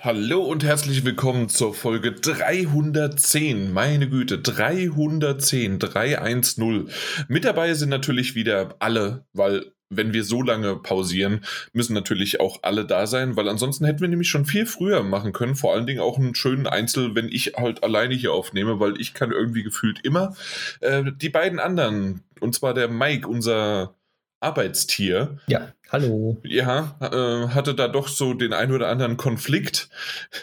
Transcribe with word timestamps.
Hallo 0.00 0.44
und 0.44 0.62
herzlich 0.62 1.04
willkommen 1.04 1.48
zur 1.48 1.74
Folge 1.74 2.12
310. 2.12 3.72
Meine 3.72 4.08
Güte, 4.08 4.38
310, 4.38 5.80
310. 5.80 6.88
Mit 7.26 7.44
dabei 7.44 7.74
sind 7.74 7.88
natürlich 7.88 8.36
wieder 8.36 8.76
alle, 8.78 9.26
weil 9.32 9.72
wenn 9.90 10.12
wir 10.12 10.22
so 10.22 10.40
lange 10.40 10.76
pausieren, 10.76 11.44
müssen 11.72 11.94
natürlich 11.94 12.38
auch 12.38 12.60
alle 12.62 12.84
da 12.86 13.08
sein, 13.08 13.34
weil 13.34 13.48
ansonsten 13.48 13.86
hätten 13.86 14.00
wir 14.00 14.06
nämlich 14.06 14.28
schon 14.28 14.46
viel 14.46 14.66
früher 14.66 15.02
machen 15.02 15.32
können. 15.32 15.56
Vor 15.56 15.74
allen 15.74 15.88
Dingen 15.88 15.98
auch 16.00 16.16
einen 16.16 16.36
schönen 16.36 16.68
Einzel, 16.68 17.16
wenn 17.16 17.28
ich 17.28 17.54
halt 17.56 17.82
alleine 17.82 18.14
hier 18.14 18.32
aufnehme, 18.32 18.78
weil 18.78 19.00
ich 19.00 19.14
kann 19.14 19.32
irgendwie 19.32 19.64
gefühlt 19.64 20.04
immer 20.04 20.36
äh, 20.78 21.10
die 21.10 21.30
beiden 21.30 21.58
anderen, 21.58 22.22
und 22.38 22.54
zwar 22.54 22.72
der 22.72 22.86
Mike, 22.86 23.26
unser 23.26 23.97
Arbeitstier. 24.40 25.38
Ja, 25.48 25.72
hallo. 25.90 26.40
Ja, 26.44 26.96
äh, 27.00 27.48
hatte 27.48 27.74
da 27.74 27.88
doch 27.88 28.08
so 28.08 28.34
den 28.34 28.52
ein 28.52 28.72
oder 28.72 28.88
anderen 28.88 29.16
Konflikt. 29.16 29.88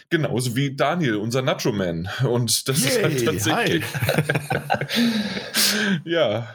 Genauso 0.10 0.56
wie 0.56 0.76
Daniel, 0.76 1.16
unser 1.16 1.42
Nacho 1.42 1.72
Man. 1.72 2.10
Und 2.28 2.68
das 2.68 2.84
Yay, 2.84 2.90
ist 2.90 3.04
halt 3.04 3.26
tatsächlich. 3.26 3.84
ja. 6.06 6.54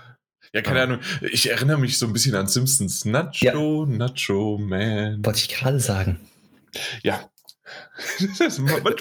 Ja, 0.52 0.62
keine 0.62 0.82
Ahnung. 0.82 0.98
Ich 1.20 1.48
erinnere 1.48 1.78
mich 1.78 1.98
so 1.98 2.06
ein 2.06 2.12
bisschen 2.12 2.34
an 2.34 2.48
Simpsons. 2.48 3.04
Nacho, 3.04 3.86
ja. 3.86 3.96
Nacho 3.96 4.58
Man. 4.58 5.24
Wollte 5.24 5.38
ich 5.38 5.48
gerade 5.48 5.80
sagen. 5.80 6.20
Ja, 7.02 7.30
das, 8.38 8.58
manchmal, 8.58 8.94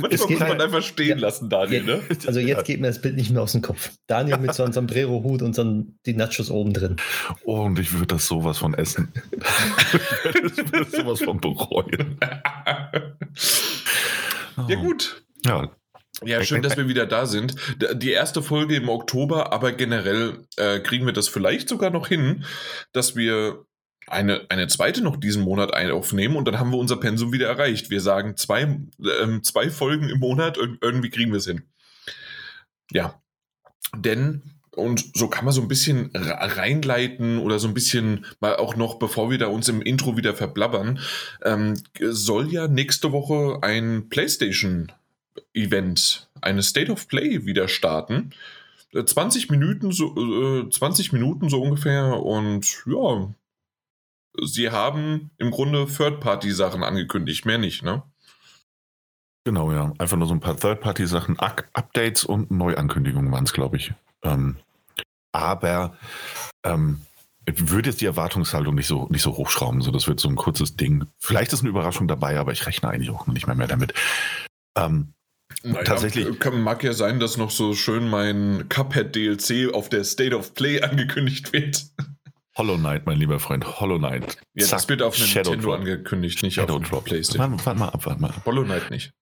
manchmal 0.00 0.30
muss 0.30 0.38
man 0.38 0.60
einfach 0.60 0.82
stehen 0.82 1.18
ja, 1.18 1.26
lassen, 1.26 1.48
Daniel. 1.48 1.82
Ne? 1.82 2.02
Also 2.26 2.40
jetzt 2.40 2.64
geht 2.64 2.80
mir 2.80 2.88
das 2.88 3.00
Bild 3.00 3.16
nicht 3.16 3.30
mehr 3.30 3.42
aus 3.42 3.52
dem 3.52 3.62
Kopf. 3.62 3.90
Daniel 4.06 4.38
mit 4.38 4.54
so 4.54 4.62
einem 4.62 4.72
Sombrero-Hut 4.72 5.42
und 5.42 5.54
so 5.54 5.84
die 6.06 6.14
Nachos 6.14 6.50
oben 6.50 6.72
drin. 6.72 6.96
Oh, 7.44 7.62
und 7.62 7.78
ich 7.78 7.92
würde 7.92 8.06
das 8.06 8.26
sowas 8.26 8.58
von 8.58 8.74
essen. 8.74 9.12
ich 9.32 10.72
würde 10.72 10.90
sowas 10.90 11.20
von 11.22 11.40
bereuen. 11.40 12.18
ja 14.68 14.76
gut. 14.76 15.22
Ja, 15.44 15.70
ja, 16.22 16.44
schön, 16.44 16.62
dass 16.62 16.76
wir 16.76 16.88
wieder 16.88 17.06
da 17.06 17.26
sind. 17.26 17.54
Die 17.94 18.10
erste 18.10 18.42
Folge 18.42 18.76
im 18.76 18.88
Oktober, 18.88 19.52
aber 19.52 19.72
generell 19.72 20.44
äh, 20.56 20.80
kriegen 20.80 21.06
wir 21.06 21.12
das 21.12 21.28
vielleicht 21.28 21.68
sogar 21.68 21.90
noch 21.90 22.08
hin, 22.08 22.44
dass 22.92 23.16
wir 23.16 23.64
eine, 24.10 24.46
eine 24.48 24.68
zweite 24.68 25.02
noch 25.02 25.16
diesen 25.16 25.42
Monat 25.42 25.74
aufnehmen 25.92 26.36
und 26.36 26.46
dann 26.46 26.58
haben 26.58 26.70
wir 26.70 26.78
unser 26.78 26.96
Pensum 26.96 27.32
wieder 27.32 27.48
erreicht. 27.48 27.90
Wir 27.90 28.00
sagen 28.00 28.36
zwei, 28.36 28.62
ähm, 28.62 29.42
zwei 29.42 29.70
Folgen 29.70 30.08
im 30.08 30.18
Monat, 30.18 30.58
irgendwie 30.58 31.10
kriegen 31.10 31.30
wir 31.30 31.38
es 31.38 31.46
hin. 31.46 31.62
Ja, 32.90 33.20
denn, 33.96 34.42
und 34.74 35.16
so 35.16 35.28
kann 35.28 35.44
man 35.44 35.54
so 35.54 35.62
ein 35.62 35.68
bisschen 35.68 36.10
reinleiten 36.14 37.38
oder 37.38 37.58
so 37.58 37.68
ein 37.68 37.74
bisschen 37.74 38.24
mal 38.40 38.56
auch 38.56 38.76
noch, 38.76 38.98
bevor 38.98 39.30
wir 39.30 39.38
da 39.38 39.46
uns 39.46 39.68
im 39.68 39.82
Intro 39.82 40.16
wieder 40.16 40.34
verblabbern, 40.34 41.00
ähm, 41.42 41.74
soll 42.00 42.52
ja 42.52 42.68
nächste 42.68 43.12
Woche 43.12 43.58
ein 43.62 44.08
PlayStation-Event, 44.08 46.28
eine 46.40 46.62
State 46.62 46.90
of 46.90 47.08
Play 47.08 47.44
wieder 47.46 47.68
starten. 47.68 48.30
20 48.92 49.44
äh, 49.44 49.52
Minuten 49.52 49.92
so, 49.92 50.16
äh, 50.16 50.68
20 50.68 51.12
Minuten 51.12 51.48
so 51.48 51.62
ungefähr 51.62 52.20
und 52.22 52.82
ja, 52.86 53.32
sie 54.42 54.70
haben 54.70 55.30
im 55.38 55.50
Grunde 55.50 55.86
Third-Party-Sachen 55.86 56.82
angekündigt, 56.82 57.46
mehr 57.46 57.58
nicht, 57.58 57.82
ne? 57.82 58.02
Genau, 59.44 59.72
ja. 59.72 59.92
Einfach 59.98 60.16
nur 60.16 60.28
so 60.28 60.34
ein 60.34 60.40
paar 60.40 60.56
Third-Party-Sachen, 60.56 61.38
Updates 61.38 62.24
und 62.24 62.50
Neuankündigungen 62.50 63.32
waren 63.32 63.44
es, 63.44 63.52
glaube 63.52 63.76
ich. 63.76 63.92
Ähm, 64.22 64.56
aber 65.32 65.96
ähm, 66.64 67.00
ich 67.46 67.70
würde 67.70 67.90
jetzt 67.90 68.00
die 68.00 68.06
Erwartungshaltung 68.06 68.74
nicht 68.74 68.86
so, 68.86 69.06
nicht 69.10 69.22
so 69.22 69.36
hochschrauben. 69.36 69.80
So, 69.80 69.90
das 69.90 70.06
wird 70.08 70.20
so 70.20 70.28
ein 70.28 70.36
kurzes 70.36 70.76
Ding. 70.76 71.06
Vielleicht 71.18 71.52
ist 71.52 71.60
eine 71.60 71.70
Überraschung 71.70 72.06
dabei, 72.06 72.38
aber 72.38 72.52
ich 72.52 72.66
rechne 72.66 72.88
eigentlich 72.88 73.10
auch 73.10 73.26
nicht 73.26 73.46
mehr, 73.46 73.56
mehr 73.56 73.66
damit. 73.66 73.94
Ähm, 74.76 75.14
naja, 75.62 75.84
tatsächlich. 75.84 76.38
Kann, 76.38 76.62
mag 76.62 76.84
ja 76.84 76.92
sein, 76.92 77.18
dass 77.20 77.36
noch 77.36 77.50
so 77.50 77.74
schön 77.74 78.08
mein 78.08 78.68
Cuphead 78.68 79.14
DLC 79.14 79.72
auf 79.72 79.88
der 79.88 80.04
State 80.04 80.36
of 80.36 80.54
Play 80.54 80.80
angekündigt 80.82 81.52
wird. 81.52 81.86
Hollow 82.56 82.76
Knight, 82.76 83.06
mein 83.06 83.18
lieber 83.18 83.38
Freund, 83.38 83.80
Hollow 83.80 83.98
Knight. 83.98 84.38
Ja, 84.54 84.66
Zack, 84.66 84.78
das 84.80 84.88
wird 84.88 85.02
auf 85.02 85.16
Shadow 85.16 85.50
Nintendo 85.50 85.70
Drop. 85.70 85.80
angekündigt, 85.80 86.42
nicht 86.42 86.54
Shadow 86.54 86.76
auf 86.76 86.88
Drop. 86.88 87.04
PlayStation. 87.04 87.52
Warte, 87.52 87.66
warte, 87.66 87.78
mal 87.78 87.88
ab, 87.88 88.06
warte 88.06 88.20
mal 88.20 88.34
Hollow 88.44 88.64
Knight 88.64 88.90
nicht. 88.90 89.12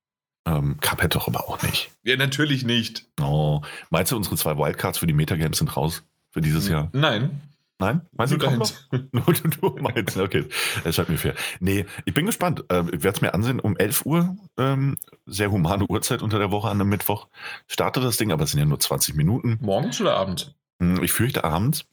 Ähm, 0.46 0.78
Cuphead 0.80 1.14
doch 1.14 1.28
aber 1.28 1.48
auch 1.48 1.62
nicht. 1.62 1.90
Ja, 2.04 2.16
natürlich 2.16 2.64
nicht. 2.64 3.04
Oh, 3.20 3.60
meinst 3.90 4.12
du, 4.12 4.16
unsere 4.16 4.36
zwei 4.36 4.56
Wildcards 4.56 4.98
für 4.98 5.06
die 5.06 5.12
Metagames 5.12 5.58
sind 5.58 5.76
raus 5.76 6.04
für 6.30 6.40
dieses 6.40 6.68
Jahr? 6.68 6.88
Nein. 6.92 7.42
Nein? 7.80 8.00
Meinst 8.12 8.32
du, 8.34 8.38
kommt 8.38 8.58
noch? 8.58 8.70
du 9.60 9.76
meinst, 9.80 10.16
okay. 10.16 10.46
Das 10.82 10.96
scheint 10.96 11.10
mir 11.10 11.18
fair. 11.18 11.34
Nee, 11.60 11.86
ich 12.06 12.14
bin 12.14 12.26
gespannt. 12.26 12.64
Ähm, 12.70 12.88
ich 12.88 13.04
werde 13.04 13.16
es 13.16 13.20
mir 13.20 13.34
ansehen. 13.34 13.60
Um 13.60 13.76
11 13.76 14.04
Uhr, 14.04 14.36
ähm, 14.56 14.96
sehr 15.26 15.52
humane 15.52 15.86
Uhrzeit 15.88 16.22
unter 16.22 16.38
der 16.38 16.50
Woche 16.50 16.68
an 16.68 16.80
einem 16.80 16.90
Mittwoch, 16.90 17.28
startet 17.68 18.02
das 18.02 18.16
Ding, 18.16 18.32
aber 18.32 18.44
es 18.44 18.50
sind 18.50 18.58
ja 18.60 18.66
nur 18.66 18.80
20 18.80 19.14
Minuten. 19.14 19.58
Morgens 19.60 20.00
oder 20.00 20.16
abends? 20.16 20.54
Hm, 20.80 21.02
ich 21.04 21.12
fürchte 21.12 21.44
abends. 21.44 21.84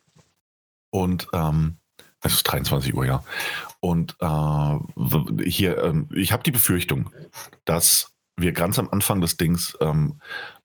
Und 0.96 1.28
ähm, 1.34 1.76
es 2.22 2.36
ist 2.36 2.44
23 2.44 2.94
Uhr, 2.96 3.06
ja. 3.06 3.22
Und 3.82 4.16
äh, 4.22 5.44
hier, 5.44 5.84
ähm, 5.84 6.08
ich 6.16 6.32
habe 6.32 6.44
die 6.44 6.52
Befürchtung, 6.52 7.10
dass 7.66 8.14
wir 8.38 8.54
ganz 8.54 8.80
am 8.80 8.88
Anfang 8.90 9.20
des 9.20 9.36
Dings 9.36 9.78
ähm, 9.82 10.22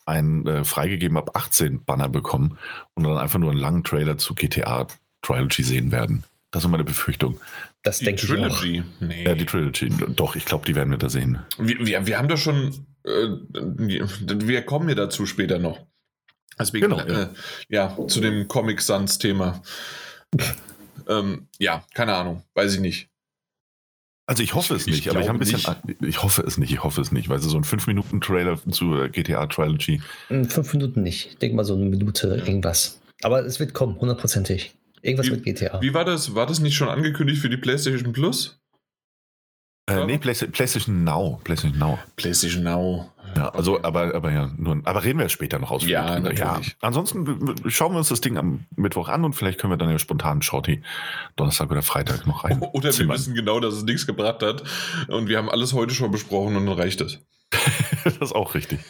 ein 0.06 0.46
äh, 0.46 0.62
freigegeben 0.62 1.16
ab 1.16 1.32
18 1.34 1.84
Banner 1.84 2.08
bekommen 2.08 2.58
und 2.94 3.02
dann 3.02 3.18
einfach 3.18 3.40
nur 3.40 3.50
einen 3.50 3.58
langen 3.58 3.82
Trailer 3.82 4.18
zu 4.18 4.36
GTA 4.36 4.86
Trilogy 5.22 5.64
sehen 5.64 5.90
werden. 5.90 6.22
Das 6.52 6.62
ist 6.62 6.70
meine 6.70 6.84
Befürchtung. 6.84 7.40
Das 7.82 7.98
die 7.98 8.04
denke 8.04 8.24
Trilogy. 8.24 8.76
ich 8.76 8.80
auch. 8.82 9.08
Nee. 9.08 9.24
Ja, 9.24 9.34
die 9.34 9.46
Trilogy. 9.46 9.90
Doch, 10.14 10.36
ich 10.36 10.44
glaube, 10.44 10.64
die 10.64 10.76
werden 10.76 10.90
wir 10.92 10.98
da 10.98 11.08
sehen. 11.08 11.40
Wir, 11.58 11.84
wir, 11.84 12.06
wir 12.06 12.18
haben 12.18 12.28
doch 12.28 12.38
schon, 12.38 12.86
äh, 13.04 13.30
wir 13.52 14.62
kommen 14.62 14.88
ja 14.88 14.94
dazu 14.94 15.26
später 15.26 15.58
noch. 15.58 15.84
Deswegen, 16.56 16.88
genau, 16.88 17.00
ja. 17.00 17.22
Äh, 17.22 17.28
ja, 17.68 18.06
zu 18.06 18.20
dem 18.20 18.46
Comic 18.46 18.80
Sans 18.80 19.18
Thema. 19.18 19.60
Ähm, 21.08 21.48
ja, 21.58 21.84
keine 21.94 22.14
Ahnung, 22.14 22.42
weiß 22.54 22.74
ich 22.74 22.80
nicht. 22.80 23.08
Also 24.26 24.44
ich 24.44 24.54
hoffe 24.54 24.74
es 24.74 24.86
nicht, 24.86 25.00
ich 25.00 25.10
aber 25.10 25.20
ich 25.20 25.28
habe 25.28 25.38
ein 25.38 25.40
bisschen, 25.40 25.76
nicht. 25.82 26.02
ich 26.02 26.22
hoffe 26.22 26.42
es 26.42 26.56
nicht, 26.56 26.70
ich 26.70 26.84
hoffe 26.84 27.00
es 27.00 27.10
nicht, 27.10 27.28
weil 27.28 27.40
so 27.40 27.56
ein 27.56 27.64
5-Minuten-Trailer 27.64 28.60
zu 28.70 29.08
GTA 29.10 29.46
Trilogy. 29.48 30.00
5 30.28 30.72
Minuten 30.72 31.02
nicht, 31.02 31.26
ich 31.26 31.38
denke 31.38 31.56
mal 31.56 31.64
so 31.64 31.74
eine 31.74 31.86
Minute 31.86 32.28
irgendwas. 32.46 33.00
Aber 33.22 33.44
es 33.44 33.58
wird 33.58 33.74
kommen, 33.74 33.98
hundertprozentig. 33.98 34.72
Irgendwas 35.02 35.26
wie, 35.26 35.32
mit 35.32 35.44
GTA. 35.44 35.80
Wie 35.82 35.94
war 35.94 36.04
das? 36.04 36.34
War 36.34 36.46
das 36.46 36.60
nicht 36.60 36.76
schon 36.76 36.88
angekündigt 36.88 37.40
für 37.40 37.48
die 37.48 37.56
PlayStation 37.56 38.12
Plus? 38.12 38.60
Äh, 39.88 40.04
nee, 40.04 40.18
PlayStation 40.18 41.02
Now. 41.04 41.40
PlayStation 41.42 41.78
Now. 41.78 41.98
PlayStation 42.16 42.62
Now. 42.62 43.10
Ja, 43.36 43.48
also, 43.50 43.74
okay. 43.74 43.82
aber, 43.84 44.14
aber 44.14 44.32
ja, 44.32 44.50
nur, 44.56 44.80
aber 44.84 45.04
reden 45.04 45.18
wir 45.18 45.28
später 45.28 45.58
noch 45.58 45.70
aus. 45.70 45.86
Ja, 45.86 46.18
natürlich. 46.18 46.38
Ja. 46.38 46.60
Ansonsten 46.80 47.54
schauen 47.66 47.92
wir 47.92 47.98
uns 47.98 48.08
das 48.08 48.20
Ding 48.20 48.36
am 48.36 48.66
Mittwoch 48.76 49.08
an 49.08 49.24
und 49.24 49.34
vielleicht 49.34 49.58
können 49.58 49.72
wir 49.72 49.76
dann 49.76 49.90
ja 49.90 49.98
spontan 49.98 50.42
Shorty 50.42 50.82
Donnerstag 51.36 51.70
oder 51.70 51.82
Freitag 51.82 52.26
noch 52.26 52.44
rein. 52.44 52.60
Oder 52.72 52.90
zimmern. 52.90 53.10
wir 53.10 53.14
wissen 53.14 53.34
genau, 53.34 53.60
dass 53.60 53.74
es 53.74 53.84
nichts 53.84 54.06
gebracht 54.06 54.42
hat 54.42 54.62
und 55.08 55.28
wir 55.28 55.38
haben 55.38 55.50
alles 55.50 55.72
heute 55.72 55.94
schon 55.94 56.10
besprochen 56.10 56.56
und 56.56 56.66
dann 56.66 56.76
reicht 56.76 57.00
es. 57.00 57.20
das 58.04 58.16
ist 58.16 58.34
auch 58.34 58.54
richtig. 58.54 58.80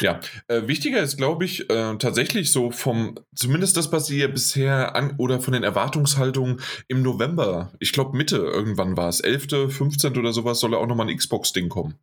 Ja, 0.00 0.20
äh, 0.48 0.66
wichtiger 0.66 1.00
ist, 1.02 1.16
glaube 1.16 1.44
ich, 1.44 1.68
äh, 1.70 1.96
tatsächlich 1.98 2.50
so 2.50 2.70
vom, 2.70 3.18
zumindest 3.34 3.76
das, 3.76 3.92
was 3.92 4.08
ihr 4.10 4.28
bisher 4.28 4.96
an 4.96 5.14
oder 5.18 5.40
von 5.40 5.52
den 5.52 5.62
Erwartungshaltungen 5.62 6.60
im 6.88 7.02
November, 7.02 7.72
ich 7.78 7.92
glaube 7.92 8.16
Mitte 8.16 8.36
irgendwann 8.36 8.96
war 8.96 9.08
es, 9.08 9.20
11., 9.20 9.72
15. 9.74 10.16
oder 10.16 10.32
sowas, 10.32 10.60
soll 10.60 10.72
ja 10.72 10.78
auch 10.78 10.86
nochmal 10.86 11.08
ein 11.08 11.16
Xbox-Ding 11.16 11.68
kommen. 11.68 11.98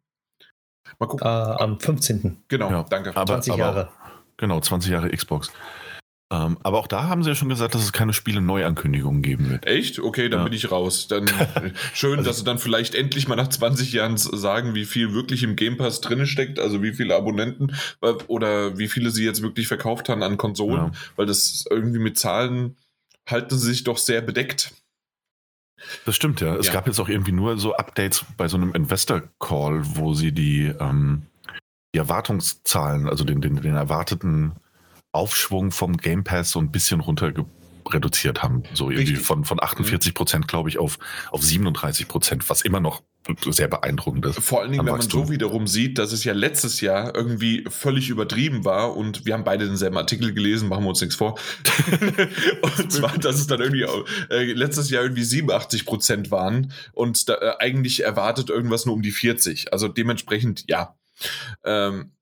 Mal 0.99 1.07
gucken. 1.07 1.25
Äh, 1.25 1.29
am 1.29 1.79
15. 1.79 2.43
Genau, 2.47 2.69
ja, 2.69 2.83
danke. 2.89 3.15
Aber, 3.15 3.25
20 3.25 3.55
Jahre. 3.55 3.79
Aber, 3.81 3.91
genau, 4.37 4.59
20 4.59 4.91
Jahre 4.91 5.09
Xbox. 5.09 5.51
Ähm, 6.33 6.57
aber 6.63 6.79
auch 6.79 6.87
da 6.87 7.03
haben 7.03 7.23
sie 7.23 7.29
ja 7.29 7.35
schon 7.35 7.49
gesagt, 7.49 7.75
dass 7.75 7.83
es 7.83 7.93
keine 7.93 8.11
Spiele-Neuankündigungen 8.11 9.21
geben 9.21 9.51
wird. 9.51 9.67
Echt? 9.67 9.99
Okay, 9.99 10.29
dann 10.29 10.39
ja. 10.39 10.43
bin 10.45 10.53
ich 10.53 10.71
raus. 10.71 11.07
Dann 11.07 11.29
schön, 11.93 12.17
also, 12.17 12.29
dass 12.29 12.39
sie 12.39 12.43
dann 12.43 12.57
vielleicht 12.57 12.95
endlich 12.95 13.27
mal 13.27 13.35
nach 13.35 13.49
20 13.49 13.93
Jahren 13.93 14.17
sagen, 14.17 14.73
wie 14.73 14.85
viel 14.85 15.13
wirklich 15.13 15.43
im 15.43 15.55
Game 15.55 15.77
Pass 15.77 16.01
drin 16.01 16.25
steckt, 16.25 16.59
also 16.59 16.81
wie 16.81 16.93
viele 16.93 17.15
Abonnenten 17.15 17.75
oder 18.27 18.77
wie 18.79 18.87
viele 18.87 19.11
sie 19.11 19.25
jetzt 19.25 19.43
wirklich 19.43 19.67
verkauft 19.67 20.09
haben 20.09 20.23
an 20.23 20.37
Konsolen, 20.37 20.85
ja. 20.85 20.91
weil 21.17 21.27
das 21.27 21.65
irgendwie 21.69 21.99
mit 21.99 22.17
Zahlen 22.17 22.77
halten 23.29 23.57
sie 23.57 23.67
sich 23.67 23.83
doch 23.83 23.97
sehr 23.97 24.21
bedeckt. 24.21 24.73
Das 26.05 26.15
stimmt, 26.15 26.41
ja. 26.41 26.55
Es 26.55 26.67
ja. 26.67 26.73
gab 26.73 26.87
jetzt 26.87 26.99
auch 26.99 27.09
irgendwie 27.09 27.31
nur 27.31 27.57
so 27.57 27.75
Updates 27.75 28.25
bei 28.37 28.47
so 28.47 28.57
einem 28.57 28.73
Investor-Call, 28.73 29.81
wo 29.95 30.13
sie 30.13 30.31
die, 30.31 30.73
ähm, 30.79 31.23
die 31.93 31.99
Erwartungszahlen, 31.99 33.07
also 33.07 33.23
den, 33.23 33.41
den, 33.41 33.61
den 33.61 33.75
erwarteten 33.75 34.53
Aufschwung 35.11 35.71
vom 35.71 35.97
Game 35.97 36.23
Pass 36.23 36.51
so 36.51 36.59
ein 36.59 36.71
bisschen 36.71 36.99
runter 36.99 37.31
reduziert 37.89 38.43
haben. 38.43 38.63
So 38.73 38.89
irgendwie 38.89 39.15
von, 39.15 39.45
von 39.45 39.61
48 39.61 40.13
Prozent, 40.13 40.47
glaube 40.47 40.69
ich, 40.69 40.79
auf, 40.79 40.97
auf 41.31 41.43
37 41.43 42.07
Prozent, 42.07 42.49
was 42.49 42.61
immer 42.61 42.79
noch 42.79 43.01
sehr 43.49 43.67
beeindruckend 43.67 44.25
ist. 44.25 44.39
Vor 44.39 44.61
allen 44.61 44.71
Dingen, 44.71 44.85
wenn 44.85 44.93
man 44.93 45.01
so 45.01 45.29
wiederum 45.29 45.67
sieht, 45.67 45.97
dass 45.97 46.11
es 46.11 46.23
ja 46.23 46.33
letztes 46.33 46.81
Jahr 46.81 47.15
irgendwie 47.15 47.63
völlig 47.69 48.09
übertrieben 48.09 48.65
war 48.65 48.95
und 48.95 49.25
wir 49.25 49.33
haben 49.33 49.43
beide 49.43 49.65
denselben 49.65 49.97
Artikel 49.97 50.33
gelesen, 50.33 50.69
machen 50.69 50.83
wir 50.83 50.89
uns 50.89 51.01
nichts 51.01 51.15
vor. 51.15 51.37
und 52.61 52.91
zwar, 52.91 53.17
dass 53.17 53.35
es 53.35 53.47
dann 53.47 53.61
irgendwie 53.61 53.85
äh, 54.29 54.51
letztes 54.53 54.89
Jahr 54.89 55.03
irgendwie 55.03 55.23
87 55.23 55.85
Prozent 55.85 56.31
waren 56.31 56.71
und 56.93 57.29
da, 57.29 57.35
äh, 57.35 57.53
eigentlich 57.59 58.03
erwartet 58.03 58.49
irgendwas 58.49 58.85
nur 58.85 58.95
um 58.95 59.01
die 59.01 59.11
40. 59.11 59.71
Also 59.71 59.87
dementsprechend, 59.87 60.65
ja. 60.67 60.95
Ähm, 61.63 62.12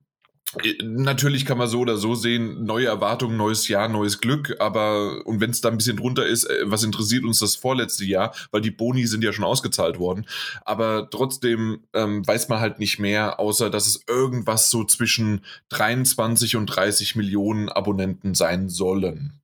Natürlich 0.84 1.46
kann 1.46 1.58
man 1.58 1.70
so 1.70 1.80
oder 1.80 1.96
so 1.96 2.14
sehen, 2.14 2.66
neue 2.66 2.88
Erwartungen, 2.88 3.38
neues 3.38 3.68
Jahr, 3.70 3.88
neues 3.88 4.20
Glück, 4.20 4.58
aber 4.60 5.26
und 5.26 5.40
wenn 5.40 5.52
es 5.52 5.62
da 5.62 5.70
ein 5.70 5.78
bisschen 5.78 5.98
drunter 5.98 6.26
ist, 6.26 6.44
äh, 6.44 6.64
was 6.66 6.84
interessiert 6.84 7.24
uns 7.24 7.40
das 7.40 7.56
vorletzte 7.56 8.04
Jahr, 8.04 8.34
weil 8.52 8.62
die 8.62 8.72
Boni 8.72 9.08
sind 9.08 9.24
ja 9.24 9.32
schon 9.32 9.46
ausgezahlt 9.46 9.98
worden. 9.98 10.26
Aber 10.66 11.10
trotzdem 11.10 11.84
ähm, 11.94 12.28
weiß 12.28 12.50
man 12.50 12.60
halt 12.60 12.80
nicht 12.80 13.00
mehr, 13.00 13.40
außer 13.40 13.70
dass 13.70 13.88
es 13.88 14.04
irgendwas 14.08 14.70
so 14.70 14.84
zwischen 14.84 15.46
23 15.70 16.58
und 16.58 16.66
30 16.66 17.16
Millionen 17.16 17.70
Abonnenten 17.70 18.36
sein 18.36 18.68
sollen. 18.68 19.42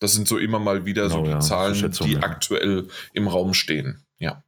Das 0.00 0.12
sind 0.12 0.28
so 0.28 0.36
immer 0.36 0.58
mal 0.58 0.84
wieder 0.84 1.04
genau, 1.04 1.16
so 1.16 1.24
die 1.24 1.30
ja, 1.30 1.40
Zahlen, 1.40 1.92
die 2.02 2.12
ja. 2.12 2.20
aktuell 2.20 2.88
im 3.14 3.28
Raum 3.28 3.54
stehen. 3.54 4.04
Ja. 4.18 4.42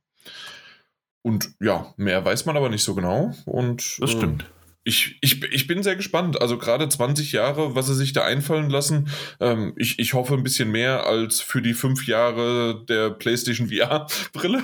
Und 1.22 1.50
ja, 1.60 1.94
mehr 1.96 2.24
weiß 2.24 2.44
man 2.44 2.56
aber 2.56 2.68
nicht 2.68 2.84
so 2.84 2.94
genau. 2.94 3.34
Und 3.46 3.96
das 4.00 4.10
stimmt. 4.10 4.42
Äh, 4.42 4.55
ich, 4.86 5.18
ich, 5.20 5.42
ich 5.42 5.66
bin 5.66 5.82
sehr 5.82 5.96
gespannt. 5.96 6.40
Also 6.40 6.58
gerade 6.58 6.88
20 6.88 7.32
Jahre, 7.32 7.74
was 7.74 7.88
sie 7.88 7.94
sich 7.96 8.12
da 8.12 8.24
einfallen 8.24 8.70
lassen. 8.70 9.08
Ähm, 9.40 9.72
ich, 9.76 9.98
ich 9.98 10.14
hoffe 10.14 10.34
ein 10.34 10.44
bisschen 10.44 10.70
mehr 10.70 11.06
als 11.06 11.40
für 11.40 11.60
die 11.60 11.74
fünf 11.74 12.06
Jahre 12.06 12.84
der 12.88 13.10
PlayStation 13.10 13.68
VR-Brille. 13.68 14.62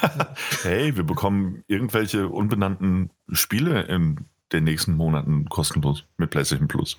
hey, 0.62 0.96
wir 0.96 1.02
bekommen 1.02 1.64
irgendwelche 1.66 2.28
unbenannten 2.28 3.10
Spiele 3.32 3.82
in 3.82 4.26
den 4.52 4.62
nächsten 4.62 4.94
Monaten 4.94 5.48
kostenlos 5.48 6.04
mit 6.18 6.30
PlayStation 6.30 6.68
Plus. 6.68 6.96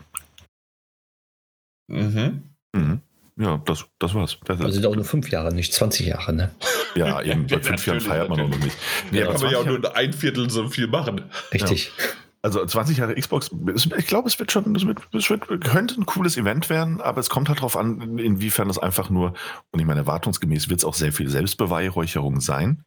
Mhm. 1.88 2.44
mhm. 2.76 3.00
Ja, 3.36 3.60
das, 3.66 3.86
das 3.98 4.14
war's. 4.14 4.38
Das 4.46 4.60
also 4.60 4.70
sind 4.70 4.86
auch 4.86 4.96
nur 4.96 5.06
fünf 5.06 5.32
Jahre, 5.32 5.52
nicht 5.56 5.74
20 5.74 6.06
Jahre, 6.06 6.34
ne? 6.34 6.52
Ja, 6.94 7.20
eben. 7.22 7.48
Bei 7.48 7.60
fünf 7.60 7.84
Jahren 7.88 8.02
feiert 8.02 8.30
man 8.30 8.42
auch 8.42 8.50
noch 8.50 8.60
nicht. 8.60 8.78
Nee, 9.12 9.22
ja, 9.22 9.32
kann 9.32 9.42
man 9.42 9.52
ja 9.52 9.58
auch 9.58 9.66
nur 9.66 9.96
ein 9.96 10.14
Viertel 10.14 10.52
so 10.52 10.68
viel 10.68 10.86
machen. 10.86 11.22
Richtig. 11.52 11.92
Ja 11.98 12.04
also 12.44 12.66
20 12.66 12.98
Jahre 12.98 13.16
Xbox, 13.16 13.52
ich 13.98 14.08
glaube, 14.08 14.28
es 14.28 14.38
wird 14.38 14.52
schon, 14.52 14.76
es, 14.76 14.86
wird, 14.86 15.00
es 15.14 15.30
wird, 15.30 15.48
könnte 15.64 16.00
ein 16.00 16.06
cooles 16.06 16.36
Event 16.36 16.70
werden, 16.70 17.00
aber 17.00 17.22
es 17.22 17.30
kommt 17.30 17.48
halt 17.48 17.60
darauf 17.60 17.78
an, 17.78 18.20
inwiefern 18.20 18.70
es 18.70 18.78
einfach 18.78 19.10
nur, 19.10 19.34
und 19.72 19.80
ich 19.80 19.86
meine, 19.86 20.02
erwartungsgemäß 20.02 20.70
wird 20.70 20.80
es 20.80 20.86
auch 20.86 20.94
sehr 20.94 21.14
viel 21.14 21.30
Selbstbeweihräucherung 21.30 22.42
sein. 22.42 22.84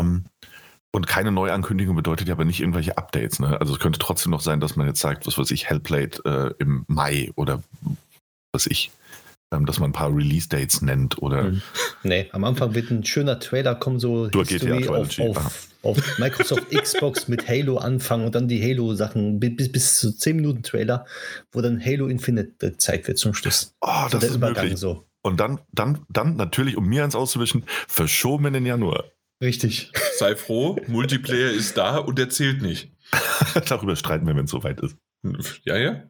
Ähm, 0.00 0.24
und 0.90 1.06
keine 1.06 1.30
Neuankündigung 1.30 1.94
bedeutet 1.94 2.26
ja 2.26 2.34
aber 2.34 2.44
nicht 2.44 2.60
irgendwelche 2.60 2.98
Updates. 2.98 3.38
Ne? 3.38 3.60
Also 3.60 3.74
es 3.74 3.78
könnte 3.78 4.00
trotzdem 4.00 4.32
noch 4.32 4.40
sein, 4.40 4.58
dass 4.58 4.74
man 4.74 4.88
jetzt 4.88 5.00
sagt, 5.00 5.26
was 5.26 5.38
weiß 5.38 5.52
ich, 5.52 5.68
Hellblade 5.68 6.18
äh, 6.58 6.62
im 6.62 6.84
Mai 6.88 7.30
oder 7.36 7.62
was 8.52 8.66
ich, 8.66 8.90
ähm, 9.52 9.66
dass 9.66 9.78
man 9.78 9.90
ein 9.90 9.94
paar 9.94 10.12
Release-Dates 10.12 10.82
nennt 10.82 11.22
oder. 11.22 11.44
Hm. 11.44 11.62
Nee, 12.02 12.28
am 12.32 12.42
Anfang 12.42 12.74
wird 12.74 12.90
ein 12.90 13.04
schöner 13.04 13.38
Trailer 13.38 13.76
kommen, 13.76 14.00
so 14.00 14.28
History 14.30 14.88
auf, 14.88 15.18
auf, 15.20 15.67
auf, 15.82 16.18
Microsoft 16.18 16.70
Xbox 16.70 17.28
mit 17.28 17.48
Halo 17.48 17.78
anfangen 17.78 18.26
und 18.26 18.34
dann 18.34 18.48
die 18.48 18.62
Halo-Sachen 18.62 19.40
bis, 19.40 19.70
bis 19.70 19.98
zu 19.98 20.12
10 20.12 20.36
Minuten 20.36 20.62
Trailer, 20.62 21.06
wo 21.52 21.60
dann 21.60 21.84
Halo 21.84 22.08
Infinite 22.08 22.52
gezeigt 22.58 23.08
wird 23.08 23.18
zum 23.18 23.34
Schluss. 23.34 23.74
Oh, 23.80 24.06
das 24.10 24.20
so 24.20 24.26
ist 24.28 24.34
Übergang 24.34 24.64
möglich. 24.64 24.80
so. 24.80 25.06
Und 25.22 25.40
dann, 25.40 25.60
dann, 25.72 26.04
dann 26.08 26.36
natürlich, 26.36 26.76
um 26.76 26.86
mir 26.86 27.04
eins 27.04 27.14
auszuwischen, 27.14 27.64
verschoben 27.86 28.46
in 28.46 28.52
den 28.54 28.66
Januar. 28.66 29.04
Richtig. 29.42 29.92
Sei 30.16 30.34
froh, 30.34 30.76
Multiplayer 30.88 31.50
ist 31.50 31.76
da 31.76 31.98
und 31.98 32.18
er 32.18 32.28
zählt 32.30 32.62
nicht. 32.62 32.90
Darüber 33.68 33.94
streiten 33.94 34.26
wir, 34.26 34.34
wenn 34.34 34.46
es 34.46 34.50
soweit 34.50 34.80
ist. 34.80 34.96
Ja, 35.64 35.76
ja. 35.76 36.02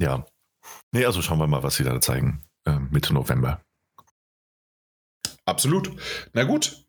Ja, 0.00 0.26
Nee, 0.92 1.04
also 1.04 1.22
schauen 1.22 1.38
wir 1.38 1.46
mal, 1.46 1.62
was 1.62 1.76
sie 1.76 1.84
da 1.84 2.00
zeigen. 2.00 2.42
Äh, 2.64 2.78
Mitte 2.90 3.14
November. 3.14 3.60
Absolut. 5.44 5.90
Na 6.32 6.44
gut. 6.44 6.84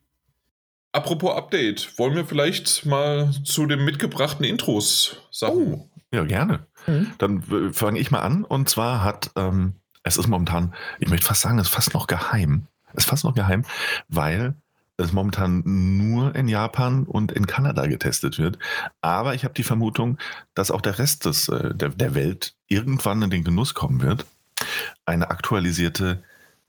Apropos 0.93 1.35
Update, 1.35 1.97
wollen 1.97 2.15
wir 2.15 2.25
vielleicht 2.25 2.85
mal 2.85 3.31
zu 3.43 3.65
den 3.65 3.85
mitgebrachten 3.85 4.43
Intros 4.43 5.17
sagen? 5.31 5.73
Oh, 5.73 5.89
ja, 6.13 6.25
gerne. 6.25 6.65
Mhm. 6.85 7.13
Dann 7.17 7.73
fange 7.73 7.99
ich 7.99 8.11
mal 8.11 8.19
an. 8.19 8.43
Und 8.43 8.67
zwar 8.67 9.03
hat, 9.03 9.31
ähm, 9.37 9.75
es 10.03 10.17
ist 10.17 10.27
momentan, 10.27 10.73
ich 10.99 11.09
möchte 11.09 11.25
fast 11.25 11.41
sagen, 11.41 11.59
es 11.59 11.67
ist 11.67 11.73
fast 11.73 11.93
noch 11.93 12.07
geheim. 12.07 12.67
Es 12.93 13.05
ist 13.05 13.09
fast 13.09 13.23
noch 13.23 13.33
geheim, 13.33 13.63
weil 14.09 14.55
es 14.97 15.13
momentan 15.13 15.63
nur 15.65 16.35
in 16.35 16.49
Japan 16.49 17.05
und 17.05 17.31
in 17.31 17.47
Kanada 17.47 17.87
getestet 17.87 18.37
wird. 18.37 18.59
Aber 18.99 19.33
ich 19.33 19.45
habe 19.45 19.53
die 19.53 19.63
Vermutung, 19.63 20.17
dass 20.53 20.71
auch 20.71 20.81
der 20.81 20.99
Rest 20.99 21.23
des, 21.23 21.47
äh, 21.47 21.73
der, 21.73 21.89
der 21.89 22.15
Welt 22.15 22.53
irgendwann 22.67 23.21
in 23.21 23.29
den 23.29 23.45
Genuss 23.45 23.73
kommen 23.73 24.01
wird, 24.01 24.25
eine 25.05 25.29
aktualisierte 25.29 26.21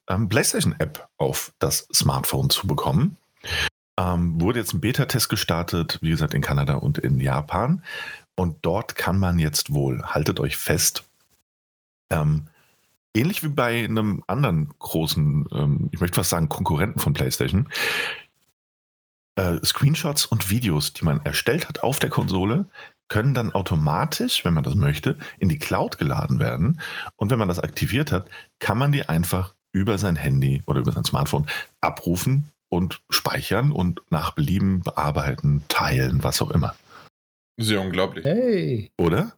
ähm, 0.09 0.29
PlayStation-App 0.29 1.09
auf 1.17 1.53
das 1.59 1.89
Smartphone 1.93 2.51
zu 2.51 2.69
bekommen. 2.69 3.17
Ähm, 4.03 4.41
wurde 4.41 4.59
jetzt 4.59 4.75
ein 4.75 4.81
Beta-Test 4.81 5.29
gestartet, 5.29 5.99
wie 6.03 6.11
gesagt, 6.11 6.35
in 6.35 6.41
Kanada 6.41 6.75
und 6.75 6.99
in 6.99 7.21
Japan. 7.21 7.85
Und 8.35 8.57
dort 8.63 8.97
kann 8.97 9.19
man 9.19 9.39
jetzt 9.39 9.73
wohl, 9.73 10.03
haltet 10.03 10.41
euch 10.41 10.57
fest, 10.57 11.05
ähm, 12.11 12.49
ähnlich 13.15 13.45
wie 13.45 13.49
bei 13.49 13.85
einem 13.85 14.25
anderen 14.27 14.71
großen, 14.79 15.47
ähm, 15.53 15.89
ich 15.93 16.01
möchte 16.01 16.17
fast 16.17 16.31
sagen, 16.31 16.49
Konkurrenten 16.49 16.99
von 16.99 17.13
PlayStation, 17.13 17.69
äh, 19.37 19.59
Screenshots 19.65 20.27
und 20.27 20.51
Videos, 20.51 20.93
die 20.95 21.05
man 21.05 21.25
erstellt 21.25 21.69
hat 21.69 21.83
auf 21.83 21.99
der 21.99 22.11
Konsole, 22.11 22.67
können 23.09 23.35
dann 23.35 23.53
automatisch, 23.53 24.45
wenn 24.45 24.55
man 24.55 24.65
das 24.65 24.75
möchte, 24.75 25.17
in 25.39 25.49
die 25.49 25.59
Cloud 25.59 25.99
geladen 25.99 26.39
werden. 26.41 26.81
Und 27.17 27.31
wenn 27.31 27.39
man 27.39 27.49
das 27.49 27.61
aktiviert 27.61 28.11
hat, 28.11 28.29
kann 28.59 28.79
man 28.79 28.91
die 28.91 29.09
einfach 29.09 29.55
über 29.71 29.97
sein 29.99 30.17
Handy 30.17 30.63
oder 30.67 30.81
über 30.81 30.93
sein 30.93 31.05
Smartphone 31.05 31.47
abrufen 31.81 32.53
und 32.73 33.03
speichern 33.11 33.71
und 33.71 34.01
nach 34.09 34.31
Belieben 34.31 34.81
bearbeiten, 34.81 35.63
teilen, 35.69 36.25
was 36.25 36.41
auch 36.41 36.51
immer. 36.51 36.75
Sehr 37.59 37.83
unglaublich. 37.83 38.25
Hey. 38.25 38.91
Oder? 38.97 39.35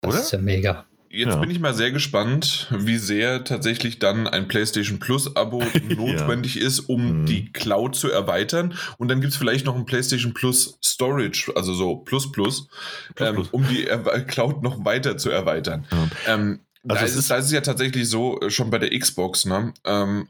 Das 0.00 0.14
ist 0.14 0.32
ja 0.32 0.38
mega. 0.38 0.86
Jetzt 1.10 1.34
ja. 1.34 1.36
bin 1.36 1.50
ich 1.50 1.60
mal 1.60 1.74
sehr 1.74 1.92
gespannt, 1.92 2.68
wie 2.76 2.96
sehr 2.96 3.44
tatsächlich 3.44 3.98
dann 3.98 4.26
ein 4.26 4.48
PlayStation 4.48 4.98
Plus 4.98 5.36
Abo 5.36 5.62
notwendig 5.88 6.54
ja. 6.54 6.66
ist, 6.66 6.80
um 6.80 7.20
mhm. 7.20 7.26
die 7.26 7.52
Cloud 7.52 7.96
zu 7.96 8.10
erweitern. 8.10 8.74
Und 8.96 9.08
dann 9.08 9.20
gibt 9.20 9.34
es 9.34 9.38
vielleicht 9.38 9.66
noch 9.66 9.76
ein 9.76 9.84
PlayStation 9.84 10.32
Plus 10.32 10.78
Storage, 10.82 11.52
also 11.54 11.74
so 11.74 11.96
Plus 11.96 12.32
Plus, 12.32 12.66
Plus, 13.14 13.28
ähm, 13.28 13.34
Plus. 13.34 13.48
um 13.50 13.68
die 13.68 13.86
er 13.86 13.98
Cloud 14.26 14.62
noch 14.62 14.86
weiter 14.86 15.18
zu 15.18 15.28
erweitern. 15.28 15.86
Ja. 15.92 16.34
Ähm, 16.34 16.60
also 16.88 17.00
da, 17.00 17.06
ist, 17.06 17.16
ist, 17.16 17.30
da 17.30 17.36
ist 17.36 17.46
es 17.46 17.52
ja 17.52 17.60
tatsächlich 17.60 18.08
so, 18.08 18.40
äh, 18.40 18.50
schon 18.50 18.70
bei 18.70 18.78
der 18.78 18.98
Xbox, 18.98 19.44
ne? 19.44 19.74
Ähm, 19.84 20.28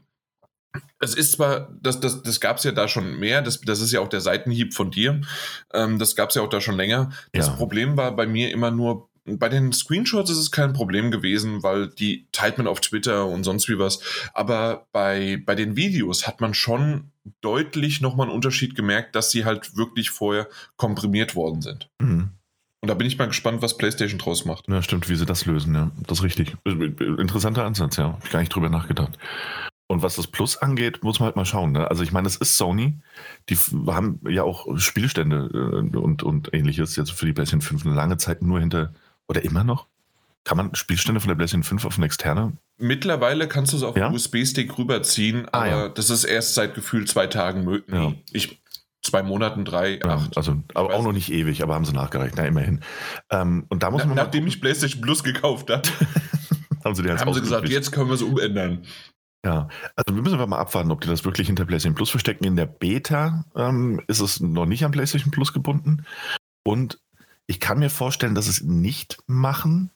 es 0.99 1.15
ist 1.15 1.33
zwar, 1.33 1.69
das, 1.81 1.99
das, 1.99 2.23
das 2.23 2.39
gab 2.39 2.57
es 2.57 2.63
ja 2.63 2.71
da 2.71 2.87
schon 2.87 3.17
mehr, 3.19 3.41
das, 3.41 3.61
das 3.61 3.81
ist 3.81 3.91
ja 3.91 3.99
auch 3.99 4.09
der 4.09 4.21
Seitenhieb 4.21 4.73
von 4.73 4.91
dir, 4.91 5.21
ähm, 5.73 5.99
das 5.99 6.15
gab 6.15 6.29
es 6.29 6.35
ja 6.35 6.41
auch 6.41 6.49
da 6.49 6.61
schon 6.61 6.77
länger. 6.77 7.11
Das 7.31 7.55
Problem 7.55 7.97
war 7.97 8.15
bei 8.15 8.27
mir 8.27 8.51
immer 8.51 8.71
nur 8.71 9.09
bei 9.25 9.49
den 9.49 9.73
Screenshots 9.73 10.29
ist 10.29 10.37
es 10.37 10.51
kein 10.51 10.73
Problem 10.73 11.09
gewesen, 11.09 11.63
weil 11.63 11.87
die 11.87 12.27
teilt 12.31 12.57
man 12.57 12.67
auf 12.67 12.79
Twitter 12.79 13.25
und 13.25 13.43
sonst 13.43 13.67
wie 13.67 13.79
was. 13.79 13.99
Aber 14.33 14.87
bei, 14.91 15.41
bei 15.43 15.55
den 15.55 15.75
Videos 15.75 16.27
hat 16.27 16.41
man 16.41 16.53
schon 16.53 17.11
deutlich 17.41 18.01
nochmal 18.01 18.27
einen 18.27 18.35
Unterschied 18.35 18.75
gemerkt, 18.75 19.15
dass 19.15 19.31
sie 19.31 19.45
halt 19.45 19.75
wirklich 19.75 20.11
vorher 20.11 20.47
komprimiert 20.77 21.35
worden 21.35 21.61
sind. 21.61 21.89
Mhm. 21.99 22.29
Und 22.81 22.89
da 22.89 22.93
bin 22.93 23.07
ich 23.07 23.17
mal 23.17 23.25
gespannt, 23.25 23.63
was 23.63 23.77
PlayStation 23.77 24.19
draus 24.19 24.45
macht. 24.45 24.67
Ja, 24.67 24.79
stimmt, 24.83 25.09
wie 25.09 25.15
sie 25.15 25.25
das 25.25 25.47
lösen, 25.47 25.73
ja. 25.73 25.89
Das 26.05 26.19
ist 26.19 26.23
richtig. 26.23 26.55
Interessanter 26.63 27.65
Ansatz, 27.65 27.97
ja. 27.97 28.13
Hab 28.13 28.23
ich 28.23 28.29
gar 28.29 28.41
nicht 28.41 28.53
drüber 28.53 28.69
nachgedacht. 28.69 29.17
Und 29.87 30.01
was 30.01 30.15
das 30.15 30.27
Plus 30.27 30.57
angeht, 30.57 31.03
muss 31.03 31.19
man 31.19 31.27
halt 31.27 31.35
mal 31.35 31.45
schauen. 31.45 31.71
Ne? 31.71 31.89
Also 31.89 32.01
ich 32.01 32.11
meine, 32.11 32.27
es 32.27 32.37
ist 32.37 32.57
Sony, 32.57 32.97
die 33.49 33.55
haben 33.87 34.19
ja 34.27 34.43
auch 34.43 34.77
Spielstände 34.77 35.49
äh, 35.53 35.97
und, 35.97 36.23
und 36.23 36.53
ähnliches 36.53 36.95
jetzt 36.95 37.11
für 37.11 37.27
die 37.27 37.33
PlayStation 37.33 37.61
5 37.61 37.85
eine 37.85 37.95
lange 37.95 38.17
Zeit 38.17 38.41
nur 38.41 38.59
hinter 38.59 38.93
oder 39.27 39.43
immer 39.43 39.63
noch? 39.63 39.85
Kann 40.43 40.57
man 40.57 40.75
Spielstände 40.75 41.19
von 41.19 41.27
der 41.27 41.35
PlayStation 41.35 41.63
5 41.63 41.85
auf 41.85 41.97
eine 41.97 42.05
externe? 42.05 42.53
Mittlerweile 42.77 43.47
kannst 43.47 43.73
du 43.73 43.77
es 43.77 43.83
auf 43.83 43.95
ja? 43.95 44.09
USB-Stick 44.11 44.77
rüberziehen, 44.77 45.47
ah, 45.51 45.59
aber 45.59 45.67
ja. 45.67 45.89
das 45.89 46.09
ist 46.09 46.23
erst 46.23 46.55
seit 46.55 46.75
gefühlt 46.75 47.07
zwei 47.07 47.27
Tagen 47.27 47.63
möglich. 47.63 47.95
Ja. 47.95 48.13
Ich, 48.31 48.61
zwei 49.01 49.23
Monaten, 49.23 49.65
drei, 49.65 49.99
ja, 50.03 50.05
acht. 50.05 50.35
Also, 50.35 50.61
aber 50.73 50.93
auch 50.93 51.03
noch 51.03 51.13
nicht 51.13 51.31
ewig, 51.31 51.63
aber 51.63 51.75
haben 51.75 51.85
sie 51.85 51.93
nachgereicht, 51.93 52.35
na 52.37 52.45
immerhin. 52.45 52.81
Ähm, 53.29 53.65
und 53.69 53.81
da 53.81 53.91
muss 53.91 54.01
Na, 54.01 54.07
man 54.07 54.15
nachdem 54.17 54.45
ich 54.47 54.61
PlayStation 54.61 55.01
Plus 55.01 55.23
gekauft 55.23 55.69
habe, 55.69 55.83
haben 56.83 56.95
sie, 56.95 57.03
haben 57.03 57.33
sie 57.33 57.41
gesagt, 57.41 57.69
jetzt 57.69 57.91
können 57.91 58.09
wir 58.09 58.15
es 58.15 58.21
umändern. 58.21 58.83
Ja, 59.45 59.69
also 59.95 60.15
wir 60.15 60.23
müssen 60.23 60.39
mal 60.49 60.57
abwarten, 60.57 60.89
ob 60.89 61.01
die 61.01 61.07
das 61.07 61.23
wirklich 61.23 61.45
hinter 61.45 61.65
PlayStation 61.65 61.93
Plus 61.93 62.09
verstecken. 62.09 62.45
In 62.45 62.55
der 62.55 62.65
Beta 62.65 63.45
ähm, 63.55 64.01
ist 64.07 64.19
es 64.19 64.39
noch 64.39 64.65
nicht 64.65 64.83
an 64.83 64.91
PlayStation 64.91 65.29
Plus 65.29 65.53
gebunden. 65.53 66.03
Und 66.63 66.99
ich 67.45 67.59
kann 67.59 67.77
mir 67.77 67.91
vorstellen, 67.91 68.33
dass 68.33 68.47
es 68.47 68.63
nicht 68.63 69.19
machen, 69.27 69.91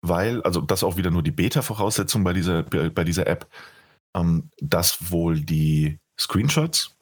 weil, 0.00 0.42
also 0.44 0.62
das 0.62 0.82
auch 0.82 0.96
wieder 0.96 1.10
nur 1.10 1.22
die 1.22 1.30
Beta-Voraussetzung 1.30 2.24
bei 2.24 2.32
dieser, 2.32 2.62
bei 2.62 3.04
dieser 3.04 3.26
App, 3.26 3.46
ähm, 4.16 4.48
dass 4.62 5.10
wohl 5.10 5.40
die 5.42 5.98
Screenshots, 6.18 6.96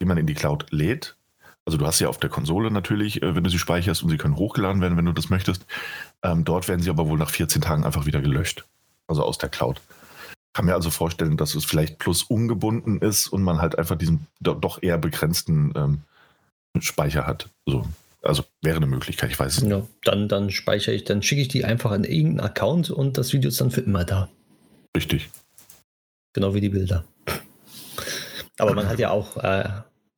die 0.00 0.06
man 0.06 0.16
in 0.16 0.26
die 0.26 0.34
Cloud 0.34 0.66
lädt. 0.70 1.18
Also 1.66 1.76
du 1.76 1.86
hast 1.86 1.98
sie 1.98 2.06
auf 2.06 2.18
der 2.20 2.30
Konsole 2.30 2.70
natürlich, 2.70 3.22
äh, 3.22 3.34
wenn 3.36 3.44
du 3.44 3.50
sie 3.50 3.58
speicherst 3.58 4.02
und 4.02 4.08
sie 4.08 4.16
können 4.16 4.36
hochgeladen 4.36 4.80
werden, 4.80 4.96
wenn 4.96 5.04
du 5.04 5.12
das 5.12 5.28
möchtest. 5.28 5.66
Ähm, 6.22 6.46
dort 6.46 6.68
werden 6.68 6.80
sie 6.80 6.88
aber 6.88 7.06
wohl 7.06 7.18
nach 7.18 7.30
14 7.30 7.60
Tagen 7.60 7.84
einfach 7.84 8.06
wieder 8.06 8.22
gelöscht. 8.22 8.64
Also 9.08 9.22
aus 9.24 9.36
der 9.36 9.50
Cloud. 9.50 9.82
Kann 10.54 10.66
mir 10.66 10.74
also 10.74 10.90
vorstellen, 10.90 11.36
dass 11.36 11.54
es 11.54 11.64
vielleicht 11.64 11.98
plus 11.98 12.22
ungebunden 12.22 13.00
ist 13.00 13.28
und 13.28 13.42
man 13.42 13.60
halt 13.60 13.78
einfach 13.78 13.96
diesen 13.96 14.26
doch 14.40 14.82
eher 14.82 14.98
begrenzten 14.98 15.72
ähm, 15.74 16.02
Speicher 16.80 17.26
hat. 17.26 17.48
So. 17.66 17.86
Also 18.22 18.44
wäre 18.60 18.76
eine 18.76 18.86
Möglichkeit, 18.86 19.30
ich 19.30 19.38
weiß 19.38 19.56
es 19.56 19.62
nicht. 19.62 19.72
Ja, 19.72 19.86
dann, 20.04 20.28
dann 20.28 20.50
speichere 20.50 20.94
ich, 20.94 21.04
dann 21.04 21.22
schicke 21.22 21.42
ich 21.42 21.48
die 21.48 21.64
einfach 21.64 21.92
in 21.92 22.04
irgendeinen 22.04 22.40
Account 22.40 22.90
und 22.90 23.18
das 23.18 23.32
Video 23.32 23.48
ist 23.48 23.60
dann 23.60 23.70
für 23.70 23.80
immer 23.80 24.04
da. 24.04 24.28
Richtig. 24.96 25.28
Genau 26.32 26.54
wie 26.54 26.60
die 26.60 26.68
Bilder. 26.68 27.04
Aber 28.58 28.74
man 28.74 28.88
hat 28.88 28.98
ja 28.98 29.10
auch, 29.10 29.36
äh, 29.38 29.68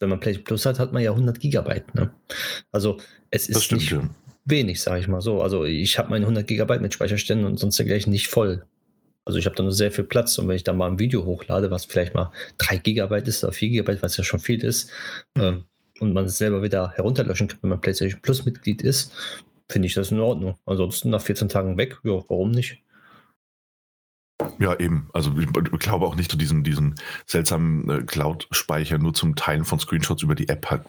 wenn 0.01 0.11
man 0.11 0.21
PlayStation 0.21 0.45
Plus 0.45 0.67
hat, 0.67 0.79
hat 0.79 0.93
man 0.93 1.03
ja 1.03 1.13
100 1.13 1.41
Gigabyte. 1.41 1.95
Ne? 1.95 2.11
Also 2.73 2.99
es 3.31 3.49
ist 3.49 3.65
stimmt, 3.65 3.81
nicht 3.81 3.93
ja. 3.93 4.03
wenig, 4.45 4.83
sage 4.83 5.01
ich 5.01 5.09
mal 5.09 5.23
so. 5.23 5.41
Also 5.41 5.65
ich 5.65 5.99
habe 5.99 6.11
meine 6.11 6.25
100 6.25 6.47
Gigabyte 6.47 6.83
mit 6.83 6.93
Speicherständen 6.93 7.47
und 7.47 7.59
sonst 7.59 7.79
dergleichen 7.79 8.13
nicht 8.13 8.29
voll. 8.29 8.67
Also 9.25 9.39
ich 9.39 9.47
habe 9.47 9.57
da 9.57 9.63
nur 9.63 9.73
sehr 9.73 9.91
viel 9.91 10.05
Platz 10.05 10.39
und 10.39 10.49
wenn 10.49 10.57
ich 10.57 10.65
da 10.65 10.73
mal 10.73 10.91
ein 10.91 10.99
Video 10.99 11.25
hochlade, 11.25 11.71
was 11.71 11.87
vielleicht 11.87 12.15
mal 12.15 12.31
3 12.59 12.77
Gigabyte 12.79 13.29
ist 13.29 13.43
oder 13.43 13.53
4 13.53 13.69
Gigabyte, 13.71 14.03
was 14.03 14.17
ja 14.17 14.25
schon 14.25 14.41
viel 14.41 14.63
ist, 14.63 14.91
ähm, 15.37 15.65
und 16.01 16.13
man 16.13 16.25
es 16.25 16.39
selber 16.39 16.63
wieder 16.63 16.91
herunterlöschen 16.91 17.49
kann, 17.49 17.59
wenn 17.63 17.71
man 17.71 17.81
PlayStation 17.81 18.21
Plus 18.21 18.45
Mitglied 18.45 18.83
ist, 18.83 19.13
finde 19.71 19.87
ich 19.87 19.95
das 19.95 20.11
in 20.11 20.21
Ordnung. 20.21 20.57
Ansonsten 20.67 21.11
nach 21.11 21.23
14 21.23 21.49
Tagen 21.49 21.77
weg, 21.79 21.99
ja, 22.03 22.13
warum 22.29 22.51
nicht? 22.51 22.83
Ja, 24.59 24.79
eben. 24.79 25.09
Also 25.13 25.33
ich 25.39 25.79
glaube 25.79 26.07
auch 26.07 26.17
nicht 26.17 26.31
zu 26.31 26.37
diesem, 26.37 26.65
diesen 26.65 26.97
seltsamen 27.27 27.89
äh, 27.89 28.03
Cloud-Speicher 28.03 28.99
nur 28.99 29.15
zum 29.15 29.37
Teilen 29.37 29.65
von 29.65 29.79
Screenshots 29.79 30.23
über 30.23 30.35
die 30.35 30.49
App 30.49 30.71
halt 30.71 30.83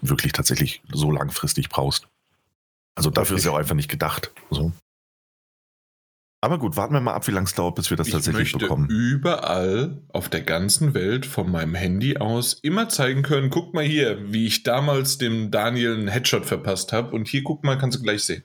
wirklich 0.00 0.32
tatsächlich 0.32 0.82
so 0.92 1.12
langfristig 1.12 1.68
brauchst. 1.68 2.08
Also 2.96 3.10
dafür 3.10 3.34
okay. 3.34 3.40
ist 3.40 3.44
ja 3.44 3.52
auch 3.52 3.58
einfach 3.58 3.76
nicht 3.76 3.90
gedacht. 3.90 4.32
So. 4.50 4.72
Aber 6.42 6.58
gut, 6.58 6.76
warten 6.76 6.94
wir 6.94 7.00
mal 7.00 7.12
ab, 7.12 7.26
wie 7.26 7.32
lange 7.32 7.46
es 7.46 7.54
dauert, 7.54 7.74
bis 7.74 7.90
wir 7.90 7.98
das 7.98 8.06
ich 8.06 8.14
tatsächlich 8.14 8.54
möchte 8.54 8.58
bekommen. 8.58 8.88
Überall 8.88 10.02
auf 10.08 10.30
der 10.30 10.40
ganzen 10.40 10.94
Welt 10.94 11.26
von 11.26 11.50
meinem 11.50 11.74
Handy 11.74 12.16
aus 12.16 12.54
immer 12.54 12.88
zeigen 12.88 13.22
können, 13.22 13.50
guck 13.50 13.74
mal 13.74 13.84
hier, 13.84 14.32
wie 14.32 14.46
ich 14.46 14.62
damals 14.62 15.18
dem 15.18 15.50
Daniel 15.50 15.94
einen 15.94 16.08
Headshot 16.08 16.46
verpasst 16.46 16.94
habe. 16.94 17.14
Und 17.14 17.28
hier, 17.28 17.42
guck 17.42 17.62
mal, 17.62 17.76
kannst 17.76 17.98
du 17.98 18.02
gleich 18.02 18.24
sehen. 18.24 18.42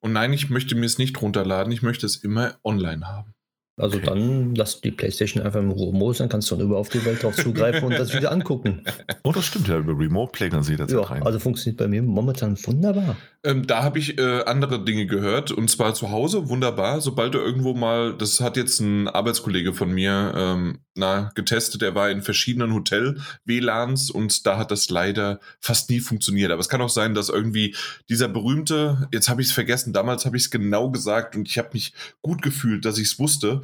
Und 0.00 0.12
nein, 0.12 0.32
ich 0.32 0.50
möchte 0.50 0.74
mir 0.74 0.86
es 0.86 0.98
nicht 0.98 1.22
runterladen, 1.22 1.72
ich 1.72 1.82
möchte 1.82 2.04
es 2.04 2.16
immer 2.16 2.58
online 2.64 3.06
haben. 3.06 3.34
Also 3.76 3.96
okay. 3.96 4.06
dann 4.06 4.54
lass 4.54 4.82
die 4.82 4.90
Playstation 4.90 5.42
einfach 5.42 5.60
im 5.60 5.70
Ruhemodus, 5.70 6.18
dann 6.18 6.28
kannst 6.28 6.50
du 6.50 6.56
dann 6.56 6.66
über 6.66 6.76
auf 6.76 6.90
die 6.90 7.02
Welt 7.06 7.22
drauf 7.22 7.34
zugreifen 7.36 7.84
und 7.84 7.98
das 7.98 8.14
wieder 8.14 8.30
angucken. 8.30 8.84
Oh, 9.24 9.30
das 9.30 9.44
stimmt 9.44 9.68
ja, 9.68 9.78
über 9.78 9.96
Remote 9.96 10.32
Play 10.32 10.48
dann 10.48 10.64
sieht 10.64 10.80
das 10.80 10.90
ja, 10.90 11.00
rein. 11.00 11.22
Also 11.22 11.38
funktioniert 11.38 11.78
bei 11.78 11.86
mir 11.86 12.02
momentan 12.02 12.56
wunderbar. 12.64 13.16
Ähm, 13.44 13.66
da 13.66 13.84
habe 13.84 13.98
ich 13.98 14.18
äh, 14.18 14.42
andere 14.44 14.84
Dinge 14.84 15.06
gehört 15.06 15.52
und 15.52 15.70
zwar 15.70 15.94
zu 15.94 16.10
Hause 16.10 16.48
wunderbar. 16.48 17.00
Sobald 17.00 17.34
du 17.34 17.38
irgendwo 17.38 17.72
mal, 17.72 18.16
das 18.16 18.40
hat 18.40 18.56
jetzt 18.56 18.80
ein 18.80 19.06
Arbeitskollege 19.06 19.74
von 19.74 19.92
mir 19.92 20.32
ähm, 20.34 20.78
na, 20.94 21.30
getestet, 21.34 21.82
er 21.82 21.94
war 21.94 22.10
in 22.10 22.22
verschiedenen 22.22 22.74
Hotel-WLANs 22.74 24.10
und 24.10 24.46
da 24.46 24.58
hat 24.58 24.70
das 24.70 24.90
leider 24.90 25.40
fast 25.60 25.88
nie 25.88 26.00
funktioniert. 26.00 26.50
Aber 26.50 26.60
es 26.60 26.68
kann 26.68 26.82
auch 26.82 26.90
sein, 26.90 27.14
dass 27.14 27.28
irgendwie 27.28 27.74
dieser 28.10 28.28
berühmte, 28.28 29.08
jetzt 29.12 29.28
habe 29.28 29.40
ich 29.40 29.48
es 29.48 29.52
vergessen, 29.52 29.92
damals 29.92 30.26
habe 30.26 30.36
ich 30.36 30.44
es 30.44 30.50
genau 30.50 30.90
gesagt 30.90 31.34
und 31.34 31.48
ich 31.48 31.58
habe 31.58 31.70
mich 31.72 31.94
gut 32.20 32.42
gefühlt, 32.42 32.84
dass 32.84 32.98
ich 32.98 33.08
es 33.08 33.18
wusste. 33.18 33.61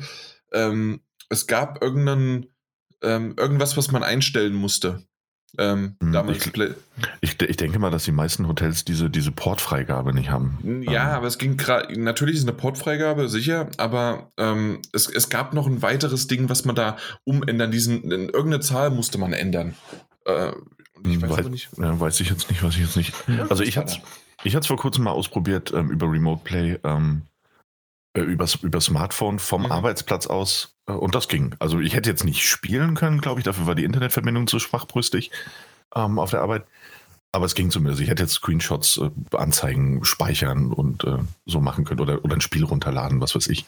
Ähm, 0.52 1.00
es 1.28 1.46
gab 1.46 1.82
irgendeinen, 1.82 2.46
ähm, 3.02 3.34
irgendwas, 3.36 3.76
was 3.76 3.90
man 3.90 4.02
einstellen 4.02 4.54
musste. 4.54 5.02
Ähm, 5.56 5.96
hm, 6.02 6.28
ich, 6.30 6.46
ich, 7.22 7.40
ich, 7.40 7.56
denke 7.56 7.78
mal, 7.78 7.90
dass 7.90 8.04
die 8.04 8.12
meisten 8.12 8.46
Hotels 8.46 8.84
diese, 8.84 9.08
diese 9.08 9.32
Portfreigabe 9.32 10.12
nicht 10.12 10.30
haben. 10.30 10.82
Ja, 10.82 11.08
ähm. 11.08 11.14
aber 11.14 11.26
es 11.26 11.38
ging 11.38 11.56
gerade, 11.56 11.98
natürlich 11.98 12.36
ist 12.36 12.42
eine 12.42 12.52
Portfreigabe, 12.52 13.28
sicher, 13.30 13.68
aber 13.78 14.30
ähm, 14.36 14.82
es, 14.92 15.08
es 15.08 15.30
gab 15.30 15.54
noch 15.54 15.66
ein 15.66 15.80
weiteres 15.80 16.26
Ding, 16.26 16.50
was 16.50 16.66
man 16.66 16.76
da 16.76 16.98
umändern, 17.24 17.70
diesen, 17.70 18.10
irgendeine 18.10 18.60
Zahl 18.60 18.90
musste 18.90 19.16
man 19.16 19.32
ändern. 19.32 19.74
Äh, 20.26 20.52
ich 21.06 21.14
hm, 21.14 21.22
weiß, 21.22 21.30
weiß, 21.30 21.48
nicht. 21.48 21.70
Ja, 21.78 21.98
weiß 21.98 22.20
ich 22.20 22.28
jetzt 22.28 22.50
nicht, 22.50 22.62
weiß 22.62 22.74
ich 22.74 22.80
jetzt 22.80 22.96
nicht. 22.96 23.14
Also 23.48 23.62
ich 23.62 23.78
hatte 23.78 24.00
es 24.44 24.66
vor 24.66 24.76
kurzem 24.76 25.04
mal 25.04 25.12
ausprobiert 25.12 25.72
ähm, 25.74 25.90
über 25.90 26.10
Remote 26.10 26.42
Play. 26.44 26.78
Ähm, 26.84 27.22
äh, 27.22 27.27
übers, 28.14 28.56
über 28.56 28.80
Smartphone 28.80 29.38
vom 29.38 29.64
mhm. 29.64 29.72
Arbeitsplatz 29.72 30.26
aus 30.26 30.76
äh, 30.86 30.92
und 30.92 31.14
das 31.14 31.28
ging. 31.28 31.54
Also 31.58 31.80
ich 31.80 31.94
hätte 31.94 32.10
jetzt 32.10 32.24
nicht 32.24 32.46
spielen 32.48 32.94
können, 32.94 33.20
glaube 33.20 33.40
ich, 33.40 33.44
dafür 33.44 33.66
war 33.66 33.74
die 33.74 33.84
Internetverbindung 33.84 34.46
zu 34.46 34.58
schwachbrüstig 34.58 35.30
ähm, 35.94 36.18
auf 36.18 36.30
der 36.30 36.40
Arbeit. 36.40 36.64
Aber 37.32 37.44
es 37.44 37.54
ging 37.54 37.70
zumindest. 37.70 38.00
Ich 38.00 38.08
hätte 38.08 38.22
jetzt 38.22 38.34
Screenshots 38.34 38.98
äh, 38.98 39.36
anzeigen, 39.36 40.04
speichern 40.04 40.72
und 40.72 41.04
äh, 41.04 41.18
so 41.44 41.60
machen 41.60 41.84
können 41.84 42.00
oder, 42.00 42.24
oder 42.24 42.34
ein 42.34 42.40
Spiel 42.40 42.64
runterladen, 42.64 43.20
was 43.20 43.34
weiß 43.34 43.48
ich. 43.48 43.66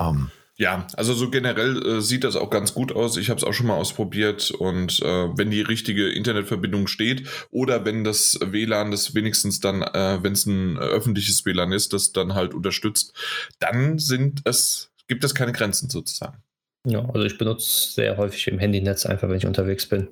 Ähm, 0.00 0.30
ja, 0.62 0.86
also 0.96 1.12
so 1.12 1.28
generell 1.28 1.84
äh, 1.84 2.00
sieht 2.00 2.22
das 2.22 2.36
auch 2.36 2.48
ganz 2.48 2.72
gut 2.72 2.92
aus. 2.92 3.16
Ich 3.16 3.30
habe 3.30 3.38
es 3.38 3.42
auch 3.42 3.52
schon 3.52 3.66
mal 3.66 3.74
ausprobiert 3.74 4.52
und 4.52 5.00
äh, 5.02 5.36
wenn 5.36 5.50
die 5.50 5.60
richtige 5.60 6.08
Internetverbindung 6.08 6.86
steht 6.86 7.26
oder 7.50 7.84
wenn 7.84 8.04
das 8.04 8.38
WLAN 8.40 8.92
das 8.92 9.12
wenigstens 9.12 9.58
dann, 9.58 9.82
äh, 9.82 10.22
wenn 10.22 10.34
es 10.34 10.46
ein 10.46 10.78
öffentliches 10.78 11.44
WLAN 11.44 11.72
ist, 11.72 11.92
das 11.92 12.12
dann 12.12 12.36
halt 12.36 12.54
unterstützt, 12.54 13.12
dann 13.58 13.98
sind 13.98 14.42
es, 14.44 14.92
gibt 15.08 15.24
es 15.24 15.34
keine 15.34 15.50
Grenzen 15.50 15.90
sozusagen. 15.90 16.38
Ja, 16.86 17.08
also 17.12 17.26
ich 17.26 17.38
benutze 17.38 17.94
sehr 17.94 18.16
häufig 18.16 18.46
im 18.46 18.60
Handynetz 18.60 19.04
einfach, 19.04 19.28
wenn 19.28 19.38
ich 19.38 19.46
unterwegs 19.46 19.88
bin, 19.88 20.10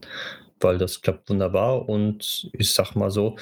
weil 0.58 0.78
das 0.78 1.00
klappt 1.00 1.30
wunderbar 1.30 1.88
und 1.88 2.50
ich 2.54 2.72
sag 2.72 2.96
mal 2.96 3.12
so, 3.12 3.36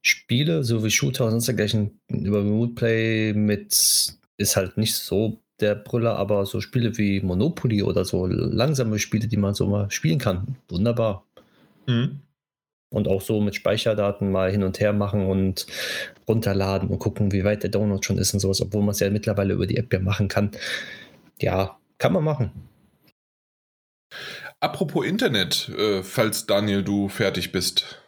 Spiele, 0.00 0.62
so 0.62 0.84
wie 0.84 0.92
Shooter 0.92 1.24
und 1.24 1.32
sonst 1.32 1.46
dergleichen 1.46 2.00
über 2.08 2.38
Remote 2.38 2.74
Play 2.74 3.32
mit 3.32 4.16
ist 4.36 4.56
halt 4.56 4.76
nicht 4.76 4.94
so 4.94 5.42
der 5.62 5.74
Brüller, 5.74 6.16
aber 6.16 6.44
so 6.46 6.60
Spiele 6.60 6.96
wie 6.98 7.20
Monopoly 7.20 7.82
oder 7.82 8.04
so 8.04 8.26
langsame 8.26 8.98
Spiele, 8.98 9.28
die 9.28 9.36
man 9.36 9.54
so 9.54 9.66
mal 9.66 9.90
spielen 9.90 10.18
kann, 10.18 10.56
wunderbar. 10.68 11.24
Mhm. 11.86 12.20
Und 12.90 13.08
auch 13.08 13.22
so 13.22 13.40
mit 13.40 13.54
Speicherdaten 13.54 14.30
mal 14.30 14.50
hin 14.50 14.62
und 14.62 14.78
her 14.78 14.92
machen 14.92 15.26
und 15.26 15.66
runterladen 16.28 16.90
und 16.90 16.98
gucken, 16.98 17.32
wie 17.32 17.44
weit 17.44 17.62
der 17.62 17.70
Download 17.70 18.04
schon 18.04 18.18
ist 18.18 18.34
und 18.34 18.40
sowas, 18.40 18.60
obwohl 18.60 18.82
man 18.82 18.90
es 18.90 19.00
ja 19.00 19.08
mittlerweile 19.08 19.54
über 19.54 19.66
die 19.66 19.78
App 19.78 19.92
ja 19.92 20.00
machen 20.00 20.28
kann. 20.28 20.50
Ja, 21.40 21.78
kann 21.96 22.12
man 22.12 22.24
machen. 22.24 22.50
Apropos 24.60 25.06
Internet, 25.06 25.70
äh, 25.70 26.02
falls 26.02 26.46
Daniel 26.46 26.84
du 26.84 27.08
fertig 27.08 27.50
bist. 27.50 28.01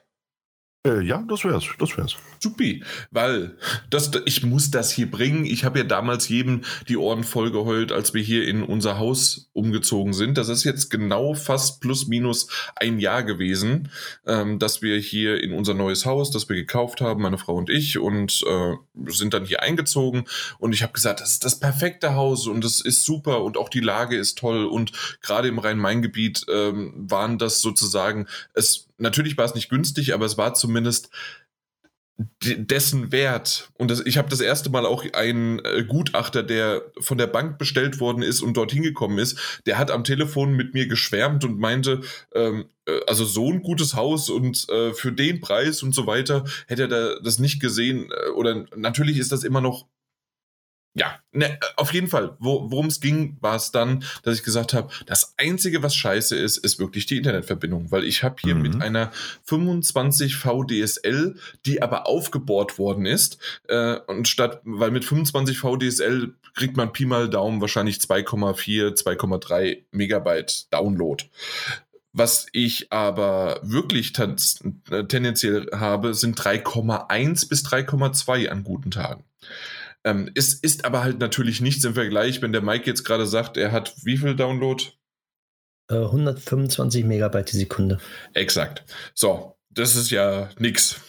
Äh, 0.87 1.01
ja, 1.01 1.25
das 1.27 1.45
wär's, 1.45 1.65
das 1.79 1.97
wär's. 1.97 2.17
Supi, 2.39 2.85
weil 3.11 3.57
das, 3.89 4.11
ich 4.27 4.43
muss 4.45 4.71
das 4.71 4.91
hier 4.91 5.11
bringen. 5.11 5.47
Ich 5.47 5.65
habe 5.65 5.79
ja 5.79 5.85
damals 5.85 6.29
jedem 6.29 6.61
die 6.89 6.99
Ohren 6.99 7.25
voll 7.25 7.51
geheult, 7.51 7.91
als 7.91 8.13
wir 8.13 8.21
hier 8.21 8.47
in 8.47 8.63
unser 8.63 8.99
Haus 8.99 9.49
umgezogen 9.55 10.13
sind. 10.13 10.37
Das 10.37 10.51
ist 10.51 10.63
jetzt 10.63 10.91
genau 10.91 11.33
fast 11.33 11.81
plus 11.81 12.07
minus 12.07 12.49
ein 12.77 12.99
Jahr 12.99 13.23
gewesen, 13.23 13.89
ähm, 14.27 14.59
dass 14.59 14.83
wir 14.83 14.99
hier 14.99 15.43
in 15.43 15.55
unser 15.55 15.73
neues 15.73 16.05
Haus, 16.05 16.31
das 16.31 16.51
wir 16.51 16.57
gekauft 16.57 17.01
haben, 17.01 17.23
meine 17.23 17.39
Frau 17.39 17.55
und 17.55 17.71
ich, 17.71 17.99
und 17.99 18.45
äh, 18.47 18.75
sind 19.11 19.33
dann 19.33 19.47
hier 19.47 19.63
eingezogen. 19.63 20.25
Und 20.59 20.75
ich 20.75 20.83
habe 20.83 20.93
gesagt, 20.93 21.21
das 21.21 21.31
ist 21.31 21.47
das 21.47 21.61
perfekte 21.61 22.15
Haus 22.15 22.47
und 22.47 22.63
das 22.63 22.83
ist 22.83 23.07
super 23.07 23.43
und 23.43 23.57
auch 23.57 23.71
die 23.71 23.81
Lage 23.81 24.19
ist 24.19 24.37
toll. 24.37 24.67
Und 24.67 24.93
gerade 25.23 25.49
im 25.49 25.59
Rhein-Main-Gebiet 25.59 26.45
ähm, 26.53 26.93
waren 26.95 27.39
das 27.39 27.63
sozusagen, 27.63 28.27
es 28.53 28.87
natürlich 28.99 29.37
war 29.37 29.45
es 29.45 29.55
nicht 29.55 29.69
günstig, 29.69 30.15
aber 30.15 30.27
es 30.27 30.39
war 30.39 30.55
zumindest 30.55 31.11
dessen 32.41 33.11
Wert. 33.11 33.71
Und 33.75 33.91
das, 33.91 34.01
ich 34.07 34.19
habe 34.19 34.29
das 34.29 34.41
erste 34.41 34.71
Mal 34.71 34.87
auch 34.87 35.05
einen 35.15 35.59
äh, 35.65 35.85
Gutachter, 35.85 36.45
der 36.45 36.83
von 37.01 37.19
der 37.19 37.27
Bank 37.27 37.59
bestellt 37.59 37.99
worden 37.99 38.23
ist 38.23 38.41
und 38.41 38.57
dorthin 38.57 38.83
gekommen 38.83 39.19
ist, 39.19 39.61
der 39.67 39.79
hat 39.79 39.91
am 39.91 40.05
Telefon 40.05 40.55
mit 40.55 40.75
mir 40.75 40.87
geschwärmt 40.87 41.45
und 41.45 41.59
meinte, 41.59 42.03
ähm, 42.35 42.67
äh, 42.87 43.01
also 43.09 43.25
so 43.25 43.51
ein 43.51 43.63
gutes 43.63 43.95
Haus 43.95 44.31
und 44.31 44.69
äh, 44.69 44.93
für 44.93 45.11
den 45.11 45.41
Preis 45.41 45.83
und 45.83 45.93
so 45.93 46.07
weiter 46.07 46.45
hätte 46.69 46.83
er 46.83 46.89
da 46.89 47.15
das 47.21 47.41
nicht 47.41 47.61
gesehen. 47.61 48.11
Äh, 48.11 48.31
oder 48.31 48.65
natürlich 48.77 49.19
ist 49.19 49.33
das 49.33 49.43
immer 49.43 49.61
noch 49.61 49.89
ja, 50.97 51.19
ne, 51.33 51.59
auf 51.77 51.93
jeden 51.93 52.07
Fall. 52.07 52.37
Wo, 52.39 52.71
worum 52.71 52.87
es 52.87 53.01
ging, 53.01 53.37
war 53.41 53.57
es 53.57 53.73
dann, 53.73 54.05
dass 54.23 54.37
ich 54.37 54.45
gesagt 54.45 54.73
habe, 54.75 54.93
das 55.07 55.35
Einzige, 55.37 55.83
was 55.83 55.97
scheiße 55.97 56.37
ist, 56.37 56.57
ist 56.57 56.79
wirklich 56.79 57.07
die 57.07 57.17
Internetverbindung, 57.17 57.91
weil 57.91 58.05
ich 58.05 58.23
habe 58.23 58.37
hier 58.41 58.55
mhm. 58.55 58.63
mit 58.63 58.81
einer 58.81 59.11
25 59.45 60.37
VDSL, 60.37 61.35
die 61.67 61.83
aber 61.83 62.07
aufgebohrt 62.07 62.79
worden 62.79 63.07
ist, 63.07 63.39
äh, 63.69 63.97
und 64.07 64.29
statt, 64.29 64.61
weil 64.65 64.93
mit 64.93 65.05
25 65.05 65.59
VDSL 65.59 66.35
kriegt 66.55 66.77
man 66.77 66.93
Pi 66.93 67.07
mal 67.07 67.29
Daumen 67.29 67.61
wahrscheinlich 67.61 67.97
2,4, 67.97 68.95
2,3 68.95 69.85
Megabyte 69.91 70.73
Download. 70.73 71.25
Was 72.13 72.47
ich 72.53 72.93
aber 72.93 73.59
wirklich 73.65 74.13
äh, 74.17 75.05
tendenziell 75.09 75.69
habe, 75.75 76.15
sind 76.15 76.41
3,1 76.41 77.49
bis 77.49 77.67
3,2 77.67 78.49
an 78.49 78.63
guten 78.63 78.93
Tagen. 78.93 79.25
Ähm, 80.05 80.31
es 80.35 80.55
ist 80.55 80.85
aber 80.85 81.03
halt 81.03 81.19
natürlich 81.19 81.61
nichts 81.61 81.85
im 81.85 81.95
Vergleich, 81.95 82.43
wenn 82.43 82.53
der 82.53 82.63
Mike 82.63 82.87
jetzt 82.87 83.05
gerade 83.05 83.27
sagt, 83.27 83.57
er 83.57 83.73
hat 83.73 83.95
wie 84.05 84.17
viel 84.17 84.37
Download? 84.37 84.83
125 85.89 87.05
Megabyte 87.05 87.53
die 87.53 87.59
Sekunde. 87.59 87.99
Exakt. 88.33 88.85
So, 89.15 89.57
das 89.71 89.97
ist 89.97 90.11
ja 90.11 90.49
nix. 90.59 91.01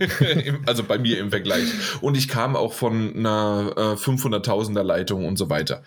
also 0.66 0.84
bei 0.84 0.98
mir 0.98 1.18
im 1.18 1.30
Vergleich. 1.30 1.68
Und 2.00 2.16
ich 2.16 2.28
kam 2.28 2.56
auch 2.56 2.72
von 2.72 3.16
einer 3.16 3.72
äh, 3.76 3.80
500.000er 3.94 4.82
Leitung 4.82 5.26
und 5.26 5.36
so 5.36 5.48
weiter. 5.48 5.82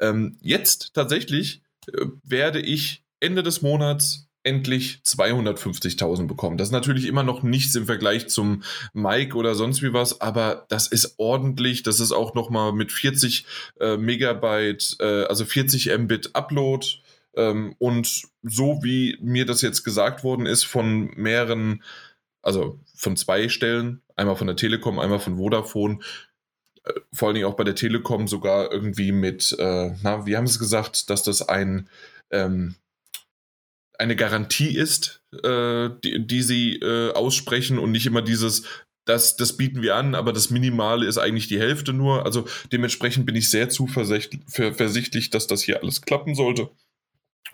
Ähm, 0.00 0.36
jetzt 0.40 0.94
tatsächlich 0.94 1.62
äh, 1.92 2.06
werde 2.24 2.60
ich 2.60 3.04
Ende 3.20 3.42
des 3.42 3.62
Monats 3.62 4.27
endlich 4.48 5.00
250.000 5.04 6.26
bekommen. 6.26 6.56
Das 6.56 6.68
ist 6.68 6.72
natürlich 6.72 7.04
immer 7.06 7.22
noch 7.22 7.42
nichts 7.42 7.74
im 7.74 7.84
Vergleich 7.84 8.28
zum 8.28 8.62
Mike 8.94 9.36
oder 9.36 9.54
sonst 9.54 9.82
wie 9.82 9.92
was, 9.92 10.22
aber 10.22 10.64
das 10.70 10.86
ist 10.86 11.16
ordentlich. 11.18 11.82
Das 11.82 12.00
ist 12.00 12.12
auch 12.12 12.34
nochmal 12.34 12.72
mit 12.72 12.90
40 12.90 13.44
äh, 13.78 13.98
Megabyte, 13.98 14.96
äh, 15.00 15.24
also 15.24 15.44
40 15.44 15.90
Mbit 15.98 16.34
Upload. 16.34 16.86
Ähm, 17.36 17.74
und 17.78 18.22
so 18.42 18.80
wie 18.82 19.18
mir 19.20 19.44
das 19.44 19.60
jetzt 19.60 19.84
gesagt 19.84 20.24
worden 20.24 20.46
ist 20.46 20.64
von 20.64 21.10
mehreren, 21.14 21.82
also 22.40 22.80
von 22.94 23.18
zwei 23.18 23.50
Stellen, 23.50 24.00
einmal 24.16 24.36
von 24.36 24.46
der 24.46 24.56
Telekom, 24.56 24.98
einmal 24.98 25.20
von 25.20 25.36
Vodafone, 25.36 25.98
äh, 26.84 26.92
vor 27.12 27.28
allen 27.28 27.34
Dingen 27.34 27.46
auch 27.46 27.56
bei 27.56 27.64
der 27.64 27.74
Telekom 27.74 28.28
sogar 28.28 28.72
irgendwie 28.72 29.12
mit, 29.12 29.54
äh, 29.58 29.92
na, 30.02 30.24
wie 30.24 30.38
haben 30.38 30.46
sie 30.46 30.54
es 30.54 30.58
gesagt, 30.58 31.10
dass 31.10 31.22
das 31.22 31.46
ein 31.46 31.90
ähm, 32.30 32.76
eine 33.98 34.16
Garantie 34.16 34.76
ist, 34.76 35.22
äh, 35.42 35.90
die, 36.04 36.26
die, 36.26 36.42
sie 36.42 36.76
äh, 36.76 37.12
aussprechen 37.12 37.78
und 37.78 37.90
nicht 37.90 38.06
immer 38.06 38.22
dieses, 38.22 38.62
das, 39.04 39.36
das 39.36 39.56
bieten 39.56 39.82
wir 39.82 39.96
an, 39.96 40.14
aber 40.14 40.32
das 40.32 40.50
Minimale 40.50 41.06
ist 41.06 41.18
eigentlich 41.18 41.48
die 41.48 41.58
Hälfte 41.58 41.92
nur. 41.92 42.24
Also 42.24 42.46
dementsprechend 42.72 43.26
bin 43.26 43.34
ich 43.34 43.50
sehr 43.50 43.68
zuversichtlich, 43.68 45.30
dass 45.30 45.46
das 45.46 45.62
hier 45.62 45.82
alles 45.82 46.02
klappen 46.02 46.34
sollte. 46.34 46.70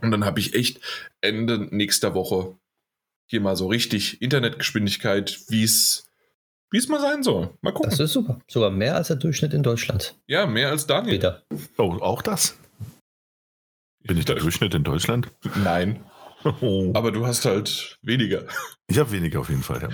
Und 0.01 0.11
dann 0.11 0.25
habe 0.25 0.41
ich 0.41 0.55
echt 0.55 0.81
Ende 1.21 1.69
nächster 1.71 2.15
Woche 2.15 2.57
hier 3.27 3.41
mal 3.41 3.57
so 3.57 3.69
richtig 3.69 4.21
Internetgeschwindigkeit, 4.21 5.41
wie 5.49 5.65
es 5.65 6.11
wie 6.71 6.79
es 6.79 6.89
mal 6.89 7.01
sein 7.01 7.23
soll. 7.23 7.51
Mal 7.61 7.73
gucken. 7.73 7.91
Das 7.91 8.01
ist 8.01 8.13
super. 8.13 8.41
Sogar 8.49 8.71
mehr 8.71 8.97
als 8.97 9.07
der 9.07 9.17
Durchschnitt 9.17 9.55
in 9.55 9.63
Deutschland. 9.63 10.19
Ja, 10.27 10.45
mehr 10.45 10.71
als 10.71 10.89
Daniel. 10.89 11.15
Wieder. 11.15 11.45
Oh, 11.79 11.99
auch 12.01 12.21
das? 12.21 12.59
Bin 14.03 14.19
ich 14.19 14.25
der 14.25 14.35
Durchschnitt 14.35 14.75
in 14.75 14.83
Deutschland? 14.83 15.31
Nein. 15.63 16.05
Oh. 16.61 16.93
Aber 16.95 17.11
du 17.11 17.27
hast 17.27 17.45
halt 17.45 17.99
weniger. 18.03 18.45
Ich 18.87 18.99
habe 18.99 19.13
weniger 19.13 19.41
auf 19.41 19.49
jeden 19.49 19.63
Fall, 19.63 19.83
ja. 19.83 19.89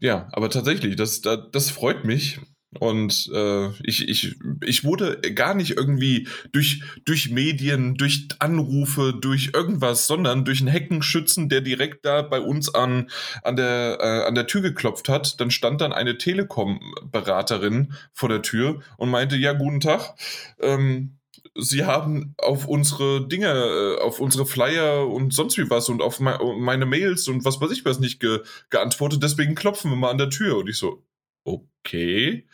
Ja, 0.00 0.28
aber 0.32 0.48
tatsächlich, 0.48 0.94
das, 0.94 1.20
das, 1.22 1.38
das 1.50 1.70
freut 1.70 2.04
mich. 2.04 2.38
Und 2.78 3.30
äh, 3.34 3.68
ich, 3.82 4.06
ich, 4.08 4.36
ich 4.62 4.84
wurde 4.84 5.20
gar 5.34 5.54
nicht 5.54 5.70
irgendwie 5.70 6.28
durch, 6.52 6.82
durch 7.06 7.30
Medien, 7.30 7.94
durch 7.94 8.28
Anrufe, 8.40 9.14
durch 9.18 9.52
irgendwas, 9.54 10.06
sondern 10.06 10.44
durch 10.44 10.60
einen 10.60 10.68
Heckenschützen, 10.68 11.48
der 11.48 11.62
direkt 11.62 12.04
da 12.04 12.20
bei 12.20 12.40
uns 12.40 12.74
an, 12.74 13.08
an, 13.42 13.56
der, 13.56 13.98
äh, 14.00 14.26
an 14.28 14.34
der 14.34 14.46
Tür 14.46 14.60
geklopft 14.60 15.08
hat. 15.08 15.40
Dann 15.40 15.50
stand 15.50 15.80
dann 15.80 15.94
eine 15.94 16.18
Telekom-Beraterin 16.18 17.94
vor 18.12 18.28
der 18.28 18.42
Tür 18.42 18.82
und 18.98 19.08
meinte, 19.08 19.36
ja, 19.36 19.54
guten 19.54 19.80
Tag. 19.80 20.14
Ähm, 20.60 21.17
sie 21.58 21.84
haben 21.84 22.34
auf 22.38 22.66
unsere 22.66 23.26
Dinge, 23.26 23.48
äh, 23.48 24.00
auf 24.00 24.20
unsere 24.20 24.46
Flyer 24.46 25.06
und 25.06 25.34
sonst 25.34 25.58
wie 25.58 25.68
was 25.68 25.88
und 25.88 26.00
auf 26.00 26.20
meine 26.20 26.86
Mails 26.86 27.28
und 27.28 27.44
was 27.44 27.60
weiß 27.60 27.70
ich 27.72 27.84
was 27.84 27.98
nicht 27.98 28.20
ge 28.20 28.40
geantwortet, 28.70 29.22
deswegen 29.22 29.54
klopfen 29.54 29.90
wir 29.90 29.96
mal 29.96 30.10
an 30.10 30.18
der 30.18 30.30
Tür. 30.30 30.58
Und 30.58 30.68
ich 30.68 30.78
so, 30.78 31.04
okay. 31.44 32.46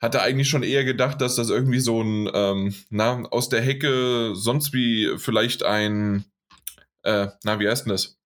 Hatte 0.00 0.20
eigentlich 0.20 0.48
schon 0.48 0.62
eher 0.62 0.84
gedacht, 0.84 1.20
dass 1.20 1.36
das 1.36 1.48
irgendwie 1.48 1.80
so 1.80 2.02
ein, 2.02 2.30
ähm, 2.34 2.74
na, 2.90 3.22
aus 3.30 3.48
der 3.48 3.62
Hecke 3.62 4.32
sonst 4.34 4.74
wie 4.74 5.16
vielleicht 5.16 5.62
ein, 5.62 6.24
äh, 7.02 7.28
na, 7.44 7.58
wie 7.60 7.68
heißt 7.68 7.86
denn 7.86 7.92
das? 7.92 8.18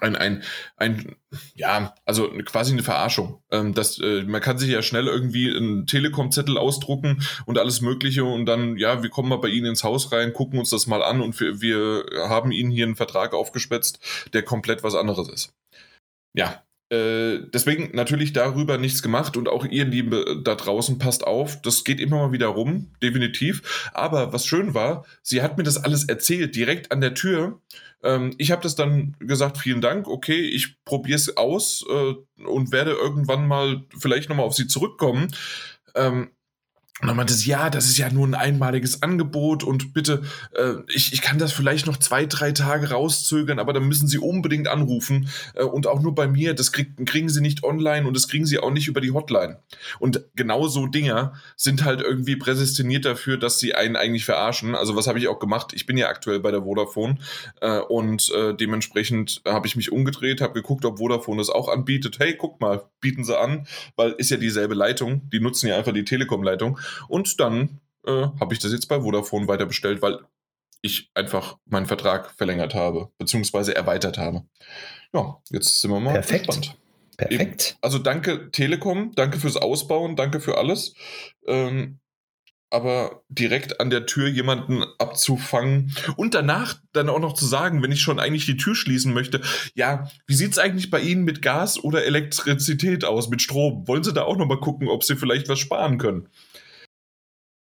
Ein, 0.00 0.16
ein, 0.16 0.42
ein, 0.76 1.16
ja, 1.54 1.94
also 2.04 2.28
quasi 2.44 2.72
eine 2.72 2.82
Verarschung. 2.82 3.42
Ähm, 3.50 3.74
das, 3.74 3.98
äh, 3.98 4.22
man 4.24 4.40
kann 4.40 4.58
sich 4.58 4.70
ja 4.70 4.82
schnell 4.82 5.06
irgendwie 5.06 5.54
einen 5.54 5.86
Telekom-Zettel 5.86 6.58
ausdrucken 6.58 7.22
und 7.46 7.58
alles 7.58 7.80
Mögliche 7.80 8.24
und 8.24 8.46
dann, 8.46 8.76
ja, 8.76 9.02
wir 9.02 9.10
kommen 9.10 9.28
mal 9.28 9.36
bei 9.36 9.48
Ihnen 9.48 9.66
ins 9.66 9.84
Haus 9.84 10.12
rein, 10.12 10.32
gucken 10.32 10.58
uns 10.58 10.70
das 10.70 10.86
mal 10.86 11.02
an 11.02 11.20
und 11.20 11.40
wir, 11.40 11.60
wir 11.60 12.04
haben 12.28 12.52
Ihnen 12.52 12.70
hier 12.70 12.86
einen 12.86 12.96
Vertrag 12.96 13.32
aufgespetzt, 13.32 13.98
der 14.32 14.42
komplett 14.42 14.82
was 14.82 14.94
anderes 14.94 15.28
ist. 15.28 15.54
Ja, 16.34 16.65
deswegen 16.90 17.90
natürlich 17.94 18.32
darüber 18.32 18.78
nichts 18.78 19.02
gemacht 19.02 19.36
und 19.36 19.48
auch 19.48 19.64
ihr 19.64 19.84
Liebe 19.84 20.40
da 20.44 20.54
draußen 20.54 20.98
passt 20.98 21.26
auf. 21.26 21.60
Das 21.62 21.82
geht 21.82 21.98
immer 21.98 22.18
mal 22.18 22.32
wieder 22.32 22.46
rum, 22.46 22.92
definitiv. 23.02 23.90
Aber 23.92 24.32
was 24.32 24.46
schön 24.46 24.72
war, 24.74 25.04
sie 25.22 25.42
hat 25.42 25.58
mir 25.58 25.64
das 25.64 25.82
alles 25.82 26.04
erzählt, 26.04 26.54
direkt 26.54 26.92
an 26.92 27.00
der 27.00 27.14
Tür. 27.14 27.60
Ähm, 28.02 28.34
ich 28.38 28.52
habe 28.52 28.62
das 28.62 28.76
dann 28.76 29.16
gesagt, 29.18 29.58
vielen 29.58 29.80
Dank, 29.80 30.06
okay, 30.06 30.40
ich 30.40 30.82
probiere 30.84 31.16
es 31.16 31.36
aus 31.36 31.84
äh, 31.88 32.44
und 32.44 32.72
werde 32.72 32.92
irgendwann 32.92 33.48
mal 33.48 33.84
vielleicht 33.98 34.28
nochmal 34.28 34.46
auf 34.46 34.54
sie 34.54 34.68
zurückkommen. 34.68 35.28
Ähm, 35.94 36.30
und 37.02 37.08
dann 37.08 37.16
meinte 37.16 37.34
sie, 37.34 37.50
ja, 37.50 37.68
das 37.68 37.86
ist 37.86 37.98
ja 37.98 38.10
nur 38.10 38.26
ein 38.26 38.34
einmaliges 38.34 39.02
Angebot 39.02 39.62
und 39.64 39.92
bitte, 39.92 40.22
äh, 40.54 40.76
ich, 40.88 41.12
ich 41.12 41.20
kann 41.20 41.38
das 41.38 41.52
vielleicht 41.52 41.86
noch 41.86 41.98
zwei, 41.98 42.24
drei 42.24 42.52
Tage 42.52 42.90
rauszögern, 42.90 43.58
aber 43.58 43.74
dann 43.74 43.86
müssen 43.86 44.08
Sie 44.08 44.16
unbedingt 44.16 44.66
anrufen 44.66 45.28
äh, 45.54 45.62
und 45.62 45.86
auch 45.86 46.00
nur 46.00 46.14
bei 46.14 46.26
mir, 46.26 46.54
das 46.54 46.72
krieg, 46.72 46.96
kriegen 47.04 47.28
Sie 47.28 47.42
nicht 47.42 47.64
online 47.64 48.06
und 48.06 48.16
das 48.16 48.28
kriegen 48.28 48.46
Sie 48.46 48.58
auch 48.58 48.70
nicht 48.70 48.88
über 48.88 49.02
die 49.02 49.10
Hotline. 49.10 49.58
Und 49.98 50.24
genau 50.36 50.68
so 50.68 50.86
Dinger 50.86 51.34
sind 51.54 51.84
halt 51.84 52.00
irgendwie 52.00 52.36
präsentiert 52.36 53.04
dafür, 53.04 53.36
dass 53.36 53.58
sie 53.58 53.74
einen 53.74 53.96
eigentlich 53.96 54.24
verarschen. 54.24 54.74
Also 54.74 54.96
was 54.96 55.06
habe 55.06 55.18
ich 55.18 55.28
auch 55.28 55.38
gemacht? 55.38 55.72
Ich 55.74 55.84
bin 55.84 55.98
ja 55.98 56.08
aktuell 56.08 56.40
bei 56.40 56.50
der 56.50 56.62
Vodafone 56.62 57.18
äh, 57.60 57.78
und 57.78 58.32
äh, 58.34 58.54
dementsprechend 58.54 59.42
habe 59.46 59.66
ich 59.66 59.76
mich 59.76 59.92
umgedreht, 59.92 60.40
habe 60.40 60.54
geguckt, 60.54 60.86
ob 60.86 60.98
Vodafone 60.98 61.38
das 61.38 61.50
auch 61.50 61.68
anbietet. 61.68 62.18
Hey, 62.18 62.36
guck 62.38 62.58
mal, 62.58 62.84
bieten 63.00 63.24
Sie 63.24 63.38
an, 63.38 63.66
weil 63.96 64.12
ist 64.12 64.30
ja 64.30 64.38
dieselbe 64.38 64.74
Leitung, 64.74 65.28
die 65.30 65.40
nutzen 65.40 65.68
ja 65.68 65.76
einfach 65.76 65.92
die 65.92 66.04
Telekom-Leitung. 66.04 66.78
Und 67.08 67.40
dann 67.40 67.80
äh, 68.06 68.26
habe 68.40 68.54
ich 68.54 68.60
das 68.60 68.72
jetzt 68.72 68.86
bei 68.88 69.00
Vodafone 69.00 69.48
weiter 69.48 69.66
bestellt, 69.66 70.02
weil 70.02 70.18
ich 70.82 71.10
einfach 71.14 71.56
meinen 71.66 71.86
Vertrag 71.86 72.30
verlängert 72.36 72.74
habe, 72.74 73.10
beziehungsweise 73.18 73.74
erweitert 73.74 74.18
habe. 74.18 74.44
Ja, 75.12 75.40
jetzt 75.50 75.80
sind 75.80 75.90
wir 75.90 76.00
mal 76.00 76.12
Perfekt. 76.12 76.46
gespannt. 76.46 76.76
Perfekt. 77.16 77.78
Also 77.80 77.98
danke 77.98 78.50
Telekom, 78.50 79.12
danke 79.14 79.38
fürs 79.38 79.56
Ausbauen, 79.56 80.16
danke 80.16 80.40
für 80.40 80.58
alles. 80.58 80.94
Ähm, 81.46 81.98
aber 82.68 83.22
direkt 83.28 83.80
an 83.80 83.90
der 83.90 84.06
Tür 84.06 84.28
jemanden 84.28 84.82
abzufangen 84.98 85.94
und 86.16 86.34
danach 86.34 86.80
dann 86.92 87.08
auch 87.08 87.20
noch 87.20 87.34
zu 87.34 87.46
sagen, 87.46 87.82
wenn 87.82 87.92
ich 87.92 88.00
schon 88.00 88.18
eigentlich 88.18 88.44
die 88.44 88.56
Tür 88.56 88.74
schließen 88.74 89.14
möchte, 89.14 89.40
ja, 89.74 90.10
wie 90.26 90.34
sieht 90.34 90.52
es 90.52 90.58
eigentlich 90.58 90.90
bei 90.90 91.00
Ihnen 91.00 91.24
mit 91.24 91.42
Gas 91.42 91.82
oder 91.82 92.04
Elektrizität 92.04 93.04
aus, 93.04 93.28
mit 93.30 93.40
Strom? 93.40 93.86
Wollen 93.86 94.02
Sie 94.02 94.12
da 94.12 94.22
auch 94.22 94.36
noch 94.36 94.46
mal 94.46 94.60
gucken, 94.60 94.88
ob 94.88 95.04
Sie 95.04 95.16
vielleicht 95.16 95.48
was 95.48 95.60
sparen 95.60 95.98
können? 95.98 96.28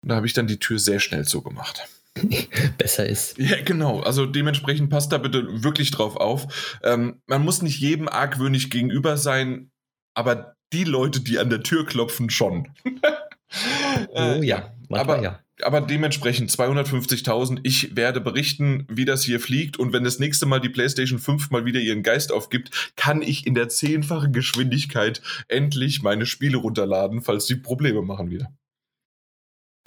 Da 0.02 0.16
habe 0.16 0.28
ich 0.28 0.34
dann 0.34 0.48
die 0.48 0.60
Tür 0.60 0.80
sehr 0.80 1.00
schnell 1.00 1.26
zugemacht. 1.26 1.88
Besser 2.78 3.08
ist. 3.08 3.38
Ja, 3.38 3.62
genau. 3.64 4.00
Also 4.02 4.26
dementsprechend 4.26 4.90
passt 4.90 5.12
da 5.12 5.18
bitte 5.18 5.64
wirklich 5.64 5.92
drauf 5.92 6.16
auf. 6.16 6.80
Ähm, 6.84 7.22
man 7.28 7.44
muss 7.44 7.62
nicht 7.62 7.80
jedem 7.80 8.08
argwöhnig 8.08 8.70
gegenüber 8.70 9.18
sein, 9.18 9.72
aber 10.14 10.56
die 10.74 10.84
Leute, 10.84 11.22
die 11.22 11.40
an 11.40 11.50
der 11.50 11.64
Tür 11.64 11.86
klopfen, 11.86 12.30
schon. 12.30 12.68
äh, 14.14 14.40
oh 14.40 14.44
ja, 14.44 14.74
aber, 14.90 15.22
ja. 15.22 15.40
aber 15.62 15.82
dementsprechend 15.82 16.52
250.000. 16.52 17.60
Ich 17.64 17.96
werde 17.96 18.22
berichten, 18.22 18.86
wie 18.90 19.06
das 19.06 19.24
hier 19.24 19.40
fliegt. 19.40 19.78
Und 19.78 19.94
wenn 19.94 20.04
das 20.04 20.20
nächste 20.20 20.46
Mal 20.46 20.60
die 20.60 20.70
PlayStation 20.70 21.20
5 21.20 21.50
mal 21.52 21.66
wieder 21.66 21.80
ihren 21.80 22.04
Geist 22.04 22.32
aufgibt, 22.32 22.94
kann 22.96 23.22
ich 23.22 23.48
in 23.48 23.56
der 23.56 23.70
zehnfachen 23.70 24.34
Geschwindigkeit 24.34 25.22
endlich 25.48 26.02
meine 26.02 26.26
Spiele 26.26 26.58
runterladen, 26.58 27.22
falls 27.22 27.46
die 27.46 27.56
Probleme 27.56 28.02
machen 28.02 28.30
wieder. 28.30 28.52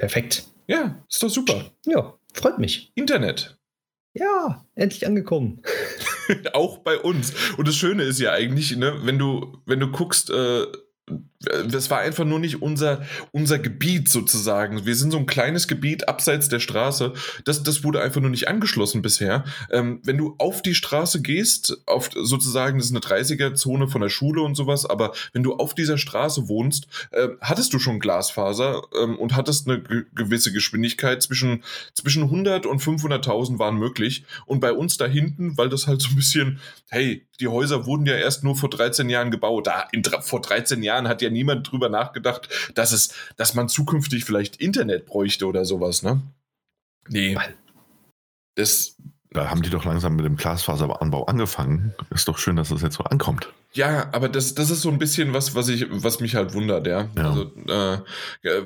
Perfekt. 0.03 0.49
Ja, 0.67 1.01
ist 1.09 1.23
doch 1.23 1.29
super. 1.29 1.71
Ja, 1.87 2.19
freut 2.35 2.59
mich. 2.59 2.91
Internet. 2.97 3.57
Ja, 4.15 4.67
endlich 4.75 5.07
angekommen. 5.07 5.63
Auch 6.55 6.79
bei 6.79 6.99
uns. 6.99 7.33
Und 7.57 7.69
das 7.69 7.77
Schöne 7.77 8.03
ist 8.03 8.19
ja 8.19 8.33
eigentlich, 8.33 8.77
ne, 8.77 8.99
wenn 9.05 9.17
du, 9.17 9.59
wenn 9.65 9.79
du 9.79 9.93
guckst, 9.93 10.29
äh, 10.31 10.67
das 11.67 11.91
war 11.91 11.99
einfach 11.99 12.25
nur 12.25 12.39
nicht 12.39 12.63
unser, 12.63 13.03
unser 13.33 13.59
Gebiet 13.59 14.09
sozusagen. 14.09 14.87
Wir 14.87 14.95
sind 14.95 15.11
so 15.11 15.19
ein 15.19 15.27
kleines 15.27 15.69
Gebiet 15.69 16.09
abseits 16.09 16.49
der 16.49 16.61
Straße. 16.61 17.13
Das, 17.45 17.63
das 17.63 17.85
wurde 17.85 18.01
einfach 18.01 18.21
nur 18.21 18.31
nicht 18.31 18.49
angeschlossen 18.49 19.03
bisher. 19.03 19.45
Ähm, 19.71 20.01
wenn 20.05 20.19
du 20.19 20.35
auf 20.39 20.63
die 20.63 20.75
Straße 20.75 21.21
gehst, 21.21 21.83
auf 21.87 22.11
sozusagen, 22.15 22.79
das 22.79 22.87
ist 22.87 22.93
eine 22.93 23.01
30er-Zone 23.01 23.89
von 23.89 24.01
der 24.01 24.09
Schule 24.09 24.43
und 24.43 24.55
sowas, 24.55 24.87
aber 24.87 25.13
wenn 25.33 25.43
du 25.43 25.55
auf 25.55 25.75
dieser 25.75 25.99
Straße 25.99 26.49
wohnst, 26.49 26.87
äh, 27.11 27.29
hattest 27.41 27.73
du 27.73 27.79
schon 27.79 27.99
Glasfaser 27.99 28.83
ähm, 29.01 29.19
und 29.19 29.35
hattest 29.35 29.69
eine 29.69 29.83
gewisse 30.15 30.53
Geschwindigkeit. 30.53 31.23
Zwischen, 31.23 31.65
zwischen 31.95 32.25
100 32.25 32.67
und 32.67 32.81
500.000 32.81 33.59
waren 33.59 33.77
möglich. 33.77 34.25
Und 34.47 34.61
bei 34.61 34.73
uns 34.73 34.97
da 34.97 35.07
hinten, 35.07 35.57
weil 35.59 35.69
das 35.69 35.87
halt 35.87 36.03
so 36.03 36.11
ein 36.11 36.17
bisschen, 36.17 36.61
hey, 36.89 37.27
die 37.43 37.49
Häuser 37.49 37.87
wurden 37.87 38.07
ja 38.07 38.15
erst 38.15 38.45
nur 38.45 38.57
vor 38.57 38.71
13 38.71 39.11
Jahren 39.11 39.31
gebaut. 39.31 39.67
Da, 39.67 39.89
in, 39.93 40.03
vor 40.05 40.41
13 40.41 40.83
Jahren 40.83 41.09
hat 41.09 41.21
ja 41.21 41.29
niemand 41.29 41.71
drüber 41.71 41.89
nachgedacht, 41.89 42.49
dass 42.75 42.93
es, 42.93 43.15
dass 43.37 43.55
man 43.55 43.69
zukünftig 43.69 44.25
vielleicht 44.25 44.57
Internet 44.57 45.07
bräuchte 45.07 45.47
oder 45.47 45.65
sowas, 45.65 46.03
ne? 46.03 46.23
Nee. 47.09 47.37
Das, 48.55 48.97
Da 49.31 49.51
haben 49.51 49.63
die 49.63 49.71
doch 49.71 49.85
langsam 49.85 50.15
mit 50.15 50.25
dem 50.25 50.37
Glasfaseranbau 50.37 51.25
angefangen. 51.25 51.95
Ist 52.11 52.29
doch 52.29 52.39
schön, 52.39 52.57
dass 52.57 52.69
das 52.69 52.83
jetzt 52.83 52.97
so 52.97 53.05
ankommt. 53.05 53.49
Ja, 53.73 54.09
aber 54.13 54.29
das, 54.29 54.55
das 54.55 54.71
ist 54.71 54.83
so 54.83 54.91
ein 54.91 54.99
bisschen 54.99 55.33
was, 55.33 55.55
was 55.55 55.69
ich, 55.69 55.87
was 55.91 56.21
mich 56.21 56.37
halt 56.37 56.55
wundert, 56.55 56.87
ja. 56.87 57.09
ja. 57.17 57.29
Also, 57.31 57.53
äh, 57.67 57.99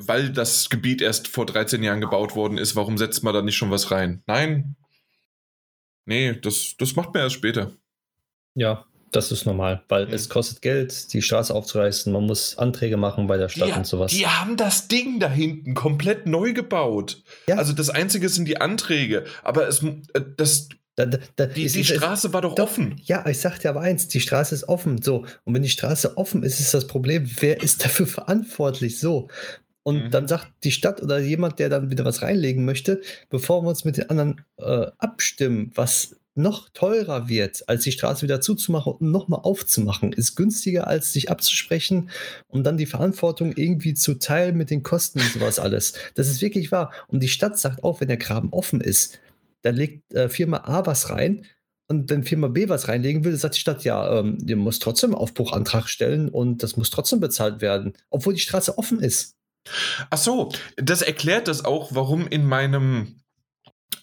weil 0.07 0.31
das 0.33 0.69
Gebiet 0.69 1.01
erst 1.01 1.29
vor 1.29 1.47
13 1.47 1.83
Jahren 1.83 2.01
gebaut 2.01 2.35
worden 2.35 2.59
ist, 2.59 2.77
warum 2.77 2.99
setzt 2.99 3.23
man 3.23 3.33
da 3.33 3.41
nicht 3.41 3.57
schon 3.57 3.71
was 3.71 3.91
rein? 3.91 4.23
Nein. 4.27 4.77
Nee, 6.05 6.35
das, 6.35 6.75
das 6.79 6.95
macht 6.95 7.15
man 7.15 7.23
erst 7.23 7.37
später. 7.37 7.73
Ja, 8.57 8.85
das 9.13 9.31
ist 9.31 9.47
normal, 9.47 9.83
weil 9.89 10.07
mhm. 10.07 10.15
es 10.15 10.29
kostet 10.29 10.63
Geld, 10.63 11.13
die 11.13 11.23
Straße 11.23 11.55
aufzureißen, 11.55 12.13
man 12.13 12.25
muss 12.25 12.59
Anträge 12.59 12.97
machen 12.97 13.27
bei 13.29 13.37
der 13.37 13.49
Stadt 13.49 13.69
die, 13.69 13.73
und 13.73 13.87
sowas. 13.87 14.13
Die 14.13 14.27
haben 14.27 14.57
das 14.57 14.89
Ding 14.89 15.21
da 15.21 15.31
hinten 15.31 15.75
komplett 15.75 16.27
neu 16.27 16.53
gebaut. 16.53 17.23
Ja. 17.49 17.57
Also 17.57 17.73
das 17.73 17.89
Einzige 17.89 18.29
sind 18.29 18.47
die 18.47 18.61
Anträge, 18.61 19.25
aber 19.43 19.69
es, 19.69 19.83
äh, 19.83 20.23
das, 20.37 20.69
da, 20.97 21.07
da, 21.07 21.19
da, 21.37 21.47
die, 21.47 21.69
die 21.69 21.85
Straße 21.85 22.33
war 22.33 22.43
doch, 22.43 22.55
doch, 22.55 22.65
offen. 22.65 23.01
Ja, 23.05 23.27
ich 23.29 23.39
sagte 23.39 23.69
aber 23.69 23.81
eins, 23.81 24.09
die 24.09 24.21
Straße 24.21 24.55
ist 24.55 24.69
offen. 24.69 25.01
So. 25.01 25.25
Und 25.45 25.55
wenn 25.55 25.63
die 25.63 25.69
Straße 25.69 26.17
offen 26.17 26.43
ist, 26.43 26.59
ist 26.59 26.75
das 26.75 26.87
Problem, 26.87 27.31
wer 27.41 27.63
ist 27.63 27.85
dafür 27.85 28.07
verantwortlich? 28.07 28.99
So. 28.99 29.29
Und 29.83 30.05
mhm. 30.05 30.11
dann 30.11 30.27
sagt 30.27 30.49
die 30.65 30.73
Stadt 30.73 31.03
oder 31.03 31.21
jemand, 31.21 31.59
der 31.59 31.69
dann 31.69 31.91
wieder 31.91 32.05
was 32.05 32.23
reinlegen 32.23 32.65
möchte, 32.65 33.03
bevor 33.31 33.63
wir 33.63 33.69
uns 33.69 33.85
mit 33.85 33.99
den 33.99 34.11
anderen 34.11 34.45
äh, 34.57 34.87
abstimmen, 34.99 35.71
was 35.75 36.17
noch 36.37 36.69
teurer 36.71 37.29
wird, 37.29 37.69
als 37.69 37.85
die 37.85 37.93
Straße 37.93 38.23
wieder 38.23 38.41
zuzumachen 38.41 38.95
und 38.95 39.11
nochmal 39.11 39.41
aufzumachen, 39.43 40.13
ist 40.13 40.37
günstiger, 40.37 40.87
als 40.87 41.13
sich 41.13 41.31
abzusprechen 41.31 42.11
und 42.49 42.65
dann 42.65 42.77
die 42.77 42.87
Verantwortung 42.87 43.53
irgendwie 43.57 43.95
zu 43.95 44.15
teilen 44.15 44.57
mit 44.57 44.71
den 44.71 44.83
Kosten 44.83 45.21
und 45.21 45.33
sowas 45.33 45.59
alles. 45.59 45.95
Das 46.15 46.29
ist 46.29 46.43
wirklich 46.43 46.73
wahr. 46.73 46.93
Und 47.09 47.23
die 47.23 47.29
Stadt 47.29 47.59
sagt 47.59 47.83
auch, 47.85 48.01
wenn 48.01 48.09
der 48.09 48.17
Graben 48.17 48.53
offen 48.53 48.81
ist, 48.81 49.19
dann 49.63 49.75
legt 49.75 50.15
äh, 50.15 50.29
Firma 50.29 50.59
A 50.59 50.87
was 50.87 51.11
rein 51.11 51.47
und 51.89 52.11
wenn 52.11 52.25
Firma 52.25 52.49
B 52.49 52.69
was 52.69 52.89
reinlegen 52.89 53.25
will, 53.25 53.37
sagt 53.37 53.57
die 53.57 53.61
Stadt, 53.61 53.85
ja, 53.85 54.19
ähm, 54.19 54.39
ihr 54.47 54.57
müsst 54.57 54.83
trotzdem 54.83 55.15
Aufbruchantrag 55.15 55.89
stellen 55.89 56.29
und 56.29 56.63
das 56.63 56.77
muss 56.77 56.91
trotzdem 56.91 57.21
bezahlt 57.21 57.61
werden, 57.61 57.93
obwohl 58.11 58.35
die 58.35 58.41
Straße 58.41 58.77
offen 58.77 59.01
ist. 59.01 59.37
Ach 60.11 60.19
so, 60.19 60.51
das 60.77 61.03
erklärt 61.03 61.49
das 61.49 61.65
auch, 61.65 61.95
warum 61.95 62.27
in 62.27 62.45
meinem 62.45 63.21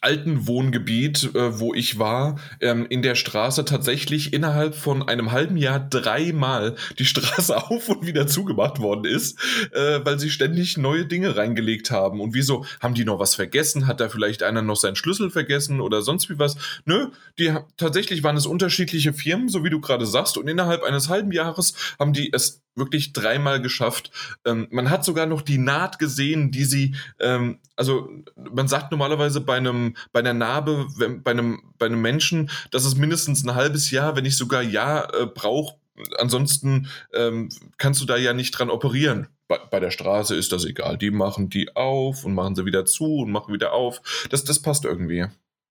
alten 0.04 0.48
Wohngebiet, 0.48 1.34
äh, 1.34 1.60
wo 1.60 1.74
ich 1.74 1.98
war, 1.98 2.40
ähm, 2.60 2.86
in 2.90 3.02
der 3.02 3.16
Straße 3.16 3.66
tatsächlich 3.66 4.34
innerhalb 4.34 4.76
von 4.76 5.08
einem 5.08 5.32
halben 5.32 5.58
Jahr 5.58 5.80
dreimal 5.80 6.76
die 7.00 7.06
Straße 7.14 7.56
auf 7.56 7.90
und 7.90 8.06
wieder 8.06 8.28
zugemacht 8.28 8.80
worden 8.80 9.06
ist, 9.06 9.40
äh, 9.72 10.00
weil 10.04 10.20
sie 10.20 10.30
ständig 10.30 10.78
neue 10.78 11.06
Dinge 11.06 11.36
reingelegt 11.36 11.92
haben. 11.92 12.20
Und 12.20 12.34
wieso? 12.34 12.66
Haben 12.82 12.94
die 12.94 13.06
noch 13.06 13.20
was 13.20 13.36
vergessen? 13.36 13.88
Hat 13.88 14.00
da 14.00 14.10
vielleicht 14.10 14.44
einer 14.44 14.62
noch 14.62 14.78
seinen 14.78 14.96
Schlüssel 14.96 15.30
vergessen 15.30 15.80
oder 15.82 16.02
sonst 16.02 16.30
wie 16.30 16.40
was? 16.40 16.58
Nö, 16.86 17.08
die 17.40 17.54
tatsächlich 17.78 18.24
waren 18.24 18.38
es 18.38 18.46
unterschiedliche 18.46 19.14
Firmen, 19.14 19.50
so 19.50 19.64
wie 19.64 19.70
du 19.70 19.80
gerade 19.80 20.06
sagst, 20.06 20.38
und 20.38 20.48
innerhalb 20.48 20.84
eines 20.84 21.10
halben 21.10 21.32
Jahres 21.32 21.74
haben 21.98 22.14
die 22.14 22.32
es 22.34 22.62
wirklich 22.76 23.14
dreimal 23.14 23.62
geschafft. 23.62 24.12
Ähm, 24.46 24.68
man 24.72 24.90
hat 24.90 25.06
sogar 25.06 25.26
noch 25.26 25.42
die 25.42 25.58
Naht 25.58 26.00
gesehen, 26.00 26.52
die 26.52 26.66
sie, 26.66 26.96
ähm, 27.20 27.60
also 27.76 28.10
man 28.36 28.68
sagt 28.68 28.92
normalerweise 28.92 29.42
bei 29.42 29.58
einem, 29.58 29.96
bei 30.12 30.20
einer 30.20 30.34
Narbe, 30.34 30.88
wenn, 30.98 31.24
bei 31.24 31.32
einem, 31.32 31.62
bei 31.78 31.86
einem 31.86 32.02
Menschen, 32.02 32.50
dass 32.72 32.86
es 32.86 32.96
mindestens 32.96 33.44
ein 33.46 33.56
halbes 33.56 33.92
Jahr, 33.92 34.16
wenn 34.16 34.24
nicht 34.24 34.38
sogar 34.38 34.62
Jahr 34.62 35.14
äh, 35.14 35.26
braucht. 35.26 35.78
Ansonsten 36.18 36.88
ähm, 37.14 37.50
kannst 37.78 38.02
du 38.02 38.06
da 38.06 38.18
ja 38.18 38.34
nicht 38.34 38.52
dran 38.52 38.72
operieren. 38.72 39.28
Bei, 39.48 39.60
bei, 39.60 39.80
der 39.80 39.92
Straße 39.92 40.36
ist 40.36 40.52
das 40.52 40.66
egal. 40.66 40.98
Die 40.98 41.12
machen 41.12 41.50
die 41.50 41.76
auf 41.76 42.26
und 42.26 42.34
machen 42.34 42.56
sie 42.56 42.66
wieder 42.66 42.86
zu 42.86 43.18
und 43.18 43.32
machen 43.32 43.54
wieder 43.54 43.74
auf. 43.74 44.02
Das, 44.32 44.44
das 44.44 44.62
passt 44.62 44.86
irgendwie. 44.86 45.26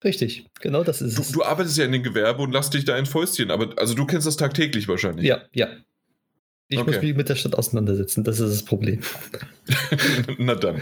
Richtig, 0.05 0.47
genau 0.61 0.83
das 0.85 1.01
ist 1.01 1.19
du, 1.19 1.23
es. 1.23 1.33
Du 1.33 1.45
arbeitest 1.45 1.79
ja 1.79 1.85
in 1.85 1.93
den 1.93 2.03
Gewerbe 2.03 2.43
und 2.43 2.53
lass 2.53 2.71
dich 2.71 2.85
da 2.85 2.95
ein 2.95 3.07
Fäustchen, 3.07 3.51
aber 3.51 3.79
also 3.79 3.95
du 3.95 4.05
kennst 4.05 4.27
das 4.27 4.37
tagtäglich 4.37 4.89
wahrscheinlich. 4.89 5.27
Ja, 5.27 5.43
ja, 5.53 5.69
ich 6.73 6.81
okay. 6.81 6.91
muss 6.91 7.03
mich 7.03 7.17
mit 7.17 7.29
der 7.29 7.37
Stadt 7.37 7.55
auseinandersetzen, 7.55 8.25
das 8.25 8.41
ist 8.41 8.53
das 8.53 8.63
Problem. 8.65 9.01
Na 10.39 10.55
dann. 10.55 10.81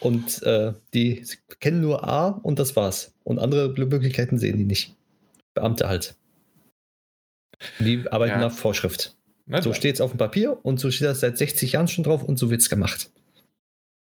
Und 0.00 0.42
äh, 0.42 0.72
die 0.94 1.24
kennen 1.60 1.80
nur 1.80 2.06
A 2.08 2.28
und 2.28 2.58
das 2.58 2.76
war's. 2.76 3.12
Und 3.24 3.38
andere 3.38 3.68
Möglichkeiten 3.68 4.38
sehen 4.38 4.58
die 4.58 4.64
nicht. 4.64 4.94
Beamte 5.54 5.88
halt. 5.88 6.16
Die 7.78 8.10
arbeiten 8.10 8.40
ja. 8.40 8.48
nach 8.48 8.52
Vorschrift. 8.52 9.16
Na 9.46 9.62
so 9.62 9.72
steht 9.72 9.96
es 9.96 10.00
auf 10.00 10.12
dem 10.12 10.18
Papier 10.18 10.58
und 10.64 10.80
so 10.80 10.90
steht 10.90 11.08
das 11.08 11.20
seit 11.20 11.36
60 11.36 11.72
Jahren 11.72 11.88
schon 11.88 12.04
drauf 12.04 12.22
und 12.22 12.38
so 12.38 12.50
wird 12.50 12.60
es 12.60 12.70
gemacht. 12.70 13.10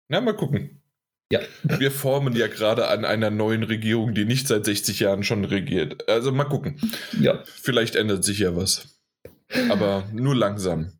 Na, 0.09 0.21
mal 0.21 0.35
gucken. 0.35 0.81
Ja. 1.31 1.41
Wir 1.63 1.91
formen 1.91 2.35
ja 2.35 2.47
gerade 2.47 2.87
an 2.87 3.05
einer 3.05 3.29
neuen 3.29 3.63
Regierung, 3.63 4.15
die 4.15 4.25
nicht 4.25 4.47
seit 4.47 4.65
60 4.65 4.99
Jahren 4.99 5.23
schon 5.23 5.45
regiert. 5.45 6.09
Also 6.09 6.31
mal 6.31 6.45
gucken. 6.45 6.79
Ja. 7.19 7.43
Vielleicht 7.45 7.95
ändert 7.95 8.23
sich 8.23 8.39
ja 8.39 8.55
was. 8.55 8.99
Aber 9.69 10.07
nur 10.11 10.35
langsam 10.35 10.91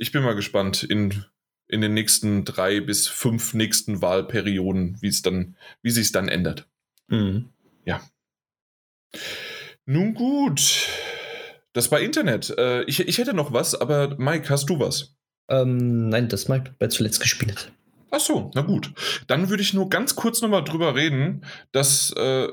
ich 0.00 0.12
bin 0.12 0.22
mal 0.22 0.34
gespannt 0.34 0.82
in, 0.82 1.24
in 1.68 1.82
den 1.82 1.94
nächsten 1.94 2.44
drei 2.44 2.80
bis 2.80 3.06
fünf 3.06 3.54
nächsten 3.54 4.00
Wahlperioden, 4.02 4.96
wie 5.00 5.08
es 5.08 5.22
dann, 5.22 5.56
wie 5.82 5.90
sich 5.90 6.06
es 6.06 6.12
dann 6.12 6.28
ändert. 6.28 6.66
Mhm. 7.08 7.50
Ja. 7.84 8.00
Nun 9.84 10.14
gut. 10.14 10.88
Das 11.74 11.92
war 11.92 12.00
Internet. 12.00 12.50
Äh, 12.58 12.82
ich, 12.84 13.00
ich 13.00 13.18
hätte 13.18 13.34
noch 13.34 13.52
was, 13.52 13.74
aber 13.74 14.16
Mike, 14.18 14.48
hast 14.48 14.70
du 14.70 14.80
was? 14.80 15.14
Ähm, 15.48 16.08
nein, 16.08 16.28
das 16.28 16.48
Mike 16.48 16.74
hat 16.80 16.92
zuletzt 16.92 17.20
gespielt. 17.20 17.70
Ach 18.10 18.20
so, 18.20 18.50
na 18.54 18.62
gut. 18.62 18.92
Dann 19.26 19.50
würde 19.50 19.62
ich 19.62 19.74
nur 19.74 19.90
ganz 19.90 20.16
kurz 20.16 20.40
nochmal 20.40 20.64
drüber 20.64 20.94
reden, 20.94 21.44
dass 21.72 22.10
äh, 22.12 22.48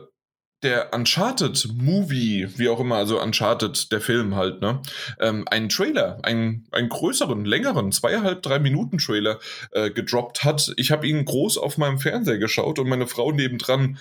der 0.63 0.93
Uncharted 0.93 1.67
Movie, 1.76 2.48
wie 2.58 2.70
auch 2.70 2.80
immer, 2.80 2.96
also 2.96 3.22
Uncharted, 3.22 3.91
der 3.91 4.02
Film 4.02 4.36
halt, 4.36 4.62
ne, 4.62 4.82
ähm, 5.20 5.48
einen 5.48 5.70
Trailer, 5.70 6.20
einen, 6.24 6.67
einen 6.72 6.89
größeren, 6.89 7.46
längeren, 7.46 7.91
zweieinhalb, 7.91 8.41
drei 8.41 8.58
Minuten 8.58 8.98
Trailer 8.98 9.39
äh, 9.72 9.91
gedroppt 9.91 10.43
hat. 10.43 10.74
Ich 10.78 10.91
habe 10.91 11.08
ihn 11.08 11.26
groß 11.26 11.58
auf 11.58 11.78
meinem 11.78 12.00
Fernseher 12.00 12.39
geschaut 12.39 12.80
und 12.80 12.89
meine 12.89 13.06
Frau 13.08 13.32
nebendran, 13.32 14.00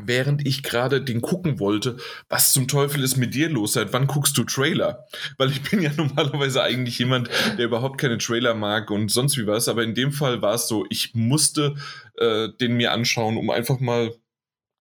während 0.00 0.46
ich 0.46 0.62
gerade 0.62 1.02
den 1.02 1.20
gucken 1.20 1.58
wollte, 1.58 1.98
was 2.28 2.52
zum 2.52 2.68
Teufel 2.68 3.02
ist 3.02 3.16
mit 3.16 3.34
dir 3.34 3.50
los? 3.50 3.74
Seit 3.74 3.92
wann 3.92 4.06
guckst 4.06 4.38
du 4.38 4.44
Trailer? 4.44 5.04
Weil 5.36 5.50
ich 5.50 5.62
bin 5.70 5.82
ja 5.82 5.90
normalerweise 5.94 6.62
eigentlich 6.62 6.98
jemand, 6.98 7.28
der 7.58 7.66
überhaupt 7.66 8.00
keine 8.00 8.16
Trailer 8.16 8.54
mag 8.54 8.90
und 8.90 9.10
sonst 9.10 9.36
wie 9.36 9.46
was, 9.46 9.68
aber 9.68 9.82
in 9.82 9.94
dem 9.94 10.12
Fall 10.12 10.40
war 10.40 10.54
es 10.54 10.68
so, 10.68 10.86
ich 10.88 11.14
musste 11.14 11.74
äh, 12.16 12.48
den 12.60 12.76
mir 12.76 12.92
anschauen, 12.92 13.36
um 13.36 13.50
einfach 13.50 13.80
mal 13.80 14.14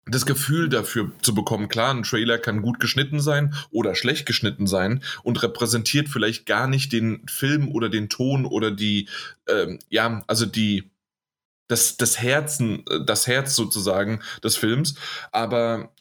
das 0.05 0.25
Gefühl 0.25 0.69
dafür 0.69 1.11
zu 1.21 1.33
bekommen, 1.33 1.69
klar, 1.69 1.93
ein 1.93 2.03
Trailer 2.03 2.37
kann 2.37 2.61
gut 2.61 2.79
geschnitten 2.79 3.21
sein 3.21 3.53
oder 3.71 3.95
schlecht 3.95 4.25
geschnitten 4.25 4.67
sein 4.67 5.01
und 5.23 5.41
repräsentiert 5.41 6.09
vielleicht 6.09 6.45
gar 6.45 6.67
nicht 6.67 6.91
den 6.91 7.25
Film 7.27 7.69
oder 7.69 7.89
den 7.89 8.09
Ton 8.09 8.45
oder 8.45 8.71
die, 8.71 9.07
ähm, 9.47 9.79
ja, 9.89 10.23
also 10.27 10.45
die, 10.45 10.91
das, 11.67 11.95
das 11.97 12.19
Herzen, 12.19 12.85
äh, 12.89 13.05
das 13.05 13.27
Herz 13.27 13.55
sozusagen 13.55 14.19
des 14.43 14.57
Films. 14.57 14.95
Aber 15.31 15.93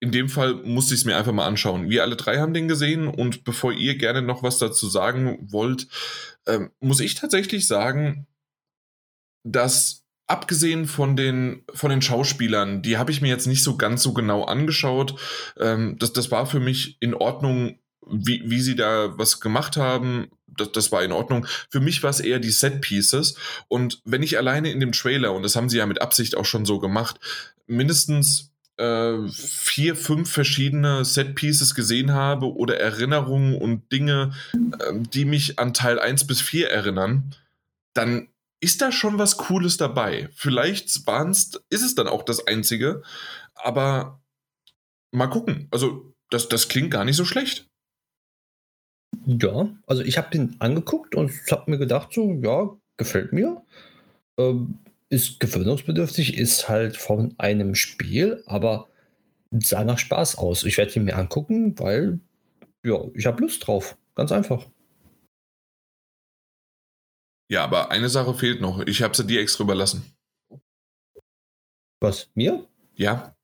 in 0.00 0.10
dem 0.10 0.28
Fall 0.28 0.54
musste 0.54 0.94
ich 0.94 1.00
es 1.02 1.04
mir 1.04 1.16
einfach 1.16 1.32
mal 1.32 1.46
anschauen. 1.46 1.88
Wir 1.90 2.02
alle 2.02 2.16
drei 2.16 2.38
haben 2.38 2.54
den 2.54 2.68
gesehen 2.68 3.06
und 3.06 3.44
bevor 3.44 3.72
ihr 3.72 3.96
gerne 3.96 4.22
noch 4.22 4.42
was 4.42 4.58
dazu 4.58 4.88
sagen 4.88 5.38
wollt, 5.52 5.88
ähm, 6.46 6.70
muss 6.80 7.00
ich 7.00 7.14
tatsächlich 7.14 7.66
sagen, 7.66 8.26
dass 9.44 10.01
abgesehen 10.26 10.86
von 10.86 11.16
den, 11.16 11.64
von 11.74 11.90
den 11.90 12.02
Schauspielern, 12.02 12.82
die 12.82 12.96
habe 12.96 13.10
ich 13.10 13.20
mir 13.20 13.28
jetzt 13.28 13.46
nicht 13.46 13.62
so 13.62 13.76
ganz 13.76 14.02
so 14.02 14.12
genau 14.12 14.44
angeschaut. 14.44 15.14
Ähm, 15.58 15.96
das, 15.98 16.12
das 16.12 16.30
war 16.30 16.46
für 16.46 16.60
mich 16.60 16.96
in 17.00 17.14
Ordnung, 17.14 17.78
wie, 18.06 18.42
wie 18.44 18.60
sie 18.60 18.74
da 18.74 19.16
was 19.18 19.40
gemacht 19.40 19.76
haben. 19.76 20.28
Das, 20.46 20.72
das 20.72 20.92
war 20.92 21.02
in 21.02 21.12
Ordnung. 21.12 21.46
Für 21.70 21.80
mich 21.80 22.02
war 22.02 22.10
es 22.10 22.20
eher 22.20 22.38
die 22.38 22.50
Set 22.50 22.80
Pieces. 22.80 23.36
Und 23.68 24.00
wenn 24.04 24.22
ich 24.22 24.38
alleine 24.38 24.70
in 24.70 24.80
dem 24.80 24.92
Trailer, 24.92 25.32
und 25.32 25.42
das 25.42 25.56
haben 25.56 25.68
sie 25.68 25.78
ja 25.78 25.86
mit 25.86 26.00
Absicht 26.00 26.36
auch 26.36 26.44
schon 26.44 26.64
so 26.64 26.78
gemacht, 26.78 27.20
mindestens 27.66 28.52
äh, 28.76 29.28
vier, 29.28 29.96
fünf 29.96 30.30
verschiedene 30.30 31.04
Set 31.04 31.34
Pieces 31.34 31.74
gesehen 31.74 32.12
habe 32.12 32.54
oder 32.54 32.78
Erinnerungen 32.80 33.54
und 33.54 33.90
Dinge, 33.92 34.32
äh, 34.54 34.92
die 34.94 35.24
mich 35.24 35.58
an 35.58 35.74
Teil 35.74 35.98
1 35.98 36.26
bis 36.26 36.40
4 36.40 36.70
erinnern, 36.70 37.34
dann 37.94 38.28
ist 38.62 38.80
da 38.80 38.92
schon 38.92 39.18
was 39.18 39.36
Cooles 39.36 39.76
dabei. 39.76 40.28
Vielleicht 40.32 41.06
waren's, 41.06 41.60
ist 41.68 41.82
es 41.82 41.94
dann 41.94 42.06
auch 42.06 42.22
das 42.22 42.46
Einzige, 42.46 43.02
aber 43.54 44.22
mal 45.10 45.26
gucken. 45.26 45.68
Also, 45.70 46.14
das, 46.30 46.48
das 46.48 46.68
klingt 46.68 46.92
gar 46.92 47.04
nicht 47.04 47.16
so 47.16 47.24
schlecht. 47.24 47.68
Ja, 49.26 49.68
also 49.86 50.02
ich 50.02 50.16
habe 50.16 50.30
den 50.30 50.56
angeguckt 50.60 51.14
und 51.16 51.32
habe 51.50 51.70
mir 51.70 51.78
gedacht, 51.78 52.12
so, 52.12 52.32
ja, 52.42 52.70
gefällt 52.96 53.32
mir. 53.32 53.62
Ähm, 54.38 54.78
ist 55.10 55.40
gewöhnungsbedürftig, 55.40 56.38
ist 56.38 56.68
halt 56.68 56.96
von 56.96 57.34
einem 57.38 57.74
Spiel, 57.74 58.42
aber 58.46 58.88
sah 59.50 59.84
nach 59.84 59.98
Spaß 59.98 60.38
aus. 60.38 60.64
Ich 60.64 60.78
werde 60.78 60.94
ihn 60.94 61.04
mir 61.04 61.16
angucken, 61.16 61.78
weil, 61.78 62.20
ja, 62.84 62.98
ich 63.14 63.26
habe 63.26 63.42
Lust 63.42 63.66
drauf. 63.66 63.98
Ganz 64.14 64.32
einfach. 64.32 64.66
Ja, 67.52 67.64
aber 67.64 67.90
eine 67.90 68.08
Sache 68.08 68.32
fehlt 68.32 68.62
noch. 68.62 68.80
Ich 68.86 69.02
habe 69.02 69.14
sie 69.14 69.26
dir 69.26 69.42
extra 69.42 69.64
überlassen. 69.64 70.16
Was? 72.00 72.30
Mir? 72.34 72.66
Ja. 72.94 73.36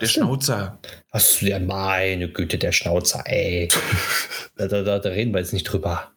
Der 0.00 0.06
Schnauzer. 0.06 0.80
Achso, 1.12 1.46
ja, 1.46 1.60
meine 1.60 2.32
Güte, 2.32 2.58
der 2.58 2.72
Schnauzer, 2.72 3.22
ey. 3.26 3.68
da, 4.56 4.66
da, 4.66 4.82
da, 4.82 4.98
da, 4.98 5.08
reden 5.08 5.32
wir 5.32 5.38
jetzt 5.38 5.52
nicht 5.52 5.72
drüber. 5.72 6.10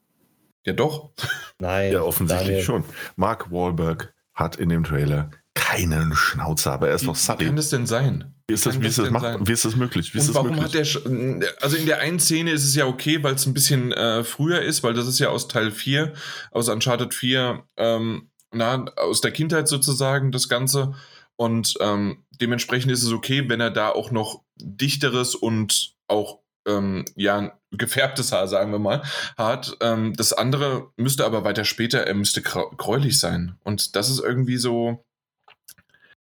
Ja, 0.65 0.73
doch. 0.73 1.11
Nein. 1.59 1.93
Ja, 1.93 2.01
offensichtlich 2.01 2.47
Daniel. 2.47 2.63
schon. 2.63 2.83
Mark 3.17 3.51
Wahlberg 3.51 4.15
hat 4.33 4.55
in 4.55 4.69
dem 4.69 4.83
Trailer 4.83 5.29
keinen 5.53 6.15
Schnauzer, 6.15 6.71
aber 6.73 6.89
er 6.89 6.95
ist 6.95 7.03
wie, 7.03 7.05
noch 7.05 7.15
Sully. 7.15 7.41
Wie 7.41 7.45
kann 7.45 7.55
das 7.55 7.69
denn 7.69 7.85
sein? 7.85 8.33
Wie 8.49 8.53
ist 8.53 8.65
das, 8.65 8.81
wie 8.81 8.87
ist 8.87 8.97
das, 8.97 9.09
macht, 9.09 9.45
wie 9.45 9.51
ist 9.51 9.65
das 9.65 9.75
möglich? 9.75 10.13
Wie 10.13 10.19
und 10.19 10.33
warum 10.33 10.55
möglich? 10.55 10.95
hat 10.95 11.05
der, 11.05 11.53
also 11.61 11.75
in 11.75 11.85
der 11.85 11.99
einen 11.99 12.19
Szene 12.19 12.51
ist 12.51 12.63
es 12.63 12.75
ja 12.75 12.85
okay, 12.85 13.21
weil 13.21 13.35
es 13.35 13.45
ein 13.45 13.53
bisschen 13.53 13.91
äh, 13.91 14.23
früher 14.23 14.61
ist, 14.61 14.83
weil 14.83 14.93
das 14.93 15.05
ist 15.05 15.19
ja 15.19 15.29
aus 15.29 15.49
Teil 15.49 15.69
4, 15.69 16.13
aus 16.51 16.69
Uncharted 16.69 17.13
4, 17.13 17.63
ähm, 17.75 18.29
na, 18.53 18.85
aus 18.95 19.19
der 19.19 19.31
Kindheit 19.31 19.67
sozusagen 19.67 20.31
das 20.31 20.47
Ganze. 20.47 20.93
Und 21.35 21.73
ähm, 21.81 22.23
dementsprechend 22.39 22.91
ist 22.91 23.03
es 23.03 23.11
okay, 23.11 23.49
wenn 23.49 23.59
er 23.59 23.69
da 23.69 23.89
auch 23.89 24.11
noch 24.11 24.43
dichteres 24.55 25.35
und 25.35 25.95
auch 26.07 26.39
ähm, 26.67 27.05
ja, 27.15 27.57
gefärbtes 27.71 28.31
Haar, 28.31 28.47
sagen 28.47 28.71
wir 28.71 28.79
mal, 28.79 29.03
hat. 29.37 29.77
Ähm, 29.81 30.13
das 30.15 30.33
andere 30.33 30.91
müsste 30.95 31.25
aber 31.25 31.43
weiter 31.43 31.65
später, 31.65 31.99
er 31.99 32.13
müsste 32.13 32.41
gräulich 32.41 33.19
sein. 33.19 33.57
Und 33.63 33.95
das 33.95 34.09
ist 34.09 34.19
irgendwie 34.19 34.57
so. 34.57 35.03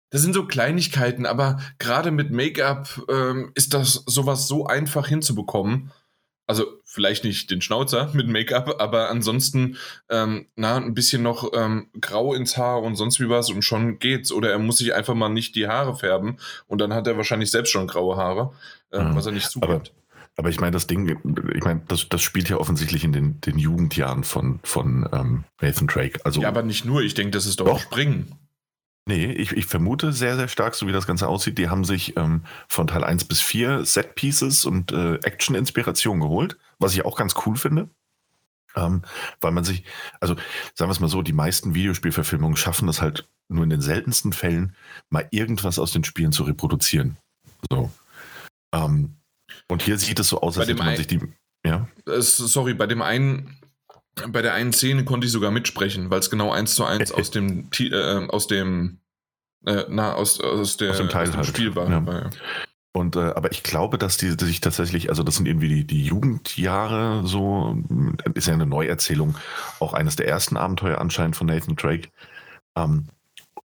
Das 0.09 0.21
sind 0.21 0.33
so 0.33 0.45
Kleinigkeiten, 0.45 1.25
aber 1.25 1.59
gerade 1.79 2.11
mit 2.11 2.31
Make-up 2.31 3.01
ähm, 3.09 3.51
ist 3.55 3.73
das 3.73 4.03
sowas 4.05 4.47
so 4.47 4.65
einfach 4.65 5.07
hinzubekommen. 5.07 5.91
Also 6.49 6.65
vielleicht 6.85 7.25
nicht 7.25 7.51
den 7.51 7.61
Schnauzer 7.61 8.09
mit 8.13 8.27
Make-up, 8.27 8.79
aber 8.79 9.09
ansonsten 9.09 9.75
ähm, 10.09 10.47
na, 10.55 10.77
ein 10.77 10.93
bisschen 10.93 11.21
noch 11.21 11.51
ähm, 11.53 11.89
grau 11.99 12.33
ins 12.33 12.55
Haar 12.55 12.81
und 12.81 12.95
sonst 12.95 13.19
wie 13.19 13.27
was 13.27 13.49
und 13.49 13.63
schon 13.63 13.99
geht's. 13.99 14.31
Oder 14.31 14.51
er 14.51 14.59
muss 14.59 14.77
sich 14.77 14.93
einfach 14.93 15.13
mal 15.13 15.29
nicht 15.29 15.55
die 15.55 15.67
Haare 15.67 15.95
färben 15.95 16.37
und 16.67 16.79
dann 16.79 16.93
hat 16.93 17.05
er 17.05 17.17
wahrscheinlich 17.17 17.51
selbst 17.51 17.71
schon 17.71 17.87
graue 17.87 18.15
Haare, 18.15 18.53
äh, 18.91 19.03
mhm. 19.03 19.15
was 19.15 19.25
er 19.25 19.33
nicht 19.33 19.51
zugibt. 19.51 19.69
Aber, 19.69 19.83
aber 20.37 20.49
ich 20.49 20.61
meine, 20.61 20.71
das 20.71 20.87
Ding, 20.87 21.19
ich 21.53 21.63
meine, 21.65 21.81
das, 21.89 22.07
das 22.07 22.21
spielt 22.21 22.47
ja 22.47 22.55
offensichtlich 22.55 23.03
in 23.03 23.11
den, 23.11 23.41
den 23.41 23.59
Jugendjahren 23.59 24.23
von, 24.23 24.61
von 24.63 25.09
ähm, 25.11 25.43
Nathan 25.59 25.87
Drake. 25.87 26.21
Also, 26.23 26.41
ja, 26.41 26.47
aber 26.47 26.63
nicht 26.63 26.85
nur, 26.85 27.01
ich 27.01 27.13
denke, 27.13 27.31
das 27.31 27.45
ist 27.45 27.59
doch, 27.59 27.65
doch. 27.65 27.79
Springen. 27.79 28.37
Nee, 29.07 29.31
ich, 29.31 29.53
ich 29.53 29.65
vermute 29.65 30.11
sehr, 30.11 30.35
sehr 30.35 30.49
stark, 30.49 30.75
so 30.75 30.85
wie 30.85 30.91
das 30.91 31.07
Ganze 31.07 31.29
aussieht. 31.29 31.57
Die 31.57 31.69
haben 31.69 31.85
sich 31.85 32.17
ähm, 32.17 32.43
von 32.67 32.87
Teil 32.87 33.05
1 33.05 33.23
bis 33.23 33.39
4 33.39 33.85
Set-Pieces 33.85 34.65
und 34.65 34.91
äh, 34.91 35.15
Action-Inspiration 35.15 36.19
geholt, 36.19 36.57
was 36.77 36.93
ich 36.93 37.05
auch 37.05 37.17
ganz 37.17 37.33
cool 37.45 37.55
finde. 37.55 37.89
Ähm, 38.75 39.03
weil 39.39 39.53
man 39.53 39.63
sich, 39.63 39.85
also 40.19 40.35
sagen 40.75 40.89
wir 40.89 40.91
es 40.91 40.99
mal 40.99 41.07
so, 41.07 41.21
die 41.21 41.31
meisten 41.31 41.73
Videospielverfilmungen 41.73 42.57
schaffen 42.57 42.85
das 42.85 43.01
halt 43.01 43.29
nur 43.47 43.63
in 43.63 43.69
den 43.69 43.81
seltensten 43.81 44.33
Fällen, 44.33 44.75
mal 45.09 45.25
irgendwas 45.31 45.79
aus 45.79 45.93
den 45.93 46.03
Spielen 46.03 46.33
zu 46.33 46.43
reproduzieren. 46.43 47.15
So. 47.71 47.89
Ähm, 48.73 49.15
und 49.69 49.83
hier 49.83 49.97
sieht 49.97 50.19
es 50.19 50.27
so 50.27 50.41
aus, 50.41 50.57
als 50.57 50.67
hätte 50.67 50.83
man 50.83 50.97
sich 50.97 51.07
die. 51.07 51.21
Ja? 51.65 51.87
Sorry, 52.05 52.73
bei 52.73 52.87
dem 52.87 53.01
einen 53.01 53.57
bei 54.29 54.41
der 54.41 54.53
einen 54.53 54.73
Szene 54.73 55.05
konnte 55.05 55.27
ich 55.27 55.33
sogar 55.33 55.51
mitsprechen, 55.51 56.09
weil 56.09 56.19
es 56.19 56.29
genau 56.29 56.51
eins 56.51 56.75
zu 56.75 56.85
eins 56.85 57.11
aus 57.11 57.31
dem 57.31 57.69
äh, 57.79 58.27
aus 58.27 58.47
dem 58.47 58.99
äh, 59.65 59.85
na 59.89 60.13
aus, 60.13 60.39
aus, 60.39 60.77
der, 60.77 60.91
aus 60.91 60.97
dem, 60.97 61.09
Teil 61.09 61.23
aus 61.23 61.31
dem 61.31 61.37
halt. 61.37 61.47
Spiel 61.47 61.75
war. 61.75 61.89
Ja. 61.89 62.29
Und 62.93 63.15
äh, 63.15 63.19
aber 63.19 63.51
ich 63.51 63.63
glaube, 63.63 63.97
dass 63.97 64.17
die 64.17 64.31
sich 64.31 64.59
tatsächlich, 64.59 65.09
also 65.09 65.21
das 65.21 65.35
sind 65.35 65.45
irgendwie 65.45 65.69
die, 65.69 65.85
die 65.85 66.05
Jugendjahre, 66.05 67.21
so 67.25 67.77
ist 68.33 68.47
ja 68.47 68.53
eine 68.53 68.65
Neuerzählung, 68.65 69.37
auch 69.79 69.93
eines 69.93 70.15
der 70.15 70.27
ersten 70.27 70.57
Abenteuer 70.57 70.99
anscheinend 70.99 71.35
von 71.35 71.47
Nathan 71.47 71.75
Drake. 71.75 72.09
Ähm, 72.75 73.07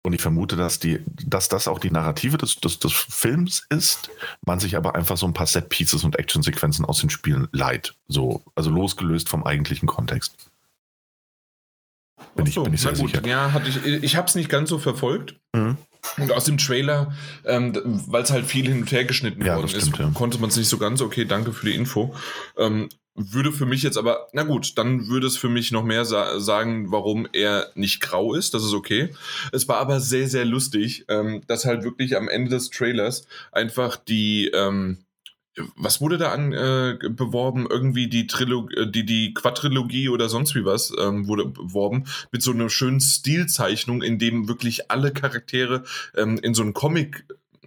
und 0.04 0.12
ich 0.12 0.20
vermute, 0.20 0.56
dass, 0.56 0.80
die, 0.80 1.00
dass 1.06 1.48
das 1.48 1.68
auch 1.68 1.78
die 1.78 1.90
Narrative 1.90 2.36
des, 2.36 2.56
des, 2.56 2.80
des 2.80 2.92
Films 2.92 3.64
ist, 3.68 4.10
man 4.44 4.58
sich 4.58 4.76
aber 4.76 4.96
einfach 4.96 5.16
so 5.16 5.26
ein 5.26 5.34
paar 5.34 5.46
Set-Pieces 5.46 6.02
und 6.02 6.18
Actionsequenzen 6.18 6.84
aus 6.84 7.00
den 7.00 7.10
Spielen 7.10 7.48
leiht. 7.52 7.94
So, 8.08 8.42
also 8.56 8.70
losgelöst 8.70 9.28
vom 9.28 9.44
eigentlichen 9.44 9.86
Kontext. 9.86 10.50
Bin, 12.34 12.46
so, 12.46 12.62
ich, 12.62 12.64
bin 12.64 12.74
ich 12.74 12.80
sehr 12.80 12.92
gut. 12.92 13.10
sicher. 13.10 13.26
Ja, 13.26 13.52
hatte 13.52 13.68
ich, 13.68 13.84
ich 13.84 14.16
habe 14.16 14.26
es 14.26 14.34
nicht 14.34 14.48
ganz 14.48 14.70
so 14.70 14.78
verfolgt. 14.78 15.36
Mhm. 15.54 15.76
Und 16.18 16.32
aus 16.32 16.44
dem 16.44 16.58
Trailer, 16.58 17.14
ähm, 17.44 17.72
weil 18.08 18.24
es 18.24 18.32
halt 18.32 18.44
viel 18.44 18.66
hin 18.66 18.80
und 18.80 18.90
her 18.90 19.04
geschnitten 19.04 19.44
ja, 19.44 19.54
worden 19.54 19.68
stimmt, 19.68 19.94
ist, 19.94 19.98
ja. 19.98 20.10
konnte 20.12 20.38
man 20.38 20.50
es 20.50 20.56
nicht 20.56 20.68
so 20.68 20.78
ganz. 20.78 21.00
Okay, 21.00 21.26
danke 21.26 21.52
für 21.52 21.66
die 21.66 21.76
Info. 21.76 22.12
Ähm, 22.58 22.88
würde 23.14 23.52
für 23.52 23.66
mich 23.66 23.82
jetzt 23.82 23.98
aber, 23.98 24.28
na 24.32 24.42
gut, 24.42 24.78
dann 24.78 25.08
würde 25.08 25.26
es 25.26 25.36
für 25.36 25.48
mich 25.48 25.70
noch 25.70 25.84
mehr 25.84 26.04
sa 26.04 26.40
sagen, 26.40 26.90
warum 26.90 27.28
er 27.32 27.70
nicht 27.74 28.00
grau 28.00 28.34
ist. 28.34 28.54
Das 28.54 28.64
ist 28.64 28.72
okay. 28.72 29.10
Es 29.52 29.68
war 29.68 29.78
aber 29.78 30.00
sehr, 30.00 30.28
sehr 30.28 30.44
lustig, 30.44 31.04
ähm, 31.08 31.42
dass 31.46 31.64
halt 31.64 31.84
wirklich 31.84 32.16
am 32.16 32.28
Ende 32.28 32.50
des 32.50 32.70
Trailers 32.70 33.26
einfach 33.52 33.96
die, 33.96 34.48
ähm, 34.48 35.04
was 35.76 36.00
wurde 36.00 36.16
da 36.16 36.32
an 36.32 36.52
äh, 36.52 36.96
beworben? 37.10 37.66
Irgendwie 37.68 38.08
die 38.08 38.26
Trilogie, 38.26 38.74
äh, 38.76 38.90
die, 38.90 39.04
die 39.04 39.34
Quadrilogie 39.34 40.08
oder 40.08 40.30
sonst 40.30 40.54
wie 40.54 40.64
was 40.64 40.92
ähm, 40.98 41.28
wurde 41.28 41.44
beworben 41.44 42.04
mit 42.30 42.42
so 42.42 42.52
einer 42.52 42.70
schönen 42.70 43.00
Stilzeichnung, 43.00 44.02
in 44.02 44.18
dem 44.18 44.48
wirklich 44.48 44.90
alle 44.90 45.12
Charaktere 45.12 45.84
ähm, 46.16 46.38
in 46.42 46.54
so 46.54 46.62
einem 46.62 46.72
Comic, 46.72 47.26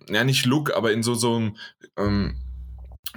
ja 0.09 0.23
nicht 0.23 0.45
Look, 0.47 0.75
aber 0.75 0.91
in 0.91 1.03
so 1.03 1.13
so 1.13 1.35
einem 1.35 1.55
ähm, 1.97 2.35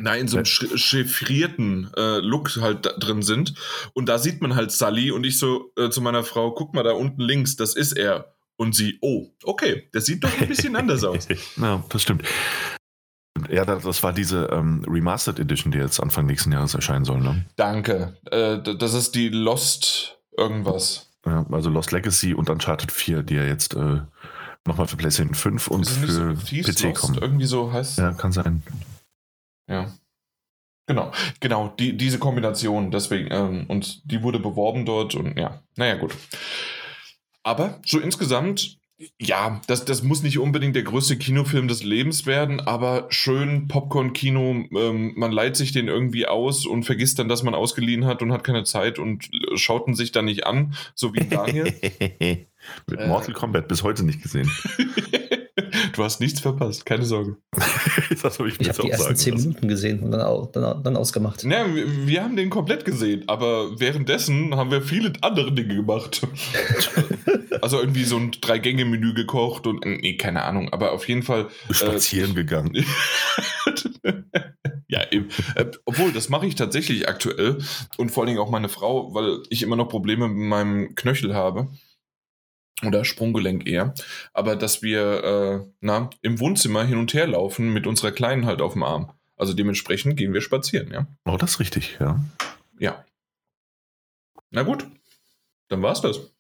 Nein, 0.01 0.23
in 0.23 0.29
so 0.29 0.37
einem 0.37 0.47
chiffrierten 0.47 1.91
äh, 1.97 2.19
Look 2.19 2.57
halt 2.61 2.95
drin 2.99 3.23
sind. 3.23 3.55
Und 3.95 4.09
da 4.09 4.19
sieht 4.19 4.41
man 4.41 4.55
halt 4.55 4.73
Sully 4.73 5.11
und 5.11 5.25
ich 5.25 5.39
so 5.39 5.73
äh, 5.77 5.91
zu 5.91 6.01
meiner 6.01 6.25
Frau, 6.25 6.53
guck 6.53 6.75
mal 6.75 6.83
da 6.83 6.93
unten 6.93 7.23
links, 7.23 7.57
das 7.57 7.75
ist 7.75 7.93
er. 7.93 8.35
Und 8.57 8.75
sie, 8.75 8.99
oh, 9.03 9.29
okay, 9.45 9.89
das 9.93 10.07
sieht 10.07 10.25
doch 10.25 10.41
ein 10.41 10.49
bisschen 10.49 10.75
anders 10.77 11.05
aus. 11.05 11.29
Ja, 11.57 11.85
das 11.89 12.03
stimmt. 12.03 12.25
Ja, 13.51 13.65
das 13.65 14.03
war 14.03 14.13
diese 14.13 14.47
ähm, 14.53 14.85
Remastered 14.89 15.39
Edition, 15.39 15.71
die 15.71 15.79
jetzt 15.79 16.01
Anfang 16.01 16.27
nächsten 16.27 16.51
Jahres 16.51 16.75
erscheinen 16.75 17.05
soll, 17.05 17.21
ne? 17.21 17.45
Danke. 17.57 18.17
Äh, 18.31 18.59
das 18.77 18.95
ist 18.95 19.15
die 19.15 19.29
Lost 19.29 20.19
irgendwas. 20.37 21.11
Ja, 21.25 21.47
also 21.51 21.71
Lost 21.71 21.93
Legacy 21.93 22.35
und 22.35 22.51
Uncharted 22.51 22.91
4, 22.91 23.23
die 23.23 23.35
ja 23.35 23.45
jetzt 23.45 23.75
äh, 23.75 24.01
nochmal 24.67 24.87
für 24.89 24.97
PlayStation 24.97 25.35
5 25.35 25.69
und 25.69 25.89
für 25.89 26.11
so 26.11 26.23
PC 26.35 26.83
Lost? 26.83 27.01
kommen. 27.01 27.19
Irgendwie 27.21 27.47
so 27.47 27.73
heißt 27.73 27.99
Ja, 27.99 28.13
kann 28.13 28.33
sein. 28.33 28.63
Ja. 29.69 29.93
Genau, 30.87 31.13
genau, 31.41 31.69
die, 31.79 31.97
diese 31.97 32.19
Kombination, 32.19 32.91
deswegen, 32.91 33.29
ähm, 33.31 33.67
und 33.69 34.11
die 34.11 34.23
wurde 34.23 34.39
beworben 34.39 34.87
dort 34.87 35.15
und 35.15 35.39
ja, 35.39 35.63
naja, 35.77 35.97
gut. 35.97 36.15
Aber 37.43 37.79
so 37.85 38.01
insgesamt, 38.01 38.79
ja, 39.21 39.61
das, 39.67 39.85
das 39.85 40.03
muss 40.03 40.23
nicht 40.23 40.39
unbedingt 40.39 40.75
der 40.75 40.83
größte 40.83 41.19
Kinofilm 41.19 41.69
des 41.69 41.85
Lebens 41.85 42.25
werden, 42.25 42.61
aber 42.61 43.07
schön 43.11 43.69
Popcorn-Kino, 43.69 44.65
ähm, 44.75 45.13
man 45.15 45.31
leiht 45.31 45.57
sich 45.57 45.73
den 45.73 45.89
irgendwie 45.89 46.27
aus 46.27 46.65
und 46.65 46.85
vergisst 46.85 47.19
dann, 47.19 47.29
dass 47.29 47.43
man 47.43 47.55
ausgeliehen 47.55 48.07
hat 48.07 48.23
und 48.23 48.33
hat 48.33 48.43
keine 48.43 48.65
Zeit 48.65 48.99
und 48.99 49.31
schaut 49.57 49.87
ihn 49.89 49.95
sich 49.95 50.11
dann 50.11 50.25
nicht 50.25 50.47
an, 50.47 50.75
so 50.95 51.15
wie 51.15 51.21
Daniel. 51.21 51.67
Mit 52.87 53.07
Mortal 53.07 53.31
äh. 53.31 53.35
Kombat 53.35 53.69
bis 53.69 53.83
heute 53.83 54.05
nicht 54.05 54.23
gesehen. 54.23 54.51
Du 55.93 56.05
hast 56.05 56.21
nichts 56.21 56.41
verpasst, 56.41 56.87
keine 56.87 57.05
Sorge. 57.05 57.37
das 58.23 58.39
habe 58.39 58.49
ich 58.49 58.61
ich 58.61 58.69
habe 58.69 58.83
die 58.83 58.91
ersten 58.91 59.17
zehn 59.17 59.35
Minuten 59.35 59.69
gesehen 59.69 60.01
und 60.01 60.11
dann, 60.13 60.49
dann, 60.53 60.83
dann 60.83 60.97
ausgemacht. 60.97 61.45
Ja, 61.45 61.75
wir, 61.75 62.07
wir, 62.07 62.23
haben 62.23 62.37
den 62.37 62.51
komplett 62.51 62.85
gesehen, 62.85 63.25
aber 63.27 63.79
währenddessen 63.79 64.55
haben 64.55 64.71
wir 64.71 64.83
viele 64.83 65.13
andere 65.23 65.53
Dinge 65.53 65.77
gemacht. 65.77 66.27
also 67.63 67.81
irgendwie 67.81 68.05
so 68.05 68.17
ein 68.17 68.33
Drei-Gänge-Menü 68.33 69.15
gekocht 69.15 69.67
und, 69.67 69.85
nee, 69.85 70.17
keine 70.17 70.43
Ahnung, 70.43 70.69
aber 70.73 70.93
auf 70.93 71.09
jeden 71.09 71.23
Fall. 71.23 71.49
Äh, 71.69 71.75
Spazieren 71.75 72.33
äh, 72.33 72.35
gegangen. 72.35 72.85
ja, 74.89 75.11
eben. 75.11 75.29
Äh, 75.55 75.67
obwohl, 75.85 76.13
das 76.13 76.29
mache 76.29 76.47
ich 76.47 76.55
tatsächlich 76.55 77.09
aktuell 77.09 77.59
und 77.97 78.11
vor 78.11 78.23
allen 78.23 78.29
Dingen 78.29 78.41
auch 78.41 78.51
meine 78.51 78.69
Frau, 78.69 79.15
weil 79.15 79.43
ich 79.51 79.63
immer 79.63 79.77
noch 79.77 79.89
Probleme 79.89 80.29
mit 80.29 80.49
meinem 80.49 80.95
Knöchel 80.95 81.35
habe 81.35 81.69
oder 82.85 83.05
Sprunggelenk 83.05 83.67
eher, 83.67 83.95
aber 84.33 84.57
dass 84.57 84.83
wir 84.83 85.25
äh, 85.25 85.71
na, 85.81 86.11
im 86.23 86.39
Wohnzimmer 86.41 86.85
hin 86.85 86.99
und 86.99 87.15
her 87.15 87.27
laufen 87.27 87.73
mit 87.73 87.87
unserer 87.87 88.13
Kleinen 88.13 88.47
halt 88.47 88.61
auf 88.61 88.75
dem 88.75 88.83
Arm. 88.83 89.13
Also 89.37 89.53
dementsprechend 89.53 90.17
gehen 90.17 90.35
wir 90.35 90.41
spazieren, 90.41 90.91
ja. 90.93 91.07
Oh, 91.25 91.37
das 91.37 91.53
ist 91.53 91.61
richtig, 91.61 91.97
ja. 92.01 92.21
Ja. 92.79 93.05
Na 94.51 94.63
gut, 94.63 94.87
dann 95.69 95.83
war's 95.83 96.01
das. 96.01 96.33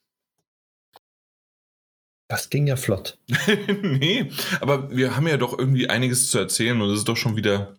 Das 2.29 2.51
ging 2.51 2.67
ja 2.67 2.77
flott. 2.77 3.19
nee, 3.83 4.31
aber 4.61 4.95
wir 4.95 5.17
haben 5.17 5.27
ja 5.27 5.39
doch 5.39 5.59
irgendwie 5.59 5.89
einiges 5.89 6.31
zu 6.31 6.39
erzählen 6.39 6.81
und 6.81 6.91
es 6.91 6.99
ist 6.99 7.09
doch 7.09 7.17
schon 7.17 7.37
wieder 7.37 7.77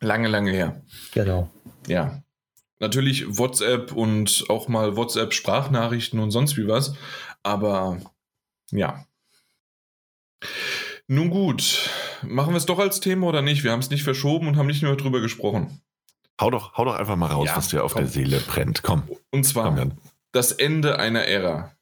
lange, 0.00 0.28
lange 0.28 0.52
her. 0.52 0.80
Genau. 1.12 1.50
Ja. 1.88 2.22
Natürlich 2.80 3.36
WhatsApp 3.36 3.90
und 3.90 4.44
auch 4.48 4.68
mal 4.68 4.94
WhatsApp-Sprachnachrichten 4.94 6.20
und 6.20 6.30
sonst 6.30 6.56
wie 6.56 6.68
was. 6.68 6.94
Aber 7.42 8.00
ja. 8.70 9.04
Nun 11.06 11.30
gut, 11.30 11.88
machen 12.22 12.52
wir 12.52 12.58
es 12.58 12.66
doch 12.66 12.78
als 12.78 13.00
Thema 13.00 13.26
oder 13.26 13.42
nicht? 13.42 13.64
Wir 13.64 13.72
haben 13.72 13.80
es 13.80 13.90
nicht 13.90 14.04
verschoben 14.04 14.46
und 14.46 14.56
haben 14.56 14.66
nicht 14.66 14.82
mehr 14.82 14.94
drüber 14.94 15.20
gesprochen. 15.20 15.80
Hau 16.40 16.50
doch, 16.50 16.74
hau 16.76 16.84
doch 16.84 16.94
einfach 16.94 17.16
mal 17.16 17.26
raus, 17.26 17.48
ja, 17.48 17.56
was 17.56 17.68
dir 17.68 17.82
auf 17.82 17.94
komm. 17.94 18.02
der 18.02 18.10
Seele 18.10 18.40
brennt. 18.40 18.82
Komm. 18.82 19.02
Und 19.30 19.44
zwar 19.44 19.74
komm, 19.74 19.92
das 20.32 20.52
Ende 20.52 20.98
einer 20.98 21.24
Ära. 21.24 21.72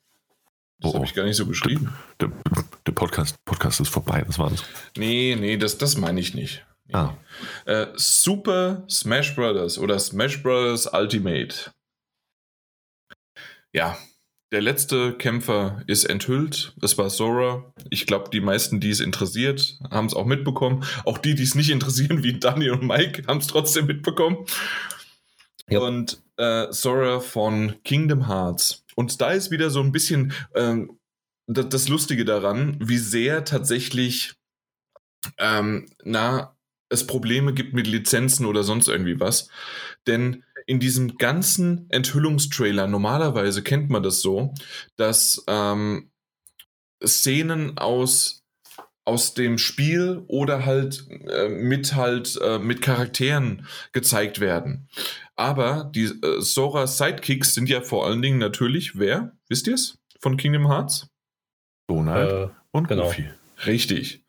Das 0.78 0.92
oh, 0.92 0.94
habe 0.94 1.06
ich 1.06 1.14
gar 1.14 1.24
nicht 1.24 1.36
so 1.36 1.46
beschrieben. 1.46 1.92
Der, 2.20 2.28
der, 2.28 2.64
der, 2.86 2.92
Podcast, 2.92 3.36
Podcast 3.44 3.80
ist 3.80 3.88
vorbei, 3.88 4.22
das 4.26 4.38
war 4.38 4.50
das. 4.50 4.62
Nee, 4.96 5.36
nee, 5.38 5.56
das, 5.56 5.78
das 5.78 5.96
meine 5.96 6.20
ich 6.20 6.34
nicht. 6.34 6.66
Nee. 6.86 6.94
Ah. 6.94 7.16
Äh, 7.64 7.86
Super 7.96 8.84
Smash 8.88 9.34
Bros. 9.34 9.78
oder 9.78 9.98
Smash 9.98 10.42
Bros. 10.42 10.86
Ultimate. 10.92 11.72
Ja, 13.72 13.96
der 14.52 14.62
letzte 14.62 15.12
Kämpfer 15.14 15.82
ist 15.86 16.04
enthüllt. 16.04 16.72
Das 16.76 16.96
war 16.98 17.10
Sora. 17.10 17.72
Ich 17.90 18.06
glaube, 18.06 18.30
die 18.30 18.40
meisten, 18.40 18.78
die 18.78 18.90
es 18.90 19.00
interessiert, 19.00 19.78
haben 19.90 20.06
es 20.06 20.14
auch 20.14 20.24
mitbekommen. 20.24 20.84
Auch 21.04 21.18
die, 21.18 21.34
die 21.34 21.42
es 21.42 21.54
nicht 21.54 21.70
interessieren, 21.70 22.22
wie 22.22 22.38
Daniel 22.38 22.72
und 22.72 22.86
Mike, 22.86 23.24
haben 23.26 23.40
es 23.40 23.48
trotzdem 23.48 23.86
mitbekommen. 23.86 24.46
Ja. 25.68 25.80
Und 25.80 26.22
äh, 26.36 26.70
Sora 26.70 27.20
von 27.20 27.74
Kingdom 27.82 28.28
Hearts. 28.28 28.84
Und 28.94 29.20
da 29.20 29.32
ist 29.32 29.50
wieder 29.50 29.70
so 29.70 29.80
ein 29.80 29.92
bisschen 29.92 30.32
ähm, 30.54 30.98
das, 31.48 31.68
das, 31.68 31.88
Lustige 31.88 32.24
daran, 32.24 32.76
wie 32.80 32.98
sehr 32.98 33.44
tatsächlich 33.44 34.34
ähm, 35.38 35.86
na, 36.04 36.56
es 36.88 37.06
Probleme 37.06 37.52
gibt 37.52 37.74
mit 37.74 37.86
Lizenzen 37.86 38.46
oder 38.46 38.62
sonst 38.62 38.88
irgendwie 38.88 39.18
was. 39.18 39.48
Denn 40.06 40.44
in 40.66 40.80
diesem 40.80 41.16
ganzen 41.16 41.88
Enthüllungstrailer, 41.90 42.86
normalerweise 42.86 43.62
kennt 43.62 43.88
man 43.88 44.02
das 44.02 44.20
so, 44.20 44.52
dass 44.96 45.44
ähm, 45.46 46.10
Szenen 47.04 47.78
aus 47.78 48.42
aus 49.04 49.34
dem 49.34 49.56
Spiel 49.56 50.24
oder 50.26 50.66
halt 50.66 51.06
äh, 51.28 51.48
mit 51.48 51.94
halt 51.94 52.38
äh, 52.42 52.58
mit 52.58 52.82
Charakteren 52.82 53.66
gezeigt 53.92 54.40
werden. 54.40 54.88
Aber 55.36 55.90
die 55.94 56.06
äh, 56.06 56.40
Sora 56.40 56.88
Sidekicks 56.88 57.54
sind 57.54 57.68
ja 57.68 57.82
vor 57.82 58.06
allen 58.06 58.20
Dingen 58.20 58.38
natürlich 58.38 58.98
wer? 58.98 59.32
Wisst 59.48 59.68
ihr 59.68 59.74
es? 59.74 59.98
Von 60.20 60.36
Kingdom 60.36 60.66
Hearts? 60.66 61.08
Donald 61.88 62.50
äh, 62.50 62.54
und 62.72 62.88
genau. 62.88 63.04
Goofy. 63.04 63.28
Richtig. 63.64 64.24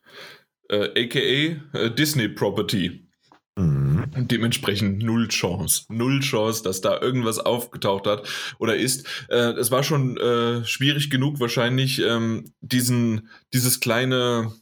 Äh, 0.70 0.90
AKA 1.04 1.78
äh, 1.78 1.90
Disney 1.90 2.28
Property. 2.28 3.08
Mhm. 3.56 3.87
Und 4.14 4.30
dementsprechend 4.30 5.02
null 5.02 5.28
Chance. 5.28 5.84
Null 5.88 6.20
Chance, 6.20 6.62
dass 6.62 6.80
da 6.80 7.00
irgendwas 7.00 7.38
aufgetaucht 7.38 8.06
hat 8.06 8.28
oder 8.58 8.76
ist. 8.76 9.06
Äh, 9.28 9.52
es 9.52 9.70
war 9.70 9.82
schon 9.82 10.16
äh, 10.16 10.64
schwierig 10.64 11.10
genug, 11.10 11.40
wahrscheinlich 11.40 12.00
ähm, 12.00 12.52
diesen, 12.60 13.28
dieses 13.52 13.80
kleine 13.80 14.52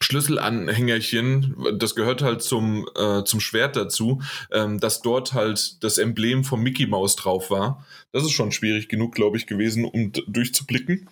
Schlüsselanhängerchen, 0.00 1.56
das 1.78 1.94
gehört 1.94 2.22
halt 2.22 2.42
zum, 2.42 2.86
äh, 2.96 3.24
zum 3.24 3.40
Schwert 3.40 3.76
dazu, 3.76 4.20
ähm, 4.52 4.78
dass 4.78 5.00
dort 5.00 5.32
halt 5.32 5.82
das 5.82 5.98
Emblem 5.98 6.44
vom 6.44 6.62
Mickey 6.62 6.86
Mouse 6.86 7.16
drauf 7.16 7.50
war. 7.50 7.86
Das 8.12 8.22
ist 8.22 8.32
schon 8.32 8.52
schwierig 8.52 8.88
genug, 8.88 9.14
glaube 9.14 9.36
ich, 9.36 9.46
gewesen, 9.46 9.84
um 9.84 10.12
durchzublicken. 10.26 11.08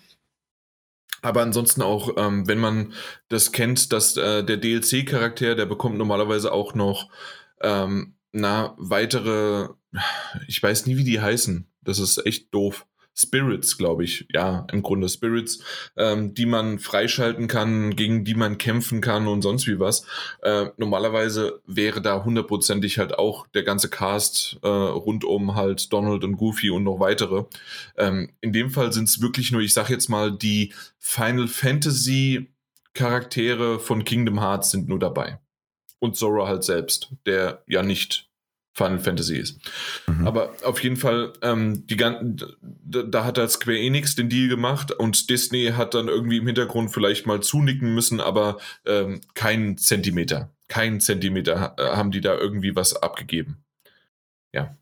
Aber 1.25 1.41
ansonsten 1.41 1.81
auch, 1.81 2.17
ähm, 2.17 2.47
wenn 2.47 2.59
man 2.59 2.93
das 3.29 3.51
kennt, 3.51 3.91
dass 3.91 4.15
äh, 4.15 4.43
der 4.43 4.57
DLC-Charakter, 4.57 5.55
der 5.55 5.65
bekommt 5.65 5.97
normalerweise 5.97 6.51
auch 6.51 6.75
noch 6.75 7.09
ähm, 7.61 8.13
na, 8.31 8.75
weitere, 8.77 9.69
ich 10.47 10.61
weiß 10.61 10.85
nie, 10.85 10.97
wie 10.97 11.03
die 11.03 11.19
heißen. 11.19 11.67
Das 11.81 11.97
ist 11.97 12.23
echt 12.27 12.53
doof. 12.53 12.85
Spirits, 13.17 13.77
glaube 13.77 14.03
ich, 14.03 14.27
ja, 14.33 14.67
im 14.71 14.81
Grunde 14.81 15.07
Spirits, 15.07 15.59
ähm, 15.95 16.33
die 16.33 16.45
man 16.45 16.79
freischalten 16.79 17.47
kann, 17.47 17.95
gegen 17.95 18.25
die 18.25 18.35
man 18.35 18.57
kämpfen 18.57 18.99
kann 18.99 19.27
und 19.27 19.41
sonst 19.41 19.67
wie 19.67 19.79
was. 19.79 20.05
Äh, 20.41 20.67
normalerweise 20.77 21.61
wäre 21.65 22.01
da 22.01 22.25
hundertprozentig 22.25 22.97
halt 22.99 23.17
auch 23.17 23.47
der 23.47 23.63
ganze 23.63 23.89
Cast 23.89 24.59
äh, 24.63 24.67
rund 24.67 25.23
um 25.23 25.55
halt 25.55 25.93
Donald 25.93 26.23
und 26.25 26.35
Goofy 26.35 26.69
und 26.69 26.83
noch 26.83 26.99
weitere. 26.99 27.45
Ähm, 27.97 28.31
in 28.41 28.51
dem 28.51 28.69
Fall 28.69 28.91
sind 28.91 29.07
es 29.07 29.21
wirklich 29.21 29.51
nur, 29.51 29.61
ich 29.61 29.73
sag 29.73 29.89
jetzt 29.89 30.09
mal, 30.09 30.31
die 30.31 30.73
Final 30.99 31.47
Fantasy 31.47 32.51
Charaktere 32.93 33.79
von 33.79 34.03
Kingdom 34.03 34.39
Hearts 34.39 34.71
sind 34.71 34.87
nur 34.87 34.99
dabei. 34.99 35.39
Und 35.99 36.15
Zora 36.15 36.47
halt 36.47 36.63
selbst, 36.63 37.13
der 37.25 37.63
ja 37.67 37.83
nicht 37.83 38.29
Final 38.75 38.99
Fantasy 38.99 39.37
ist. 39.37 39.59
Mhm. 40.07 40.27
Aber 40.27 40.53
auf 40.63 40.83
jeden 40.83 40.97
Fall, 40.97 41.33
ähm, 41.41 41.87
die 41.87 41.95
ganzen, 41.95 42.37
da, 42.61 43.03
da 43.03 43.23
hat 43.23 43.37
halt 43.37 43.49
Square 43.49 43.79
Enix 43.79 44.15
den 44.15 44.29
Deal 44.29 44.49
gemacht 44.49 44.91
und 44.91 45.29
Disney 45.29 45.71
hat 45.75 45.93
dann 45.93 46.09
irgendwie 46.09 46.37
im 46.37 46.45
Hintergrund 46.45 46.91
vielleicht 46.91 47.25
mal 47.25 47.41
zunicken 47.41 47.95
müssen, 47.95 48.19
aber 48.19 48.57
ähm, 48.85 49.21
keinen 49.33 49.77
Zentimeter, 49.77 50.51
keinen 50.67 50.99
Zentimeter 50.99 51.75
äh, 51.77 51.95
haben 51.95 52.11
die 52.11 52.21
da 52.21 52.35
irgendwie 52.37 52.75
was 52.75 53.01
abgegeben. 53.01 53.63
Ja. 54.53 54.77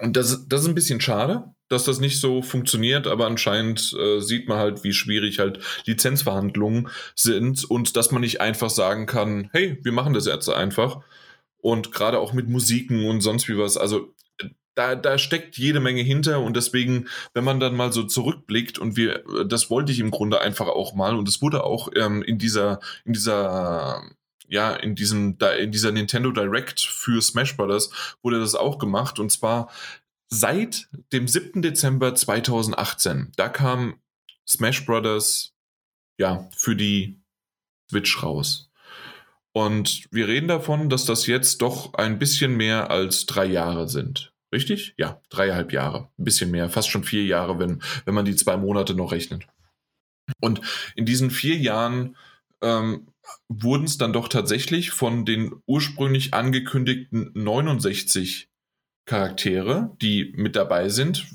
Und 0.00 0.16
das, 0.16 0.48
das 0.48 0.62
ist 0.62 0.68
ein 0.68 0.74
bisschen 0.74 1.00
schade, 1.00 1.44
dass 1.68 1.84
das 1.84 2.00
nicht 2.00 2.20
so 2.20 2.42
funktioniert, 2.42 3.06
aber 3.06 3.26
anscheinend 3.26 3.94
äh, 3.98 4.18
sieht 4.18 4.48
man 4.48 4.58
halt, 4.58 4.82
wie 4.82 4.92
schwierig 4.92 5.38
halt 5.38 5.60
Lizenzverhandlungen 5.86 6.88
sind 7.14 7.64
und 7.64 7.96
dass 7.96 8.10
man 8.10 8.22
nicht 8.22 8.40
einfach 8.40 8.70
sagen 8.70 9.06
kann, 9.06 9.50
hey, 9.52 9.78
wir 9.82 9.92
machen 9.92 10.14
das 10.14 10.26
jetzt 10.26 10.48
einfach 10.48 11.00
und 11.64 11.92
gerade 11.92 12.18
auch 12.18 12.34
mit 12.34 12.46
Musiken 12.46 13.06
und 13.06 13.22
sonst 13.22 13.48
wie 13.48 13.56
was. 13.56 13.78
Also 13.78 14.14
da, 14.74 14.94
da 14.94 15.16
steckt 15.16 15.56
jede 15.56 15.80
Menge 15.80 16.02
hinter 16.02 16.40
und 16.40 16.56
deswegen, 16.56 17.08
wenn 17.32 17.42
man 17.42 17.58
dann 17.58 17.74
mal 17.74 17.90
so 17.90 18.02
zurückblickt 18.02 18.78
und 18.78 18.98
wir, 18.98 19.24
das 19.46 19.70
wollte 19.70 19.90
ich 19.90 19.98
im 19.98 20.10
Grunde 20.10 20.42
einfach 20.42 20.66
auch 20.66 20.94
mal 20.94 21.16
und 21.16 21.26
es 21.26 21.40
wurde 21.40 21.64
auch 21.64 21.88
ähm, 21.96 22.22
in 22.22 22.36
dieser, 22.36 22.80
in 23.06 23.14
dieser, 23.14 24.02
ja, 24.46 24.74
in 24.74 24.94
diesem, 24.94 25.38
in 25.58 25.72
dieser 25.72 25.90
Nintendo 25.90 26.32
Direct 26.32 26.80
für 26.80 27.22
Smash 27.22 27.56
Brothers 27.56 27.90
wurde 28.22 28.40
das 28.40 28.54
auch 28.54 28.78
gemacht 28.78 29.18
und 29.18 29.32
zwar 29.32 29.70
seit 30.28 30.88
dem 31.14 31.26
7. 31.26 31.62
Dezember 31.62 32.14
2018. 32.14 33.32
Da 33.36 33.48
kam 33.48 34.00
Smash 34.46 34.84
Brothers, 34.84 35.54
ja, 36.18 36.46
für 36.54 36.76
die 36.76 37.22
Switch 37.88 38.22
raus. 38.22 38.70
Und 39.56 40.06
wir 40.10 40.26
reden 40.26 40.48
davon, 40.48 40.90
dass 40.90 41.04
das 41.04 41.26
jetzt 41.26 41.62
doch 41.62 41.94
ein 41.94 42.18
bisschen 42.18 42.56
mehr 42.56 42.90
als 42.90 43.24
drei 43.24 43.46
Jahre 43.46 43.88
sind. 43.88 44.32
Richtig? 44.52 44.94
Ja, 44.96 45.20
dreieinhalb 45.30 45.72
Jahre. 45.72 46.10
Ein 46.18 46.24
bisschen 46.24 46.50
mehr, 46.50 46.68
fast 46.68 46.88
schon 46.88 47.04
vier 47.04 47.24
Jahre, 47.24 47.58
wenn, 47.58 47.80
wenn 48.04 48.14
man 48.14 48.24
die 48.24 48.36
zwei 48.36 48.56
Monate 48.56 48.94
noch 48.94 49.12
rechnet. 49.12 49.46
Und 50.40 50.60
in 50.96 51.06
diesen 51.06 51.30
vier 51.30 51.56
Jahren 51.56 52.16
ähm, 52.62 53.06
wurden 53.48 53.84
es 53.84 53.96
dann 53.96 54.12
doch 54.12 54.28
tatsächlich 54.28 54.90
von 54.90 55.24
den 55.24 55.54
ursprünglich 55.66 56.34
angekündigten 56.34 57.30
69 57.34 58.48
Charaktere, 59.06 59.96
die 60.00 60.32
mit 60.36 60.56
dabei 60.56 60.88
sind. 60.88 61.26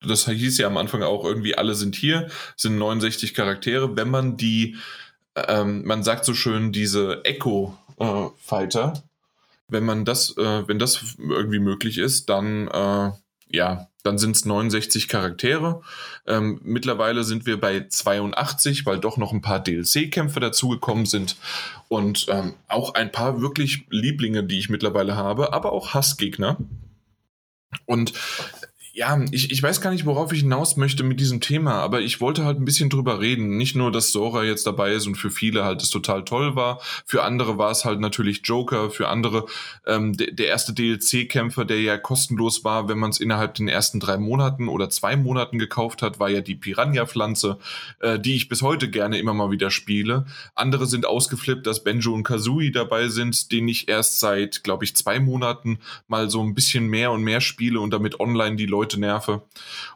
Das 0.00 0.26
hieß 0.28 0.58
ja 0.58 0.66
am 0.66 0.76
Anfang 0.78 1.02
auch 1.02 1.24
irgendwie, 1.24 1.54
alle 1.56 1.74
sind 1.74 1.94
hier, 1.94 2.28
sind 2.56 2.76
69 2.76 3.34
Charaktere. 3.34 3.96
Wenn 3.96 4.10
man 4.10 4.36
die 4.36 4.76
ähm, 5.36 5.84
man 5.84 6.02
sagt 6.02 6.24
so 6.24 6.34
schön, 6.34 6.72
diese 6.72 7.24
Echo-Fighter, 7.24 8.92
äh, 8.96 9.00
wenn 9.68 9.84
man 9.84 10.04
das, 10.04 10.36
äh, 10.36 10.68
wenn 10.68 10.78
das 10.78 11.16
irgendwie 11.18 11.58
möglich 11.58 11.98
ist, 11.98 12.28
dann 12.28 12.68
äh, 12.68 13.12
ja, 13.54 13.88
dann 14.02 14.18
sind 14.18 14.36
es 14.36 14.44
69 14.44 15.08
Charaktere. 15.08 15.80
Ähm, 16.26 16.60
mittlerweile 16.62 17.24
sind 17.24 17.46
wir 17.46 17.58
bei 17.58 17.86
82, 17.88 18.84
weil 18.84 18.98
doch 18.98 19.16
noch 19.16 19.32
ein 19.32 19.40
paar 19.40 19.60
DLC-Kämpfe 19.60 20.40
dazugekommen 20.40 21.06
sind 21.06 21.36
und 21.88 22.26
ähm, 22.28 22.54
auch 22.68 22.94
ein 22.94 23.12
paar 23.12 23.40
wirklich 23.40 23.86
Lieblinge, 23.90 24.44
die 24.44 24.58
ich 24.58 24.68
mittlerweile 24.68 25.16
habe, 25.16 25.52
aber 25.52 25.72
auch 25.72 25.94
Hassgegner. 25.94 26.58
Und 27.86 28.12
ja, 28.96 29.20
ich, 29.32 29.50
ich 29.50 29.60
weiß 29.60 29.80
gar 29.80 29.90
nicht, 29.90 30.06
worauf 30.06 30.32
ich 30.32 30.42
hinaus 30.42 30.76
möchte 30.76 31.02
mit 31.02 31.18
diesem 31.18 31.40
Thema, 31.40 31.80
aber 31.80 32.00
ich 32.00 32.20
wollte 32.20 32.44
halt 32.44 32.60
ein 32.60 32.64
bisschen 32.64 32.90
drüber 32.90 33.20
reden. 33.20 33.56
Nicht 33.56 33.74
nur, 33.74 33.90
dass 33.90 34.12
Sora 34.12 34.44
jetzt 34.44 34.68
dabei 34.68 34.92
ist 34.92 35.08
und 35.08 35.16
für 35.16 35.30
viele 35.30 35.64
halt 35.64 35.82
es 35.82 35.90
total 35.90 36.24
toll 36.24 36.54
war. 36.54 36.80
Für 37.04 37.24
andere 37.24 37.58
war 37.58 37.72
es 37.72 37.84
halt 37.84 37.98
natürlich 37.98 38.42
Joker, 38.44 38.90
für 38.90 39.08
andere 39.08 39.46
ähm, 39.84 40.16
der, 40.16 40.30
der 40.30 40.46
erste 40.46 40.72
DLC-Kämpfer, 40.72 41.64
der 41.64 41.82
ja 41.82 41.98
kostenlos 41.98 42.62
war, 42.62 42.88
wenn 42.88 42.98
man 42.98 43.10
es 43.10 43.18
innerhalb 43.18 43.54
den 43.54 43.66
ersten 43.66 43.98
drei 43.98 44.16
Monaten 44.16 44.68
oder 44.68 44.88
zwei 44.90 45.16
Monaten 45.16 45.58
gekauft 45.58 46.00
hat, 46.00 46.20
war 46.20 46.30
ja 46.30 46.40
die 46.40 46.54
Piranha-Pflanze, 46.54 47.58
äh, 47.98 48.20
die 48.20 48.36
ich 48.36 48.48
bis 48.48 48.62
heute 48.62 48.88
gerne 48.88 49.18
immer 49.18 49.34
mal 49.34 49.50
wieder 49.50 49.72
spiele. 49.72 50.24
Andere 50.54 50.86
sind 50.86 51.04
ausgeflippt, 51.04 51.66
dass 51.66 51.82
Benjo 51.82 52.14
und 52.14 52.22
Kazooie 52.22 52.70
dabei 52.70 53.08
sind, 53.08 53.50
den 53.50 53.66
ich 53.66 53.88
erst 53.88 54.20
seit, 54.20 54.62
glaube 54.62 54.84
ich, 54.84 54.94
zwei 54.94 55.18
Monaten 55.18 55.80
mal 56.06 56.30
so 56.30 56.40
ein 56.40 56.54
bisschen 56.54 56.86
mehr 56.86 57.10
und 57.10 57.24
mehr 57.24 57.40
spiele 57.40 57.80
und 57.80 57.90
damit 57.90 58.20
online 58.20 58.54
die 58.54 58.66
Leute 58.66 58.83
Leute 58.84 59.00
nerve. 59.00 59.42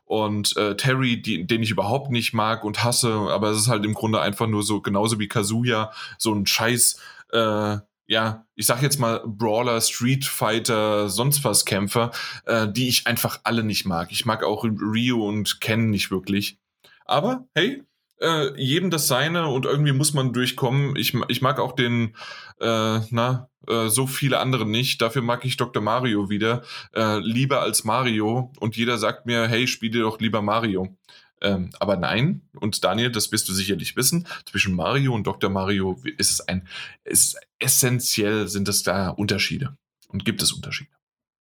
Und 0.06 0.56
äh, 0.56 0.76
Terry, 0.76 1.20
die, 1.20 1.46
den 1.46 1.62
ich 1.62 1.70
überhaupt 1.70 2.10
nicht 2.10 2.32
mag 2.32 2.64
und 2.64 2.82
hasse, 2.82 3.12
aber 3.12 3.50
es 3.50 3.58
ist 3.58 3.68
halt 3.68 3.84
im 3.84 3.92
Grunde 3.92 4.20
einfach 4.20 4.46
nur 4.46 4.62
so, 4.62 4.80
genauso 4.80 5.18
wie 5.18 5.28
Kazuya, 5.28 5.92
so 6.16 6.32
ein 6.32 6.46
Scheiß, 6.46 6.98
äh, 7.32 7.76
ja, 8.06 8.46
ich 8.54 8.64
sag 8.64 8.80
jetzt 8.80 8.98
mal 8.98 9.22
Brawler, 9.26 9.82
Street 9.82 10.24
Fighter, 10.24 11.10
sonst 11.10 11.44
was 11.44 11.66
Kämpfer, 11.66 12.10
äh, 12.46 12.66
die 12.66 12.88
ich 12.88 13.06
einfach 13.06 13.40
alle 13.44 13.62
nicht 13.62 13.84
mag. 13.84 14.10
Ich 14.10 14.24
mag 14.24 14.42
auch 14.42 14.64
Rio 14.64 15.28
und 15.28 15.60
Ken 15.60 15.90
nicht 15.90 16.10
wirklich. 16.10 16.58
Aber 17.04 17.46
hey, 17.54 17.82
äh, 18.20 18.60
jedem 18.60 18.90
das 18.90 19.08
seine 19.08 19.48
und 19.48 19.64
irgendwie 19.64 19.92
muss 19.92 20.14
man 20.14 20.32
durchkommen. 20.32 20.96
Ich, 20.96 21.14
ich 21.28 21.42
mag 21.42 21.58
auch 21.58 21.72
den, 21.72 22.16
äh, 22.60 23.00
na, 23.10 23.48
äh, 23.66 23.88
so 23.88 24.06
viele 24.06 24.40
andere 24.40 24.66
nicht. 24.66 25.00
Dafür 25.00 25.22
mag 25.22 25.44
ich 25.44 25.56
Dr. 25.56 25.82
Mario 25.82 26.30
wieder 26.30 26.62
äh, 26.94 27.18
lieber 27.18 27.62
als 27.62 27.84
Mario 27.84 28.52
und 28.58 28.76
jeder 28.76 28.98
sagt 28.98 29.26
mir, 29.26 29.46
hey, 29.46 29.66
spiele 29.66 30.00
doch 30.00 30.20
lieber 30.20 30.42
Mario. 30.42 30.96
Ähm, 31.40 31.70
aber 31.78 31.96
nein, 31.96 32.42
und 32.58 32.82
Daniel, 32.82 33.12
das 33.12 33.30
wirst 33.30 33.48
du 33.48 33.52
sicherlich 33.52 33.94
wissen, 33.94 34.26
zwischen 34.44 34.74
Mario 34.74 35.14
und 35.14 35.26
Dr. 35.26 35.50
Mario 35.50 36.00
ist 36.16 36.32
es 36.32 36.40
ein, 36.40 36.66
ist 37.04 37.38
essentiell 37.60 38.48
sind 38.48 38.68
es 38.68 38.82
da 38.82 39.10
Unterschiede. 39.10 39.76
Und 40.08 40.24
gibt 40.24 40.42
es 40.42 40.52
Unterschiede. 40.52 40.97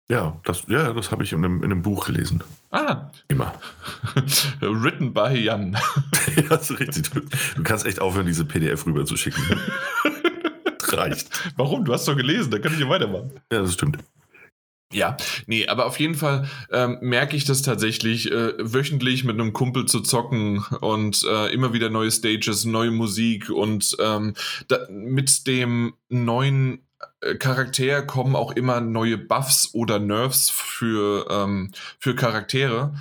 Ja, 0.08 0.40
das, 0.44 0.64
ja, 0.68 0.92
das 0.92 1.10
habe 1.10 1.24
ich 1.24 1.32
in 1.32 1.44
einem, 1.44 1.58
in 1.64 1.72
einem 1.72 1.82
Buch 1.82 2.06
gelesen. 2.06 2.44
Ah. 2.70 3.10
Immer. 3.26 3.54
Written 4.60 5.12
by 5.12 5.36
Jan. 5.36 5.72
ja, 6.36 6.42
das 6.42 6.70
ist 6.70 6.78
richtig. 6.78 7.10
Du, 7.10 7.20
du 7.56 7.62
kannst 7.64 7.86
echt 7.86 8.00
aufhören, 8.00 8.26
diese 8.26 8.44
PDF 8.44 8.86
rüberzuschicken. 8.86 9.42
Reicht. 10.88 11.28
Warum? 11.56 11.84
Du 11.84 11.92
hast 11.92 12.06
doch 12.06 12.16
gelesen, 12.16 12.52
da 12.52 12.60
kann 12.60 12.72
ich 12.72 12.78
ja 12.78 12.88
weitermachen. 12.88 13.32
Ja, 13.52 13.62
das 13.62 13.74
stimmt. 13.74 13.98
Ja, 14.92 15.16
nee, 15.46 15.66
aber 15.66 15.86
auf 15.86 15.98
jeden 15.98 16.14
Fall 16.14 16.48
ähm, 16.70 16.98
merke 17.00 17.36
ich 17.36 17.44
das 17.44 17.62
tatsächlich, 17.62 18.30
äh, 18.30 18.52
wöchentlich 18.58 19.24
mit 19.24 19.34
einem 19.34 19.52
Kumpel 19.52 19.86
zu 19.86 20.00
zocken 20.00 20.64
und 20.80 21.24
äh, 21.28 21.52
immer 21.52 21.72
wieder 21.72 21.90
neue 21.90 22.12
Stages, 22.12 22.64
neue 22.64 22.92
Musik 22.92 23.50
und 23.50 23.96
ähm, 23.98 24.34
da, 24.68 24.86
mit 24.88 25.48
dem 25.48 25.94
neuen 26.08 26.85
Charakter 27.38 28.02
kommen 28.02 28.36
auch 28.36 28.52
immer 28.52 28.80
neue 28.80 29.18
Buffs 29.18 29.70
oder 29.72 29.98
Nerfs 29.98 30.50
für, 30.50 31.26
ähm, 31.30 31.72
für 31.98 32.14
Charaktere, 32.14 32.94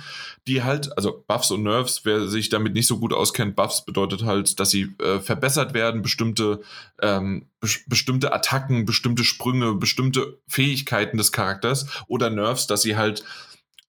die 0.46 0.62
halt, 0.62 0.96
also 0.96 1.24
Buffs 1.26 1.50
und 1.50 1.62
Nerfs, 1.62 2.04
wer 2.04 2.26
sich 2.26 2.48
damit 2.48 2.74
nicht 2.74 2.86
so 2.86 2.98
gut 2.98 3.12
auskennt, 3.12 3.56
Buffs 3.56 3.84
bedeutet 3.84 4.24
halt, 4.24 4.58
dass 4.58 4.70
sie 4.70 4.94
äh, 5.00 5.20
verbessert 5.20 5.74
werden, 5.74 6.02
bestimmte, 6.02 6.60
ähm, 7.00 7.46
be 7.60 7.68
bestimmte 7.86 8.32
Attacken, 8.32 8.84
bestimmte 8.84 9.24
Sprünge, 9.24 9.74
bestimmte 9.74 10.38
Fähigkeiten 10.48 11.18
des 11.18 11.32
Charakters 11.32 11.86
oder 12.08 12.30
Nerfs, 12.30 12.66
dass 12.66 12.82
sie 12.82 12.96
halt, 12.96 13.24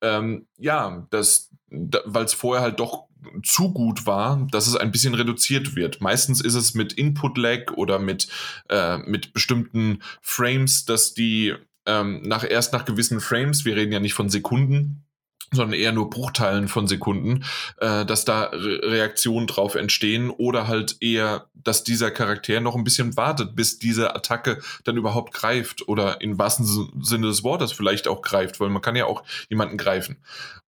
ähm, 0.01 0.45
ja, 0.57 1.07
das, 1.09 1.49
da, 1.69 1.99
weil 2.05 2.25
es 2.25 2.33
vorher 2.33 2.63
halt 2.63 2.79
doch 2.79 3.06
zu 3.43 3.73
gut 3.73 4.05
war, 4.05 4.47
dass 4.51 4.67
es 4.67 4.75
ein 4.75 4.91
bisschen 4.91 5.13
reduziert 5.13 5.75
wird. 5.75 6.01
Meistens 6.01 6.41
ist 6.41 6.55
es 6.55 6.73
mit 6.73 6.93
Input-Lag 6.93 7.73
oder 7.73 7.99
mit, 7.99 8.27
äh, 8.69 8.97
mit 8.97 9.33
bestimmten 9.33 10.01
Frames, 10.21 10.85
dass 10.85 11.13
die 11.13 11.53
ähm, 11.85 12.21
nach, 12.23 12.43
erst 12.47 12.73
nach 12.73 12.85
gewissen 12.85 13.21
Frames, 13.21 13.65
wir 13.65 13.75
reden 13.75 13.93
ja 13.93 13.99
nicht 13.99 14.13
von 14.13 14.29
Sekunden, 14.29 15.03
sondern 15.51 15.79
eher 15.79 15.93
nur 15.93 16.09
Bruchteilen 16.09 16.67
von 16.67 16.87
Sekunden, 16.87 17.45
äh, 17.77 18.05
dass 18.05 18.25
da 18.25 18.43
Re 18.43 18.81
Reaktionen 18.83 19.47
drauf 19.47 19.75
entstehen 19.75 20.29
oder 20.29 20.67
halt 20.67 20.97
eher, 20.99 21.47
dass 21.53 21.85
dieser 21.85 22.11
Charakter 22.11 22.59
noch 22.59 22.75
ein 22.75 22.83
bisschen 22.83 23.15
wartet, 23.15 23.55
bis 23.55 23.79
diese 23.79 24.13
Attacke 24.13 24.59
dann 24.83 24.97
überhaupt 24.97 25.33
greift 25.33 25.87
oder 25.87 26.19
in 26.19 26.37
wahrsten 26.37 26.65
Sinne 27.01 27.27
des 27.27 27.43
Wortes 27.43 27.71
vielleicht 27.71 28.09
auch 28.09 28.21
greift, 28.21 28.59
weil 28.59 28.69
man 28.69 28.81
kann 28.81 28.97
ja 28.97 29.05
auch 29.05 29.23
jemanden 29.49 29.77
greifen. 29.77 30.17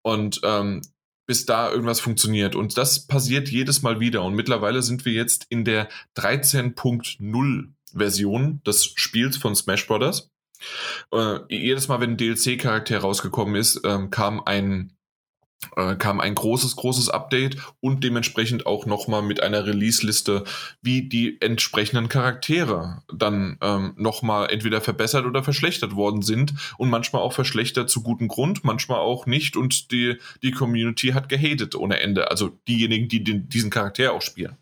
Und 0.02 0.40
ähm, 0.44 0.82
bis 1.30 1.46
da 1.46 1.70
irgendwas 1.70 2.00
funktioniert. 2.00 2.56
Und 2.56 2.76
das 2.80 3.06
passiert 3.06 3.50
jedes 3.50 3.84
Mal 3.84 4.00
wieder. 4.00 4.24
Und 4.24 4.34
mittlerweile 4.34 4.82
sind 4.82 5.06
wir 5.06 5.14
jetzt 5.14 5.46
in 5.50 5.64
der 5.64 5.88
13.0 6.18 7.68
Version 7.96 8.64
des 8.66 8.86
Spiels 8.96 9.38
von 9.38 9.56
Smash 9.56 9.86
Bros. 9.86 10.32
Äh, 11.14 11.38
jedes 11.48 11.88
Mal, 11.88 12.00
wenn 12.00 12.14
ein 12.14 12.18
DLC-Charakter 12.18 12.98
rausgekommen 12.98 13.54
ist, 13.54 13.80
ähm, 13.86 14.10
kam 14.10 14.42
ein 14.44 14.98
äh, 15.76 15.96
kam 15.96 16.20
ein 16.20 16.36
großes, 16.36 16.76
großes 16.76 17.10
Update 17.10 17.58
und 17.82 18.04
dementsprechend 18.04 18.66
auch 18.66 18.86
nochmal 18.86 19.22
mit 19.22 19.44
einer 19.44 19.66
Release-Liste, 19.66 20.44
wie 20.82 21.08
die 21.10 21.42
entsprechenden 21.42 22.10
Charaktere 22.10 23.04
dann 23.14 23.58
ähm, 23.62 23.94
nochmal 23.98 24.50
entweder 24.52 24.82
verbessert 24.82 25.26
oder 25.26 25.44
verschlechtert 25.44 25.96
worden 25.96 26.22
sind 26.22 26.54
und 26.78 26.90
manchmal 26.90 27.22
auch 27.22 27.34
verschlechtert 27.34 27.90
zu 27.90 28.04
gutem 28.04 28.28
Grund, 28.28 28.64
manchmal 28.64 29.00
auch 29.00 29.26
nicht 29.26 29.58
und 29.58 29.92
die, 29.92 30.18
die 30.42 30.52
Community 30.52 31.10
hat 31.10 31.30
gehatet 31.30 31.76
ohne 31.76 32.00
Ende, 32.00 32.32
also 32.32 32.58
diejenigen, 32.68 33.10
die 33.10 33.24
den, 33.24 33.50
diesen 33.50 33.70
Charakter 33.70 34.14
auch 34.14 34.22
spielen. 34.22 34.58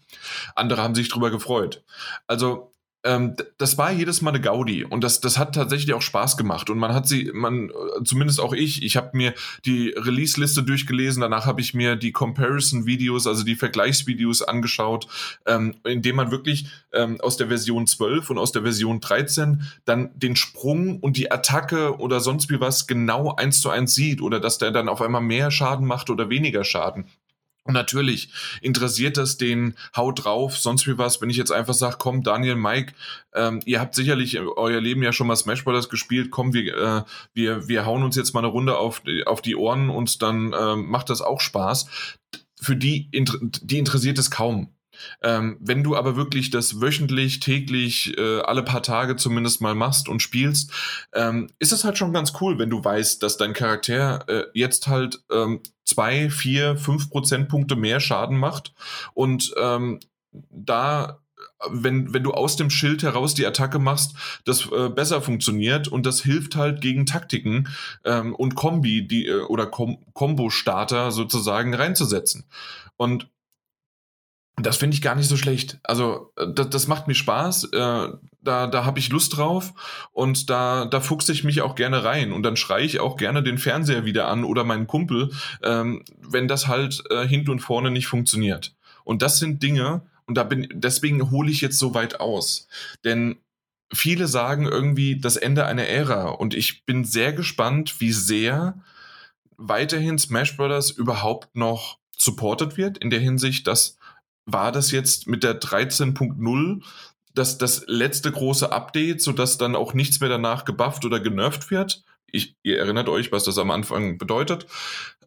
Andere 0.55 0.81
haben 0.81 0.95
sich 0.95 1.09
drüber 1.09 1.29
gefreut. 1.29 1.83
Also 2.25 2.71
ähm, 3.03 3.35
das 3.57 3.77
war 3.77 3.91
jedes 3.91 4.21
Mal 4.21 4.31
eine 4.31 4.41
Gaudi 4.41 4.83
und 4.83 5.03
das, 5.03 5.21
das 5.21 5.37
hat 5.37 5.55
tatsächlich 5.55 5.93
auch 5.93 6.01
Spaß 6.01 6.35
gemacht 6.35 6.69
und 6.69 6.77
man 6.77 6.93
hat 6.93 7.07
sie, 7.07 7.31
man, 7.33 7.71
zumindest 8.03 8.39
auch 8.39 8.53
ich, 8.53 8.83
ich 8.83 8.97
habe 8.97 9.15
mir 9.15 9.33
die 9.65 9.89
Release-Liste 9.89 10.63
durchgelesen, 10.63 11.21
danach 11.21 11.45
habe 11.45 11.61
ich 11.61 11.73
mir 11.73 11.95
die 11.95 12.11
Comparison-Videos, 12.11 13.27
also 13.27 13.43
die 13.43 13.55
Vergleichsvideos 13.55 14.41
angeschaut, 14.41 15.07
ähm, 15.45 15.75
indem 15.83 16.17
man 16.17 16.31
wirklich 16.31 16.67
ähm, 16.91 17.21
aus 17.21 17.37
der 17.37 17.47
Version 17.47 17.87
12 17.87 18.31
und 18.31 18.37
aus 18.37 18.51
der 18.51 18.63
Version 18.63 18.99
13 18.99 19.61
dann 19.85 20.09
den 20.15 20.35
Sprung 20.35 20.99
und 20.99 21.17
die 21.17 21.31
Attacke 21.31 21.97
oder 21.99 22.19
sonst 22.19 22.49
wie 22.49 22.59
was 22.59 22.87
genau 22.87 23.35
eins 23.35 23.61
zu 23.61 23.69
eins 23.69 23.93
sieht 23.93 24.21
oder 24.21 24.39
dass 24.39 24.57
der 24.57 24.71
dann 24.71 24.89
auf 24.89 25.01
einmal 25.01 25.21
mehr 25.21 25.51
Schaden 25.51 25.85
macht 25.85 26.09
oder 26.09 26.29
weniger 26.29 26.63
Schaden. 26.63 27.05
Natürlich 27.67 28.29
interessiert 28.61 29.17
das 29.17 29.37
den 29.37 29.75
Haut 29.95 30.23
drauf, 30.23 30.57
sonst 30.57 30.87
wie 30.87 30.97
was, 30.97 31.21
wenn 31.21 31.29
ich 31.29 31.37
jetzt 31.37 31.51
einfach 31.51 31.73
sage, 31.73 31.97
komm, 31.99 32.23
Daniel, 32.23 32.55
Mike, 32.55 32.93
ähm, 33.33 33.61
ihr 33.65 33.79
habt 33.79 33.95
sicherlich 33.95 34.39
euer 34.39 34.81
Leben 34.81 35.03
ja 35.03 35.11
schon 35.11 35.27
mal 35.27 35.35
Smash 35.35 35.63
Bros. 35.63 35.89
gespielt, 35.89 36.31
komm, 36.31 36.53
wir, 36.53 36.75
äh, 36.75 37.03
wir, 37.33 37.67
wir 37.67 37.85
hauen 37.85 38.03
uns 38.03 38.15
jetzt 38.15 38.33
mal 38.33 38.39
eine 38.39 38.47
Runde 38.47 38.77
auf, 38.77 39.01
auf 39.25 39.41
die 39.41 39.55
Ohren 39.55 39.89
und 39.89 40.21
dann 40.21 40.53
äh, 40.53 40.75
macht 40.75 41.09
das 41.09 41.21
auch 41.21 41.41
Spaß. 41.41 41.87
Für 42.59 42.75
die, 42.75 43.09
die 43.11 43.77
interessiert 43.77 44.17
es 44.17 44.31
kaum. 44.31 44.73
Ähm, 45.21 45.57
wenn 45.59 45.83
du 45.83 45.95
aber 45.95 46.15
wirklich 46.15 46.49
das 46.49 46.81
wöchentlich, 46.81 47.39
täglich, 47.39 48.17
äh, 48.17 48.41
alle 48.41 48.63
paar 48.63 48.83
Tage 48.83 49.15
zumindest 49.15 49.61
mal 49.61 49.75
machst 49.75 50.09
und 50.09 50.21
spielst, 50.21 50.71
ähm, 51.13 51.49
ist 51.59 51.71
es 51.71 51.83
halt 51.83 51.97
schon 51.97 52.13
ganz 52.13 52.33
cool, 52.41 52.59
wenn 52.59 52.69
du 52.69 52.83
weißt, 52.83 53.21
dass 53.23 53.37
dein 53.37 53.53
Charakter 53.53 54.27
äh, 54.27 54.43
jetzt 54.53 54.87
halt 54.87 55.23
ähm, 55.31 55.61
zwei, 55.85 56.29
vier, 56.29 56.77
fünf 56.77 57.09
Prozentpunkte 57.09 57.75
mehr 57.75 57.99
Schaden 57.99 58.37
macht 58.37 58.73
und 59.13 59.53
ähm, 59.57 59.99
da 60.49 61.19
wenn, 61.69 62.13
wenn 62.13 62.23
du 62.23 62.31
aus 62.31 62.55
dem 62.55 62.69
Schild 62.69 63.03
heraus 63.03 63.33
die 63.33 63.45
Attacke 63.45 63.79
machst, 63.79 64.15
das 64.45 64.69
äh, 64.71 64.89
besser 64.89 65.21
funktioniert 65.21 65.87
und 65.87 66.05
das 66.05 66.21
hilft 66.21 66.55
halt 66.55 66.81
gegen 66.81 67.05
Taktiken 67.05 67.67
ähm, 68.03 68.35
und 68.35 68.55
Kombi 68.55 69.07
die, 69.07 69.27
äh, 69.27 69.41
oder 69.41 69.65
Kom 69.65 69.97
Combo-Starter 70.13 71.11
sozusagen 71.11 71.73
reinzusetzen. 71.73 72.45
Und 72.95 73.29
das 74.59 74.77
finde 74.77 74.95
ich 74.95 75.01
gar 75.01 75.15
nicht 75.15 75.27
so 75.27 75.37
schlecht. 75.37 75.79
Also 75.83 76.33
äh, 76.35 76.47
das, 76.53 76.69
das 76.69 76.87
macht 76.87 77.07
mir 77.07 77.15
Spaß. 77.15 77.65
Äh, 77.65 78.07
da 78.41 78.67
da 78.67 78.85
habe 78.85 78.99
ich 78.99 79.09
Lust 79.09 79.37
drauf 79.37 79.73
und 80.13 80.49
da, 80.49 80.85
da 80.85 80.99
fuchse 81.01 81.31
ich 81.31 81.43
mich 81.43 81.61
auch 81.61 81.75
gerne 81.75 82.03
rein. 82.03 82.31
Und 82.31 82.43
dann 82.43 82.57
schreie 82.57 82.85
ich 82.85 82.99
auch 82.99 83.17
gerne 83.17 83.43
den 83.43 83.57
Fernseher 83.57 84.05
wieder 84.05 84.27
an 84.27 84.43
oder 84.43 84.63
meinen 84.63 84.87
Kumpel, 84.87 85.31
ähm, 85.63 86.03
wenn 86.19 86.47
das 86.47 86.67
halt 86.67 87.03
äh, 87.09 87.27
hinten 87.27 87.51
und 87.51 87.59
vorne 87.59 87.91
nicht 87.91 88.07
funktioniert. 88.07 88.73
Und 89.03 89.21
das 89.21 89.37
sind 89.37 89.61
Dinge, 89.63 90.01
und 90.27 90.35
da 90.35 90.43
bin, 90.43 90.67
deswegen 90.73 91.31
hole 91.31 91.49
ich 91.49 91.61
jetzt 91.61 91.79
so 91.79 91.93
weit 91.93 92.19
aus. 92.19 92.67
Denn 93.05 93.37
viele 93.93 94.27
sagen 94.27 94.65
irgendwie 94.65 95.19
das 95.19 95.37
Ende 95.37 95.65
einer 95.65 95.87
Ära. 95.87 96.29
Und 96.29 96.53
ich 96.53 96.85
bin 96.85 97.05
sehr 97.05 97.33
gespannt, 97.33 97.99
wie 97.99 98.11
sehr 98.11 98.77
weiterhin 99.55 100.19
Smash 100.19 100.57
Brothers 100.57 100.91
überhaupt 100.91 101.55
noch 101.55 101.97
supported 102.17 102.77
wird, 102.77 102.97
in 102.97 103.09
der 103.09 103.19
Hinsicht, 103.19 103.67
dass 103.67 103.96
war 104.47 104.71
das 104.71 104.91
jetzt 104.91 105.27
mit 105.27 105.43
der 105.43 105.59
13.0 105.59 106.81
das, 107.35 107.59
das 107.59 107.83
letzte 107.85 108.31
große 108.31 108.71
Update, 108.71 109.21
sodass 109.21 109.59
dann 109.59 109.75
auch 109.75 109.93
nichts 109.93 110.19
mehr 110.19 110.29
danach 110.29 110.65
gebufft 110.65 111.05
oder 111.05 111.19
genervt 111.19 111.69
wird? 111.69 112.03
Ich, 112.31 112.55
ihr 112.63 112.79
erinnert 112.79 113.09
euch, 113.09 113.31
was 113.31 113.43
das 113.43 113.59
am 113.59 113.69
Anfang 113.69 114.17
bedeutet. 114.17 114.65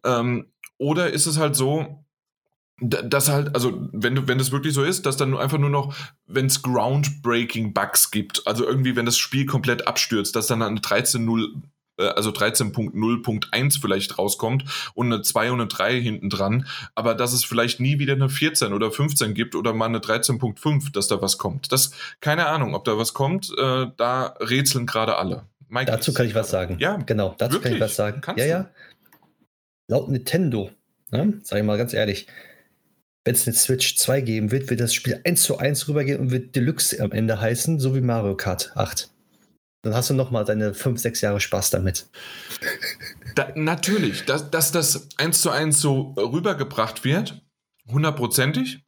Ähm, 0.03 0.47
oder 0.77 1.11
ist 1.11 1.27
es 1.27 1.37
halt 1.37 1.55
so, 1.55 2.03
dass 2.81 3.29
halt, 3.29 3.55
also 3.55 3.87
wenn 3.93 4.15
du, 4.15 4.27
wenn 4.27 4.39
das 4.39 4.51
wirklich 4.51 4.73
so 4.73 4.83
ist, 4.83 5.05
dass 5.05 5.15
dann 5.15 5.37
einfach 5.37 5.59
nur 5.59 5.69
noch, 5.69 5.95
wenn 6.25 6.47
es 6.47 6.63
groundbreaking 6.63 7.73
Bugs 7.73 8.09
gibt, 8.09 8.45
also 8.47 8.65
irgendwie, 8.65 8.95
wenn 8.95 9.05
das 9.05 9.19
Spiel 9.19 9.45
komplett 9.45 9.87
abstürzt, 9.87 10.35
dass 10.35 10.47
dann 10.47 10.63
eine 10.63 10.79
13.0 10.79 11.43
äh, 11.43 11.61
also 12.09 12.31
13.0.1 12.31 13.81
vielleicht 13.81 14.17
rauskommt 14.17 14.65
und 14.93 15.11
eine 15.11 15.21
2 15.21 15.51
und 15.51 15.61
eine 15.61 15.67
3 15.67 15.99
hinten 16.01 16.29
dran, 16.29 16.67
aber 16.95 17.15
dass 17.15 17.33
es 17.33 17.43
vielleicht 17.43 17.79
nie 17.79 17.99
wieder 17.99 18.13
eine 18.13 18.29
14 18.29 18.73
oder 18.73 18.91
15 18.91 19.33
gibt 19.33 19.55
oder 19.55 19.73
mal 19.73 19.85
eine 19.85 19.99
13.5, 19.99 20.91
dass 20.91 21.07
da 21.07 21.21
was 21.21 21.37
kommt. 21.37 21.71
Das, 21.71 21.91
keine 22.19 22.47
Ahnung, 22.47 22.75
ob 22.75 22.85
da 22.85 22.97
was 22.97 23.13
kommt, 23.13 23.51
äh, 23.57 23.87
da 23.97 24.35
rätseln 24.39 24.85
gerade 24.85 25.17
alle. 25.17 25.43
Mike 25.69 25.89
dazu 25.89 26.13
kann 26.13 26.27
ich 26.27 26.35
was 26.35 26.49
sagen. 26.49 26.77
Ja, 26.79 26.97
genau, 26.97 27.35
dazu 27.37 27.53
wirklich? 27.53 27.63
kann 27.63 27.73
ich 27.75 27.81
was 27.81 27.95
sagen. 27.95 28.21
Kannst 28.21 28.39
ja, 28.39 28.45
ja. 28.45 28.69
Laut 29.87 30.09
Nintendo, 30.09 30.69
ne, 31.11 31.39
sag 31.43 31.59
ich 31.59 31.65
mal 31.65 31.77
ganz 31.77 31.93
ehrlich, 31.93 32.27
wenn 33.23 33.35
es 33.35 33.47
eine 33.47 33.55
Switch 33.55 33.95
2 33.97 34.21
geben 34.21 34.51
wird, 34.51 34.69
wird 34.69 34.81
das 34.81 34.93
Spiel 34.93 35.21
1 35.23 35.43
zu 35.43 35.57
1 35.57 35.87
rübergehen 35.87 36.19
und 36.19 36.31
wird 36.31 36.55
Deluxe 36.55 36.99
am 37.01 37.11
Ende 37.11 37.39
heißen, 37.39 37.79
so 37.79 37.95
wie 37.95 38.01
Mario 38.01 38.35
Kart 38.35 38.71
8. 38.75 39.09
Dann 39.81 39.95
hast 39.95 40.09
du 40.09 40.13
noch 40.13 40.29
mal 40.29 40.45
deine 40.45 40.73
fünf, 40.73 40.99
sechs 40.99 41.21
Jahre 41.21 41.39
Spaß 41.39 41.71
damit. 41.71 42.07
Da, 43.35 43.51
natürlich, 43.55 44.25
dass, 44.25 44.51
dass 44.51 44.71
das 44.71 45.07
eins 45.17 45.41
zu 45.41 45.49
eins 45.49 45.79
so 45.79 46.13
rübergebracht 46.17 47.03
wird, 47.03 47.41
hundertprozentig. 47.87 48.83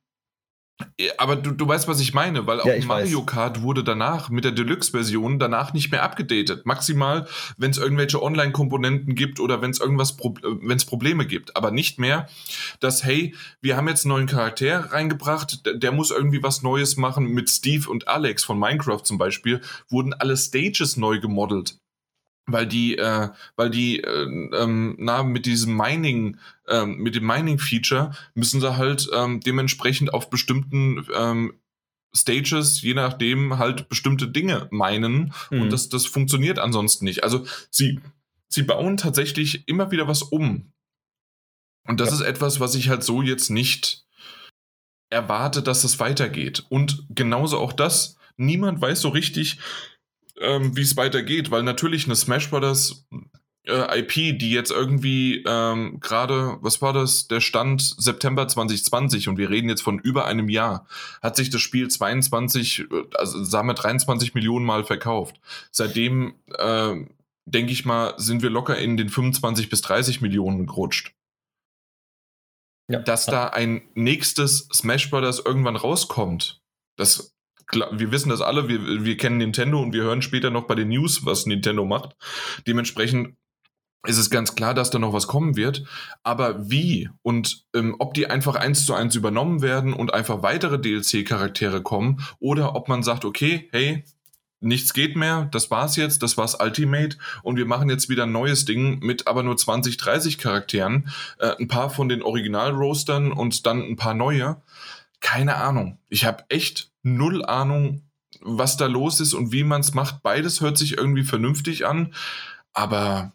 Aber 1.17 1.35
du, 1.35 1.51
du 1.51 1.67
weißt, 1.67 1.87
was 1.87 1.99
ich 1.99 2.13
meine, 2.13 2.47
weil 2.47 2.59
auch 2.59 2.65
ja, 2.65 2.83
Mario 2.85 3.19
weiß. 3.19 3.25
Kart 3.25 3.61
wurde 3.61 3.83
danach 3.83 4.29
mit 4.29 4.43
der 4.43 4.51
Deluxe-Version 4.51 5.39
danach 5.39 5.73
nicht 5.73 5.91
mehr 5.91 6.03
abgedatet. 6.03 6.65
Maximal, 6.65 7.27
wenn 7.57 7.71
es 7.71 7.77
irgendwelche 7.77 8.21
Online-Komponenten 8.21 9.15
gibt 9.15 9.39
oder 9.39 9.61
wenn 9.61 9.71
es 9.71 9.79
irgendwas, 9.79 10.17
wenn 10.17 10.77
es 10.77 10.85
Probleme 10.85 11.25
gibt. 11.25 11.55
Aber 11.55 11.71
nicht 11.71 11.99
mehr, 11.99 12.27
dass, 12.79 13.03
hey, 13.03 13.35
wir 13.61 13.77
haben 13.77 13.87
jetzt 13.87 14.05
einen 14.05 14.15
neuen 14.15 14.27
Charakter 14.27 14.91
reingebracht, 14.91 15.65
der, 15.65 15.75
der 15.75 15.91
muss 15.91 16.11
irgendwie 16.11 16.43
was 16.43 16.63
Neues 16.63 16.97
machen. 16.97 17.27
Mit 17.27 17.49
Steve 17.49 17.89
und 17.89 18.07
Alex 18.07 18.43
von 18.43 18.59
Minecraft 18.59 19.03
zum 19.03 19.17
Beispiel 19.17 19.61
wurden 19.89 20.13
alle 20.13 20.37
Stages 20.37 20.97
neu 20.97 21.19
gemodelt 21.19 21.77
weil 22.45 22.67
die, 22.67 22.97
äh, 22.97 23.29
weil 23.55 23.69
die, 23.69 24.01
äh, 24.01 24.23
ähm, 24.23 24.95
na, 24.97 25.23
mit 25.23 25.45
diesem 25.45 25.77
Mining, 25.77 26.37
ähm, 26.67 26.97
mit 26.97 27.15
dem 27.15 27.25
Mining-Feature 27.25 28.11
müssen 28.33 28.61
sie 28.61 28.77
halt 28.77 29.09
ähm, 29.13 29.39
dementsprechend 29.39 30.13
auf 30.13 30.29
bestimmten 30.29 31.05
ähm, 31.15 31.53
Stages, 32.15 32.81
je 32.81 32.93
nachdem, 32.93 33.57
halt 33.57 33.89
bestimmte 33.89 34.27
Dinge 34.27 34.67
meinen 34.71 35.33
mhm. 35.49 35.61
und 35.61 35.73
das, 35.73 35.89
das 35.89 36.05
funktioniert 36.05 36.59
ansonsten 36.59 37.05
nicht. 37.05 37.23
Also 37.23 37.45
sie, 37.69 37.99
sie 38.49 38.63
bauen 38.63 38.97
tatsächlich 38.97 39.67
immer 39.67 39.91
wieder 39.91 40.07
was 40.07 40.21
um. 40.21 40.71
Und 41.87 41.99
das 41.99 42.09
ja. 42.09 42.15
ist 42.15 42.21
etwas, 42.21 42.59
was 42.59 42.75
ich 42.75 42.89
halt 42.89 43.03
so 43.03 43.21
jetzt 43.21 43.49
nicht 43.49 44.05
erwarte, 45.09 45.61
dass 45.61 45.83
es 45.83 45.99
weitergeht. 45.99 46.65
Und 46.69 47.05
genauso 47.09 47.59
auch 47.59 47.73
das, 47.73 48.17
niemand 48.37 48.81
weiß 48.81 49.01
so 49.01 49.09
richtig, 49.09 49.59
ähm, 50.39 50.75
wie 50.75 50.81
es 50.81 50.97
weitergeht, 50.97 51.51
weil 51.51 51.63
natürlich 51.63 52.05
eine 52.05 52.15
Smash 52.15 52.49
Brothers 52.49 53.05
äh, 53.65 53.99
IP, 53.99 54.39
die 54.39 54.51
jetzt 54.51 54.71
irgendwie 54.71 55.43
ähm, 55.45 55.99
gerade, 55.99 56.57
was 56.61 56.81
war 56.81 56.93
das, 56.93 57.27
der 57.27 57.39
Stand 57.39 57.81
September 57.81 58.47
2020 58.47 59.29
und 59.29 59.37
wir 59.37 59.49
reden 59.49 59.69
jetzt 59.69 59.81
von 59.81 59.99
über 59.99 60.25
einem 60.25 60.49
Jahr, 60.49 60.85
hat 61.21 61.35
sich 61.35 61.49
das 61.49 61.61
Spiel 61.61 61.87
22, 61.87 62.79
äh, 62.79 62.85
also 63.13 63.43
sagen 63.43 63.67
wir 63.67 63.73
23 63.73 64.33
Millionen 64.33 64.65
Mal 64.65 64.83
verkauft. 64.83 65.39
Seitdem, 65.71 66.35
äh, 66.57 66.95
denke 67.45 67.71
ich 67.71 67.85
mal, 67.85 68.13
sind 68.17 68.41
wir 68.41 68.49
locker 68.49 68.77
in 68.77 68.97
den 68.97 69.09
25 69.09 69.69
bis 69.69 69.81
30 69.81 70.21
Millionen 70.21 70.65
gerutscht. 70.65 71.13
Ja. 72.89 72.99
Dass 72.99 73.25
da 73.25 73.47
ein 73.47 73.81
nächstes 73.93 74.67
Smash 74.73 75.09
Brothers 75.09 75.39
irgendwann 75.39 75.77
rauskommt, 75.77 76.61
das 76.97 77.32
wir 77.71 78.11
wissen 78.11 78.29
das 78.29 78.41
alle, 78.41 78.67
wir, 78.67 79.03
wir 79.03 79.17
kennen 79.17 79.37
Nintendo 79.37 79.81
und 79.81 79.93
wir 79.93 80.03
hören 80.03 80.21
später 80.21 80.49
noch 80.49 80.65
bei 80.65 80.75
den 80.75 80.89
News, 80.89 81.25
was 81.25 81.45
Nintendo 81.45 81.85
macht. 81.85 82.15
Dementsprechend 82.67 83.35
ist 84.05 84.17
es 84.17 84.29
ganz 84.29 84.55
klar, 84.55 84.73
dass 84.73 84.89
da 84.89 84.99
noch 84.99 85.13
was 85.13 85.27
kommen 85.27 85.55
wird. 85.55 85.83
Aber 86.23 86.69
wie 86.69 87.09
und 87.21 87.65
ähm, 87.73 87.95
ob 87.99 88.13
die 88.13 88.27
einfach 88.27 88.55
eins 88.55 88.85
zu 88.85 88.93
eins 88.93 89.15
übernommen 89.15 89.61
werden 89.61 89.93
und 89.93 90.13
einfach 90.13 90.43
weitere 90.43 90.79
DLC-Charaktere 90.79 91.81
kommen 91.81 92.21
oder 92.39 92.75
ob 92.75 92.89
man 92.89 93.03
sagt, 93.03 93.25
okay, 93.25 93.69
hey, 93.71 94.03
nichts 94.59 94.93
geht 94.93 95.15
mehr, 95.15 95.49
das 95.51 95.71
war's 95.71 95.95
jetzt, 95.95 96.23
das 96.23 96.37
war's 96.37 96.57
Ultimate 96.59 97.17
und 97.43 97.57
wir 97.57 97.65
machen 97.65 97.89
jetzt 97.89 98.09
wieder 98.09 98.23
ein 98.23 98.31
neues 98.31 98.65
Ding 98.65 98.99
mit 98.99 99.27
aber 99.27 99.43
nur 99.43 99.57
20, 99.57 99.97
30 99.97 100.37
Charakteren, 100.37 101.09
äh, 101.39 101.55
ein 101.59 101.67
paar 101.67 101.89
von 101.89 102.09
den 102.09 102.23
Original-Roastern 102.23 103.31
und 103.31 103.65
dann 103.65 103.81
ein 103.81 103.95
paar 103.95 104.13
neue. 104.13 104.61
Keine 105.19 105.55
Ahnung. 105.55 105.99
Ich 106.09 106.25
habe 106.25 106.43
echt 106.49 106.92
null 107.03 107.45
Ahnung, 107.45 108.09
was 108.41 108.77
da 108.77 108.87
los 108.87 109.19
ist 109.19 109.33
und 109.33 109.51
wie 109.51 109.63
man 109.63 109.81
es 109.81 109.93
macht. 109.93 110.23
Beides 110.23 110.61
hört 110.61 110.77
sich 110.77 110.97
irgendwie 110.97 111.23
vernünftig 111.23 111.85
an, 111.85 112.13
aber 112.73 113.33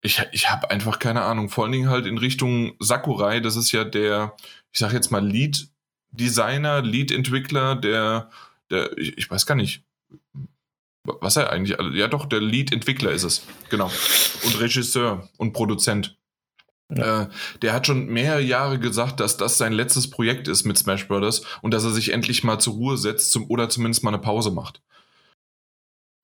ich, 0.00 0.22
ich 0.32 0.50
habe 0.50 0.70
einfach 0.70 0.98
keine 0.98 1.22
Ahnung. 1.22 1.48
Vor 1.48 1.64
allen 1.64 1.72
Dingen 1.72 1.90
halt 1.90 2.06
in 2.06 2.18
Richtung 2.18 2.74
Sakurai, 2.78 3.40
das 3.40 3.56
ist 3.56 3.72
ja 3.72 3.84
der, 3.84 4.36
ich 4.72 4.78
sag 4.78 4.92
jetzt 4.92 5.10
mal, 5.10 5.24
Lead-Designer, 5.24 6.82
Lead-Entwickler, 6.82 7.76
der, 7.76 8.30
der, 8.70 8.96
ich, 8.98 9.18
ich 9.18 9.30
weiß 9.30 9.46
gar 9.46 9.54
nicht, 9.54 9.84
was 11.04 11.36
er 11.36 11.50
eigentlich, 11.50 11.78
ja 11.94 12.08
doch, 12.08 12.26
der 12.26 12.40
Lead-Entwickler 12.40 13.12
ist 13.12 13.24
es, 13.24 13.46
genau. 13.70 13.90
Und 14.44 14.60
Regisseur 14.60 15.28
und 15.36 15.52
Produzent. 15.52 16.16
Ja. 16.90 17.22
Äh, 17.22 17.28
der 17.62 17.74
hat 17.74 17.86
schon 17.86 18.06
mehrere 18.06 18.40
Jahre 18.40 18.78
gesagt, 18.78 19.20
dass 19.20 19.36
das 19.36 19.58
sein 19.58 19.72
letztes 19.72 20.08
Projekt 20.10 20.48
ist 20.48 20.64
mit 20.64 20.78
Smash 20.78 21.06
Brothers 21.06 21.42
und 21.60 21.72
dass 21.74 21.84
er 21.84 21.90
sich 21.90 22.12
endlich 22.12 22.44
mal 22.44 22.58
zur 22.58 22.74
Ruhe 22.74 22.96
setzt 22.96 23.30
zum, 23.30 23.50
oder 23.50 23.68
zumindest 23.68 24.04
mal 24.04 24.10
eine 24.10 24.22
Pause 24.22 24.50
macht. 24.50 24.80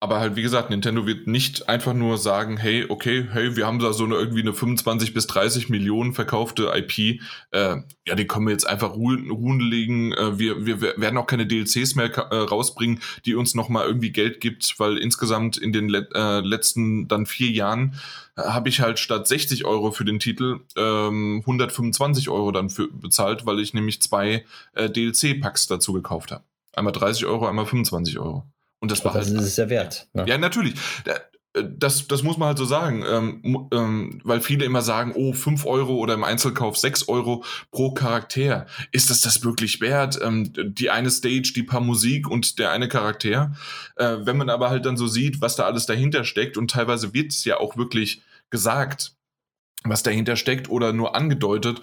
Aber 0.01 0.21
halt, 0.21 0.37
wie 0.37 0.43
gesagt, 0.43 0.69
Nintendo 0.69 1.07
wird 1.07 1.27
nicht 1.27 1.69
einfach 1.69 1.95
nur 1.95 2.19
sagen, 2.19 2.59
hey, 2.59 2.85
okay, 2.89 3.27
hey, 3.33 3.57
wir 3.57 3.67
haben 3.67 3.79
da 3.79 3.95
so 3.95 4.05
eine 4.05 4.17
irgendwie 4.17 4.43
eine 4.43 4.53
25 4.53 5.15
bis 5.15 5.27
30 5.29 5.71
Millionen 5.71 6.13
verkaufte 6.13 6.73
IP. 6.75 7.21
Äh, 7.53 7.77
ja, 8.07 8.15
die 8.15 8.27
können 8.27 8.47
wir 8.47 8.53
jetzt 8.53 8.69
einfach 8.69 8.95
ruhen, 8.97 9.31
ruhen 9.31 9.61
legen. 9.61 10.13
Äh, 10.13 10.39
wir, 10.39 10.67
wir 10.67 10.83
werden 10.83 11.17
auch 11.17 11.27
keine 11.27 11.47
DLCs 11.47 11.95
mehr 11.95 12.15
äh, 12.15 12.37
rausbringen, 12.37 13.01
die 13.25 13.35
uns 13.35 13.55
nochmal 13.55 13.87
irgendwie 13.87 14.11
Geld 14.11 14.43
gibt, 14.43 14.79
weil 14.79 14.99
insgesamt 14.99 15.57
in 15.57 15.73
den 15.73 15.89
le 15.89 16.07
äh, 16.15 16.41
letzten 16.41 17.09
dann 17.09 17.25
vier 17.25 17.51
Jahren 17.51 17.95
äh, 18.37 18.43
habe 18.43 18.69
ich 18.69 18.81
halt 18.81 18.99
statt 18.99 19.27
60 19.27 19.65
Euro 19.65 19.91
für 19.91 20.05
den 20.05 20.19
Titel 20.19 20.61
ähm, 20.77 21.39
125 21.41 22.29
Euro 22.29 22.53
dann 22.53 22.69
für 22.69 22.89
bezahlt, 22.89 23.47
weil 23.47 23.59
ich 23.59 23.73
nämlich 23.73 24.03
zwei 24.03 24.45
äh, 24.75 24.91
DLC-Packs 24.91 25.67
dazu 25.67 25.95
gekauft 25.95 26.31
habe. 26.31 26.45
Einmal 26.75 26.93
30 26.93 27.25
Euro, 27.25 27.47
einmal 27.47 27.65
25 27.65 28.19
Euro. 28.19 28.45
Und 28.81 28.91
das 28.91 29.05
war 29.05 29.15
halt. 29.15 29.27
Das 29.27 29.45
ist 29.45 29.59
ja 29.59 29.69
wert. 29.71 30.09
Ne? 30.13 30.25
Ja, 30.27 30.39
natürlich. 30.39 30.75
Äh, 31.05 31.15
das, 31.55 32.09
das 32.09 32.25
muss 32.25 32.37
man 32.37 32.49
halt 32.49 32.59
so 32.59 32.65
sagen, 32.65 33.05
ähm, 33.07 33.69
ähm, 33.73 34.21
weil 34.25 34.41
viele 34.41 34.65
immer 34.65 34.83
sagen, 34.83 35.13
oh, 35.15 35.33
5 35.33 35.65
Euro 35.67 35.95
oder 35.95 36.15
im 36.15 36.25
Einzelkauf 36.25 36.77
6 36.77 37.09
Euro 37.09 37.45
pro 37.71 37.93
Charakter. 37.93 38.67
Ist 38.91 39.09
das 39.09 39.21
das 39.21 39.45
wirklich 39.45 39.81
wert? 39.81 40.19
Ähm, 40.21 40.53
die 40.53 40.91
eine 40.91 41.11
Stage, 41.11 41.53
die 41.55 41.63
paar 41.63 41.81
Musik 41.81 42.29
und 42.29 42.59
der 42.59 42.73
eine 42.73 42.89
Charakter. 42.89 43.55
Äh, 43.97 44.17
wenn 44.23 44.37
man 44.37 44.51
aber 44.51 44.69
halt 44.69 44.85
dann 44.85 44.97
so 44.97 45.07
sieht, 45.07 45.41
was 45.41 45.55
da 45.55 45.65
alles 45.65 45.87
dahinter 45.87 46.25
steckt 46.25 46.57
und 46.57 46.73
teilweise 46.73 47.15
wird 47.15 47.31
es 47.31 47.45
ja 47.45 47.59
auch 47.59 47.77
wirklich 47.77 48.23
gesagt, 48.51 49.13
was 49.85 50.03
dahinter 50.03 50.35
steckt 50.35 50.69
oder 50.69 50.93
nur 50.93 51.15
angedeutet, 51.15 51.81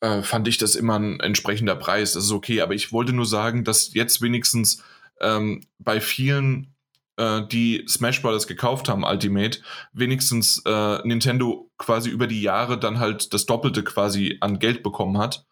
äh, 0.00 0.22
fand 0.22 0.48
ich 0.48 0.56
das 0.56 0.74
immer 0.74 0.98
ein 0.98 1.20
entsprechender 1.20 1.76
Preis. 1.76 2.12
Das 2.12 2.24
ist 2.24 2.32
okay, 2.32 2.62
aber 2.62 2.74
ich 2.74 2.92
wollte 2.92 3.12
nur 3.12 3.26
sagen, 3.26 3.62
dass 3.64 3.92
jetzt 3.92 4.22
wenigstens 4.22 4.82
ähm, 5.22 5.66
bei 5.78 6.00
vielen, 6.00 6.74
äh, 7.16 7.42
die 7.46 7.84
Smash 7.88 8.22
Bros. 8.22 8.46
gekauft 8.46 8.88
haben, 8.88 9.04
Ultimate, 9.04 9.60
wenigstens 9.92 10.62
äh, 10.66 11.06
Nintendo 11.06 11.70
quasi 11.78 12.10
über 12.10 12.26
die 12.26 12.42
Jahre 12.42 12.78
dann 12.78 12.98
halt 12.98 13.32
das 13.34 13.46
Doppelte 13.46 13.82
quasi 13.82 14.38
an 14.40 14.58
Geld 14.58 14.82
bekommen 14.82 15.18
hat. 15.18 15.46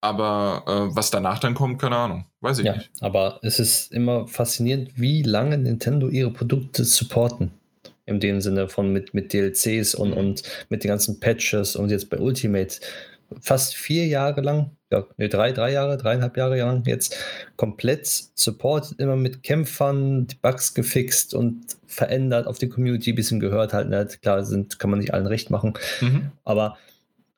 Aber 0.00 0.64
äh, 0.66 0.94
was 0.94 1.10
danach 1.10 1.38
dann 1.38 1.54
kommt, 1.54 1.80
keine 1.80 1.96
Ahnung. 1.96 2.26
Weiß 2.40 2.58
ich 2.58 2.66
ja, 2.66 2.76
nicht. 2.76 2.90
Aber 3.00 3.38
es 3.42 3.58
ist 3.58 3.90
immer 3.90 4.26
faszinierend, 4.28 4.90
wie 4.96 5.22
lange 5.22 5.56
Nintendo 5.56 6.08
ihre 6.08 6.30
Produkte 6.30 6.84
supporten. 6.84 7.52
In 8.04 8.20
dem 8.20 8.42
Sinne 8.42 8.68
von 8.68 8.92
mit, 8.92 9.14
mit 9.14 9.32
DLCs 9.32 9.94
und, 9.94 10.10
mhm. 10.10 10.16
und 10.18 10.42
mit 10.68 10.84
den 10.84 10.88
ganzen 10.88 11.20
Patches 11.20 11.74
und 11.74 11.90
jetzt 11.90 12.10
bei 12.10 12.18
Ultimate 12.18 12.80
fast 13.40 13.74
vier 13.76 14.06
Jahre 14.06 14.42
lang, 14.42 14.76
ja, 14.94 15.04
nee, 15.16 15.28
drei, 15.28 15.52
drei 15.52 15.72
Jahre, 15.72 15.96
dreieinhalb 15.96 16.36
Jahre 16.36 16.58
lang 16.58 16.84
jetzt 16.86 17.16
komplett 17.56 18.06
supported, 18.34 19.00
immer 19.00 19.16
mit 19.16 19.42
Kämpfern, 19.42 20.26
die 20.26 20.36
Bugs 20.36 20.74
gefixt 20.74 21.34
und 21.34 21.64
verändert, 21.86 22.46
auf 22.46 22.58
die 22.58 22.68
Community 22.68 23.12
ein 23.12 23.16
bisschen 23.16 23.40
gehört 23.40 23.72
halt. 23.72 23.88
Ne? 23.88 24.06
Klar, 24.22 24.44
sind, 24.44 24.78
kann 24.78 24.90
man 24.90 25.00
nicht 25.00 25.12
allen 25.12 25.26
recht 25.26 25.50
machen. 25.50 25.74
Mhm. 26.00 26.30
Aber, 26.44 26.78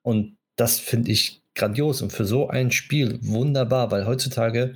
und 0.03 0.37
das 0.57 0.79
finde 0.79 1.11
ich 1.11 1.41
grandios 1.55 2.03
und 2.03 2.13
für 2.13 2.27
so 2.27 2.49
ein 2.49 2.71
Spiel 2.71 3.19
wunderbar, 3.23 3.91
weil 3.91 4.07
heutzutage, 4.07 4.75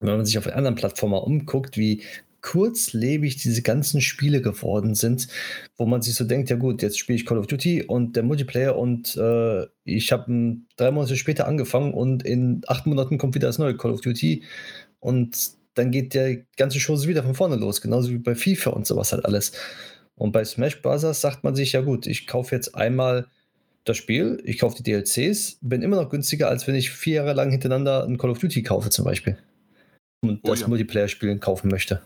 wenn 0.00 0.16
man 0.16 0.26
sich 0.26 0.38
auf 0.38 0.48
anderen 0.48 0.74
Plattformen 0.74 1.20
umguckt, 1.20 1.76
wie 1.76 2.02
kurzlebig 2.42 3.36
diese 3.36 3.62
ganzen 3.62 4.00
Spiele 4.00 4.42
geworden 4.42 4.94
sind, 4.94 5.28
wo 5.76 5.86
man 5.86 6.02
sich 6.02 6.14
so 6.14 6.24
denkt, 6.24 6.50
ja 6.50 6.56
gut, 6.56 6.82
jetzt 6.82 6.98
spiele 6.98 7.16
ich 7.16 7.26
Call 7.26 7.38
of 7.38 7.46
Duty 7.46 7.84
und 7.84 8.16
der 8.16 8.22
Multiplayer 8.22 8.76
und 8.76 9.16
äh, 9.16 9.66
ich 9.84 10.12
habe 10.12 10.56
drei 10.76 10.90
Monate 10.90 11.16
später 11.16 11.46
angefangen 11.46 11.94
und 11.94 12.22
in 12.22 12.62
acht 12.66 12.86
Monaten 12.86 13.18
kommt 13.18 13.34
wieder 13.34 13.48
das 13.48 13.58
neue 13.58 13.76
Call 13.76 13.92
of 13.92 14.00
Duty 14.00 14.42
und 15.00 15.36
dann 15.74 15.90
geht 15.90 16.14
der 16.14 16.38
ganze 16.56 16.80
Show 16.80 17.00
wieder 17.06 17.22
von 17.22 17.34
vorne 17.34 17.56
los, 17.56 17.80
genauso 17.80 18.10
wie 18.10 18.18
bei 18.18 18.34
FIFA 18.34 18.70
und 18.70 18.86
sowas 18.86 19.12
halt 19.12 19.24
alles. 19.24 19.52
Und 20.14 20.32
bei 20.32 20.44
Smash 20.44 20.82
Bros. 20.82 21.02
sagt 21.20 21.44
man 21.44 21.54
sich, 21.54 21.72
ja 21.72 21.80
gut, 21.80 22.06
ich 22.06 22.26
kaufe 22.26 22.54
jetzt 22.54 22.74
einmal 22.74 23.26
das 23.84 23.96
Spiel, 23.96 24.42
ich 24.44 24.58
kaufe 24.58 24.76
die 24.76 24.82
DLCs, 24.82 25.58
bin 25.62 25.82
immer 25.82 25.96
noch 25.96 26.10
günstiger, 26.10 26.48
als 26.48 26.66
wenn 26.66 26.74
ich 26.74 26.90
vier 26.90 27.16
Jahre 27.16 27.32
lang 27.32 27.50
hintereinander 27.50 28.04
ein 28.04 28.18
Call 28.18 28.30
of 28.30 28.38
Duty 28.38 28.62
kaufe 28.62 28.90
zum 28.90 29.04
Beispiel. 29.04 29.38
Und 30.22 30.40
oh, 30.42 30.48
das 30.48 30.60
ja. 30.60 30.68
Multiplayer-Spiel 30.68 31.38
kaufen 31.38 31.70
möchte. 31.70 32.02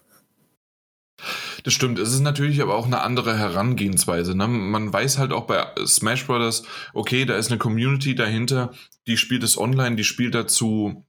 Das 1.63 1.73
stimmt. 1.73 1.99
Es 1.99 2.13
ist 2.13 2.21
natürlich 2.21 2.61
aber 2.61 2.75
auch 2.75 2.87
eine 2.87 3.01
andere 3.01 3.39
Herangehensweise. 3.39 4.37
Ne? 4.37 4.49
Man 4.49 4.93
weiß 4.93 5.19
halt 5.19 5.33
auch 5.33 5.47
bei 5.47 5.65
Smash 5.87 6.27
Brothers, 6.27 6.65
okay, 6.93 7.25
da 7.25 7.37
ist 7.37 7.51
eine 7.51 7.59
Community 7.59 8.15
dahinter, 8.15 8.73
die 9.07 9.17
spielt 9.17 9.43
es 9.43 9.57
online, 9.57 9.97
die 9.97 10.05
spielt 10.05 10.35
dazu 10.35 11.07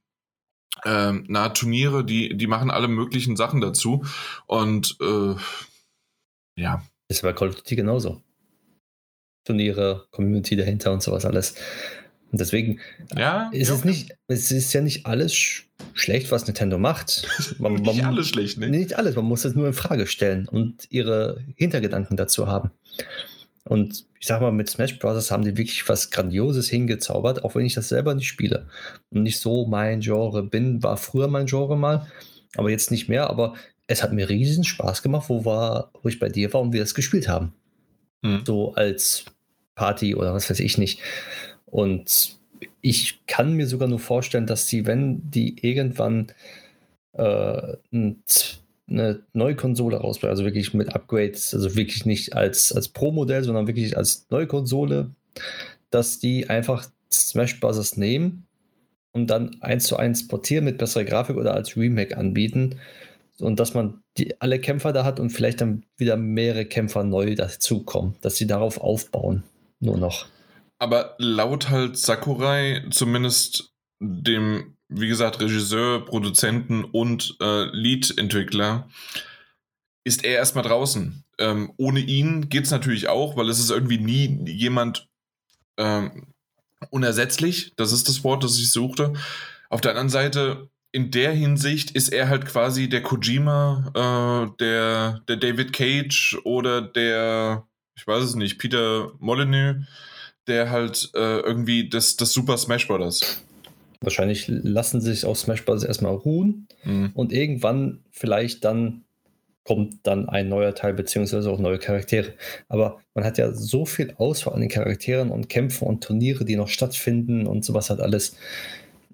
ähm, 0.84 1.24
na, 1.28 1.48
Turniere, 1.50 2.04
die, 2.04 2.36
die 2.36 2.46
machen 2.46 2.70
alle 2.70 2.88
möglichen 2.88 3.36
Sachen 3.36 3.60
dazu. 3.60 4.04
Und 4.46 4.96
äh, 5.00 5.34
ja. 6.56 6.82
Ist 7.08 7.22
bei 7.22 7.32
Call 7.32 7.48
of 7.48 7.56
Duty 7.56 7.76
genauso. 7.76 8.22
Turniere, 9.44 10.08
Community 10.10 10.56
dahinter 10.56 10.92
und 10.92 11.02
sowas 11.02 11.24
alles. 11.24 11.54
Und 12.32 12.40
deswegen 12.40 12.80
ja, 13.16 13.48
ist 13.52 13.68
ja, 13.68 13.74
es 13.74 13.84
nicht, 13.84 14.16
es 14.26 14.50
ist 14.50 14.72
ja 14.72 14.80
nicht 14.80 15.06
alles 15.06 15.65
schlecht, 15.94 16.30
was 16.30 16.46
Nintendo 16.46 16.78
macht. 16.78 17.26
Man, 17.58 17.74
nicht 17.74 17.96
man, 17.96 18.14
alles 18.14 18.28
schlecht, 18.28 18.58
ne? 18.58 18.68
Nicht 18.68 18.94
alles, 18.94 19.16
man 19.16 19.24
muss 19.24 19.44
es 19.44 19.54
nur 19.54 19.66
in 19.66 19.72
Frage 19.72 20.06
stellen 20.06 20.48
und 20.48 20.86
ihre 20.90 21.42
Hintergedanken 21.56 22.16
dazu 22.16 22.46
haben. 22.46 22.70
Und 23.64 24.04
ich 24.20 24.26
sag 24.28 24.40
mal, 24.40 24.52
mit 24.52 24.70
Smash 24.70 24.98
Bros. 24.98 25.30
haben 25.30 25.44
die 25.44 25.56
wirklich 25.56 25.88
was 25.88 26.10
Grandioses 26.10 26.68
hingezaubert, 26.68 27.44
auch 27.44 27.54
wenn 27.56 27.66
ich 27.66 27.74
das 27.74 27.88
selber 27.88 28.14
nicht 28.14 28.28
spiele 28.28 28.68
und 29.10 29.22
nicht 29.22 29.40
so 29.40 29.66
mein 29.66 30.00
Genre 30.00 30.44
bin. 30.44 30.82
War 30.82 30.96
früher 30.96 31.26
mein 31.26 31.46
Genre 31.46 31.76
mal, 31.76 32.06
aber 32.54 32.70
jetzt 32.70 32.92
nicht 32.92 33.08
mehr. 33.08 33.28
Aber 33.28 33.54
es 33.88 34.02
hat 34.02 34.12
mir 34.12 34.28
riesen 34.28 34.62
Spaß 34.62 35.02
gemacht, 35.02 35.28
wo, 35.28 35.44
war, 35.44 35.90
wo 36.02 36.08
ich 36.08 36.20
bei 36.20 36.28
dir 36.28 36.52
war 36.52 36.60
und 36.60 36.72
wir 36.72 36.80
das 36.80 36.94
gespielt 36.94 37.28
haben. 37.28 37.54
Hm. 38.22 38.42
So 38.46 38.74
als 38.74 39.24
Party 39.74 40.14
oder 40.14 40.32
was 40.32 40.48
weiß 40.48 40.60
ich 40.60 40.78
nicht. 40.78 41.00
Und 41.64 42.38
ich 42.80 43.26
kann 43.26 43.54
mir 43.54 43.66
sogar 43.66 43.88
nur 43.88 43.98
vorstellen, 43.98 44.46
dass 44.46 44.68
sie, 44.68 44.86
wenn 44.86 45.30
die 45.30 45.56
irgendwann 45.66 46.28
äh, 47.12 47.76
eine 48.88 49.22
neue 49.32 49.56
Konsole 49.56 49.96
rausbringen, 49.96 50.30
also 50.30 50.44
wirklich 50.44 50.74
mit 50.74 50.94
Upgrades, 50.94 51.54
also 51.54 51.74
wirklich 51.74 52.06
nicht 52.06 52.34
als, 52.34 52.72
als 52.72 52.88
Pro-Modell, 52.88 53.42
sondern 53.42 53.66
wirklich 53.66 53.96
als 53.96 54.26
neue 54.30 54.46
Konsole, 54.46 55.10
dass 55.90 56.18
die 56.18 56.48
einfach 56.48 56.88
Smash 57.12 57.60
Bros. 57.60 57.96
nehmen 57.96 58.46
und 59.12 59.28
dann 59.28 59.56
eins 59.60 59.84
zu 59.84 59.96
eins 59.96 60.28
portieren 60.28 60.64
mit 60.64 60.78
besserer 60.78 61.04
Grafik 61.04 61.36
oder 61.36 61.54
als 61.54 61.76
Remake 61.76 62.16
anbieten 62.16 62.76
und 63.40 63.60
dass 63.60 63.74
man 63.74 64.02
die, 64.18 64.40
alle 64.40 64.60
Kämpfer 64.60 64.92
da 64.92 65.04
hat 65.04 65.20
und 65.20 65.30
vielleicht 65.30 65.60
dann 65.60 65.84
wieder 65.96 66.16
mehrere 66.16 66.64
Kämpfer 66.64 67.04
neu 67.04 67.34
dazukommen, 67.34 68.14
dass 68.20 68.36
sie 68.36 68.46
darauf 68.46 68.80
aufbauen. 68.80 69.42
Nur 69.80 69.98
noch. 69.98 70.26
Aber 70.78 71.14
laut 71.18 71.70
halt 71.70 71.96
Sakurai, 71.96 72.84
zumindest 72.90 73.72
dem, 74.00 74.76
wie 74.88 75.08
gesagt, 75.08 75.40
Regisseur, 75.40 76.04
Produzenten 76.04 76.84
und 76.84 77.36
äh, 77.40 77.64
Lead-Entwickler, 77.64 78.88
ist 80.04 80.24
er 80.24 80.36
erstmal 80.36 80.64
draußen. 80.64 81.24
Ähm, 81.38 81.72
ohne 81.76 82.00
ihn 82.00 82.48
geht 82.48 82.64
es 82.64 82.70
natürlich 82.70 83.08
auch, 83.08 83.36
weil 83.36 83.48
es 83.48 83.58
ist 83.58 83.70
irgendwie 83.70 83.98
nie 83.98 84.50
jemand 84.50 85.08
ähm, 85.78 86.28
unersetzlich. 86.90 87.72
Das 87.76 87.92
ist 87.92 88.08
das 88.08 88.22
Wort, 88.22 88.44
das 88.44 88.58
ich 88.58 88.70
suchte. 88.70 89.14
Auf 89.68 89.80
der 89.80 89.92
anderen 89.92 90.08
Seite 90.08 90.68
in 90.92 91.10
der 91.10 91.32
Hinsicht 91.32 91.90
ist 91.90 92.08
er 92.08 92.28
halt 92.28 92.46
quasi 92.46 92.88
der 92.88 93.02
Kojima, 93.02 93.90
äh, 93.94 94.56
der, 94.58 95.20
der 95.28 95.36
David 95.36 95.72
Cage 95.72 96.38
oder 96.44 96.80
der, 96.80 97.66
ich 97.96 98.06
weiß 98.06 98.24
es 98.24 98.34
nicht, 98.34 98.58
Peter 98.58 99.12
Molyneux, 99.18 99.84
der 100.46 100.70
halt 100.70 101.10
äh, 101.14 101.40
irgendwie 101.40 101.88
das, 101.88 102.16
das 102.16 102.32
Super 102.32 102.56
Smash 102.58 102.88
Bros. 102.88 103.42
Wahrscheinlich 104.00 104.46
lassen 104.48 105.00
sie 105.00 105.12
sich 105.12 105.24
auf 105.24 105.38
Smash 105.38 105.64
Bros. 105.64 105.84
erstmal 105.84 106.14
ruhen 106.14 106.68
mhm. 106.84 107.10
und 107.14 107.32
irgendwann 107.32 108.00
vielleicht 108.10 108.64
dann 108.64 109.02
kommt 109.66 110.06
dann 110.06 110.28
ein 110.28 110.48
neuer 110.48 110.74
Teil, 110.74 110.94
beziehungsweise 110.94 111.50
auch 111.50 111.58
neue 111.58 111.78
Charaktere. 111.78 112.34
Aber 112.68 113.00
man 113.14 113.24
hat 113.24 113.36
ja 113.36 113.52
so 113.52 113.84
viel 113.84 114.14
Auswahl 114.16 114.54
an 114.54 114.60
den 114.60 114.68
Charakteren 114.68 115.30
und 115.30 115.48
Kämpfen 115.48 115.88
und 115.88 116.04
Turniere, 116.04 116.44
die 116.44 116.56
noch 116.56 116.68
stattfinden 116.68 117.46
und 117.46 117.64
sowas 117.64 117.90
hat 117.90 118.00
alles. 118.00 118.36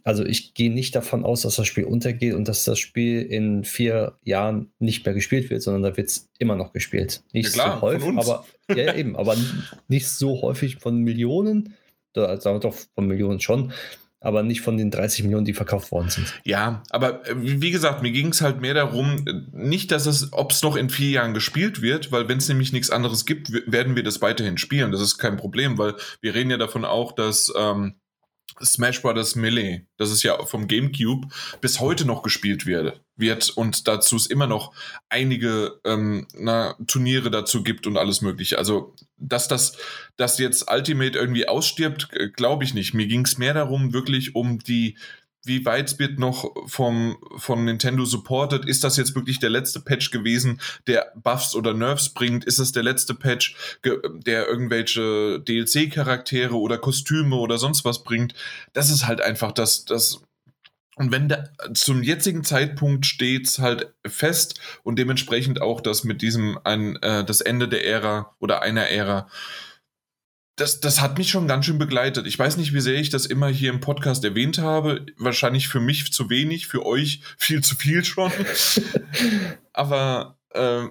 Also 0.04 0.24
ich 0.24 0.54
gehe 0.54 0.72
nicht 0.72 0.94
davon 0.96 1.24
aus, 1.24 1.42
dass 1.42 1.56
das 1.56 1.66
Spiel 1.66 1.84
untergeht 1.84 2.34
und 2.34 2.48
dass 2.48 2.64
das 2.64 2.78
Spiel 2.78 3.22
in 3.22 3.64
vier 3.64 4.18
Jahren 4.22 4.72
nicht 4.78 5.04
mehr 5.04 5.14
gespielt 5.14 5.50
wird, 5.50 5.62
sondern 5.62 5.82
da 5.82 5.96
wird 5.96 6.08
es 6.08 6.30
immer 6.38 6.56
noch 6.56 6.72
gespielt. 6.72 7.22
Nicht 7.32 7.54
ja, 7.56 7.62
klar, 7.62 7.76
so 7.76 7.82
häufig, 7.82 8.18
aber 8.18 8.44
ja, 8.74 8.94
eben, 8.94 9.16
aber 9.16 9.36
nicht 9.88 10.08
so 10.08 10.42
häufig 10.42 10.76
von 10.76 10.98
Millionen, 10.98 11.74
da 12.12 12.40
sagen 12.40 12.56
wir 12.56 12.60
doch 12.60 12.76
von 12.94 13.06
Millionen 13.06 13.40
schon, 13.40 13.72
aber 14.22 14.42
nicht 14.42 14.60
von 14.60 14.76
den 14.76 14.90
30 14.90 15.24
Millionen, 15.24 15.44
die 15.44 15.52
verkauft 15.52 15.90
worden 15.90 16.08
sind. 16.08 16.32
Ja, 16.44 16.82
aber 16.90 17.26
äh, 17.28 17.34
wie 17.36 17.70
gesagt, 17.70 18.02
mir 18.02 18.12
ging 18.12 18.28
es 18.28 18.40
halt 18.40 18.60
mehr 18.60 18.74
darum, 18.74 19.24
nicht, 19.52 19.90
dass 19.90 20.06
es, 20.06 20.32
ob 20.32 20.52
es 20.52 20.62
noch 20.62 20.76
in 20.76 20.90
vier 20.90 21.10
Jahren 21.10 21.34
gespielt 21.34 21.82
wird, 21.82 22.12
weil 22.12 22.28
wenn 22.28 22.38
es 22.38 22.48
nämlich 22.48 22.72
nichts 22.72 22.90
anderes 22.90 23.26
gibt, 23.26 23.50
werden 23.66 23.96
wir 23.96 24.02
das 24.02 24.22
weiterhin 24.22 24.58
spielen. 24.58 24.92
Das 24.92 25.00
ist 25.00 25.18
kein 25.18 25.36
Problem, 25.36 25.78
weil 25.78 25.94
wir 26.20 26.34
reden 26.34 26.50
ja 26.50 26.56
davon 26.56 26.84
auch, 26.84 27.12
dass 27.12 27.52
ähm, 27.56 27.94
Smash 28.62 29.02
Bros. 29.02 29.34
Melee, 29.34 29.86
das 29.96 30.10
ist 30.10 30.22
ja 30.22 30.44
vom 30.44 30.68
GameCube, 30.68 31.28
bis 31.60 31.80
heute 31.80 32.04
noch 32.04 32.22
gespielt 32.22 32.66
wird, 32.66 33.02
wird 33.16 33.50
und 33.50 33.88
dazu 33.88 34.16
es 34.16 34.26
immer 34.26 34.46
noch 34.46 34.74
einige 35.08 35.80
ähm, 35.84 36.26
na, 36.34 36.76
Turniere 36.86 37.30
dazu 37.30 37.62
gibt 37.62 37.86
und 37.86 37.96
alles 37.96 38.20
mögliche. 38.20 38.58
Also, 38.58 38.94
dass 39.16 39.48
das 39.48 39.76
dass 40.16 40.38
jetzt 40.38 40.70
Ultimate 40.70 41.18
irgendwie 41.18 41.48
ausstirbt, 41.48 42.08
glaube 42.34 42.64
ich 42.64 42.74
nicht. 42.74 42.94
Mir 42.94 43.06
ging 43.06 43.24
es 43.24 43.38
mehr 43.38 43.54
darum, 43.54 43.92
wirklich 43.92 44.34
um 44.34 44.58
die 44.58 44.98
wie 45.44 45.64
weit 45.64 45.98
wird 45.98 46.18
noch 46.18 46.52
vom, 46.66 47.16
von 47.36 47.64
Nintendo 47.64 48.04
supported? 48.04 48.64
Ist 48.64 48.84
das 48.84 48.96
jetzt 48.96 49.14
wirklich 49.14 49.40
der 49.40 49.50
letzte 49.50 49.80
Patch 49.80 50.10
gewesen, 50.10 50.60
der 50.86 51.12
Buffs 51.16 51.54
oder 51.54 51.74
Nerfs 51.74 52.10
bringt? 52.10 52.44
Ist 52.44 52.58
es 52.58 52.72
der 52.72 52.82
letzte 52.82 53.14
Patch, 53.14 53.56
der 53.84 54.46
irgendwelche 54.46 55.40
DLC-Charaktere 55.40 56.54
oder 56.54 56.78
Kostüme 56.78 57.36
oder 57.36 57.58
sonst 57.58 57.84
was 57.84 58.04
bringt? 58.04 58.34
Das 58.72 58.90
ist 58.90 59.06
halt 59.06 59.20
einfach 59.20 59.52
das, 59.52 59.84
das 59.84 60.22
und 60.96 61.10
wenn 61.10 61.28
da, 61.28 61.44
zum 61.72 62.02
jetzigen 62.02 62.44
Zeitpunkt 62.44 63.06
steht's 63.06 63.58
halt 63.58 63.94
fest 64.06 64.60
und 64.82 64.98
dementsprechend 64.98 65.62
auch 65.62 65.80
das 65.80 66.04
mit 66.04 66.20
diesem 66.20 66.58
ein, 66.64 66.96
äh, 66.96 67.24
das 67.24 67.40
Ende 67.40 67.66
der 67.66 67.86
Ära 67.86 68.34
oder 68.40 68.60
einer 68.60 68.88
Ära 68.88 69.26
das, 70.62 70.78
das 70.78 71.00
hat 71.00 71.18
mich 71.18 71.28
schon 71.28 71.48
ganz 71.48 71.66
schön 71.66 71.78
begleitet. 71.78 72.26
Ich 72.26 72.38
weiß 72.38 72.56
nicht, 72.56 72.72
wie 72.72 72.80
sehr 72.80 72.94
ich 72.94 73.10
das 73.10 73.26
immer 73.26 73.48
hier 73.48 73.70
im 73.70 73.80
Podcast 73.80 74.24
erwähnt 74.24 74.58
habe. 74.58 75.04
Wahrscheinlich 75.16 75.66
für 75.66 75.80
mich 75.80 76.12
zu 76.12 76.30
wenig, 76.30 76.68
für 76.68 76.86
euch 76.86 77.20
viel 77.36 77.64
zu 77.64 77.74
viel 77.74 78.04
schon. 78.04 78.30
Aber 79.72 80.38
äh, 80.50 80.84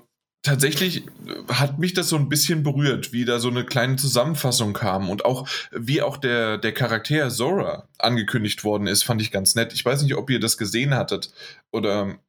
tatsächlich 0.44 1.06
hat 1.48 1.80
mich 1.80 1.94
das 1.94 2.10
so 2.10 2.18
ein 2.18 2.28
bisschen 2.28 2.64
berührt, 2.64 3.14
wie 3.14 3.24
da 3.24 3.40
so 3.40 3.48
eine 3.48 3.64
kleine 3.64 3.96
Zusammenfassung 3.96 4.74
kam 4.74 5.10
und 5.10 5.24
auch 5.24 5.48
wie 5.72 6.02
auch 6.02 6.18
der, 6.18 6.58
der 6.58 6.74
Charakter 6.74 7.30
Zora 7.30 7.88
angekündigt 7.98 8.66
worden 8.66 8.88
ist, 8.88 9.04
fand 9.04 9.22
ich 9.22 9.32
ganz 9.32 9.56
nett. 9.56 9.72
Ich 9.72 9.86
weiß 9.86 10.02
nicht, 10.02 10.16
ob 10.16 10.30
ihr 10.30 10.42
das 10.42 10.58
gesehen 10.58 10.94
hattet 10.94 11.32
oder 11.72 12.20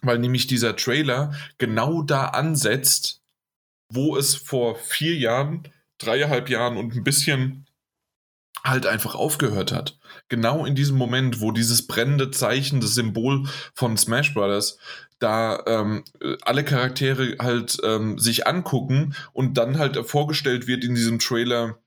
weil 0.00 0.18
nämlich 0.18 0.46
dieser 0.46 0.74
Trailer 0.74 1.34
genau 1.58 2.02
da 2.02 2.28
ansetzt, 2.28 3.20
wo 3.90 4.16
es 4.16 4.34
vor 4.34 4.76
vier 4.76 5.16
Jahren 5.16 5.68
dreieinhalb 6.04 6.48
Jahren 6.48 6.76
und 6.76 6.94
ein 6.94 7.04
bisschen 7.04 7.66
halt 8.64 8.86
einfach 8.86 9.14
aufgehört 9.14 9.72
hat. 9.72 9.98
Genau 10.28 10.64
in 10.64 10.74
diesem 10.74 10.96
Moment, 10.96 11.40
wo 11.40 11.50
dieses 11.50 11.86
brennende 11.86 12.30
Zeichen, 12.30 12.80
das 12.80 12.94
Symbol 12.94 13.44
von 13.74 13.96
Smash 13.96 14.34
Brothers, 14.34 14.78
da 15.18 15.62
ähm, 15.66 16.04
alle 16.42 16.64
Charaktere 16.64 17.36
halt 17.38 17.78
ähm, 17.84 18.18
sich 18.18 18.46
angucken 18.46 19.14
und 19.32 19.58
dann 19.58 19.78
halt 19.78 19.96
vorgestellt 20.06 20.66
wird 20.66 20.84
in 20.84 20.94
diesem 20.94 21.18
Trailer, 21.18 21.78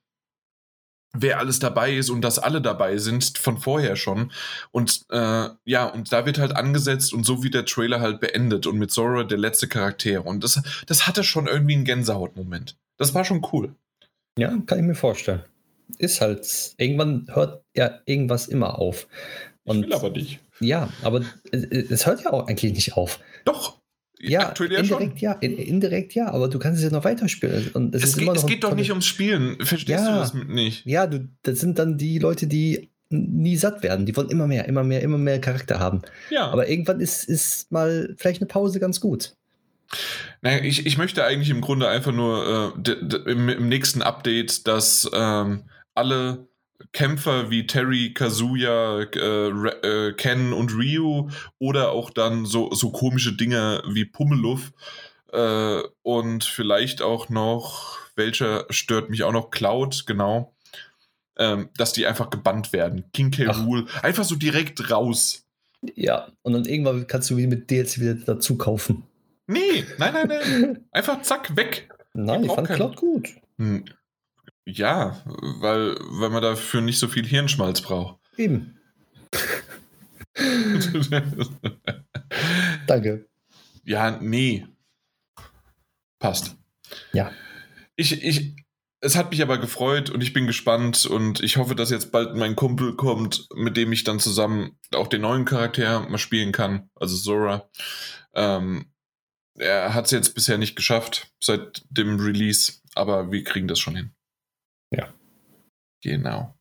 wer 1.13 1.39
alles 1.39 1.59
dabei 1.59 1.95
ist 1.95 2.09
und 2.09 2.21
dass 2.21 2.39
alle 2.39 2.61
dabei 2.61 2.97
sind 2.97 3.37
von 3.37 3.57
vorher 3.57 3.95
schon. 3.95 4.31
Und 4.71 5.05
äh, 5.09 5.49
ja, 5.63 5.85
und 5.85 6.11
da 6.11 6.25
wird 6.25 6.39
halt 6.39 6.55
angesetzt 6.55 7.13
und 7.13 7.25
so 7.25 7.43
wie 7.43 7.49
der 7.49 7.65
Trailer 7.65 8.01
halt 8.01 8.19
beendet 8.19 8.67
und 8.67 8.77
mit 8.77 8.91
Zora 8.91 9.23
der 9.23 9.37
letzte 9.37 9.67
Charakter. 9.67 10.25
Und 10.25 10.43
das, 10.43 10.61
das 10.87 11.07
hatte 11.07 11.23
schon 11.23 11.47
irgendwie 11.47 11.75
einen 11.75 11.85
Gänsehautmoment. 11.85 12.77
Das 12.97 13.13
war 13.13 13.25
schon 13.25 13.45
cool. 13.51 13.75
Ja, 14.37 14.57
kann 14.65 14.79
ich 14.79 14.85
mir 14.85 14.95
vorstellen. 14.95 15.43
Ist 15.97 16.21
halt, 16.21 16.73
irgendwann 16.77 17.27
hört 17.31 17.63
ja 17.75 17.99
irgendwas 18.05 18.47
immer 18.47 18.79
auf. 18.79 19.07
Und, 19.63 19.83
ich 19.83 19.87
will 19.87 19.93
aber 19.93 20.09
nicht. 20.11 20.39
Ja, 20.59 20.89
aber 21.03 21.21
es 21.51 22.05
hört 22.05 22.23
ja 22.23 22.33
auch 22.33 22.47
eigentlich 22.47 22.73
nicht 22.73 22.93
auf. 22.93 23.19
Doch. 23.45 23.79
Ja, 24.19 24.53
indirekt 24.57 25.19
ja, 25.19 25.33
indirekt 25.33 26.15
ja, 26.15 26.31
aber 26.31 26.47
du 26.47 26.57
kannst 26.57 26.79
es 26.79 26.85
ja 26.85 26.89
noch 26.89 27.03
weiterspielen. 27.03 27.69
Und 27.73 27.93
es, 27.93 28.03
es, 28.03 28.17
geht, 28.17 28.29
es 28.29 28.45
geht 28.45 28.63
doch 28.63 28.73
nicht 28.73 28.89
ums 28.89 29.05
Spielen. 29.05 29.57
Verstehst 29.63 30.05
ja, 30.05 30.13
du 30.13 30.19
das 30.19 30.33
nicht? 30.33 30.85
Ja, 30.85 31.05
du, 31.05 31.27
das 31.43 31.59
sind 31.59 31.77
dann 31.77 31.97
die 31.97 32.17
Leute, 32.17 32.47
die 32.47 32.89
nie 33.09 33.57
satt 33.57 33.83
werden. 33.83 34.05
Die 34.05 34.15
wollen 34.15 34.29
immer 34.29 34.47
mehr, 34.47 34.67
immer 34.67 34.83
mehr, 34.83 35.01
immer 35.01 35.17
mehr 35.17 35.39
Charakter 35.39 35.79
haben. 35.79 36.01
Ja. 36.29 36.47
Aber 36.47 36.67
irgendwann 36.67 37.01
ist, 37.01 37.25
ist 37.25 37.71
mal 37.71 38.15
vielleicht 38.17 38.41
eine 38.41 38.47
Pause 38.47 38.79
ganz 38.79 38.99
gut. 38.99 39.35
Naja, 40.41 40.63
ich, 40.63 40.85
ich 40.85 40.97
möchte 40.97 41.23
eigentlich 41.23 41.49
im 41.49 41.61
Grunde 41.61 41.87
einfach 41.87 42.11
nur 42.11 42.73
äh, 42.85 42.91
im, 43.29 43.49
im, 43.49 43.69
nächsten 43.69 44.01
Update, 44.01 44.67
dass 44.67 45.09
ähm, 45.13 45.63
alle 45.93 46.47
Kämpfer 46.91 47.49
wie 47.49 47.67
Terry, 47.67 48.13
Kazuya, 48.13 49.01
äh, 49.01 49.49
äh, 49.49 50.13
Ken 50.13 50.53
und 50.53 50.73
Ryu 50.73 51.29
oder 51.59 51.91
auch 51.91 52.09
dann 52.09 52.45
so, 52.45 52.73
so 52.73 52.91
komische 52.91 53.35
Dinge 53.35 53.81
wie 53.87 54.05
Pummeluff 54.05 54.71
äh, 55.31 55.81
und 56.03 56.43
vielleicht 56.43 57.01
auch 57.01 57.29
noch, 57.29 57.97
welcher 58.15 58.65
stört 58.69 59.09
mich 59.09 59.23
auch 59.23 59.31
noch, 59.31 59.51
Cloud, 59.51 60.05
genau, 60.05 60.53
ähm, 61.37 61.69
dass 61.77 61.93
die 61.93 62.05
einfach 62.07 62.29
gebannt 62.29 62.73
werden. 62.73 63.05
King 63.13 63.31
K. 63.31 63.51
Rule, 63.51 63.85
einfach 64.01 64.23
so 64.23 64.35
direkt 64.35 64.91
raus. 64.91 65.45
Ja, 65.95 66.27
und 66.41 66.53
dann 66.53 66.65
irgendwann 66.65 67.07
kannst 67.07 67.29
du 67.29 67.37
wie 67.37 67.47
mit 67.47 67.69
DLC 67.69 67.99
wieder 67.99 68.15
dazu 68.15 68.57
kaufen. 68.57 69.03
Nee, 69.47 69.85
nein, 69.97 70.13
nein, 70.13 70.27
nein. 70.27 70.85
Einfach 70.91 71.21
zack, 71.21 71.55
weg. 71.55 71.89
Nein, 72.13 72.43
ich, 72.43 72.49
ich 72.49 72.55
fand 72.55 72.67
keinen. 72.67 72.77
Cloud 72.77 72.95
gut. 72.97 73.29
Hm. 73.57 73.85
Ja, 74.65 75.21
weil, 75.25 75.95
weil 75.99 76.29
man 76.29 76.41
dafür 76.41 76.81
nicht 76.81 76.97
so 76.97 77.07
viel 77.07 77.25
Hirnschmalz 77.25 77.81
braucht. 77.81 78.19
Eben. 78.37 78.79
Danke. 82.87 83.27
Ja, 83.83 84.17
nee. 84.19 84.65
Passt. 86.19 86.55
Ja. 87.13 87.31
Ich, 87.95 88.23
ich, 88.23 88.55
es 89.01 89.15
hat 89.15 89.29
mich 89.29 89.41
aber 89.43 89.59
gefreut 89.59 90.09
und 90.09 90.21
ich 90.23 90.33
bin 90.33 90.47
gespannt 90.47 91.05
und 91.05 91.41
ich 91.43 91.57
hoffe, 91.57 91.75
dass 91.75 91.91
jetzt 91.91 92.11
bald 92.11 92.35
mein 92.35 92.55
Kumpel 92.55 92.95
kommt, 92.95 93.47
mit 93.53 93.77
dem 93.77 93.91
ich 93.91 94.03
dann 94.03 94.19
zusammen 94.19 94.79
auch 94.95 95.07
den 95.07 95.21
neuen 95.21 95.45
Charakter 95.45 96.01
mal 96.09 96.17
spielen 96.17 96.51
kann, 96.51 96.89
also 96.95 97.15
Zora. 97.15 97.69
Ähm, 98.33 98.91
er 99.57 99.93
hat 99.93 100.05
es 100.05 100.11
jetzt 100.11 100.35
bisher 100.35 100.57
nicht 100.57 100.75
geschafft 100.75 101.31
seit 101.41 101.83
dem 101.89 102.19
Release, 102.19 102.81
aber 102.93 103.31
wir 103.31 103.43
kriegen 103.43 103.67
das 103.67 103.79
schon 103.79 103.95
hin. 103.95 104.15
Ja. 104.91 105.13
Genau. 106.01 106.57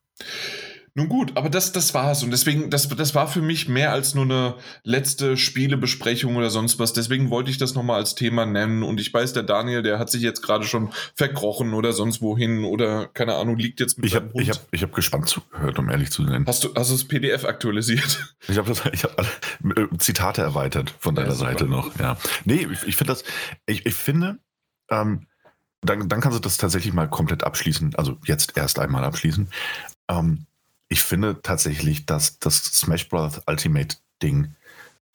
Nun 0.97 1.09
gut, 1.09 1.35
aber 1.35 1.49
das, 1.49 1.73
das 1.73 1.93
war's. 1.93 2.23
Und 2.23 2.31
deswegen, 2.31 2.69
das, 2.69 2.87
das 2.87 3.13
war 3.13 3.27
für 3.27 3.41
mich 3.41 3.67
mehr 3.67 3.91
als 3.91 4.15
nur 4.15 4.23
eine 4.23 4.55
letzte 4.83 5.35
Spielebesprechung 5.35 6.37
oder 6.37 6.49
sonst 6.49 6.79
was. 6.79 6.93
Deswegen 6.93 7.29
wollte 7.29 7.51
ich 7.51 7.57
das 7.57 7.75
nochmal 7.75 7.99
als 7.99 8.15
Thema 8.15 8.45
nennen. 8.45 8.81
Und 8.81 9.01
ich 9.01 9.13
weiß, 9.13 9.33
der 9.33 9.43
Daniel, 9.43 9.83
der 9.83 9.99
hat 9.99 10.09
sich 10.09 10.21
jetzt 10.21 10.41
gerade 10.41 10.63
schon 10.63 10.93
verkrochen 11.13 11.73
oder 11.73 11.91
sonst 11.91 12.21
wohin 12.21 12.63
oder 12.63 13.07
keine 13.07 13.35
Ahnung, 13.35 13.57
liegt 13.57 13.81
jetzt 13.81 13.97
mit 13.97 14.05
Ich 14.05 14.15
habe 14.15 14.29
ich 14.35 14.49
hab, 14.49 14.65
ich 14.71 14.83
hab 14.83 14.93
gespannt 14.93 15.27
zugehört, 15.27 15.77
um 15.79 15.89
ehrlich 15.89 16.11
zu 16.11 16.25
sein. 16.25 16.45
Hast 16.47 16.63
du, 16.63 16.73
hast 16.73 16.89
du 16.89 16.93
das 16.93 17.03
PDF 17.03 17.43
aktualisiert? 17.43 18.35
Ich 18.47 18.59
habe 18.59 18.71
hab 18.71 19.17
alle 19.17 19.27
äh, 19.75 19.97
Zitate 19.97 20.43
erweitert 20.43 20.93
von 20.99 21.15
deiner 21.15 21.29
ja, 21.29 21.35
Seite 21.35 21.65
noch. 21.65 21.97
Ja. 21.99 22.15
Nee, 22.43 22.67
ich, 22.71 22.87
ich 22.87 22.95
finde 22.95 23.13
das, 23.13 23.23
ich, 23.65 23.87
ich 23.87 23.95
finde, 23.95 24.37
ähm, 24.91 25.25
dann, 25.81 26.07
dann 26.07 26.21
kannst 26.21 26.37
du 26.37 26.41
das 26.41 26.57
tatsächlich 26.57 26.93
mal 26.93 27.09
komplett 27.09 27.43
abschließen. 27.43 27.95
Also 27.95 28.17
jetzt 28.25 28.55
erst 28.55 28.77
einmal 28.77 29.03
abschließen. 29.03 29.49
Ähm, 30.09 30.45
ich 30.87 31.03
finde 31.03 31.41
tatsächlich, 31.41 32.05
dass 32.05 32.39
das 32.39 32.57
Smash 32.57 33.09
Bros. 33.09 33.41
Ultimate 33.47 33.97
Ding 34.21 34.55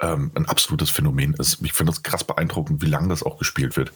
ähm, 0.00 0.32
ein 0.34 0.46
absolutes 0.46 0.90
Phänomen 0.90 1.34
ist. 1.34 1.60
Ich 1.62 1.72
finde 1.72 1.92
das 1.92 2.02
krass 2.02 2.24
beeindruckend, 2.24 2.82
wie 2.82 2.88
lange 2.88 3.08
das 3.08 3.22
auch 3.22 3.38
gespielt 3.38 3.76
wird. 3.76 3.92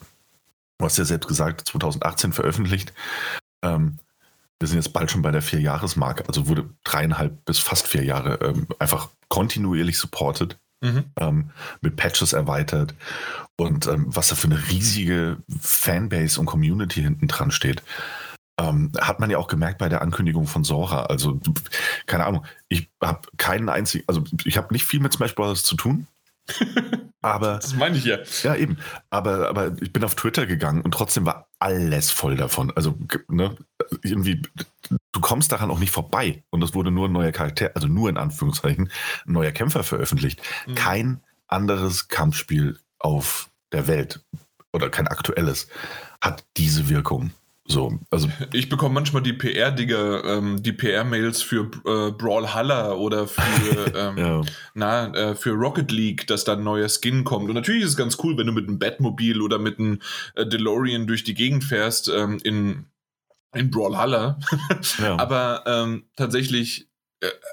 Du 0.79 0.85
hast 0.85 0.99
ja 0.99 1.05
selbst 1.05 1.29
gesagt, 1.29 1.67
2018 1.69 2.33
veröffentlicht. 2.33 2.93
Ähm, 3.63 3.99
wir 4.61 4.69
sind 4.69 4.79
jetzt 4.79 4.93
bald 4.93 5.11
schon 5.11 5.23
bei 5.23 5.31
der 5.31 5.43
Vier-Jahres-Marke, 5.43 6.25
also 6.29 6.47
wurde 6.47 6.71
dreieinhalb 6.85 7.45
bis 7.45 7.59
fast 7.59 7.87
vier 7.87 8.05
Jahre 8.05 8.39
ähm, 8.43 8.67
einfach 8.79 9.09
kontinuierlich 9.29 9.99
supported, 9.99 10.59
mhm. 10.81 11.05
ähm, 11.19 11.51
mit 11.81 11.97
Patches 11.97 12.33
erweitert 12.33 12.95
und 13.57 13.87
ähm, 13.87 14.07
was 14.09 14.29
da 14.29 14.37
für 14.37 14.47
eine 14.47 14.69
riesige 14.69 15.39
Fanbase 15.61 16.39
und 16.39 16.47
Community 16.47 17.03
hinten 17.03 17.29
dran 17.29 17.51
steht. 17.51 17.83
Ähm, 18.59 18.93
hat 19.01 19.19
man 19.19 19.31
ja 19.31 19.39
auch 19.39 19.49
gemerkt 19.49 19.79
bei 19.79 19.89
der 19.89 20.03
Ankündigung 20.03 20.47
von 20.47 20.63
Sora. 20.63 21.07
Also, 21.07 21.41
keine 22.07 22.25
Ahnung, 22.27 22.47
ich 22.69 22.89
habe 23.03 23.29
keinen 23.37 23.69
einzigen, 23.69 24.05
also 24.07 24.23
ich 24.45 24.57
habe 24.57 24.73
nicht 24.73 24.85
viel 24.85 25.01
mit 25.01 25.13
Smash 25.13 25.35
Bros. 25.35 25.65
zu 25.65 25.77
tun. 25.77 26.07
aber. 27.23 27.55
Das 27.57 27.75
meine 27.75 27.97
ich 27.97 28.05
ja. 28.05 28.19
Ja, 28.43 28.55
eben. 28.55 28.79
Aber, 29.11 29.49
aber 29.49 29.73
ich 29.81 29.93
bin 29.93 30.05
auf 30.05 30.15
Twitter 30.15 30.47
gegangen 30.47 30.83
und 30.83 30.93
trotzdem 30.93 31.25
war 31.27 31.49
alles 31.59 32.11
voll 32.11 32.37
davon. 32.37 32.71
Also, 32.77 32.97
ne, 33.29 33.57
irgendwie, 34.03 34.43
du 35.13 35.21
kommst 35.21 35.51
daran 35.51 35.71
auch 35.71 35.79
nicht 35.79 35.91
vorbei. 35.91 36.45
Und 36.51 36.63
es 36.63 36.75
wurde 36.75 36.91
nur 36.91 37.09
ein 37.09 37.13
neuer 37.13 37.33
Charakter, 37.33 37.73
also 37.75 37.89
nur 37.89 38.09
in 38.09 38.19
Anführungszeichen, 38.19 38.91
ein 39.27 39.33
neuer 39.33 39.53
Kämpfer 39.53 39.83
veröffentlicht. 39.83 40.41
Mhm. 40.67 40.75
Kein 40.75 41.21
anderes 41.49 42.09
Kampfspiel 42.09 42.79
auf 42.99 43.51
der 43.73 43.87
Welt 43.87 44.25
oder 44.73 44.91
kein 44.91 45.09
aktuelles 45.09 45.69
hat 46.21 46.45
diese 46.57 46.89
Wirkung. 46.89 47.33
So, 47.67 47.99
also 48.11 48.29
ich 48.53 48.69
bekomme 48.69 48.95
manchmal 48.95 49.23
die 49.23 49.33
PR-Digger, 49.33 50.25
ähm, 50.25 50.63
die 50.63 50.73
PR-Mails 50.73 51.41
für 51.41 51.71
äh, 51.87 52.11
Brawlhalla 52.13 52.93
oder 52.93 53.27
für, 53.27 53.41
ähm, 53.97 54.19
ja. 54.19 54.41
na, 54.75 55.15
äh, 55.15 55.35
für 55.35 55.53
Rocket 55.53 55.91
League, 55.91 56.27
dass 56.27 56.45
da 56.45 56.55
ein 56.55 56.63
neuer 56.63 56.89
Skin 56.91 57.25
kommt. 57.25 57.49
Und 57.49 57.55
natürlich 57.55 57.85
ist 57.85 57.91
es 57.91 57.97
ganz 57.97 58.19
cool, 58.23 58.37
wenn 58.37 58.47
du 58.47 58.53
mit 58.53 58.69
einem 58.69 58.79
Batmobil 58.79 59.41
oder 59.41 59.59
mit 59.59 59.79
einem 59.79 60.01
äh, 60.35 60.47
DeLorean 60.47 61.07
durch 61.07 61.25
die 61.25 61.33
Gegend 61.33 61.65
fährst 61.65 62.09
ähm, 62.15 62.39
in, 62.45 62.85
in 63.55 63.71
Brawlhalla. 63.71 64.39
ja. 64.99 65.17
Aber 65.19 65.65
ähm, 65.67 66.05
tatsächlich 66.17 66.91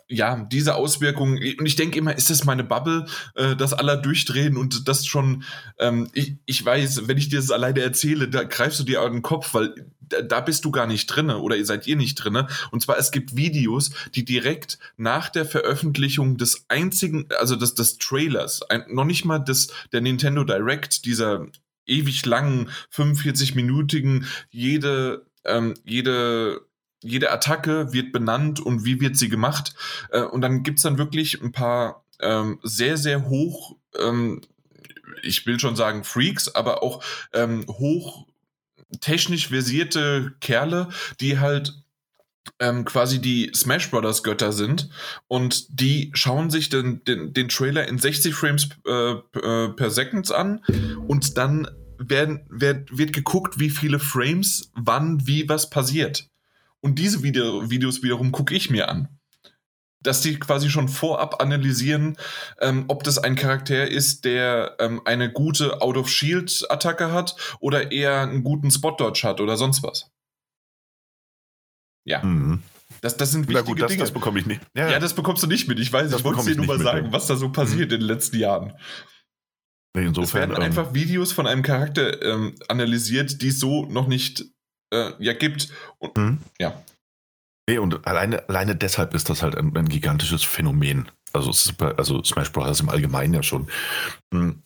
ja, 0.07 0.47
diese 0.51 0.75
Auswirkungen, 0.75 1.37
und 1.59 1.65
ich 1.65 1.75
denke 1.75 1.99
immer, 1.99 2.15
ist 2.15 2.29
das 2.29 2.43
meine 2.43 2.63
Bubble, 2.63 3.05
äh, 3.35 3.55
dass 3.55 3.73
alle 3.73 4.01
durchdrehen 4.01 4.57
und 4.57 4.87
das 4.87 5.05
schon, 5.05 5.43
ähm, 5.79 6.09
ich, 6.13 6.35
ich 6.45 6.63
weiß, 6.63 7.07
wenn 7.07 7.17
ich 7.17 7.29
dir 7.29 7.39
das 7.39 7.51
alleine 7.51 7.81
erzähle, 7.81 8.27
da 8.27 8.43
greifst 8.43 8.79
du 8.79 8.83
dir 8.83 9.01
an 9.01 9.13
den 9.13 9.21
Kopf, 9.21 9.53
weil 9.53 9.73
da, 9.99 10.21
da 10.21 10.41
bist 10.41 10.65
du 10.65 10.71
gar 10.71 10.87
nicht 10.87 11.07
drinne 11.07 11.39
oder 11.39 11.55
ihr 11.55 11.65
seid 11.65 11.87
ihr 11.87 11.95
nicht 11.95 12.15
drinne. 12.15 12.47
Und 12.71 12.81
zwar, 12.81 12.97
es 12.97 13.11
gibt 13.11 13.35
Videos, 13.35 13.91
die 14.15 14.25
direkt 14.25 14.79
nach 14.97 15.29
der 15.29 15.45
Veröffentlichung 15.45 16.37
des 16.37 16.65
einzigen, 16.67 17.27
also 17.39 17.55
des, 17.55 17.75
des 17.75 17.97
Trailers, 17.97 18.61
ein, 18.63 18.83
noch 18.89 19.05
nicht 19.05 19.25
mal 19.25 19.39
des, 19.39 19.67
der 19.91 20.01
Nintendo 20.01 20.43
Direct, 20.43 21.05
dieser 21.05 21.47
ewig 21.85 22.25
langen, 22.25 22.69
45-minütigen, 22.93 24.25
jede, 24.49 25.25
ähm, 25.45 25.73
jede 25.83 26.61
jede 27.01 27.31
Attacke 27.31 27.93
wird 27.93 28.11
benannt 28.11 28.59
und 28.59 28.85
wie 28.85 29.01
wird 29.01 29.17
sie 29.17 29.29
gemacht. 29.29 29.73
Äh, 30.11 30.21
und 30.21 30.41
dann 30.41 30.63
gibt's 30.63 30.83
dann 30.83 30.97
wirklich 30.97 31.41
ein 31.41 31.51
paar 31.51 32.03
ähm, 32.19 32.59
sehr, 32.63 32.97
sehr 32.97 33.27
hoch, 33.27 33.75
ähm, 33.99 34.41
ich 35.23 35.45
will 35.45 35.59
schon 35.59 35.75
sagen 35.75 36.03
Freaks, 36.03 36.53
aber 36.55 36.83
auch 36.83 37.03
ähm, 37.33 37.65
hoch 37.67 38.25
technisch 38.99 39.47
versierte 39.47 40.33
Kerle, 40.41 40.89
die 41.19 41.39
halt 41.39 41.73
ähm, 42.59 42.85
quasi 42.85 43.21
die 43.21 43.51
Smash 43.55 43.89
Brothers 43.89 44.23
Götter 44.23 44.51
sind 44.51 44.89
und 45.27 45.79
die 45.79 46.11
schauen 46.13 46.49
sich 46.49 46.69
den, 46.69 47.03
den, 47.05 47.33
den 47.33 47.49
Trailer 47.49 47.87
in 47.87 47.99
60 47.99 48.33
Frames 48.33 48.69
äh, 48.85 49.11
äh, 49.11 49.69
per 49.69 49.91
Second 49.91 50.31
an 50.31 50.63
und 51.07 51.37
dann 51.37 51.67
werden, 51.97 52.41
wird, 52.49 52.97
wird 52.97 53.13
geguckt, 53.13 53.59
wie 53.59 53.69
viele 53.69 53.99
Frames, 53.99 54.71
wann, 54.75 55.25
wie 55.27 55.47
was 55.47 55.69
passiert. 55.69 56.30
Und 56.81 56.97
diese 56.99 57.23
Video 57.23 57.69
Videos 57.69 58.03
wiederum 58.03 58.31
gucke 58.31 58.55
ich 58.55 58.69
mir 58.69 58.89
an. 58.89 59.07
Dass 60.03 60.21
die 60.21 60.39
quasi 60.39 60.69
schon 60.69 60.89
vorab 60.89 61.41
analysieren, 61.41 62.17
ähm, 62.59 62.85
ob 62.87 63.03
das 63.03 63.19
ein 63.19 63.35
Charakter 63.35 63.87
ist, 63.87 64.25
der 64.25 64.75
ähm, 64.79 65.01
eine 65.05 65.31
gute 65.31 65.81
Out-of-Shield-Attacke 65.81 67.11
hat 67.11 67.35
oder 67.59 67.91
eher 67.91 68.21
einen 68.21 68.43
guten 68.43 68.71
Spot-Dodge 68.71 69.21
hat 69.23 69.39
oder 69.39 69.57
sonst 69.57 69.83
was. 69.83 70.09
Ja. 72.03 72.23
Mhm. 72.23 72.63
Das, 73.01 73.17
das 73.17 73.31
sind 73.31 73.47
wichtige 73.47 73.63
gut, 73.63 73.81
das, 73.81 73.91
Dinge. 73.91 74.01
Das 74.01 74.11
bekomme 74.11 74.39
ich 74.39 74.45
nicht. 74.45 74.61
Ja, 74.75 74.89
ja, 74.89 74.99
das 74.99 75.13
bekommst 75.13 75.43
du 75.43 75.47
nicht 75.47 75.67
mit. 75.67 75.79
Ich 75.79 75.91
weiß, 75.91 76.09
das 76.09 76.19
ich 76.19 76.25
wollte 76.25 76.43
dir 76.43 76.55
nur 76.55 76.65
mal 76.65 76.79
sagen, 76.79 77.05
mit. 77.05 77.13
was 77.13 77.27
da 77.27 77.35
so 77.35 77.51
passiert 77.51 77.89
mhm. 77.89 77.95
in 77.95 77.99
den 78.01 78.07
letzten 78.07 78.37
Jahren. 78.37 78.73
Nee, 79.95 80.05
insofern, 80.05 80.23
es 80.23 80.33
werden 80.33 80.55
ähm, 80.55 80.61
einfach 80.61 80.93
Videos 80.93 81.31
von 81.31 81.47
einem 81.47 81.63
Charakter 81.63 82.21
ähm, 82.21 82.55
analysiert, 82.67 83.41
die 83.41 83.49
es 83.49 83.59
so 83.59 83.85
noch 83.85 84.07
nicht 84.07 84.45
äh, 84.91 85.11
ja 85.19 85.33
gibt. 85.33 85.69
Und, 85.99 86.17
mhm. 86.17 86.37
Ja. 86.59 86.81
Nee, 87.67 87.77
und 87.77 88.05
alleine, 88.05 88.47
alleine 88.49 88.75
deshalb 88.75 89.13
ist 89.13 89.29
das 89.29 89.41
halt 89.41 89.55
ein, 89.55 89.75
ein 89.75 89.89
gigantisches 89.89 90.43
Phänomen. 90.43 91.09
Also, 91.33 91.51
Super, 91.51 91.95
also 91.97 92.23
Smash 92.23 92.51
Bros. 92.51 92.81
im 92.81 92.89
Allgemeinen 92.89 93.33
ja 93.33 93.43
schon. 93.43 93.69
Mhm. 94.31 94.61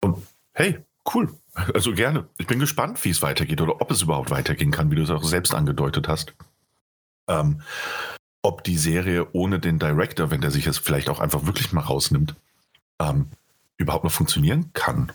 Und 0.00 0.26
hey, 0.52 0.78
cool. 1.14 1.34
Also 1.74 1.92
gerne. 1.92 2.28
Ich 2.38 2.46
bin 2.46 2.60
gespannt, 2.60 3.04
wie 3.04 3.10
es 3.10 3.22
weitergeht 3.22 3.60
oder 3.60 3.80
ob 3.80 3.90
es 3.90 4.02
überhaupt 4.02 4.30
weitergehen 4.30 4.70
kann, 4.70 4.90
wie 4.90 4.96
du 4.96 5.02
es 5.02 5.10
auch 5.10 5.24
selbst 5.24 5.54
angedeutet 5.54 6.06
hast. 6.08 6.32
Ähm, 7.28 7.62
ob 8.42 8.64
die 8.64 8.78
Serie 8.78 9.28
ohne 9.32 9.58
den 9.58 9.78
Director, 9.78 10.30
wenn 10.30 10.40
der 10.40 10.50
sich 10.50 10.64
jetzt 10.64 10.78
vielleicht 10.78 11.10
auch 11.10 11.20
einfach 11.20 11.44
wirklich 11.46 11.72
mal 11.72 11.82
rausnimmt, 11.82 12.36
ähm, 13.00 13.28
überhaupt 13.76 14.04
noch 14.04 14.12
funktionieren 14.12 14.70
kann. 14.72 15.12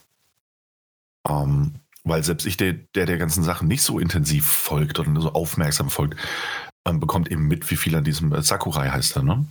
Ähm, 1.27 1.75
weil 2.06 2.24
selbst 2.24 2.45
ich, 2.45 2.56
der, 2.56 2.74
der 2.74 3.06
der 3.06 3.18
ganzen 3.18 3.43
Sachen 3.43 3.68
nicht 3.68 3.82
so 3.82 3.99
intensiv 3.99 4.45
folgt 4.45 4.99
oder 4.99 5.20
so 5.20 5.34
aufmerksam 5.34 5.89
folgt, 5.89 6.18
ähm, 6.88 6.99
bekommt 6.99 7.30
eben 7.30 7.47
mit, 7.47 7.70
wie 7.72 7.76
viel 7.76 7.95
an 7.95 8.03
diesem 8.03 8.32
äh, 8.32 8.41
Sakurai 8.41 8.89
heißt 8.89 9.18
er, 9.18 9.24
ne? 9.24 9.45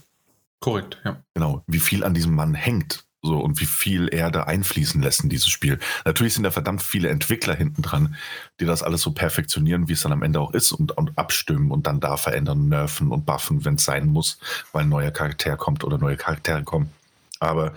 Korrekt, 0.60 0.98
ja. 1.04 1.16
Genau, 1.34 1.62
wie 1.66 1.80
viel 1.80 2.04
an 2.04 2.14
diesem 2.14 2.34
Mann 2.34 2.54
hängt. 2.54 3.04
So, 3.22 3.38
und 3.38 3.58
wie 3.58 3.66
viel 3.66 4.08
er 4.08 4.30
da 4.30 4.42
einfließen 4.42 5.00
lässt 5.00 5.22
in 5.22 5.30
dieses 5.30 5.48
Spiel. 5.48 5.78
Natürlich 6.04 6.34
sind 6.34 6.42
da 6.42 6.50
verdammt 6.50 6.82
viele 6.82 7.08
Entwickler 7.08 7.54
hinten 7.54 7.80
dran, 7.80 8.16
die 8.60 8.66
das 8.66 8.82
alles 8.82 9.00
so 9.00 9.12
perfektionieren, 9.12 9.88
wie 9.88 9.94
es 9.94 10.02
dann 10.02 10.12
am 10.12 10.22
Ende 10.22 10.40
auch 10.40 10.52
ist 10.52 10.72
und, 10.72 10.92
und 10.92 11.16
abstimmen 11.16 11.70
und 11.70 11.86
dann 11.86 12.00
da 12.00 12.18
verändern, 12.18 12.68
nerven 12.68 13.10
und 13.12 13.24
buffen, 13.24 13.64
wenn 13.64 13.76
es 13.76 13.86
sein 13.86 14.08
muss, 14.08 14.38
weil 14.72 14.82
ein 14.82 14.90
neuer 14.90 15.10
Charakter 15.10 15.56
kommt 15.56 15.84
oder 15.84 15.96
neue 15.96 16.18
Charaktere 16.18 16.64
kommen. 16.64 16.90
Aber 17.40 17.72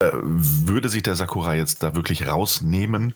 äh, 0.00 0.10
würde 0.12 0.90
sich 0.90 1.02
der 1.02 1.16
Sakurai 1.16 1.56
jetzt 1.56 1.82
da 1.82 1.94
wirklich 1.94 2.26
rausnehmen, 2.26 3.14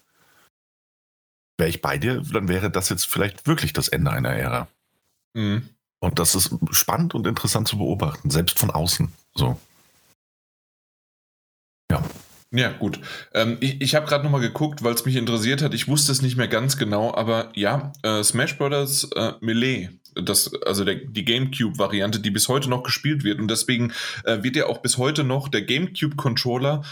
wäre 1.59 1.71
ich 1.71 1.83
bei 1.83 1.99
dir, 1.99 2.23
dann 2.33 2.49
wäre 2.49 2.71
das 2.71 2.89
jetzt 2.89 3.07
vielleicht 3.07 3.47
wirklich 3.47 3.73
das 3.73 3.89
Ende 3.89 4.11
einer 4.11 4.31
Ära. 4.31 4.69
Mhm. 5.35 5.69
Und 6.01 6.19
das 6.19 6.35
ist 6.35 6.55
spannend 6.71 7.15
und 7.15 7.27
interessant 7.27 7.69
zu 7.69 7.79
beobachten, 7.79 8.31
selbst 8.31 8.59
von 8.59 8.71
außen. 8.71 9.13
So. 9.35 9.59
Ja. 11.91 12.03
Ja, 12.53 12.73
gut. 12.73 13.01
Ähm, 13.35 13.59
ich 13.61 13.81
ich 13.81 13.95
habe 13.95 14.07
gerade 14.07 14.25
nochmal 14.25 14.41
geguckt, 14.41 14.83
weil 14.83 14.95
es 14.95 15.05
mich 15.05 15.17
interessiert 15.17 15.63
hat. 15.63 15.75
Ich 15.75 15.89
wusste 15.89 16.13
es 16.13 16.23
nicht 16.23 16.37
mehr 16.37 16.49
ganz 16.49 16.77
genau, 16.77 17.13
aber 17.15 17.51
ja, 17.55 17.93
äh, 18.03 18.23
Smash 18.23 18.57
Bros. 18.57 19.11
Äh, 19.15 19.33
Melee, 19.41 19.91
das, 20.15 20.53
also 20.63 20.85
der, 20.85 20.95
die 20.95 21.25
GameCube-Variante, 21.25 22.21
die 22.21 22.31
bis 22.31 22.49
heute 22.49 22.71
noch 22.71 22.83
gespielt 22.83 23.25
wird. 23.25 23.41
Und 23.41 23.49
deswegen 23.49 23.93
äh, 24.25 24.43
wird 24.43 24.57
ja 24.57 24.67
auch 24.67 24.79
bis 24.79 24.97
heute 24.97 25.25
noch 25.25 25.49
der 25.49 25.63
GameCube-Controller 25.63 26.83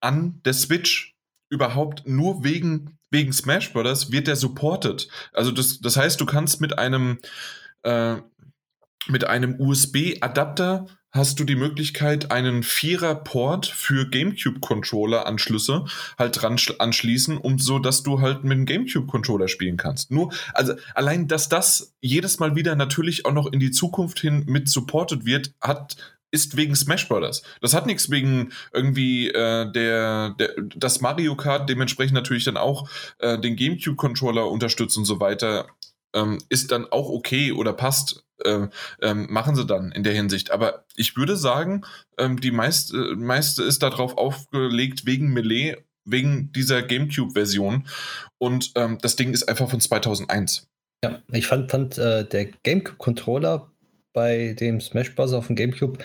an 0.00 0.40
der 0.44 0.54
Switch 0.54 1.14
überhaupt 1.50 2.06
nur 2.06 2.44
wegen, 2.44 2.96
wegen 3.10 3.32
Smash 3.32 3.72
Bros. 3.72 4.12
wird 4.12 4.26
der 4.26 4.36
supported. 4.36 5.08
Also 5.32 5.50
das, 5.50 5.80
das 5.80 5.96
heißt, 5.96 6.20
du 6.20 6.26
kannst 6.26 6.60
mit 6.60 6.78
einem, 6.78 7.18
äh, 7.82 8.16
mit 9.08 9.24
einem 9.24 9.58
USB-Adapter 9.58 10.86
hast 11.12 11.40
du 11.40 11.44
die 11.44 11.56
Möglichkeit, 11.56 12.30
einen 12.30 12.62
Vierer-Port 12.62 13.66
für 13.66 14.08
GameCube-Controller-Anschlüsse 14.08 15.84
halt 16.18 16.40
dran 16.40 16.56
anschließen, 16.78 17.36
um 17.36 17.58
so, 17.58 17.78
dass 17.78 18.02
du 18.02 18.20
halt 18.20 18.44
mit 18.44 18.56
dem 18.56 18.66
GameCube-Controller 18.66 19.48
spielen 19.48 19.76
kannst. 19.76 20.10
Nur, 20.10 20.32
also 20.54 20.74
allein, 20.94 21.26
dass 21.26 21.48
das 21.48 21.94
jedes 22.00 22.38
Mal 22.38 22.54
wieder 22.54 22.76
natürlich 22.76 23.26
auch 23.26 23.32
noch 23.32 23.52
in 23.52 23.58
die 23.58 23.72
Zukunft 23.72 24.20
hin 24.20 24.44
mit 24.46 24.68
supported 24.68 25.24
wird, 25.24 25.52
hat 25.60 25.96
ist 26.30 26.56
wegen 26.56 26.74
Smash 26.76 27.08
Brothers. 27.08 27.42
Das 27.60 27.74
hat 27.74 27.86
nichts 27.86 28.10
wegen 28.10 28.52
irgendwie 28.72 29.28
äh, 29.28 29.70
der, 29.72 30.30
der 30.38 30.54
das 30.76 31.00
Mario 31.00 31.34
Kart 31.36 31.68
dementsprechend 31.68 32.14
natürlich 32.14 32.44
dann 32.44 32.56
auch 32.56 32.88
äh, 33.18 33.38
den 33.38 33.56
GameCube 33.56 33.96
Controller 33.96 34.50
unterstützt 34.50 34.96
und 34.96 35.04
so 35.04 35.20
weiter 35.20 35.66
ähm, 36.14 36.38
ist 36.48 36.72
dann 36.72 36.86
auch 36.90 37.08
okay 37.08 37.52
oder 37.52 37.72
passt, 37.72 38.24
äh, 38.44 38.68
ähm, 39.02 39.26
machen 39.30 39.54
sie 39.54 39.66
dann 39.66 39.92
in 39.92 40.02
der 40.02 40.14
Hinsicht. 40.14 40.50
Aber 40.50 40.84
ich 40.96 41.16
würde 41.16 41.36
sagen, 41.36 41.82
ähm, 42.18 42.40
die 42.40 42.50
meiste, 42.50 42.96
äh, 42.96 43.16
meiste 43.16 43.62
ist 43.62 43.82
darauf 43.82 44.18
aufgelegt 44.18 45.06
wegen 45.06 45.32
Melee, 45.32 45.76
wegen 46.04 46.52
dieser 46.52 46.82
GameCube-Version. 46.82 47.86
Und 48.38 48.72
ähm, 48.74 48.98
das 49.02 49.16
Ding 49.16 49.32
ist 49.32 49.48
einfach 49.48 49.70
von 49.70 49.80
2001. 49.80 50.66
Ja, 51.04 51.22
ich 51.32 51.46
fand, 51.46 51.70
fand 51.70 51.98
äh, 51.98 52.24
der 52.24 52.46
GameCube-Controller 52.46 53.70
bei 54.12 54.54
dem 54.58 54.80
Smash 54.80 55.14
Bros. 55.14 55.32
auf 55.32 55.46
dem 55.46 55.56
GameCube 55.56 55.98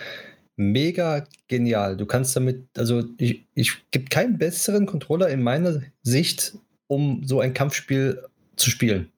mega 0.57 1.25
genial. 1.47 1.97
Du 1.97 2.05
kannst 2.05 2.35
damit, 2.35 2.65
also 2.77 3.03
ich, 3.17 3.45
ich 3.55 3.73
gibt 3.91 4.09
keinen 4.09 4.37
besseren 4.37 4.85
Controller 4.85 5.29
in 5.29 5.43
meiner 5.43 5.81
Sicht, 6.01 6.57
um 6.87 7.23
so 7.25 7.39
ein 7.39 7.53
Kampfspiel 7.53 8.23
zu 8.55 8.69
spielen. 8.69 9.11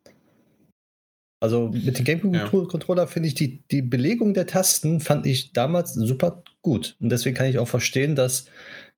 Also 1.40 1.70
mit 1.70 2.00
dem 2.00 2.06
GameCube-Controller 2.06 3.04
ja. 3.04 3.08
finde 3.08 3.28
ich 3.28 3.36
die, 3.36 3.62
die 3.70 3.84
Belegung 3.84 4.34
der 4.34 4.48
Tasten 4.48 5.00
fand 5.00 5.28
ich 5.28 5.54
damals 5.54 5.94
super 5.94 6.44
gut. 6.64 6.96
Und 7.00 7.10
deswegen 7.10 7.36
kann 7.36 7.46
ich 7.46 7.60
auch 7.60 7.68
verstehen, 7.68 8.16
dass 8.16 8.46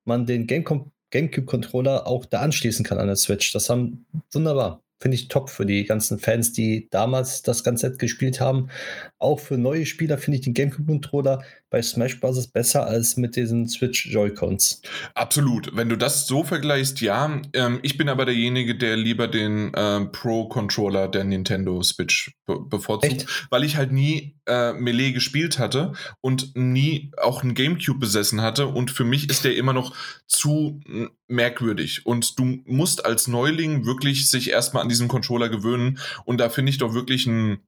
man 0.05 0.25
den 0.25 0.47
GameCube-Controller 0.47 2.07
auch 2.07 2.25
da 2.25 2.39
anschließen 2.39 2.85
kann 2.85 2.97
an 2.97 3.07
der 3.07 3.17
Switch. 3.17 3.51
Das 3.51 3.69
haben 3.69 4.05
wunderbar 4.31 4.81
finde 4.99 5.15
ich 5.15 5.27
top 5.29 5.49
für 5.49 5.65
die 5.65 5.85
ganzen 5.85 6.19
Fans, 6.19 6.51
die 6.51 6.89
damals 6.89 7.41
das 7.41 7.63
ganze 7.63 7.89
Set 7.89 7.99
gespielt 7.99 8.41
haben. 8.41 8.69
Auch 9.17 9.39
für 9.39 9.57
neue 9.57 9.85
Spieler 9.85 10.17
finde 10.17 10.37
ich 10.37 10.43
den 10.43 10.53
GameCube-Controller 10.53 11.43
bei 11.69 11.81
Smash 11.81 12.19
Bros. 12.19 12.47
besser 12.47 12.85
als 12.85 13.17
mit 13.17 13.35
diesen 13.35 13.67
Switch 13.67 14.07
Joy-Cons. 14.07 14.81
Absolut. 15.13 15.75
Wenn 15.75 15.89
du 15.89 15.97
das 15.97 16.27
so 16.27 16.43
vergleichst, 16.43 17.01
ja. 17.01 17.41
Ähm, 17.53 17.79
ich 17.83 17.97
bin 17.97 18.09
aber 18.09 18.25
derjenige, 18.25 18.75
der 18.75 18.97
lieber 18.97 19.27
den 19.27 19.71
ähm, 19.75 20.11
Pro-Controller 20.11 21.07
der 21.07 21.23
Nintendo 21.23 21.81
Switch 21.83 22.31
be 22.45 22.59
bevorzugt, 22.59 23.13
Echt? 23.13 23.47
weil 23.51 23.63
ich 23.63 23.75
halt 23.75 23.91
nie 23.91 24.35
äh, 24.47 24.73
Melee 24.73 25.11
gespielt 25.11 25.59
hatte 25.59 25.93
und 26.21 26.55
nie 26.55 27.11
auch 27.21 27.43
einen 27.43 27.53
GameCube 27.53 27.99
besessen 27.99 28.41
hatte. 28.41 28.67
Und 28.67 28.91
für 28.91 29.03
mich 29.03 29.29
ist 29.29 29.45
der 29.45 29.55
immer 29.55 29.73
noch 29.73 29.95
zu 30.27 30.81
merkwürdig. 31.27 32.05
Und 32.05 32.39
du 32.39 32.59
musst 32.65 33.05
als 33.05 33.27
Neuling 33.27 33.85
wirklich 33.85 34.29
sich 34.29 34.49
erstmal 34.49 34.83
an 34.83 34.89
diesen 34.89 35.07
Controller 35.07 35.49
gewöhnen. 35.49 35.99
Und 36.25 36.39
da 36.39 36.49
finde 36.49 36.71
ich 36.71 36.77
doch 36.77 36.93
wirklich 36.93 37.27
einen 37.27 37.59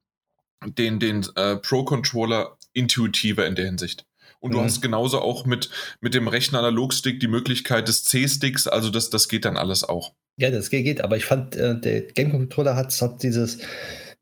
den, 0.64 0.98
den 1.00 1.26
äh, 1.34 1.56
Pro-Controller 1.56 2.56
intuitiver 2.72 3.46
in 3.46 3.54
der 3.54 3.66
Hinsicht. 3.66 4.06
Und 4.40 4.54
du 4.54 4.58
mhm. 4.58 4.64
hast 4.64 4.82
genauso 4.82 5.20
auch 5.20 5.46
mit, 5.46 5.70
mit 6.00 6.14
dem 6.14 6.26
rechten 6.26 6.56
Analogstick 6.56 7.20
die 7.20 7.28
Möglichkeit 7.28 7.86
des 7.86 8.04
C-Sticks, 8.04 8.66
also 8.66 8.90
das, 8.90 9.08
das 9.08 9.28
geht 9.28 9.44
dann 9.44 9.56
alles 9.56 9.84
auch. 9.84 10.14
Ja, 10.36 10.50
das 10.50 10.70
geht, 10.70 11.00
aber 11.00 11.16
ich 11.16 11.24
fand, 11.24 11.54
äh, 11.56 11.78
der 11.78 12.02
Game-Controller 12.02 12.74
hat, 12.74 13.00
hat 13.00 13.22
dieses 13.22 13.58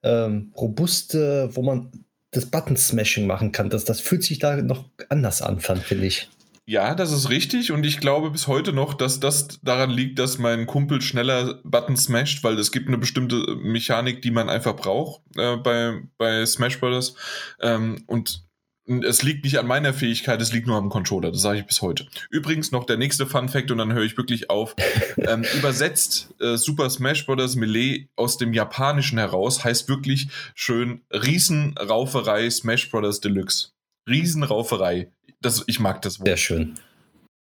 ähm, 0.02 0.52
robuste, 0.56 1.48
wo 1.54 1.62
man 1.62 1.90
das 2.32 2.46
Button-Smashing 2.46 3.26
machen 3.26 3.52
kann. 3.52 3.70
Das, 3.70 3.84
das 3.84 4.00
fühlt 4.00 4.22
sich 4.22 4.38
da 4.38 4.56
noch 4.56 4.84
anders 5.08 5.42
an, 5.42 5.60
fand, 5.60 5.82
finde 5.82 6.06
ich. 6.06 6.28
Ja, 6.70 6.94
das 6.94 7.10
ist 7.10 7.30
richtig 7.30 7.72
und 7.72 7.84
ich 7.84 7.98
glaube 7.98 8.30
bis 8.30 8.46
heute 8.46 8.72
noch, 8.72 8.94
dass 8.94 9.18
das 9.18 9.58
daran 9.60 9.90
liegt, 9.90 10.20
dass 10.20 10.38
mein 10.38 10.68
Kumpel 10.68 11.02
schneller 11.02 11.60
Button 11.64 11.96
smasht, 11.96 12.44
weil 12.44 12.56
es 12.60 12.70
gibt 12.70 12.86
eine 12.86 12.96
bestimmte 12.96 13.56
Mechanik, 13.56 14.22
die 14.22 14.30
man 14.30 14.48
einfach 14.48 14.76
braucht 14.76 15.20
äh, 15.36 15.56
bei, 15.56 16.00
bei 16.16 16.46
Smash 16.46 16.78
Brothers. 16.78 17.16
Ähm, 17.60 18.04
und 18.06 18.44
es 18.86 19.24
liegt 19.24 19.42
nicht 19.42 19.58
an 19.58 19.66
meiner 19.66 19.92
Fähigkeit, 19.92 20.40
es 20.40 20.52
liegt 20.52 20.68
nur 20.68 20.76
am 20.76 20.90
Controller. 20.90 21.32
Das 21.32 21.42
sage 21.42 21.58
ich 21.58 21.66
bis 21.66 21.82
heute. 21.82 22.06
Übrigens 22.30 22.70
noch 22.70 22.84
der 22.84 22.98
nächste 22.98 23.26
Fun 23.26 23.48
Fact 23.48 23.72
und 23.72 23.78
dann 23.78 23.92
höre 23.92 24.04
ich 24.04 24.16
wirklich 24.16 24.48
auf. 24.48 24.76
ähm, 25.16 25.44
übersetzt 25.58 26.32
äh, 26.38 26.56
Super 26.56 26.88
Smash 26.88 27.26
Bros. 27.26 27.56
Melee 27.56 28.06
aus 28.14 28.38
dem 28.38 28.52
Japanischen 28.52 29.18
heraus 29.18 29.64
heißt 29.64 29.88
wirklich 29.88 30.28
schön 30.54 31.00
Riesenrauferei 31.10 32.48
Smash 32.48 32.88
Bros. 32.92 33.20
Deluxe. 33.20 33.70
Riesenrauferei. 34.08 35.10
Das, 35.40 35.64
ich 35.66 35.80
mag 35.80 36.02
das 36.02 36.18
Wort. 36.18 36.26
Sehr 36.26 36.36
schön. 36.36 36.78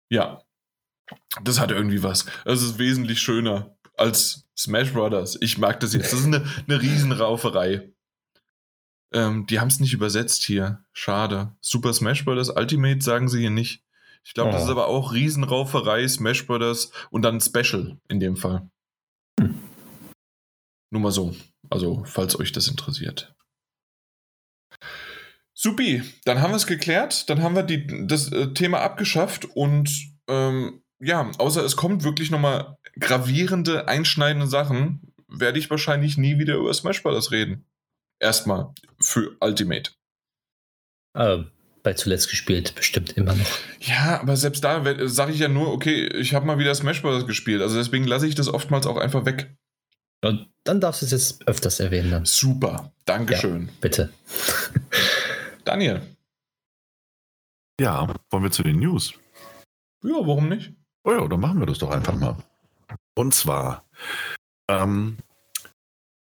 Ja. 0.10 0.44
Das 1.44 1.60
hat 1.60 1.72
irgendwie 1.72 2.04
was. 2.04 2.26
Das 2.46 2.62
ist 2.62 2.78
wesentlich 2.78 3.20
schöner 3.20 3.76
als 3.98 4.48
Smash 4.58 4.94
Brothers. 4.94 5.38
Ich 5.42 5.58
mag 5.58 5.80
das 5.80 5.94
jetzt. 5.94 6.14
Das 6.14 6.20
ist 6.20 6.26
eine, 6.28 6.46
eine 6.68 6.82
Riesenrauferei. 6.82 7.92
Ähm, 9.12 9.48
die 9.48 9.60
haben 9.60 9.70
es 9.70 9.80
nicht 9.80 9.94
übersetzt 9.94 10.44
hier. 10.44 10.84
Schade. 10.94 11.56
Super 11.62 11.94
Smash 11.94 12.26
Brothers 12.26 12.50
Ultimate 12.56 13.02
sagen 13.02 13.28
sie 13.28 13.40
hier 13.40 13.50
nicht. 13.50 13.84
Ich 14.24 14.34
glaube, 14.34 14.50
oh. 14.50 14.54
das 14.54 14.64
ist 14.64 14.70
aber 14.70 14.88
auch 14.88 15.14
Riesenrauferei, 15.14 16.08
Smash 16.08 16.46
Brothers 16.46 16.92
und 17.10 17.24
dann 17.24 17.42
Special 17.42 17.98
in 18.08 18.20
dem 18.20 18.36
Fall. 18.36 18.70
Hm. 19.40 19.56
Nur 20.92 21.02
mal 21.02 21.12
so. 21.12 21.36
Also, 21.70 22.04
falls 22.06 22.40
euch 22.40 22.52
das 22.52 22.68
interessiert. 22.68 23.36
Supi, 25.62 26.04
dann 26.24 26.42
haben 26.42 26.52
wir 26.52 26.56
es 26.56 26.68
geklärt, 26.68 27.30
dann 27.30 27.44
haben 27.44 27.54
wir 27.54 27.64
die, 27.64 28.08
das 28.08 28.32
äh, 28.32 28.54
Thema 28.54 28.80
abgeschafft 28.80 29.44
und 29.44 29.92
ähm, 30.30 30.82
ja, 31.02 31.30
außer 31.38 31.66
es 31.66 31.76
kommt 31.76 32.06
wirklich 32.06 32.32
nochmal 32.32 32.78
gravierende, 32.98 33.90
einschneidende 33.90 34.48
Sachen, 34.48 35.14
werde 35.28 35.60
ich 35.60 35.70
wahrscheinlich 35.70 36.18
nie 36.18 36.40
wieder 36.40 36.56
über 36.56 36.74
Smash 36.74 37.04
Bros. 37.04 37.32
reden. 37.32 37.66
Erstmal 38.22 38.74
für 39.02 39.36
Ultimate. 39.42 39.92
Äh, 41.14 41.40
bei 41.84 41.92
zuletzt 41.92 42.30
gespielt, 42.30 42.74
bestimmt 42.76 43.18
immer 43.18 43.36
noch. 43.36 43.60
Ja, 43.82 44.22
aber 44.22 44.38
selbst 44.38 44.64
da 44.64 44.82
sage 45.10 45.34
ich 45.34 45.40
ja 45.40 45.50
nur, 45.50 45.74
okay, 45.74 46.08
ich 46.08 46.34
habe 46.34 46.46
mal 46.46 46.58
wieder 46.58 46.74
Smash 46.74 47.02
Bros. 47.02 47.28
gespielt. 47.28 47.62
Also 47.62 47.76
deswegen 47.76 48.08
lasse 48.08 48.28
ich 48.28 48.36
das 48.36 48.48
oftmals 48.48 48.88
auch 48.88 48.98
einfach 48.98 49.26
weg. 49.26 49.54
Und 50.22 50.48
dann 50.64 50.80
darfst 50.80 51.02
du 51.02 51.06
es 51.06 51.12
jetzt 51.12 51.48
öfters 51.50 51.82
erwähnen. 51.82 52.12
Dann. 52.12 52.26
Super, 52.26 52.94
Dankeschön. 53.04 53.68
Ja, 53.68 53.74
bitte. 53.82 54.10
Daniel. 55.70 56.02
Ja, 57.80 58.08
wollen 58.32 58.44
wir 58.44 58.50
zu 58.50 58.64
den 58.64 58.80
News? 58.80 59.14
Ja, 60.04 60.16
warum 60.16 60.50
nicht? 60.50 60.74
Oh 61.04 61.12
ja, 61.12 61.28
dann 61.28 61.40
machen 61.40 61.60
wir 61.60 61.68
das 61.68 61.78
doch 61.78 61.92
einfach 61.92 62.16
mal. 62.16 62.38
Und 63.14 63.36
zwar, 63.36 63.86
ähm, 64.68 65.18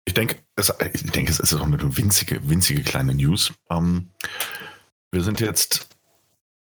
ich 0.06 0.14
denke, 0.14 0.38
es, 0.56 0.72
ich 0.94 1.12
denke, 1.12 1.32
es 1.32 1.40
ist 1.40 1.56
auch 1.56 1.64
eine 1.64 1.98
winzige, 1.98 2.48
winzige 2.48 2.84
kleine 2.84 3.16
News. 3.16 3.52
Ähm, 3.72 4.12
wir 5.12 5.24
sind 5.24 5.40
jetzt 5.40 5.90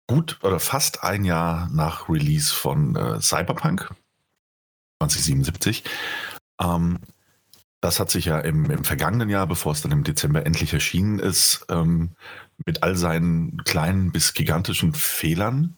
gut 0.06 0.38
oder 0.44 0.60
fast 0.60 1.02
ein 1.02 1.24
Jahr 1.24 1.68
nach 1.70 2.08
Release 2.08 2.54
von 2.54 2.94
äh, 2.94 3.20
Cyberpunk 3.20 3.92
2077. 5.00 5.82
Ähm, 6.60 7.00
das 7.82 7.98
hat 7.98 8.10
sich 8.10 8.26
ja 8.26 8.38
im, 8.38 8.70
im, 8.70 8.84
vergangenen 8.84 9.28
Jahr, 9.28 9.46
bevor 9.46 9.72
es 9.72 9.82
dann 9.82 9.90
im 9.90 10.04
Dezember 10.04 10.46
endlich 10.46 10.72
erschienen 10.72 11.18
ist, 11.18 11.66
ähm, 11.68 12.12
mit 12.64 12.84
all 12.84 12.96
seinen 12.96 13.58
kleinen 13.64 14.12
bis 14.12 14.34
gigantischen 14.34 14.94
Fehlern, 14.94 15.76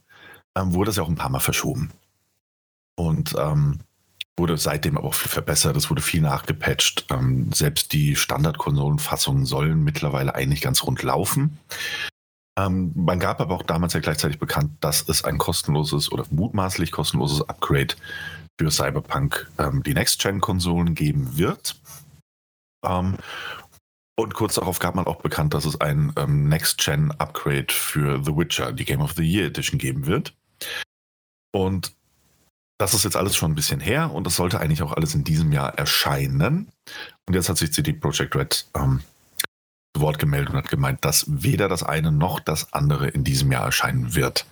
ähm, 0.55 0.75
wurde 0.75 0.91
es 0.91 0.97
ja 0.99 1.03
auch 1.03 1.09
ein 1.09 1.17
paar 1.17 1.31
Mal 1.31 1.41
verschoben. 1.41 1.91
Und 2.95 3.35
ähm, 3.39 3.81
wurde 4.37 4.59
seitdem 4.59 4.99
aber 4.99 5.09
auch 5.09 5.15
viel 5.15 5.31
verbessert, 5.31 5.77
es 5.77 5.89
wurde 5.89 6.03
viel 6.03 6.21
nachgepatcht. 6.21 7.07
Ähm, 7.11 7.51
selbst 7.53 7.95
die 7.95 8.17
Standardkonsolenfassungen 8.17 9.47
sollen 9.47 9.83
mittlerweile 9.83 10.35
eigentlich 10.35 10.61
ganz 10.61 10.83
rund 10.83 11.03
laufen. 11.03 11.59
Ähm, 12.59 12.93
man 12.95 13.19
gab 13.19 13.41
aber 13.41 13.55
auch 13.55 13.63
damals 13.63 13.95
ja 13.95 14.01
gleichzeitig 14.01 14.39
bekannt, 14.39 14.73
dass 14.81 15.09
es 15.09 15.25
ein 15.25 15.39
kostenloses 15.39 16.13
oder 16.13 16.25
mutmaßlich 16.31 16.93
kostenloses 16.93 17.49
Upgrade 17.49 17.95
für 18.59 18.71
Cyberpunk 18.71 19.51
ähm, 19.59 19.83
die 19.83 19.95
Next-Gen-Konsolen 19.95 20.95
geben 20.95 21.37
wird. 21.37 21.77
Ähm, 22.85 23.17
und 24.17 24.35
kurz 24.35 24.55
darauf 24.55 24.79
gab 24.79 24.95
man 24.95 25.07
auch 25.07 25.21
bekannt, 25.21 25.55
dass 25.55 25.65
es 25.65 25.81
ein 25.81 26.13
ähm, 26.17 26.49
Next-Gen-Upgrade 26.49 27.73
für 27.73 28.23
The 28.23 28.37
Witcher, 28.37 28.73
die 28.73 28.85
Game 28.85 29.01
of 29.01 29.13
the 29.13 29.25
Year 29.25 29.47
Edition, 29.47 29.79
geben 29.79 30.07
wird. 30.07 30.35
Und 31.53 31.95
das 32.79 32.95
ist 32.95 33.05
jetzt 33.05 33.17
alles 33.17 33.37
schon 33.37 33.53
ein 33.53 33.55
bisschen 33.55 33.81
her 33.81 34.13
und 34.13 34.25
das 34.25 34.37
sollte 34.37 34.61
eigentlich 34.61 34.83
auch 34.83 34.93
alles 34.93 35.15
in 35.15 35.25
diesem 35.25 35.53
Jahr 35.53 35.79
erscheinen. 35.79 36.69
Und 37.27 37.35
jetzt 37.35 37.49
hat 37.49 37.57
sich 37.57 37.73
CD 37.73 37.93
Projekt 37.93 38.37
Red 38.37 38.67
ähm, 38.75 39.01
zu 39.95 40.03
Wort 40.03 40.19
gemeldet 40.19 40.51
und 40.51 40.57
hat 40.57 40.69
gemeint, 40.69 41.05
dass 41.05 41.25
weder 41.29 41.69
das 41.69 41.83
eine 41.83 42.13
noch 42.13 42.41
das 42.41 42.73
andere 42.73 43.09
in 43.09 43.25
diesem 43.25 43.51
Jahr 43.53 43.65
erscheinen 43.65 44.15
wird. 44.15 44.47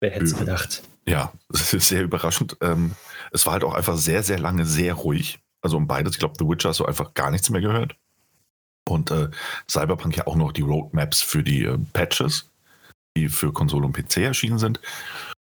Wer 0.00 0.10
hätte 0.10 0.24
es 0.24 0.36
gedacht? 0.36 0.82
Ja, 1.06 1.32
es 1.52 1.72
ist 1.74 1.88
sehr 1.88 2.02
überraschend. 2.02 2.56
Ähm, 2.60 2.94
es 3.32 3.46
war 3.46 3.54
halt 3.54 3.64
auch 3.64 3.74
einfach 3.74 3.96
sehr, 3.96 4.22
sehr 4.22 4.38
lange 4.38 4.64
sehr 4.66 4.94
ruhig. 4.94 5.38
Also 5.62 5.76
um 5.76 5.86
beides. 5.86 6.12
Ich 6.12 6.18
glaube, 6.18 6.34
The 6.38 6.46
Witcher 6.46 6.70
hast 6.70 6.80
du 6.80 6.86
einfach 6.86 7.14
gar 7.14 7.30
nichts 7.30 7.50
mehr 7.50 7.60
gehört. 7.60 7.96
Und 8.88 9.10
äh, 9.10 9.28
Cyberpunk 9.70 10.16
ja 10.16 10.26
auch 10.26 10.36
noch 10.36 10.52
die 10.52 10.62
Roadmaps 10.62 11.20
für 11.20 11.42
die 11.42 11.64
äh, 11.64 11.78
Patches, 11.92 12.50
die 13.16 13.28
für 13.28 13.52
Konsole 13.52 13.86
und 13.86 13.92
PC 13.92 14.18
erschienen 14.18 14.58
sind. 14.58 14.80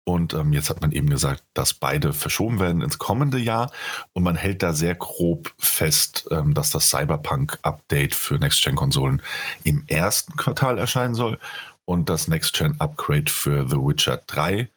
Und 0.08 0.36
ähm, 0.36 0.53
jetzt 0.53 0.70
hat 0.70 0.82
man 0.82 0.91
eben 0.91 1.10
gesagt, 1.10 1.43
dass 1.56 1.74
beide 1.74 2.14
verschoben 2.14 2.60
werden 2.60 2.82
ins 2.82 2.99
kommende 2.99 3.39
Jahr. 3.39 3.72
Und 4.14 4.22
man 4.24 4.36
hält 4.36 4.62
da 4.62 4.72
sehr 4.72 4.93
grob 4.93 5.51
fest, 5.58 6.28
ähm, 6.30 6.53
dass 6.53 6.70
das 6.70 6.89
Cyberpunk-Update 6.91 8.14
für 8.14 8.36
Next-Gen-Konsolen 8.36 9.22
im 9.64 9.84
ersten 9.88 10.36
Quartal 10.38 10.78
erscheinen 10.78 11.16
soll 11.16 11.39
und 11.86 12.08
das 12.10 12.28
Next-Gen-Upgrade 12.28 13.32
für 13.32 13.68
The 13.68 13.78
Witcher 13.78 14.22
3 14.28 14.70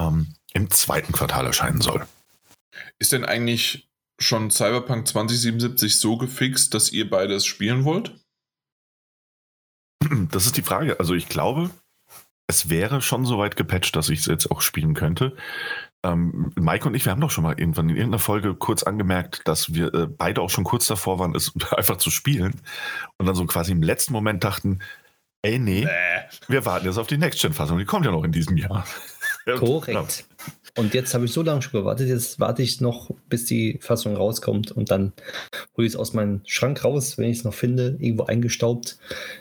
ähm, 0.00 0.34
im 0.54 0.70
zweiten 0.70 1.12
Quartal 1.12 1.44
erscheinen 1.46 1.82
soll. 1.82 2.06
Ist 2.98 3.12
denn 3.12 3.26
eigentlich 3.26 3.87
schon 4.18 4.50
Cyberpunk 4.50 5.06
2077 5.06 5.98
so 5.98 6.16
gefixt, 6.16 6.74
dass 6.74 6.90
ihr 6.92 7.08
beides 7.08 7.46
spielen 7.46 7.84
wollt? 7.84 8.14
Das 10.30 10.46
ist 10.46 10.56
die 10.56 10.62
Frage. 10.62 11.00
Also 11.00 11.14
ich 11.14 11.28
glaube, 11.28 11.70
es 12.46 12.70
wäre 12.70 13.02
schon 13.02 13.24
so 13.24 13.38
weit 13.38 13.56
gepatcht, 13.56 13.94
dass 13.96 14.08
ich 14.08 14.20
es 14.20 14.26
jetzt 14.26 14.50
auch 14.50 14.62
spielen 14.62 14.94
könnte. 14.94 15.36
Ähm, 16.04 16.52
Mike 16.56 16.86
und 16.86 16.94
ich, 16.94 17.04
wir 17.04 17.12
haben 17.12 17.20
doch 17.20 17.30
schon 17.30 17.44
mal 17.44 17.58
irgendwann 17.58 17.88
in 17.88 17.96
irgendeiner 17.96 18.20
Folge 18.20 18.54
kurz 18.54 18.84
angemerkt, 18.84 19.46
dass 19.46 19.74
wir 19.74 19.92
äh, 19.92 20.06
beide 20.06 20.40
auch 20.40 20.50
schon 20.50 20.64
kurz 20.64 20.86
davor 20.86 21.18
waren, 21.18 21.34
es 21.34 21.52
einfach 21.76 21.96
zu 21.96 22.10
spielen. 22.10 22.60
Und 23.18 23.26
dann 23.26 23.34
so 23.34 23.44
quasi 23.46 23.72
im 23.72 23.82
letzten 23.82 24.12
Moment 24.12 24.44
dachten, 24.44 24.80
ey, 25.42 25.58
nee, 25.58 25.84
nee. 25.84 25.88
wir 26.46 26.64
warten 26.64 26.86
jetzt 26.86 26.98
auf 26.98 27.06
die 27.06 27.18
Next-Gen-Fassung. 27.18 27.78
Die 27.78 27.84
kommt 27.84 28.06
ja 28.06 28.12
noch 28.12 28.24
in 28.24 28.32
diesem 28.32 28.56
Jahr. 28.56 28.86
Korrekt. 29.58 30.24
Und 30.78 30.94
jetzt 30.94 31.12
habe 31.12 31.24
ich 31.24 31.32
so 31.32 31.42
lange 31.42 31.60
schon 31.60 31.72
gewartet, 31.72 32.08
jetzt 32.08 32.38
warte 32.38 32.62
ich 32.62 32.80
noch, 32.80 33.10
bis 33.28 33.46
die 33.46 33.80
Fassung 33.82 34.14
rauskommt 34.14 34.70
und 34.70 34.92
dann 34.92 35.12
hole 35.76 35.84
ich 35.88 35.94
es 35.94 35.96
aus 35.96 36.12
meinem 36.12 36.40
Schrank 36.46 36.84
raus, 36.84 37.18
wenn 37.18 37.28
ich 37.28 37.38
es 37.38 37.44
noch 37.44 37.52
finde, 37.52 37.96
irgendwo 37.98 38.26
eingestaubt, 38.26 38.96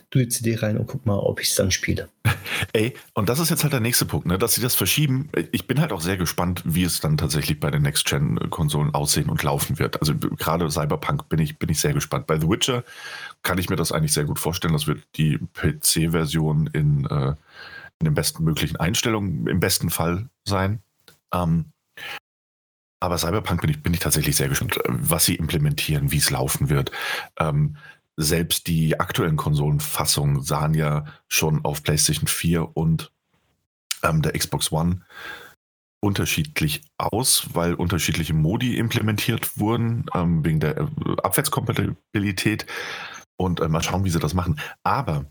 tue 0.10 0.24
die 0.24 0.30
CD 0.30 0.56
rein 0.56 0.80
und 0.80 0.88
guck 0.88 1.06
mal, 1.06 1.20
ob 1.20 1.40
ich 1.40 1.50
es 1.50 1.56
dann 1.56 1.70
spiele. 1.70 2.10
Ey, 2.74 2.96
und 3.14 3.30
das 3.30 3.38
ist 3.38 3.52
jetzt 3.52 3.62
halt 3.62 3.72
der 3.72 3.82
nächste 3.82 4.06
Punkt, 4.06 4.26
ne, 4.26 4.40
dass 4.40 4.56
sie 4.56 4.62
das 4.62 4.74
verschieben. 4.74 5.30
Ich 5.52 5.68
bin 5.68 5.80
halt 5.80 5.92
auch 5.92 6.02
sehr 6.02 6.18
gespannt, 6.18 6.64
wie 6.66 6.84
es 6.84 7.02
dann 7.02 7.18
tatsächlich 7.18 7.60
bei 7.60 7.70
den 7.70 7.84
Next-Gen-Konsolen 7.84 8.96
aussehen 8.96 9.30
und 9.30 9.44
laufen 9.44 9.78
wird. 9.78 10.02
Also 10.02 10.16
gerade 10.16 10.72
Cyberpunk 10.72 11.30
bin 11.30 11.38
ich, 11.38 11.60
bin 11.60 11.70
ich 11.70 11.80
sehr 11.80 11.94
gespannt. 11.94 12.26
Bei 12.26 12.40
The 12.40 12.50
Witcher 12.50 12.84
kann 13.44 13.60
ich 13.60 13.70
mir 13.70 13.76
das 13.76 13.92
eigentlich 13.92 14.14
sehr 14.14 14.26
gut 14.26 14.40
vorstellen. 14.40 14.74
Das 14.74 14.88
wird 14.88 15.04
die 15.18 15.38
PC-Version 15.54 16.68
in, 16.74 17.06
äh, 17.06 17.36
in 18.00 18.06
den 18.06 18.16
besten 18.16 18.44
möglichen 18.44 18.78
Einstellungen 18.78 19.46
im 19.46 19.60
besten 19.60 19.92
Fall 19.92 20.30
sein. 20.44 20.82
Ähm, 21.34 21.72
aber 23.00 23.18
Cyberpunk 23.18 23.62
bin 23.62 23.70
ich, 23.70 23.84
bin 23.84 23.94
ich 23.94 24.00
tatsächlich 24.00 24.36
sehr 24.36 24.50
gespannt, 24.50 24.80
was 24.88 25.26
sie 25.26 25.36
implementieren, 25.36 26.12
wie 26.12 26.18
es 26.18 26.32
laufen 26.32 26.70
wird. 26.70 26.92
Ähm, 27.40 27.78
selbst 28.16 28.68
die 28.68 29.00
aktuellen 29.00 29.36
Konsolenfassungen 29.36 30.42
sahen 30.42 30.74
ja 30.74 31.06
schon 31.28 31.64
auf 31.64 31.84
PlayStation 31.84 32.28
4 32.28 32.76
und 32.76 33.12
ähm, 34.04 34.24
der 34.24 34.34
Xbox 34.34 34.72
One 34.72 35.02
unterschiedlich 36.00 36.84
aus, 36.98 37.48
weil 37.54 37.74
unterschiedliche 37.74 38.34
Modi 38.34 38.78
implementiert 38.78 39.60
wurden, 39.60 40.06
ähm, 40.14 40.44
wegen 40.46 40.60
der 40.60 40.78
äh, 40.78 40.88
Abwärtskompatibilität. 41.24 42.66
Und 43.40 43.60
äh, 43.60 43.68
mal 43.68 43.84
schauen, 43.84 44.04
wie 44.04 44.10
sie 44.10 44.20
das 44.20 44.34
machen. 44.34 44.60
Aber, 44.84 45.26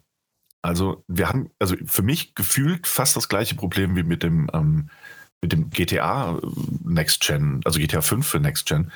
also, 0.62 1.04
wir 1.08 1.28
haben, 1.28 1.50
also 1.58 1.74
für 1.86 2.02
mich 2.02 2.34
gefühlt 2.36 2.86
fast 2.86 3.16
das 3.16 3.28
gleiche 3.28 3.56
Problem 3.56 3.96
wie 3.96 4.04
mit 4.04 4.22
dem 4.22 4.48
ähm, 4.52 4.90
mit 5.46 5.52
dem 5.52 5.70
GTA 5.70 6.36
äh, 6.36 6.40
Next 6.84 7.20
Gen, 7.20 7.60
also 7.64 7.78
GTA 7.78 8.00
5 8.00 8.26
für 8.26 8.40
Next 8.40 8.66
Gen, 8.66 8.90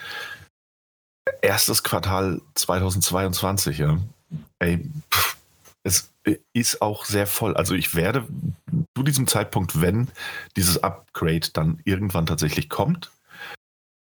erstes 1.43 1.85
Quartal 1.85 2.41
2022, 2.55 3.79
ja. 3.79 3.99
Ey, 4.59 4.89
pff, 5.13 5.37
es 5.85 6.13
ist 6.53 6.83
auch 6.83 7.05
sehr 7.05 7.27
voll. 7.27 7.57
Also 7.57 7.75
ich 7.75 7.95
werde 7.95 8.27
zu 8.97 9.03
diesem 9.03 9.27
Zeitpunkt, 9.27 9.81
wenn 9.81 10.09
dieses 10.57 10.83
Upgrade 10.83 11.49
dann 11.53 11.81
irgendwann 11.85 12.27
tatsächlich 12.27 12.69
kommt, 12.69 13.11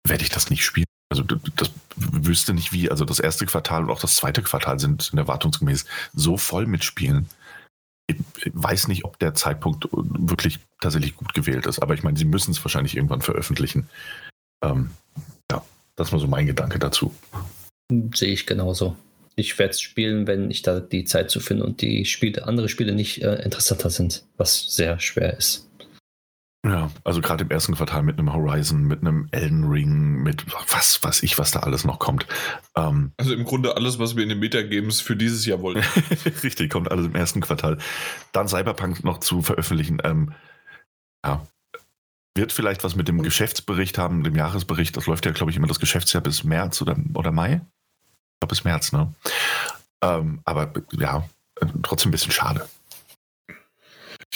werde 0.08 0.24
ich 0.24 0.30
das 0.30 0.50
nicht 0.50 0.64
spielen. 0.64 0.86
Also 1.12 1.24
das 1.24 1.72
wüsste 1.96 2.54
nicht 2.54 2.72
wie. 2.72 2.90
Also 2.90 3.06
das 3.06 3.20
erste 3.20 3.46
Quartal 3.46 3.84
und 3.84 3.90
auch 3.90 4.00
das 4.00 4.16
zweite 4.16 4.42
Quartal 4.42 4.80
sind 4.80 5.14
erwartungsgemäß 5.14 5.86
so 6.14 6.38
voll 6.38 6.68
mit 6.68 6.84
Spielen 6.84 7.28
ich 8.08 8.18
weiß 8.54 8.88
nicht, 8.88 9.06
ob 9.06 9.20
der 9.20 9.34
Zeitpunkt 9.34 9.88
wirklich 9.92 10.60
tatsächlich 10.80 11.16
gut 11.16 11.34
gewählt 11.34 11.66
ist, 11.66 11.80
aber 11.80 11.94
ich 11.94 12.04
meine, 12.04 12.18
sie 12.18 12.26
müssen 12.26 12.52
es 12.52 12.64
wahrscheinlich 12.64 12.96
irgendwann 12.96 13.22
veröffentlichen. 13.22 13.90
Ähm, 14.64 14.92
ja, 15.52 15.64
das 15.96 16.12
war 16.12 16.20
so 16.20 16.28
mein 16.28 16.46
Gedanke 16.46 16.80
dazu. 16.80 17.14
Sehe 18.14 18.34
ich 18.34 18.46
genauso. 18.46 18.96
Ich 19.36 19.58
werde 19.60 19.72
es 19.72 19.82
spielen, 19.82 20.28
wenn 20.28 20.50
ich 20.50 20.62
da 20.62 20.80
die 20.80 21.04
Zeit 21.04 21.30
zu 21.30 21.40
finde 21.40 21.66
und 21.66 21.82
die 21.82 22.06
Spiele, 22.06 22.48
andere 22.48 22.70
Spiele 22.70 22.94
nicht 22.94 23.22
äh, 23.22 23.42
interessanter 23.44 23.90
sind, 23.90 24.24
was 24.38 24.76
sehr 24.76 25.00
schwer 25.00 25.38
ist. 25.38 25.65
Ja, 26.66 26.90
also 27.04 27.22
gerade 27.22 27.44
im 27.44 27.52
ersten 27.52 27.76
Quartal 27.76 28.02
mit 28.02 28.18
einem 28.18 28.34
Horizon, 28.34 28.86
mit 28.86 29.02
einem 29.02 29.28
Elden 29.30 29.66
Ring, 29.66 30.24
mit 30.24 30.52
was 30.72 31.04
weiß 31.04 31.22
ich, 31.22 31.38
was 31.38 31.52
da 31.52 31.60
alles 31.60 31.84
noch 31.84 32.00
kommt. 32.00 32.26
Ähm, 32.76 33.12
also 33.18 33.36
im 33.36 33.44
Grunde 33.44 33.76
alles, 33.76 34.00
was 34.00 34.16
wir 34.16 34.24
in 34.24 34.30
den 34.30 34.40
Metagames 34.40 35.00
für 35.00 35.16
dieses 35.16 35.46
Jahr 35.46 35.62
wollten. 35.62 35.84
Richtig, 36.44 36.72
kommt 36.72 36.90
alles 36.90 37.06
im 37.06 37.14
ersten 37.14 37.42
Quartal. 37.42 37.78
Dann 38.32 38.48
Cyberpunk 38.48 39.04
noch 39.04 39.20
zu 39.20 39.44
veröffentlichen. 39.44 40.02
Ähm, 40.04 40.34
ja, 41.24 41.46
wird 42.36 42.52
vielleicht 42.52 42.84
was 42.84 42.96
mit 42.96 43.08
dem 43.08 43.22
Geschäftsbericht 43.22 44.00
haben, 44.00 44.24
dem 44.24 44.36
Jahresbericht. 44.36 44.98
Das 44.98 45.06
läuft 45.06 45.28
ja, 45.28 45.34
glaube 45.34 45.52
ich, 45.52 45.58
immer 45.58 45.68
das 45.68 45.80
Geschäftsjahr 45.80 46.24
bis 46.24 46.44
März 46.44 46.82
oder, 46.82 46.96
oder 47.14 47.32
Mai. 47.32 47.62
Ich 47.62 48.40
glaube 48.40 48.50
bis 48.50 48.64
März, 48.64 48.92
ne? 48.92 49.14
Ähm, 50.02 50.40
aber 50.46 50.74
ja, 50.94 51.30
trotzdem 51.84 52.10
ein 52.10 52.12
bisschen 52.12 52.32
schade. 52.32 52.68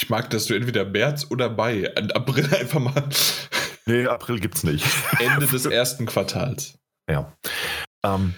Ich 0.00 0.08
mag, 0.08 0.30
dass 0.30 0.46
du 0.46 0.54
entweder 0.54 0.86
März 0.86 1.26
oder 1.28 1.50
Mai, 1.50 1.94
April 1.94 2.48
einfach 2.58 2.80
mal. 2.80 3.06
Nee, 3.84 4.06
April 4.06 4.40
gibt's 4.40 4.64
nicht. 4.64 4.86
Ende 5.18 5.46
des 5.52 5.66
ersten 5.66 6.06
Quartals. 6.06 6.78
Ja. 7.06 7.36
Ähm, 8.02 8.32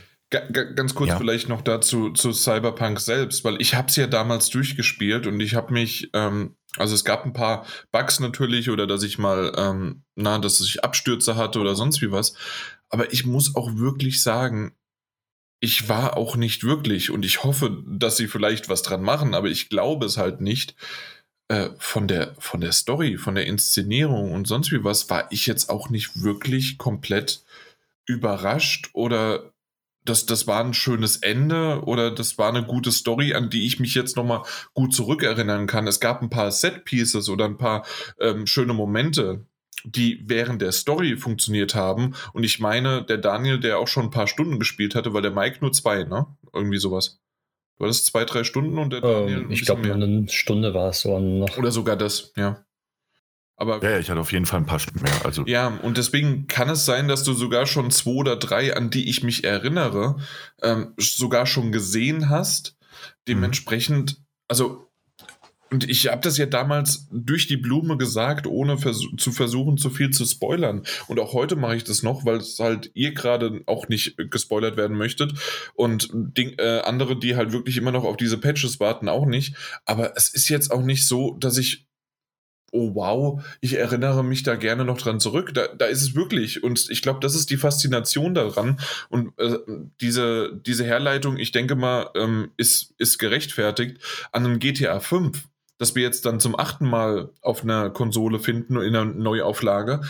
ganz 0.50 0.96
kurz 0.96 1.10
ja. 1.10 1.18
vielleicht 1.18 1.48
noch 1.48 1.60
dazu 1.62 2.10
zu 2.10 2.32
Cyberpunk 2.32 2.98
selbst, 2.98 3.44
weil 3.44 3.60
ich 3.60 3.76
habe 3.76 3.86
es 3.86 3.94
ja 3.94 4.08
damals 4.08 4.48
durchgespielt 4.48 5.28
und 5.28 5.38
ich 5.38 5.54
habe 5.54 5.72
mich, 5.72 6.10
ähm, 6.14 6.56
also 6.78 6.96
es 6.96 7.04
gab 7.04 7.24
ein 7.24 7.32
paar 7.32 7.64
Bugs 7.92 8.18
natürlich 8.18 8.68
oder 8.68 8.88
dass 8.88 9.04
ich 9.04 9.18
mal, 9.18 9.52
ähm, 9.56 10.02
na, 10.16 10.38
dass 10.38 10.60
ich 10.60 10.82
Abstürze 10.82 11.36
hatte 11.36 11.60
oder 11.60 11.76
sonst 11.76 12.02
wie 12.02 12.10
was. 12.10 12.34
Aber 12.88 13.12
ich 13.12 13.24
muss 13.24 13.54
auch 13.54 13.76
wirklich 13.76 14.20
sagen, 14.20 14.74
ich 15.60 15.88
war 15.88 16.16
auch 16.16 16.34
nicht 16.34 16.64
wirklich 16.64 17.12
und 17.12 17.24
ich 17.24 17.44
hoffe, 17.44 17.84
dass 17.86 18.16
sie 18.16 18.26
vielleicht 18.26 18.68
was 18.68 18.82
dran 18.82 19.02
machen, 19.02 19.32
aber 19.32 19.46
ich 19.46 19.68
glaube 19.68 20.06
es 20.06 20.16
halt 20.16 20.40
nicht 20.40 20.74
äh, 21.49 21.70
von, 21.78 22.09
der, 22.09 22.34
von 22.38 22.61
der 22.61 22.72
Story, 22.72 23.16
von 23.16 23.34
der 23.34 23.47
Inszenierung 23.47 24.32
und 24.32 24.47
sonst 24.47 24.72
wie 24.72 24.84
was, 24.84 25.11
war 25.11 25.30
ich 25.30 25.47
jetzt 25.47 25.70
auch 25.70 25.90
nicht 25.90 26.22
wirklich 26.22 26.78
komplett 26.78 27.45
überrascht 28.07 28.90
oder 28.93 29.53
das, 30.05 30.26
das 30.26 30.47
war 30.47 30.64
ein 30.64 30.74
schönes 30.74 31.18
Ende 31.18 31.82
oder 31.84 32.11
das 32.11 32.38
war 32.38 32.49
eine 32.49 32.64
gute 32.64 32.90
Story, 32.90 33.34
an 33.34 33.51
die 33.51 33.66
ich 33.66 33.78
mich 33.78 33.95
jetzt 33.95 34.16
nochmal 34.16 34.43
gut 34.74 34.95
zurückerinnern 34.95 35.66
kann. 35.66 35.86
Es 35.86 36.01
gab 36.01 36.22
ein 36.22 36.30
paar 36.30 36.51
Set-Pieces 36.51 37.28
oder 37.28 37.45
ein 37.45 37.59
paar 37.59 37.86
ähm, 38.18 38.47
schöne 38.47 38.74
Momente, 38.74 39.47
die 39.84 40.22
während 40.26 40.61
der 40.62 40.72
Story 40.72 41.16
funktioniert 41.16 41.74
haben. 41.74 42.14
Und 42.32 42.45
ich 42.45 42.59
meine, 42.59 43.05
der 43.05 43.18
Daniel, 43.18 43.61
der 43.61 43.78
auch 43.78 43.88
schon 43.88 44.07
ein 44.07 44.11
paar 44.11 44.26
Stunden 44.26 44.59
gespielt 44.59 44.95
hatte, 44.95 45.12
weil 45.12 45.22
der 45.22 45.30
Mike 45.30 45.59
nur 45.61 45.72
zwei, 45.72 46.05
ne? 46.05 46.26
Irgendwie 46.53 46.78
sowas. 46.78 47.20
War 47.78 47.88
das 47.88 48.04
zwei, 48.04 48.24
drei 48.24 48.44
Stunden 48.44 48.78
und 48.78 48.92
der 48.92 49.00
Daniel? 49.00 49.42
Ähm, 49.42 49.50
ich 49.50 49.64
glaube, 49.64 49.92
eine 49.92 50.28
Stunde 50.28 50.74
war 50.74 50.90
es 50.90 51.00
so 51.00 51.18
noch. 51.18 51.56
Oder 51.58 51.72
sogar 51.72 51.96
das, 51.96 52.32
ja. 52.36 52.64
Aber, 53.56 53.82
ja, 53.82 53.98
ich 53.98 54.10
hatte 54.10 54.20
auf 54.20 54.32
jeden 54.32 54.46
Fall 54.46 54.60
ein 54.60 54.66
paar 54.66 54.80
Stunden 54.80 55.02
mehr. 55.02 55.24
Also. 55.24 55.44
Ja, 55.46 55.68
und 55.68 55.96
deswegen 55.96 56.46
kann 56.48 56.68
es 56.68 56.84
sein, 56.84 57.06
dass 57.06 57.22
du 57.22 57.32
sogar 57.32 57.66
schon 57.66 57.90
zwei 57.90 58.10
oder 58.10 58.36
drei, 58.36 58.76
an 58.76 58.90
die 58.90 59.08
ich 59.08 59.22
mich 59.22 59.44
erinnere, 59.44 60.16
ähm, 60.62 60.94
sogar 60.96 61.46
schon 61.46 61.70
gesehen 61.70 62.28
hast. 62.28 62.76
Dementsprechend, 63.28 64.18
mhm. 64.18 64.24
also 64.48 64.91
und 65.72 65.88
ich 65.88 66.08
habe 66.08 66.20
das 66.20 66.36
ja 66.36 66.44
damals 66.44 67.08
durch 67.10 67.46
die 67.46 67.56
Blume 67.56 67.96
gesagt, 67.96 68.46
ohne 68.46 68.76
vers 68.76 69.00
zu 69.16 69.32
versuchen, 69.32 69.78
zu 69.78 69.88
viel 69.88 70.10
zu 70.10 70.26
spoilern. 70.26 70.82
Und 71.08 71.18
auch 71.18 71.32
heute 71.32 71.56
mache 71.56 71.76
ich 71.76 71.84
das 71.84 72.02
noch, 72.02 72.26
weil 72.26 72.36
es 72.36 72.58
halt 72.58 72.90
ihr 72.92 73.14
gerade 73.14 73.62
auch 73.64 73.88
nicht 73.88 74.18
gespoilert 74.30 74.76
werden 74.76 74.98
möchtet. 74.98 75.32
Und 75.74 76.10
Ding, 76.12 76.58
äh, 76.58 76.82
andere, 76.84 77.18
die 77.18 77.36
halt 77.36 77.52
wirklich 77.52 77.78
immer 77.78 77.90
noch 77.90 78.04
auf 78.04 78.18
diese 78.18 78.36
Patches 78.36 78.80
warten, 78.80 79.08
auch 79.08 79.24
nicht. 79.24 79.56
Aber 79.86 80.14
es 80.14 80.28
ist 80.28 80.50
jetzt 80.50 80.70
auch 80.70 80.82
nicht 80.82 81.08
so, 81.08 81.38
dass 81.40 81.56
ich 81.56 81.86
oh 82.74 82.94
wow, 82.94 83.44
ich 83.60 83.74
erinnere 83.74 84.24
mich 84.24 84.42
da 84.42 84.56
gerne 84.56 84.84
noch 84.84 84.96
dran 84.96 85.20
zurück. 85.20 85.52
Da, 85.54 85.68
da 85.68 85.84
ist 85.84 86.02
es 86.02 86.14
wirklich. 86.14 86.62
Und 86.62 86.88
ich 86.90 87.02
glaube, 87.02 87.20
das 87.20 87.34
ist 87.34 87.50
die 87.50 87.58
Faszination 87.58 88.34
daran. 88.34 88.80
Und 89.10 89.38
äh, 89.38 89.58
diese, 90.00 90.58
diese 90.66 90.84
Herleitung, 90.84 91.36
ich 91.36 91.52
denke 91.52 91.76
mal, 91.76 92.08
ähm, 92.16 92.50
ist, 92.56 92.94
ist 92.96 93.18
gerechtfertigt 93.18 93.98
an 94.32 94.46
einem 94.46 94.58
GTA 94.58 95.00
5 95.00 95.51
das 95.78 95.94
wir 95.94 96.02
jetzt 96.02 96.26
dann 96.26 96.40
zum 96.40 96.58
achten 96.58 96.88
Mal 96.88 97.30
auf 97.40 97.62
einer 97.62 97.90
Konsole 97.90 98.38
finden, 98.38 98.76
in 98.76 98.94
einer 98.94 99.04
Neuauflage. 99.04 100.02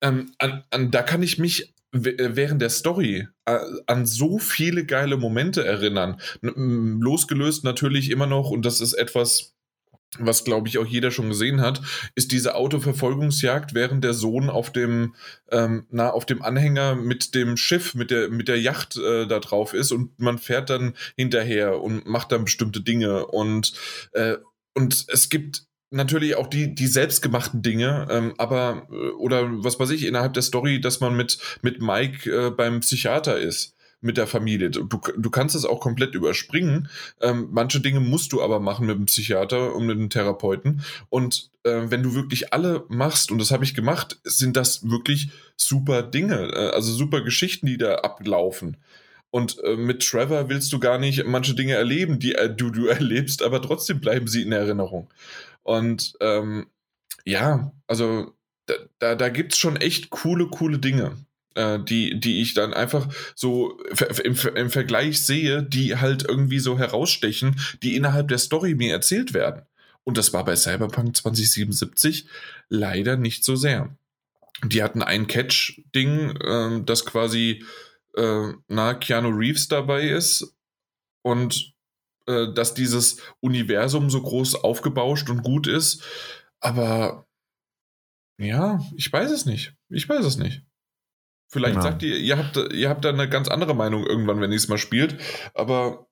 Ähm, 0.00 0.32
an, 0.38 0.64
an, 0.70 0.90
da 0.90 1.02
kann 1.02 1.22
ich 1.22 1.38
mich 1.38 1.74
während 1.90 2.60
der 2.60 2.70
Story 2.70 3.28
äh, 3.46 3.58
an 3.86 4.06
so 4.06 4.38
viele 4.38 4.84
geile 4.84 5.16
Momente 5.16 5.64
erinnern. 5.64 6.20
Losgelöst 6.42 7.64
natürlich 7.64 8.10
immer 8.10 8.26
noch, 8.26 8.50
und 8.50 8.66
das 8.66 8.80
ist 8.80 8.92
etwas, 8.92 9.54
was 10.18 10.44
glaube 10.44 10.68
ich 10.68 10.78
auch 10.78 10.86
jeder 10.86 11.10
schon 11.10 11.28
gesehen 11.28 11.60
hat, 11.60 11.82
ist 12.14 12.32
diese 12.32 12.54
Autoverfolgungsjagd, 12.54 13.74
während 13.74 14.04
der 14.04 14.14
Sohn 14.14 14.48
auf 14.48 14.72
dem, 14.72 15.14
ähm, 15.50 15.86
na, 15.90 16.10
auf 16.10 16.24
dem 16.24 16.42
Anhänger 16.42 16.94
mit 16.94 17.34
dem 17.34 17.56
Schiff, 17.56 17.94
mit 17.94 18.10
der, 18.10 18.28
mit 18.30 18.48
der 18.48 18.60
Yacht 18.60 18.96
äh, 18.96 19.26
da 19.26 19.38
drauf 19.38 19.74
ist 19.74 19.92
und 19.92 20.18
man 20.18 20.38
fährt 20.38 20.70
dann 20.70 20.94
hinterher 21.16 21.80
und 21.82 22.06
macht 22.06 22.32
dann 22.32 22.44
bestimmte 22.44 22.80
Dinge 22.80 23.26
und, 23.26 23.74
äh, 24.12 24.36
und 24.78 25.06
es 25.08 25.28
gibt 25.28 25.64
natürlich 25.90 26.36
auch 26.36 26.46
die, 26.46 26.72
die 26.72 26.86
selbstgemachten 26.86 27.62
Dinge, 27.62 28.06
ähm, 28.10 28.34
aber, 28.38 28.86
äh, 28.92 29.10
oder 29.10 29.48
was 29.64 29.80
weiß 29.80 29.90
ich, 29.90 30.06
innerhalb 30.06 30.34
der 30.34 30.44
Story, 30.44 30.80
dass 30.80 31.00
man 31.00 31.16
mit, 31.16 31.38
mit 31.62 31.82
Mike 31.82 32.30
äh, 32.30 32.50
beim 32.50 32.78
Psychiater 32.78 33.36
ist 33.38 33.74
mit 34.00 34.16
der 34.16 34.28
Familie. 34.28 34.70
Du, 34.70 34.84
du 34.84 35.30
kannst 35.30 35.56
es 35.56 35.64
auch 35.64 35.80
komplett 35.80 36.14
überspringen. 36.14 36.88
Ähm, 37.20 37.48
manche 37.50 37.80
Dinge 37.80 37.98
musst 37.98 38.32
du 38.32 38.40
aber 38.40 38.60
machen 38.60 38.86
mit 38.86 38.96
dem 38.96 39.06
Psychiater 39.06 39.74
und 39.74 39.86
mit 39.86 39.98
dem 39.98 40.10
Therapeuten. 40.10 40.82
Und 41.08 41.50
äh, 41.64 41.82
wenn 41.86 42.04
du 42.04 42.14
wirklich 42.14 42.52
alle 42.52 42.84
machst, 42.88 43.32
und 43.32 43.38
das 43.38 43.50
habe 43.50 43.64
ich 43.64 43.74
gemacht, 43.74 44.20
sind 44.22 44.56
das 44.56 44.88
wirklich 44.88 45.30
super 45.56 46.02
Dinge, 46.04 46.52
äh, 46.54 46.70
also 46.70 46.92
super 46.92 47.22
Geschichten, 47.22 47.66
die 47.66 47.78
da 47.78 47.96
ablaufen. 47.96 48.76
Und 49.30 49.62
äh, 49.62 49.76
mit 49.76 50.06
Trevor 50.06 50.48
willst 50.48 50.72
du 50.72 50.78
gar 50.78 50.98
nicht 50.98 51.24
manche 51.26 51.54
Dinge 51.54 51.74
erleben, 51.74 52.18
die 52.18 52.34
äh, 52.34 52.54
du, 52.54 52.70
du 52.70 52.86
erlebst, 52.88 53.42
aber 53.42 53.60
trotzdem 53.60 54.00
bleiben 54.00 54.26
sie 54.26 54.42
in 54.42 54.52
Erinnerung. 54.52 55.08
Und 55.62 56.14
ähm, 56.20 56.66
ja, 57.24 57.72
also 57.86 58.32
da, 58.66 58.74
da, 58.98 59.14
da 59.14 59.28
gibt 59.28 59.52
es 59.52 59.58
schon 59.58 59.76
echt 59.76 60.10
coole, 60.10 60.46
coole 60.46 60.78
Dinge, 60.78 61.16
äh, 61.54 61.78
die, 61.78 62.18
die 62.18 62.40
ich 62.40 62.54
dann 62.54 62.72
einfach 62.72 63.08
so 63.34 63.78
im, 64.24 64.36
im 64.54 64.70
Vergleich 64.70 65.20
sehe, 65.20 65.62
die 65.62 65.96
halt 65.96 66.24
irgendwie 66.26 66.58
so 66.58 66.78
herausstechen, 66.78 67.60
die 67.82 67.96
innerhalb 67.96 68.28
der 68.28 68.38
Story 68.38 68.74
mir 68.74 68.92
erzählt 68.92 69.34
werden. 69.34 69.62
Und 70.04 70.16
das 70.16 70.32
war 70.32 70.44
bei 70.44 70.56
Cyberpunk 70.56 71.16
2077 71.16 72.26
leider 72.70 73.16
nicht 73.16 73.44
so 73.44 73.56
sehr. 73.56 73.94
Die 74.64 74.82
hatten 74.82 75.02
ein 75.02 75.26
Catch-Ding, 75.26 76.36
äh, 76.40 76.82
das 76.84 77.04
quasi 77.04 77.62
äh, 78.18 78.54
na, 78.68 78.94
Keanu 78.94 79.28
Reeves 79.30 79.68
dabei 79.68 80.08
ist 80.08 80.56
und 81.22 81.72
äh, 82.26 82.52
dass 82.52 82.74
dieses 82.74 83.20
Universum 83.40 84.10
so 84.10 84.20
groß 84.20 84.56
aufgebauscht 84.56 85.30
und 85.30 85.42
gut 85.42 85.66
ist. 85.66 86.02
Aber 86.60 87.26
ja, 88.38 88.80
ich 88.96 89.12
weiß 89.12 89.30
es 89.30 89.46
nicht. 89.46 89.74
Ich 89.88 90.08
weiß 90.08 90.24
es 90.24 90.36
nicht. 90.36 90.62
Vielleicht 91.50 91.76
ja. 91.76 91.82
sagt 91.82 92.02
ihr, 92.02 92.18
ihr 92.18 92.36
habt, 92.36 92.56
ihr 92.72 92.88
habt 92.90 93.04
da 93.04 93.08
eine 93.08 93.28
ganz 93.28 93.48
andere 93.48 93.74
Meinung 93.74 94.06
irgendwann, 94.06 94.40
wenn 94.40 94.52
ihr 94.52 94.56
es 94.56 94.68
mal 94.68 94.78
spielt. 94.78 95.18
Aber 95.54 96.08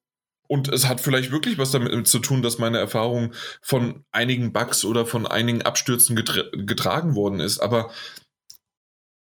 und 0.48 0.68
es 0.68 0.88
hat 0.88 1.00
vielleicht 1.00 1.30
wirklich 1.30 1.58
was 1.58 1.72
damit 1.72 2.06
zu 2.06 2.18
tun, 2.18 2.42
dass 2.42 2.58
meine 2.58 2.78
Erfahrung 2.78 3.32
von 3.60 4.04
einigen 4.12 4.52
Bugs 4.52 4.84
oder 4.84 5.04
von 5.04 5.26
einigen 5.26 5.62
Abstürzen 5.62 6.16
getra 6.16 6.44
getragen 6.52 7.14
worden 7.14 7.40
ist. 7.40 7.58
Aber 7.58 7.90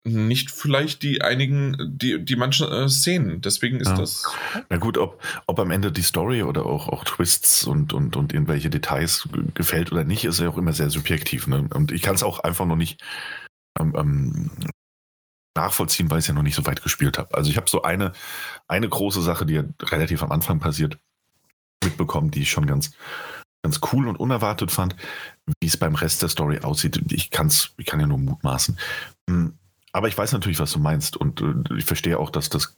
nicht 0.03 0.49
vielleicht 0.49 1.03
die 1.03 1.21
einigen, 1.21 1.77
die, 1.79 2.23
die 2.23 2.35
manchen 2.35 2.71
äh, 2.71 2.89
Szenen. 2.89 3.41
Deswegen 3.41 3.79
ist 3.79 3.89
ja. 3.89 3.97
das. 3.97 4.23
Na 4.69 4.77
gut, 4.77 4.97
ob, 4.97 5.21
ob 5.45 5.59
am 5.59 5.71
Ende 5.71 5.91
die 5.91 6.01
Story 6.01 6.43
oder 6.43 6.65
auch, 6.65 6.89
auch 6.89 7.03
Twists 7.03 7.63
und, 7.63 7.93
und, 7.93 8.15
und 8.15 8.33
irgendwelche 8.33 8.69
Details 8.69 9.29
gefällt 9.53 9.91
oder 9.91 10.03
nicht, 10.03 10.25
ist 10.25 10.39
ja 10.39 10.49
auch 10.49 10.57
immer 10.57 10.73
sehr 10.73 10.89
subjektiv. 10.89 11.47
Ne? 11.47 11.67
Und 11.73 11.91
ich 11.91 12.01
kann 12.01 12.15
es 12.15 12.23
auch 12.23 12.39
einfach 12.39 12.65
noch 12.65 12.75
nicht 12.75 13.01
ähm, 13.79 13.93
ähm, 13.95 14.51
nachvollziehen, 15.55 16.09
weil 16.09 16.19
ich 16.19 16.23
es 16.23 16.27
ja 16.27 16.33
noch 16.33 16.43
nicht 16.43 16.55
so 16.55 16.65
weit 16.65 16.81
gespielt 16.81 17.17
habe. 17.17 17.35
Also 17.35 17.51
ich 17.51 17.57
habe 17.57 17.69
so 17.69 17.83
eine, 17.83 18.13
eine 18.67 18.89
große 18.89 19.21
Sache, 19.21 19.45
die 19.45 19.55
ja 19.55 19.63
relativ 19.83 20.23
am 20.23 20.31
Anfang 20.31 20.59
passiert, 20.59 20.97
mitbekommen, 21.83 22.31
die 22.31 22.41
ich 22.41 22.51
schon 22.51 22.65
ganz, 22.65 22.91
ganz 23.63 23.79
cool 23.91 24.07
und 24.07 24.17
unerwartet 24.17 24.71
fand. 24.71 24.95
Wie 25.59 25.67
es 25.67 25.77
beim 25.77 25.95
Rest 25.95 26.21
der 26.21 26.29
Story 26.29 26.59
aussieht, 26.59 27.01
ich, 27.11 27.29
kann's, 27.29 27.73
ich 27.77 27.85
kann 27.85 27.99
ja 27.99 28.07
nur 28.07 28.17
mutmaßen. 28.17 28.79
Hm, 29.29 29.57
aber 29.91 30.07
ich 30.07 30.17
weiß 30.17 30.31
natürlich, 30.31 30.59
was 30.59 30.71
du 30.71 30.79
meinst 30.79 31.17
und 31.17 31.41
äh, 31.41 31.77
ich 31.77 31.85
verstehe 31.85 32.19
auch, 32.19 32.29
dass 32.29 32.49
das 32.49 32.77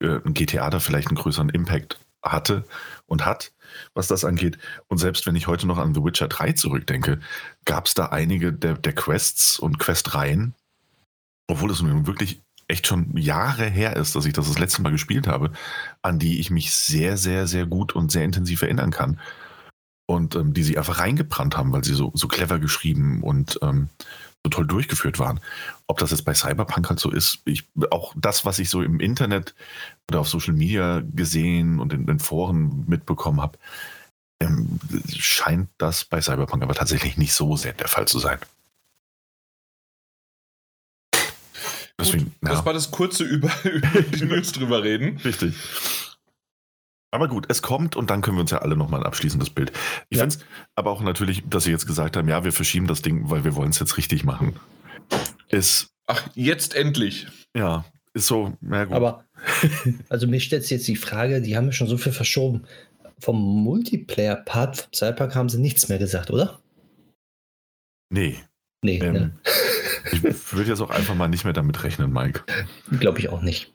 äh, 0.00 0.18
GTA 0.24 0.70
da 0.70 0.80
vielleicht 0.80 1.08
einen 1.08 1.16
größeren 1.16 1.48
Impact 1.48 1.98
hatte 2.22 2.64
und 3.06 3.24
hat, 3.24 3.52
was 3.94 4.06
das 4.06 4.24
angeht. 4.24 4.58
Und 4.88 4.98
selbst 4.98 5.26
wenn 5.26 5.36
ich 5.36 5.46
heute 5.46 5.66
noch 5.66 5.78
an 5.78 5.94
The 5.94 6.04
Witcher 6.04 6.28
3 6.28 6.52
zurückdenke, 6.52 7.20
gab 7.64 7.86
es 7.86 7.94
da 7.94 8.06
einige 8.06 8.52
der, 8.52 8.74
der 8.74 8.94
Quests 8.94 9.58
und 9.58 9.78
Questreihen, 9.78 10.54
obwohl 11.48 11.70
es 11.70 11.82
nun 11.82 12.06
wirklich 12.06 12.40
echt 12.68 12.86
schon 12.86 13.16
Jahre 13.16 13.66
her 13.66 13.96
ist, 13.96 14.14
dass 14.14 14.24
ich 14.24 14.32
das 14.32 14.48
das 14.48 14.58
letzte 14.58 14.82
Mal 14.82 14.92
gespielt 14.92 15.26
habe, 15.26 15.52
an 16.00 16.18
die 16.18 16.40
ich 16.40 16.50
mich 16.50 16.72
sehr, 16.72 17.16
sehr, 17.16 17.46
sehr 17.46 17.66
gut 17.66 17.94
und 17.94 18.12
sehr 18.12 18.24
intensiv 18.24 18.62
erinnern 18.62 18.90
kann. 18.90 19.20
Und 20.06 20.34
ähm, 20.34 20.52
die 20.52 20.62
sie 20.62 20.76
einfach 20.78 20.98
reingebrannt 20.98 21.56
haben, 21.56 21.72
weil 21.72 21.84
sie 21.84 21.94
so, 21.94 22.10
so 22.14 22.28
clever 22.28 22.58
geschrieben 22.58 23.22
und 23.22 23.58
ähm, 23.62 23.88
so 24.44 24.50
toll 24.50 24.66
durchgeführt 24.66 25.18
waren. 25.18 25.40
Ob 25.86 25.98
das 25.98 26.10
jetzt 26.10 26.24
bei 26.24 26.34
Cyberpunk 26.34 26.88
halt 26.88 26.98
so 26.98 27.10
ist, 27.10 27.40
ich, 27.44 27.68
auch 27.90 28.12
das, 28.16 28.44
was 28.44 28.58
ich 28.58 28.70
so 28.70 28.82
im 28.82 29.00
Internet 29.00 29.54
oder 30.08 30.20
auf 30.20 30.28
Social 30.28 30.54
Media 30.54 31.02
gesehen 31.14 31.78
und 31.78 31.92
in 31.92 32.06
den 32.06 32.18
Foren 32.18 32.84
mitbekommen 32.86 33.40
habe, 33.40 33.58
ähm, 34.40 34.80
scheint 35.08 35.68
das 35.78 36.04
bei 36.04 36.20
Cyberpunk 36.20 36.62
aber 36.62 36.74
tatsächlich 36.74 37.16
nicht 37.16 37.32
so 37.32 37.56
sehr 37.56 37.72
der 37.72 37.88
Fall 37.88 38.08
zu 38.08 38.18
sein. 38.18 38.38
Deswegen, 42.00 42.24
Gut, 42.24 42.34
ja. 42.42 42.48
Das 42.50 42.64
war 42.64 42.72
das 42.72 42.90
kurze 42.90 43.24
über, 43.24 43.50
über 43.64 44.02
die 44.02 44.24
News 44.24 44.52
drüber 44.52 44.82
reden. 44.82 45.18
Richtig. 45.18 45.54
Aber 47.12 47.28
gut, 47.28 47.44
es 47.50 47.60
kommt 47.60 47.94
und 47.94 48.08
dann 48.08 48.22
können 48.22 48.38
wir 48.38 48.40
uns 48.40 48.50
ja 48.50 48.58
alle 48.58 48.74
nochmal 48.74 49.00
ein 49.00 49.06
abschließendes 49.06 49.50
Bild. 49.50 49.70
Ich 50.08 50.16
ja. 50.16 50.24
finde 50.24 50.36
es 50.36 50.44
aber 50.74 50.90
auch 50.90 51.02
natürlich, 51.02 51.42
dass 51.46 51.64
Sie 51.64 51.70
jetzt 51.70 51.86
gesagt 51.86 52.16
haben, 52.16 52.26
ja, 52.26 52.42
wir 52.42 52.52
verschieben 52.52 52.86
das 52.86 53.02
Ding, 53.02 53.28
weil 53.28 53.44
wir 53.44 53.54
wollen 53.54 53.68
es 53.68 53.78
jetzt 53.78 53.98
richtig 53.98 54.24
machen. 54.24 54.56
Ist. 55.48 55.90
Ach, 56.06 56.26
jetzt 56.34 56.74
endlich. 56.74 57.26
Ja, 57.54 57.84
ist 58.14 58.26
so, 58.26 58.56
ja 58.62 58.86
gut. 58.86 58.94
Aber, 58.94 59.26
also 60.08 60.26
mir 60.26 60.40
stellt 60.40 60.62
sich 60.62 60.70
jetzt 60.70 60.88
die 60.88 60.96
Frage, 60.96 61.42
die 61.42 61.54
haben 61.54 61.66
ja 61.66 61.72
schon 61.72 61.86
so 61.86 61.98
viel 61.98 62.12
verschoben. 62.12 62.64
Vom 63.18 63.38
Multiplayer-Part 63.62 64.76
vom 64.78 64.92
Cyberpunk 64.94 65.34
haben 65.34 65.48
sie 65.50 65.60
nichts 65.60 65.90
mehr 65.90 65.98
gesagt, 65.98 66.30
oder? 66.30 66.60
Nee. 68.08 68.38
Nee. 68.82 68.98
Ähm, 68.98 69.12
ne? 69.12 69.32
ich 70.12 70.22
würde 70.54 70.70
jetzt 70.70 70.80
auch 70.80 70.90
einfach 70.90 71.14
mal 71.14 71.28
nicht 71.28 71.44
mehr 71.44 71.52
damit 71.52 71.84
rechnen, 71.84 72.10
Mike. 72.10 72.44
Glaube 72.98 73.18
ich 73.18 73.28
auch 73.28 73.42
nicht. 73.42 73.72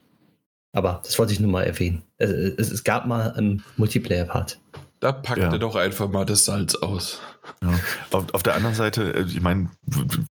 Aber 0.78 1.02
das 1.04 1.18
wollte 1.18 1.34
ich 1.34 1.40
nur 1.40 1.50
mal 1.50 1.64
erwähnen. 1.64 2.04
Es, 2.20 2.30
es, 2.30 2.72
es 2.72 2.84
gab 2.84 3.08
mal 3.08 3.32
einen 3.32 3.64
Multiplayer-Part. 3.78 4.60
Da 5.00 5.12
packt 5.12 5.40
ja. 5.40 5.52
er 5.52 5.58
doch 5.58 5.76
einfach 5.76 6.08
mal 6.08 6.24
das 6.24 6.46
Salz 6.46 6.76
aus. 6.76 7.20
Ja. 7.62 7.74
Auf, 8.12 8.34
auf, 8.34 8.44
der 8.44 8.56
anderen 8.56 8.76
Seite, 8.76 9.14
äh, 9.14 9.24
ich 9.24 9.42
meine, 9.42 9.70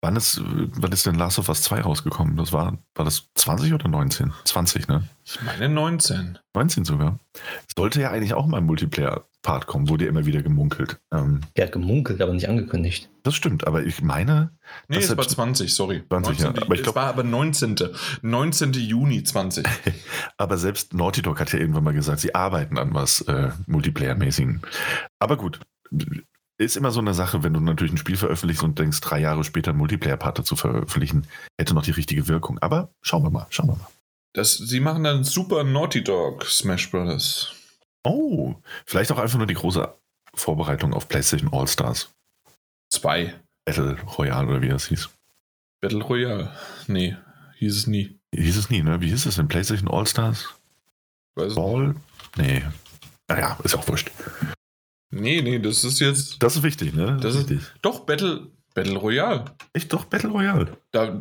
wann 0.01 0.17
ist, 0.17 0.41
wann 0.45 0.93
ist 0.93 1.07
denn 1.07 1.15
Last 1.15 1.39
of 1.39 1.49
Us 1.49 1.63
2 1.63 1.81
rausgekommen? 1.83 2.37
Das 2.37 2.53
war, 2.53 2.79
war 2.95 3.05
das 3.05 3.29
20 3.35 3.73
oder 3.73 3.89
19? 3.89 4.33
20, 4.45 4.89
ne? 4.89 5.09
Ich 5.25 5.41
meine 5.43 5.69
19. 5.69 6.39
19 6.55 6.85
sogar. 6.85 7.19
Sollte 7.77 8.01
ja 8.01 8.11
eigentlich 8.11 8.35
auch 8.35 8.47
mal 8.47 8.59
ein 8.59 8.67
Multiplayer-Part 8.67 9.67
kommen, 9.67 9.89
wurde 9.89 10.05
ja 10.05 10.11
immer 10.11 10.27
wieder 10.27 10.43
gemunkelt. 10.43 11.01
Ähm, 11.13 11.41
Der 11.57 11.67
hat 11.67 11.73
gemunkelt, 11.73 12.21
aber 12.21 12.33
nicht 12.35 12.49
angekündigt. 12.49 13.09
Das 13.23 13.35
stimmt, 13.35 13.67
aber 13.67 13.85
ich 13.85 14.03
meine. 14.03 14.51
Nee, 14.89 14.99
es 14.99 15.17
war 15.17 15.27
20, 15.27 15.75
sorry. 15.75 16.03
20, 16.09 16.41
19, 16.41 16.57
ja. 16.57 16.63
Aber 16.63 16.75
ich 16.75 16.83
glaub, 16.83 16.95
es 16.95 17.03
war 17.03 17.09
aber 17.09 17.25
19. 17.25 17.77
19. 18.21 18.73
Juni 18.75 19.25
20. 19.25 19.67
aber 20.37 20.59
selbst 20.59 20.93
Naughty 20.93 21.23
Dog 21.23 21.41
hat 21.41 21.53
ja 21.53 21.59
irgendwann 21.59 21.85
mal 21.85 21.95
gesagt, 21.95 22.21
sie 22.21 22.35
arbeiten 22.35 22.79
an 22.79 22.93
was 22.93 23.23
äh, 23.23 23.51
Multiplayer-mäßigen. 23.67 24.61
Aber 25.19 25.39
gut, 25.39 25.59
ist 26.59 26.77
immer 26.77 26.91
so 26.91 27.01
eine 27.01 27.15
Sache, 27.15 27.43
wenn 27.43 27.53
du 27.53 27.61
natürlich 27.61 27.93
ein 27.93 27.99
Spiel 27.99 28.17
veröffentlichst 28.17 28.63
und 28.63 28.79
denkst, 28.79 29.01
drei 29.01 29.21
Jahre 29.21 29.45
später 29.45 29.71
einen 29.71 29.79
Multiplayer-Part 29.79 30.47
zu 30.47 30.57
veröffentlichen, 30.57 31.27
hätte 31.59 31.75
noch 31.75 31.83
die 31.83 31.91
richtige 31.91 32.29
Wirkung. 32.29 32.59
Aber 32.61 32.91
schauen 33.03 33.23
wir 33.23 33.31
mal, 33.31 33.47
schauen 33.51 33.69
wir 33.69 33.77
mal. 33.77 33.89
Das, 34.35 34.57
sie 34.57 34.81
machen 34.81 35.05
dann 35.05 35.25
super 35.25 35.65
Naughty 35.65 36.03
Dog 36.03 36.45
Smash 36.45 36.91
Brothers. 36.91 37.53
Oh, 38.05 38.55
vielleicht 38.85 39.11
auch 39.13 39.19
einfach 39.19 39.39
nur 39.39 39.47
die 39.47 39.55
große 39.55 39.95
Vorbereitung 40.35 40.93
auf 40.93 41.09
PlayStation 41.09 41.53
All-Stars. 41.53 42.13
Zwei. 42.91 43.35
Battle 43.65 43.97
Royale 44.19 44.49
oder 44.49 44.61
wie 44.61 44.69
das 44.69 44.87
hieß. 44.89 45.09
Battle 45.81 46.03
Royale. 46.03 46.53
Nee, 46.87 47.17
hieß 47.59 47.77
es 47.77 47.87
nie. 47.87 48.19
Hieß 48.35 48.57
es 48.57 48.71
nie, 48.71 48.83
ne? 48.83 49.01
Wie 49.01 49.09
hieß 49.09 49.27
es 49.27 49.37
denn? 49.37 49.49
PlayStation 49.49 49.91
All-Stars? 49.91 50.49
Ball? 51.35 51.95
Nee. 52.37 52.65
Naja, 53.29 53.59
ist 53.65 53.75
auch 53.75 53.87
wurscht. 53.89 54.11
Nee, 55.15 55.43
nee, 55.43 55.59
das 55.59 55.85
ist 55.85 56.01
jetzt. 56.01 56.43
Das 56.43 56.57
ist 56.57 56.63
wichtig, 56.63 56.95
ne? 56.95 57.19
Das, 57.21 57.35
das 57.35 57.35
ist 57.37 57.51
wichtig. 57.51 57.69
Doch, 57.83 58.01
Battle. 58.01 58.49
Battle 58.75 58.99
Royale. 58.99 59.45
Echt 59.73 59.93
doch 59.93 60.05
Battle 60.05 60.31
Royale. 60.31 60.77
Da, 60.91 61.17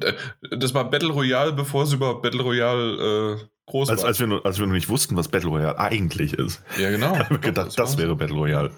das 0.50 0.74
war 0.74 0.90
Battle 0.90 1.12
Royale, 1.12 1.54
bevor 1.54 1.84
es 1.84 1.94
über 1.94 2.20
Battle 2.20 2.42
Royale 2.42 3.38
äh, 3.38 3.46
groß 3.68 3.90
als, 3.90 4.02
war. 4.02 4.08
Als 4.08 4.20
wir, 4.20 4.28
noch, 4.28 4.44
als 4.44 4.58
wir 4.58 4.66
noch 4.66 4.74
nicht 4.74 4.90
wussten, 4.90 5.16
was 5.16 5.28
Battle 5.28 5.50
Royale 5.50 5.78
eigentlich 5.78 6.34
ist. 6.34 6.64
Ja, 6.80 6.90
genau. 6.90 7.16
haben 7.20 7.30
wir 7.30 7.38
gedacht, 7.38 7.68
das, 7.68 7.76
das 7.76 7.98
wäre 8.00 8.16
Battle 8.16 8.36
Royale. 8.36 8.72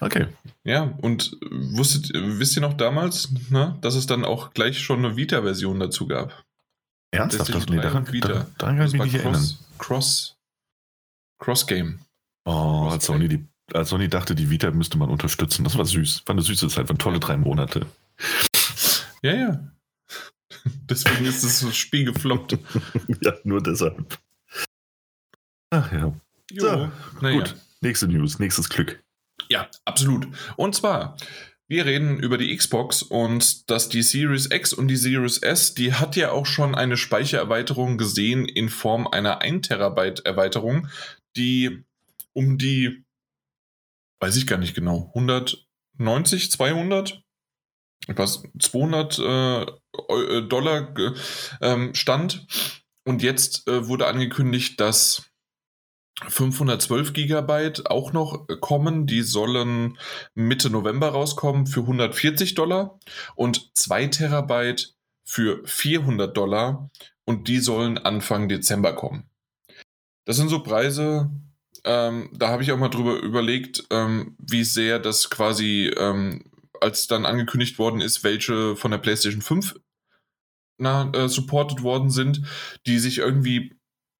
Okay. 0.00 0.28
Ja, 0.64 0.94
und 1.02 1.36
wusstet, 1.50 2.10
wisst 2.14 2.56
ihr 2.56 2.62
noch 2.62 2.74
damals, 2.74 3.28
ne, 3.50 3.76
dass 3.82 3.94
es 3.94 4.06
dann 4.06 4.24
auch 4.24 4.54
gleich 4.54 4.80
schon 4.80 5.04
eine 5.04 5.16
Vita-Version 5.16 5.78
dazu 5.78 6.06
gab? 6.06 6.42
Ernsthaft? 7.10 7.54
Das, 7.54 7.66
nee, 7.66 7.76
daran, 7.76 8.10
Vita. 8.10 8.46
daran 8.56 8.78
kann 8.78 8.86
ich 8.86 8.94
mich 8.94 9.02
nicht 9.02 9.22
Cross, 9.22 9.24
erinnern. 9.24 9.58
Cross, 9.78 10.36
Cross 11.38 11.66
Game. 11.66 12.00
Oh, 12.44 12.88
als 12.90 13.04
Sony, 13.04 13.28
die, 13.28 13.46
als 13.74 13.90
Sony 13.90 14.08
dachte, 14.08 14.34
die 14.34 14.50
Vita 14.50 14.70
müsste 14.70 14.98
man 14.98 15.10
unterstützen. 15.10 15.64
Das 15.64 15.76
war 15.76 15.84
süß. 15.84 16.22
War 16.26 16.34
eine 16.34 16.42
süße 16.42 16.68
Zeit, 16.68 16.88
waren 16.88 16.98
tolle 16.98 17.20
drei 17.20 17.36
Monate. 17.36 17.86
Ja, 19.22 19.34
ja. 19.34 19.72
Deswegen 20.88 21.24
ist 21.24 21.42
das 21.42 21.76
Spiel 21.76 22.04
gefloppt. 22.04 22.58
ja, 23.22 23.34
nur 23.44 23.62
deshalb. 23.62 24.18
Ach 25.70 25.90
ja. 25.92 26.14
Jo, 26.50 26.60
so, 26.60 26.90
naja. 27.20 27.38
gut. 27.38 27.56
Nächste 27.80 28.06
News, 28.06 28.38
nächstes 28.38 28.68
Glück. 28.68 29.02
Ja, 29.48 29.68
absolut. 29.84 30.28
Und 30.56 30.74
zwar, 30.74 31.16
wir 31.66 31.86
reden 31.86 32.20
über 32.20 32.36
die 32.36 32.54
Xbox 32.54 33.02
und 33.02 33.70
dass 33.70 33.88
die 33.88 34.02
Series 34.02 34.50
X 34.50 34.72
und 34.72 34.88
die 34.88 34.96
Series 34.96 35.38
S, 35.38 35.74
die 35.74 35.94
hat 35.94 36.16
ja 36.16 36.30
auch 36.30 36.46
schon 36.46 36.74
eine 36.74 36.96
Speichererweiterung 36.96 37.96
gesehen 37.96 38.44
in 38.44 38.68
Form 38.68 39.06
einer 39.06 39.40
1 39.40 39.68
Terabyte 39.68 40.26
Erweiterung, 40.26 40.88
die 41.36 41.84
um 42.34 42.58
die, 42.58 43.04
weiß 44.22 44.36
ich 44.36 44.46
gar 44.46 44.56
nicht 44.56 44.74
genau, 44.74 45.10
190, 45.14 46.52
200, 46.52 47.22
was 48.06 48.44
200 48.58 49.18
äh, 49.18 50.42
Dollar 50.42 50.94
äh, 51.60 51.94
stand. 51.94 52.46
Und 53.04 53.22
jetzt 53.22 53.66
äh, 53.66 53.88
wurde 53.88 54.06
angekündigt, 54.06 54.80
dass 54.80 55.24
512 56.28 57.14
Gigabyte 57.14 57.90
auch 57.90 58.12
noch 58.12 58.46
kommen. 58.60 59.06
Die 59.06 59.22
sollen 59.22 59.98
Mitte 60.34 60.70
November 60.70 61.08
rauskommen 61.08 61.66
für 61.66 61.80
140 61.80 62.54
Dollar 62.54 63.00
und 63.34 63.76
2 63.76 64.06
Terabyte 64.06 64.94
für 65.24 65.66
400 65.66 66.36
Dollar 66.36 66.90
und 67.24 67.48
die 67.48 67.58
sollen 67.58 67.98
Anfang 67.98 68.48
Dezember 68.48 68.94
kommen. 68.94 69.28
Das 70.26 70.36
sind 70.36 70.48
so 70.48 70.62
Preise, 70.62 71.28
ähm, 71.84 72.30
da 72.32 72.48
habe 72.48 72.62
ich 72.62 72.72
auch 72.72 72.78
mal 72.78 72.88
drüber 72.88 73.20
überlegt, 73.20 73.84
ähm, 73.90 74.36
wie 74.38 74.64
sehr 74.64 74.98
das 74.98 75.30
quasi, 75.30 75.92
ähm, 75.96 76.44
als 76.80 77.06
dann 77.06 77.26
angekündigt 77.26 77.78
worden 77.78 78.00
ist, 78.00 78.24
welche 78.24 78.76
von 78.76 78.90
der 78.90 78.98
PlayStation 78.98 79.42
5 79.42 79.76
na, 80.78 81.10
äh, 81.14 81.28
supported 81.28 81.82
worden 81.82 82.10
sind, 82.10 82.42
die 82.86 82.98
sich 82.98 83.18
irgendwie 83.18 83.74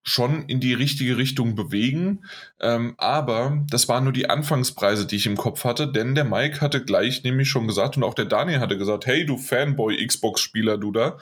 schon 0.05 0.47
in 0.47 0.61
die 0.61 0.75
richtige 0.75 1.17
Richtung 1.17 1.55
bewegen. 1.55 2.25
Ähm, 2.61 2.95
aber 2.99 3.65
das 3.71 3.89
waren 3.89 4.05
nur 4.05 4.13
die 4.13 4.29
Anfangspreise, 4.29 5.07
die 5.07 5.17
ich 5.17 5.27
im 5.27 5.37
Kopf 5.37 5.65
hatte, 5.65 5.91
denn 5.91 6.15
der 6.15 6.25
Mike 6.25 6.61
hatte 6.61 6.85
gleich 6.85 7.23
nämlich 7.23 7.49
schon 7.49 7.69
gesagt 7.69 7.97
und 7.97 8.03
auch 8.03 8.15
der 8.15 8.25
Daniel 8.25 8.61
hatte 8.61 8.79
gesagt, 8.79 9.07
hey 9.07 9.25
du 9.25 9.39
Fanboy 9.39 10.05
Xbox-Spieler, 10.05 10.79
du 10.79 10.91
da. 10.91 11.19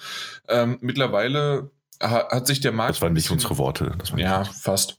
Ähm, 0.48 0.78
mittlerweile 0.80 1.70
ha 2.02 2.28
hat 2.30 2.46
sich 2.46 2.60
der 2.60 2.72
Markt... 2.72 2.94
Das 2.94 3.02
waren 3.02 3.12
nicht 3.12 3.30
unsere 3.30 3.58
Worte. 3.58 3.98
ja, 4.16 4.44
fast. 4.44 4.98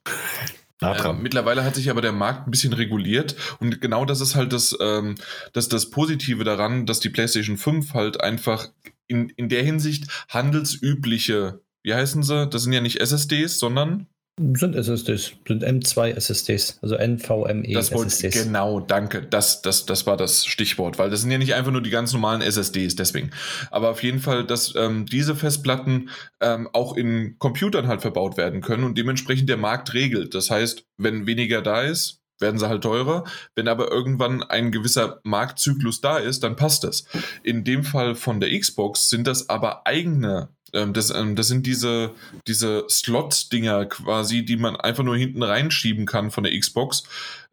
Äh, 0.82 1.14
mittlerweile 1.14 1.64
hat 1.64 1.76
sich 1.76 1.90
aber 1.90 2.02
der 2.02 2.12
Markt 2.12 2.48
ein 2.48 2.52
bisschen 2.52 2.74
reguliert 2.74 3.36
und 3.60 3.82
genau 3.82 4.06
das 4.06 4.20
ist 4.20 4.36
halt 4.36 4.52
das, 4.52 4.76
ähm, 4.82 5.16
das, 5.54 5.70
das 5.70 5.92
Positive 5.92 6.44
daran, 6.44 6.86
dass 6.86 7.00
die 7.00 7.10
PlayStation 7.10 7.58
5 7.58 7.94
halt 7.94 8.22
einfach 8.22 8.68
in, 9.08 9.30
in 9.30 9.48
der 9.48 9.64
Hinsicht 9.64 10.08
handelsübliche 10.30 11.62
wie 11.84 11.94
heißen 11.94 12.24
sie? 12.24 12.48
Das 12.48 12.64
sind 12.64 12.74
ja 12.74 12.82
nicht 12.82 13.00
SSDs, 13.00 13.60
sondern. 13.60 14.08
Sind 14.56 14.76
SSDs, 14.76 15.34
sind 15.48 15.64
M2 15.64 16.16
SSDs, 16.16 16.80
also 16.82 16.96
NVMe 16.96 17.74
das 17.74 17.92
wollte, 17.92 18.08
SSDs. 18.08 18.46
Genau, 18.46 18.80
danke. 18.80 19.22
Das, 19.22 19.62
das, 19.62 19.86
das 19.86 20.08
war 20.08 20.18
das 20.18 20.46
Stichwort, 20.46 20.98
weil 20.98 21.10
das 21.10 21.22
sind 21.22 21.32
ja 21.32 21.38
nicht 21.38 21.54
einfach 21.54 21.72
nur 21.72 21.82
die 21.82 21.90
ganz 21.90 22.12
normalen 22.14 22.42
SSDs, 22.42 22.96
deswegen. 22.96 23.32
Aber 23.70 23.90
auf 23.90 24.02
jeden 24.04 24.20
Fall, 24.20 24.46
dass 24.46 24.74
ähm, 24.76 25.06
diese 25.06 25.36
Festplatten 25.36 26.10
ähm, 26.40 26.70
auch 26.74 26.98
in 26.98 27.38
Computern 27.40 27.88
halt 27.88 28.02
verbaut 28.02 28.38
werden 28.38 28.62
können 28.62 28.84
und 28.84 28.98
dementsprechend 28.98 29.48
der 29.50 29.58
Markt 29.58 29.94
regelt. 29.94 30.34
Das 30.34 30.50
heißt, 30.50 30.86
wenn 30.98 31.28
weniger 31.28 31.62
da 31.62 31.82
ist, 31.82 32.22
werden 32.42 32.60
sie 32.60 32.68
halt 32.68 32.82
teurer. 32.82 33.24
Wenn 33.56 33.68
aber 33.68 33.92
irgendwann 33.92 34.44
ein 34.44 34.72
gewisser 34.72 35.20
Marktzyklus 35.24 36.02
da 36.02 36.18
ist, 36.18 36.44
dann 36.44 36.56
passt 36.56 36.84
das. 36.84 37.06
In 37.44 37.64
dem 37.64 37.84
Fall 37.84 38.16
von 38.16 38.40
der 38.40 38.58
Xbox 38.58 39.10
sind 39.10 39.28
das 39.28 39.48
aber 39.50 39.86
eigene 39.86 40.50
das, 40.72 41.10
ähm, 41.10 41.36
das 41.36 41.48
sind 41.48 41.66
diese, 41.66 42.14
diese 42.48 42.86
Slot-Dinger 42.90 43.86
quasi, 43.86 44.46
die 44.46 44.58
man 44.58 44.76
einfach 44.76 45.04
nur 45.04 45.18
hinten 45.18 45.44
reinschieben 45.44 46.06
kann 46.06 46.32
von 46.32 46.44
der 46.44 46.58
Xbox, 46.58 47.04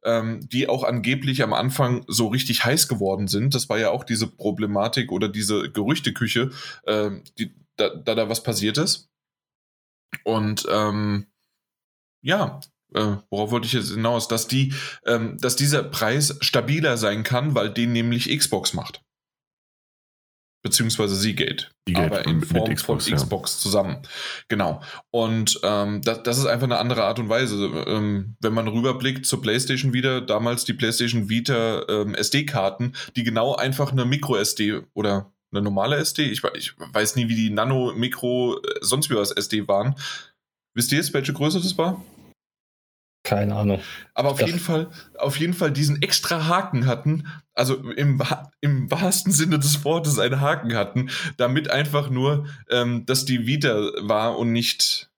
ähm, 0.05 0.49
die 0.49 0.69
auch 0.69 0.85
angeblich 0.85 1.43
am 1.43 1.53
Anfang 1.53 2.05
so 2.07 2.29
richtig 2.29 2.65
heiß 2.65 2.89
geworden 2.89 3.29
sind. 3.29 3.55
Das 3.55 3.69
war 3.69 3.79
ja 3.79 3.91
auch 3.91 4.05
diese 4.05 4.27
Problematik 4.27 5.11
oder 5.13 5.29
diese 5.29 5.71
Gerüchteküche, 5.71 6.51
ähm, 6.87 7.23
die, 7.39 7.55
da, 7.77 7.91
da, 7.91 8.15
da 8.15 8.29
was 8.29 8.43
passiert 8.43 8.79
ist. 8.79 9.09
Und 10.25 10.67
ähm, 10.71 11.27
ja, 12.23 12.61
äh, 12.95 13.17
worauf 13.31 13.51
wollte 13.51 13.67
ich 13.67 13.75
jetzt 13.75 13.91
hinaus, 13.91 14.29
dass 14.29 14.47
die, 14.47 14.73
ähm, 15.05 15.37
dass 15.39 15.57
dieser 15.57 15.83
Preis 15.83 16.39
stabiler 16.41 16.97
sein 16.97 17.23
kann, 17.25 17.55
weil 17.55 17.71
den 17.71 17.93
nämlich 17.93 18.37
Xbox 18.37 18.73
macht 18.73 19.03
beziehungsweise 20.63 21.15
Seagate, 21.15 21.69
Seagate 21.87 22.07
aber 22.07 22.27
in 22.27 22.43
Form 22.43 22.75
Xbox, 22.75 23.09
von 23.09 23.17
Xbox 23.17 23.55
ja. 23.55 23.61
zusammen. 23.61 23.97
Genau. 24.49 24.83
Und 25.11 25.61
ähm, 25.63 26.03
das, 26.03 26.23
das, 26.25 26.39
ist 26.39 26.47
einfach 26.47 26.65
eine 26.65 26.79
andere 26.79 27.05
Art 27.05 27.19
und 27.19 27.29
Weise. 27.29 27.67
Ähm, 27.87 28.37
wenn 28.41 28.55
man 28.55 28.69
rüberblickt 28.69 29.25
zur 29.25 29.41
PlayStation 29.41 29.93
wieder, 29.93 30.21
damals 30.21 30.65
die 30.65 30.75
PlayStation 30.75 31.29
Vita 31.29 31.85
ähm, 31.89 32.15
SD-Karten, 32.15 32.95
die 33.17 33.23
genau 33.23 33.55
einfach 33.55 33.93
eine 33.93 34.05
Micro-SD 34.05 34.83
oder 34.95 35.33
eine 35.53 35.63
normale 35.63 35.97
SD, 35.97 36.25
ich, 36.25 36.43
ich, 36.55 36.75
weiß 36.79 37.17
nie, 37.17 37.29
wie 37.29 37.37
die 37.37 37.51
Nano, 37.51 37.93
Mikro, 37.95 38.59
äh, 38.59 38.79
sonst 38.81 39.11
wie 39.11 39.15
was 39.15 39.31
SD 39.31 39.69
waren. 39.69 39.95
Wisst 40.75 40.93
ihr 40.93 40.99
jetzt, 40.99 41.15
welche 41.15 41.33
Größe 41.33 41.61
das 41.61 41.79
war? 41.79 42.03
Keine 43.29 43.57
Ahnung. 43.57 43.83
Aber 44.15 44.31
auf 44.31 44.41
jeden 44.41 44.59
Fall, 44.59 44.89
auf 45.19 45.37
jeden 45.37 45.53
Fall 45.53 45.71
diesen 45.71 46.01
extra 46.01 46.47
Haken 46.47 46.87
hatten, 46.87 47.27
also 47.53 47.77
im, 47.91 48.23
im 48.63 48.91
wahrsten 48.91 49.33
Sinne 49.33 49.59
des 49.59 49.85
Wortes 49.85 50.19
einen 50.19 50.41
Haken 50.41 50.75
hatten, 50.75 51.11
damit 51.37 51.69
einfach 51.69 52.09
nur, 52.09 52.47
ähm, 52.71 53.05
dass 53.05 53.27
die 53.27 53.47
Vita 53.47 53.75
war 54.01 54.39
und 54.39 54.53
nicht, 54.53 55.11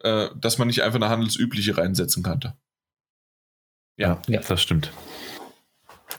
äh, 0.00 0.30
dass 0.36 0.56
man 0.56 0.68
nicht 0.68 0.82
einfach 0.82 0.96
eine 0.96 1.10
handelsübliche 1.10 1.76
reinsetzen 1.76 2.22
konnte. 2.22 2.56
Ja, 3.98 4.22
ja, 4.26 4.40
das 4.40 4.62
stimmt. 4.62 4.90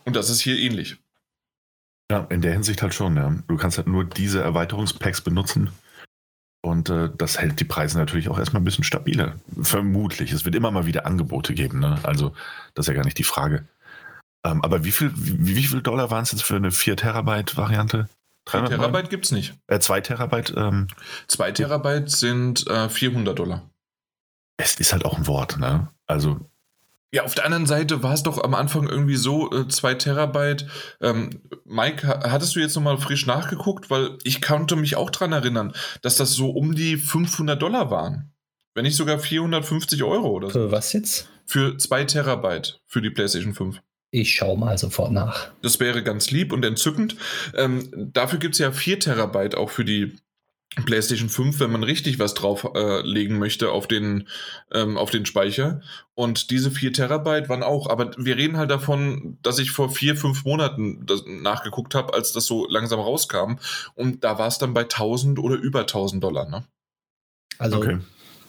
Und 0.05 0.15
das 0.15 0.29
ist 0.29 0.41
hier 0.41 0.59
ähnlich. 0.59 0.97
Ja, 2.11 2.27
in 2.29 2.41
der 2.41 2.53
Hinsicht 2.53 2.83
halt 2.83 2.93
schon, 2.93 3.15
ja. 3.15 3.33
Du 3.47 3.57
kannst 3.57 3.77
halt 3.77 3.87
nur 3.87 4.05
diese 4.05 4.43
Erweiterungspacks 4.43 5.21
benutzen 5.21 5.71
und 6.61 6.89
äh, 6.89 7.09
das 7.17 7.39
hält 7.39 7.59
die 7.59 7.65
Preise 7.65 7.97
natürlich 7.97 8.29
auch 8.29 8.37
erstmal 8.37 8.61
ein 8.61 8.65
bisschen 8.65 8.83
stabiler. 8.83 9.35
Vermutlich. 9.61 10.31
Es 10.31 10.45
wird 10.45 10.55
immer 10.55 10.71
mal 10.71 10.85
wieder 10.85 11.05
Angebote 11.05 11.53
geben. 11.53 11.79
Ne? 11.79 11.97
Also, 12.03 12.33
das 12.73 12.85
ist 12.85 12.89
ja 12.89 12.95
gar 12.95 13.05
nicht 13.05 13.17
die 13.17 13.23
Frage. 13.23 13.67
Ähm, 14.45 14.63
aber 14.63 14.83
wie 14.83 14.91
viel, 14.91 15.11
wie, 15.15 15.55
wie 15.55 15.63
viel 15.63 15.81
Dollar 15.81 16.11
waren 16.11 16.23
es 16.23 16.31
jetzt 16.31 16.43
für 16.43 16.57
eine 16.57 16.71
4 16.71 16.97
Terabyte 16.97 17.55
Variante? 17.57 18.09
4 18.49 18.65
Terabyte 18.65 19.09
gibt 19.09 19.25
es 19.25 19.31
nicht. 19.31 19.57
Äh, 19.67 19.79
2 19.79 20.01
Terabyte? 20.01 20.53
Ähm, 20.57 20.87
2 21.27 21.51
Terabyte 21.51 22.09
sind 22.09 22.67
äh, 22.67 22.89
400 22.89 23.37
Dollar. 23.37 23.69
Es 24.57 24.75
ist 24.75 24.91
halt 24.91 25.05
auch 25.05 25.17
ein 25.17 25.27
Wort, 25.27 25.57
ne? 25.59 25.87
Also, 26.07 26.49
ja, 27.11 27.23
auf 27.23 27.33
der 27.33 27.45
anderen 27.45 27.65
Seite 27.65 28.03
war 28.03 28.13
es 28.13 28.23
doch 28.23 28.43
am 28.43 28.53
Anfang 28.53 28.87
irgendwie 28.87 29.15
so, 29.15 29.51
äh, 29.51 29.67
zwei 29.67 29.95
Terabyte. 29.95 30.67
Ähm, 31.01 31.41
Mike, 31.65 32.07
hattest 32.07 32.55
du 32.55 32.59
jetzt 32.59 32.75
nochmal 32.75 32.97
frisch 32.97 33.25
nachgeguckt? 33.25 33.89
Weil 33.89 34.17
ich 34.23 34.41
konnte 34.41 34.75
mich 34.75 34.95
auch 34.95 35.09
dran 35.09 35.31
erinnern, 35.31 35.73
dass 36.01 36.17
das 36.17 36.33
so 36.33 36.51
um 36.51 36.75
die 36.75 36.97
500 36.97 37.59
Dollar 37.59 37.89
waren. 37.89 38.33
Wenn 38.75 38.83
nicht 38.83 38.95
sogar 38.95 39.17
450 39.17 40.03
Euro 40.03 40.29
oder 40.29 40.49
so. 40.49 40.59
Für 40.59 40.71
was 40.71 40.93
jetzt? 40.93 41.29
Für 41.45 41.77
zwei 41.77 42.05
Terabyte 42.05 42.79
für 42.85 43.01
die 43.01 43.09
PlayStation 43.09 43.55
5. 43.55 43.81
Ich 44.11 44.35
schaue 44.35 44.57
mal 44.57 44.77
sofort 44.77 45.11
nach. 45.11 45.51
Das 45.61 45.79
wäre 45.79 46.03
ganz 46.03 46.31
lieb 46.31 46.51
und 46.53 46.63
entzückend. 46.63 47.15
Ähm, 47.55 47.89
dafür 48.13 48.39
gibt 48.39 48.53
es 48.55 48.59
ja 48.59 48.71
4 48.71 48.99
Terabyte 48.99 49.55
auch 49.55 49.71
für 49.71 49.85
die 49.85 50.15
PlayStation 50.75 51.29
5, 51.29 51.59
wenn 51.59 51.71
man 51.71 51.83
richtig 51.83 52.19
was 52.19 52.33
drauflegen 52.35 53.35
äh, 53.35 53.39
möchte 53.39 53.71
auf 53.71 53.87
den, 53.87 54.27
ähm, 54.71 54.97
auf 54.97 55.09
den 55.09 55.25
Speicher. 55.25 55.81
Und 56.13 56.51
diese 56.51 56.69
4 56.71 56.93
Terabyte 56.93 57.49
waren 57.49 57.63
auch, 57.63 57.89
aber 57.89 58.11
wir 58.17 58.37
reden 58.37 58.57
halt 58.57 58.69
davon, 58.69 59.37
dass 59.41 59.59
ich 59.59 59.71
vor 59.71 59.89
vier, 59.89 60.15
fünf 60.15 60.45
Monaten 60.45 61.05
nachgeguckt 61.41 61.95
habe, 61.95 62.13
als 62.13 62.33
das 62.33 62.45
so 62.45 62.67
langsam 62.69 62.99
rauskam. 62.99 63.55
Und 63.95 64.23
da 64.23 64.37
war 64.37 64.47
es 64.47 64.57
dann 64.57 64.73
bei 64.73 64.81
1000 64.81 65.39
oder 65.39 65.55
über 65.55 65.81
1000 65.81 66.23
Dollar. 66.23 66.47
Ne? 66.47 66.63
Also 67.57 67.77
okay. 67.77 67.97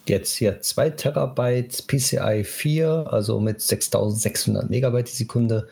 jetzt 0.07 0.35
hier 0.35 0.61
2 0.61 0.91
Terabyte 0.91 1.87
PCI 1.87 2.45
4, 2.45 3.07
also 3.11 3.41
mit 3.41 3.63
6600 3.63 4.69
Megabyte 4.69 5.11
die 5.11 5.17
Sekunde, 5.17 5.69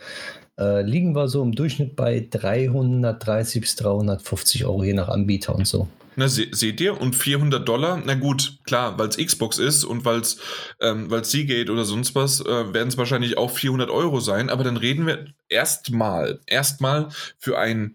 äh, 0.59 0.83
liegen 0.83 1.15
wir 1.15 1.29
so 1.29 1.43
im 1.43 1.53
Durchschnitt 1.53 1.95
bei 1.95 2.27
330 2.31 3.61
bis 3.61 3.77
350 3.77 4.65
Euro, 4.65 4.83
je 4.83 4.95
nach 4.95 5.09
Anbieter 5.09 5.55
und 5.55 5.67
so. 5.67 5.89
Na, 6.19 6.27
se 6.27 6.49
seht 6.51 6.81
ihr? 6.81 7.01
Und 7.01 7.15
400 7.15 7.67
Dollar, 7.67 8.03
na 8.05 8.15
gut, 8.15 8.59
klar, 8.65 8.99
weil 8.99 9.09
es 9.09 9.17
Xbox 9.17 9.59
ist 9.59 9.85
und 9.85 10.05
weil 10.05 10.19
es 10.19 10.39
ähm, 10.81 11.09
Seagate 11.23 11.71
oder 11.71 11.85
sonst 11.85 12.17
was, 12.17 12.41
äh, 12.41 12.75
werden 12.75 12.89
es 12.89 12.97
wahrscheinlich 12.97 13.39
auch 13.39 13.53
400 13.53 13.89
Euro 13.89 14.19
sein. 14.19 14.51
Aber 14.51 14.65
dann 14.65 14.77
reden 14.77 15.07
wir 15.07 15.27
erstmal, 15.49 16.41
erstmal 16.47 17.11
für 17.39 17.57
ein, 17.57 17.95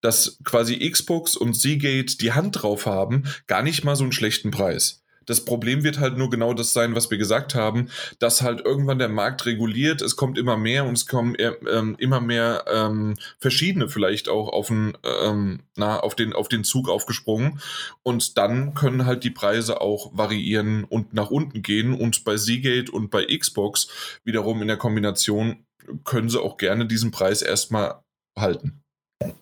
dass 0.00 0.40
quasi 0.42 0.90
Xbox 0.90 1.36
und 1.36 1.54
Seagate 1.54 2.18
die 2.18 2.32
Hand 2.32 2.60
drauf 2.60 2.86
haben, 2.86 3.22
gar 3.46 3.62
nicht 3.62 3.84
mal 3.84 3.94
so 3.94 4.02
einen 4.02 4.12
schlechten 4.12 4.50
Preis. 4.50 4.99
Das 5.30 5.44
Problem 5.44 5.84
wird 5.84 6.00
halt 6.00 6.18
nur 6.18 6.28
genau 6.28 6.54
das 6.54 6.72
sein, 6.72 6.96
was 6.96 7.08
wir 7.08 7.16
gesagt 7.16 7.54
haben, 7.54 7.88
dass 8.18 8.42
halt 8.42 8.64
irgendwann 8.64 8.98
der 8.98 9.08
Markt 9.08 9.46
reguliert, 9.46 10.02
es 10.02 10.16
kommt 10.16 10.36
immer 10.36 10.56
mehr 10.56 10.84
und 10.84 10.94
es 10.94 11.06
kommen 11.06 11.36
ähm, 11.38 11.94
immer 12.00 12.20
mehr 12.20 12.64
ähm, 12.66 13.14
verschiedene 13.38 13.88
vielleicht 13.88 14.28
auch 14.28 14.48
auf 14.48 14.66
den, 14.66 14.98
ähm, 15.24 15.60
na, 15.76 16.00
auf, 16.00 16.16
den, 16.16 16.32
auf 16.32 16.48
den 16.48 16.64
Zug 16.64 16.88
aufgesprungen 16.88 17.60
und 18.02 18.38
dann 18.38 18.74
können 18.74 19.06
halt 19.06 19.22
die 19.22 19.30
Preise 19.30 19.80
auch 19.80 20.10
variieren 20.18 20.82
und 20.82 21.14
nach 21.14 21.30
unten 21.30 21.62
gehen 21.62 21.94
und 21.94 22.24
bei 22.24 22.36
Seagate 22.36 22.90
und 22.90 23.12
bei 23.12 23.24
Xbox 23.24 23.86
wiederum 24.24 24.60
in 24.62 24.66
der 24.66 24.78
Kombination 24.78 25.64
können 26.02 26.28
sie 26.28 26.42
auch 26.42 26.56
gerne 26.56 26.86
diesen 26.86 27.12
Preis 27.12 27.40
erstmal 27.40 28.00
halten. 28.36 28.82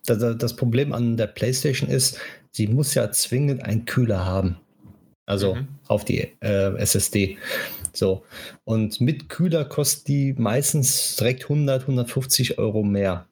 Das, 0.04 0.54
Problem 0.54 0.92
an 0.92 1.16
der 1.16 1.28
PlayStation 1.28 1.88
ist, 1.88 2.18
sie 2.52 2.66
muss 2.66 2.92
ja 2.92 3.10
zwingend 3.10 3.64
einen 3.64 3.86
Kühler 3.86 4.26
haben. 4.26 4.58
Also 5.28 5.56
mhm. 5.56 5.68
auf 5.88 6.06
die 6.06 6.20
äh, 6.40 6.74
SSD. 6.78 7.36
So. 7.92 8.24
Und 8.64 9.00
mit 9.02 9.28
Kühler 9.28 9.66
kostet 9.66 10.08
die 10.08 10.32
meistens 10.38 11.16
direkt 11.16 11.44
100, 11.44 11.82
150 11.82 12.58
Euro 12.58 12.82
mehr. 12.82 13.26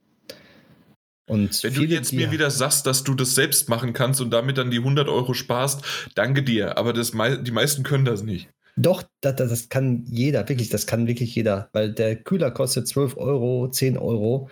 Und 1.28 1.62
Wenn 1.64 1.74
du 1.74 1.84
jetzt 1.84 2.12
mir 2.12 2.30
wieder 2.30 2.50
sagst, 2.50 2.86
dass 2.86 3.02
du 3.02 3.14
das 3.14 3.34
selbst 3.34 3.68
machen 3.70 3.94
kannst 3.94 4.20
und 4.20 4.30
damit 4.30 4.58
dann 4.58 4.70
die 4.70 4.78
100 4.78 5.08
Euro 5.08 5.32
sparst, 5.32 5.82
danke 6.14 6.42
dir. 6.42 6.76
Aber 6.76 6.92
das, 6.92 7.12
die 7.12 7.50
meisten 7.50 7.82
können 7.82 8.04
das 8.04 8.22
nicht. 8.22 8.48
Doch, 8.76 9.02
das, 9.22 9.36
das 9.36 9.68
kann 9.70 10.04
jeder, 10.06 10.46
wirklich, 10.50 10.68
das 10.68 10.86
kann 10.86 11.06
wirklich 11.06 11.34
jeder. 11.34 11.70
Weil 11.72 11.92
der 11.92 12.14
Kühler 12.16 12.50
kostet 12.50 12.86
12 12.86 13.16
Euro, 13.16 13.68
10 13.68 13.96
Euro. 13.96 14.50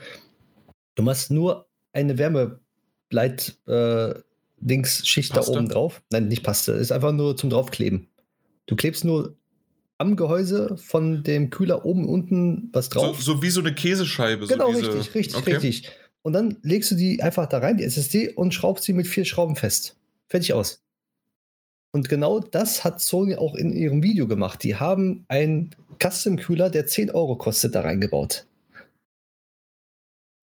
Du 0.95 1.03
machst 1.03 1.31
nur 1.31 1.69
eine 1.93 2.17
Wärmeleit. 2.17 3.59
Äh, 3.69 4.15
Dings-Schicht 4.65 5.37
da 5.37 5.47
oben 5.47 5.69
drauf. 5.69 6.03
Nein, 6.11 6.29
nicht 6.29 6.43
Paste, 6.43 6.73
ist 6.73 6.93
einfach 6.93 7.13
nur 7.13 7.37
zum 7.37 7.51
draufkleben. 7.51 8.09
Du 8.67 8.77
klebst 8.77 9.05
nur 9.05 9.37
am 9.99 10.17
Gehäuse 10.17 10.77
von 10.77 11.23
dem 11.23 11.51
Kühler 11.51 11.85
oben 11.85 12.09
und 12.09 12.11
unten 12.11 12.71
was 12.73 12.89
drauf. 12.89 13.23
So, 13.23 13.35
so 13.35 13.43
wie 13.43 13.51
so 13.51 13.61
eine 13.61 13.75
Käsescheibe. 13.75 14.47
Genau, 14.47 14.73
so 14.73 14.79
diese... 14.81 14.95
richtig, 14.95 15.15
richtig, 15.15 15.37
okay. 15.37 15.53
richtig. 15.53 15.91
Und 16.23 16.33
dann 16.33 16.57
legst 16.63 16.91
du 16.91 16.95
die 16.95 17.23
einfach 17.23 17.47
da 17.47 17.59
rein, 17.59 17.77
die 17.77 17.85
SSD, 17.85 18.31
und 18.31 18.55
schraubst 18.55 18.85
sie 18.85 18.95
mit 18.95 19.07
vier 19.07 19.25
Schrauben 19.25 19.57
fest. 19.57 19.97
Fertig 20.29 20.55
aus. 20.55 20.81
Und 21.93 22.09
genau 22.09 22.41
das 22.41 22.83
hat 22.83 23.01
Sony 23.01 23.37
auch 23.37 23.55
in 23.55 23.73
ihrem 23.73 24.03
Video 24.03 24.27
gemacht. 24.27 24.65
Die 24.65 24.77
haben 24.77 25.25
einen 25.29 25.77
Custom-Kühler, 26.03 26.71
der 26.71 26.87
10 26.87 27.11
Euro 27.11 27.37
kostet, 27.37 27.75
da 27.75 27.83
reingebaut. 27.83 28.47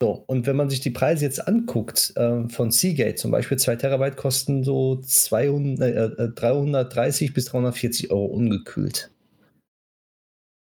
So, 0.01 0.23
und 0.25 0.47
wenn 0.47 0.55
man 0.55 0.67
sich 0.67 0.79
die 0.79 0.89
Preise 0.89 1.25
jetzt 1.25 1.47
anguckt, 1.47 2.13
äh, 2.15 2.49
von 2.49 2.71
Seagate 2.71 3.13
zum 3.13 3.29
Beispiel, 3.29 3.59
2 3.59 3.75
Terabyte 3.75 4.17
kosten 4.17 4.63
so 4.63 4.95
200, 4.95 6.17
äh, 6.17 6.29
330 6.29 7.29
äh, 7.29 7.33
bis 7.33 7.45
340 7.45 8.09
Euro 8.09 8.25
ungekühlt. 8.25 9.11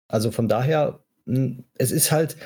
Also 0.08 0.30
von 0.30 0.46
daher, 0.46 1.00
hm, 1.24 1.64
es 1.78 1.90
ist 1.90 2.12
halt, 2.12 2.36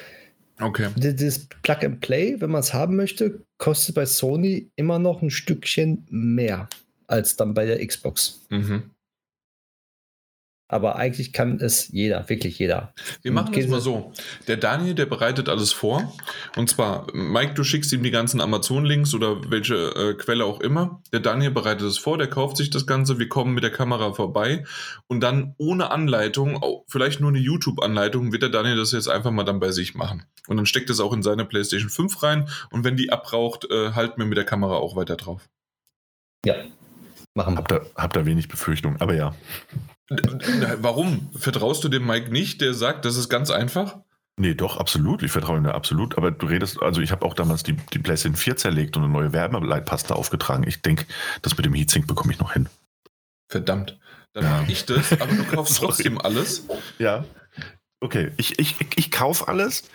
okay. 0.60 0.88
das 0.96 1.48
Plug 1.62 1.84
and 1.84 2.00
Play, 2.00 2.40
wenn 2.40 2.50
man 2.50 2.60
es 2.60 2.72
haben 2.72 2.94
möchte, 2.94 3.42
kostet 3.58 3.96
bei 3.96 4.06
Sony 4.06 4.70
immer 4.76 5.00
noch 5.00 5.20
ein 5.20 5.30
Stückchen 5.30 6.06
mehr 6.10 6.68
als 7.08 7.34
dann 7.34 7.54
bei 7.54 7.66
der 7.66 7.84
Xbox. 7.84 8.46
Mhm. 8.50 8.92
Aber 10.68 10.96
eigentlich 10.96 11.32
kann 11.32 11.60
es 11.60 11.88
jeder, 11.88 12.28
wirklich 12.28 12.58
jeder. 12.58 12.92
Wir 13.22 13.32
machen 13.32 13.54
es 13.54 13.68
mal 13.68 13.80
so. 13.80 14.12
Der 14.46 14.58
Daniel, 14.58 14.94
der 14.94 15.06
bereitet 15.06 15.48
alles 15.48 15.72
vor. 15.72 16.12
Und 16.56 16.68
zwar, 16.68 17.06
Mike, 17.14 17.54
du 17.54 17.64
schickst 17.64 17.90
ihm 17.92 18.02
die 18.02 18.10
ganzen 18.10 18.42
Amazon-Links 18.42 19.14
oder 19.14 19.50
welche 19.50 19.74
äh, 19.74 20.14
Quelle 20.14 20.44
auch 20.44 20.60
immer. 20.60 21.02
Der 21.10 21.20
Daniel 21.20 21.52
bereitet 21.52 21.86
es 21.86 21.96
vor, 21.96 22.18
der 22.18 22.26
kauft 22.26 22.58
sich 22.58 22.68
das 22.68 22.86
Ganze. 22.86 23.18
Wir 23.18 23.30
kommen 23.30 23.54
mit 23.54 23.64
der 23.64 23.70
Kamera 23.70 24.12
vorbei. 24.12 24.64
Und 25.06 25.20
dann 25.20 25.54
ohne 25.56 25.90
Anleitung, 25.90 26.60
vielleicht 26.86 27.20
nur 27.20 27.30
eine 27.30 27.38
YouTube-Anleitung, 27.38 28.30
wird 28.32 28.42
der 28.42 28.50
Daniel 28.50 28.76
das 28.76 28.92
jetzt 28.92 29.08
einfach 29.08 29.30
mal 29.30 29.44
dann 29.44 29.60
bei 29.60 29.70
sich 29.70 29.94
machen. 29.94 30.24
Und 30.48 30.58
dann 30.58 30.66
steckt 30.66 30.90
es 30.90 31.00
auch 31.00 31.14
in 31.14 31.22
seine 31.22 31.46
PlayStation 31.46 31.88
5 31.88 32.22
rein. 32.22 32.48
Und 32.70 32.84
wenn 32.84 32.96
die 32.96 33.10
abraucht, 33.10 33.70
äh, 33.70 33.92
halten 33.92 34.20
wir 34.20 34.26
mit 34.26 34.36
der 34.36 34.44
Kamera 34.44 34.74
auch 34.74 34.96
weiter 34.96 35.16
drauf. 35.16 35.48
Ja, 36.44 36.56
machen 37.34 37.54
wir. 37.54 37.58
Habt 37.58 37.72
ihr, 37.72 37.86
habt 37.96 38.16
ihr 38.16 38.26
wenig 38.26 38.48
Befürchtung, 38.48 39.00
aber 39.00 39.14
ja. 39.14 39.34
Warum? 40.10 41.30
Vertraust 41.36 41.84
du 41.84 41.88
dem 41.88 42.06
Mike 42.06 42.30
nicht, 42.30 42.60
der 42.60 42.74
sagt, 42.74 43.04
das 43.04 43.16
ist 43.16 43.28
ganz 43.28 43.50
einfach? 43.50 43.98
Nee, 44.38 44.54
doch, 44.54 44.76
absolut. 44.76 45.22
Ich 45.22 45.32
vertraue 45.32 45.58
ihm 45.58 45.64
da 45.64 45.72
absolut. 45.72 46.16
Aber 46.16 46.30
du 46.30 46.46
redest, 46.46 46.80
also 46.80 47.00
ich 47.00 47.10
habe 47.10 47.26
auch 47.26 47.34
damals 47.34 47.64
die, 47.64 47.74
die 47.74 47.98
PlayStation 47.98 48.36
4 48.36 48.56
zerlegt 48.56 48.96
und 48.96 49.02
eine 49.02 49.12
neue 49.12 49.32
Wärmeleitpaste 49.32 50.14
aufgetragen. 50.14 50.64
Ich 50.66 50.80
denke, 50.80 51.06
das 51.42 51.56
mit 51.56 51.66
dem 51.66 51.74
Heatsink 51.74 52.06
bekomme 52.06 52.32
ich 52.32 52.38
noch 52.38 52.52
hin. 52.52 52.68
Verdammt. 53.48 53.98
Dann 54.32 54.44
ja. 54.44 54.60
mache 54.60 54.72
ich 54.72 54.86
das, 54.86 55.12
aber 55.12 55.34
du 55.34 55.44
kaufst 55.50 55.78
trotzdem 55.78 56.18
alles. 56.18 56.66
Ja. 56.98 57.24
Okay, 58.00 58.30
ich, 58.36 58.58
ich, 58.60 58.76
ich 58.94 59.10
kaufe 59.10 59.48
alles. 59.48 59.90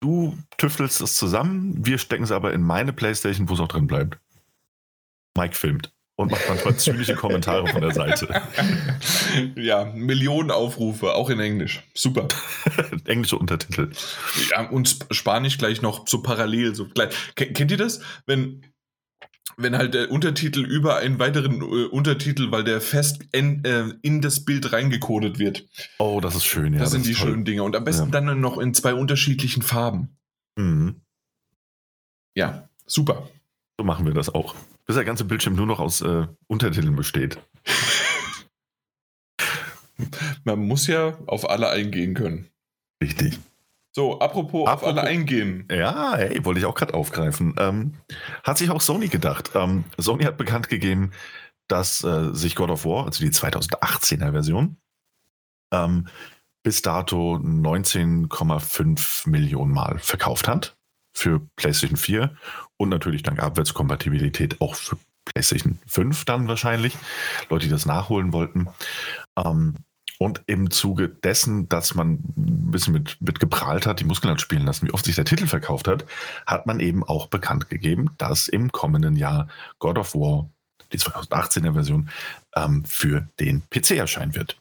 Du 0.00 0.36
tüftelst 0.58 1.00
es 1.00 1.14
zusammen. 1.14 1.86
Wir 1.86 1.98
stecken 1.98 2.24
es 2.24 2.32
aber 2.32 2.52
in 2.52 2.62
meine 2.62 2.92
PlayStation, 2.92 3.48
wo 3.48 3.54
es 3.54 3.60
auch 3.60 3.68
drin 3.68 3.86
bleibt. 3.86 4.18
Mike 5.36 5.54
filmt 5.54 5.93
und 6.16 6.30
macht 6.30 6.48
manchmal 6.48 6.76
zynische 6.76 7.14
Kommentare 7.14 7.66
von 7.66 7.80
der 7.80 7.92
Seite. 7.92 8.28
Ja, 9.56 9.84
Millionen 9.84 10.52
Aufrufe, 10.52 11.14
auch 11.14 11.28
in 11.28 11.40
Englisch. 11.40 11.82
Super. 11.94 12.28
Englische 13.04 13.36
Untertitel. 13.36 13.90
Ja, 14.50 14.68
und 14.68 14.96
Spanisch 15.10 15.58
gleich 15.58 15.82
noch 15.82 16.06
so 16.06 16.22
parallel. 16.22 16.74
So 16.74 16.86
gleich. 16.86 17.14
Kennt 17.34 17.70
ihr 17.70 17.76
das? 17.76 18.00
Wenn, 18.26 18.64
wenn 19.56 19.76
halt 19.76 19.94
der 19.94 20.10
Untertitel 20.12 20.60
über 20.60 20.96
einen 20.96 21.18
weiteren 21.18 21.62
äh, 21.62 21.86
Untertitel, 21.86 22.52
weil 22.52 22.62
der 22.62 22.80
fest 22.80 23.24
in, 23.32 23.64
äh, 23.64 23.88
in, 24.02 24.20
das 24.20 24.44
Bild 24.44 24.72
reingekodet 24.72 25.38
wird. 25.40 25.66
Oh, 25.98 26.20
das 26.20 26.36
ist 26.36 26.44
schön, 26.44 26.74
ja. 26.74 26.78
Das, 26.78 26.90
das 26.90 26.92
sind 26.92 27.06
die 27.06 27.14
toll. 27.14 27.30
schönen 27.30 27.44
Dinge. 27.44 27.64
Und 27.64 27.74
am 27.74 27.84
besten 27.84 28.12
ja. 28.12 28.20
dann 28.20 28.40
noch 28.40 28.58
in 28.58 28.72
zwei 28.72 28.94
unterschiedlichen 28.94 29.62
Farben. 29.62 30.16
Mhm. 30.56 31.00
Ja, 32.36 32.68
super. 32.86 33.28
So 33.78 33.84
machen 33.84 34.06
wir 34.06 34.14
das 34.14 34.32
auch 34.32 34.54
bis 34.86 34.96
der 34.96 35.04
ganze 35.04 35.24
Bildschirm 35.24 35.54
nur 35.54 35.66
noch 35.66 35.80
aus 35.80 36.00
äh, 36.00 36.26
Untertiteln 36.46 36.96
besteht. 36.96 37.38
Man 40.44 40.58
muss 40.60 40.86
ja 40.86 41.16
auf 41.26 41.48
alle 41.48 41.70
eingehen 41.70 42.14
können. 42.14 42.50
Richtig. 43.02 43.38
So, 43.92 44.18
apropos, 44.18 44.66
apropos 44.66 44.82
auf 44.82 44.84
alle 44.84 45.02
eingehen. 45.02 45.68
Ja, 45.70 46.16
hey, 46.16 46.44
wollte 46.44 46.58
ich 46.58 46.66
auch 46.66 46.74
gerade 46.74 46.94
aufgreifen. 46.94 47.54
Ähm, 47.58 47.94
hat 48.42 48.58
sich 48.58 48.70
auch 48.70 48.80
Sony 48.80 49.08
gedacht. 49.08 49.52
Ähm, 49.54 49.84
Sony 49.98 50.24
hat 50.24 50.36
bekannt 50.36 50.68
gegeben, 50.68 51.12
dass 51.68 52.02
äh, 52.02 52.34
sich 52.34 52.56
God 52.56 52.70
of 52.70 52.84
War, 52.84 53.06
also 53.06 53.24
die 53.24 53.30
2018er 53.30 54.32
Version, 54.32 54.78
ähm, 55.72 56.08
bis 56.64 56.82
dato 56.82 57.36
19,5 57.36 59.28
Millionen 59.28 59.72
Mal 59.72 59.98
verkauft 59.98 60.48
hat 60.48 60.76
für 61.16 61.40
PlayStation 61.56 61.96
4 61.96 62.34
und 62.76 62.88
natürlich 62.88 63.22
dank 63.22 63.42
Abwärtskompatibilität 63.42 64.60
auch 64.60 64.74
für 64.74 64.96
PlayStation 65.24 65.78
5 65.86 66.24
dann 66.24 66.48
wahrscheinlich. 66.48 66.96
Leute, 67.48 67.66
die 67.66 67.70
das 67.70 67.86
nachholen 67.86 68.32
wollten. 68.32 68.68
Ähm, 69.36 69.74
und 70.18 70.42
im 70.46 70.70
Zuge 70.70 71.08
dessen, 71.08 71.68
dass 71.68 71.94
man 71.94 72.12
ein 72.36 72.70
bisschen 72.70 72.92
mit, 72.92 73.20
mit 73.20 73.40
geprahlt 73.40 73.84
hat, 73.86 74.00
die 74.00 74.04
Muskeln 74.04 74.30
hat 74.30 74.40
spielen 74.40 74.64
lassen, 74.64 74.86
wie 74.86 74.92
oft 74.92 75.04
sich 75.04 75.16
der 75.16 75.24
Titel 75.24 75.46
verkauft 75.46 75.88
hat, 75.88 76.04
hat 76.46 76.66
man 76.66 76.80
eben 76.80 77.02
auch 77.02 77.26
bekannt 77.26 77.68
gegeben, 77.68 78.10
dass 78.16 78.48
im 78.48 78.70
kommenden 78.70 79.16
Jahr 79.16 79.48
God 79.80 79.98
of 79.98 80.14
War, 80.14 80.48
die 80.92 80.98
2018er 80.98 81.72
Version, 81.72 82.10
ähm, 82.54 82.84
für 82.84 83.28
den 83.40 83.62
PC 83.70 83.92
erscheinen 83.92 84.34
wird 84.34 84.56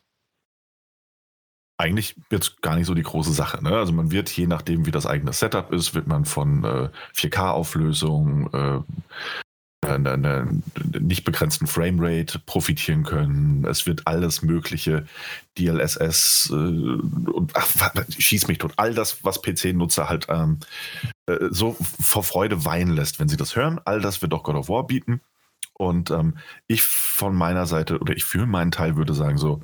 eigentlich 1.83 2.15
jetzt 2.31 2.61
gar 2.61 2.75
nicht 2.75 2.87
so 2.87 2.93
die 2.93 3.03
große 3.03 3.33
Sache. 3.33 3.61
Ne? 3.63 3.71
Also 3.71 3.91
man 3.91 4.11
wird, 4.11 4.29
je 4.29 4.47
nachdem, 4.47 4.85
wie 4.85 4.91
das 4.91 5.05
eigene 5.05 5.33
Setup 5.33 5.71
ist, 5.71 5.93
wird 5.93 6.07
man 6.07 6.23
von 6.25 6.63
äh, 6.63 6.89
4K-Auflösung, 7.13 8.49
äh, 8.53 8.79
einer, 9.85 10.13
einer 10.13 10.47
nicht 10.97 11.25
begrenzten 11.25 11.67
Framerate 11.67 12.39
profitieren 12.39 13.03
können. 13.03 13.65
Es 13.65 13.85
wird 13.85 14.07
alles 14.07 14.41
mögliche 14.41 15.05
DLSS 15.59 16.49
äh, 16.51 16.55
und 16.55 17.51
ach, 17.53 17.93
schieß 18.17 18.47
mich 18.47 18.59
tot. 18.59 18.73
All 18.77 18.93
das, 18.93 19.25
was 19.25 19.41
PC-Nutzer 19.41 20.07
halt 20.07 20.27
ähm, 20.29 20.59
äh, 21.25 21.49
so 21.49 21.75
vor 21.99 22.23
Freude 22.23 22.63
weinen 22.63 22.93
lässt, 22.95 23.19
wenn 23.19 23.27
sie 23.27 23.37
das 23.37 23.57
hören. 23.57 23.81
All 23.83 23.99
das 23.99 24.21
wird 24.21 24.33
auch 24.33 24.43
God 24.43 24.55
of 24.55 24.69
War 24.69 24.87
bieten. 24.87 25.19
Und 25.73 26.11
ähm, 26.11 26.37
ich 26.67 26.83
von 26.83 27.35
meiner 27.35 27.65
Seite 27.65 27.99
oder 27.99 28.15
ich 28.15 28.23
für 28.23 28.45
meinen 28.45 28.71
Teil 28.71 28.95
würde 28.95 29.13
sagen 29.13 29.37
so, 29.37 29.61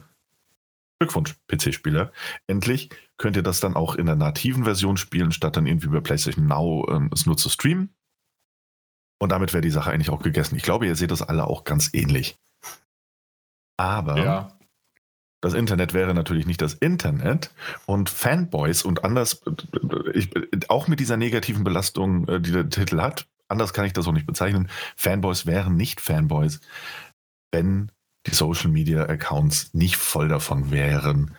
Glückwunsch, 0.99 1.35
PC-Spieler. 1.47 2.11
Endlich 2.47 2.89
könnt 3.17 3.37
ihr 3.37 3.43
das 3.43 3.59
dann 3.59 3.75
auch 3.75 3.95
in 3.95 4.05
der 4.05 4.15
nativen 4.15 4.65
Version 4.65 4.97
spielen, 4.97 5.31
statt 5.31 5.55
dann 5.55 5.65
irgendwie 5.65 5.87
bei 5.87 6.01
PlayStation 6.01 6.47
Now 6.47 6.87
ähm, 6.89 7.09
es 7.13 7.25
nur 7.25 7.37
zu 7.37 7.49
streamen. 7.49 7.95
Und 9.21 9.31
damit 9.31 9.53
wäre 9.53 9.61
die 9.61 9.71
Sache 9.71 9.91
eigentlich 9.91 10.09
auch 10.09 10.21
gegessen. 10.21 10.55
Ich 10.55 10.63
glaube, 10.63 10.85
ihr 10.85 10.95
seht 10.95 11.11
das 11.11 11.21
alle 11.21 11.45
auch 11.47 11.63
ganz 11.63 11.93
ähnlich. 11.93 12.37
Aber 13.77 14.17
ja. 14.17 14.57
das 15.41 15.53
Internet 15.53 15.93
wäre 15.93 16.13
natürlich 16.13 16.45
nicht 16.45 16.61
das 16.61 16.73
Internet 16.73 17.51
und 17.85 18.09
Fanboys 18.09 18.83
und 18.83 19.05
anders, 19.05 19.41
ich, 20.13 20.31
auch 20.69 20.87
mit 20.87 20.99
dieser 20.99 21.15
negativen 21.17 21.63
Belastung, 21.63 22.27
äh, 22.27 22.41
die 22.41 22.51
der 22.51 22.69
Titel 22.69 22.99
hat, 23.01 23.25
anders 23.47 23.73
kann 23.73 23.85
ich 23.85 23.93
das 23.93 24.07
auch 24.07 24.11
nicht 24.13 24.27
bezeichnen. 24.27 24.69
Fanboys 24.97 25.45
wären 25.45 25.75
nicht 25.75 26.01
Fanboys, 26.01 26.59
wenn 27.51 27.89
Social 28.33 28.69
Media 28.69 29.03
Accounts 29.03 29.73
nicht 29.73 29.97
voll 29.97 30.27
davon 30.27 30.71
wären, 30.71 31.35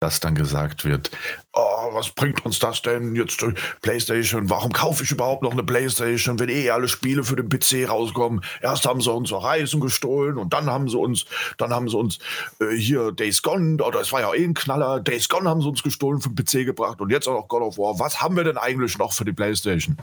dass 0.00 0.20
dann 0.20 0.34
gesagt 0.34 0.84
wird, 0.84 1.10
oh, 1.54 1.88
was 1.92 2.10
bringt 2.10 2.44
uns 2.44 2.58
das 2.58 2.82
denn 2.82 3.16
jetzt 3.16 3.42
PlayStation? 3.80 4.50
Warum 4.50 4.72
kaufe 4.72 5.02
ich 5.02 5.10
überhaupt 5.10 5.42
noch 5.42 5.52
eine 5.52 5.62
PlayStation, 5.62 6.38
wenn 6.38 6.50
eh 6.50 6.70
alle 6.70 6.88
Spiele 6.88 7.24
für 7.24 7.36
den 7.36 7.48
PC 7.48 7.88
rauskommen? 7.88 8.44
Erst 8.60 8.84
haben 8.84 9.00
sie 9.00 9.10
uns 9.10 9.32
Reisen 9.32 9.80
gestohlen 9.80 10.36
und 10.36 10.52
dann 10.52 10.66
haben 10.66 10.88
sie 10.88 10.98
uns, 10.98 11.24
dann 11.56 11.72
haben 11.72 11.88
sie 11.88 11.96
uns 11.96 12.18
äh, 12.60 12.76
hier 12.76 13.12
Days 13.12 13.40
Gone, 13.40 13.82
oder 13.82 14.00
es 14.00 14.12
war 14.12 14.20
ja 14.20 14.34
eh 14.34 14.44
ein 14.44 14.52
Knaller, 14.54 15.00
Days 15.00 15.28
Gone 15.28 15.48
haben 15.48 15.62
sie 15.62 15.68
uns 15.68 15.82
gestohlen 15.82 16.20
für 16.20 16.28
den 16.28 16.44
PC 16.44 16.66
gebracht 16.66 17.00
und 17.00 17.10
jetzt 17.10 17.26
auch 17.26 17.40
noch 17.40 17.48
God 17.48 17.62
of 17.62 17.78
War. 17.78 17.98
Was 17.98 18.20
haben 18.20 18.36
wir 18.36 18.44
denn 18.44 18.58
eigentlich 18.58 18.98
noch 18.98 19.14
für 19.14 19.24
die 19.24 19.32
PlayStation? 19.32 19.96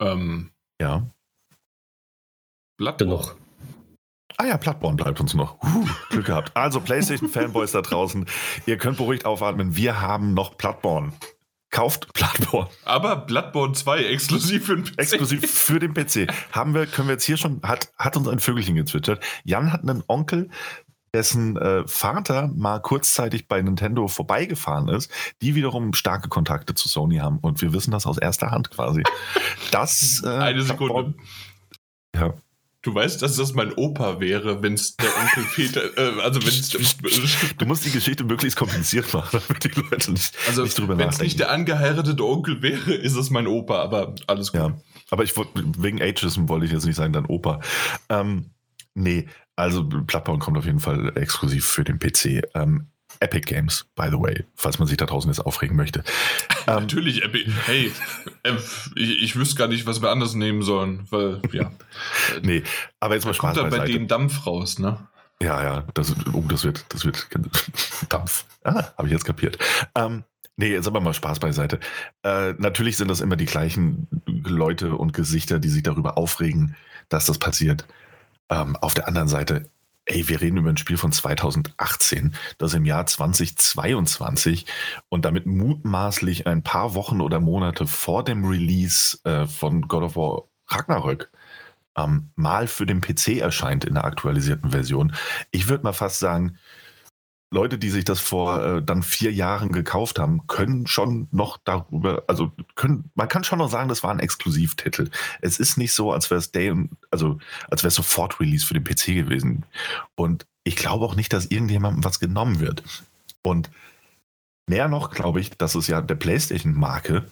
Ähm, 0.00 0.50
ja. 0.80 1.06
Blatt 2.78 3.02
noch. 3.02 3.34
Ah 4.40 4.46
ja, 4.46 4.56
Plattborn 4.56 4.96
bleibt 4.96 5.20
uns 5.20 5.34
noch. 5.34 5.62
Uh, 5.62 5.86
Glück 6.08 6.24
gehabt. 6.24 6.56
Also 6.56 6.80
PlayStation-Fanboys 6.80 7.72
da 7.72 7.82
draußen, 7.82 8.24
ihr 8.64 8.78
könnt 8.78 8.96
beruhigt 8.96 9.26
aufatmen. 9.26 9.76
Wir 9.76 10.00
haben 10.00 10.32
noch 10.32 10.56
Plattborn. 10.56 11.12
Kauft 11.68 12.10
Bloodborne. 12.14 12.70
Aber 12.86 13.16
Bloodborne 13.16 13.74
2 13.74 14.02
exklusiv 14.04 14.64
für 14.64 14.76
den 14.76 14.86
PC. 14.86 14.98
Exklusiv 14.98 15.50
für 15.50 15.78
den 15.78 15.92
PC. 15.92 16.32
Haben 16.52 16.72
wir, 16.72 16.86
können 16.86 17.08
wir 17.08 17.12
jetzt 17.12 17.24
hier 17.24 17.36
schon, 17.36 17.60
hat, 17.62 17.92
hat 17.98 18.16
uns 18.16 18.28
ein 18.28 18.38
Vögelchen 18.38 18.76
gezwitschert. 18.76 19.22
Jan 19.44 19.74
hat 19.74 19.82
einen 19.82 20.02
Onkel, 20.06 20.48
dessen 21.12 21.58
äh, 21.58 21.86
Vater 21.86 22.48
mal 22.48 22.80
kurzzeitig 22.80 23.46
bei 23.46 23.60
Nintendo 23.60 24.08
vorbeigefahren 24.08 24.88
ist, 24.88 25.12
die 25.42 25.54
wiederum 25.54 25.92
starke 25.92 26.30
Kontakte 26.30 26.74
zu 26.74 26.88
Sony 26.88 27.18
haben. 27.18 27.40
Und 27.40 27.60
wir 27.60 27.74
wissen 27.74 27.90
das 27.90 28.06
aus 28.06 28.16
erster 28.16 28.50
Hand 28.50 28.70
quasi. 28.70 29.02
Das, 29.70 30.22
äh, 30.24 30.28
Eine 30.28 30.62
Sekunde. 30.62 31.12
Ja. 32.16 32.32
Du 32.82 32.94
weißt, 32.94 33.20
dass 33.20 33.36
das 33.36 33.52
mein 33.52 33.74
Opa 33.74 34.20
wäre, 34.20 34.62
wenn 34.62 34.72
es 34.72 34.96
der 34.96 35.10
Onkel 35.20 35.44
Peter, 35.54 35.98
äh, 35.98 36.20
also 36.22 36.40
wenn 36.40 36.48
es 36.48 37.56
Du 37.58 37.66
musst 37.66 37.84
die 37.84 37.90
Geschichte 37.90 38.24
möglichst 38.24 38.58
kompliziert 38.58 39.12
machen, 39.12 39.40
damit 39.48 39.64
die 39.64 39.80
Leute 39.80 40.12
nicht, 40.12 40.34
also, 40.48 40.62
nicht 40.62 40.78
drüber 40.78 40.94
nachdenken. 40.94 41.00
Wenn 41.00 41.08
es 41.08 41.20
nicht 41.20 41.40
der 41.40 41.50
angeheiratete 41.50 42.24
Onkel 42.24 42.62
wäre, 42.62 42.94
ist 42.94 43.16
es 43.16 43.28
mein 43.28 43.46
Opa, 43.46 43.82
aber 43.82 44.14
alles 44.26 44.52
gut. 44.52 44.60
Ja, 44.60 44.78
aber 45.10 45.24
ich 45.24 45.34
wegen 45.36 46.00
Ageism 46.00 46.48
wollte 46.48 46.66
ich 46.66 46.72
jetzt 46.72 46.86
nicht 46.86 46.96
sagen, 46.96 47.12
dein 47.12 47.26
Opa. 47.26 47.60
Ähm, 48.08 48.52
nee, 48.94 49.28
also 49.56 49.86
Plattform 49.86 50.38
kommt 50.38 50.56
auf 50.56 50.64
jeden 50.64 50.80
Fall 50.80 51.12
exklusiv 51.16 51.66
für 51.66 51.84
den 51.84 51.98
PC. 51.98 52.42
Ähm, 52.54 52.88
Epic 53.20 53.42
Games, 53.42 53.86
by 53.94 54.08
the 54.10 54.18
way, 54.18 54.44
falls 54.54 54.78
man 54.78 54.88
sich 54.88 54.96
da 54.96 55.06
draußen 55.06 55.30
jetzt 55.30 55.40
aufregen 55.40 55.76
möchte. 55.76 56.02
Ähm, 56.66 56.82
Natürlich, 56.82 57.24
Epic. 57.24 57.50
Hey, 57.64 57.90
äh, 58.42 58.52
ich, 58.94 59.22
ich 59.22 59.36
wüsste 59.36 59.56
gar 59.56 59.66
nicht, 59.66 59.86
was 59.86 60.02
wir 60.02 60.10
anders 60.10 60.34
nehmen 60.34 60.62
sollen, 60.62 61.06
weil, 61.08 61.40
ja. 61.52 61.72
nee, 62.42 62.62
aber 63.00 63.14
jetzt 63.14 63.24
mal 63.24 63.32
Spaß 63.32 63.56
kommt 63.56 63.72
da 63.72 63.78
bei 63.78 63.86
denen 63.86 64.08
Dampf 64.08 64.46
raus, 64.46 64.78
ne? 64.78 65.08
Ja, 65.42 65.62
ja, 65.62 65.84
das, 65.94 66.14
oh, 66.34 66.44
das 66.46 66.64
wird, 66.64 66.84
das 66.90 67.06
wird 67.06 67.28
Dampf. 68.10 68.44
Ah, 68.62 68.92
habe 68.98 69.08
ich 69.08 69.12
jetzt 69.12 69.24
kapiert. 69.24 69.58
Ähm, 69.94 70.24
nee, 70.56 70.70
jetzt 70.70 70.86
aber 70.86 71.00
mal 71.00 71.14
Spaß 71.14 71.40
beiseite. 71.40 71.80
Äh, 72.22 72.52
natürlich 72.58 72.98
sind 72.98 73.08
das 73.08 73.22
immer 73.22 73.36
die 73.36 73.46
gleichen 73.46 74.06
Leute 74.26 74.94
und 74.94 75.14
Gesichter, 75.14 75.58
die 75.58 75.70
sich 75.70 75.82
darüber 75.82 76.18
aufregen, 76.18 76.76
dass 77.08 77.24
das 77.24 77.38
passiert. 77.38 77.86
Ähm, 78.50 78.76
auf 78.76 78.92
der 78.92 79.08
anderen 79.08 79.28
Seite, 79.28 79.70
ey, 80.10 80.28
wir 80.28 80.40
reden 80.40 80.56
über 80.58 80.70
ein 80.70 80.76
Spiel 80.76 80.96
von 80.96 81.12
2018, 81.12 82.34
das 82.58 82.74
im 82.74 82.84
Jahr 82.84 83.06
2022 83.06 84.66
und 85.08 85.24
damit 85.24 85.46
mutmaßlich 85.46 86.46
ein 86.46 86.62
paar 86.62 86.94
Wochen 86.94 87.20
oder 87.20 87.38
Monate 87.38 87.86
vor 87.86 88.24
dem 88.24 88.44
Release 88.44 89.18
äh, 89.24 89.46
von 89.46 89.82
God 89.82 90.02
of 90.02 90.16
War 90.16 90.42
Ragnarök 90.66 91.30
ähm, 91.96 92.30
mal 92.34 92.66
für 92.66 92.86
den 92.86 93.00
PC 93.00 93.38
erscheint 93.38 93.84
in 93.84 93.94
der 93.94 94.04
aktualisierten 94.04 94.70
Version. 94.70 95.14
Ich 95.50 95.68
würde 95.68 95.84
mal 95.84 95.92
fast 95.92 96.18
sagen, 96.18 96.58
Leute, 97.52 97.78
die 97.78 97.90
sich 97.90 98.04
das 98.04 98.20
vor 98.20 98.64
äh, 98.64 98.82
dann 98.82 99.02
vier 99.02 99.32
Jahren 99.32 99.72
gekauft 99.72 100.20
haben, 100.20 100.46
können 100.46 100.86
schon 100.86 101.26
noch 101.32 101.58
darüber, 101.58 102.22
also 102.28 102.52
können, 102.76 103.10
man 103.14 103.28
kann 103.28 103.42
schon 103.42 103.58
noch 103.58 103.70
sagen, 103.70 103.88
das 103.88 104.04
war 104.04 104.12
ein 104.12 104.20
Exklusivtitel. 104.20 105.10
Es 105.40 105.58
ist 105.58 105.76
nicht 105.76 105.92
so, 105.92 106.12
als 106.12 106.30
wäre 106.30 106.38
es 106.38 106.52
Day, 106.52 106.72
also 107.10 107.38
als 107.68 107.82
wäre 107.82 107.88
es 107.88 107.96
sofort 107.96 108.38
Release 108.38 108.64
für 108.64 108.74
den 108.74 108.84
PC 108.84 109.06
gewesen. 109.06 109.66
Und 110.14 110.46
ich 110.62 110.76
glaube 110.76 111.04
auch 111.04 111.16
nicht, 111.16 111.32
dass 111.32 111.46
irgendjemandem 111.46 112.04
was 112.04 112.20
genommen 112.20 112.60
wird. 112.60 112.84
Und 113.42 113.70
mehr 114.68 114.86
noch 114.86 115.10
glaube 115.10 115.40
ich, 115.40 115.50
dass 115.50 115.74
es 115.74 115.88
ja 115.88 116.00
der 116.00 116.14
PlayStation-Marke 116.14 117.26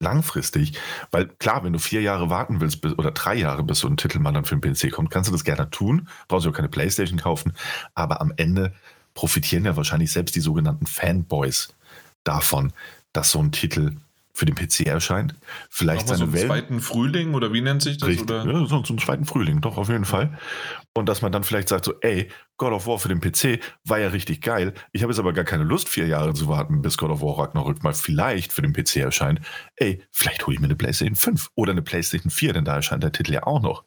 langfristig, 0.00 0.78
weil 1.10 1.28
klar, 1.28 1.62
wenn 1.64 1.72
du 1.72 1.78
vier 1.78 2.02
Jahre 2.02 2.28
warten 2.30 2.60
willst 2.60 2.80
bis, 2.80 2.98
oder 2.98 3.12
drei 3.12 3.36
Jahre, 3.36 3.62
bis 3.62 3.78
so 3.78 3.88
ein 3.88 3.96
Titel 3.96 4.18
mal 4.18 4.32
dann 4.32 4.44
für 4.44 4.56
den 4.56 4.74
PC 4.74 4.92
kommt, 4.92 5.10
kannst 5.10 5.28
du 5.28 5.32
das 5.32 5.44
gerne 5.44 5.70
tun, 5.70 6.08
brauchst 6.28 6.46
du 6.46 6.50
auch 6.50 6.54
keine 6.54 6.68
Playstation 6.68 7.18
kaufen, 7.20 7.54
aber 7.94 8.20
am 8.20 8.32
Ende 8.36 8.74
profitieren 9.16 9.64
ja 9.64 9.76
wahrscheinlich 9.76 10.12
selbst 10.12 10.36
die 10.36 10.40
sogenannten 10.40 10.86
Fanboys 10.86 11.74
davon, 12.22 12.72
dass 13.12 13.32
so 13.32 13.40
ein 13.40 13.50
Titel 13.50 13.96
für 14.36 14.44
den 14.44 14.54
PC 14.54 14.80
erscheint. 14.86 15.34
Vielleicht 15.70 16.08
seine 16.08 16.26
so 16.26 16.32
Welt. 16.34 16.46
zweiten 16.46 16.80
Frühling 16.82 17.32
oder 17.32 17.54
wie 17.54 17.62
nennt 17.62 17.80
sich 17.80 17.96
das? 17.96 18.10
Richtig, 18.10 18.24
oder? 18.30 18.44
Ja, 18.44 18.66
so, 18.66 18.82
einen 18.86 18.98
zweiten 18.98 19.24
Frühling, 19.24 19.62
doch, 19.62 19.78
auf 19.78 19.88
jeden 19.88 20.04
Fall. 20.04 20.38
Und 20.94 21.08
dass 21.08 21.22
man 21.22 21.32
dann 21.32 21.42
vielleicht 21.42 21.70
sagt 21.70 21.86
so, 21.86 21.94
ey, 22.02 22.28
God 22.58 22.72
of 22.72 22.86
War 22.86 22.98
für 22.98 23.08
den 23.08 23.20
PC 23.20 23.60
war 23.84 23.98
ja 23.98 24.08
richtig 24.08 24.42
geil. 24.42 24.74
Ich 24.92 25.02
habe 25.02 25.12
jetzt 25.12 25.18
aber 25.18 25.32
gar 25.32 25.46
keine 25.46 25.64
Lust, 25.64 25.88
vier 25.88 26.06
Jahre 26.06 26.34
zu 26.34 26.48
warten, 26.48 26.82
bis 26.82 26.98
God 26.98 27.10
of 27.10 27.22
War 27.22 27.38
Ragnarök 27.38 27.82
mal 27.82 27.94
vielleicht 27.94 28.52
für 28.52 28.60
den 28.60 28.74
PC 28.74 28.96
erscheint. 28.96 29.40
Ey, 29.76 30.02
vielleicht 30.12 30.46
hole 30.46 30.54
ich 30.54 30.60
mir 30.60 30.66
eine 30.66 30.76
PlayStation 30.76 31.16
5 31.16 31.50
oder 31.54 31.72
eine 31.72 31.82
PlayStation 31.82 32.30
4, 32.30 32.52
denn 32.52 32.66
da 32.66 32.76
erscheint 32.76 33.02
der 33.02 33.12
Titel 33.12 33.32
ja 33.32 33.44
auch 33.44 33.62
noch. 33.62 33.84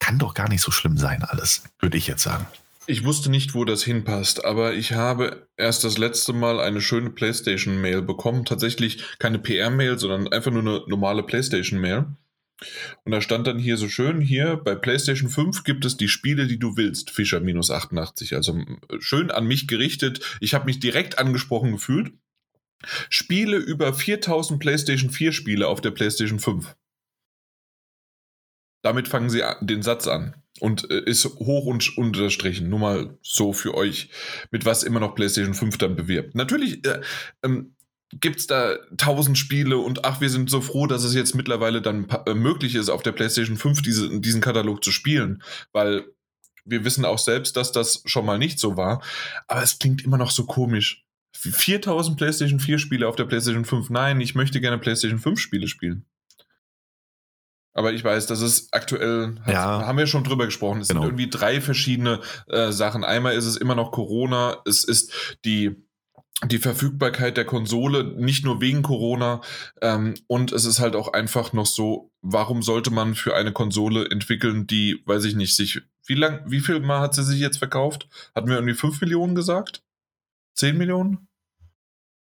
Kann 0.00 0.18
doch 0.18 0.34
gar 0.34 0.48
nicht 0.48 0.62
so 0.62 0.72
schlimm 0.72 0.96
sein 0.96 1.22
alles, 1.22 1.62
würde 1.78 1.96
ich 1.98 2.08
jetzt 2.08 2.24
sagen. 2.24 2.48
Ich 2.90 3.04
wusste 3.04 3.30
nicht, 3.30 3.54
wo 3.54 3.66
das 3.66 3.84
hinpasst, 3.84 4.46
aber 4.46 4.72
ich 4.72 4.92
habe 4.92 5.46
erst 5.58 5.84
das 5.84 5.98
letzte 5.98 6.32
Mal 6.32 6.58
eine 6.58 6.80
schöne 6.80 7.10
PlayStation-Mail 7.10 8.00
bekommen. 8.00 8.46
Tatsächlich 8.46 9.04
keine 9.18 9.38
PR-Mail, 9.38 9.98
sondern 9.98 10.32
einfach 10.32 10.50
nur 10.50 10.62
eine 10.62 10.82
normale 10.86 11.22
PlayStation-Mail. 11.22 12.06
Und 13.04 13.12
da 13.12 13.20
stand 13.20 13.46
dann 13.46 13.58
hier 13.58 13.76
so 13.76 13.90
schön, 13.90 14.22
hier 14.22 14.56
bei 14.56 14.74
PlayStation 14.74 15.28
5 15.28 15.64
gibt 15.64 15.84
es 15.84 15.98
die 15.98 16.08
Spiele, 16.08 16.46
die 16.46 16.58
du 16.58 16.78
willst, 16.78 17.10
Fischer 17.10 17.40
minus 17.40 17.70
88. 17.70 18.34
Also 18.34 18.58
schön 19.00 19.30
an 19.30 19.46
mich 19.46 19.68
gerichtet. 19.68 20.38
Ich 20.40 20.54
habe 20.54 20.64
mich 20.64 20.80
direkt 20.80 21.18
angesprochen 21.18 21.72
gefühlt. 21.72 22.14
Spiele 23.10 23.58
über 23.58 23.92
4000 23.92 24.58
PlayStation 24.58 25.10
4 25.10 25.32
Spiele 25.32 25.68
auf 25.68 25.82
der 25.82 25.90
PlayStation 25.90 26.38
5. 26.38 26.74
Damit 28.80 29.08
fangen 29.08 29.28
sie 29.28 29.42
den 29.60 29.82
Satz 29.82 30.08
an 30.08 30.42
und 30.60 30.90
äh, 30.90 31.02
ist 31.04 31.24
hoch 31.24 31.66
und 31.66 31.96
unterstrichen. 31.96 32.68
Nur 32.68 32.78
mal 32.78 33.18
so 33.22 33.52
für 33.52 33.74
euch, 33.74 34.10
mit 34.50 34.64
was 34.64 34.82
immer 34.82 35.00
noch 35.00 35.14
PlayStation 35.14 35.54
5 35.54 35.78
dann 35.78 35.96
bewirbt. 35.96 36.34
Natürlich 36.34 36.84
äh, 36.86 37.00
ähm, 37.42 37.74
gibt 38.12 38.40
es 38.40 38.46
da 38.46 38.76
tausend 38.96 39.36
Spiele 39.36 39.78
und 39.78 40.04
ach, 40.04 40.20
wir 40.20 40.30
sind 40.30 40.48
so 40.48 40.60
froh, 40.60 40.86
dass 40.86 41.04
es 41.04 41.14
jetzt 41.14 41.34
mittlerweile 41.34 41.82
dann 41.82 42.08
äh, 42.26 42.34
möglich 42.34 42.74
ist, 42.74 42.88
auf 42.88 43.02
der 43.02 43.12
PlayStation 43.12 43.56
5 43.56 43.82
diese, 43.82 44.20
diesen 44.20 44.40
Katalog 44.40 44.82
zu 44.82 44.92
spielen, 44.92 45.42
weil 45.72 46.06
wir 46.64 46.84
wissen 46.84 47.04
auch 47.04 47.18
selbst, 47.18 47.56
dass 47.56 47.72
das 47.72 48.02
schon 48.04 48.26
mal 48.26 48.38
nicht 48.38 48.58
so 48.58 48.76
war. 48.76 49.02
Aber 49.46 49.62
es 49.62 49.78
klingt 49.78 50.04
immer 50.04 50.18
noch 50.18 50.30
so 50.30 50.44
komisch. 50.44 51.04
4000 51.34 52.16
PlayStation 52.16 52.60
4 52.60 52.78
Spiele 52.78 53.08
auf 53.08 53.16
der 53.16 53.24
PlayStation 53.24 53.64
5. 53.64 53.90
Nein, 53.90 54.20
ich 54.20 54.34
möchte 54.34 54.60
gerne 54.60 54.78
PlayStation 54.78 55.18
5 55.18 55.38
Spiele 55.38 55.68
spielen. 55.68 56.04
Aber 57.78 57.92
ich 57.92 58.02
weiß, 58.02 58.26
das 58.26 58.40
ist 58.40 58.74
aktuell, 58.74 59.36
ja, 59.46 59.86
haben 59.86 59.98
wir 59.98 60.08
schon 60.08 60.24
drüber 60.24 60.46
gesprochen. 60.46 60.80
Es 60.80 60.88
genau. 60.88 61.02
sind 61.02 61.10
irgendwie 61.10 61.30
drei 61.30 61.60
verschiedene 61.60 62.18
äh, 62.48 62.72
Sachen. 62.72 63.04
Einmal 63.04 63.36
ist 63.36 63.46
es 63.46 63.56
immer 63.56 63.76
noch 63.76 63.92
Corona, 63.92 64.56
es 64.66 64.82
ist 64.82 65.38
die, 65.44 65.76
die 66.44 66.58
Verfügbarkeit 66.58 67.36
der 67.36 67.44
Konsole, 67.44 68.02
nicht 68.02 68.44
nur 68.44 68.60
wegen 68.60 68.82
Corona. 68.82 69.42
Ähm, 69.80 70.14
und 70.26 70.50
es 70.50 70.64
ist 70.64 70.80
halt 70.80 70.96
auch 70.96 71.12
einfach 71.12 71.52
noch 71.52 71.66
so, 71.66 72.10
warum 72.20 72.64
sollte 72.64 72.90
man 72.90 73.14
für 73.14 73.36
eine 73.36 73.52
Konsole 73.52 74.10
entwickeln, 74.10 74.66
die, 74.66 75.00
weiß 75.06 75.24
ich 75.26 75.36
nicht, 75.36 75.54
sich, 75.54 75.80
wie 76.04 76.14
lang, 76.14 76.42
wie 76.48 76.58
viel 76.58 76.80
Mal 76.80 76.98
hat 76.98 77.14
sie 77.14 77.22
sich 77.22 77.38
jetzt 77.38 77.58
verkauft? 77.58 78.08
Hatten 78.34 78.48
wir 78.48 78.56
irgendwie 78.56 78.74
5 78.74 79.00
Millionen 79.02 79.36
gesagt? 79.36 79.84
10 80.54 80.76
Millionen? 80.76 81.27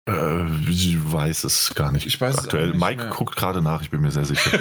Äh, 0.08 0.44
ich 0.68 0.98
weiß 1.12 1.44
es 1.44 1.74
gar 1.74 1.92
nicht. 1.92 2.06
Ich 2.06 2.20
weiß 2.20 2.38
aktuell. 2.38 2.68
nicht 2.68 2.80
Mike 2.80 3.02
mehr. 3.04 3.10
guckt 3.10 3.36
gerade 3.36 3.62
nach, 3.62 3.82
ich 3.82 3.90
bin 3.90 4.00
mir 4.00 4.10
sehr 4.10 4.24
sicher. 4.24 4.58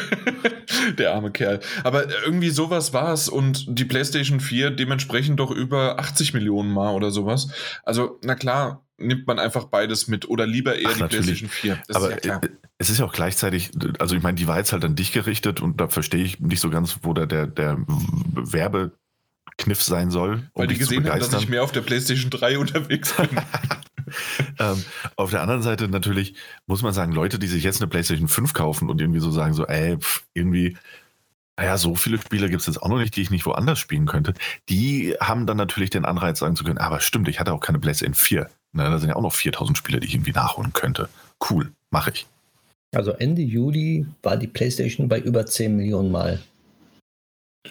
Der 0.98 1.14
arme 1.14 1.32
Kerl. 1.32 1.60
Aber 1.84 2.10
irgendwie 2.26 2.50
sowas 2.50 2.94
war 2.94 3.14
es 3.14 3.28
und 3.30 3.66
die 3.68 3.86
PlayStation 3.86 4.40
4 4.40 4.72
dementsprechend 4.72 5.40
doch 5.40 5.52
über 5.52 6.00
80 6.00 6.34
Millionen 6.34 6.72
Mal 6.72 6.94
oder 6.94 7.12
sowas. 7.12 7.50
Also, 7.84 8.20
na 8.24 8.36
klar, 8.36 8.86
nimmt 8.98 9.28
man 9.28 9.40
einfach 9.40 9.66
beides 9.66 10.08
mit 10.08 10.30
oder 10.30 10.48
lieber 10.48 10.78
eher 10.78 10.90
Ach, 10.90 10.96
die 10.96 11.02
natürlich. 11.02 11.26
PlayStation 11.26 11.50
4. 11.50 11.84
Das 11.88 11.98
Aber 11.98 12.18
ist 12.18 12.26
ja 12.26 12.38
äh, 12.38 12.50
es 12.78 12.90
ist 12.90 13.00
ja 13.00 13.06
auch 13.06 13.14
gleichzeitig, 13.14 13.72
also 14.00 14.16
ich 14.16 14.24
meine, 14.24 14.36
die 14.36 14.48
war 14.48 14.58
jetzt 14.58 14.74
halt 14.74 14.84
an 14.84 14.96
dich 14.96 15.12
gerichtet 15.12 15.62
und 15.62 15.80
da 15.80 15.88
verstehe 15.88 16.24
ich 16.24 16.40
nicht 16.40 16.60
so 16.60 16.70
ganz, 16.70 17.00
wo 17.04 17.14
da 17.14 17.26
der, 17.26 17.48
der 17.48 17.78
Werbekniff 17.88 19.82
sein 19.82 20.12
soll, 20.12 20.50
um 20.54 20.62
Weil 20.62 20.68
die 20.68 20.78
gesehen 20.78 21.10
haben, 21.10 21.20
dass 21.20 21.34
ich 21.34 21.48
mehr 21.50 21.64
auf 21.64 21.72
der 21.72 21.82
PlayStation 21.82 22.30
3 22.30 22.58
unterwegs 22.60 23.14
bin. 23.14 23.30
ähm, 24.60 24.84
auf 25.16 25.32
der 25.32 25.42
anderen 25.42 25.62
Seite 25.62 25.88
natürlich 25.88 26.36
muss 26.66 26.82
man 26.82 26.94
sagen, 26.94 27.12
Leute, 27.12 27.40
die 27.40 27.48
sich 27.48 27.64
jetzt 27.64 27.82
eine 27.82 27.90
PlayStation 27.90 28.28
5 28.28 28.54
kaufen 28.54 28.90
und 28.90 29.00
irgendwie 29.02 29.20
so 29.20 29.32
sagen, 29.32 29.54
so, 29.54 29.66
ey, 29.68 29.98
pff, 29.98 30.24
irgendwie, 30.34 30.78
naja, 31.58 31.78
so 31.78 31.96
viele 31.96 32.18
Spiele 32.18 32.50
gibt 32.50 32.62
es 32.62 32.68
jetzt 32.68 32.82
auch 32.82 32.90
noch 32.90 32.98
nicht, 33.00 33.16
die 33.16 33.22
ich 33.22 33.30
nicht 33.32 33.46
woanders 33.46 33.80
spielen 33.80 34.06
könnte, 34.06 34.34
die 34.70 35.16
haben 35.20 35.46
dann 35.46 35.58
natürlich 35.58 35.90
den 35.90 36.06
Anreiz, 36.06 36.40
sagen 36.40 36.56
zu 36.56 36.64
können, 36.64 36.80
aber 36.80 37.00
stimmt, 37.00 37.28
ich 37.28 37.40
hatte 37.40 37.54
auch 37.54 37.60
keine 37.60 37.80
PlayStation 37.80 38.16
4. 38.16 38.50
Na, 38.72 38.90
da 38.90 38.98
sind 38.98 39.10
ja 39.10 39.16
auch 39.16 39.22
noch 39.22 39.34
4000 39.34 39.78
Spiele, 39.78 40.00
die 40.00 40.08
ich 40.08 40.16
irgendwie 40.16 40.32
nachholen 40.32 40.74
könnte. 40.74 41.10
Cool, 41.50 41.72
mache 41.92 42.12
ich. 42.12 42.26
Also 42.96 43.12
Ende 43.12 43.42
Juli 43.42 44.06
war 44.22 44.38
die 44.38 44.48
PlayStation 44.48 45.08
bei 45.08 45.20
über 45.20 45.46
10 45.46 45.76
Millionen 45.76 46.12
Mal. 46.12 46.42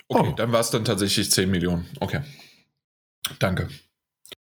Okay, 0.08 0.28
Oh. 0.30 0.32
dann 0.36 0.52
war 0.52 0.60
es 0.60 0.70
dann 0.70 0.84
tatsächlich 0.84 1.30
10 1.30 1.50
Millionen. 1.50 1.86
Okay. 2.00 2.20
Danke. 3.38 3.68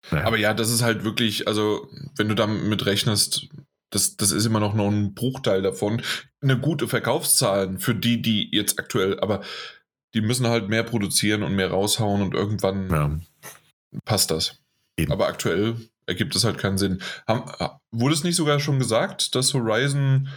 Naja. 0.10 0.26
Aber 0.26 0.38
ja, 0.38 0.54
das 0.54 0.72
ist 0.72 0.82
halt 0.82 1.04
wirklich, 1.04 1.48
also, 1.48 1.88
wenn 2.16 2.28
du 2.28 2.36
damit 2.36 2.86
rechnest, 2.86 3.50
das, 3.92 4.16
das 4.16 4.32
ist 4.32 4.46
immer 4.46 4.60
noch 4.60 4.74
nur 4.74 4.88
ein 4.88 5.14
Bruchteil 5.14 5.62
davon. 5.62 6.02
Eine 6.42 6.58
gute 6.58 6.88
Verkaufszahlen 6.88 7.78
für 7.80 7.94
die, 7.94 8.22
die 8.22 8.50
jetzt 8.52 8.80
aktuell, 8.80 9.20
aber 9.20 9.42
die 10.14 10.22
müssen 10.22 10.48
halt 10.48 10.70
mehr 10.70 10.84
produzieren 10.84 11.44
und 11.44 11.56
mehr 11.56 11.70
raushauen 11.70 12.22
und 12.22 12.34
irgendwann 12.34 12.90
ja. 12.90 13.20
passt 14.06 14.32
das. 14.32 14.60
Eben. 14.98 15.12
Aber 15.12 15.28
aktuell 15.28 15.76
ergibt 16.06 16.36
es 16.36 16.44
halt 16.44 16.58
keinen 16.58 16.78
Sinn. 16.78 17.02
Haben, 17.28 17.80
wurde 17.92 18.14
es 18.14 18.24
nicht 18.24 18.36
sogar 18.36 18.60
schon 18.60 18.80
gesagt, 18.80 19.36
dass 19.36 19.54
Horizon, 19.54 20.30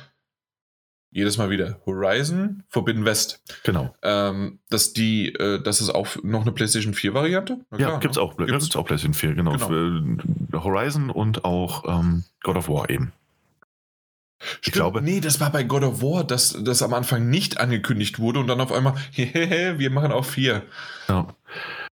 jedes 1.15 1.39
Mal 1.39 1.49
wieder, 1.49 1.81
Horizon 1.87 2.65
Forbidden 2.69 3.05
West, 3.05 3.41
Genau. 3.63 3.95
ähm, 4.03 4.59
dass 4.69 4.93
die, 4.93 5.33
äh, 5.35 5.63
dass 5.63 5.81
es 5.81 5.89
auch 5.89 6.09
noch 6.23 6.43
eine 6.43 6.53
PlayStation 6.53 6.93
4 6.93 7.15
Variante? 7.15 7.59
Na 7.71 7.79
Ja, 7.79 7.87
klar, 7.87 8.01
gibt's 8.01 8.17
ne? 8.17 8.23
auch, 8.25 8.33
ja, 8.39 8.45
Gibt's. 8.47 8.65
gibt's 8.65 8.77
auch 8.77 8.85
PlayStation 8.85 9.15
4, 9.15 9.35
genau. 9.35 9.53
Genau. 9.53 9.67
Für 9.69 10.65
Horizon 10.65 11.11
und 11.11 11.45
auch 11.45 11.85
ähm, 11.89 12.25
God 12.43 12.57
of 12.57 12.69
War 12.69 12.91
eben. 12.91 13.13
Stimmt, 14.61 14.75
glaube- 14.75 15.01
nee, 15.03 15.21
das 15.21 15.41
war 15.41 15.51
bei 15.53 15.63
God 15.63 15.85
of 15.85 16.03
War, 16.03 16.25
dass 16.25 16.59
das 16.63 16.83
am 16.83 16.93
Anfang 16.93 17.31
nicht 17.31 17.59
angekündigt 17.61 18.19
wurde 18.19 18.41
und 18.41 18.47
dann 18.49 18.61
auf 18.61 18.73
einmal, 18.73 18.95
hehehe, 19.13 19.79
wir 19.79 19.91
machen 19.91 20.13
auch 20.13 20.25
vier. 20.25 20.63
Ja. 21.09 21.29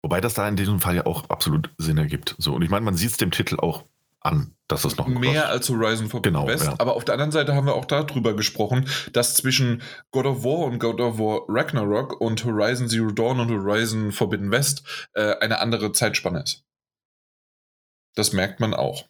Wobei 0.03 0.21
das 0.21 0.35
da 0.35 0.47
in 0.47 0.55
diesem 0.55 0.79
Fall 0.79 0.95
ja 0.95 1.05
auch 1.05 1.29
absolut 1.29 1.71
Sinn 1.77 1.97
ergibt. 1.97 2.35
So, 2.37 2.53
und 2.53 2.61
ich 2.61 2.69
meine, 2.69 2.85
man 2.85 2.95
sieht 2.95 3.09
es 3.11 3.17
dem 3.17 3.31
Titel 3.31 3.57
auch 3.59 3.83
an, 4.21 4.55
dass 4.67 4.83
es 4.83 4.97
noch 4.97 5.07
Mehr 5.07 5.43
Cross- 5.43 5.51
als 5.51 5.69
Horizon 5.69 6.09
Forbidden 6.09 6.33
Genau, 6.35 6.47
West. 6.47 6.65
ja. 6.65 6.75
Aber 6.79 6.95
auf 6.95 7.05
der 7.05 7.13
anderen 7.13 7.31
Seite 7.31 7.53
haben 7.55 7.65
wir 7.67 7.75
auch 7.75 7.85
darüber 7.85 8.35
gesprochen, 8.35 8.89
dass 9.13 9.35
zwischen 9.35 9.81
God 10.11 10.25
of 10.25 10.43
War 10.43 10.65
und 10.65 10.79
God 10.79 10.99
of 10.99 11.17
War 11.19 11.41
Ragnarok 11.47 12.19
und 12.19 12.43
Horizon 12.43 12.89
Zero 12.89 13.11
Dawn 13.11 13.39
und 13.39 13.49
Horizon 13.51 14.11
Forbidden 14.11 14.51
West 14.51 14.83
äh, 15.13 15.35
eine 15.39 15.59
andere 15.59 15.91
Zeitspanne 15.91 16.41
ist. 16.43 16.63
Das 18.15 18.33
merkt 18.33 18.59
man 18.59 18.73
auch. 18.73 19.05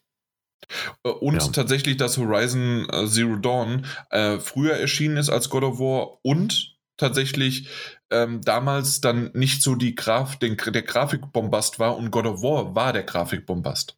Äh, 1.03 1.09
Und 1.09 1.41
Ja. 1.41 1.47
tatsächlich, 1.51 1.97
dass 1.97 2.17
Horizon 2.17 2.88
äh, 2.91 3.07
Zero 3.07 3.38
Dawn 3.38 3.85
äh, 4.09 4.39
früher 4.39 4.75
erschienen 4.75 5.17
ist 5.17 5.29
als 5.29 5.49
God 5.49 5.63
of 5.63 5.79
War 5.79 6.19
und 6.23 6.75
tatsächlich 6.97 7.69
ähm, 8.09 8.41
damals 8.41 9.01
dann 9.01 9.31
nicht 9.34 9.61
so 9.61 9.75
die 9.75 9.95
Graf 9.95 10.38
den, 10.38 10.57
der 10.57 10.81
Grafikbombast 10.81 11.79
war 11.79 11.95
und 11.95 12.09
God 12.11 12.25
of 12.25 12.41
War 12.41 12.73
war 12.75 12.91
der 12.93 13.03
Grafikbombast. 13.03 13.97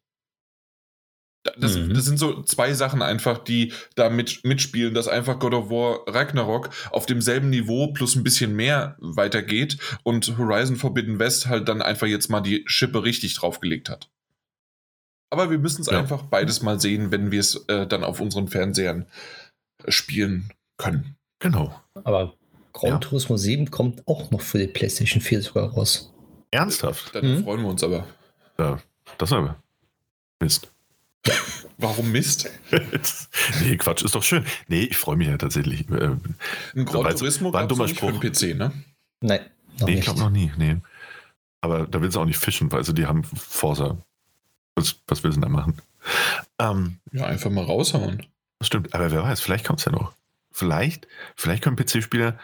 Da- 1.42 1.52
Das, 1.58 1.76
Mhm. 1.76 1.94
das 1.94 2.04
sind 2.04 2.18
so 2.18 2.42
zwei 2.42 2.74
Sachen 2.74 3.00
einfach, 3.00 3.38
die 3.38 3.72
da 3.94 4.10
mit, 4.10 4.44
mitspielen, 4.44 4.92
dass 4.92 5.08
einfach 5.08 5.38
God 5.38 5.54
of 5.54 5.70
War 5.70 6.00
Ragnarok 6.06 6.68
auf 6.90 7.06
demselben 7.06 7.48
Niveau 7.48 7.88
plus 7.94 8.14
ein 8.14 8.22
bisschen 8.22 8.54
mehr 8.54 8.96
weitergeht 8.98 9.78
und 10.02 10.36
Horizon 10.36 10.76
Forbidden 10.76 11.18
West 11.18 11.46
halt 11.46 11.68
dann 11.68 11.80
einfach 11.80 12.06
jetzt 12.06 12.28
mal 12.28 12.40
die 12.42 12.62
Schippe 12.66 13.02
richtig 13.04 13.34
draufgelegt 13.34 13.88
hat. 13.88 14.10
Aber 15.30 15.50
wir 15.50 15.58
müssen 15.58 15.80
es 15.80 15.86
Ja. 15.88 15.98
einfach 15.98 16.22
beides 16.24 16.60
mal 16.60 16.78
sehen, 16.78 17.10
wenn 17.10 17.30
wir 17.30 17.40
es 17.40 17.54
äh, 17.68 17.86
dann 17.86 18.04
auf 18.04 18.20
unseren 18.20 18.48
Fernsehern 18.48 19.06
spielen 19.88 20.50
können. 20.76 21.16
Genau. 21.38 21.74
Aber 22.04 22.34
Gran 22.74 22.90
Ja. 22.90 22.98
Turismo 22.98 23.36
7 23.36 23.70
kommt 23.70 24.06
auch 24.06 24.30
noch 24.30 24.42
für 24.42 24.58
die 24.58 24.66
PlayStation 24.66 25.22
4 25.22 25.40
sogar 25.42 25.70
raus. 25.72 26.12
Ernsthaft? 26.50 27.14
Dann 27.14 27.36
Mhm. 27.38 27.44
freuen 27.44 27.62
wir 27.62 27.68
uns 27.68 27.82
aber. 27.82 28.06
Ja, 28.58 28.80
das 29.18 29.30
ist 29.30 29.32
aber 29.36 29.56
Mist. 30.40 30.70
Warum 31.78 32.12
Mist? 32.12 32.50
nee, 33.62 33.76
Quatsch, 33.76 34.02
ist 34.04 34.14
doch 34.14 34.22
schön. 34.22 34.44
Nee, 34.68 34.82
ich 34.82 34.96
freue 34.96 35.16
mich 35.16 35.28
ja 35.28 35.36
tatsächlich. 35.38 35.88
Äh, 35.90 36.16
Ein 36.74 36.84
Gran 36.84 37.16
Turismo 37.16 37.52
war 37.52 37.62
ein 37.62 37.68
dummer 37.68 37.84
nicht 37.86 37.98
für 37.98 38.06
den 38.12 38.16
Spruch. 38.32 38.50
PC, 38.52 38.56
ne? 38.56 38.72
Nein, 39.20 39.40
nee, 39.84 39.94
ich 39.94 40.00
glaube 40.02 40.20
noch 40.20 40.30
nie. 40.30 40.52
Nee. 40.56 40.76
Aber 41.62 41.86
da 41.86 42.00
will 42.00 42.10
sie 42.10 42.18
auch 42.20 42.24
nicht 42.26 42.38
fischen, 42.38 42.70
weil 42.72 42.84
sie 42.84 42.94
die 42.94 43.06
haben 43.06 43.24
Forsa. 43.24 43.96
Was, 44.74 44.96
was 45.08 45.22
will 45.22 45.32
sie 45.32 45.40
da 45.40 45.48
machen? 45.48 45.80
Ähm, 46.58 46.98
Ja, 47.12 47.26
einfach 47.26 47.50
mal 47.50 47.64
raushauen. 47.64 48.26
das 48.58 48.66
stimmt, 48.68 48.94
aber 48.94 49.10
wer 49.10 49.22
weiß, 49.22 49.40
vielleicht 49.40 49.66
kommt 49.66 49.78
es 49.80 49.84
ja 49.84 49.92
noch. 49.92 50.12
Vielleicht, 50.52 51.06
vielleicht 51.36 51.62
können 51.62 51.76
PC-Spieler 51.76 52.38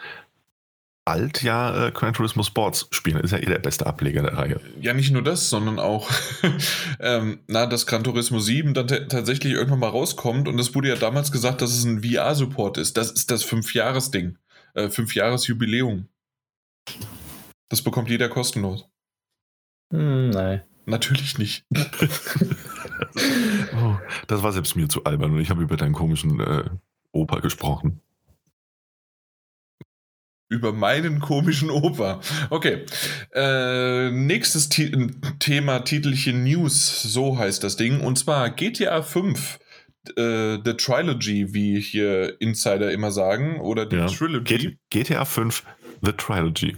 bald 1.06 1.42
ja 1.42 1.86
äh, 1.86 1.92
Gran 1.92 2.12
Turismo 2.12 2.42
Sports 2.42 2.88
spielen. 2.90 3.20
Ist 3.20 3.30
ja 3.30 3.38
eh 3.38 3.46
der 3.46 3.60
beste 3.60 3.86
Ableger 3.86 4.22
der 4.22 4.36
Reihe. 4.36 4.60
Ja, 4.80 4.92
nicht 4.92 5.12
nur 5.12 5.22
das, 5.22 5.48
sondern 5.48 5.78
auch, 5.78 6.10
ähm, 7.00 7.38
na, 7.46 7.64
dass 7.66 7.86
Gran 7.86 8.04
Turismo 8.04 8.40
7 8.40 8.74
dann 8.74 8.88
ta- 8.88 9.06
tatsächlich 9.06 9.54
irgendwann 9.54 9.78
mal 9.78 9.88
rauskommt 9.88 10.48
und 10.48 10.58
es 10.58 10.74
wurde 10.74 10.88
ja 10.88 10.96
damals 10.96 11.32
gesagt, 11.32 11.62
dass 11.62 11.70
es 11.70 11.84
ein 11.84 12.02
VR-Support 12.02 12.76
ist. 12.76 12.96
Das 12.98 13.10
ist 13.12 13.30
das 13.30 13.44
Fünf-Jahres-Ding. 13.44 14.36
Äh, 14.74 14.90
Fünf-Jahres-Jubiläum. 14.90 16.08
Das 17.70 17.82
bekommt 17.82 18.10
jeder 18.10 18.28
kostenlos. 18.28 18.86
Hm, 19.92 20.30
nein. 20.30 20.62
Natürlich 20.84 21.38
nicht. 21.38 21.64
Oh, 23.78 23.96
das 24.26 24.42
war 24.42 24.52
selbst 24.52 24.74
mir 24.76 24.88
zu 24.88 25.04
albern 25.04 25.32
und 25.32 25.40
ich 25.40 25.50
habe 25.50 25.62
über 25.62 25.76
deinen 25.76 25.92
komischen 25.92 26.40
äh, 26.40 26.64
Opa 27.12 27.40
gesprochen. 27.40 28.00
Über 30.48 30.72
meinen 30.72 31.20
komischen 31.20 31.70
Opa. 31.70 32.20
Okay. 32.50 32.86
Äh, 33.34 34.10
nächstes 34.10 34.68
Ti 34.68 35.10
Thema, 35.40 35.80
Titelchen 35.80 36.44
News, 36.44 37.02
so 37.02 37.36
heißt 37.36 37.64
das 37.64 37.76
Ding. 37.76 38.00
Und 38.00 38.16
zwar 38.16 38.50
GTA 38.50 39.02
5, 39.02 39.58
äh, 40.16 40.58
The 40.64 40.74
Trilogy, 40.74 41.52
wie 41.52 41.80
hier 41.80 42.40
Insider 42.40 42.92
immer 42.92 43.10
sagen. 43.10 43.60
Oder 43.60 43.86
die 43.86 43.96
Ja. 43.96 44.06
Trilogy. 44.06 44.78
G 44.90 45.02
GTA 45.02 45.24
5 45.24 45.64
The 46.02 46.12
Trilogy. 46.12 46.76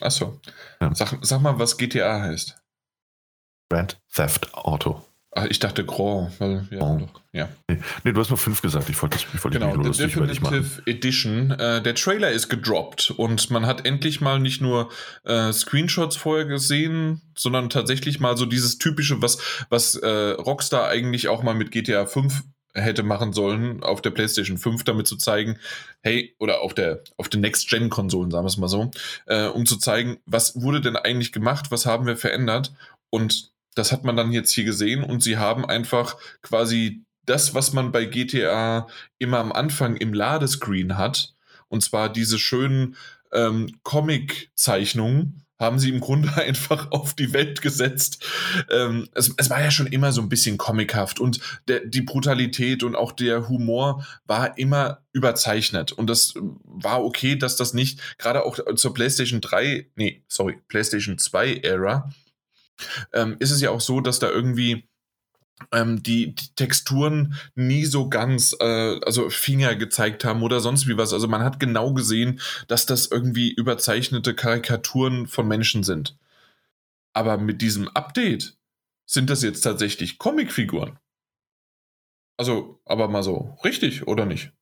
Achso. 0.00 0.38
Ja. 0.80 0.94
Sag, 0.94 1.18
sag 1.22 1.40
mal, 1.40 1.58
was 1.58 1.78
GTA 1.78 2.20
heißt. 2.20 2.56
Grand 3.70 3.98
Theft 4.14 4.52
Auto. 4.54 5.02
Ach, 5.32 5.46
ich 5.48 5.60
dachte 5.60 5.84
Grand, 5.86 6.38
weil, 6.40 6.66
ja, 6.72 6.80
Oh. 6.80 6.98
doch, 6.98 7.20
ja. 7.32 7.48
Nee, 8.02 8.12
du 8.12 8.20
hast 8.20 8.30
nur 8.30 8.36
5 8.38 8.62
gesagt. 8.62 8.88
Ich 8.88 9.00
wollte 9.00 9.16
das 9.16 9.26
ich 9.32 9.44
wollte 9.44 9.60
dich 9.60 9.70
Genau, 9.70 9.82
nicht. 9.82 10.00
Definitive 10.00 10.82
Edition. 10.86 11.52
Äh, 11.52 11.80
der 11.82 11.94
Trailer 11.94 12.30
ist 12.32 12.48
gedroppt 12.48 13.12
und 13.12 13.48
man 13.50 13.64
hat 13.64 13.86
endlich 13.86 14.20
mal 14.20 14.40
nicht 14.40 14.60
nur 14.60 14.88
äh, 15.24 15.52
Screenshots 15.52 16.16
vorher 16.16 16.46
gesehen, 16.46 17.20
sondern 17.36 17.70
tatsächlich 17.70 18.18
mal 18.18 18.36
so 18.36 18.44
dieses 18.44 18.78
typische, 18.78 19.22
was, 19.22 19.38
was 19.68 19.94
äh, 19.94 20.08
Rockstar 20.32 20.88
eigentlich 20.88 21.28
auch 21.28 21.44
mal 21.44 21.54
mit 21.54 21.70
GTA 21.70 22.06
5 22.06 22.42
hätte 22.74 23.02
machen 23.04 23.32
sollen 23.32 23.82
auf 23.84 24.00
der 24.02 24.10
PlayStation 24.10 24.58
5, 24.58 24.82
damit 24.84 25.06
zu 25.06 25.16
zeigen, 25.16 25.58
hey, 26.02 26.34
oder 26.38 26.60
auf 26.62 26.74
der 26.74 27.02
auf 27.16 27.28
den 27.28 27.40
Next-Gen-Konsolen, 27.40 28.30
sagen 28.30 28.44
wir 28.44 28.48
es 28.48 28.56
mal 28.58 28.68
so, 28.68 28.90
äh, 29.26 29.46
um 29.46 29.64
zu 29.66 29.76
zeigen, 29.76 30.18
was 30.26 30.60
wurde 30.60 30.80
denn 30.80 30.96
eigentlich 30.96 31.32
gemacht, 31.32 31.70
was 31.70 31.86
haben 31.86 32.06
wir 32.06 32.16
verändert 32.16 32.72
und 33.10 33.50
das 33.74 33.92
hat 33.92 34.04
man 34.04 34.16
dann 34.16 34.32
jetzt 34.32 34.52
hier 34.52 34.64
gesehen 34.64 35.02
und 35.02 35.22
sie 35.22 35.38
haben 35.38 35.64
einfach 35.64 36.16
quasi 36.42 37.04
das, 37.26 37.54
was 37.54 37.72
man 37.72 37.92
bei 37.92 38.04
GTA 38.06 38.88
immer 39.18 39.38
am 39.38 39.52
Anfang 39.52 39.96
im 39.96 40.12
Ladescreen 40.12 40.96
hat, 40.96 41.34
und 41.68 41.82
zwar 41.82 42.12
diese 42.12 42.38
schönen 42.38 42.96
ähm, 43.32 43.78
Comic-Zeichnungen, 43.84 45.44
haben 45.60 45.78
sie 45.78 45.90
im 45.90 46.00
Grunde 46.00 46.34
einfach 46.36 46.90
auf 46.90 47.14
die 47.14 47.32
Welt 47.32 47.62
gesetzt. 47.62 48.26
Ähm, 48.70 49.08
es, 49.14 49.32
es 49.36 49.50
war 49.50 49.62
ja 49.62 49.70
schon 49.70 49.86
immer 49.86 50.10
so 50.10 50.22
ein 50.22 50.28
bisschen 50.28 50.58
comichaft 50.58 51.20
und 51.20 51.38
der, 51.68 51.80
die 51.86 52.00
Brutalität 52.00 52.82
und 52.82 52.96
auch 52.96 53.12
der 53.12 53.48
Humor 53.48 54.04
war 54.26 54.58
immer 54.58 55.02
überzeichnet. 55.12 55.92
Und 55.92 56.08
das 56.08 56.34
war 56.64 57.04
okay, 57.04 57.36
dass 57.36 57.56
das 57.56 57.74
nicht, 57.74 58.00
gerade 58.18 58.44
auch 58.44 58.58
zur 58.74 58.94
PlayStation 58.94 59.40
3, 59.40 59.88
nee, 59.94 60.24
sorry, 60.26 60.58
PlayStation 60.66 61.18
2 61.18 61.58
Ära, 61.58 62.10
ähm, 63.12 63.36
ist 63.38 63.50
es 63.50 63.60
ja 63.60 63.70
auch 63.70 63.80
so, 63.80 64.00
dass 64.00 64.18
da 64.18 64.28
irgendwie 64.28 64.88
ähm, 65.72 66.02
die, 66.02 66.34
die, 66.34 66.54
Texturen 66.56 67.34
nie 67.54 67.84
so 67.84 68.08
ganz, 68.08 68.56
äh, 68.60 69.00
also 69.04 69.30
Finger 69.30 69.76
gezeigt 69.76 70.24
haben 70.24 70.42
oder 70.42 70.60
sonst 70.60 70.88
wie 70.88 70.96
was. 70.96 71.12
Also 71.12 71.28
man 71.28 71.44
hat 71.44 71.60
genau 71.60 71.92
gesehen, 71.92 72.40
dass 72.68 72.86
das 72.86 73.06
irgendwie 73.06 73.52
überzeichnete 73.52 74.34
Karikaturen 74.34 75.26
von 75.26 75.46
Menschen 75.46 75.82
sind. 75.82 76.16
Aber 77.12 77.38
mit 77.38 77.60
diesem 77.62 77.88
Update 77.88 78.56
sind 79.06 79.30
das 79.30 79.42
jetzt 79.42 79.62
tatsächlich 79.62 80.18
Comicfiguren. 80.18 80.98
Also, 82.36 82.80
aber 82.86 83.08
mal 83.08 83.22
so, 83.22 83.58
richtig 83.64 84.06
oder 84.06 84.24
nicht? 84.24 84.52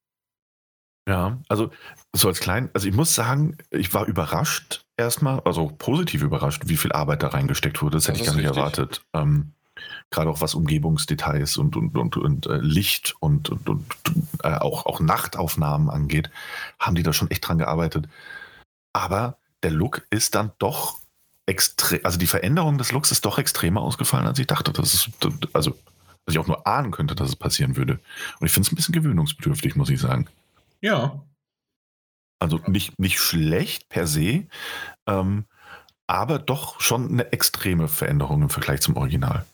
Ja, 1.09 1.39
also 1.49 1.71
so 2.15 2.29
als 2.29 2.39
klein, 2.39 2.69
also 2.75 2.87
ich 2.87 2.95
muss 2.95 3.15
sagen, 3.15 3.57
ich 3.71 3.95
war 3.95 4.05
überrascht 4.05 4.85
erstmal, 4.99 5.41
also 5.41 5.73
positiv 5.79 6.23
überrascht, 6.23 6.65
wie 6.67 6.77
viel 6.77 6.93
Arbeit 6.93 7.23
da 7.23 7.29
reingesteckt 7.29 7.81
wurde. 7.81 7.97
Das, 7.97 8.05
das 8.05 8.15
hätte 8.15 8.21
ich 8.21 8.27
gar 8.27 8.37
nicht 8.37 8.45
richtig. 8.45 8.59
erwartet. 8.59 9.03
Ähm, 9.15 9.53
Gerade 10.11 10.29
auch 10.29 10.43
was 10.43 10.55
Umgebungsdetails 10.55 11.57
und, 11.57 11.77
und, 11.77 11.97
und, 11.97 12.17
und 12.19 12.47
äh, 12.47 12.59
Licht 12.59 13.15
und, 13.21 13.49
und, 13.49 13.69
und 13.69 13.85
äh, 14.43 14.55
auch, 14.55 14.85
auch 14.85 15.01
Nachtaufnahmen 15.01 15.89
angeht, 15.89 16.31
haben 16.79 16.95
die 16.95 17.03
da 17.03 17.15
schon 17.15 17.31
echt 17.31 17.47
dran 17.49 17.59
gearbeitet. 17.59 18.07
Aber 18.93 19.39
der 19.63 19.71
Look 19.71 20.07
ist 20.11 20.35
dann 20.35 20.53
doch 20.59 20.99
extrem, 21.47 22.01
also 22.05 22.19
die 22.19 22.27
Veränderung 22.27 22.77
des 22.77 22.93
Looks 22.93 23.13
ist 23.13 23.25
doch 23.25 23.39
extremer 23.39 23.81
ausgefallen, 23.81 24.27
als 24.27 24.39
ich 24.39 24.47
dachte. 24.47 24.73
Das 24.73 24.93
ist, 24.93 25.11
also, 25.55 25.71
dass 26.27 26.35
ich 26.35 26.39
auch 26.39 26.47
nur 26.47 26.67
ahnen 26.67 26.91
könnte, 26.91 27.15
dass 27.15 27.29
es 27.29 27.37
passieren 27.37 27.77
würde. 27.77 27.99
Und 28.41 28.47
ich 28.47 28.53
finde 28.53 28.67
es 28.67 28.73
ein 28.73 28.77
bisschen 28.77 28.93
gewöhnungsbedürftig, 28.93 29.75
muss 29.77 29.89
ich 29.89 30.01
sagen. 30.01 30.29
Ja. 30.81 31.25
Also 32.41 32.61
nicht, 32.67 32.99
nicht 32.99 33.19
schlecht 33.19 33.89
per 33.89 34.07
se, 34.07 34.47
ähm, 35.07 35.47
aber 36.07 36.39
doch 36.39 36.81
schon 36.81 37.09
eine 37.11 37.33
extreme 37.33 37.89
Veränderung 37.89 38.43
im 38.43 38.51
Vergleich 38.51 38.81
zum 38.81 38.97
Original. 38.97 39.45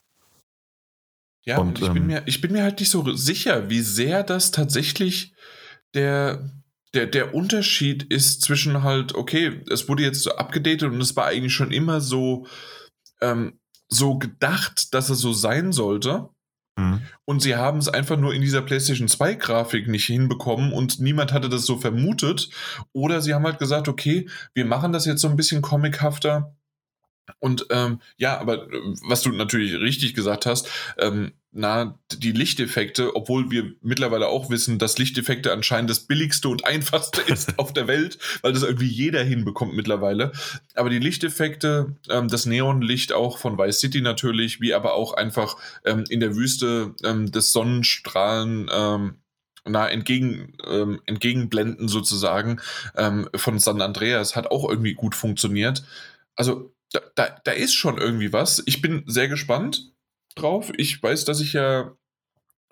Ja, 1.46 1.58
und, 1.58 1.78
ich, 1.78 1.86
ähm, 1.86 1.94
bin 1.94 2.06
mir, 2.06 2.22
ich 2.26 2.40
bin 2.40 2.52
mir 2.52 2.62
halt 2.62 2.80
nicht 2.80 2.90
so 2.90 3.14
sicher, 3.16 3.68
wie 3.68 3.80
sehr 3.80 4.22
das 4.22 4.50
tatsächlich 4.50 5.34
der, 5.94 6.50
der, 6.94 7.06
der 7.06 7.34
Unterschied 7.34 8.04
ist 8.04 8.42
zwischen 8.42 8.82
halt, 8.82 9.14
okay, 9.14 9.62
es 9.70 9.88
wurde 9.88 10.02
jetzt 10.02 10.22
so 10.22 10.36
abgedatet 10.36 10.90
und 10.90 11.00
es 11.00 11.16
war 11.16 11.26
eigentlich 11.26 11.54
schon 11.54 11.70
immer 11.70 12.00
so, 12.00 12.46
ähm, 13.20 13.58
so 13.88 14.18
gedacht, 14.18 14.94
dass 14.94 15.10
es 15.10 15.20
so 15.20 15.32
sein 15.32 15.72
sollte. 15.72 16.30
Mhm. 16.76 17.02
Und 17.24 17.40
sie 17.40 17.56
haben 17.56 17.78
es 17.78 17.88
einfach 17.88 18.16
nur 18.16 18.34
in 18.34 18.42
dieser 18.42 18.62
PlayStation 18.62 19.08
2 19.08 19.34
Grafik 19.34 19.88
nicht 19.88 20.06
hinbekommen 20.06 20.72
und 20.72 21.00
niemand 21.00 21.32
hatte 21.32 21.48
das 21.48 21.66
so 21.66 21.78
vermutet. 21.78 22.50
Oder 22.92 23.20
sie 23.20 23.34
haben 23.34 23.44
halt 23.44 23.58
gesagt, 23.58 23.88
okay, 23.88 24.28
wir 24.54 24.64
machen 24.64 24.92
das 24.92 25.06
jetzt 25.06 25.20
so 25.20 25.28
ein 25.28 25.36
bisschen 25.36 25.62
comichafter. 25.62 26.54
Und 27.38 27.66
ähm, 27.70 28.00
ja, 28.16 28.38
aber 28.38 28.70
äh, 28.70 28.80
was 29.08 29.22
du 29.22 29.30
natürlich 29.30 29.74
richtig 29.74 30.14
gesagt 30.14 30.46
hast, 30.46 30.68
ähm, 30.98 31.32
na, 31.56 32.00
die 32.12 32.32
Lichteffekte, 32.32 33.14
obwohl 33.14 33.48
wir 33.48 33.74
mittlerweile 33.80 34.26
auch 34.26 34.50
wissen, 34.50 34.80
dass 34.80 34.98
Lichteffekte 34.98 35.52
anscheinend 35.52 35.88
das 35.88 36.00
billigste 36.00 36.48
und 36.48 36.64
einfachste 36.64 37.20
ist 37.32 37.60
auf 37.60 37.72
der 37.72 37.86
Welt, 37.86 38.18
weil 38.42 38.52
das 38.52 38.64
irgendwie 38.64 38.88
jeder 38.88 39.22
hinbekommt 39.22 39.72
mittlerweile. 39.72 40.32
Aber 40.74 40.90
die 40.90 40.98
Lichteffekte, 40.98 41.94
ähm, 42.10 42.26
das 42.26 42.46
Neonlicht 42.46 43.12
auch 43.12 43.38
von 43.38 43.56
Vice 43.56 43.78
City 43.78 44.00
natürlich, 44.00 44.60
wie 44.60 44.74
aber 44.74 44.94
auch 44.94 45.12
einfach 45.14 45.56
ähm, 45.84 46.04
in 46.08 46.18
der 46.18 46.34
Wüste 46.34 46.94
ähm, 47.04 47.30
des 47.30 47.52
Sonnenstrahlen 47.52 48.68
ähm, 48.72 49.14
na, 49.64 49.88
entgegen, 49.88 50.56
ähm, 50.66 51.00
entgegenblenden 51.06 51.86
sozusagen 51.86 52.60
ähm, 52.96 53.28
von 53.34 53.60
San 53.60 53.80
Andreas 53.80 54.34
hat 54.34 54.50
auch 54.50 54.68
irgendwie 54.68 54.94
gut 54.94 55.14
funktioniert. 55.14 55.84
Also 56.34 56.74
da, 56.92 57.00
da, 57.14 57.36
da 57.44 57.52
ist 57.52 57.74
schon 57.74 57.96
irgendwie 57.96 58.32
was. 58.32 58.60
Ich 58.66 58.82
bin 58.82 59.04
sehr 59.06 59.28
gespannt 59.28 59.93
drauf. 60.34 60.72
Ich 60.76 61.02
weiß, 61.02 61.24
dass 61.24 61.40
ich 61.40 61.52
ja 61.52 61.96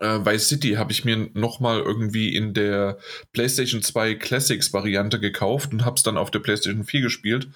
äh, 0.03 0.25
Vice 0.25 0.49
City 0.49 0.73
habe 0.73 0.91
ich 0.91 1.05
mir 1.05 1.31
nochmal 1.35 1.81
irgendwie 1.81 2.35
in 2.35 2.55
der 2.55 2.99
PlayStation 3.33 3.83
2 3.83 4.17
Classics 4.17 4.73
Variante 4.73 5.21
gekauft 5.21 5.73
und 5.73 5.85
habe 5.85 5.95
es 5.97 6.03
dann 6.03 6.19
auf 6.19 6.31
der 6.33 6.41
PlayStation 6.41 6.85
4 6.85 7.01
gespielt. 7.03 7.49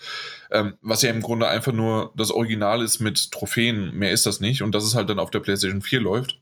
Ähm, 0.52 0.74
was 0.80 1.02
ja 1.02 1.10
im 1.10 1.22
Grunde 1.22 1.48
einfach 1.48 1.72
nur 1.72 2.12
das 2.16 2.30
Original 2.30 2.82
ist 2.82 3.00
mit 3.00 3.32
Trophäen. 3.32 3.92
Mehr 3.96 4.12
ist 4.12 4.26
das 4.26 4.40
nicht. 4.40 4.62
Und 4.62 4.74
dass 4.74 4.84
es 4.84 4.94
halt 4.94 5.10
dann 5.10 5.18
auf 5.18 5.30
der 5.30 5.40
PlayStation 5.40 5.82
4 5.82 6.00
läuft. 6.00 6.40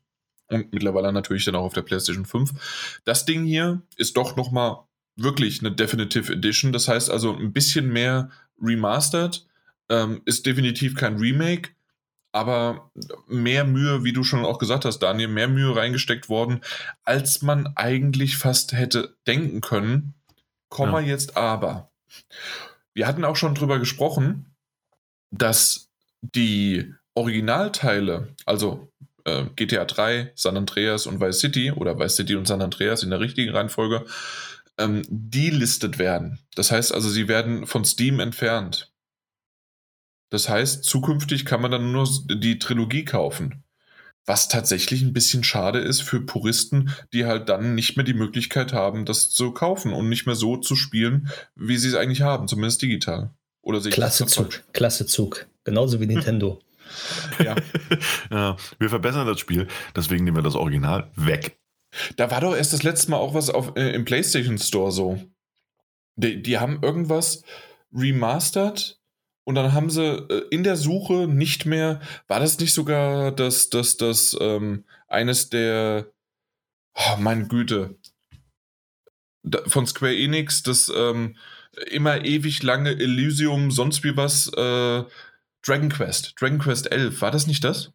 Und 0.49 0.73
mittlerweile 0.75 1.11
natürlich 1.11 1.47
dann 1.47 1.55
auch 1.55 1.65
auf 1.65 1.73
der 1.73 1.83
PlayStation 1.83 2.27
5. 2.27 3.01
Das 3.05 3.25
Ding 3.25 3.45
hier 3.45 3.81
ist 3.97 4.19
doch 4.19 4.37
nochmal 4.37 4.81
wirklich 5.17 5.61
eine 5.61 5.73
Definitive 5.73 6.31
Edition. 6.31 6.73
Das 6.73 6.87
heißt 6.87 7.11
also 7.11 7.35
ein 7.35 7.55
bisschen 7.55 7.91
mehr 7.91 8.31
remastered. 8.61 9.47
Ähm, 9.89 10.21
ist 10.27 10.45
definitiv 10.45 10.95
kein 10.95 11.17
Remake 11.17 11.71
aber 12.35 12.91
mehr 13.29 13.65
Mühe, 13.65 14.03
wie 14.03 14.13
du 14.13 14.25
schon 14.25 14.45
auch 14.45 14.59
gesagt 14.59 14.85
hast, 14.85 14.99
Daniel, 14.99 15.29
mehr 15.29 15.47
Mühe 15.47 15.75
reingesteckt 15.75 16.29
worden, 16.29 16.63
als 17.05 17.43
man 17.43 17.69
eigentlich 17.77 18.37
fast 18.37 18.73
hätte 18.73 19.17
denken 19.27 19.61
können. 19.61 20.15
Komma 20.69 21.01
ja. 21.01 21.09
jetzt 21.09 21.37
aber. 21.37 21.93
Wir 22.93 23.07
hatten 23.07 23.25
auch 23.25 23.37
schon 23.37 23.55
drüber 23.55 23.79
gesprochen, 23.79 24.57
dass 25.31 25.91
die 26.23 26.93
Originalteile, 27.15 28.35
also 28.47 28.93
äh, 29.25 29.45
GTA 29.55 29.85
3, 29.85 30.33
San 30.35 30.57
Andreas 30.57 31.07
und 31.07 31.21
Vice 31.21 31.39
City 31.39 31.71
oder 31.71 32.01
Vice 32.01 32.17
City 32.17 32.35
und 32.35 32.47
San 32.49 32.63
Andreas 32.63 33.05
in 33.05 33.11
der 33.11 33.21
richtigen 33.21 33.55
Reihenfolge, 33.55 34.07
ähm, 34.77 35.03
delistet 35.09 35.99
werden. 35.99 36.41
Das 36.57 36.73
heißt 36.73 36.93
also, 36.93 37.09
sie 37.09 37.29
werden 37.29 37.67
von 37.67 37.85
Steam 37.85 38.19
entfernt. 38.19 38.93
Das 40.35 40.49
heißt, 40.49 40.83
zukünftig 40.83 41.45
kann 41.45 41.63
man 41.63 41.71
dann 41.71 41.93
nur 41.93 42.09
die 42.29 42.59
Trilogie 42.59 43.05
kaufen. 43.05 43.63
Was 44.27 44.49
tatsächlich 44.49 45.01
ein 45.01 45.13
bisschen 45.13 45.45
schade 45.45 45.79
ist 45.79 46.03
für 46.03 46.21
Puristen, 46.21 46.91
die 47.13 47.25
halt 47.25 47.49
dann 47.49 47.77
nicht 47.77 47.97
mehr 47.97 48.03
die 48.03 48.15
Möglichkeit 48.15 48.73
haben, 48.73 49.05
das 49.05 49.31
zu 49.31 49.53
kaufen 49.53 49.93
und 49.93 50.09
nicht 50.09 50.27
mehr 50.27 50.35
so 50.35 50.57
zu 50.57 50.75
spielen, 50.75 51.31
wie 51.55 51.77
sie 51.77 51.87
es 51.87 51.95
eigentlich 51.95 52.23
haben, 52.23 52.49
zumindest 52.49 52.83
digital. 52.83 53.31
Oder 53.63 53.81
Klasse 53.81 54.27
Zug, 54.27 54.65
klasse 54.73 55.07
Zug. 55.07 55.47
Genauso 55.63 56.01
wie 56.01 56.07
Nintendo. 56.09 56.61
ja. 57.39 57.55
ja. 58.33 58.57
Wir 58.81 58.89
verbessern 58.89 59.29
das 59.29 59.39
Spiel, 59.39 59.69
deswegen 59.95 60.25
nehmen 60.25 60.39
wir 60.39 60.43
das 60.43 60.57
Original 60.57 61.13
weg. 61.15 61.61
Da 62.17 62.33
war 62.33 62.41
doch 62.41 62.57
erst 62.57 62.73
das 62.73 62.83
letzte 62.83 63.13
Mal 63.13 63.19
auch 63.19 63.35
was 63.35 63.51
auf, 63.51 63.77
äh, 63.77 63.95
im 63.95 64.05
PlayStation 64.05 64.59
Store 64.59 64.91
so. 64.91 65.21
Die, 66.17 66.43
die 66.43 66.59
haben 66.59 66.83
irgendwas 66.83 67.45
remastered 67.93 68.99
und 69.45 69.55
dann 69.55 69.73
haben 69.73 69.91
sie 69.91 70.03
äh, 70.03 70.47
in 70.51 70.65
der 70.65 70.77
Suche 70.77 71.29
nicht 71.29 71.67
mehr, 71.67 72.01
war 72.27 72.41
das 72.41 72.59
nicht 72.59 72.73
sogar 72.73 73.31
das, 73.31 73.71
das, 73.71 73.97
das, 73.97 74.37
ähm, 74.41 74.85
eines 75.07 75.51
der, 75.51 76.11
oh, 76.95 77.17
meine 77.19 77.47
Güte, 77.47 77.97
von 79.67 79.87
Square 79.87 80.17
Enix, 80.17 80.63
das 80.63 80.91
ähm, 80.95 81.37
immer 81.91 82.25
ewig 82.25 82.63
lange 82.63 82.91
Elysium, 82.91 83.71
sonst 83.71 84.03
wie 84.03 84.17
was, 84.17 84.49
äh, 84.49 85.05
Dragon 85.63 85.89
Quest, 85.91 86.35
Dragon 86.41 86.59
Quest 86.59 86.91
11, 86.91 87.21
war 87.21 87.31
das 87.31 87.47
nicht 87.47 87.65
das? 87.65 87.93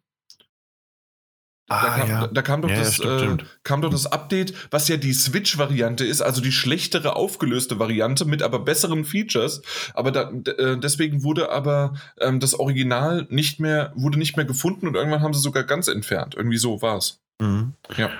Ah, 1.72 1.82
da, 1.82 1.96
kam, 1.98 2.08
ja. 2.08 2.26
da, 2.26 2.42
kam, 2.42 2.62
doch 2.62 2.68
ja, 2.68 2.78
das, 2.80 2.96
stimmt, 2.96 3.42
äh, 3.42 3.44
kam 3.62 3.80
doch 3.80 3.90
das 3.90 4.06
Update, 4.06 4.54
was 4.72 4.88
ja 4.88 4.96
die 4.96 5.12
Switch-Variante 5.12 6.04
ist, 6.04 6.20
also 6.20 6.40
die 6.40 6.50
schlechtere 6.50 7.14
aufgelöste 7.14 7.78
Variante 7.78 8.24
mit 8.24 8.42
aber 8.42 8.58
besseren 8.58 9.04
Features. 9.04 9.62
Aber 9.94 10.10
da, 10.10 10.30
äh, 10.30 10.76
deswegen 10.78 11.22
wurde 11.22 11.52
aber 11.52 11.94
ähm, 12.18 12.40
das 12.40 12.58
Original 12.58 13.28
nicht 13.30 13.60
mehr, 13.60 13.92
wurde 13.94 14.18
nicht 14.18 14.36
mehr 14.36 14.46
gefunden 14.46 14.88
und 14.88 14.96
irgendwann 14.96 15.22
haben 15.22 15.32
sie 15.32 15.38
sogar 15.38 15.62
ganz 15.62 15.86
entfernt. 15.86 16.34
Irgendwie 16.34 16.58
so 16.58 16.82
war 16.82 16.96
es. 16.96 17.20
Mhm. 17.40 17.74
Ja. 17.96 18.10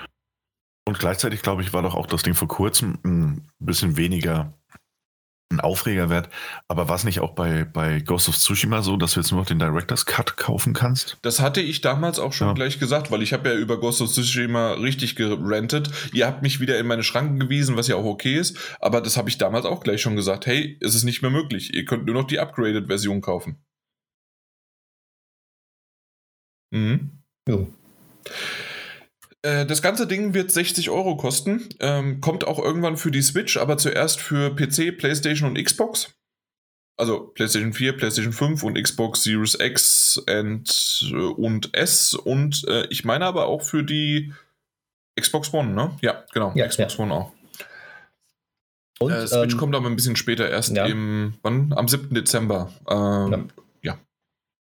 Und 0.87 0.97
gleichzeitig, 0.97 1.41
glaube 1.41 1.61
ich, 1.61 1.73
war 1.73 1.81
doch 1.81 1.95
auch 1.95 2.05
das 2.07 2.23
Ding 2.23 2.35
vor 2.35 2.47
kurzem 2.47 2.99
ein 3.03 3.49
bisschen 3.59 3.97
weniger 3.97 4.53
ein 5.51 5.59
Aufregerwert. 5.59 6.29
Aber 6.67 6.89
war 6.89 6.95
es 6.95 7.03
nicht 7.03 7.19
auch 7.19 7.31
bei, 7.31 7.63
bei 7.65 7.99
Ghost 7.99 8.29
of 8.29 8.37
Tsushima 8.37 8.81
so, 8.81 8.97
dass 8.97 9.13
du 9.13 9.19
jetzt 9.19 9.31
nur 9.31 9.41
noch 9.41 9.47
den 9.47 9.59
Director's 9.59 10.05
Cut 10.05 10.37
kaufen 10.37 10.73
kannst? 10.73 11.17
Das 11.21 11.39
hatte 11.39 11.61
ich 11.61 11.81
damals 11.81 12.19
auch 12.19 12.33
schon 12.33 12.47
ja. 12.47 12.53
gleich 12.53 12.79
gesagt, 12.79 13.11
weil 13.11 13.21
ich 13.21 13.33
habe 13.33 13.49
ja 13.49 13.55
über 13.55 13.79
Ghost 13.79 14.01
of 14.01 14.11
Tsushima 14.11 14.73
richtig 14.73 15.15
gerantet. 15.15 15.89
Ihr 16.13 16.27
habt 16.27 16.41
mich 16.41 16.59
wieder 16.59 16.79
in 16.79 16.87
meine 16.87 17.03
Schranken 17.03 17.39
gewiesen, 17.39 17.77
was 17.77 17.87
ja 17.87 17.95
auch 17.95 18.05
okay 18.05 18.35
ist. 18.35 18.57
Aber 18.79 19.01
das 19.01 19.17
habe 19.17 19.29
ich 19.29 19.37
damals 19.37 19.65
auch 19.65 19.83
gleich 19.83 20.01
schon 20.01 20.15
gesagt. 20.15 20.45
Hey, 20.45 20.77
es 20.81 20.95
ist 20.95 21.03
nicht 21.03 21.21
mehr 21.21 21.31
möglich. 21.31 21.73
Ihr 21.73 21.85
könnt 21.85 22.05
nur 22.05 22.15
noch 22.15 22.27
die 22.27 22.39
Upgraded-Version 22.39 23.21
kaufen. 23.21 23.63
Mhm. 26.71 27.23
Ja. 27.47 27.67
Äh, 29.43 29.65
das 29.65 29.81
ganze 29.81 30.07
Ding 30.07 30.33
wird 30.33 30.51
60 30.51 30.89
Euro 30.89 31.17
kosten. 31.17 31.69
Ähm, 31.79 32.21
kommt 32.21 32.45
auch 32.45 32.59
irgendwann 32.59 32.97
für 32.97 33.11
die 33.11 33.21
Switch, 33.21 33.57
aber 33.57 33.77
zuerst 33.77 34.21
für 34.21 34.55
PC, 34.55 34.97
PlayStation 34.97 35.49
und 35.49 35.63
Xbox. 35.63 36.13
Also 36.97 37.31
PlayStation 37.33 37.73
4, 37.73 37.97
PlayStation 37.97 38.33
5 38.33 38.63
und 38.63 38.81
Xbox 38.81 39.23
Series 39.23 39.55
X 39.59 40.21
and, 40.27 41.11
äh, 41.11 41.15
und 41.15 41.75
S. 41.75 42.13
Und 42.13 42.63
äh, 42.67 42.85
ich 42.87 43.05
meine 43.05 43.25
aber 43.25 43.47
auch 43.47 43.63
für 43.63 43.83
die 43.83 44.33
Xbox 45.19 45.53
One, 45.53 45.73
ne? 45.73 45.97
Ja, 46.01 46.23
genau. 46.31 46.51
Ja, 46.55 46.67
Xbox 46.67 46.97
ja. 46.97 47.03
One 47.03 47.13
auch. 47.13 47.31
Und, 48.99 49.11
äh, 49.11 49.27
Switch 49.27 49.53
ähm, 49.53 49.59
kommt 49.59 49.75
aber 49.75 49.87
ein 49.87 49.95
bisschen 49.95 50.15
später, 50.15 50.47
erst 50.47 50.75
ja. 50.75 50.85
im, 50.85 51.33
wann? 51.41 51.73
Am 51.75 51.87
7. 51.87 52.13
Dezember. 52.13 52.71
Ja. 52.87 53.45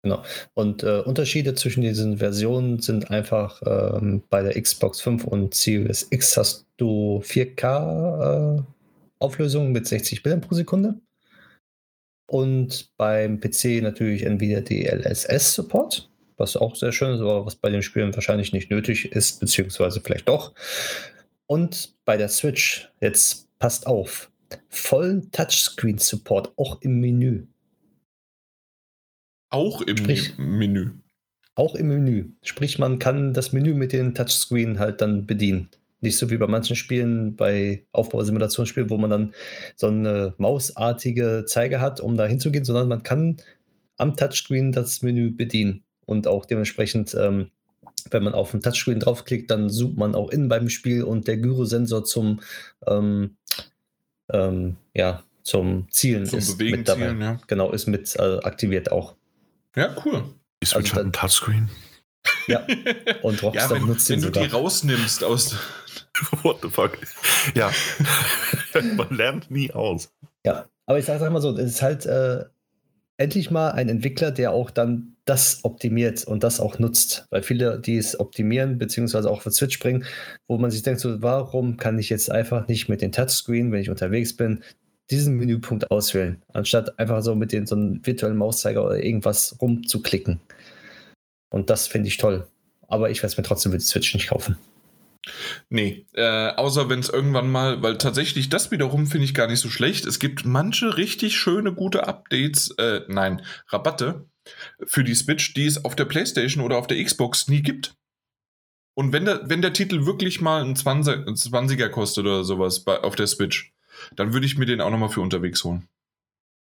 Genau. 0.02 0.22
Und 0.54 0.82
äh, 0.82 1.00
Unterschiede 1.00 1.54
zwischen 1.54 1.82
diesen 1.82 2.18
Versionen 2.18 2.80
sind 2.80 3.10
einfach 3.10 3.60
ähm, 3.66 4.22
bei 4.30 4.42
der 4.42 4.60
Xbox 4.60 5.00
5 5.02 5.24
und 5.24 5.54
Series 5.54 6.06
X 6.10 6.36
hast 6.36 6.66
du 6.78 7.20
4K 7.22 8.58
äh, 8.58 8.62
Auflösung 9.18 9.72
mit 9.72 9.86
60 9.86 10.22
Bildern 10.22 10.40
pro 10.40 10.54
Sekunde. 10.54 10.94
Und 12.26 12.90
beim 12.96 13.40
PC 13.40 13.82
natürlich 13.82 14.24
Nvidia 14.24 14.60
DLSS 14.60 15.54
Support, 15.54 16.08
was 16.36 16.56
auch 16.56 16.76
sehr 16.76 16.92
schön 16.92 17.14
ist, 17.14 17.20
aber 17.20 17.44
was 17.44 17.56
bei 17.56 17.70
den 17.70 17.82
Spielen 17.82 18.14
wahrscheinlich 18.14 18.52
nicht 18.52 18.70
nötig 18.70 19.12
ist, 19.12 19.40
beziehungsweise 19.40 20.00
vielleicht 20.00 20.28
doch. 20.28 20.54
Und 21.46 21.96
bei 22.04 22.16
der 22.16 22.28
Switch, 22.28 22.88
jetzt 23.00 23.48
passt 23.58 23.86
auf, 23.86 24.30
vollen 24.68 25.30
Touchscreen 25.32 25.98
Support 25.98 26.52
auch 26.56 26.80
im 26.80 27.00
Menü. 27.00 27.46
Auch 29.50 29.82
im 29.82 29.96
Sprich, 29.96 30.34
Menü. 30.38 30.90
Auch 31.54 31.74
im 31.74 31.88
Menü. 31.88 32.30
Sprich, 32.42 32.78
man 32.78 32.98
kann 32.98 33.34
das 33.34 33.52
Menü 33.52 33.74
mit 33.74 33.92
dem 33.92 34.14
Touchscreen 34.14 34.78
halt 34.78 35.00
dann 35.00 35.26
bedienen. 35.26 35.68
Nicht 36.00 36.16
so 36.16 36.30
wie 36.30 36.38
bei 36.38 36.46
manchen 36.46 36.76
Spielen, 36.76 37.36
bei 37.36 37.84
Aufbausimulationsspielen, 37.92 38.88
wo 38.88 38.96
man 38.96 39.10
dann 39.10 39.34
so 39.76 39.88
eine 39.88 40.34
mausartige 40.38 41.44
Zeige 41.46 41.80
hat, 41.80 42.00
um 42.00 42.16
da 42.16 42.24
hinzugehen, 42.26 42.64
sondern 42.64 42.88
man 42.88 43.02
kann 43.02 43.36
am 43.98 44.16
Touchscreen 44.16 44.72
das 44.72 45.02
Menü 45.02 45.30
bedienen. 45.30 45.82
Und 46.06 46.26
auch 46.26 46.46
dementsprechend, 46.46 47.14
ähm, 47.14 47.50
wenn 48.10 48.22
man 48.22 48.32
auf 48.32 48.52
den 48.52 48.62
Touchscreen 48.62 49.00
draufklickt, 49.00 49.50
dann 49.50 49.68
zoomt 49.68 49.98
man 49.98 50.14
auch 50.14 50.30
in 50.30 50.48
beim 50.48 50.70
Spiel 50.70 51.02
und 51.02 51.28
der 51.28 51.36
Gyrosensor 51.36 52.04
zum, 52.04 52.40
ähm, 52.86 53.36
ähm, 54.32 54.76
ja, 54.94 55.22
zum 55.42 55.86
Zielen 55.90 56.24
zum 56.26 56.38
ist 56.38 56.56
Bewegen 56.56 56.78
mit 56.78 56.88
dabei. 56.88 57.08
Zielen, 57.08 57.20
ja. 57.20 57.40
Genau, 57.46 57.72
ist 57.72 57.86
mit 57.86 58.16
äh, 58.16 58.38
aktiviert 58.42 58.90
auch. 58.90 59.16
Ja, 59.76 59.94
cool. 60.04 60.24
Die 60.62 60.66
Switch 60.66 60.90
also 60.90 60.96
hat 60.96 61.04
ein 61.06 61.12
Touchscreen. 61.12 61.70
Ja, 62.46 62.66
und 63.22 63.42
Rockstar 63.42 63.68
ja, 63.68 63.70
wenn, 63.70 63.82
benutzt 63.82 64.08
wenn 64.10 64.20
du 64.20 64.26
sogar. 64.26 64.44
die 64.44 64.50
rausnimmst 64.50 65.24
aus. 65.24 65.56
What 66.42 66.58
the 66.62 66.68
fuck? 66.68 66.98
Ja, 67.54 67.70
man 68.96 69.08
lernt 69.10 69.50
nie 69.50 69.72
aus. 69.72 70.12
Ja, 70.44 70.68
aber 70.86 70.98
ich 70.98 71.04
sage 71.04 71.28
mal 71.30 71.40
so, 71.40 71.56
es 71.56 71.72
ist 71.72 71.82
halt 71.82 72.06
äh, 72.06 72.44
endlich 73.16 73.50
mal 73.50 73.70
ein 73.70 73.88
Entwickler, 73.88 74.30
der 74.30 74.52
auch 74.52 74.70
dann 74.70 75.16
das 75.24 75.60
optimiert 75.62 76.24
und 76.24 76.42
das 76.42 76.58
auch 76.58 76.78
nutzt. 76.78 77.26
Weil 77.30 77.42
viele, 77.42 77.78
die 77.78 77.96
es 77.96 78.18
optimieren, 78.18 78.78
beziehungsweise 78.78 79.30
auch 79.30 79.42
für 79.42 79.50
Switch 79.50 79.78
bringen, 79.78 80.04
wo 80.48 80.58
man 80.58 80.70
sich 80.70 80.82
denkt, 80.82 81.00
so, 81.00 81.22
warum 81.22 81.76
kann 81.76 81.98
ich 81.98 82.08
jetzt 82.08 82.30
einfach 82.30 82.66
nicht 82.66 82.88
mit 82.88 83.02
dem 83.02 83.12
Touchscreen, 83.12 83.70
wenn 83.70 83.80
ich 83.80 83.90
unterwegs 83.90 84.36
bin, 84.36 84.62
diesen 85.10 85.36
Menüpunkt 85.36 85.90
auswählen, 85.90 86.42
anstatt 86.52 86.98
einfach 86.98 87.22
so 87.22 87.34
mit 87.34 87.52
den, 87.52 87.66
so 87.66 87.74
einem 87.74 88.04
virtuellen 88.04 88.36
Mauszeiger 88.36 88.84
oder 88.84 89.02
irgendwas 89.02 89.56
rumzuklicken. 89.60 90.40
Und 91.50 91.70
das 91.70 91.88
finde 91.88 92.08
ich 92.08 92.16
toll. 92.16 92.46
Aber 92.88 93.10
ich 93.10 93.22
es 93.22 93.36
mir 93.36 93.42
trotzdem 93.42 93.72
für 93.72 93.78
die 93.78 93.84
Switch 93.84 94.14
nicht 94.14 94.28
kaufen. 94.28 94.56
Nee, 95.68 96.06
äh, 96.14 96.50
außer 96.50 96.88
wenn 96.88 97.00
es 97.00 97.08
irgendwann 97.08 97.50
mal, 97.50 97.82
weil 97.82 97.98
tatsächlich 97.98 98.48
das 98.48 98.70
wiederum 98.70 99.06
finde 99.06 99.24
ich 99.24 99.34
gar 99.34 99.46
nicht 99.46 99.60
so 99.60 99.68
schlecht. 99.68 100.06
Es 100.06 100.18
gibt 100.18 100.44
manche 100.44 100.96
richtig 100.96 101.36
schöne, 101.36 101.74
gute 101.74 102.06
Updates, 102.06 102.70
äh, 102.78 103.02
nein, 103.08 103.42
Rabatte 103.68 104.26
für 104.84 105.04
die 105.04 105.14
Switch, 105.14 105.52
die 105.54 105.66
es 105.66 105.84
auf 105.84 105.94
der 105.94 106.06
PlayStation 106.06 106.64
oder 106.64 106.78
auf 106.78 106.86
der 106.86 107.02
Xbox 107.04 107.48
nie 107.48 107.62
gibt. 107.62 107.94
Und 108.94 109.12
wenn 109.12 109.24
der, 109.24 109.48
wenn 109.48 109.62
der 109.62 109.72
Titel 109.72 110.06
wirklich 110.06 110.40
mal 110.40 110.64
ein 110.64 110.74
20, 110.74 111.26
20er 111.26 111.88
kostet 111.88 112.24
oder 112.24 112.44
sowas 112.44 112.80
bei, 112.80 112.98
auf 113.00 113.14
der 113.14 113.26
Switch, 113.26 113.72
dann 114.16 114.32
würde 114.32 114.46
ich 114.46 114.58
mir 114.58 114.66
den 114.66 114.80
auch 114.80 114.90
nochmal 114.90 115.08
für 115.08 115.20
unterwegs 115.20 115.64
holen. 115.64 115.88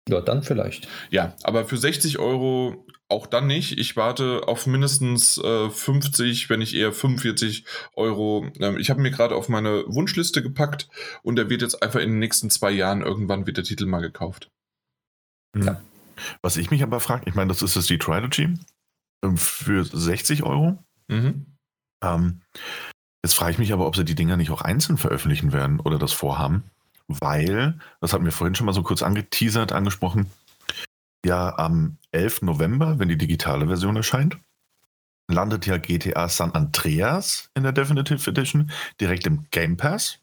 Ja, 0.09 0.21
dann 0.21 0.41
vielleicht. 0.43 0.87
Ja, 1.11 1.35
aber 1.43 1.65
für 1.65 1.77
60 1.77 2.17
Euro 2.17 2.85
auch 3.09 3.27
dann 3.27 3.47
nicht. 3.47 3.77
Ich 3.77 3.95
warte 3.95 4.47
auf 4.47 4.67
mindestens 4.67 5.37
äh, 5.37 5.69
50, 5.69 6.49
wenn 6.49 6.59
nicht 6.59 6.75
eher 6.75 6.91
45 6.91 7.65
Euro. 7.95 8.51
Ähm, 8.59 8.77
ich 8.77 8.89
habe 8.89 9.01
mir 9.01 9.11
gerade 9.11 9.35
auf 9.35 9.49
meine 9.49 9.83
Wunschliste 9.87 10.41
gepackt 10.41 10.87
und 11.23 11.35
der 11.35 11.49
wird 11.49 11.61
jetzt 11.61 11.81
einfach 11.83 11.99
in 11.99 12.09
den 12.09 12.19
nächsten 12.19 12.49
zwei 12.49 12.71
Jahren 12.71 13.01
irgendwann 13.01 13.45
wird 13.45 13.57
der 13.57 13.63
Titel 13.63 13.85
mal 13.85 13.99
gekauft. 13.99 14.49
Mhm. 15.55 15.63
Ja. 15.63 15.81
Was 16.41 16.57
ich 16.57 16.69
mich 16.69 16.83
aber 16.83 16.99
frage, 16.99 17.23
ich 17.27 17.35
meine, 17.35 17.49
das 17.49 17.61
ist 17.61 17.75
jetzt 17.75 17.89
die 17.89 17.97
Trilogy 17.97 18.55
für 19.35 19.85
60 19.85 20.43
Euro. 20.43 20.83
Mhm. 21.07 21.57
Ähm, 22.03 22.41
jetzt 23.23 23.33
frage 23.33 23.51
ich 23.51 23.57
mich 23.57 23.73
aber, 23.73 23.87
ob 23.87 23.95
sie 23.95 24.05
die 24.05 24.15
Dinger 24.15 24.37
nicht 24.37 24.51
auch 24.51 24.61
einzeln 24.61 24.97
veröffentlichen 24.97 25.51
werden 25.51 25.79
oder 25.79 25.97
das 25.97 26.13
vorhaben 26.13 26.63
weil, 27.09 27.79
das 27.99 28.13
hatten 28.13 28.25
wir 28.25 28.31
vorhin 28.31 28.55
schon 28.55 28.65
mal 28.65 28.73
so 28.73 28.83
kurz 28.83 29.01
angeteasert, 29.01 29.71
angesprochen, 29.71 30.31
ja 31.25 31.57
am 31.57 31.97
11. 32.11 32.43
November, 32.43 32.99
wenn 32.99 33.09
die 33.09 33.17
digitale 33.17 33.67
Version 33.67 33.95
erscheint, 33.95 34.39
landet 35.27 35.65
ja 35.65 35.77
GTA 35.77 36.29
San 36.29 36.53
Andreas 36.53 37.49
in 37.55 37.63
der 37.63 37.71
Definitive 37.71 38.29
Edition 38.29 38.71
direkt 39.01 39.27
im 39.27 39.45
Game 39.51 39.77
Pass. 39.77 40.19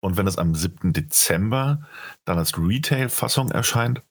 Und 0.00 0.16
wenn 0.16 0.26
es 0.26 0.38
am 0.38 0.54
7. 0.54 0.92
Dezember 0.92 1.86
dann 2.24 2.38
als 2.38 2.56
Retail-Fassung 2.56 3.50
erscheint, 3.50 4.02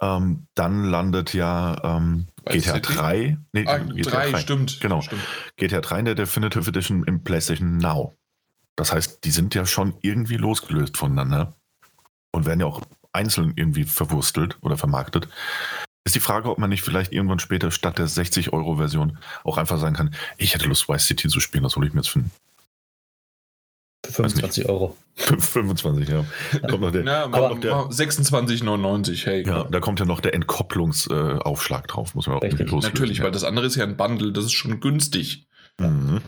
ähm, 0.00 0.46
dann 0.54 0.84
landet 0.84 1.34
ja 1.34 1.76
ähm, 1.82 2.26
GTA 2.44 2.78
3. 2.78 3.38
Nee, 3.52 3.64
ah, 3.66 3.78
GTA 3.78 4.10
3, 4.10 4.30
3, 4.30 4.40
stimmt. 4.40 4.80
Genau. 4.80 5.00
Stimmt. 5.00 5.22
GTA 5.56 5.80
3 5.80 5.98
in 6.00 6.04
der 6.04 6.14
Definitive 6.14 6.68
Edition 6.68 7.04
im 7.04 7.22
PlayStation 7.22 7.78
Now. 7.78 8.16
Das 8.76 8.92
heißt, 8.92 9.24
die 9.24 9.30
sind 9.30 9.54
ja 9.54 9.66
schon 9.66 9.94
irgendwie 10.00 10.36
losgelöst 10.36 10.96
voneinander 10.96 11.56
und 12.32 12.46
werden 12.46 12.60
ja 12.60 12.66
auch 12.66 12.82
einzeln 13.12 13.52
irgendwie 13.56 13.84
verwurstelt 13.84 14.56
oder 14.62 14.76
vermarktet. 14.76 15.28
Ist 16.04 16.16
die 16.16 16.20
Frage, 16.20 16.50
ob 16.50 16.58
man 16.58 16.70
nicht 16.70 16.82
vielleicht 16.82 17.12
irgendwann 17.12 17.38
später 17.38 17.70
statt 17.70 17.98
der 17.98 18.08
60-Euro-Version 18.08 19.18
auch 19.44 19.56
einfach 19.56 19.78
sagen 19.78 19.94
kann, 19.94 20.14
ich 20.36 20.54
hätte 20.54 20.66
Lust, 20.66 20.88
Vice 20.88 21.06
City 21.06 21.28
zu 21.28 21.38
spielen, 21.38 21.62
das 21.62 21.76
hole 21.76 21.86
ich 21.86 21.92
mir 21.92 22.00
jetzt 22.00 22.08
für, 22.08 22.24
für 24.04 24.12
25 24.12 24.68
Euro. 24.68 24.96
25, 25.14 26.08
ja. 26.08 26.24
Kommt 26.68 26.80
noch 26.80 26.90
der, 26.90 27.04
Na, 27.04 27.28
kommt 27.28 27.34
noch 27.34 27.60
der 27.60 27.72
26,99, 27.72 29.26
hey. 29.26 29.46
Ja, 29.46 29.64
da 29.64 29.78
kommt 29.78 30.00
ja 30.00 30.06
noch 30.06 30.20
der 30.20 30.34
Entkopplungsaufschlag 30.34 31.86
drauf, 31.86 32.16
muss 32.16 32.26
man 32.26 32.38
auch 32.38 32.42
irgendwie 32.42 32.64
loslösen. 32.64 32.94
Natürlich, 32.94 33.18
ja. 33.18 33.24
weil 33.24 33.30
das 33.30 33.44
andere 33.44 33.66
ist 33.66 33.76
ja 33.76 33.84
ein 33.84 33.96
Bundle, 33.96 34.32
das 34.32 34.46
ist 34.46 34.52
schon 34.52 34.80
günstig. 34.80 35.46
Mhm. 35.78 36.20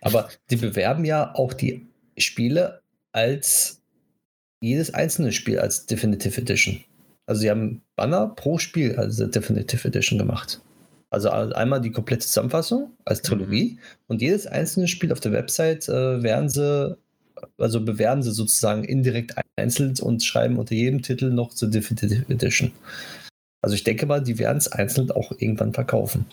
Aber 0.00 0.28
die 0.50 0.56
bewerben 0.56 1.04
ja 1.04 1.34
auch 1.34 1.52
die 1.52 1.89
Spiele 2.18 2.82
als 3.12 3.80
jedes 4.62 4.92
einzelne 4.92 5.32
Spiel 5.32 5.58
als 5.58 5.86
Definitive 5.86 6.40
Edition. 6.40 6.84
Also 7.26 7.42
sie 7.42 7.50
haben 7.50 7.82
Banner 7.96 8.28
pro 8.28 8.58
Spiel 8.58 8.96
als 8.96 9.16
Definitive 9.16 9.86
Edition 9.86 10.18
gemacht. 10.18 10.60
Also 11.10 11.30
einmal 11.30 11.80
die 11.80 11.90
komplette 11.90 12.26
Zusammenfassung 12.26 12.92
als 13.04 13.22
Trilogie 13.22 13.72
mhm. 13.72 13.78
und 14.06 14.22
jedes 14.22 14.46
einzelne 14.46 14.86
Spiel 14.86 15.12
auf 15.12 15.20
der 15.20 15.32
Website 15.32 15.88
äh, 15.88 16.22
werden 16.22 16.48
sie, 16.48 16.96
also 17.58 17.84
bewerben 17.84 18.22
sie 18.22 18.32
sozusagen 18.32 18.84
indirekt 18.84 19.34
einzeln 19.56 19.98
und 20.00 20.22
schreiben 20.24 20.56
unter 20.58 20.74
jedem 20.74 21.02
Titel 21.02 21.30
noch 21.30 21.52
zur 21.52 21.68
Definitive 21.68 22.24
Edition. 22.32 22.70
Also 23.62 23.74
ich 23.74 23.84
denke 23.84 24.06
mal, 24.06 24.22
die 24.22 24.38
werden 24.38 24.58
es 24.58 24.68
einzeln 24.68 25.10
auch 25.10 25.32
irgendwann 25.32 25.74
verkaufen. 25.74 26.26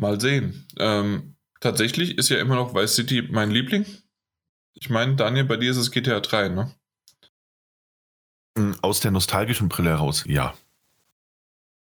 Mal 0.00 0.20
sehen. 0.20 0.66
Ähm, 0.78 1.34
tatsächlich 1.60 2.18
ist 2.18 2.30
ja 2.30 2.38
immer 2.38 2.56
noch 2.56 2.74
Vice 2.74 2.94
City 2.94 3.22
mein 3.30 3.50
Liebling. 3.50 3.84
Ich 4.74 4.90
meine, 4.90 5.14
Daniel, 5.16 5.44
bei 5.44 5.56
dir 5.56 5.70
ist 5.70 5.76
es 5.76 5.90
GTA 5.90 6.20
3, 6.20 6.48
ne? 6.48 6.74
Hm, 8.58 8.76
aus 8.82 9.00
der 9.00 9.10
nostalgischen 9.10 9.68
Brille 9.68 9.90
heraus, 9.90 10.24
ja. 10.26 10.54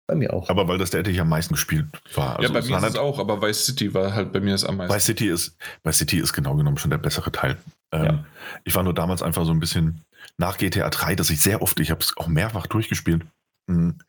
Bei 0.08 0.16
mir 0.16 0.34
auch. 0.34 0.50
Aber 0.50 0.68
weil 0.68 0.80
das 0.80 0.90
der, 0.90 1.04
der 1.04 1.14
ich 1.14 1.22
am 1.22 1.30
meisten 1.30 1.54
gespielt 1.54 1.86
war. 2.16 2.38
Also 2.38 2.52
ja, 2.52 2.60
bei 2.60 2.66
mir 2.66 2.78
ist 2.78 2.84
es 2.84 2.96
auch, 2.96 3.20
aber 3.20 3.42
Vice 3.44 3.68
City 3.68 3.94
war 3.94 4.14
halt 4.14 4.34
bei 4.34 4.40
mir 4.40 4.54
das 4.54 4.66
am 4.66 4.78
meisten. 4.78 4.96
Vice 4.96 5.06
City 5.06 5.28
ist, 5.30 5.56
Vice 5.84 6.00
City 6.00 6.20
ist 6.20 6.34
genau 6.34 6.56
genommen 6.56 6.78
schon 6.78 6.90
der 6.90 6.98
bessere 6.98 7.32
Teil. 7.32 7.58
Ähm, 7.92 8.06
ja. 8.06 8.26
Ich 8.64 8.74
war 8.74 8.82
nur 8.82 8.96
damals 8.96 9.22
einfach 9.22 9.46
so 9.46 9.52
ein 9.52 9.60
bisschen 9.60 10.04
nach 10.38 10.58
GTA 10.58 10.90
3, 10.90 11.16
dass 11.16 11.30
ich 11.30 11.42
sehr 11.42 11.62
oft, 11.62 11.80
ich 11.80 11.92
habe 11.92 12.02
es 12.02 12.18
auch 12.18 12.28
mehrfach 12.28 12.66
durchgespielt, 12.66 13.24
hm, 13.70 14.00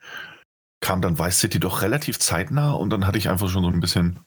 kam 0.81 1.03
dann 1.03 1.19
Vice 1.19 1.41
City 1.41 1.61
doch 1.61 1.83
relativ 1.83 2.19
zeitnah 2.19 2.73
und 2.73 2.91
dann 2.91 3.07
hatte 3.07 3.19
ich 3.19 3.29
einfach 3.29 3.51
schon 3.51 3.63
so 3.63 3.69
ein 3.69 3.81
bisschen, 3.81 4.21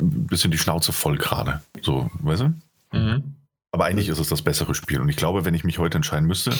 ein 0.00 0.26
bisschen 0.26 0.50
die 0.50 0.58
Schnauze 0.58 0.92
voll 0.92 1.18
gerade. 1.18 1.62
So, 1.82 2.10
weißt 2.20 2.42
du? 2.42 2.54
Mhm. 2.92 3.36
Aber 3.72 3.84
eigentlich 3.84 4.08
ist 4.08 4.18
es 4.18 4.28
das 4.28 4.42
bessere 4.42 4.74
Spiel. 4.74 5.00
Und 5.00 5.08
ich 5.08 5.16
glaube, 5.16 5.44
wenn 5.44 5.54
ich 5.54 5.64
mich 5.64 5.78
heute 5.78 5.96
entscheiden 5.96 6.26
müsste, 6.26 6.52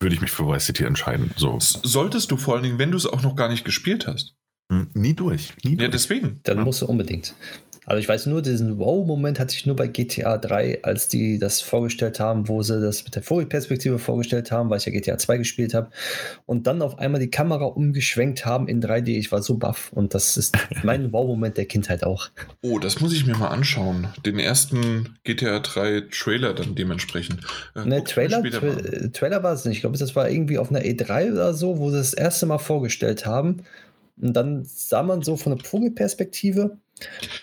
würde 0.00 0.14
ich 0.14 0.20
mich 0.20 0.30
für 0.30 0.46
Vice 0.46 0.66
City 0.66 0.84
entscheiden. 0.84 1.30
So. 1.36 1.56
Solltest 1.60 2.30
du 2.30 2.36
vor 2.36 2.54
allen 2.54 2.64
Dingen, 2.64 2.78
wenn 2.78 2.90
du 2.90 2.96
es 2.96 3.06
auch 3.06 3.22
noch 3.22 3.36
gar 3.36 3.48
nicht 3.48 3.64
gespielt 3.64 4.06
hast. 4.06 4.34
Hm, 4.70 4.88
nie 4.94 5.14
durch. 5.14 5.54
Nie 5.62 5.72
ja, 5.72 5.76
durch. 5.76 5.90
deswegen. 5.92 6.40
Dann 6.42 6.58
ja. 6.58 6.64
musst 6.64 6.82
du 6.82 6.86
unbedingt. 6.86 7.34
Also 7.86 8.00
ich 8.00 8.08
weiß 8.08 8.26
nur, 8.26 8.42
diesen 8.42 8.78
Wow-Moment 8.78 9.38
hatte 9.38 9.54
ich 9.54 9.64
nur 9.64 9.76
bei 9.76 9.86
GTA 9.86 10.38
3, 10.38 10.82
als 10.82 11.06
die 11.06 11.38
das 11.38 11.60
vorgestellt 11.60 12.18
haben, 12.18 12.48
wo 12.48 12.60
sie 12.62 12.80
das 12.80 13.04
mit 13.04 13.14
der 13.14 13.22
Vogelperspektive 13.22 14.00
vorgestellt 14.00 14.50
haben, 14.50 14.70
weil 14.70 14.78
ich 14.78 14.86
ja 14.86 14.92
GTA 14.92 15.18
2 15.18 15.38
gespielt 15.38 15.72
habe. 15.72 15.90
Und 16.46 16.66
dann 16.66 16.82
auf 16.82 16.98
einmal 16.98 17.20
die 17.20 17.30
Kamera 17.30 17.64
umgeschwenkt 17.64 18.44
haben 18.44 18.66
in 18.66 18.82
3D. 18.82 19.16
Ich 19.16 19.30
war 19.30 19.40
so 19.40 19.56
baff. 19.56 19.92
Und 19.92 20.14
das 20.14 20.36
ist 20.36 20.56
mein 20.82 21.12
Wow-Moment 21.12 21.56
der 21.56 21.66
Kindheit 21.66 22.02
auch. 22.02 22.28
Oh, 22.60 22.80
das 22.80 23.00
muss 23.00 23.12
ich 23.12 23.24
mir 23.24 23.36
mal 23.36 23.48
anschauen. 23.48 24.08
Den 24.24 24.40
ersten 24.40 25.16
GTA 25.22 25.60
3 25.60 26.08
Trailer 26.10 26.54
dann 26.54 26.74
dementsprechend. 26.74 27.40
Äh, 27.76 27.84
ne, 27.84 28.02
Trailer, 28.02 28.42
Tra 28.42 28.74
Trailer 29.12 29.44
war 29.44 29.52
es 29.52 29.64
nicht. 29.64 29.76
Ich 29.76 29.80
glaube, 29.82 29.96
das 29.96 30.16
war 30.16 30.28
irgendwie 30.28 30.58
auf 30.58 30.70
einer 30.70 30.80
E3 30.80 31.32
oder 31.32 31.54
so, 31.54 31.78
wo 31.78 31.90
sie 31.90 31.98
das 31.98 32.14
erste 32.14 32.46
Mal 32.46 32.58
vorgestellt 32.58 33.26
haben. 33.26 33.62
Und 34.20 34.32
dann 34.32 34.64
sah 34.64 35.04
man 35.04 35.22
so 35.22 35.36
von 35.36 35.56
der 35.56 35.64
Vogelperspektive 35.64 36.78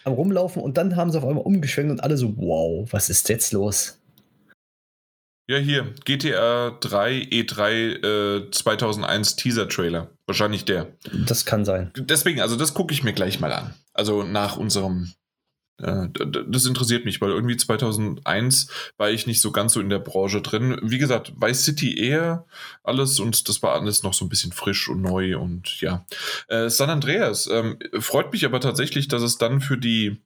am 0.03 0.13
Rumlaufen 0.13 0.61
und 0.61 0.77
dann 0.77 0.95
haben 0.95 1.11
sie 1.11 1.17
auf 1.17 1.25
einmal 1.25 1.43
umgeschwenkt 1.43 1.91
und 1.91 1.99
alle 2.01 2.17
so, 2.17 2.35
wow, 2.37 2.87
was 2.91 3.09
ist 3.09 3.29
jetzt 3.29 3.53
los? 3.53 3.99
Ja, 5.47 5.57
hier, 5.57 5.93
GTA 6.05 6.77
3 6.79 7.11
E3 7.29 8.45
äh, 8.45 8.51
2001 8.51 9.35
Teaser-Trailer. 9.35 10.09
Wahrscheinlich 10.25 10.63
der. 10.63 10.87
Das 11.25 11.45
kann 11.45 11.65
sein. 11.65 11.91
Deswegen, 11.97 12.39
also 12.39 12.55
das 12.55 12.73
gucke 12.73 12.93
ich 12.93 13.03
mir 13.03 13.11
gleich 13.11 13.41
mal 13.41 13.51
an. 13.51 13.73
Also 13.93 14.23
nach 14.23 14.55
unserem 14.55 15.13
das 15.77 16.65
interessiert 16.65 17.03
mich, 17.03 17.19
weil 17.19 17.31
irgendwie 17.31 17.57
2001 17.57 18.67
war 18.97 19.09
ich 19.09 19.25
nicht 19.25 19.41
so 19.41 19.51
ganz 19.51 19.73
so 19.73 19.81
in 19.81 19.89
der 19.89 19.99
Branche 19.99 20.41
drin. 20.41 20.79
Wie 20.83 20.99
gesagt, 20.99 21.33
Vice 21.35 21.65
City 21.65 21.97
eher 21.97 22.45
alles 22.83 23.19
und 23.19 23.49
das 23.49 23.63
war 23.63 23.73
alles 23.73 24.03
noch 24.03 24.13
so 24.13 24.23
ein 24.23 24.29
bisschen 24.29 24.51
frisch 24.51 24.87
und 24.87 25.01
neu 25.01 25.37
und 25.37 25.81
ja. 25.81 26.05
Äh, 26.47 26.69
San 26.69 26.89
Andreas 26.89 27.47
ähm, 27.47 27.79
freut 27.99 28.31
mich 28.31 28.45
aber 28.45 28.59
tatsächlich, 28.59 29.07
dass 29.07 29.23
es 29.23 29.37
dann 29.37 29.61
für 29.61 29.77
die 29.77 30.21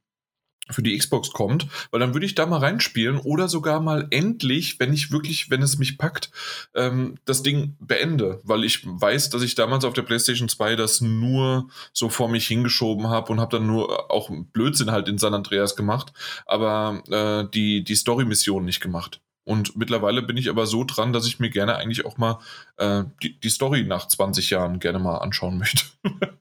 für 0.70 0.84
die 0.84 0.98
Xbox 0.98 1.32
kommt, 1.32 1.68
weil 1.92 2.00
dann 2.00 2.14
würde 2.14 2.26
ich 2.26 2.36
da 2.36 2.46
mal 2.46 2.60
reinspielen 2.60 3.18
oder 3.18 3.48
sogar 3.48 3.80
mal 3.80 4.08
endlich, 4.12 4.80
wenn 4.80 4.94
ich 4.94 5.12
wirklich, 5.12 5.50
wenn 5.50 5.62
es 5.62 5.78
mich 5.78 5.98
packt, 5.98 6.32
ähm, 6.76 7.16
das 7.26 7.44
Ding 7.44 7.76
beende, 7.80 8.40
weil 8.44 8.64
ich 8.64 8.86
weiß, 8.86 9.30
dass 9.30 9.42
ich 9.42 9.56
damals 9.56 9.86
auf 9.86 9.94
der 9.94 10.02
PlayStation 10.04 10.50
2 10.50 10.76
das 10.76 11.02
nur 11.02 11.70
so 11.94 12.10
vor 12.10 12.30
mich 12.30 12.48
hingeschoben 12.48 13.08
habe 13.08 13.32
und 13.32 13.40
habe 13.40 13.58
dann 13.58 13.68
nur 13.68 14.12
auch 14.12 14.30
Blödsinn 14.54 14.92
halt 14.92 15.08
in 15.08 15.18
San 15.18 15.34
Andreas 15.34 15.76
gemacht, 15.76 16.14
aber 16.46 17.02
äh, 17.10 17.50
die, 17.54 17.84
die 17.84 17.96
Story-Mission 17.96 18.66
nicht 18.66 18.82
gemacht. 18.82 19.22
Und 19.48 19.78
mittlerweile 19.78 20.22
bin 20.22 20.36
ich 20.36 20.50
aber 20.50 20.68
so 20.68 20.84
dran, 20.84 21.14
dass 21.14 21.26
ich 21.26 21.40
mir 21.40 21.50
gerne 21.50 21.78
eigentlich 21.78 22.06
auch 22.06 22.18
mal 22.18 22.40
äh, 22.76 23.06
die, 23.24 23.40
die 23.40 23.50
Story 23.50 23.86
nach 23.86 24.06
20 24.06 24.50
Jahren 24.50 24.80
gerne 24.80 25.00
mal 25.00 25.20
anschauen 25.20 25.58
möchte. 25.58 25.86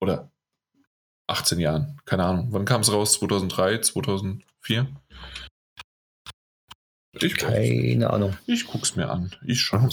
oder 0.00 0.30
18 1.28 1.60
Jahren. 1.60 2.00
Keine 2.04 2.24
Ahnung. 2.24 2.48
Wann 2.50 2.64
kam 2.64 2.80
es 2.80 2.92
raus? 2.92 3.14
2003, 3.14 3.78
2004? 3.78 4.88
Ich 7.20 7.36
Keine 7.36 8.10
Ahnung. 8.10 8.36
Ich 8.46 8.66
guck's 8.66 8.96
mir 8.96 9.10
an. 9.10 9.34
Ich 9.44 9.60
schaue 9.60 9.88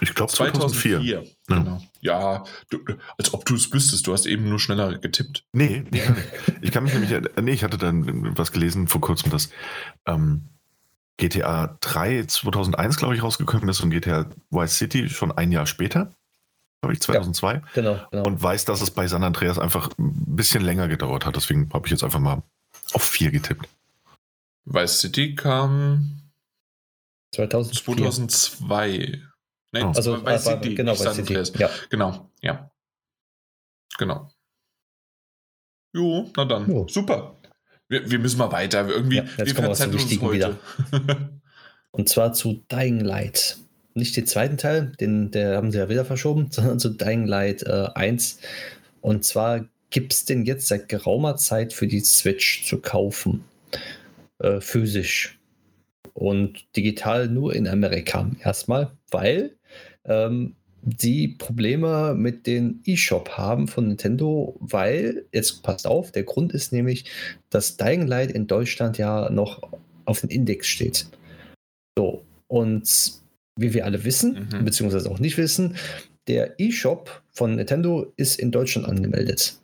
Ich 0.00 0.14
glaube 0.14 0.32
2004. 0.32 0.98
2004. 0.98 1.00
Ja. 1.02 1.22
Genau. 1.46 1.82
Ja, 2.00 2.44
du, 2.70 2.80
als 3.18 3.32
ob 3.32 3.44
du 3.44 3.54
es 3.54 3.72
wüsstest. 3.72 4.06
Du 4.06 4.12
hast 4.12 4.26
eben 4.26 4.48
nur 4.48 4.58
schneller 4.58 4.98
getippt. 4.98 5.44
Nee, 5.52 5.84
nee. 5.90 6.02
ich 6.62 6.72
kann 6.72 6.84
mich 6.84 6.94
nämlich. 6.94 7.12
Nee, 7.40 7.52
ich 7.52 7.64
hatte 7.64 7.78
dann 7.78 8.36
was 8.36 8.50
gelesen 8.50 8.88
vor 8.88 9.00
kurzem, 9.00 9.30
dass 9.30 9.50
ähm, 10.06 10.48
GTA 11.16 11.76
3 11.80 12.24
2001, 12.24 12.96
glaube 12.96 13.14
ich, 13.14 13.22
rausgekommen 13.22 13.68
ist 13.68 13.80
und 13.80 13.90
GTA 13.90 14.26
Vice 14.50 14.78
City 14.78 15.08
schon 15.08 15.32
ein 15.32 15.52
Jahr 15.52 15.66
später 15.66 16.12
glaube 16.84 16.94
ich, 16.94 17.00
2002. 17.00 17.54
Ja, 17.54 17.62
genau, 17.74 18.06
genau, 18.10 18.24
Und 18.24 18.42
weiß, 18.42 18.66
dass 18.66 18.82
es 18.82 18.90
bei 18.90 19.06
San 19.06 19.24
Andreas 19.24 19.58
einfach 19.58 19.90
ein 19.98 20.36
bisschen 20.36 20.62
länger 20.62 20.86
gedauert 20.86 21.24
hat. 21.24 21.34
Deswegen 21.36 21.70
habe 21.72 21.86
ich 21.86 21.92
jetzt 21.92 22.04
einfach 22.04 22.20
mal 22.20 22.42
auf 22.92 23.02
4 23.02 23.30
getippt. 23.30 23.66
Vice 24.66 25.00
City 25.00 25.34
kam 25.34 26.30
2004. 27.34 27.96
2002. 27.96 29.22
Nein, 29.72 29.84
oh. 29.84 29.88
also 29.88 30.24
Vice 30.24 30.44
City, 30.44 30.74
genau, 30.74 30.92
Vice 30.92 31.14
City. 31.14 31.58
Ja. 31.58 31.70
Genau, 31.88 32.30
ja. 32.42 32.70
Genau. 33.98 34.30
Jo, 35.92 36.30
na 36.36 36.44
dann. 36.44 36.68
Jo. 36.68 36.86
Super. 36.88 37.36
Wir, 37.88 38.10
wir, 38.10 38.18
müssen 38.18 38.38
mal 38.38 38.52
weiter. 38.52 38.86
Irgendwie, 38.88 39.16
ja, 39.16 39.24
jetzt 39.24 39.46
wir 39.46 39.54
kommen 39.54 39.68
wir 39.68 39.74
zum 39.74 39.92
Wichtigen 39.92 40.30
wieder. 40.32 40.58
Und 41.92 42.08
zwar 42.08 42.32
zu 42.32 42.64
Dying 42.70 43.00
Light 43.00 43.58
nicht 43.94 44.16
den 44.16 44.26
zweiten 44.26 44.56
Teil, 44.56 44.92
den 45.00 45.30
der 45.30 45.56
haben 45.56 45.70
sie 45.70 45.78
ja 45.78 45.88
wieder 45.88 46.04
verschoben, 46.04 46.48
sondern 46.50 46.78
zu 46.78 46.90
Dying 46.90 47.26
Light 47.26 47.62
äh, 47.62 47.88
1. 47.94 48.40
Und 49.00 49.24
zwar 49.24 49.66
gibt 49.90 50.12
es 50.12 50.24
den 50.24 50.44
jetzt 50.44 50.68
seit 50.68 50.88
geraumer 50.88 51.36
Zeit 51.36 51.72
für 51.72 51.86
die 51.86 52.00
Switch 52.00 52.64
zu 52.64 52.80
kaufen. 52.80 53.44
Äh, 54.38 54.60
physisch. 54.60 55.38
Und 56.12 56.64
digital 56.76 57.28
nur 57.28 57.54
in 57.54 57.66
Amerika 57.66 58.30
erstmal, 58.42 58.92
weil 59.10 59.56
ähm, 60.04 60.54
die 60.82 61.28
Probleme 61.28 62.14
mit 62.14 62.46
dem 62.46 62.80
E-Shop 62.84 63.30
haben 63.30 63.68
von 63.68 63.88
Nintendo, 63.88 64.54
weil, 64.60 65.24
jetzt 65.32 65.62
passt 65.62 65.86
auf, 65.86 66.12
der 66.12 66.24
Grund 66.24 66.52
ist 66.52 66.72
nämlich, 66.72 67.06
dass 67.50 67.76
Dying 67.76 68.06
Light 68.06 68.30
in 68.30 68.46
Deutschland 68.46 68.98
ja 68.98 69.30
noch 69.30 69.62
auf 70.04 70.20
dem 70.20 70.28
Index 70.28 70.66
steht. 70.66 71.06
So, 71.96 72.22
und 72.48 73.22
wie 73.56 73.74
wir 73.74 73.84
alle 73.84 74.04
wissen, 74.04 74.48
mhm. 74.52 74.64
beziehungsweise 74.64 75.10
auch 75.10 75.18
nicht 75.18 75.36
wissen, 75.38 75.76
der 76.26 76.58
eShop 76.60 77.22
von 77.30 77.56
Nintendo 77.56 78.12
ist 78.16 78.38
in 78.38 78.50
Deutschland 78.50 78.88
angemeldet. 78.88 79.58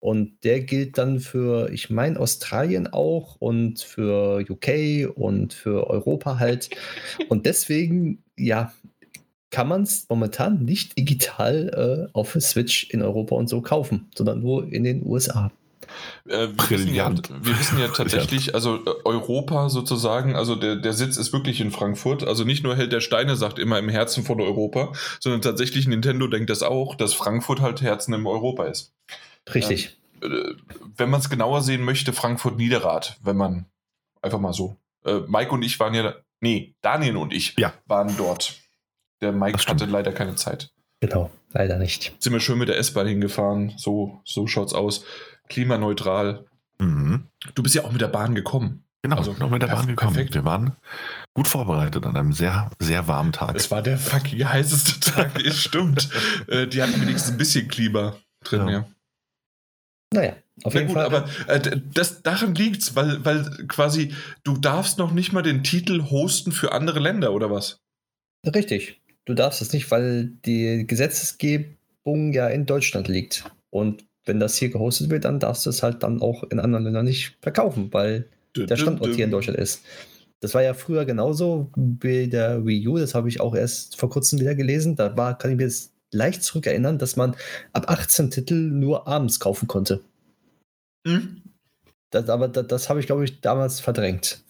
Und 0.00 0.44
der 0.44 0.60
gilt 0.60 0.98
dann 0.98 1.18
für, 1.18 1.70
ich 1.72 1.88
meine, 1.88 2.20
Australien 2.20 2.86
auch 2.86 3.36
und 3.36 3.80
für 3.80 4.44
UK 4.46 5.16
und 5.16 5.54
für 5.54 5.88
Europa 5.88 6.38
halt. 6.38 6.68
Und 7.30 7.46
deswegen, 7.46 8.22
ja, 8.36 8.74
kann 9.50 9.68
man 9.68 9.84
es 9.84 10.06
momentan 10.10 10.64
nicht 10.64 10.98
digital 10.98 12.08
äh, 12.10 12.10
auf 12.12 12.36
Switch 12.38 12.90
in 12.90 13.02
Europa 13.02 13.36
und 13.36 13.48
so 13.48 13.62
kaufen, 13.62 14.10
sondern 14.14 14.40
nur 14.40 14.70
in 14.70 14.82
den 14.82 15.06
USA. 15.06 15.52
Äh, 16.28 16.48
wir, 16.48 16.70
wissen 16.70 16.94
ja, 16.94 17.12
wir 17.12 17.58
wissen 17.58 17.78
ja 17.80 17.88
tatsächlich, 17.88 18.54
also 18.54 18.76
äh, 18.76 18.90
Europa 19.04 19.68
sozusagen, 19.68 20.36
also 20.36 20.54
der, 20.56 20.76
der 20.76 20.92
Sitz 20.92 21.16
ist 21.16 21.32
wirklich 21.32 21.60
in 21.60 21.70
Frankfurt. 21.70 22.24
Also 22.26 22.44
nicht 22.44 22.64
nur 22.64 22.76
Held 22.76 22.92
der 22.92 23.00
Steine 23.00 23.36
sagt 23.36 23.58
immer 23.58 23.78
im 23.78 23.88
Herzen 23.88 24.24
von 24.24 24.40
Europa, 24.40 24.92
sondern 25.20 25.42
tatsächlich 25.42 25.86
Nintendo 25.86 26.26
denkt 26.26 26.50
das 26.50 26.62
auch, 26.62 26.94
dass 26.94 27.14
Frankfurt 27.14 27.60
halt 27.60 27.82
Herzen 27.82 28.14
im 28.14 28.26
Europa 28.26 28.64
ist. 28.64 28.92
Richtig. 29.52 29.96
Ähm, 30.22 30.56
wenn 30.96 31.10
man 31.10 31.20
es 31.20 31.30
genauer 31.30 31.62
sehen 31.62 31.82
möchte, 31.82 32.12
Frankfurt 32.12 32.56
Niederrad, 32.56 33.18
wenn 33.22 33.36
man 33.36 33.66
einfach 34.22 34.40
mal 34.40 34.52
so. 34.52 34.76
Äh, 35.04 35.20
Mike 35.26 35.50
und 35.50 35.62
ich 35.62 35.78
waren 35.80 35.94
ja, 35.94 36.14
nee, 36.40 36.74
Daniel 36.80 37.16
und 37.16 37.32
ich 37.32 37.54
ja. 37.58 37.72
waren 37.86 38.16
dort. 38.16 38.58
Der 39.20 39.32
Mike 39.32 39.58
hatte 39.66 39.84
leider 39.86 40.12
keine 40.12 40.34
Zeit. 40.34 40.70
Genau, 41.00 41.30
leider 41.54 41.78
nicht. 41.78 42.14
Sind 42.18 42.32
wir 42.32 42.40
schön 42.40 42.58
mit 42.58 42.68
der 42.68 42.78
S-Bahn 42.78 43.06
hingefahren, 43.06 43.72
so, 43.76 44.20
so 44.24 44.46
schaut's 44.46 44.74
aus 44.74 45.04
klimaneutral. 45.48 46.44
Mhm. 46.78 47.28
Du 47.54 47.62
bist 47.62 47.74
ja 47.74 47.84
auch 47.84 47.92
mit 47.92 48.00
der 48.00 48.08
Bahn 48.08 48.34
gekommen. 48.34 48.84
Genau, 49.02 49.16
also, 49.18 49.34
noch 49.38 49.50
mit 49.50 49.62
der 49.62 49.68
Bahn 49.68 49.86
gekommen. 49.86 50.14
Perfekt. 50.14 50.34
Wir 50.34 50.44
waren 50.44 50.76
gut 51.34 51.46
vorbereitet 51.46 52.06
an 52.06 52.16
einem 52.16 52.32
sehr, 52.32 52.70
sehr 52.78 53.06
warmen 53.06 53.32
Tag. 53.32 53.54
Es 53.54 53.70
war 53.70 53.82
der 53.82 53.98
fucking 53.98 54.48
heißeste 54.48 55.00
Tag, 55.12 55.44
es 55.44 55.60
stimmt. 55.60 56.08
Äh, 56.48 56.66
die 56.66 56.82
hatten 56.82 57.00
wenigstens 57.00 57.32
ein 57.32 57.38
bisschen 57.38 57.68
Klima 57.68 58.16
drin, 58.42 58.66
ja. 58.66 58.70
ja. 58.70 58.88
Naja, 60.14 60.36
auf 60.62 60.72
Na 60.72 60.80
jeden 60.80 60.86
gut, 60.86 60.96
Fall. 60.96 61.04
Aber 61.04 61.28
äh, 61.48 61.80
das, 61.92 62.22
daran 62.22 62.54
liegt 62.54 62.82
es, 62.82 62.96
weil, 62.96 63.22
weil 63.24 63.44
quasi 63.68 64.14
du 64.42 64.56
darfst 64.56 64.98
noch 64.98 65.12
nicht 65.12 65.32
mal 65.32 65.42
den 65.42 65.62
Titel 65.62 66.04
hosten 66.04 66.52
für 66.52 66.72
andere 66.72 67.00
Länder, 67.00 67.32
oder 67.32 67.50
was? 67.50 67.80
Richtig. 68.46 69.02
Du 69.24 69.34
darfst 69.34 69.62
es 69.62 69.72
nicht, 69.72 69.90
weil 69.90 70.32
die 70.44 70.86
Gesetzgebung 70.86 72.32
ja 72.32 72.48
in 72.48 72.66
Deutschland 72.66 73.08
liegt. 73.08 73.44
Und 73.70 74.04
wenn 74.24 74.40
das 74.40 74.56
hier 74.56 74.70
gehostet 74.70 75.10
wird, 75.10 75.24
dann 75.24 75.40
darfst 75.40 75.66
du 75.66 75.70
es 75.70 75.82
halt 75.82 76.02
dann 76.02 76.20
auch 76.20 76.44
in 76.44 76.60
anderen 76.60 76.84
Ländern 76.84 77.06
nicht 77.06 77.36
verkaufen, 77.40 77.92
weil 77.92 78.28
der 78.56 78.76
Standort 78.76 79.14
hier 79.14 79.24
in 79.24 79.30
Deutschland 79.30 79.58
ist. 79.58 79.82
Das 80.40 80.54
war 80.54 80.62
ja 80.62 80.74
früher 80.74 81.04
genauso 81.04 81.70
bei 81.74 82.26
der 82.26 82.66
Wii 82.66 82.86
U, 82.88 82.98
das 82.98 83.14
habe 83.14 83.28
ich 83.28 83.40
auch 83.40 83.54
erst 83.54 83.96
vor 83.96 84.10
kurzem 84.10 84.40
wieder 84.40 84.54
gelesen. 84.54 84.94
Da 84.94 85.16
war, 85.16 85.38
kann 85.38 85.50
ich 85.50 85.56
mir 85.56 85.64
jetzt 85.64 85.92
leicht 86.12 86.42
zurückerinnern, 86.42 86.98
dass 86.98 87.16
man 87.16 87.34
ab 87.72 87.90
18 87.90 88.30
Titel 88.30 88.54
nur 88.54 89.08
abends 89.08 89.40
kaufen 89.40 89.66
konnte. 89.66 90.00
Mhm. 91.06 91.42
Das, 92.10 92.28
aber 92.28 92.48
das, 92.48 92.66
das 92.68 92.88
habe 92.88 93.00
ich, 93.00 93.06
glaube 93.06 93.24
ich, 93.24 93.40
damals 93.40 93.80
verdrängt. 93.80 94.43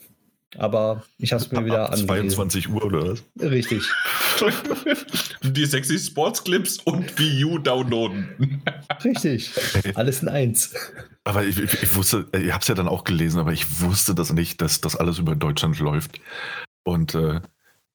Aber 0.57 1.05
ich 1.19 1.33
habe 1.33 1.43
es 1.43 1.51
mir 1.51 1.65
wieder 1.65 1.91
an. 1.93 1.99
22 1.99 2.69
Uhr 2.69 2.85
oder 2.85 3.11
was? 3.11 3.25
Richtig. 3.41 3.83
Die 5.43 5.67
sexy 5.67 5.99
Sportsclips 5.99 6.79
und 6.79 7.19
Wii 7.19 7.45
U 7.45 7.59
downloaden. 7.59 8.63
Richtig. 9.05 9.53
Alles 9.95 10.23
in 10.23 10.29
eins. 10.29 10.75
Aber 11.25 11.45
ich, 11.45 11.59
ich, 11.59 11.83
ich 11.83 11.95
wusste, 11.95 12.27
ich 12.33 12.53
habe 12.53 12.61
es 12.61 12.69
ja 12.69 12.75
dann 12.75 12.89
auch 12.89 13.05
gelesen, 13.05 13.41
aber 13.41 13.53
ich 13.53 13.81
wusste 13.81 14.15
das 14.15 14.33
nicht, 14.33 14.61
dass 14.61 14.81
das 14.81 14.95
alles 14.95 15.19
über 15.19 15.35
Deutschland 15.35 15.79
läuft. 15.79 16.21
Und 16.85 17.15
äh, 17.15 17.41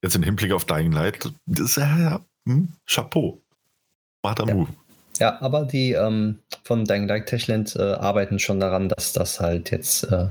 jetzt 0.02 0.15
im 0.15 0.23
Hinblick 0.23 0.52
auf 0.52 0.65
Dying 0.65 0.91
Light, 0.91 1.31
das 1.45 1.60
ist 1.60 1.77
ja, 1.77 2.22
hm, 2.48 2.69
Chapeau. 2.88 3.40
Smarter 4.22 4.48
ja. 4.48 4.56
Move. 4.56 4.69
Ja, 5.19 5.41
aber 5.41 5.65
die 5.65 5.91
ähm, 5.91 6.40
von 6.64 6.86
Dying 6.86 7.07
Light 7.07 7.27
Techland 7.27 7.76
äh, 7.76 7.81
arbeiten 7.81 8.40
schon 8.40 8.60
daran, 8.60 8.90
dass 8.90 9.14
das 9.14 9.40
halt 9.40 9.69
jetzt 9.69 10.03
äh, 10.06 10.30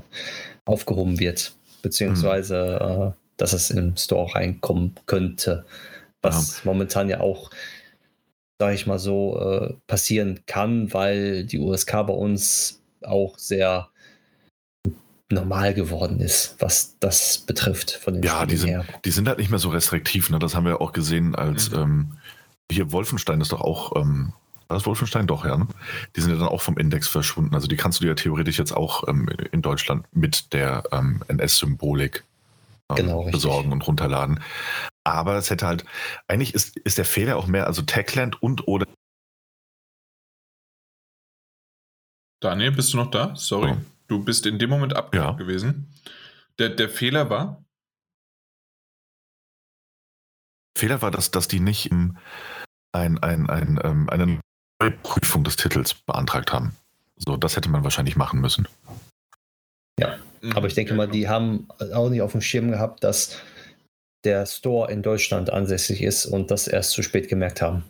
aufgehoben 0.65 1.21
wird 1.21 1.53
beziehungsweise 1.83 2.79
mhm. 2.81 3.03
äh, 3.03 3.13
dass 3.39 3.53
es 3.53 3.71
im 3.71 3.97
Store 3.97 4.35
reinkommen 4.35 4.95
könnte, 5.07 5.65
was 6.21 6.59
ja. 6.59 6.63
momentan 6.65 7.09
ja 7.09 7.21
auch, 7.21 7.51
sage 8.59 8.75
ich 8.75 8.87
mal 8.87 8.99
so, 8.99 9.39
äh, 9.41 9.75
passieren 9.87 10.41
kann, 10.47 10.93
weil 10.93 11.45
die 11.45 11.59
USK 11.59 11.93
bei 12.07 12.13
uns 12.13 12.83
auch 13.03 13.39
sehr 13.39 13.89
normal 15.31 15.75
geworden 15.75 16.21
ist, 16.21 16.57
was 16.59 16.97
das 17.01 17.39
betrifft 17.39 17.93
von 17.93 18.15
den 18.15 18.23
Ja, 18.23 18.47
die 18.47 18.57
sind, 18.57 18.85
die 19.05 19.11
sind 19.11 19.29
halt 19.29 19.39
nicht 19.39 19.51
mehr 19.51 19.59
so 19.59 19.69
restriktiv. 19.69 20.31
Ne? 20.31 20.39
Das 20.39 20.55
haben 20.55 20.65
wir 20.65 20.81
auch 20.81 20.93
gesehen, 20.93 21.35
als 21.35 21.71
mhm. 21.71 21.79
ähm, 21.79 22.13
hier 22.71 22.93
Wolfenstein 22.93 23.41
ist 23.41 23.53
doch 23.53 23.61
auch 23.61 23.95
ähm, 23.97 24.33
Das 24.69 24.85
Wolfenstein 24.85 25.27
doch, 25.27 25.47
ja. 25.47 25.57
Ne? 25.57 25.67
Die 26.15 26.21
sind 26.21 26.31
ja 26.31 26.39
dann 26.39 26.49
auch 26.49 26.61
vom 26.61 26.77
Index 26.77 27.09
verschwunden. 27.09 27.55
Also 27.55 27.67
die 27.67 27.77
kannst 27.77 28.01
du 28.01 28.05
dir 28.05 28.11
ja 28.11 28.15
theoretisch 28.15 28.59
jetzt 28.59 28.73
auch 28.73 29.09
ähm, 29.09 29.29
in 29.51 29.63
Deutschland 29.63 30.07
mit 30.15 30.53
der 30.53 30.85
ähm, 30.93 31.23
NS-Symbolik 31.27 32.25
ähm, 32.91 32.97
genau, 32.97 33.31
besorgen 33.31 33.73
und 33.73 33.87
runterladen. 33.87 34.41
Aber 35.05 35.37
es 35.37 35.49
hätte 35.49 35.67
halt, 35.67 35.87
eigentlich 36.27 36.53
ist, 36.53 36.77
ist 36.77 36.99
der 36.99 37.07
Fehler 37.07 37.39
auch 37.39 37.47
mehr, 37.47 37.67
also 37.67 37.81
Techland 37.81 38.43
und 38.43 38.69
oder. 38.69 38.87
Daniel, 42.41 42.73
bist 42.73 42.93
du 42.93 42.99
noch 42.99 43.11
da? 43.11 43.35
Sorry. 43.37 43.73
Oh. 43.73 43.77
Du 44.07 44.23
bist 44.23 44.45
in 44.45 44.59
dem 44.59 44.69
Moment 44.69 44.95
abgehakt 44.95 45.41
ja. 45.41 45.45
gewesen. 45.45 45.95
Der, 46.59 46.69
der 46.69 46.91
Fehler 46.91 47.31
war? 47.31 47.65
Fehler 50.77 51.01
war, 51.01 51.11
dass, 51.11 51.31
dass 51.31 51.49
die 51.49 51.61
nicht 51.61 51.91
ein, 51.91 52.19
ein, 52.93 53.19
ein, 53.19 53.49
ein, 53.49 53.81
ähm, 53.83 54.09
eine 54.09 54.41
Prüfung 55.03 55.45
des 55.45 55.57
Titels 55.57 55.95
beantragt 55.95 56.53
haben. 56.53 56.75
So, 57.17 57.37
das 57.37 57.57
hätte 57.57 57.69
man 57.69 57.85
wahrscheinlich 57.85 58.17
machen 58.17 58.41
müssen. 58.41 58.69
Ja, 59.99 60.17
mhm. 60.41 60.53
aber 60.53 60.69
ich 60.69 60.75
denke 60.75 60.95
mal, 60.95 61.09
die 61.09 61.29
haben 61.29 61.67
auch 61.93 62.09
nicht 62.09 62.23
auf 62.23 62.33
dem 62.33 62.41
Schirm 62.41 62.71
gehabt, 62.71 63.03
dass 63.03 63.37
der 64.25 64.47
Store 64.47 64.91
in 64.91 65.03
Deutschland 65.03 65.51
ansässig 65.51 66.03
ist 66.03 66.27
und 66.27 66.51
das 66.51 66.69
erst 66.69 66.93
zu 66.93 67.03
spät 67.03 67.29
gemerkt 67.29 67.61
haben. 67.63 67.85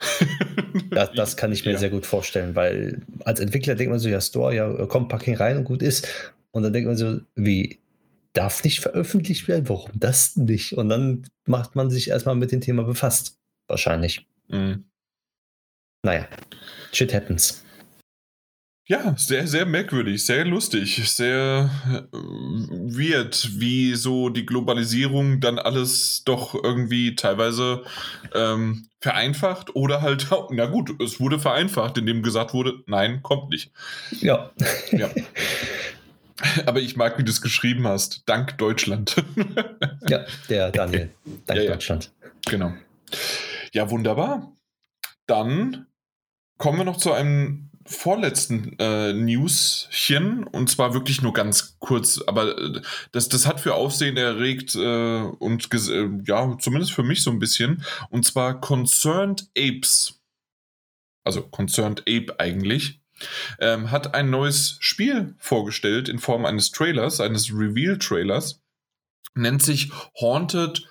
das, 0.90 1.10
das, 1.12 1.36
kann 1.36 1.52
ich 1.52 1.64
mir 1.64 1.72
ja. 1.72 1.78
sehr 1.78 1.90
gut 1.90 2.06
vorstellen, 2.06 2.54
weil 2.54 3.02
als 3.24 3.40
Entwickler 3.40 3.74
denkt 3.74 3.90
man 3.90 3.98
so, 3.98 4.08
ja, 4.08 4.20
Store, 4.20 4.54
ja, 4.54 4.86
kommt 4.86 5.08
Packing 5.08 5.36
rein 5.36 5.56
und 5.58 5.64
gut 5.64 5.82
ist. 5.82 6.06
Und 6.50 6.62
dann 6.62 6.72
denkt 6.72 6.86
man 6.86 6.96
so, 6.96 7.20
wie, 7.34 7.78
darf 8.32 8.62
nicht 8.62 8.80
veröffentlicht 8.80 9.48
werden? 9.48 9.68
Warum 9.68 9.90
das 9.94 10.36
nicht? 10.36 10.74
Und 10.74 10.88
dann 10.88 11.26
macht 11.46 11.74
man 11.74 11.90
sich 11.90 12.08
erstmal 12.08 12.36
mit 12.36 12.52
dem 12.52 12.60
Thema 12.60 12.84
befasst. 12.84 13.36
Wahrscheinlich. 13.66 14.26
Mhm. 14.48 14.84
Naja, 16.02 16.26
shit 16.92 17.12
happens. 17.12 17.64
Ja, 18.88 19.14
sehr, 19.18 19.46
sehr 19.46 19.66
merkwürdig, 19.66 20.24
sehr 20.24 20.46
lustig, 20.46 21.02
sehr 21.10 21.70
äh, 21.92 22.16
weird, 22.16 23.60
wie 23.60 23.94
so 23.94 24.30
die 24.30 24.46
Globalisierung 24.46 25.40
dann 25.40 25.58
alles 25.58 26.22
doch 26.24 26.54
irgendwie 26.54 27.14
teilweise 27.14 27.84
ähm, 28.34 28.88
vereinfacht 29.02 29.76
oder 29.76 30.00
halt, 30.00 30.28
na 30.50 30.64
gut, 30.64 31.02
es 31.02 31.20
wurde 31.20 31.38
vereinfacht, 31.38 31.98
indem 31.98 32.22
gesagt 32.22 32.54
wurde, 32.54 32.82
nein, 32.86 33.22
kommt 33.22 33.50
nicht. 33.50 33.72
Ja. 34.20 34.52
ja. 34.90 35.10
Aber 36.64 36.80
ich 36.80 36.96
mag, 36.96 37.18
wie 37.18 37.24
du 37.24 37.30
es 37.30 37.42
geschrieben 37.42 37.86
hast. 37.86 38.22
Dank 38.24 38.56
Deutschland. 38.56 39.16
ja, 40.08 40.24
der 40.48 40.70
Daniel. 40.70 41.10
Dank 41.46 41.60
ja, 41.60 41.72
Deutschland. 41.72 42.10
Genau. 42.48 42.72
Ja, 43.72 43.90
wunderbar. 43.90 44.50
Dann 45.28 45.86
kommen 46.58 46.78
wir 46.78 46.84
noch 46.84 46.96
zu 46.96 47.12
einem 47.12 47.68
vorletzten 47.88 48.78
äh, 48.78 49.12
Newschen. 49.12 50.44
Und 50.44 50.68
zwar 50.68 50.94
wirklich 50.94 51.22
nur 51.22 51.32
ganz 51.32 51.76
kurz, 51.78 52.20
aber 52.26 52.58
äh, 52.58 52.82
das, 53.12 53.28
das 53.28 53.46
hat 53.46 53.60
für 53.60 53.74
Aufsehen 53.74 54.16
erregt 54.16 54.74
äh, 54.74 55.22
und 55.22 55.72
äh, 55.72 56.08
ja, 56.26 56.56
zumindest 56.58 56.92
für 56.92 57.02
mich 57.02 57.22
so 57.22 57.30
ein 57.30 57.38
bisschen. 57.38 57.84
Und 58.10 58.24
zwar 58.24 58.60
Concerned 58.60 59.48
Apes, 59.56 60.20
also 61.24 61.42
Concerned 61.42 62.02
Ape 62.02 62.38
eigentlich, 62.38 63.00
ähm, 63.58 63.90
hat 63.90 64.14
ein 64.14 64.30
neues 64.30 64.76
Spiel 64.80 65.34
vorgestellt 65.38 66.08
in 66.08 66.18
Form 66.18 66.44
eines 66.44 66.70
Trailers, 66.70 67.20
eines 67.20 67.50
Reveal-Trailers, 67.50 68.62
nennt 69.34 69.62
sich 69.62 69.90
Haunted 70.20 70.86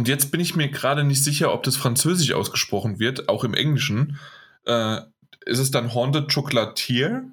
und 0.00 0.08
jetzt 0.08 0.30
bin 0.30 0.40
ich 0.40 0.56
mir 0.56 0.70
gerade 0.70 1.04
nicht 1.04 1.22
sicher, 1.22 1.52
ob 1.52 1.62
das 1.62 1.76
französisch 1.76 2.32
ausgesprochen 2.32 2.98
wird, 2.98 3.28
auch 3.28 3.44
im 3.44 3.52
Englischen. 3.52 4.18
Äh, 4.64 5.02
ist 5.44 5.58
es 5.58 5.70
dann 5.70 5.92
Haunted 5.92 6.32
Chocolatier? 6.32 7.24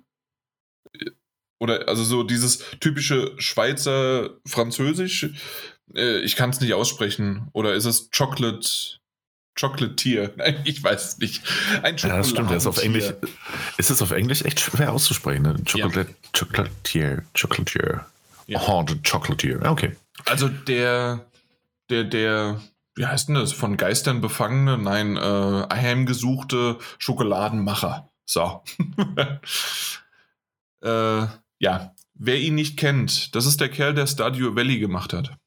Oder 1.59 1.87
also 1.87 2.03
so 2.03 2.23
dieses 2.23 2.65
typische 2.81 3.31
Schweizer 3.37 4.31
Französisch? 4.45 5.29
Äh, 5.95 6.19
ich 6.19 6.35
kann 6.35 6.49
es 6.49 6.59
nicht 6.59 6.73
aussprechen. 6.73 7.47
Oder 7.53 7.73
ist 7.73 7.85
es 7.85 8.09
Chocolate 8.11 8.67
Chocolatier? 9.57 10.33
Nein, 10.35 10.59
ich 10.65 10.83
weiß 10.83 11.07
es 11.07 11.17
nicht. 11.19 11.43
Ein 11.83 11.95
Ja, 11.95 12.17
das 12.17 12.31
stimmt. 12.31 12.51
Das 12.51 12.63
ist, 12.63 12.67
auf 12.67 12.83
Englisch, 12.83 13.13
ist 13.77 13.89
es 13.89 14.01
auf 14.01 14.11
Englisch 14.11 14.41
echt 14.41 14.59
schwer 14.59 14.91
auszusprechen. 14.91 15.43
Ne? 15.43 15.55
Chocolate, 15.63 16.11
ja. 16.11 16.29
Chocolatier. 16.37 17.23
Chocolatier. 17.33 18.05
Ja. 18.47 18.67
Haunted 18.67 19.09
Chocolatier. 19.09 19.61
Okay. 19.63 19.95
Also 20.25 20.49
der, 20.49 21.25
der, 21.89 22.03
der 22.03 22.61
wie 22.97 23.05
heißt 23.05 23.29
denn 23.29 23.35
das, 23.35 23.53
von 23.53 23.77
Geistern 23.77 24.21
befangene, 24.21 24.77
nein, 24.77 25.17
äh, 25.17 25.67
heimgesuchte 25.71 26.79
Schokoladenmacher. 26.97 28.11
So. 28.25 28.63
äh, 30.81 31.27
ja, 31.59 31.95
wer 32.15 32.39
ihn 32.39 32.55
nicht 32.55 32.77
kennt, 32.77 33.35
das 33.35 33.45
ist 33.45 33.61
der 33.61 33.69
Kerl, 33.69 33.93
der 33.93 34.07
Stadio 34.07 34.55
Valley 34.55 34.79
gemacht 34.79 35.13
hat. 35.13 35.37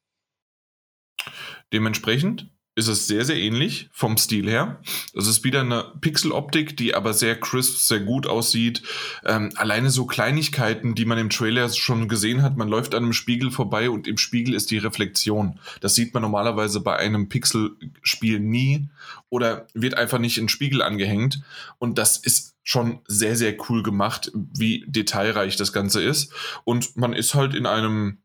Dementsprechend 1.73 2.49
ist 2.81 2.89
es 2.89 3.07
sehr, 3.07 3.25
sehr 3.25 3.37
ähnlich 3.37 3.89
vom 3.93 4.17
Stil 4.17 4.49
her. 4.49 4.81
Das 5.15 5.27
ist 5.27 5.45
wieder 5.45 5.61
eine 5.61 5.93
Pixel-Optik, 6.01 6.77
die 6.77 6.95
aber 6.95 7.13
sehr 7.13 7.39
crisp, 7.39 7.77
sehr 7.77 8.01
gut 8.01 8.27
aussieht. 8.27 8.83
Ähm, 9.25 9.53
alleine 9.57 9.91
so 9.91 10.07
Kleinigkeiten, 10.07 10.95
die 10.95 11.05
man 11.05 11.19
im 11.19 11.31
Trailer 11.31 11.69
schon 11.69 12.09
gesehen 12.09 12.43
hat. 12.43 12.57
Man 12.57 12.69
läuft 12.69 12.95
an 12.95 13.05
einem 13.05 13.13
Spiegel 13.13 13.51
vorbei 13.51 13.91
und 13.91 14.09
im 14.09 14.17
Spiegel 14.17 14.55
ist 14.55 14.71
die 14.71 14.79
Reflexion. 14.79 15.61
Das 15.81 15.95
sieht 15.95 16.15
man 16.15 16.23
normalerweise 16.23 16.81
bei 16.81 16.97
einem 16.97 17.29
Pixel-Spiel 17.29 18.41
nie 18.41 18.89
oder 19.29 19.67
wird 19.75 19.97
einfach 19.97 20.19
nicht 20.19 20.39
in 20.39 20.49
Spiegel 20.49 20.83
angehängt. 20.83 21.43
Und 21.79 21.99
das 21.99 22.17
ist 22.17 22.57
schon 22.63 23.01
sehr, 23.07 23.37
sehr 23.37 23.57
cool 23.69 23.83
gemacht, 23.83 24.33
wie 24.35 24.85
detailreich 24.87 25.57
das 25.57 25.73
Ganze 25.73 26.03
ist. 26.03 26.33
Und 26.65 26.97
man 26.97 27.13
ist 27.13 27.35
halt 27.35 27.55
in 27.55 27.67
einem, 27.67 28.19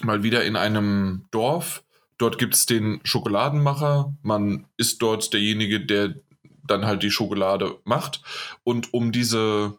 mal 0.00 0.22
wieder 0.22 0.44
in 0.44 0.54
einem 0.54 1.24
Dorf, 1.32 1.82
Dort 2.20 2.36
gibt 2.36 2.54
es 2.54 2.66
den 2.66 3.00
Schokoladenmacher. 3.02 4.14
Man 4.20 4.66
ist 4.76 5.00
dort 5.00 5.32
derjenige, 5.32 5.80
der 5.80 6.16
dann 6.66 6.84
halt 6.84 7.02
die 7.02 7.10
Schokolade 7.10 7.78
macht. 7.84 8.20
Und 8.62 8.92
um 8.92 9.10
diese, 9.10 9.78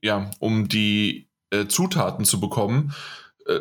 ja, 0.00 0.30
um 0.38 0.68
die 0.68 1.28
äh, 1.50 1.66
Zutaten 1.66 2.24
zu 2.24 2.38
bekommen, 2.38 2.94
äh, 3.46 3.58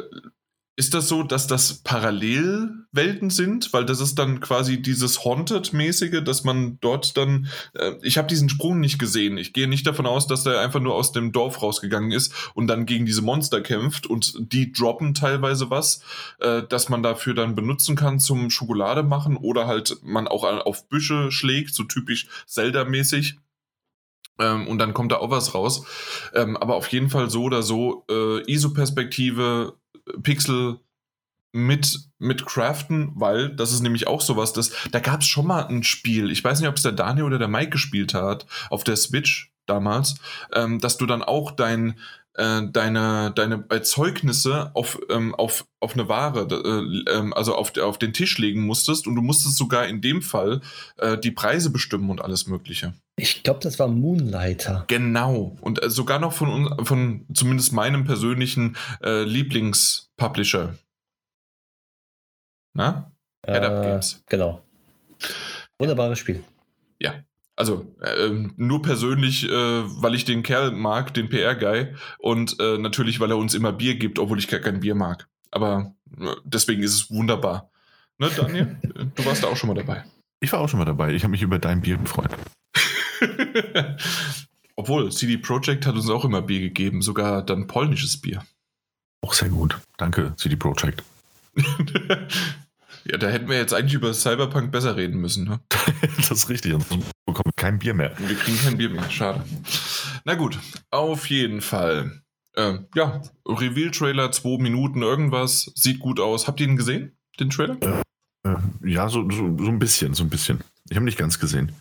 ist 0.80 0.94
das 0.94 1.10
so, 1.10 1.24
dass 1.24 1.46
das 1.46 1.84
Parallelwelten 1.84 3.30
sind? 3.30 3.74
Weil 3.74 3.86
das 3.86 4.00
ist 4.00 4.18
dann 4.18 4.40
quasi 4.40 4.82
dieses 4.82 5.26
Haunted-mäßige, 5.26 6.24
dass 6.24 6.46
man 6.46 6.78
dort 6.80 7.18
dann. 7.18 7.50
Äh, 7.74 7.96
ich 8.02 8.18
habe 8.18 8.30
diesen 8.30 8.48
Sprung 8.48 8.80
nicht 8.80 8.98
gesehen. 8.98 9.38
Ich 9.38 9.52
gehe 9.52 9.68
nicht 9.68 9.86
davon 9.86 10.06
aus, 10.06 10.26
dass 10.26 10.46
er 10.46 10.62
einfach 10.62 10.80
nur 10.80 10.96
aus 10.96 11.12
dem 11.12 11.34
Dorf 11.34 11.62
rausgegangen 11.62 12.14
ist 12.14 12.34
und 12.54 12.68
dann 12.68 12.86
gegen 12.86 13.06
diese 13.06 13.22
Monster 13.22 13.60
kämpft 13.60 14.08
und 14.08 14.54
die 14.54 14.72
droppen 14.72 15.14
teilweise 15.14 15.70
was, 15.70 16.02
äh, 16.40 16.64
dass 16.64 16.88
man 16.88 17.04
dafür 17.04 17.34
dann 17.34 17.56
benutzen 17.56 17.98
kann 17.98 18.22
zum 18.22 18.50
Schokolade 18.50 19.04
machen 19.04 19.36
oder 19.36 19.68
halt 19.68 19.98
man 20.02 20.30
auch 20.30 20.46
auf 20.46 20.88
Büsche 20.88 21.30
schlägt, 21.30 21.76
so 21.76 21.84
typisch 21.84 22.28
Zelda-mäßig. 22.48 23.36
Ähm, 24.40 24.68
und 24.68 24.80
dann 24.80 24.94
kommt 24.94 25.12
da 25.12 25.18
auch 25.18 25.30
was 25.30 25.54
raus. 25.54 25.86
Ähm, 26.34 26.58
aber 26.58 26.76
auf 26.76 26.88
jeden 26.90 27.10
Fall 27.10 27.30
so 27.30 27.44
oder 27.44 27.64
so, 27.64 28.06
äh, 28.10 28.42
ISO-Perspektive, 28.52 29.74
Pixel 30.24 30.80
mit, 31.52 32.00
mit 32.20 32.46
Craften, 32.46 33.12
weil 33.16 33.50
das 33.50 33.72
ist 33.72 33.82
nämlich 33.82 34.08
auch 34.08 34.22
sowas, 34.22 34.54
das, 34.54 34.72
da 34.92 35.00
gab 35.00 35.22
es 35.22 35.28
schon 35.28 35.48
mal 35.48 35.66
ein 35.66 35.84
Spiel, 35.84 36.32
ich 36.32 36.44
weiß 36.44 36.60
nicht, 36.60 36.70
ob 36.70 36.76
es 36.76 36.84
der 36.84 36.92
Daniel 36.92 37.26
oder 37.26 37.40
der 37.40 37.48
Mike 37.48 37.72
gespielt 37.72 38.14
hat, 38.14 38.46
auf 38.70 38.84
der 38.84 38.96
Switch 38.96 39.52
damals, 39.66 40.16
ähm, 40.54 40.80
dass 40.80 40.98
du 40.98 41.06
dann 41.06 41.24
auch 41.24 41.52
dein, 41.52 41.98
äh, 42.36 42.62
deine, 42.72 43.32
deine 43.36 43.66
Erzeugnisse 43.70 44.72
auf, 44.74 45.00
ähm, 45.10 45.36
auf, 45.36 45.66
auf 45.80 45.94
eine 45.94 46.08
Ware, 46.08 46.48
äh, 46.50 47.12
äh, 47.12 47.32
also 47.34 47.56
auf, 47.56 47.78
auf 47.78 47.98
den 47.98 48.14
Tisch 48.14 48.38
legen 48.38 48.62
musstest 48.62 49.08
und 49.08 49.16
du 49.16 49.22
musstest 49.22 49.58
sogar 49.58 49.88
in 49.88 50.02
dem 50.02 50.22
Fall 50.22 50.62
äh, 50.98 51.18
die 51.18 51.32
Preise 51.32 51.70
bestimmen 51.70 52.10
und 52.10 52.22
alles 52.22 52.48
Mögliche. 52.48 52.94
Ich 53.18 53.44
glaube, 53.44 53.60
das 53.62 53.80
war 53.80 53.88
Moonlighter. 53.88 54.86
Genau. 54.88 55.58
Und 55.62 55.84
äh, 55.84 55.90
sogar 55.90 56.20
noch 56.20 56.34
von, 56.34 56.86
von 56.86 57.26
zumindest 57.34 57.74
meinem 57.74 58.06
persönlichen 58.06 58.78
Lieblingspublisher. 59.02 60.76
Na? 62.74 63.12
Head 63.46 63.64
Up 63.64 63.84
Games. 63.84 64.24
Genau. 64.28 64.62
Wunderbares 65.80 66.20
Spiel. 66.20 66.44
Ja. 67.00 67.16
Also 67.60 67.94
äh, 68.00 68.30
nur 68.56 68.82
persönlich, 68.82 69.44
äh, 69.44 69.52
weil 69.52 70.16
ich 70.16 70.24
den 70.24 70.44
Kerl 70.44 70.72
mag, 70.72 71.14
den 71.14 71.28
PR-Guy, 71.28 71.94
und 72.18 72.58
äh, 72.58 72.78
natürlich, 72.78 73.20
weil 73.20 73.32
er 73.32 73.38
uns 73.38 73.54
immer 73.54 73.74
Bier 73.74 73.96
gibt, 73.96 74.18
obwohl 74.18 74.40
ich 74.40 74.48
gar 74.48 74.62
kein 74.62 74.80
Bier 74.80 74.96
mag. 74.96 75.28
Aber 75.52 75.94
äh, 76.18 76.36
deswegen 76.46 76.82
ist 76.84 76.94
es 76.94 77.12
wunderbar. 77.12 77.70
Ne, 78.18 78.30
Daniel? 78.34 78.78
du 79.16 79.26
warst 79.26 79.44
da 79.44 79.48
auch 79.48 79.58
schon 79.58 79.68
mal 79.68 79.74
dabei. 79.74 80.06
Ich 80.40 80.54
war 80.54 80.62
auch 80.62 80.70
schon 80.70 80.80
mal 80.80 80.86
dabei. 80.86 81.14
Ich 81.14 81.24
habe 81.24 81.32
mich 81.32 81.42
über 81.42 81.60
dein 81.60 81.82
Bier 81.82 81.98
gefreut. 81.98 82.30
Obwohl, 84.78 85.12
CD 85.12 85.38
Projekt 85.38 85.86
hat 85.86 85.96
uns 85.96 86.10
auch 86.10 86.24
immer 86.24 86.42
Bier 86.42 86.62
gegeben, 86.62 87.02
sogar 87.02 87.44
dann 87.44 87.68
polnisches 87.68 88.22
Bier. 88.22 88.42
Auch 89.22 89.34
sehr 89.34 89.50
gut. 89.50 89.78
Danke, 89.98 90.34
CD 90.38 90.56
Projekt. 90.56 91.04
Ja, 93.06 93.18
da 93.18 93.28
hätten 93.28 93.50
wir 93.50 93.58
jetzt 93.58 93.74
eigentlich 93.74 93.94
über 93.94 94.14
Cyberpunk 94.14 94.72
besser 94.72 94.96
reden 94.96 95.20
müssen. 95.20 95.46
Ne? 95.46 95.60
das 96.18 96.32
ist 96.32 96.50
richtig. 96.50 96.72
Wir 96.72 96.80
bekommen 97.26 97.52
kein 97.56 97.80
Bier 97.80 97.94
mehr. 97.94 98.14
Wir 98.18 98.36
kriegen 98.36 98.58
kein 98.58 98.78
Bier 98.78 98.90
mehr. 98.90 99.10
Schade. 99.10 99.44
Na 100.26 100.36
gut, 100.36 100.60
auf 100.92 101.30
jeden 101.30 101.62
Fall. 101.62 102.22
Äh, 102.56 102.80
ja, 102.96 103.22
Reveal-Trailer, 103.48 104.32
zwei 104.32 104.62
Minuten, 104.62 105.02
irgendwas. 105.02 105.72
Sieht 105.76 106.00
gut 106.00 106.20
aus. 106.20 106.48
Habt 106.48 106.60
ihr 106.60 106.68
ihn 106.68 106.78
gesehen, 106.78 107.18
den 107.40 107.50
Trailer? 107.50 107.78
Äh, 108.44 108.56
ja, 108.84 109.10
so, 109.10 109.30
so, 109.30 109.58
so 109.58 109.68
ein 109.68 109.80
bisschen, 109.80 110.14
so 110.14 110.24
ein 110.24 110.30
bisschen. 110.30 110.60
Ich 110.90 110.96
habe 110.96 111.06
nicht 111.06 111.18
ganz 111.18 111.40
gesehen. 111.40 111.72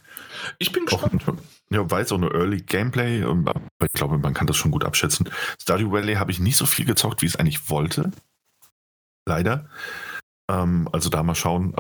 Ich 0.59 0.73
bin 0.73 0.87
gespannt. 0.87 1.29
Auch, 1.29 1.35
ja, 1.71 1.91
weiß 1.91 2.13
auch 2.13 2.19
eine 2.19 2.31
Early 2.31 2.63
Gameplay, 2.63 3.23
aber 3.23 3.61
ich 3.85 3.93
glaube, 3.93 4.19
man 4.19 4.35
kann 4.35 4.47
das 4.47 4.57
schon 4.57 4.71
gut 4.71 4.85
abschätzen. 4.85 5.29
Stardew 5.61 5.91
Valley 5.91 6.15
habe 6.15 6.31
ich 6.31 6.41
nicht 6.41 6.57
so 6.57 6.67
viel 6.67 6.85
gezockt, 6.85 7.23
wie 7.23 7.27
ich 7.27 7.35
es 7.35 7.41
eigentlich 7.41 7.71
wollte. 7.71 8.13
Leider. 9.27 9.69
Ähm, 10.49 10.89
also 10.93 11.11
da 11.11 11.23
mal 11.23 11.35
schauen. 11.35 11.75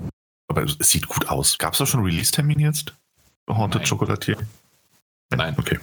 Aber 0.49 0.63
es 0.63 0.77
sieht 0.81 1.09
gut 1.09 1.29
aus. 1.29 1.59
Gab 1.59 1.73
es 1.73 1.79
da 1.79 1.87
schon 1.87 2.03
Release-Termin 2.03 2.61
jetzt? 2.61 2.95
Haunted 3.49 3.83
Nein. 3.83 3.89
Chocolatier? 3.89 4.37
Nein. 5.31 5.55
Okay. 5.59 5.79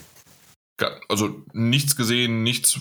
Also 1.08 1.46
nichts 1.54 1.96
gesehen, 1.96 2.44
nichts, 2.44 2.80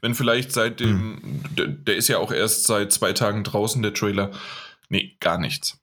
wenn 0.00 0.16
vielleicht 0.16 0.50
seit 0.50 0.80
dem, 0.80 1.22
hm. 1.22 1.54
der, 1.54 1.66
der, 1.68 1.96
ist 1.96 2.08
ja 2.08 2.18
auch 2.18 2.32
erst 2.32 2.64
seit 2.64 2.92
zwei 2.92 3.12
Tagen 3.12 3.44
draußen, 3.44 3.82
der 3.82 3.94
Trailer. 3.94 4.32
Nee, 4.88 5.16
gar 5.20 5.38
nichts. 5.38 5.78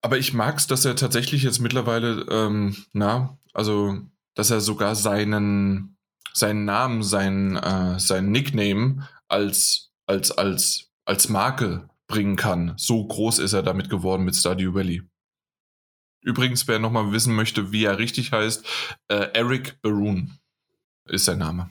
Aber 0.00 0.16
ich 0.16 0.32
mag 0.32 0.56
es, 0.56 0.66
dass 0.66 0.86
er 0.86 0.96
tatsächlich 0.96 1.42
jetzt 1.42 1.58
mittlerweile, 1.58 2.24
ähm, 2.30 2.76
na, 2.94 3.38
also, 3.52 3.98
dass 4.34 4.50
er 4.50 4.60
sogar 4.62 4.94
seinen, 4.94 5.98
seinen 6.32 6.64
Namen, 6.64 7.02
sein, 7.02 7.56
äh, 7.56 8.00
sein 8.00 8.30
Nickname 8.30 9.06
als, 9.28 9.90
als, 10.06 10.30
als, 10.30 10.90
als 11.04 11.28
Marke 11.28 11.89
bringen 12.10 12.36
kann. 12.36 12.74
So 12.76 13.06
groß 13.06 13.38
ist 13.38 13.52
er 13.52 13.62
damit 13.62 13.88
geworden 13.88 14.24
mit 14.24 14.36
Stardew 14.36 14.74
Valley. 14.74 15.02
Übrigens, 16.22 16.68
wer 16.68 16.78
nochmal 16.78 17.12
wissen 17.12 17.34
möchte, 17.34 17.72
wie 17.72 17.84
er 17.84 17.98
richtig 17.98 18.32
heißt, 18.32 18.66
äh, 19.08 19.28
Eric 19.32 19.80
Baroon 19.80 20.38
ist 21.06 21.24
sein 21.24 21.38
Name. 21.38 21.70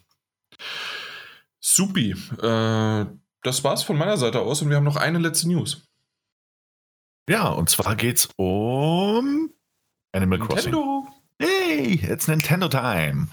Supi. 1.60 2.12
Äh, 2.42 3.06
das 3.44 3.64
war's 3.64 3.84
von 3.84 3.98
meiner 3.98 4.18
Seite 4.18 4.40
aus 4.40 4.62
und 4.62 4.70
wir 4.70 4.78
haben 4.78 4.84
noch 4.86 4.96
eine 4.96 5.20
letzte 5.20 5.48
News. 5.48 5.88
Ja, 7.30 7.50
und 7.50 7.70
zwar 7.70 7.96
geht's 7.96 8.28
um 8.38 9.54
Animal 10.14 10.40
Nintendo. 10.40 11.04
Crossing. 11.04 11.20
Hey, 11.42 11.94
it's 12.04 12.28
Nintendo 12.28 12.68
Time. 12.68 13.28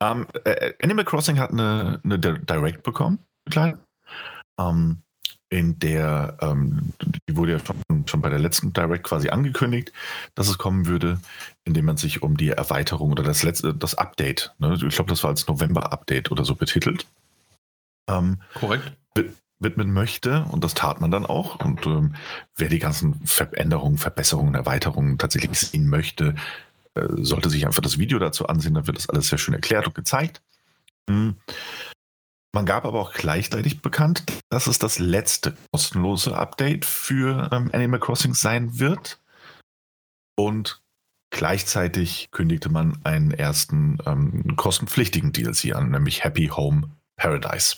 Um, 0.00 0.26
ähm, 0.26 0.26
äh, 0.44 0.74
Animal 0.82 1.04
Crossing 1.04 1.38
hat 1.38 1.50
eine, 1.50 2.00
eine 2.04 2.18
Direct 2.18 2.82
bekommen, 2.82 3.20
klein. 3.48 3.80
Um, 4.56 5.02
in 5.50 5.78
der, 5.78 6.36
ähm, 6.40 6.92
die 7.28 7.36
wurde 7.36 7.52
ja 7.52 7.58
schon, 7.58 8.06
schon, 8.06 8.20
bei 8.20 8.28
der 8.28 8.38
letzten 8.38 8.72
Direct 8.72 9.04
quasi 9.04 9.30
angekündigt, 9.30 9.92
dass 10.34 10.48
es 10.48 10.58
kommen 10.58 10.86
würde, 10.86 11.20
indem 11.64 11.86
man 11.86 11.96
sich 11.96 12.22
um 12.22 12.36
die 12.36 12.50
Erweiterung 12.50 13.12
oder 13.12 13.22
das 13.22 13.42
letzte, 13.42 13.74
das 13.74 13.94
Update, 13.94 14.54
ne, 14.58 14.74
ich 14.74 14.94
glaube, 14.94 15.10
das 15.10 15.22
war 15.22 15.30
als 15.30 15.46
November-Update 15.46 16.30
oder 16.30 16.44
so 16.44 16.54
betitelt. 16.54 17.06
Ähm, 18.08 18.38
Korrekt 18.54 18.92
widmen 19.60 19.92
möchte. 19.92 20.44
Und 20.50 20.64
das 20.64 20.74
tat 20.74 21.00
man 21.00 21.10
dann 21.10 21.26
auch. 21.26 21.58
Und 21.64 21.84
ähm, 21.86 22.14
wer 22.56 22.68
die 22.68 22.78
ganzen 22.78 23.14
Veränderungen, 23.26 23.98
Verbesserungen, 23.98 24.54
Erweiterungen 24.54 25.18
tatsächlich 25.18 25.58
sehen 25.58 25.88
möchte, 25.88 26.34
äh, 26.94 27.06
sollte 27.16 27.50
sich 27.50 27.66
einfach 27.66 27.82
das 27.82 27.98
Video 27.98 28.18
dazu 28.18 28.46
ansehen. 28.46 28.74
Da 28.74 28.86
wird 28.86 28.96
das 28.96 29.08
alles 29.08 29.28
sehr 29.28 29.38
schön 29.38 29.54
erklärt 29.54 29.86
und 29.86 29.94
gezeigt. 29.94 30.42
Mhm. 31.08 31.36
Man 32.54 32.66
gab 32.66 32.84
aber 32.84 33.00
auch 33.00 33.12
gleichzeitig 33.12 33.82
bekannt, 33.82 34.24
dass 34.48 34.66
es 34.66 34.78
das 34.78 34.98
letzte 34.98 35.56
kostenlose 35.72 36.36
Update 36.36 36.84
für 36.84 37.50
ähm, 37.52 37.70
Animal 37.72 38.00
Crossing 38.00 38.34
sein 38.34 38.78
wird. 38.78 39.20
Und 40.36 40.80
gleichzeitig 41.30 42.30
kündigte 42.30 42.70
man 42.70 42.98
einen 43.04 43.32
ersten 43.32 43.98
ähm, 44.06 44.56
kostenpflichtigen 44.56 45.32
DLC 45.32 45.74
an, 45.74 45.90
nämlich 45.90 46.24
Happy 46.24 46.46
Home 46.46 46.90
Paradise 47.16 47.76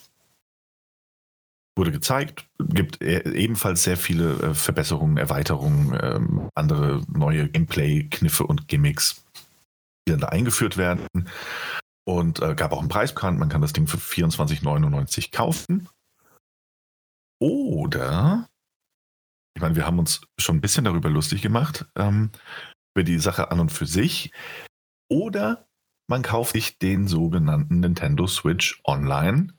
wurde 1.80 1.92
gezeigt, 1.92 2.46
gibt 2.58 3.02
e-, 3.02 3.22
ebenfalls 3.34 3.82
sehr 3.82 3.96
viele 3.96 4.34
äh, 4.34 4.54
Verbesserungen, 4.54 5.16
Erweiterungen, 5.16 5.98
ähm, 6.00 6.50
andere 6.54 7.02
neue 7.08 7.48
Gameplay-Kniffe 7.48 8.46
und 8.46 8.68
Gimmicks, 8.68 9.24
die 10.06 10.12
dann 10.12 10.20
da 10.20 10.28
eingeführt 10.28 10.76
werden. 10.76 11.06
Und 12.10 12.42
äh, 12.42 12.56
gab 12.56 12.72
auch 12.72 12.80
einen 12.80 12.88
Preis 12.88 13.14
bekannt, 13.14 13.38
man 13.38 13.48
kann 13.48 13.62
das 13.62 13.72
Ding 13.72 13.86
für 13.86 13.96
24,99 13.96 15.30
kaufen. 15.30 15.88
Oder, 17.40 18.48
ich 19.54 19.62
meine, 19.62 19.76
wir 19.76 19.86
haben 19.86 20.00
uns 20.00 20.20
schon 20.36 20.56
ein 20.56 20.60
bisschen 20.60 20.84
darüber 20.84 21.08
lustig 21.08 21.40
gemacht, 21.40 21.86
ähm, 21.94 22.32
über 22.96 23.04
die 23.04 23.20
Sache 23.20 23.52
an 23.52 23.60
und 23.60 23.70
für 23.70 23.86
sich. 23.86 24.32
Oder 25.08 25.68
man 26.08 26.22
kauft 26.22 26.54
sich 26.54 26.78
den 26.78 27.06
sogenannten 27.06 27.78
Nintendo 27.78 28.26
Switch 28.26 28.80
Online 28.84 29.54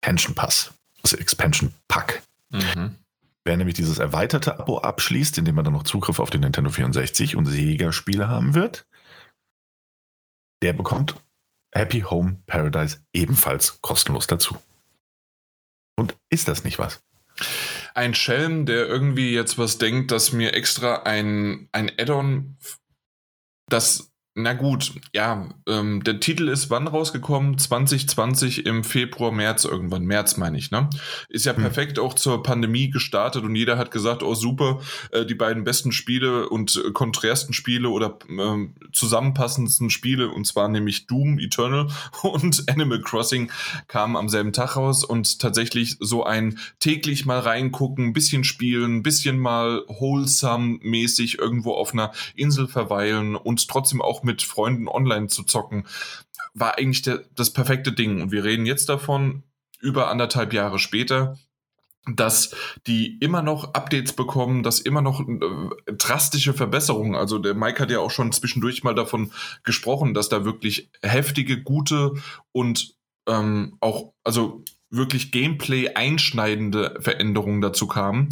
Pension 0.00 0.34
Pass 0.34 0.72
das 1.02 1.12
Expansion 1.12 1.74
Pack. 1.86 2.22
Mhm. 2.48 2.96
Wer 3.44 3.58
nämlich 3.58 3.76
dieses 3.76 3.98
erweiterte 3.98 4.58
Abo 4.58 4.78
abschließt, 4.78 5.36
indem 5.36 5.56
man 5.56 5.66
dann 5.66 5.74
noch 5.74 5.84
Zugriff 5.84 6.18
auf 6.18 6.30
den 6.30 6.40
Nintendo 6.40 6.70
64 6.70 7.36
und 7.36 7.44
Sega-Spiele 7.44 8.26
haben 8.26 8.54
wird, 8.54 8.86
der 10.62 10.72
bekommt 10.72 11.14
Happy 11.76 12.00
Home 12.00 12.42
Paradise 12.46 12.98
ebenfalls 13.12 13.80
kostenlos 13.82 14.26
dazu. 14.26 14.56
Und 15.96 16.16
ist 16.30 16.48
das 16.48 16.64
nicht 16.64 16.78
was? 16.78 17.02
Ein 17.94 18.14
Schelm, 18.14 18.66
der 18.66 18.86
irgendwie 18.86 19.32
jetzt 19.32 19.58
was 19.58 19.78
denkt, 19.78 20.10
dass 20.10 20.32
mir 20.32 20.54
extra 20.54 21.02
ein, 21.02 21.68
ein 21.72 21.90
Add-on, 21.98 22.56
das 23.68 24.12
na 24.38 24.52
gut, 24.52 24.92
ja, 25.14 25.48
ähm, 25.66 26.04
der 26.04 26.20
Titel 26.20 26.48
ist 26.48 26.68
wann 26.68 26.88
rausgekommen? 26.88 27.56
2020 27.56 28.66
im 28.66 28.84
Februar, 28.84 29.32
März 29.32 29.64
irgendwann. 29.64 30.04
März 30.04 30.36
meine 30.36 30.58
ich, 30.58 30.70
ne? 30.70 30.90
Ist 31.30 31.46
ja 31.46 31.56
hm. 31.56 31.62
perfekt 31.62 31.98
auch 31.98 32.12
zur 32.12 32.42
Pandemie 32.42 32.90
gestartet 32.90 33.44
und 33.44 33.56
jeder 33.56 33.78
hat 33.78 33.90
gesagt, 33.90 34.22
oh 34.22 34.34
super, 34.34 34.80
äh, 35.10 35.24
die 35.24 35.34
beiden 35.34 35.64
besten 35.64 35.90
Spiele 35.90 36.50
und 36.50 36.76
äh, 36.86 36.92
konträrsten 36.92 37.54
Spiele 37.54 37.88
oder 37.88 38.18
äh, 38.28 38.68
zusammenpassendsten 38.92 39.88
Spiele, 39.88 40.28
und 40.28 40.46
zwar 40.46 40.68
nämlich 40.68 41.06
Doom 41.06 41.38
Eternal 41.38 41.88
und 42.22 42.64
Animal 42.68 43.00
Crossing 43.00 43.50
kamen 43.88 44.16
am 44.16 44.28
selben 44.28 44.52
Tag 44.52 44.76
raus 44.76 45.02
und 45.02 45.38
tatsächlich 45.38 45.96
so 46.00 46.24
ein 46.24 46.58
täglich 46.78 47.24
mal 47.24 47.38
reingucken, 47.38 48.08
ein 48.08 48.12
bisschen 48.12 48.44
spielen, 48.44 48.96
ein 48.96 49.02
bisschen 49.02 49.38
mal 49.38 49.82
wholesome 49.88 50.78
mäßig 50.82 51.38
irgendwo 51.38 51.72
auf 51.72 51.94
einer 51.94 52.12
Insel 52.34 52.68
verweilen 52.68 53.34
und 53.34 53.66
trotzdem 53.68 54.02
auch 54.02 54.25
mit 54.26 54.42
Freunden 54.42 54.88
online 54.88 55.28
zu 55.28 55.44
zocken, 55.44 55.86
war 56.52 56.76
eigentlich 56.76 57.02
der, 57.02 57.24
das 57.34 57.52
perfekte 57.52 57.92
Ding. 57.92 58.20
Und 58.20 58.32
wir 58.32 58.44
reden 58.44 58.66
jetzt 58.66 58.90
davon, 58.90 59.42
über 59.80 60.08
anderthalb 60.10 60.52
Jahre 60.52 60.78
später, 60.78 61.38
dass 62.06 62.54
die 62.86 63.18
immer 63.18 63.42
noch 63.42 63.74
Updates 63.74 64.12
bekommen, 64.12 64.62
dass 64.62 64.78
immer 64.80 65.02
noch 65.02 65.20
äh, 65.20 65.92
drastische 65.92 66.54
Verbesserungen, 66.54 67.16
also 67.16 67.38
der 67.38 67.54
Mike 67.54 67.80
hat 67.80 67.90
ja 67.90 67.98
auch 67.98 68.10
schon 68.10 68.32
zwischendurch 68.32 68.84
mal 68.84 68.94
davon 68.94 69.32
gesprochen, 69.64 70.14
dass 70.14 70.28
da 70.28 70.44
wirklich 70.44 70.90
heftige, 71.02 71.62
gute 71.62 72.12
und 72.52 72.94
ähm, 73.28 73.76
auch, 73.80 74.12
also 74.22 74.62
wirklich 74.88 75.32
Gameplay 75.32 75.94
einschneidende 75.94 76.96
Veränderungen 77.00 77.60
dazu 77.60 77.88
kamen. 77.88 78.28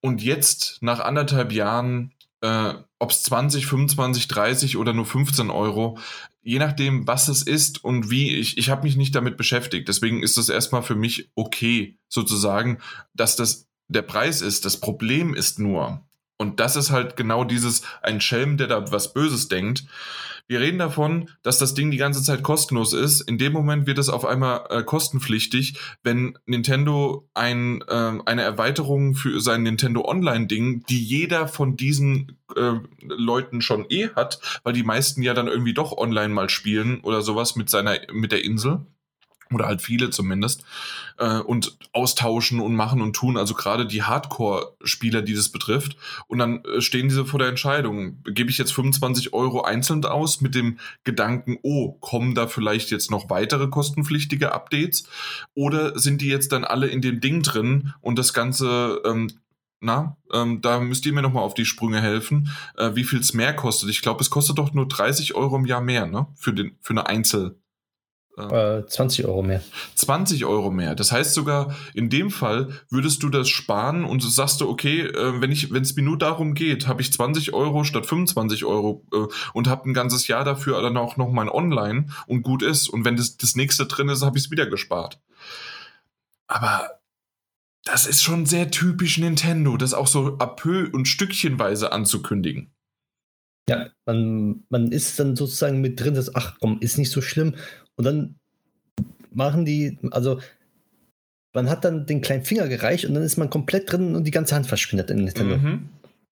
Und 0.00 0.22
jetzt, 0.22 0.78
nach 0.82 1.00
anderthalb 1.00 1.50
Jahren, 1.50 2.12
äh, 2.40 2.74
ob 2.98 3.10
es 3.10 3.22
20, 3.24 3.66
25, 3.66 4.28
30 4.28 4.76
oder 4.76 4.92
nur 4.92 5.06
15 5.06 5.50
Euro, 5.50 5.98
je 6.42 6.58
nachdem, 6.58 7.06
was 7.06 7.28
es 7.28 7.42
ist 7.42 7.84
und 7.84 8.10
wie. 8.10 8.34
Ich, 8.34 8.58
ich 8.58 8.70
habe 8.70 8.84
mich 8.84 8.96
nicht 8.96 9.14
damit 9.14 9.36
beschäftigt. 9.36 9.88
Deswegen 9.88 10.22
ist 10.22 10.38
das 10.38 10.48
erstmal 10.48 10.82
für 10.82 10.94
mich 10.94 11.30
okay, 11.34 11.98
sozusagen, 12.08 12.78
dass 13.14 13.36
das 13.36 13.68
der 13.88 14.02
Preis 14.02 14.40
ist. 14.40 14.64
Das 14.64 14.78
Problem 14.78 15.34
ist 15.34 15.58
nur, 15.58 16.06
und 16.36 16.60
das 16.60 16.76
ist 16.76 16.90
halt 16.90 17.16
genau 17.16 17.44
dieses, 17.44 17.82
ein 18.02 18.20
Schelm, 18.20 18.56
der 18.56 18.68
da 18.68 18.92
was 18.92 19.12
Böses 19.12 19.48
denkt. 19.48 19.84
Wir 20.48 20.60
reden 20.60 20.78
davon, 20.78 21.28
dass 21.42 21.58
das 21.58 21.74
Ding 21.74 21.90
die 21.90 21.98
ganze 21.98 22.22
Zeit 22.22 22.42
kostenlos 22.42 22.94
ist. 22.94 23.20
In 23.20 23.36
dem 23.36 23.52
Moment 23.52 23.86
wird 23.86 23.98
es 23.98 24.08
auf 24.08 24.24
einmal 24.24 24.64
äh, 24.70 24.82
kostenpflichtig, 24.82 25.78
wenn 26.02 26.38
Nintendo 26.46 27.28
ein, 27.34 27.82
äh, 27.86 28.18
eine 28.24 28.42
Erweiterung 28.42 29.14
für 29.14 29.42
sein 29.42 29.62
Nintendo 29.62 30.06
Online-Ding, 30.06 30.84
die 30.88 31.04
jeder 31.04 31.48
von 31.48 31.76
diesen 31.76 32.38
äh, 32.56 32.76
Leuten 33.02 33.60
schon 33.60 33.84
eh 33.90 34.08
hat, 34.16 34.40
weil 34.64 34.72
die 34.72 34.84
meisten 34.84 35.22
ja 35.22 35.34
dann 35.34 35.48
irgendwie 35.48 35.74
doch 35.74 35.92
online 35.92 36.32
mal 36.32 36.48
spielen 36.48 37.00
oder 37.02 37.20
sowas 37.20 37.54
mit 37.54 37.68
seiner, 37.68 37.98
mit 38.10 38.32
der 38.32 38.42
Insel 38.42 38.86
oder 39.52 39.66
halt 39.66 39.82
viele 39.82 40.10
zumindest, 40.10 40.64
äh, 41.18 41.38
und 41.38 41.76
austauschen 41.92 42.60
und 42.60 42.74
machen 42.74 43.00
und 43.00 43.14
tun, 43.14 43.36
also 43.36 43.54
gerade 43.54 43.86
die 43.86 44.02
Hardcore-Spieler, 44.02 45.22
die 45.22 45.34
das 45.34 45.50
betrifft. 45.50 45.96
Und 46.26 46.38
dann 46.38 46.64
äh, 46.64 46.80
stehen 46.80 47.08
diese 47.08 47.24
vor 47.24 47.38
der 47.38 47.48
Entscheidung, 47.48 48.22
gebe 48.24 48.50
ich 48.50 48.58
jetzt 48.58 48.72
25 48.72 49.32
Euro 49.32 49.62
einzeln 49.62 50.04
aus 50.04 50.40
mit 50.40 50.54
dem 50.54 50.78
Gedanken, 51.04 51.58
oh, 51.62 51.92
kommen 52.00 52.34
da 52.34 52.46
vielleicht 52.46 52.90
jetzt 52.90 53.10
noch 53.10 53.30
weitere 53.30 53.68
kostenpflichtige 53.68 54.52
Updates? 54.52 55.08
Oder 55.54 55.98
sind 55.98 56.20
die 56.20 56.28
jetzt 56.28 56.52
dann 56.52 56.64
alle 56.64 56.86
in 56.88 57.00
dem 57.00 57.20
Ding 57.20 57.42
drin 57.42 57.92
und 58.00 58.18
das 58.18 58.32
Ganze 58.32 59.02
ähm, 59.04 59.32
na, 59.80 60.16
ähm, 60.32 60.60
da 60.60 60.80
müsst 60.80 61.06
ihr 61.06 61.12
mir 61.12 61.22
nochmal 61.22 61.44
auf 61.44 61.54
die 61.54 61.64
Sprünge 61.64 62.00
helfen, 62.00 62.50
äh, 62.76 62.94
wie 62.94 63.04
viel 63.04 63.20
es 63.20 63.32
mehr 63.32 63.54
kostet. 63.54 63.88
Ich 63.90 64.02
glaube, 64.02 64.20
es 64.20 64.30
kostet 64.30 64.58
doch 64.58 64.74
nur 64.74 64.88
30 64.88 65.34
Euro 65.34 65.56
im 65.56 65.66
Jahr 65.66 65.80
mehr, 65.80 66.06
ne? 66.06 66.26
Für, 66.34 66.52
den, 66.52 66.76
für 66.80 66.94
eine 66.94 67.06
Einzel. 67.06 67.60
Äh, 68.38 68.86
20 68.86 69.26
Euro 69.26 69.42
mehr. 69.42 69.62
20 69.96 70.44
Euro 70.44 70.70
mehr. 70.70 70.94
Das 70.94 71.12
heißt 71.12 71.34
sogar, 71.34 71.76
in 71.94 72.08
dem 72.10 72.30
Fall 72.30 72.68
würdest 72.90 73.22
du 73.22 73.28
das 73.28 73.48
sparen 73.48 74.04
und 74.04 74.22
sagst 74.22 74.60
du, 74.60 74.68
okay, 74.68 75.00
äh, 75.02 75.40
wenn 75.40 75.50
ich, 75.50 75.72
wenn 75.72 75.82
es 75.82 75.96
mir 75.96 76.02
nur 76.02 76.18
darum 76.18 76.54
geht, 76.54 76.86
habe 76.86 77.02
ich 77.02 77.12
20 77.12 77.52
Euro 77.52 77.84
statt 77.84 78.06
25 78.06 78.64
Euro 78.64 79.04
äh, 79.12 79.26
und 79.52 79.68
habe 79.68 79.88
ein 79.88 79.94
ganzes 79.94 80.28
Jahr 80.28 80.44
dafür 80.44 80.80
dann 80.82 80.96
auch 80.96 81.16
noch 81.16 81.30
mein 81.30 81.48
Online 81.48 82.06
und 82.26 82.42
gut 82.42 82.62
ist. 82.62 82.88
Und 82.88 83.04
wenn 83.04 83.16
das, 83.16 83.36
das 83.36 83.56
nächste 83.56 83.86
drin 83.86 84.08
ist, 84.08 84.22
habe 84.22 84.38
ich 84.38 84.44
es 84.44 84.50
wieder 84.50 84.66
gespart. 84.66 85.20
Aber 86.46 86.98
das 87.84 88.06
ist 88.06 88.22
schon 88.22 88.46
sehr 88.46 88.70
typisch 88.70 89.18
Nintendo, 89.18 89.76
das 89.76 89.94
auch 89.94 90.06
so 90.06 90.38
apö 90.38 90.88
und 90.92 91.08
stückchenweise 91.08 91.92
anzukündigen. 91.92 92.72
Ja, 93.68 93.90
man, 94.06 94.64
man 94.70 94.92
ist 94.92 95.18
dann 95.20 95.36
sozusagen 95.36 95.80
mit 95.80 96.00
drin, 96.00 96.14
dass, 96.14 96.34
ach 96.34 96.56
komm, 96.58 96.78
ist 96.80 96.96
nicht 96.96 97.10
so 97.10 97.20
schlimm. 97.20 97.54
Und 97.98 98.04
dann 98.04 98.36
machen 99.32 99.64
die, 99.64 99.98
also 100.12 100.40
man 101.52 101.68
hat 101.68 101.84
dann 101.84 102.06
den 102.06 102.20
kleinen 102.20 102.44
Finger 102.44 102.68
gereicht 102.68 103.04
und 103.04 103.14
dann 103.14 103.24
ist 103.24 103.36
man 103.36 103.50
komplett 103.50 103.90
drin 103.90 104.14
und 104.14 104.24
die 104.24 104.30
ganze 104.30 104.54
Hand 104.54 104.66
verschwindet 104.66 105.10
in 105.10 105.24
Nintendo. 105.24 105.56
Mhm. 105.56 105.88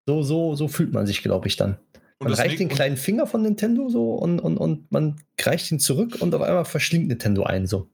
So, 0.05 0.21
so, 0.21 0.55
so 0.55 0.67
fühlt 0.67 0.93
man 0.93 1.07
sich, 1.07 1.23
glaube 1.23 1.47
ich, 1.47 1.57
dann. 1.57 1.77
Man 2.19 2.33
reicht 2.33 2.59
den 2.59 2.69
kleinen 2.69 2.97
Finger 2.97 3.27
von 3.27 3.41
Nintendo 3.41 3.89
so 3.89 4.13
und, 4.13 4.39
und, 4.39 4.57
und 4.57 4.91
man 4.91 5.17
reicht 5.41 5.71
ihn 5.71 5.79
zurück 5.79 6.17
und 6.19 6.33
auf 6.33 6.41
einmal 6.41 6.65
verschlingt 6.65 7.07
Nintendo 7.07 7.43
einen 7.43 7.67
so. 7.67 7.89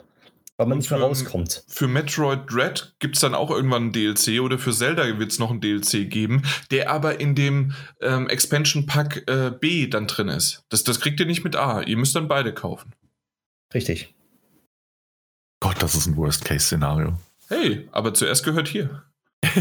Weil 0.57 0.67
man 0.67 0.73
und 0.73 0.79
nicht 0.79 0.91
mehr 0.91 0.99
rauskommt. 0.99 1.63
Für 1.67 1.87
Metroid 1.87 2.41
Dread 2.47 2.93
gibt 2.99 3.15
es 3.15 3.21
dann 3.21 3.33
auch 3.33 3.49
irgendwann 3.49 3.87
ein 3.87 3.91
DLC 3.93 4.41
oder 4.41 4.59
für 4.59 4.73
Zelda 4.73 5.17
wird 5.17 5.31
es 5.31 5.39
noch 5.39 5.49
ein 5.49 5.59
DLC 5.59 6.09
geben, 6.09 6.43
der 6.69 6.91
aber 6.91 7.19
in 7.19 7.33
dem 7.33 7.71
ähm, 8.01 8.29
Expansion 8.29 8.85
Pack 8.85 9.23
äh, 9.27 9.51
B 9.59 9.87
dann 9.87 10.05
drin 10.05 10.27
ist. 10.27 10.63
Das, 10.69 10.83
das 10.83 10.99
kriegt 10.99 11.19
ihr 11.19 11.25
nicht 11.25 11.43
mit 11.43 11.55
A. 11.55 11.81
Ihr 11.81 11.97
müsst 11.97 12.15
dann 12.15 12.27
beide 12.27 12.53
kaufen. 12.53 12.93
Richtig. 13.73 14.13
Gott, 15.61 15.81
das 15.81 15.95
ist 15.95 16.07
ein 16.07 16.17
Worst-Case-Szenario. 16.17 17.17
Hey, 17.47 17.87
aber 17.91 18.13
zuerst 18.13 18.43
gehört 18.43 18.67
hier. 18.67 19.03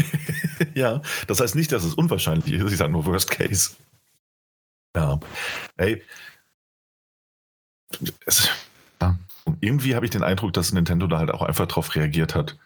ja, 0.73 1.01
das 1.27 1.39
heißt 1.39 1.55
nicht, 1.55 1.71
dass 1.71 1.83
es 1.83 1.93
unwahrscheinlich 1.93 2.53
ist. 2.53 2.71
Ich 2.71 2.77
sage 2.77 2.91
nur 2.91 3.05
Worst-Case. 3.05 3.75
Ja. 4.95 5.19
Hey. 5.77 6.03
Es, 8.25 8.49
ja. 9.01 9.17
Und 9.45 9.57
irgendwie 9.61 9.95
habe 9.95 10.05
ich 10.05 10.11
den 10.11 10.23
Eindruck, 10.23 10.53
dass 10.53 10.71
Nintendo 10.71 11.07
da 11.07 11.19
halt 11.19 11.31
auch 11.31 11.41
einfach 11.41 11.67
drauf 11.67 11.95
reagiert 11.95 12.35
hat. 12.35 12.57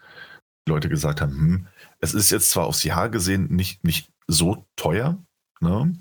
Die 0.68 0.72
Leute 0.72 0.90
gesagt 0.90 1.22
haben, 1.22 1.32
hm, 1.32 1.68
es 2.00 2.14
ist 2.14 2.32
jetzt 2.32 2.52
zwar 2.52 2.66
aufs 2.66 2.84
Jahr 2.84 3.10
gesehen 3.10 3.48
nicht, 3.56 3.84
nicht 3.84 4.10
so 4.28 4.66
teuer, 4.76 5.18
ne? 5.60 5.94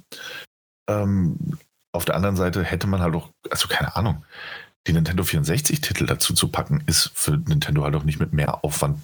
Ähm, 0.88 1.58
auf 1.92 2.04
der 2.04 2.16
anderen 2.16 2.36
Seite 2.36 2.64
hätte 2.64 2.86
man 2.86 3.00
halt 3.00 3.14
auch, 3.14 3.30
also 3.50 3.68
keine 3.68 3.94
Ahnung, 3.94 4.24
die 4.86 4.92
Nintendo 4.92 5.22
64-Titel 5.22 6.06
dazu 6.06 6.34
zu 6.34 6.48
packen, 6.48 6.82
ist 6.86 7.10
für 7.14 7.36
Nintendo 7.36 7.84
halt 7.84 7.94
auch 7.94 8.04
nicht 8.04 8.20
mit 8.20 8.32
mehr 8.32 8.64
Aufwand, 8.64 9.00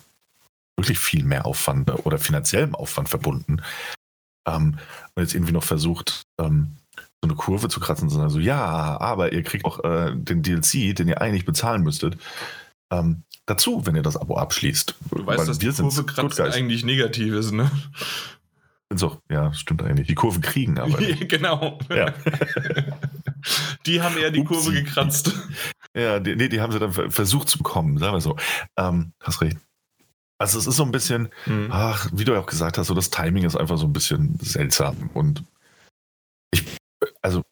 wirklich 0.76 0.98
viel 0.98 1.24
mehr 1.24 1.46
Aufwand 1.46 1.90
oder 2.04 2.18
finanziellem 2.18 2.74
Aufwand 2.74 3.08
verbunden. 3.08 3.62
Ähm, 4.46 4.78
und 5.14 5.22
jetzt 5.22 5.34
irgendwie 5.34 5.52
noch 5.52 5.64
versucht, 5.64 6.22
ähm, 6.40 6.76
so 7.22 7.28
eine 7.28 7.34
Kurve 7.34 7.68
zu 7.68 7.80
kratzen 7.80 8.08
sagen 8.08 8.30
so, 8.30 8.38
ja, 8.38 8.98
aber 8.98 9.32
ihr 9.32 9.42
kriegt 9.42 9.64
auch 9.64 9.84
äh, 9.84 10.14
den 10.14 10.42
DLC, 10.42 10.94
den 10.94 11.08
ihr 11.08 11.20
eigentlich 11.20 11.44
bezahlen 11.44 11.82
müsstet, 11.82 12.16
ähm, 12.90 13.22
dazu, 13.46 13.86
wenn 13.86 13.96
ihr 13.96 14.02
das 14.02 14.16
Abo 14.16 14.36
abschließt. 14.36 14.94
Du 15.10 15.26
weißt, 15.26 15.38
Weil 15.38 15.46
dass 15.46 15.58
die 15.58 15.70
Kurve 15.70 16.04
kratzen 16.04 16.46
eigentlich 16.46 16.84
negativ 16.84 17.34
ist, 17.34 17.52
ne? 17.52 17.70
So, 18.92 19.18
ja, 19.30 19.52
stimmt 19.54 19.82
eigentlich. 19.82 20.08
Die 20.08 20.14
Kurve 20.14 20.40
kriegen 20.40 20.78
aber. 20.78 20.98
genau. 21.28 21.78
Ja. 21.90 22.12
die 23.86 24.02
haben 24.02 24.16
eher 24.16 24.30
die 24.30 24.40
Upsi. 24.40 24.54
Kurve 24.54 24.72
gekratzt. 24.72 25.32
Ja, 25.94 26.20
die, 26.20 26.36
nee, 26.36 26.48
die 26.48 26.60
haben 26.60 26.72
sie 26.72 26.78
dann 26.78 26.92
versucht 26.92 27.48
zu 27.48 27.58
bekommen, 27.58 27.98
sagen 27.98 28.14
wir 28.14 28.20
so. 28.20 28.36
Ähm, 28.76 29.12
hast 29.20 29.40
recht. 29.40 29.58
Also 30.38 30.58
es 30.58 30.66
ist 30.66 30.76
so 30.76 30.84
ein 30.84 30.92
bisschen, 30.92 31.28
mhm. 31.44 31.68
ach, 31.70 32.08
wie 32.12 32.24
du 32.24 32.32
ja 32.32 32.40
auch 32.40 32.46
gesagt 32.46 32.78
hast, 32.78 32.86
so 32.86 32.94
das 32.94 33.10
Timing 33.10 33.44
ist 33.44 33.56
einfach 33.56 33.76
so 33.76 33.86
ein 33.86 33.92
bisschen 33.92 34.38
seltsam. 34.40 35.10
Und 35.12 35.44
ich, 36.50 36.64
also 37.20 37.42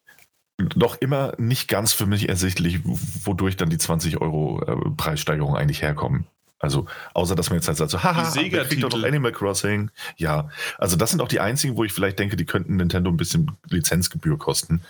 noch 0.75 0.95
immer 0.95 1.33
nicht 1.37 1.67
ganz 1.67 1.93
für 1.93 2.05
mich 2.05 2.29
ersichtlich, 2.29 2.79
wodurch 2.83 3.57
dann 3.57 3.69
die 3.69 3.77
20 3.77 4.19
Euro 4.21 4.61
äh, 4.63 4.89
Preissteigerung 4.97 5.55
eigentlich 5.55 5.81
herkommen. 5.81 6.25
Also, 6.59 6.87
außer 7.13 7.35
dass 7.35 7.49
man 7.49 7.59
jetzt 7.59 7.67
halt 7.69 7.77
sagt, 7.77 7.91
so, 7.91 8.03
haha, 8.03 8.31
die 8.31 8.49
kriegt 8.49 8.83
doch 8.83 8.91
noch 8.91 9.03
Animal 9.03 9.31
Crossing. 9.31 9.91
Ja, 10.17 10.49
also 10.77 10.97
das 10.97 11.11
sind 11.11 11.21
auch 11.21 11.29
die 11.29 11.39
einzigen, 11.39 11.77
wo 11.77 11.85
ich 11.85 11.93
vielleicht 11.93 12.19
denke, 12.19 12.35
die 12.35 12.45
könnten 12.45 12.75
Nintendo 12.75 13.09
ein 13.09 13.17
bisschen 13.17 13.51
Lizenzgebühr 13.69 14.37
kosten. 14.37 14.81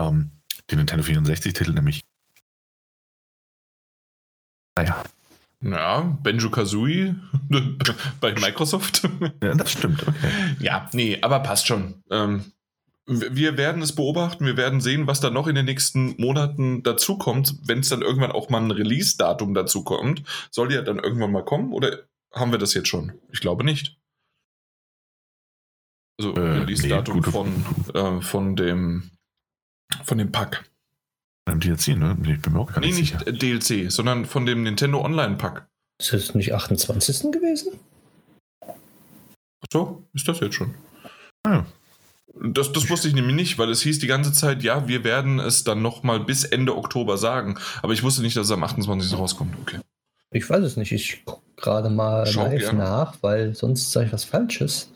Ähm, 0.00 0.30
die 0.70 0.76
Nintendo 0.76 1.04
64-Titel 1.04 1.72
nämlich. 1.72 2.04
Naja. 4.76 5.04
Ja, 5.60 6.00
Benjo 6.22 6.50
Kazooie 6.50 7.14
bei 8.20 8.32
Microsoft. 8.34 9.08
ja, 9.42 9.54
das 9.54 9.72
stimmt, 9.72 10.06
okay. 10.06 10.56
Ja, 10.58 10.90
nee, 10.92 11.18
aber 11.22 11.40
passt 11.40 11.66
schon. 11.66 12.02
Ähm, 12.10 12.52
wir 13.06 13.56
werden 13.56 13.82
es 13.82 13.94
beobachten, 13.94 14.46
wir 14.46 14.56
werden 14.56 14.80
sehen, 14.80 15.06
was 15.06 15.20
da 15.20 15.30
noch 15.30 15.46
in 15.46 15.54
den 15.54 15.66
nächsten 15.66 16.20
Monaten 16.20 16.82
dazukommt, 16.82 17.56
wenn 17.66 17.80
es 17.80 17.90
dann 17.90 18.02
irgendwann 18.02 18.32
auch 18.32 18.48
mal 18.48 18.62
ein 18.62 18.70
Release-Datum 18.70 19.54
dazu 19.54 19.84
kommt. 19.84 20.22
Soll 20.50 20.72
ja 20.72 20.82
dann 20.82 20.98
irgendwann 20.98 21.32
mal 21.32 21.44
kommen 21.44 21.72
oder 21.72 22.04
haben 22.32 22.50
wir 22.50 22.58
das 22.58 22.74
jetzt 22.74 22.88
schon? 22.88 23.12
Ich 23.30 23.40
glaube 23.40 23.64
nicht. 23.64 23.98
Also 26.18 26.34
äh, 26.34 26.40
Release-Datum 26.40 27.20
nee, 27.20 27.30
von, 27.30 27.64
äh, 27.94 28.20
von 28.22 28.56
dem 28.56 29.10
von 30.02 30.18
dem 30.18 30.32
Pack. 30.32 30.64
Beim 31.44 31.60
DLC, 31.60 31.88
ne? 31.88 32.16
Ich 32.22 32.40
bin 32.40 32.52
mir 32.54 32.60
auch 32.60 32.72
gar 32.72 32.80
nicht 32.80 32.94
nee, 32.94 33.00
nicht 33.00 33.18
sicher. 33.18 33.84
DLC, 33.84 33.92
sondern 33.92 34.24
von 34.24 34.46
dem 34.46 34.62
Nintendo 34.62 35.04
Online-Pack. 35.04 35.66
Ist 36.00 36.12
das 36.12 36.34
nicht 36.34 36.52
28. 36.52 37.30
gewesen? 37.30 37.78
Ach 38.62 39.66
so, 39.72 40.04
ist 40.12 40.26
das 40.26 40.40
jetzt 40.40 40.54
schon? 40.54 40.74
Ah, 41.44 41.64
das, 42.42 42.72
das 42.72 42.90
wusste 42.90 43.08
ich 43.08 43.14
nämlich 43.14 43.36
nicht, 43.36 43.58
weil 43.58 43.70
es 43.70 43.82
hieß 43.82 43.98
die 44.00 44.06
ganze 44.06 44.32
Zeit, 44.32 44.62
ja, 44.62 44.88
wir 44.88 45.04
werden 45.04 45.38
es 45.38 45.64
dann 45.64 45.82
nochmal 45.82 46.20
bis 46.20 46.44
Ende 46.44 46.76
Oktober 46.76 47.16
sagen. 47.16 47.58
Aber 47.82 47.92
ich 47.92 48.02
wusste 48.02 48.22
nicht, 48.22 48.36
dass 48.36 48.46
es 48.46 48.52
am 48.52 48.64
28. 48.64 49.16
rauskommt. 49.16 49.54
Okay. 49.62 49.78
Ich 50.32 50.48
weiß 50.48 50.64
es 50.64 50.76
nicht. 50.76 50.90
Ich 50.92 51.24
gucke 51.24 51.42
gerade 51.56 51.90
mal 51.90 52.26
Schau 52.26 52.44
live 52.46 52.60
gerne. 52.60 52.78
nach, 52.78 53.16
weil 53.20 53.54
sonst 53.54 53.92
sage 53.92 54.06
ich 54.06 54.12
was 54.12 54.24
Falsches. 54.24 54.90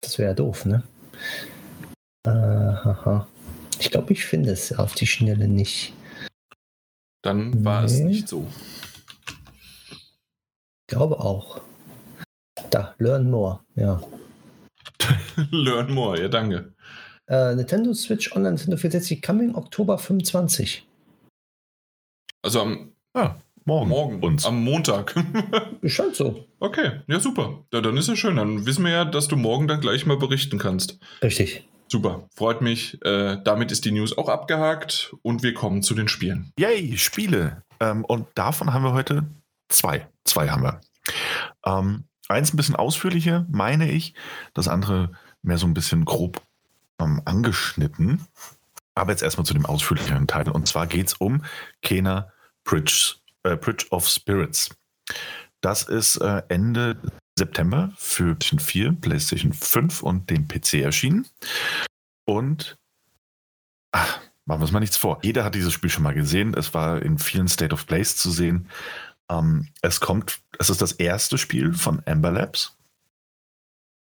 Das 0.00 0.18
wäre 0.18 0.30
ja 0.30 0.34
doof, 0.34 0.64
ne? 0.64 0.82
Äh, 2.24 2.30
ich 3.78 3.90
glaube, 3.90 4.12
ich 4.12 4.24
finde 4.24 4.52
es 4.52 4.72
auf 4.72 4.94
die 4.94 5.06
Schnelle 5.06 5.48
nicht. 5.48 5.92
Dann 7.22 7.64
war 7.64 7.80
nee. 7.80 7.86
es 7.86 7.98
nicht 8.00 8.28
so. 8.28 8.46
Ich 9.90 10.86
glaube 10.86 11.18
auch. 11.20 11.60
Da, 12.70 12.94
Learn 12.98 13.30
More, 13.30 13.60
ja. 13.74 14.02
Learn 15.50 15.92
More, 15.92 16.20
ja, 16.20 16.28
danke. 16.28 16.72
Äh, 17.28 17.56
Nintendo 17.56 17.92
Switch 17.92 18.32
Online 18.32 18.50
Nintendo 18.50 18.76
64 18.76 19.20
coming 19.20 19.54
Oktober 19.54 19.98
25. 19.98 20.86
Also 22.42 22.60
am 22.60 22.92
ah, 23.14 23.34
morgen. 23.64 23.88
Morgen. 23.88 24.22
Uns. 24.22 24.46
Am 24.46 24.62
Montag. 24.62 25.16
halt 25.82 26.14
so. 26.14 26.46
Okay, 26.60 27.00
ja, 27.08 27.18
super. 27.18 27.64
Ja, 27.72 27.80
dann 27.80 27.96
ist 27.96 28.08
ja 28.08 28.14
schön. 28.14 28.36
Dann 28.36 28.66
wissen 28.66 28.84
wir 28.84 28.92
ja, 28.92 29.04
dass 29.04 29.26
du 29.26 29.36
morgen 29.36 29.66
dann 29.66 29.80
gleich 29.80 30.06
mal 30.06 30.16
berichten 30.16 30.58
kannst. 30.58 31.00
Richtig. 31.22 31.66
Super, 31.88 32.28
freut 32.34 32.62
mich. 32.62 33.00
Äh, 33.04 33.38
damit 33.44 33.70
ist 33.70 33.84
die 33.84 33.92
News 33.92 34.16
auch 34.16 34.28
abgehakt 34.28 35.14
und 35.22 35.42
wir 35.42 35.54
kommen 35.54 35.82
zu 35.82 35.94
den 35.94 36.08
Spielen. 36.08 36.52
Yay, 36.58 36.98
Spiele. 36.98 37.62
Ähm, 37.80 38.04
und 38.04 38.26
davon 38.34 38.72
haben 38.72 38.82
wir 38.82 38.92
heute 38.92 39.24
zwei. 39.68 40.08
Zwei 40.24 40.48
haben 40.48 40.62
wir. 40.62 40.80
Ähm, 41.64 42.04
eins 42.28 42.52
ein 42.52 42.56
bisschen 42.56 42.76
ausführlicher, 42.76 43.46
meine 43.50 43.90
ich. 43.90 44.14
Das 44.54 44.68
andere 44.68 45.12
mehr 45.42 45.58
so 45.58 45.66
ein 45.66 45.74
bisschen 45.74 46.04
grob 46.04 46.42
ähm, 46.98 47.22
angeschnitten. 47.24 48.26
Aber 48.94 49.12
jetzt 49.12 49.22
erstmal 49.22 49.46
zu 49.46 49.54
dem 49.54 49.66
ausführlicheren 49.66 50.26
Teil. 50.26 50.48
Und 50.48 50.66
zwar 50.66 50.86
geht 50.86 51.08
es 51.08 51.14
um 51.14 51.44
Kena 51.82 52.32
Bridge, 52.64 53.16
äh, 53.44 53.56
Bridge 53.56 53.86
of 53.90 54.08
Spirits. 54.08 54.70
Das 55.60 55.84
ist 55.84 56.16
äh, 56.16 56.42
Ende 56.48 57.00
September 57.38 57.92
für 57.96 58.34
PlayStation 58.34 58.58
4, 58.58 58.92
PlayStation 58.92 59.52
5 59.52 60.02
und 60.02 60.30
den 60.30 60.48
PC 60.48 60.74
erschienen. 60.74 61.26
Und 62.24 62.76
ach, 63.92 64.20
machen 64.46 64.60
wir 64.60 64.64
uns 64.64 64.72
mal 64.72 64.80
nichts 64.80 64.96
vor. 64.96 65.18
Jeder 65.22 65.44
hat 65.44 65.54
dieses 65.54 65.72
Spiel 65.72 65.90
schon 65.90 66.02
mal 66.02 66.14
gesehen. 66.14 66.54
Es 66.54 66.74
war 66.74 67.02
in 67.02 67.18
vielen 67.18 67.48
State 67.48 67.74
of 67.74 67.86
Plays 67.86 68.16
zu 68.16 68.30
sehen. 68.30 68.68
Ähm, 69.30 69.68
es 69.82 70.00
kommt, 70.00 70.40
es 70.58 70.70
ist 70.70 70.80
das 70.80 70.92
erste 70.92 71.36
Spiel 71.38 71.74
von 71.74 72.02
Amber 72.06 72.30
Labs 72.30 72.76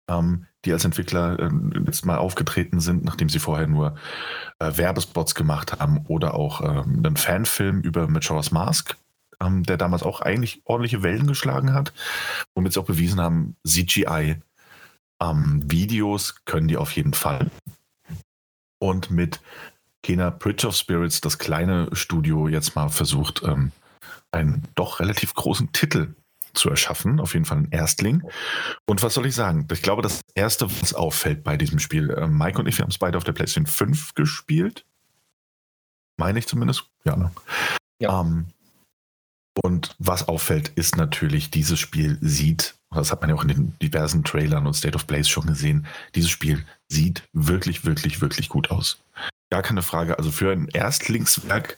ähm, 0.08 0.46
die 0.64 0.74
als 0.74 0.86
Entwickler 0.86 1.40
äh, 1.40 1.50
jetzt 1.86 2.06
mal 2.06 2.18
aufgetreten 2.18 2.80
sind, 2.80 3.06
nachdem 3.06 3.30
sie 3.30 3.40
vorher 3.40 3.68
nur 3.68 3.96
äh, 4.60 4.72
Werbespots 4.76 5.36
gemacht 5.36 5.80
haben 5.80 6.06
oder 6.08 6.34
auch 6.34 6.62
ähm, 6.62 7.04
einen 7.06 7.18
Fanfilm 7.18 7.82
über 7.82 8.08
Majora's 8.08 8.52
Mask, 8.52 8.96
ähm, 9.42 9.64
der 9.64 9.78
damals 9.78 10.04
auch 10.04 10.22
eigentlich 10.22 10.62
ordentliche 10.66 11.04
Wellen 11.04 11.28
geschlagen 11.28 11.74
hat, 11.74 11.94
womit 12.56 12.74
sie 12.74 12.80
auch 12.80 12.86
bewiesen 12.86 13.22
haben, 13.22 13.56
CGI 13.68 14.38
ähm, 15.22 15.62
Videos 15.66 16.36
können 16.46 16.68
die 16.68 16.78
auf 16.78 16.92
jeden 16.92 17.14
Fall. 17.14 17.50
Und 18.80 19.12
mit 19.12 19.40
Kena 20.04 20.30
Bridge 20.30 20.68
of 20.68 20.76
Spirits, 20.76 21.22
das 21.22 21.40
kleine 21.40 21.90
Studio, 21.94 22.48
jetzt 22.48 22.76
mal 22.76 22.90
versucht, 22.90 23.42
ähm, 23.44 23.72
einen 24.32 24.68
doch 24.76 25.00
relativ 25.00 25.34
großen 25.34 25.72
Titel 25.72 26.14
zu 26.54 26.70
erschaffen. 26.70 27.20
Auf 27.20 27.34
jeden 27.34 27.46
Fall 27.46 27.60
ein 27.60 27.72
Erstling. 27.72 28.24
Und 28.86 29.02
was 29.02 29.14
soll 29.14 29.26
ich 29.26 29.36
sagen? 29.36 29.68
Ich 29.72 29.82
glaube, 29.82 30.02
das 30.02 30.22
Erste, 30.36 30.70
was 30.82 30.94
auffällt 30.94 31.44
bei 31.44 31.58
diesem 31.58 31.80
Spiel, 31.80 32.10
äh, 32.12 32.28
Mike 32.28 32.60
und 32.60 32.68
ich, 32.68 32.78
wir 32.78 32.84
haben 32.84 32.92
es 32.92 32.98
beide 32.98 33.18
auf 33.18 33.24
der 33.24 33.34
PlayStation 33.34 33.66
5 33.66 34.14
gespielt. 34.14 34.86
Meine 36.18 36.40
ich 36.40 36.48
zumindest. 36.48 36.90
Ja. 37.04 37.16
Ne? 37.16 37.32
ja. 38.00 38.22
Ähm, 38.22 38.48
und 39.64 39.96
was 40.00 40.28
auffällt, 40.28 40.70
ist 40.70 40.98
natürlich, 40.98 41.50
dieses 41.50 41.80
Spiel 41.80 42.18
sieht, 42.22 42.76
das 42.92 43.12
hat 43.12 43.22
man 43.22 43.30
ja 43.30 43.36
auch 43.36 43.44
in 43.44 43.50
den 43.50 43.80
diversen 43.82 44.24
Trailern 44.24 44.68
und 44.68 44.74
State 44.74 44.96
of 44.96 45.08
Plays 45.08 45.30
schon 45.30 45.46
gesehen, 45.46 45.88
dieses 46.14 46.30
Spiel 46.30 46.66
sieht 46.88 47.24
wirklich, 47.34 47.86
wirklich, 47.86 48.22
wirklich 48.22 48.50
gut 48.50 48.72
aus. 48.72 49.00
Gar 49.50 49.62
keine 49.62 49.82
Frage. 49.82 50.18
Also 50.18 50.32
für 50.32 50.52
ein 50.52 50.68
Erstlingswerk, 50.68 51.78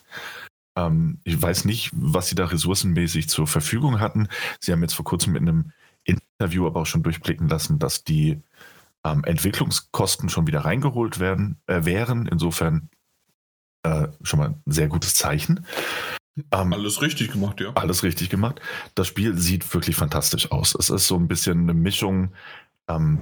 ähm, 0.76 1.18
ich 1.24 1.40
weiß 1.40 1.64
nicht, 1.64 1.90
was 1.92 2.28
sie 2.28 2.34
da 2.34 2.46
ressourcenmäßig 2.46 3.28
zur 3.28 3.46
Verfügung 3.46 4.00
hatten. 4.00 4.28
Sie 4.60 4.72
haben 4.72 4.82
jetzt 4.82 4.94
vor 4.94 5.04
kurzem 5.04 5.36
in 5.36 5.48
einem 5.48 5.72
Interview 6.04 6.66
aber 6.66 6.80
auch 6.80 6.86
schon 6.86 7.02
durchblicken 7.02 7.48
lassen, 7.48 7.78
dass 7.78 8.04
die 8.04 8.40
ähm, 9.04 9.24
Entwicklungskosten 9.24 10.28
schon 10.28 10.46
wieder 10.46 10.60
reingeholt 10.60 11.18
werden, 11.20 11.60
äh, 11.66 11.84
wären. 11.84 12.26
Insofern 12.26 12.88
äh, 13.82 14.08
schon 14.22 14.38
mal 14.38 14.48
ein 14.48 14.62
sehr 14.66 14.88
gutes 14.88 15.14
Zeichen. 15.14 15.64
Ähm, 16.52 16.72
alles 16.72 17.02
richtig 17.02 17.32
gemacht, 17.32 17.60
ja. 17.60 17.72
Alles 17.74 18.02
richtig 18.02 18.30
gemacht. 18.30 18.60
Das 18.94 19.06
Spiel 19.06 19.36
sieht 19.36 19.72
wirklich 19.74 19.96
fantastisch 19.96 20.50
aus. 20.50 20.74
Es 20.74 20.90
ist 20.90 21.06
so 21.06 21.16
ein 21.16 21.28
bisschen 21.28 21.62
eine 21.62 21.74
Mischung, 21.74 22.32
ähm, 22.88 23.20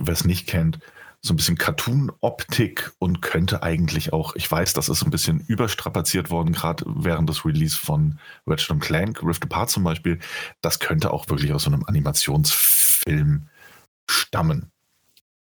wer 0.00 0.12
es 0.12 0.24
nicht 0.24 0.46
kennt, 0.46 0.78
so 1.20 1.32
ein 1.32 1.36
bisschen 1.36 1.58
Cartoon-Optik 1.58 2.92
und 2.98 3.22
könnte 3.22 3.62
eigentlich 3.62 4.12
auch, 4.12 4.36
ich 4.36 4.50
weiß, 4.50 4.72
das 4.72 4.88
ist 4.88 5.02
ein 5.02 5.10
bisschen 5.10 5.40
überstrapaziert 5.40 6.30
worden, 6.30 6.52
gerade 6.52 6.84
während 6.86 7.28
des 7.28 7.44
Release 7.44 7.76
von 7.76 8.18
Ratchet 8.46 8.80
Clank, 8.80 9.22
Rift 9.22 9.42
Apart 9.42 9.70
zum 9.70 9.82
Beispiel. 9.82 10.20
Das 10.60 10.78
könnte 10.78 11.12
auch 11.12 11.28
wirklich 11.28 11.52
aus 11.52 11.64
so 11.64 11.70
einem 11.70 11.84
Animationsfilm 11.84 13.48
stammen. 14.08 14.70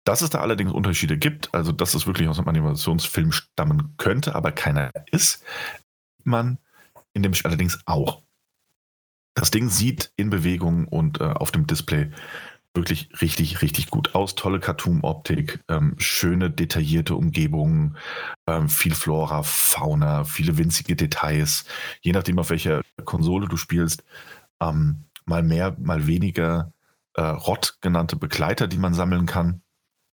Dass 0.04 0.22
es 0.22 0.30
da 0.30 0.40
allerdings 0.40 0.72
Unterschiede 0.72 1.18
gibt, 1.18 1.54
also 1.54 1.72
dass 1.72 1.92
es 1.92 2.06
wirklich 2.06 2.28
aus 2.28 2.38
einem 2.38 2.48
Animationsfilm 2.48 3.32
stammen 3.32 3.94
könnte, 3.98 4.34
aber 4.34 4.52
keiner 4.52 4.90
ist, 5.10 5.44
man 6.24 6.58
in 7.12 7.22
dem 7.22 7.34
Spiel 7.34 7.50
allerdings 7.50 7.80
auch. 7.86 8.22
Das 9.34 9.50
Ding 9.50 9.68
sieht 9.70 10.12
in 10.16 10.30
Bewegung 10.30 10.88
und 10.88 11.20
äh, 11.20 11.24
auf 11.24 11.50
dem 11.50 11.66
Display 11.66 12.10
wirklich 12.74 13.08
richtig, 13.20 13.62
richtig 13.62 13.90
gut 13.90 14.14
aus. 14.14 14.34
Tolle 14.34 14.60
Cartoon-Optik, 14.60 15.60
ähm, 15.68 15.94
schöne, 15.98 16.50
detaillierte 16.50 17.14
Umgebungen, 17.14 17.96
ähm, 18.46 18.68
viel 18.68 18.94
Flora, 18.94 19.42
Fauna, 19.42 20.24
viele 20.24 20.56
winzige 20.56 20.94
Details. 20.94 21.64
Je 22.00 22.12
nachdem, 22.12 22.38
auf 22.38 22.50
welcher 22.50 22.82
Konsole 23.04 23.48
du 23.48 23.56
spielst, 23.56 24.04
ähm, 24.60 25.04
mal 25.24 25.42
mehr, 25.42 25.76
mal 25.80 26.06
weniger 26.06 26.72
äh, 27.14 27.22
Rott 27.22 27.78
genannte 27.80 28.16
Begleiter, 28.16 28.68
die 28.68 28.78
man 28.78 28.94
sammeln 28.94 29.26
kann, 29.26 29.62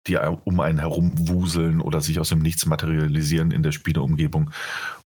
die 0.06 0.16
um 0.16 0.60
einen 0.60 0.78
herum 0.78 1.12
wuseln 1.28 1.80
oder 1.80 2.00
sich 2.00 2.20
aus 2.20 2.28
dem 2.28 2.40
Nichts 2.40 2.66
materialisieren 2.66 3.50
in 3.50 3.62
der 3.62 3.72
Spieleumgebung 3.72 4.50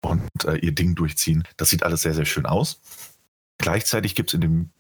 und 0.05 0.45
äh, 0.45 0.57
ihr 0.57 0.73
Ding 0.73 0.95
durchziehen. 0.95 1.45
Das 1.57 1.71
sieht 1.71 1.83
alles 1.83 2.03
sehr, 2.03 2.15
sehr 2.15 2.27
schön 2.27 2.47
aus. 2.47 2.81
Gleichzeitig 3.59 4.15
gibt 4.15 4.31
es 4.31 4.35
in 4.35 4.41
dem 4.41 4.71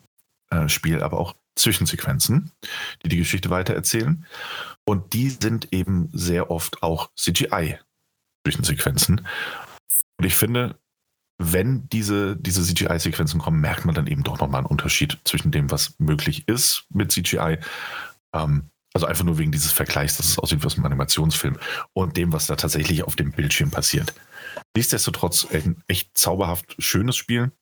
äh, 0.50 0.68
Spiel 0.68 1.02
aber 1.02 1.18
auch 1.18 1.34
Zwischensequenzen, 1.56 2.52
die 3.04 3.08
die 3.08 3.18
Geschichte 3.18 3.50
weitererzählen. 3.50 4.24
Und 4.84 5.12
die 5.12 5.30
sind 5.30 5.72
eben 5.72 6.08
sehr 6.12 6.50
oft 6.50 6.82
auch 6.82 7.10
CGI-Zwischensequenzen. 7.16 9.26
Und 10.16 10.24
ich 10.24 10.36
finde, 10.36 10.78
wenn 11.38 11.88
diese, 11.88 12.36
diese 12.36 12.62
CGI-Sequenzen 12.62 13.40
kommen, 13.40 13.60
merkt 13.60 13.84
man 13.84 13.94
dann 13.94 14.06
eben 14.06 14.22
doch 14.22 14.38
nochmal 14.38 14.60
einen 14.60 14.66
Unterschied 14.66 15.18
zwischen 15.24 15.50
dem, 15.50 15.70
was 15.70 15.94
möglich 15.98 16.48
ist 16.48 16.84
mit 16.90 17.12
CGI. 17.12 17.58
Ähm, 18.32 18.70
also 18.92 19.06
einfach 19.06 19.24
nur 19.24 19.38
wegen 19.38 19.50
dieses 19.50 19.72
Vergleichs, 19.72 20.16
dass 20.16 20.26
es 20.26 20.38
aussieht 20.38 20.62
wie 20.62 20.66
aus 20.66 20.76
einem 20.76 20.86
Animationsfilm 20.86 21.58
und 21.94 22.16
dem, 22.16 22.32
was 22.32 22.46
da 22.46 22.54
tatsächlich 22.54 23.02
auf 23.02 23.16
dem 23.16 23.32
Bildschirm 23.32 23.70
passiert. 23.70 24.14
Nichtsdestotrotz 24.76 25.46
ein 25.52 25.82
echt 25.88 26.16
zauberhaft 26.16 26.76
schönes 26.78 27.16
Spiel 27.16 27.52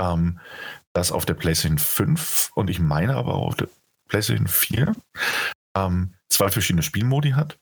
ähm, 0.00 0.38
das 0.92 1.12
auf 1.12 1.26
der 1.26 1.34
PlayStation 1.34 1.78
5 1.78 2.52
und 2.54 2.70
ich 2.70 2.80
meine 2.80 3.14
aber 3.16 3.34
auch 3.34 3.48
auf 3.48 3.56
der 3.56 3.68
PlayStation 4.08 4.48
4 4.48 4.94
ähm, 5.76 6.14
zwei 6.28 6.50
verschiedene 6.50 6.82
Spielmodi 6.82 7.30
hat. 7.30 7.58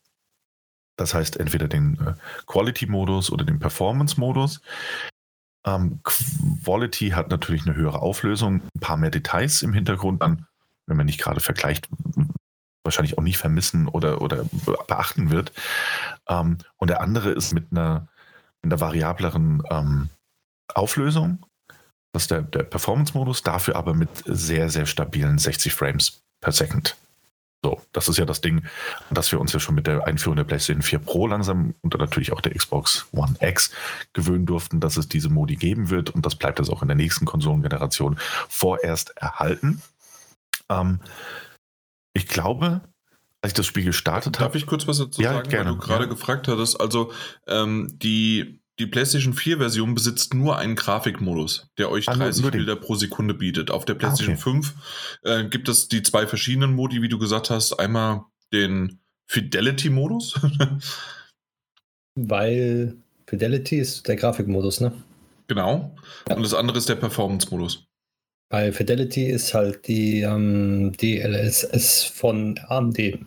Das 0.97 1.13
heißt 1.13 1.37
entweder 1.37 1.69
den 1.69 1.99
äh, 2.01 2.15
Quality-Modus 2.47 3.31
oder 3.31 3.45
den 3.45 3.59
Performance-Modus. 3.59 4.61
Ähm, 5.67 6.01
Quality 6.03 7.11
hat 7.11 7.29
natürlich 7.29 7.67
eine 7.67 7.77
höhere 7.77 8.01
Auflösung, 8.01 8.63
ein 8.75 8.81
paar 8.81 8.97
mehr 8.97 9.11
Details 9.11 9.63
im 9.63 9.73
Hintergrund 9.73 10.23
dann, 10.23 10.47
wenn 10.87 10.97
man 10.97 11.07
nicht 11.07 11.21
gerade 11.21 11.41
vergleicht, 11.41 11.89
wahrscheinlich 12.85 13.19
auch 13.19 13.23
nicht 13.23 13.37
vermissen 13.37 13.89
oder, 13.89 14.23
oder 14.23 14.47
beachten 14.87 15.31
wird. 15.31 15.53
Ähm, 16.29 16.59
und 16.77 16.89
der 16.89 17.01
andere 17.01 17.33
ist 17.33 17.53
mit 17.53 17.67
einer, 17.73 18.09
mit 18.67 18.73
einer 18.73 18.81
variableren 18.81 19.63
ähm, 19.71 20.11
Auflösung 20.75 21.45
das 22.17 22.23
ist 22.23 22.31
der, 22.31 22.41
der 22.41 22.63
Performance-Modus, 22.63 23.43
dafür 23.43 23.77
aber 23.77 23.93
mit 23.93 24.09
sehr, 24.25 24.71
sehr 24.71 24.87
stabilen 24.87 25.37
60 25.37 25.75
Frames 25.75 26.23
per 26.41 26.51
Second. 26.51 26.97
So, 27.63 27.83
das 27.93 28.09
ist 28.09 28.17
ja 28.17 28.25
das 28.25 28.41
Ding, 28.41 28.65
das 29.11 29.31
wir 29.33 29.39
uns 29.39 29.53
ja 29.53 29.61
schon 29.61 29.75
mit 29.75 29.87
der 29.87 30.07
Einführung 30.07 30.37
der 30.37 30.45
PlayStation 30.45 30.81
4 30.81 30.99
Pro 31.01 31.27
langsam 31.27 31.75
und 31.83 31.99
natürlich 31.99 32.33
auch 32.33 32.41
der 32.41 32.55
Xbox 32.55 33.07
One 33.13 33.37
X 33.41 33.71
gewöhnen 34.15 34.47
durften, 34.47 34.81
dass 34.81 34.97
es 34.97 35.11
diese 35.11 35.29
Modi 35.29 35.57
geben 35.57 35.91
wird 35.91 36.09
und 36.09 36.25
das 36.25 36.37
bleibt 36.37 36.59
jetzt 36.59 36.71
auch 36.71 36.81
in 36.81 36.89
der 36.89 36.97
nächsten 36.97 37.27
Konsolengeneration 37.27 38.17
vorerst 38.49 39.15
erhalten. 39.19 39.83
Ähm, 40.71 41.01
ich 42.15 42.29
glaube, 42.29 42.81
als 43.47 43.53
ich 43.53 43.57
das 43.57 43.67
Spiel 43.67 43.85
gestartet 43.85 44.39
habe. 44.39 44.49
Darf 44.49 44.55
ich 44.55 44.67
kurz 44.67 44.87
was 44.87 44.99
dazu 44.99 45.23
ja, 45.23 45.33
sagen, 45.33 45.49
gerne, 45.49 45.71
weil 45.71 45.77
du 45.77 45.81
gerade 45.81 46.05
ja. 46.05 46.11
gefragt 46.11 46.49
hattest? 46.49 46.81
Also 46.81 47.13
ähm, 47.47 47.97
die 48.03 48.61
die 48.79 48.87
PlayStation 48.87 49.33
4-Version 49.33 49.95
besitzt 49.95 50.35
nur 50.35 50.59
einen 50.59 50.77
Grafikmodus, 50.77 51.71
der 51.79 51.91
euch 51.91 52.05
30 52.05 52.45
ah, 52.45 52.51
Bilder 52.51 52.77
pro 52.77 52.95
Sekunde 52.95 53.33
bietet. 53.33 53.71
Auf 53.71 53.87
der 53.87 53.95
PlayStation 53.95 54.35
ah, 54.35 54.39
okay. 54.39 54.43
5 54.43 54.75
äh, 55.23 55.45
gibt 55.49 55.71
es 55.71 55.89
die 55.89 56.03
zwei 56.03 56.27
verschiedenen 56.27 56.75
Modi, 56.75 57.01
wie 57.01 57.09
du 57.09 57.19
gesagt 57.19 57.49
hast. 57.49 57.73
Einmal 57.81 58.25
den 58.53 59.01
Fidelity-Modus. 59.29 60.39
Weil 62.17 62.99
Fidelity 63.27 63.79
ist 63.79 64.07
der 64.09 64.17
Grafikmodus, 64.17 64.83
ne? 64.83 64.93
Genau. 65.47 65.97
Ja. 66.29 66.37
Und 66.37 66.43
das 66.43 66.53
andere 66.53 66.77
ist 66.77 66.89
der 66.91 66.97
Performance-Modus. 66.97 67.87
Bei 68.51 68.73
Fidelity 68.73 69.25
ist 69.25 69.55
halt 69.55 69.89
die 69.89 70.21
ähm, 70.21 70.93
DLSS 70.93 72.05
von 72.05 72.61
AMD. 72.69 73.27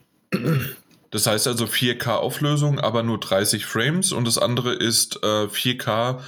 Das 1.11 1.25
heißt 1.25 1.47
also 1.47 1.65
4K 1.65 2.15
Auflösung, 2.15 2.79
aber 2.79 3.03
nur 3.03 3.19
30 3.19 3.65
Frames 3.65 4.11
und 4.11 4.25
das 4.25 4.37
andere 4.37 4.73
ist 4.73 5.17
äh, 5.23 5.47
4K, 5.47 6.21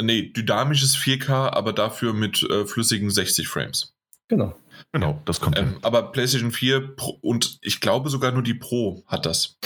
nee, 0.00 0.30
dynamisches 0.30 0.96
4K, 0.96 1.52
aber 1.52 1.72
dafür 1.72 2.12
mit 2.12 2.42
äh, 2.44 2.64
flüssigen 2.64 3.10
60 3.10 3.48
Frames. 3.48 3.94
Genau. 4.28 4.54
Genau, 4.92 5.20
das 5.24 5.40
kommt. 5.40 5.58
Ähm, 5.58 5.78
aber 5.82 6.12
PlayStation 6.12 6.52
4 6.52 6.94
Pro, 6.94 7.18
und 7.20 7.58
ich 7.62 7.80
glaube 7.80 8.10
sogar 8.10 8.30
nur 8.30 8.42
die 8.42 8.54
Pro 8.54 9.02
hat 9.06 9.26
das. 9.26 9.58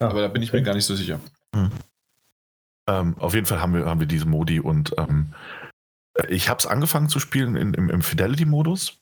Ah, 0.00 0.08
aber 0.08 0.22
da 0.22 0.28
bin 0.28 0.42
ich 0.42 0.52
mir 0.52 0.62
gar 0.62 0.74
nicht 0.74 0.84
so 0.84 0.96
sicher. 0.96 1.20
Hm. 1.54 1.70
Ähm, 2.88 3.16
auf 3.18 3.34
jeden 3.34 3.46
Fall 3.46 3.60
haben 3.60 3.74
wir, 3.74 3.86
haben 3.86 4.00
wir 4.00 4.06
diese 4.06 4.26
Modi 4.26 4.60
und 4.60 4.94
ähm, 4.98 5.32
ich 6.28 6.48
habe 6.48 6.58
es 6.58 6.66
angefangen 6.66 7.08
zu 7.08 7.18
spielen 7.18 7.56
in, 7.56 7.74
im, 7.74 7.88
im 7.88 8.02
Fidelity-Modus, 8.02 8.98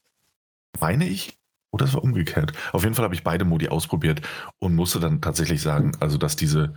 meine 0.79 1.09
ich. 1.09 1.39
Oder 1.73 1.87
es 1.87 1.95
war 1.95 2.05
umgekehrt. 2.05 2.53
Auf 2.73 2.83
jeden 2.83 2.95
Fall 2.95 3.05
habe 3.05 3.15
ich 3.15 3.25
beide 3.25 3.45
Modi 3.45 3.69
ausprobiert 3.69 4.21
und 4.59 4.75
musste 4.75 5.01
dann 5.01 5.23
tatsächlich 5.23 5.63
sagen, 5.63 5.93
also 6.01 6.19
dass 6.19 6.37
diese, 6.37 6.75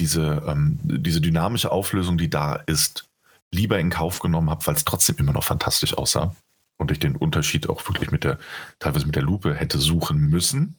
diese, 0.00 0.42
ähm, 0.46 0.78
diese 0.82 1.20
dynamische 1.20 1.70
Auflösung, 1.70 2.18
die 2.18 2.28
da 2.28 2.54
ist, 2.54 3.08
lieber 3.52 3.78
in 3.78 3.90
Kauf 3.90 4.18
genommen 4.18 4.50
habe, 4.50 4.66
weil 4.66 4.74
es 4.74 4.84
trotzdem 4.84 5.16
immer 5.18 5.32
noch 5.32 5.44
fantastisch 5.44 5.96
aussah. 5.96 6.34
Und 6.76 6.90
ich 6.90 6.98
den 6.98 7.14
Unterschied 7.14 7.68
auch 7.68 7.86
wirklich 7.88 8.10
mit 8.10 8.24
der, 8.24 8.38
teilweise 8.80 9.06
mit 9.06 9.14
der 9.14 9.22
Lupe 9.22 9.54
hätte 9.54 9.78
suchen 9.78 10.18
müssen. 10.18 10.76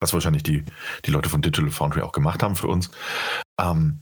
Was 0.00 0.14
wahrscheinlich 0.14 0.42
die, 0.42 0.64
die 1.04 1.10
Leute 1.10 1.28
von 1.28 1.42
Digital 1.42 1.70
Foundry 1.70 2.00
auch 2.00 2.12
gemacht 2.12 2.42
haben 2.42 2.56
für 2.56 2.68
uns. 2.68 2.90
Ähm, 3.60 4.00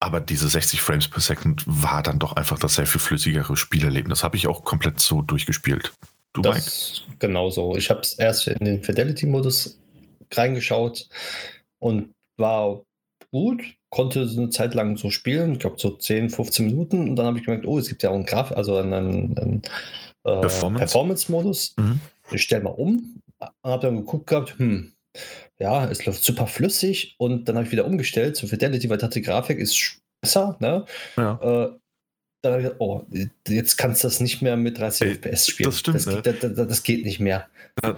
aber 0.00 0.20
diese 0.20 0.48
60 0.48 0.80
Frames 0.80 1.08
per 1.08 1.20
Second 1.20 1.62
war 1.66 2.02
dann 2.02 2.18
doch 2.18 2.32
einfach 2.32 2.58
das 2.58 2.74
sehr 2.74 2.86
viel 2.86 3.00
flüssigere 3.00 3.56
Spielerlebnis. 3.56 4.24
Habe 4.24 4.36
ich 4.36 4.46
auch 4.46 4.64
komplett 4.64 5.00
so 5.00 5.20
durchgespielt. 5.20 5.92
Du 6.34 6.42
das 6.42 7.04
Mike? 7.06 7.16
Genauso. 7.20 7.76
Ich 7.76 7.90
habe 7.90 8.00
es 8.00 8.14
erst 8.14 8.48
in 8.48 8.64
den 8.64 8.82
Fidelity-Modus 8.82 9.80
reingeschaut 10.32 11.08
und 11.78 12.12
war 12.36 12.82
gut, 13.30 13.62
konnte 13.90 14.22
eine 14.22 14.50
Zeit 14.50 14.74
lang 14.74 14.96
so 14.96 15.10
spielen, 15.10 15.52
ich 15.52 15.58
glaube 15.60 15.76
so 15.78 15.90
10, 15.90 16.30
15 16.30 16.66
Minuten 16.66 17.08
und 17.08 17.16
dann 17.16 17.26
habe 17.26 17.38
ich 17.38 17.44
gemerkt, 17.44 17.66
oh, 17.66 17.78
es 17.78 17.88
gibt 17.88 18.02
ja 18.02 18.10
auch 18.10 18.14
einen 18.14 18.26
Graf, 18.26 18.52
also 18.52 18.76
einen, 18.76 19.38
einen 19.38 19.62
äh, 20.24 20.40
Performance-Modus. 20.40 21.74
Mhm. 21.78 22.00
Ich 22.32 22.42
stelle 22.42 22.64
mal 22.64 22.70
um, 22.70 23.20
und 23.38 23.70
habe 23.70 23.86
dann 23.86 23.96
geguckt 23.96 24.26
gehabt, 24.26 24.58
hm, 24.58 24.92
ja, 25.58 25.88
es 25.88 26.04
läuft 26.04 26.24
super 26.24 26.46
flüssig 26.46 27.14
und 27.18 27.48
dann 27.48 27.56
habe 27.56 27.66
ich 27.66 27.72
wieder 27.72 27.86
umgestellt 27.86 28.36
zu 28.36 28.48
Fidelity, 28.48 28.88
weil 28.90 28.98
die 28.98 29.22
Grafik 29.22 29.58
ist 29.58 30.00
besser, 30.20 30.56
ne? 30.58 30.84
Ja. 31.16 31.38
Äh, 31.42 31.78
dann 32.44 32.52
habe 32.52 32.62
ich 32.62 32.68
gedacht, 32.68 32.80
oh, 32.80 33.06
jetzt 33.48 33.76
kannst 33.76 34.04
du 34.04 34.08
das 34.08 34.20
nicht 34.20 34.42
mehr 34.42 34.56
mit 34.56 34.78
30 34.78 35.06
Ey, 35.06 35.14
FPS 35.14 35.48
spielen. 35.48 35.70
das 35.70 35.78
stimmt, 35.80 35.96
Das, 35.96 36.06
ne? 36.06 36.22
das, 36.22 36.36
das, 36.40 36.54
das 36.68 36.82
geht 36.82 37.04
nicht 37.04 37.20
mehr. 37.20 37.46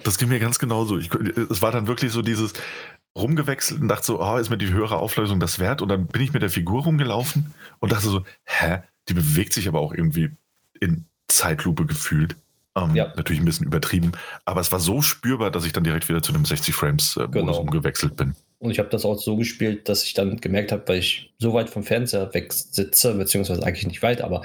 Das 0.05 0.16
ging 0.18 0.28
mir 0.28 0.39
ganz 0.40 0.59
genauso. 0.59 0.97
Ich, 0.98 1.10
es 1.51 1.60
war 1.62 1.73
dann 1.73 1.86
wirklich 1.86 2.12
so 2.12 2.23
dieses 2.23 2.52
rumgewechselt 3.16 3.81
und 3.81 3.89
dachte 3.89 4.06
so, 4.06 4.23
oh, 4.23 4.36
ist 4.36 4.51
mir 4.51 4.59
die 4.59 4.73
höhere 4.73 4.97
Auflösung 4.98 5.40
das 5.40 5.59
wert? 5.59 5.82
Und 5.82 5.89
dann 5.89 6.06
bin 6.06 6.23
ich 6.23 6.32
mit 6.32 6.43
der 6.43 6.51
Figur 6.51 6.85
rumgelaufen 6.85 7.55
und 7.81 7.93
dachte 7.93 8.09
so, 8.09 8.24
hä, 8.44 8.78
die 9.09 9.14
bewegt 9.14 9.52
sich 9.52 9.68
aber 9.68 9.81
auch 9.81 9.93
irgendwie 9.94 10.31
in 10.81 11.05
Zeitlupe 11.28 11.86
gefühlt. 11.86 12.36
Ähm, 12.77 12.94
Ja. 12.94 13.12
Natürlich 13.16 13.40
ein 13.40 13.47
bisschen 13.47 13.66
übertrieben, 13.66 14.12
aber 14.44 14.60
es 14.60 14.70
war 14.70 14.81
so 14.81 15.01
spürbar, 15.02 15.51
dass 15.51 15.64
ich 15.64 15.73
dann 15.73 15.85
direkt 15.85 16.09
wieder 16.09 16.23
zu 16.23 16.32
einem 16.35 16.44
60 16.44 16.74
Frames 16.74 17.16
äh, 17.16 17.20
Modus 17.20 17.32
Genau. 17.32 17.59
umgewechselt 17.60 18.16
bin. 18.16 18.35
Und 18.67 18.73
ich 18.73 18.81
habe 18.81 18.89
das 18.89 19.05
auch 19.05 19.17
so 19.17 19.37
gespielt, 19.37 19.89
dass 19.89 20.03
ich 20.03 20.13
dann 20.13 20.39
gemerkt 20.39 20.73
habe, 20.73 20.83
weil 20.87 20.99
ich 20.99 21.33
so 21.39 21.55
weit 21.55 21.71
vom 21.71 21.85
Fernseher 21.85 22.35
weg 22.35 22.53
sitze, 22.53 23.15
beziehungsweise 23.15 23.63
eigentlich 23.63 23.87
nicht 23.87 24.03
weit, 24.03 24.23
aber 24.23 24.43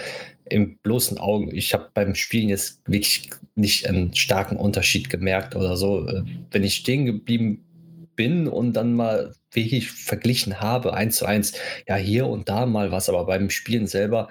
im 0.48 0.78
bloßen 0.78 1.18
Augen, 1.18 1.50
ich 1.52 1.74
habe 1.74 1.90
beim 1.94 2.14
Spielen 2.14 2.50
jetzt 2.50 2.82
wirklich 2.86 3.32
nicht 3.56 3.88
einen 3.88 4.14
starken 4.14 4.58
Unterschied 4.58 5.10
gemerkt 5.10 5.56
oder 5.56 5.76
so. 5.76 6.08
Äh, 6.08 6.24
Wenn 6.52 6.64
ich 6.64 6.76
stehen 6.76 7.08
geblieben 7.08 7.66
bin 8.16 8.48
und 8.48 8.74
dann 8.74 8.94
mal 8.94 9.34
wirklich 9.52 9.92
verglichen 9.92 10.62
habe, 10.62 10.94
eins 10.94 11.16
zu 11.16 11.26
eins, 11.26 11.54
ja, 11.88 11.96
hier 11.96 12.28
und 12.28 12.48
da 12.48 12.68
mal 12.68 12.92
was, 12.92 13.10
aber 13.10 13.26
beim 13.26 13.50
Spielen 13.50 13.88
selber 13.88 14.30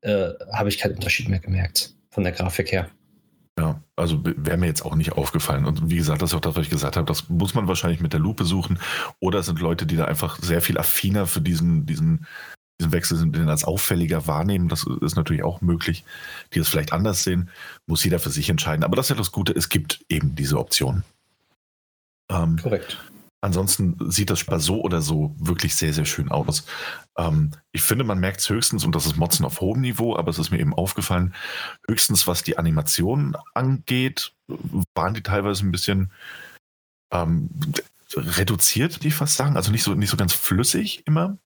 äh, 0.00 0.30
habe 0.52 0.68
ich 0.68 0.78
keinen 0.78 0.96
Unterschied 0.96 1.28
mehr 1.28 1.38
gemerkt 1.38 1.94
von 2.10 2.24
der 2.24 2.32
Grafik 2.32 2.72
her. 2.72 2.90
Ja, 3.58 3.82
also 3.96 4.20
wäre 4.22 4.56
mir 4.56 4.66
jetzt 4.66 4.84
auch 4.84 4.94
nicht 4.94 5.12
aufgefallen. 5.12 5.66
Und 5.66 5.90
wie 5.90 5.96
gesagt, 5.96 6.22
das 6.22 6.30
ist 6.30 6.36
auch 6.36 6.40
das, 6.40 6.54
was 6.54 6.62
ich 6.62 6.70
gesagt 6.70 6.96
habe. 6.96 7.06
Das 7.06 7.28
muss 7.28 7.54
man 7.54 7.66
wahrscheinlich 7.66 8.00
mit 8.00 8.12
der 8.12 8.20
Lupe 8.20 8.44
suchen. 8.44 8.78
Oder 9.18 9.40
es 9.40 9.46
sind 9.46 9.58
Leute, 9.58 9.84
die 9.84 9.96
da 9.96 10.04
einfach 10.04 10.38
sehr 10.40 10.62
viel 10.62 10.78
affiner 10.78 11.26
für 11.26 11.40
diesen, 11.40 11.84
diesen, 11.84 12.24
diesen 12.80 12.92
Wechsel 12.92 13.18
sind, 13.18 13.34
den 13.34 13.48
als 13.48 13.64
auffälliger 13.64 14.28
wahrnehmen. 14.28 14.68
Das 14.68 14.86
ist 15.00 15.16
natürlich 15.16 15.42
auch 15.42 15.60
möglich, 15.60 16.04
die 16.54 16.60
es 16.60 16.68
vielleicht 16.68 16.92
anders 16.92 17.24
sehen. 17.24 17.50
Muss 17.86 18.04
jeder 18.04 18.20
für 18.20 18.30
sich 18.30 18.48
entscheiden. 18.48 18.84
Aber 18.84 18.94
das 18.94 19.06
ist 19.06 19.10
ja 19.10 19.16
das 19.16 19.32
Gute, 19.32 19.52
es 19.52 19.68
gibt 19.68 20.04
eben 20.08 20.36
diese 20.36 20.56
Option. 20.56 21.02
Ähm, 22.30 22.58
Korrekt. 22.62 22.96
Ansonsten 23.40 23.96
sieht 24.10 24.30
das 24.30 24.46
so 24.64 24.80
oder 24.80 25.00
so 25.00 25.34
wirklich 25.38 25.76
sehr, 25.76 25.92
sehr 25.92 26.04
schön 26.04 26.30
aus. 26.30 26.66
Ähm, 27.16 27.52
ich 27.70 27.82
finde, 27.82 28.04
man 28.04 28.18
merkt 28.18 28.40
es 28.40 28.50
höchstens, 28.50 28.84
und 28.84 28.94
das 28.94 29.06
ist 29.06 29.16
Motzen 29.16 29.44
auf 29.44 29.60
hohem 29.60 29.80
Niveau, 29.80 30.16
aber 30.16 30.30
es 30.30 30.38
ist 30.38 30.50
mir 30.50 30.58
eben 30.58 30.74
aufgefallen, 30.74 31.34
höchstens 31.88 32.26
was 32.26 32.42
die 32.42 32.58
Animationen 32.58 33.36
angeht, 33.54 34.32
waren 34.94 35.14
die 35.14 35.22
teilweise 35.22 35.64
ein 35.64 35.70
bisschen 35.70 36.10
ähm, 37.12 37.48
reduziert, 38.16 38.96
würde 38.96 39.08
ich 39.08 39.14
fast 39.14 39.36
sagen. 39.36 39.56
Also 39.56 39.70
nicht 39.70 39.84
so, 39.84 39.94
nicht 39.94 40.10
so 40.10 40.16
ganz 40.16 40.32
flüssig 40.32 41.06
immer. 41.06 41.38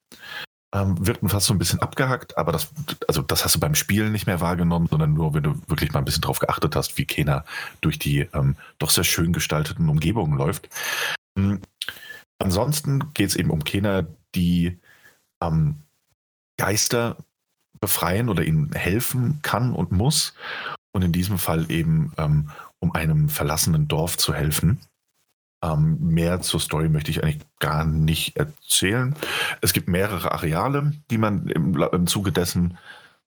Ähm, 0.74 1.06
wirkten 1.06 1.28
fast 1.28 1.46
so 1.46 1.52
ein 1.52 1.58
bisschen 1.58 1.80
abgehackt, 1.80 2.38
aber 2.38 2.50
das, 2.50 2.70
also 3.06 3.20
das 3.20 3.44
hast 3.44 3.56
du 3.56 3.60
beim 3.60 3.74
Spielen 3.74 4.10
nicht 4.10 4.26
mehr 4.26 4.40
wahrgenommen, 4.40 4.86
sondern 4.86 5.12
nur, 5.12 5.34
wenn 5.34 5.42
du 5.42 5.60
wirklich 5.66 5.92
mal 5.92 5.98
ein 5.98 6.06
bisschen 6.06 6.22
drauf 6.22 6.38
geachtet 6.38 6.74
hast, 6.74 6.96
wie 6.96 7.04
Kena 7.04 7.44
durch 7.82 7.98
die 7.98 8.20
ähm, 8.32 8.56
doch 8.78 8.88
sehr 8.88 9.04
schön 9.04 9.34
gestalteten 9.34 9.90
Umgebungen 9.90 10.38
läuft. 10.38 10.70
Ähm, 11.36 11.60
ansonsten 12.38 13.12
geht 13.14 13.30
es 13.30 13.36
eben 13.36 13.50
um 13.50 13.64
Kena, 13.64 14.06
die 14.34 14.78
ähm, 15.42 15.82
Geister 16.56 17.16
befreien 17.80 18.28
oder 18.28 18.44
ihnen 18.44 18.72
helfen 18.72 19.40
kann 19.42 19.72
und 19.72 19.92
muss. 19.92 20.34
Und 20.92 21.02
in 21.02 21.12
diesem 21.12 21.38
Fall 21.38 21.70
eben, 21.70 22.12
ähm, 22.18 22.50
um 22.78 22.92
einem 22.92 23.28
verlassenen 23.28 23.88
Dorf 23.88 24.16
zu 24.18 24.34
helfen. 24.34 24.80
Ähm, 25.64 25.98
mehr 26.00 26.40
zur 26.40 26.60
Story 26.60 26.88
möchte 26.88 27.10
ich 27.10 27.22
eigentlich 27.22 27.46
gar 27.60 27.84
nicht 27.84 28.36
erzählen. 28.36 29.14
Es 29.60 29.72
gibt 29.72 29.88
mehrere 29.88 30.32
Areale, 30.32 30.92
die 31.10 31.18
man 31.18 31.48
im, 31.48 31.80
im 31.80 32.06
Zuge 32.06 32.32
dessen 32.32 32.76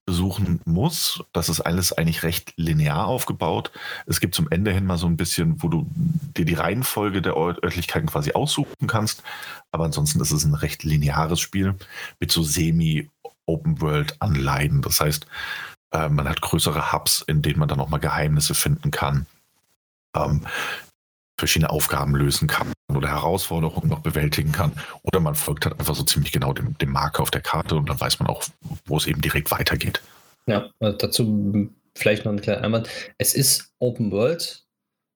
besuchen 0.06 0.62
muss. 0.66 1.24
Das 1.34 1.50
ist 1.50 1.62
alles 1.62 1.92
eigentlich 1.92 2.22
recht 2.24 2.54
linear 2.58 3.08
aufgebaut. 3.08 3.72
Es 4.06 4.20
gibt 4.20 4.36
zum 4.36 4.48
Ende 4.50 4.72
hin 4.72 4.86
mal 4.86 4.98
so 4.98 5.08
ein 5.08 5.18
bisschen, 5.18 5.64
wo 5.64 5.68
du 5.68 5.88
dir 6.38 6.46
die 6.46 6.54
Reihenfolge 6.54 7.22
der 7.22 7.36
Örtlichkeiten 7.36 8.08
quasi 8.08 8.32
aussuchen 8.34 8.88
kannst. 8.88 9.24
Aber 9.72 9.86
ansonsten 9.86 10.22
ist 10.22 10.32
es 10.32 10.46
ein 10.46 10.54
recht 10.54 10.84
lineares 10.84 11.40
Spiel 11.40 11.74
mit 12.20 12.32
so 12.32 12.44
semi-Open-World-Anleihen. 12.44 14.84
Das 14.84 15.02
heißt, 15.02 15.26
äh, 15.92 16.10
man 16.10 16.30
hat 16.30 16.42
größere 16.42 16.94
Hubs, 16.94 17.24
in 17.26 17.42
denen 17.42 17.58
man 17.60 17.68
dann 17.68 17.80
auch 17.80 17.90
mal 17.90 17.98
Geheimnisse 17.98 18.54
finden 18.54 18.92
kann. 18.92 19.26
Ähm, 20.16 20.42
verschiedene 21.38 21.72
Aufgaben 21.72 22.16
lösen 22.16 22.48
kann 22.48 22.75
oder 22.94 23.10
Herausforderungen 23.10 23.90
noch 23.90 24.00
bewältigen 24.00 24.52
kann. 24.52 24.72
Oder 25.04 25.20
man 25.20 25.36
folgt 25.36 25.66
halt 25.66 25.80
einfach 25.80 25.96
so 25.96 26.04
ziemlich 26.04 26.32
genau 26.32 26.54
dem, 26.54 26.78
dem 26.78 26.92
Marker 26.92 27.24
auf 27.24 27.32
der 27.32 27.42
Karte 27.42 27.76
und 27.76 27.90
dann 27.90 28.00
weiß 28.00 28.20
man 28.20 28.28
auch, 28.28 28.44
wo 28.86 28.98
es 28.98 29.08
eben 29.08 29.22
direkt 29.22 29.52
weitergeht. 29.52 30.02
Ja, 30.48 30.70
äh, 30.80 30.94
dazu 30.94 31.70
vielleicht 31.96 32.26
noch 32.26 32.32
ein 32.32 32.42
kleiner 32.42 32.64
Einwand. 32.64 32.90
Es 33.18 33.34
ist 33.34 33.74
Open 33.80 34.12
World, 34.12 34.66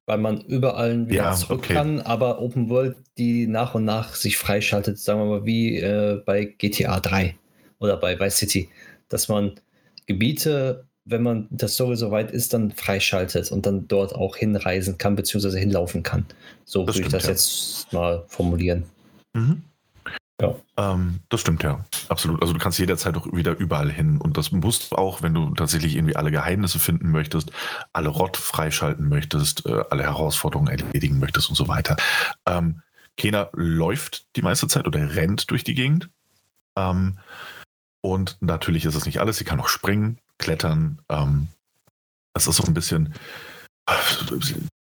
weil 0.08 0.18
man 0.18 0.42
überall 0.42 1.08
wieder 1.08 1.24
Ja, 1.24 1.36
zurück 1.36 1.60
okay. 1.60 1.74
kann, 1.74 2.02
aber 2.02 2.42
Open 2.42 2.70
World, 2.70 2.98
die 3.18 3.46
nach 3.46 3.76
und 3.76 3.86
nach 3.86 4.16
sich 4.16 4.38
freischaltet, 4.38 4.98
sagen 4.98 5.20
wir 5.20 5.26
mal 5.26 5.46
wie 5.46 5.78
äh, 5.78 6.22
bei 6.26 6.46
GTA 6.46 7.00
3 7.00 7.38
oder 7.80 7.98
bei 7.98 8.20
Vice 8.20 8.38
City, 8.38 8.70
dass 9.10 9.28
man 9.28 9.60
Gebiete, 10.08 10.89
wenn 11.06 11.24
man 11.24 11.48
das 11.50 11.74
Story 11.74 11.96
so 11.96 12.12
weit 12.12 12.32
ist, 12.32 12.54
dann 12.54 12.72
freischaltet 12.72 13.52
und 13.52 13.66
dann 13.66 13.88
dort 13.88 14.14
auch 14.14 14.36
hinreisen 14.36 14.98
kann, 14.98 15.16
beziehungsweise 15.16 15.60
hinlaufen 15.60 16.04
kann. 16.04 16.26
So 16.66 16.86
Das 16.86 16.96
würde 16.96 17.08
ich 17.08 17.12
das 17.14 17.24
ja. 17.24 17.30
jetzt 17.30 17.94
mal 17.94 18.24
formulieren. 18.28 18.84
Mhm. 19.34 19.64
Ja. 20.42 20.56
Ähm, 20.78 21.20
das 21.28 21.42
stimmt 21.42 21.64
ja, 21.64 21.84
absolut. 22.08 22.42
Also 22.42 22.54
du 22.54 22.60
kannst 22.60 22.80
jederzeit 22.80 23.18
auch 23.18 23.28
wieder 23.34 23.58
überall 23.58 23.92
hin 23.92 24.20
und 24.20 24.38
das 24.38 24.52
musst 24.52 24.92
du 24.92 24.96
auch, 24.96 25.22
wenn 25.22 25.34
du 25.34 25.54
tatsächlich 25.54 25.96
irgendwie 25.98 26.16
alle 26.16 26.32
Geheimnisse 26.32 26.80
finden 26.80 27.12
möchtest, 27.12 27.52
alle 27.92 28.10
Rott 28.10 28.38
freischalten 28.38 29.10
möchtest, 29.10 29.66
äh, 29.66 29.84
alle 29.90 30.04
Herausforderungen 30.04 30.70
erledigen 30.70 31.20
möchtest 31.20 31.50
und 31.50 31.56
so 31.56 31.68
weiter. 31.68 31.98
Ähm, 32.46 32.82
Kena 33.18 33.50
läuft 33.54 34.28
die 34.38 34.42
meiste 34.42 34.68
Zeit 34.70 34.88
oder 34.88 35.16
rennt 35.16 35.52
durch 35.52 35.66
die 35.66 35.76
Gegend. 35.76 36.10
Ähm, 36.78 37.20
und 38.02 38.38
natürlich 38.40 38.86
ist 38.86 38.96
es 38.96 39.06
nicht 39.06 39.20
alles. 39.20 39.38
Sie 39.38 39.44
kann 39.44 39.60
auch 39.60 39.68
springen, 39.68 40.20
klettern. 40.40 41.00
Ähm, 41.10 41.48
das 42.34 42.48
ist 42.48 42.56
so 42.56 42.64
ein 42.64 42.74
bisschen, 42.74 43.14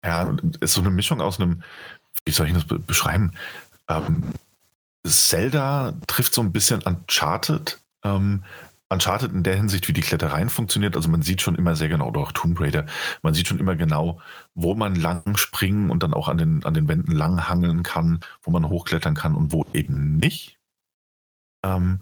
ja, 0.04 0.36
ist 0.60 0.74
so 0.74 0.82
eine 0.82 0.90
Mischung 0.90 1.22
aus 1.22 1.40
einem, 1.40 1.62
wie 2.26 2.32
soll 2.32 2.48
ich 2.48 2.54
das 2.54 2.66
be 2.66 2.80
beschreiben? 2.80 3.34
Ähm, 3.88 4.24
Zelda 5.06 5.94
trifft 6.08 6.34
so 6.34 6.42
ein 6.42 6.52
bisschen 6.52 6.82
Uncharted. 6.82 7.80
Ähm, 8.04 8.44
Uncharted 8.90 9.32
in 9.32 9.44
der 9.44 9.56
Hinsicht, 9.56 9.88
wie 9.88 9.94
die 9.94 10.02
Klettereien 10.02 10.50
funktioniert. 10.50 10.96
Also 10.96 11.10
man 11.10 11.22
sieht 11.22 11.42
schon 11.42 11.56
immer 11.56 11.76
sehr 11.76 11.88
genau, 11.88 12.10
oder 12.10 12.20
auch 12.20 12.32
Tomb 12.34 12.60
Raider, 12.60 12.86
man 13.22 13.34
sieht 13.34 13.48
schon 13.48 13.60
immer 13.60 13.76
genau, 13.76 14.20
wo 14.54 14.76
man 14.76 14.96
lang 14.96 15.38
springen 15.38 15.90
und 15.90 16.04
dann 16.04 16.14
auch 16.14 16.28
an 16.28 16.38
den, 16.38 16.66
an 16.66 16.74
den 16.74 16.88
Wänden 16.88 17.14
lang 17.14 17.48
hangeln 17.48 17.84
kann, 17.84 18.20
wo 18.42 18.52
man 18.52 18.68
hochklettern 18.68 19.16
kann 19.16 19.36
und 19.36 19.54
wo 19.54 19.66
eben 19.74 20.18
nicht. 20.18 20.60
Ähm, 21.64 22.02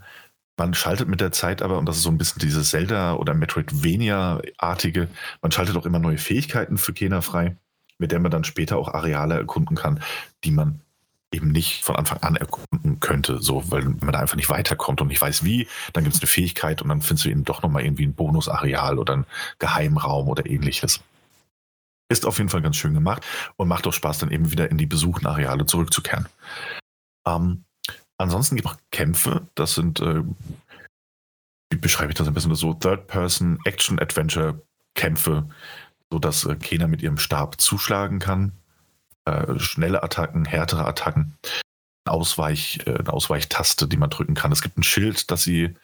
man 0.60 0.73
schaltet 0.76 1.07
mit 1.07 1.22
der 1.22 1.31
Zeit 1.31 1.61
aber, 1.64 1.80
und 1.80 1.88
das 1.88 1.98
ist 1.98 2.03
so 2.03 2.11
ein 2.11 2.18
bisschen 2.18 2.40
dieses 2.40 2.69
Zelda- 2.69 3.14
oder 3.14 3.34
Metroidvania-artige, 3.34 5.07
man 5.41 5.52
schaltet 5.52 5.76
auch 5.76 5.86
immer 5.86 5.99
neue 5.99 6.19
Fähigkeiten 6.19 6.77
für 6.77 6.94
Kena 6.94 7.22
frei, 7.22 7.57
mit 7.98 8.11
der 8.11 8.19
man 8.19 8.31
dann 8.31 8.44
später 8.44 8.77
auch 8.77 8.94
Areale 8.94 9.36
erkunden 9.36 9.76
kann, 9.76 10.02
die 10.44 10.52
man 10.52 10.81
eben 11.31 11.52
nicht 11.52 11.84
von 11.84 11.95
Anfang 11.95 12.19
an 12.19 12.36
erkunden 12.36 12.99
könnte, 12.99 13.41
so, 13.41 13.72
weil 13.72 13.84
man 13.84 14.11
da 14.11 14.19
einfach 14.19 14.36
nicht 14.36 14.49
weiterkommt 14.49 15.02
und 15.02 15.07
nicht 15.07 15.22
weiß 15.22 15.44
wie, 15.44 15.68
dann 15.94 16.03
gibt 16.03 16.15
es 16.15 16.22
eine 16.22 16.27
Fähigkeit 16.27 16.81
und 16.81 16.90
dann 16.90 17.02
findest 17.02 17.26
du 17.26 17.30
eben 17.30 17.44
doch 17.44 17.61
nochmal 17.61 17.84
irgendwie 17.84 18.06
ein 18.06 18.15
Bonusareal 18.15 18.98
oder 18.98 19.14
einen 19.14 19.26
Geheimraum 19.60 20.27
oder 20.27 20.45
ähnliches. 20.45 21.02
Ist 22.11 22.26
auf 22.26 22.40
jeden 22.40 22.49
Fall 22.49 22.64
ganz 22.64 22.77
schön 22.77 22.95
gemacht 22.95 23.23
und 23.56 23.68
macht 23.68 23.86
auch 23.86 23.94
Spaß, 23.94 24.19
dann 24.19 24.31
eben 24.31 24.52
wieder 24.52 24.72
in 24.72 24.80
die 24.80 24.88
besuchten 24.88 25.27
Areale 25.27 25.68
zurückzukehren. 25.68 26.27
Ähm, 27.27 27.64
ansonsten 28.19 28.55
gibt 28.55 28.69
es 28.69 28.77
Kämpfe, 28.91 29.47
das 29.55 29.73
sind, 29.75 29.99
äh, 29.99 30.23
wie 31.71 31.77
beschreibe 31.77 32.11
ich 32.11 32.17
das 32.17 32.27
ein 32.27 32.33
bisschen, 32.33 32.55
so 32.55 32.73
Third-Person-Action-Adventure-Kämpfe, 32.75 35.49
sodass 36.11 36.45
äh, 36.45 36.55
Kena 36.55 36.87
mit 36.87 37.01
ihrem 37.01 37.17
Stab 37.17 37.59
zuschlagen 37.59 38.19
kann 38.19 38.53
äh, 39.29 39.59
schnelle 39.59 40.03
Attacken, 40.03 40.45
härtere 40.45 40.85
Attacken, 40.85 41.37
Ausweich, 42.05 42.79
äh, 42.85 42.95
eine 42.95 43.13
Ausweichtaste, 43.13 43.87
die 43.87 43.97
man 43.97 44.09
drücken 44.09 44.33
kann. 44.33 44.51
Es 44.51 44.61
gibt 44.61 44.77
ein 44.77 44.83
Schild, 44.83 45.29
das 45.31 45.43
sie 45.43 45.75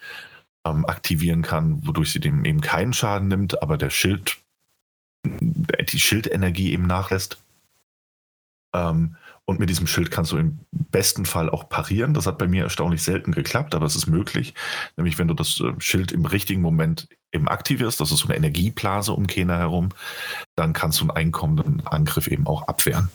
ähm, 0.66 0.86
aktivieren 0.86 1.42
kann, 1.42 1.86
wodurch 1.86 2.12
sie 2.12 2.20
dem 2.20 2.46
eben 2.46 2.62
keinen 2.62 2.94
Schaden 2.94 3.28
nimmt, 3.28 3.62
aber 3.62 3.78
der 3.78 3.90
Schild, 3.90 4.38
die 5.24 6.00
Schildenergie 6.00 6.72
eben 6.72 6.88
nachlässt. 6.88 7.42
Ähm, 8.74 9.16
und 9.46 9.60
mit 9.60 9.70
diesem 9.70 9.88
Schild 9.88 10.10
kannst 10.10 10.32
du 10.32 10.38
im 10.38 10.60
besten 10.72 11.26
Fall 11.26 11.50
auch 11.50 11.70
parieren. 11.70 12.14
Das 12.14 12.26
hat 12.26 12.38
bei 12.38 12.48
mir 12.48 12.64
erstaunlich 12.64 13.04
selten 13.04 13.32
geklappt, 13.32 13.76
aber 13.76 13.86
es 13.86 13.96
ist 13.96 14.08
möglich. 14.08 14.54
Nämlich, 14.98 15.18
wenn 15.20 15.28
du 15.28 15.34
das 15.34 15.60
äh, 15.60 15.74
Schild 15.80 16.12
im 16.12 16.26
richtigen 16.26 16.62
Moment 16.62 17.08
eben 17.32 17.48
aktivierst, 17.48 18.00
das 18.00 18.12
ist 18.12 18.20
so 18.20 18.28
eine 18.28 18.38
Energieblase 18.38 19.12
um 19.12 19.28
Kena 19.28 19.58
herum, 19.58 19.90
dann 20.56 20.74
kannst 20.74 21.00
du 21.00 21.04
einen 21.04 21.12
einkommenden 21.12 21.86
Angriff 21.86 22.28
eben 22.28 22.48
auch 22.48 22.68
abwehren. 22.68 23.10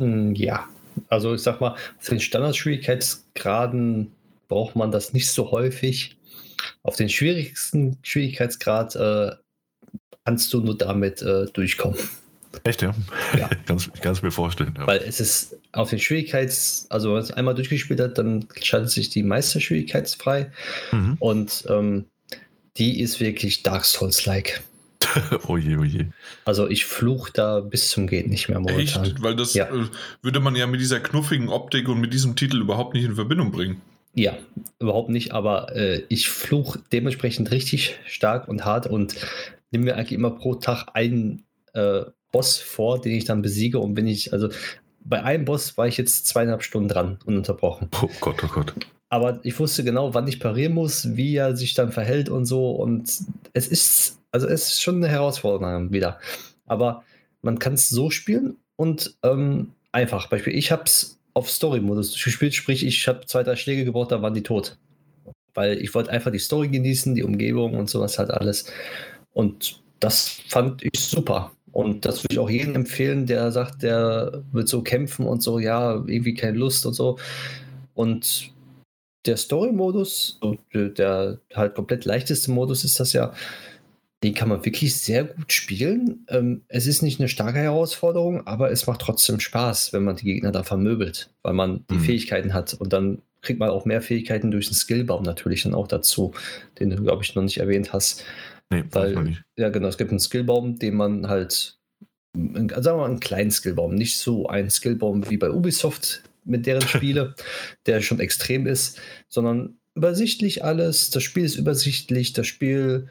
Hm, 0.00 0.34
ja, 0.34 0.66
also 1.08 1.34
ich 1.34 1.42
sag 1.42 1.60
mal, 1.60 1.70
auf 1.98 2.08
den 2.08 2.20
Standardschwierigkeitsgraden 2.20 4.12
braucht 4.48 4.76
man 4.76 4.90
das 4.90 5.12
nicht 5.12 5.30
so 5.30 5.50
häufig. 5.50 6.18
Auf 6.82 6.96
den 6.96 7.08
schwierigsten 7.08 7.96
Schwierigkeitsgrad 8.02 8.96
äh, 8.96 9.30
kannst 10.24 10.52
du 10.52 10.60
nur 10.60 10.76
damit 10.76 11.22
äh, 11.22 11.46
durchkommen. 11.46 11.98
Echt, 12.64 12.82
ja? 12.82 12.94
Ja. 13.38 13.48
ganz, 13.66 13.90
ganz 14.00 14.22
mir 14.22 14.30
vorstellen. 14.30 14.74
Ja. 14.76 14.86
Weil 14.86 14.98
es 14.98 15.20
ist 15.20 15.56
auf 15.72 15.90
den 15.90 15.98
Schwierigkeits-, 15.98 16.86
also 16.88 17.08
wenn 17.08 17.14
man 17.14 17.22
es 17.22 17.30
einmal 17.30 17.54
durchgespielt 17.54 18.00
hat, 18.00 18.18
dann 18.18 18.46
schaltet 18.60 18.90
sich 18.90 19.10
die 19.10 19.22
Meisterschwierigkeit 19.22 20.08
frei. 20.10 20.50
Mhm. 20.92 21.16
Und 21.20 21.64
ähm, 21.68 22.06
die 22.76 23.00
ist 23.00 23.20
wirklich 23.20 23.62
Dark 23.62 23.84
Souls-like. 23.84 24.62
oje, 25.48 25.78
oje. 25.78 26.12
Also 26.44 26.68
ich 26.68 26.84
fluch 26.84 27.30
da 27.30 27.60
bis 27.60 27.90
zum 27.90 28.06
geht 28.06 28.28
nicht 28.28 28.48
mehr 28.48 28.60
momentan. 28.60 29.04
Echt? 29.04 29.22
Weil 29.22 29.36
das 29.36 29.54
ja. 29.54 29.66
äh, 29.66 29.86
würde 30.22 30.40
man 30.40 30.56
ja 30.56 30.66
mit 30.66 30.80
dieser 30.80 31.00
knuffigen 31.00 31.48
Optik 31.48 31.88
und 31.88 32.00
mit 32.00 32.12
diesem 32.12 32.36
Titel 32.36 32.60
überhaupt 32.60 32.94
nicht 32.94 33.04
in 33.04 33.14
Verbindung 33.14 33.50
bringen. 33.50 33.80
Ja, 34.14 34.36
überhaupt 34.80 35.08
nicht, 35.08 35.32
aber 35.32 35.74
äh, 35.74 36.02
ich 36.08 36.28
fluch 36.28 36.76
dementsprechend 36.92 37.52
richtig 37.52 37.96
stark 38.06 38.48
und 38.48 38.64
hart 38.64 38.86
und 38.88 39.14
nehme 39.70 39.84
mir 39.84 39.96
eigentlich 39.96 40.12
immer 40.12 40.30
pro 40.30 40.56
Tag 40.56 40.88
einen 40.94 41.44
äh, 41.74 42.02
Boss 42.32 42.58
vor, 42.58 43.00
den 43.00 43.12
ich 43.12 43.24
dann 43.24 43.42
besiege 43.42 43.78
und 43.78 43.94
bin 43.94 44.06
ich, 44.06 44.32
also 44.32 44.48
bei 45.04 45.22
einem 45.22 45.44
Boss 45.44 45.76
war 45.76 45.88
ich 45.88 45.96
jetzt 45.96 46.26
zweieinhalb 46.26 46.62
Stunden 46.62 46.88
dran, 46.88 47.18
ununterbrochen. 47.24 47.88
Oh 48.02 48.08
Gott, 48.20 48.42
oh 48.44 48.48
Gott. 48.48 48.74
Aber 49.08 49.40
ich 49.42 49.58
wusste 49.58 49.82
genau, 49.82 50.14
wann 50.14 50.28
ich 50.28 50.38
parieren 50.38 50.74
muss, 50.74 51.16
wie 51.16 51.34
er 51.34 51.56
sich 51.56 51.74
dann 51.74 51.90
verhält 51.90 52.28
und 52.28 52.46
so. 52.46 52.70
Und 52.70 53.12
es 53.52 53.66
ist, 53.66 54.18
also 54.30 54.46
es 54.46 54.68
ist 54.68 54.82
schon 54.82 54.96
eine 54.96 55.08
Herausforderung 55.08 55.92
wieder. 55.92 56.20
Aber 56.66 57.02
man 57.42 57.58
kann 57.58 57.74
es 57.74 57.88
so 57.88 58.10
spielen 58.10 58.56
und 58.76 59.16
ähm, 59.24 59.72
einfach. 59.90 60.28
Beispiel, 60.28 60.54
ich 60.54 60.70
habe 60.70 60.84
es 60.84 61.18
auf 61.34 61.50
Story-Modus 61.50 62.22
gespielt, 62.22 62.54
sprich, 62.54 62.86
ich 62.86 63.08
habe 63.08 63.26
zwei, 63.26 63.42
drei 63.42 63.56
Schläge 63.56 63.84
gebraucht, 63.84 64.12
dann 64.12 64.22
waren 64.22 64.34
die 64.34 64.42
tot. 64.42 64.78
Weil 65.54 65.78
ich 65.82 65.92
wollte 65.94 66.10
einfach 66.10 66.30
die 66.30 66.38
Story 66.38 66.68
genießen, 66.68 67.16
die 67.16 67.24
Umgebung 67.24 67.74
und 67.74 67.90
sowas 67.90 68.18
halt 68.18 68.30
alles. 68.30 68.66
Und 69.32 69.80
das 69.98 70.40
fand 70.48 70.84
ich 70.84 71.00
super. 71.00 71.50
Und 71.72 72.04
das 72.04 72.24
würde 72.24 72.34
ich 72.34 72.38
auch 72.38 72.50
jedem 72.50 72.74
empfehlen, 72.74 73.26
der 73.26 73.52
sagt, 73.52 73.82
der 73.82 74.42
wird 74.52 74.68
so 74.68 74.82
kämpfen 74.82 75.26
und 75.26 75.42
so, 75.42 75.58
ja, 75.58 75.94
irgendwie 76.06 76.34
keine 76.34 76.58
Lust 76.58 76.84
und 76.86 76.94
so. 76.94 77.18
Und 77.94 78.50
der 79.26 79.36
Story-Modus, 79.36 80.40
der 80.74 81.38
halt 81.54 81.74
komplett 81.74 82.04
leichteste 82.04 82.50
Modus 82.50 82.84
ist 82.84 82.98
das 82.98 83.12
ja, 83.12 83.32
den 84.22 84.34
kann 84.34 84.48
man 84.48 84.64
wirklich 84.64 84.96
sehr 84.96 85.24
gut 85.24 85.52
spielen. 85.52 86.26
Ähm, 86.28 86.62
es 86.68 86.86
ist 86.86 87.02
nicht 87.02 87.20
eine 87.20 87.28
starke 87.28 87.58
Herausforderung, 87.58 88.46
aber 88.46 88.70
es 88.70 88.86
macht 88.86 89.00
trotzdem 89.00 89.40
Spaß, 89.40 89.92
wenn 89.92 90.04
man 90.04 90.16
die 90.16 90.26
Gegner 90.26 90.52
da 90.52 90.62
vermöbelt, 90.62 91.30
weil 91.42 91.54
man 91.54 91.84
die 91.90 91.94
mhm. 91.94 92.00
Fähigkeiten 92.00 92.52
hat. 92.52 92.74
Und 92.74 92.92
dann 92.92 93.22
kriegt 93.40 93.58
man 93.58 93.70
auch 93.70 93.86
mehr 93.86 94.02
Fähigkeiten 94.02 94.50
durch 94.50 94.68
den 94.68 94.74
Skillbaum 94.74 95.22
natürlich 95.22 95.62
dann 95.62 95.74
auch 95.74 95.88
dazu, 95.88 96.32
den 96.78 96.90
du, 96.90 97.02
glaube 97.02 97.22
ich, 97.22 97.34
noch 97.34 97.42
nicht 97.42 97.58
erwähnt 97.58 97.94
hast. 97.94 98.24
Nee, 98.72 98.84
weil, 98.92 99.22
nicht. 99.22 99.42
Ja, 99.56 99.68
genau, 99.68 99.88
es 99.88 99.98
gibt 99.98 100.10
einen 100.10 100.20
Skillbaum, 100.20 100.78
den 100.78 100.94
man 100.94 101.28
halt, 101.28 101.78
sagen 102.34 102.70
wir 102.84 102.96
mal, 102.96 103.06
einen 103.06 103.20
kleinen 103.20 103.50
Skillbaum, 103.50 103.94
nicht 103.94 104.18
so 104.18 104.46
ein 104.46 104.70
Skillbaum 104.70 105.28
wie 105.28 105.36
bei 105.36 105.50
Ubisoft 105.50 106.22
mit 106.44 106.66
deren 106.66 106.82
Spiele, 106.88 107.34
der 107.86 108.00
schon 108.00 108.20
extrem 108.20 108.66
ist, 108.66 109.00
sondern 109.28 109.78
übersichtlich 109.94 110.64
alles. 110.64 111.10
Das 111.10 111.22
Spiel 111.22 111.44
ist 111.44 111.56
übersichtlich, 111.56 112.32
das 112.32 112.46
Spiel 112.46 113.08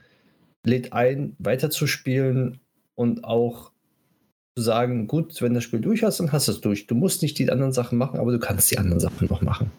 lädt 0.65 0.93
ein, 0.93 1.35
weiterzuspielen 1.39 2.59
und 2.95 3.23
auch 3.23 3.71
zu 4.55 4.63
sagen, 4.63 5.07
gut, 5.07 5.41
wenn 5.41 5.53
das 5.53 5.63
Spiel 5.63 5.79
durch 5.79 6.03
hast, 6.03 6.19
dann 6.19 6.31
hast 6.31 6.47
du 6.47 6.51
es 6.53 6.61
durch. 6.61 6.87
Du 6.87 6.95
musst 6.95 7.21
nicht 7.21 7.37
die 7.37 7.49
anderen 7.49 7.71
Sachen 7.71 7.97
machen, 7.97 8.19
aber 8.19 8.31
du 8.31 8.39
kannst 8.39 8.71
die 8.71 8.77
anderen 8.77 8.99
Sachen 8.99 9.27
noch 9.27 9.41
machen. 9.41 9.71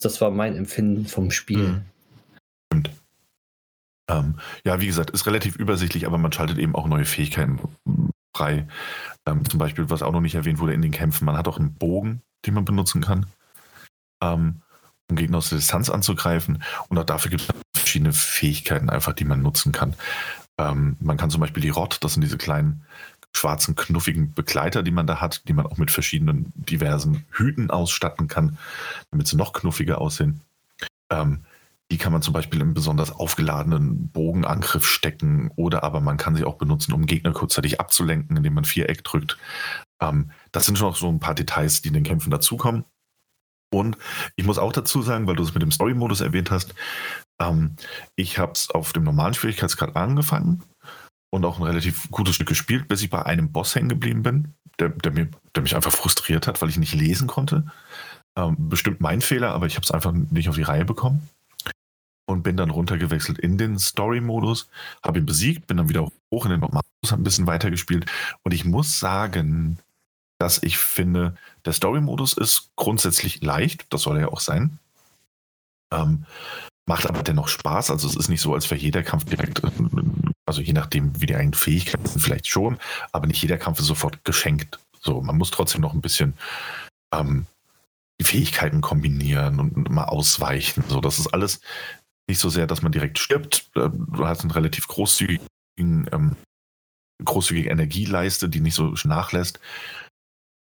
Das 0.00 0.20
war 0.20 0.30
mein 0.30 0.56
Empfinden 0.56 1.06
vom 1.06 1.30
Spiel. 1.30 1.82
Mhm. 2.72 2.82
Ähm, 4.08 4.36
ja, 4.64 4.80
wie 4.80 4.86
gesagt, 4.86 5.10
ist 5.10 5.26
relativ 5.26 5.56
übersichtlich, 5.56 6.06
aber 6.06 6.18
man 6.18 6.32
schaltet 6.32 6.58
eben 6.58 6.74
auch 6.74 6.86
neue 6.86 7.04
Fähigkeiten 7.04 7.60
frei. 8.34 8.66
Ähm, 9.26 9.48
zum 9.48 9.58
Beispiel, 9.58 9.90
was 9.90 10.02
auch 10.02 10.12
noch 10.12 10.20
nicht 10.20 10.34
erwähnt 10.34 10.58
wurde 10.58 10.74
in 10.74 10.82
den 10.82 10.92
Kämpfen, 10.92 11.24
man 11.24 11.36
hat 11.36 11.48
auch 11.48 11.58
einen 11.58 11.74
Bogen, 11.74 12.22
den 12.46 12.54
man 12.54 12.64
benutzen 12.64 13.02
kann. 13.02 13.26
Ähm, 14.22 14.62
um 15.10 15.16
Gegner 15.16 15.38
aus 15.38 15.48
der 15.48 15.58
Distanz 15.58 15.90
anzugreifen. 15.90 16.62
Und 16.88 16.98
auch 16.98 17.04
dafür 17.04 17.30
gibt 17.30 17.42
es 17.42 17.80
verschiedene 17.80 18.12
Fähigkeiten 18.12 18.90
einfach, 18.90 19.14
die 19.14 19.24
man 19.24 19.42
nutzen 19.42 19.72
kann. 19.72 19.94
Ähm, 20.58 20.96
man 21.00 21.16
kann 21.16 21.30
zum 21.30 21.40
Beispiel 21.40 21.62
die 21.62 21.70
Rot, 21.70 21.98
das 22.02 22.14
sind 22.14 22.22
diese 22.22 22.38
kleinen 22.38 22.84
schwarzen, 23.32 23.76
knuffigen 23.76 24.34
Begleiter, 24.34 24.82
die 24.82 24.90
man 24.90 25.06
da 25.06 25.20
hat, 25.20 25.48
die 25.48 25.52
man 25.52 25.66
auch 25.66 25.76
mit 25.76 25.90
verschiedenen 25.90 26.52
diversen 26.54 27.24
Hüten 27.30 27.70
ausstatten 27.70 28.28
kann, 28.28 28.58
damit 29.10 29.28
sie 29.28 29.36
noch 29.36 29.52
knuffiger 29.52 30.00
aussehen. 30.00 30.40
Ähm, 31.10 31.44
die 31.90 31.98
kann 31.98 32.12
man 32.12 32.22
zum 32.22 32.34
Beispiel 32.34 32.60
im 32.60 32.74
besonders 32.74 33.10
aufgeladenen 33.12 34.10
Bogenangriff 34.10 34.86
stecken 34.86 35.50
oder 35.56 35.84
aber 35.84 36.00
man 36.00 36.18
kann 36.18 36.36
sie 36.36 36.44
auch 36.44 36.56
benutzen, 36.56 36.92
um 36.92 37.06
Gegner 37.06 37.32
kurzzeitig 37.32 37.80
abzulenken, 37.80 38.36
indem 38.36 38.54
man 38.54 38.64
Viereck 38.64 39.04
drückt. 39.04 39.38
Ähm, 40.00 40.30
das 40.52 40.66
sind 40.66 40.76
schon 40.76 40.88
noch 40.88 40.96
so 40.96 41.08
ein 41.08 41.20
paar 41.20 41.34
Details, 41.34 41.80
die 41.80 41.88
in 41.88 41.94
den 41.94 42.04
Kämpfen 42.04 42.30
dazukommen. 42.30 42.84
Und 43.70 43.98
ich 44.36 44.44
muss 44.44 44.58
auch 44.58 44.72
dazu 44.72 45.02
sagen, 45.02 45.26
weil 45.26 45.36
du 45.36 45.42
es 45.42 45.54
mit 45.54 45.62
dem 45.62 45.72
Story-Modus 45.72 46.20
erwähnt 46.20 46.50
hast, 46.50 46.74
ähm, 47.40 47.76
ich 48.16 48.38
habe 48.38 48.52
es 48.52 48.70
auf 48.70 48.92
dem 48.92 49.04
normalen 49.04 49.34
Schwierigkeitsgrad 49.34 49.96
angefangen 49.96 50.62
und 51.30 51.44
auch 51.44 51.58
ein 51.58 51.64
relativ 51.64 52.10
gutes 52.10 52.34
Stück 52.34 52.48
gespielt, 52.48 52.88
bis 52.88 53.02
ich 53.02 53.10
bei 53.10 53.24
einem 53.24 53.52
Boss 53.52 53.74
hängen 53.74 53.88
geblieben 53.88 54.22
bin, 54.22 54.54
der, 54.78 54.90
der, 54.90 55.12
mir, 55.12 55.28
der 55.54 55.62
mich 55.62 55.76
einfach 55.76 55.92
frustriert 55.92 56.46
hat, 56.46 56.60
weil 56.60 56.68
ich 56.68 56.78
nicht 56.78 56.94
lesen 56.94 57.28
konnte. 57.28 57.66
Ähm, 58.36 58.56
bestimmt 58.58 59.00
mein 59.00 59.20
Fehler, 59.20 59.52
aber 59.52 59.66
ich 59.66 59.76
habe 59.76 59.84
es 59.84 59.90
einfach 59.90 60.12
nicht 60.12 60.48
auf 60.48 60.56
die 60.56 60.62
Reihe 60.62 60.84
bekommen. 60.84 61.28
Und 62.28 62.42
bin 62.42 62.58
dann 62.58 62.68
runtergewechselt 62.68 63.38
in 63.38 63.56
den 63.56 63.78
Story-Modus, 63.78 64.68
habe 65.02 65.18
ihn 65.18 65.24
besiegt, 65.24 65.66
bin 65.66 65.78
dann 65.78 65.88
wieder 65.88 66.12
hoch 66.30 66.44
in 66.44 66.50
den 66.50 66.60
normalen 66.60 66.84
Modus, 67.00 67.10
habe 67.10 67.22
ein 67.22 67.24
bisschen 67.24 67.46
weitergespielt. 67.46 68.04
Und 68.42 68.52
ich 68.52 68.66
muss 68.66 69.00
sagen, 69.00 69.78
dass 70.38 70.62
ich 70.62 70.76
finde, 70.76 71.36
der 71.64 71.72
Story-Modus 71.72 72.34
ist 72.34 72.70
grundsätzlich 72.76 73.42
leicht, 73.42 73.86
das 73.94 74.02
soll 74.02 74.16
er 74.16 74.22
ja 74.22 74.28
auch 74.28 74.40
sein. 74.40 74.78
Ähm, 75.90 76.26
macht 76.86 77.06
aber 77.06 77.22
dennoch 77.22 77.48
Spaß. 77.48 77.90
Also 77.90 78.06
es 78.06 78.14
ist 78.14 78.28
nicht 78.28 78.42
so, 78.42 78.52
als 78.52 78.70
wäre 78.70 78.80
jeder 78.80 79.02
Kampf 79.02 79.24
direkt, 79.24 79.62
also 80.44 80.60
je 80.60 80.74
nachdem, 80.74 81.18
wie 81.20 81.26
die 81.26 81.34
eigenen 81.34 81.54
Fähigkeiten 81.54 82.06
sind, 82.06 82.20
vielleicht 82.20 82.46
schon, 82.46 82.78
aber 83.10 83.26
nicht 83.26 83.40
jeder 83.40 83.56
Kampf 83.56 83.80
ist 83.80 83.86
sofort 83.86 84.22
geschenkt. 84.26 84.78
So, 85.00 85.22
man 85.22 85.38
muss 85.38 85.50
trotzdem 85.50 85.80
noch 85.80 85.94
ein 85.94 86.02
bisschen 86.02 86.34
ähm, 87.14 87.46
die 88.20 88.24
Fähigkeiten 88.24 88.80
kombinieren 88.80 89.60
und 89.60 89.90
mal 89.90 90.04
ausweichen. 90.04 90.84
So, 90.88 91.00
das 91.00 91.18
ist 91.18 91.28
alles 91.28 91.60
nicht 92.28 92.38
so 92.38 92.48
sehr, 92.48 92.66
dass 92.66 92.82
man 92.82 92.92
direkt 92.92 93.18
stirbt. 93.18 93.70
Äh, 93.74 93.90
du 93.90 94.26
hast 94.26 94.42
einen 94.42 94.50
relativ 94.50 94.86
großzügigen, 94.86 95.48
ähm, 95.78 96.36
großzügige 97.24 97.70
Energieleiste, 97.70 98.48
die 98.48 98.60
nicht 98.60 98.74
so 98.74 98.94
nachlässt. 99.04 99.60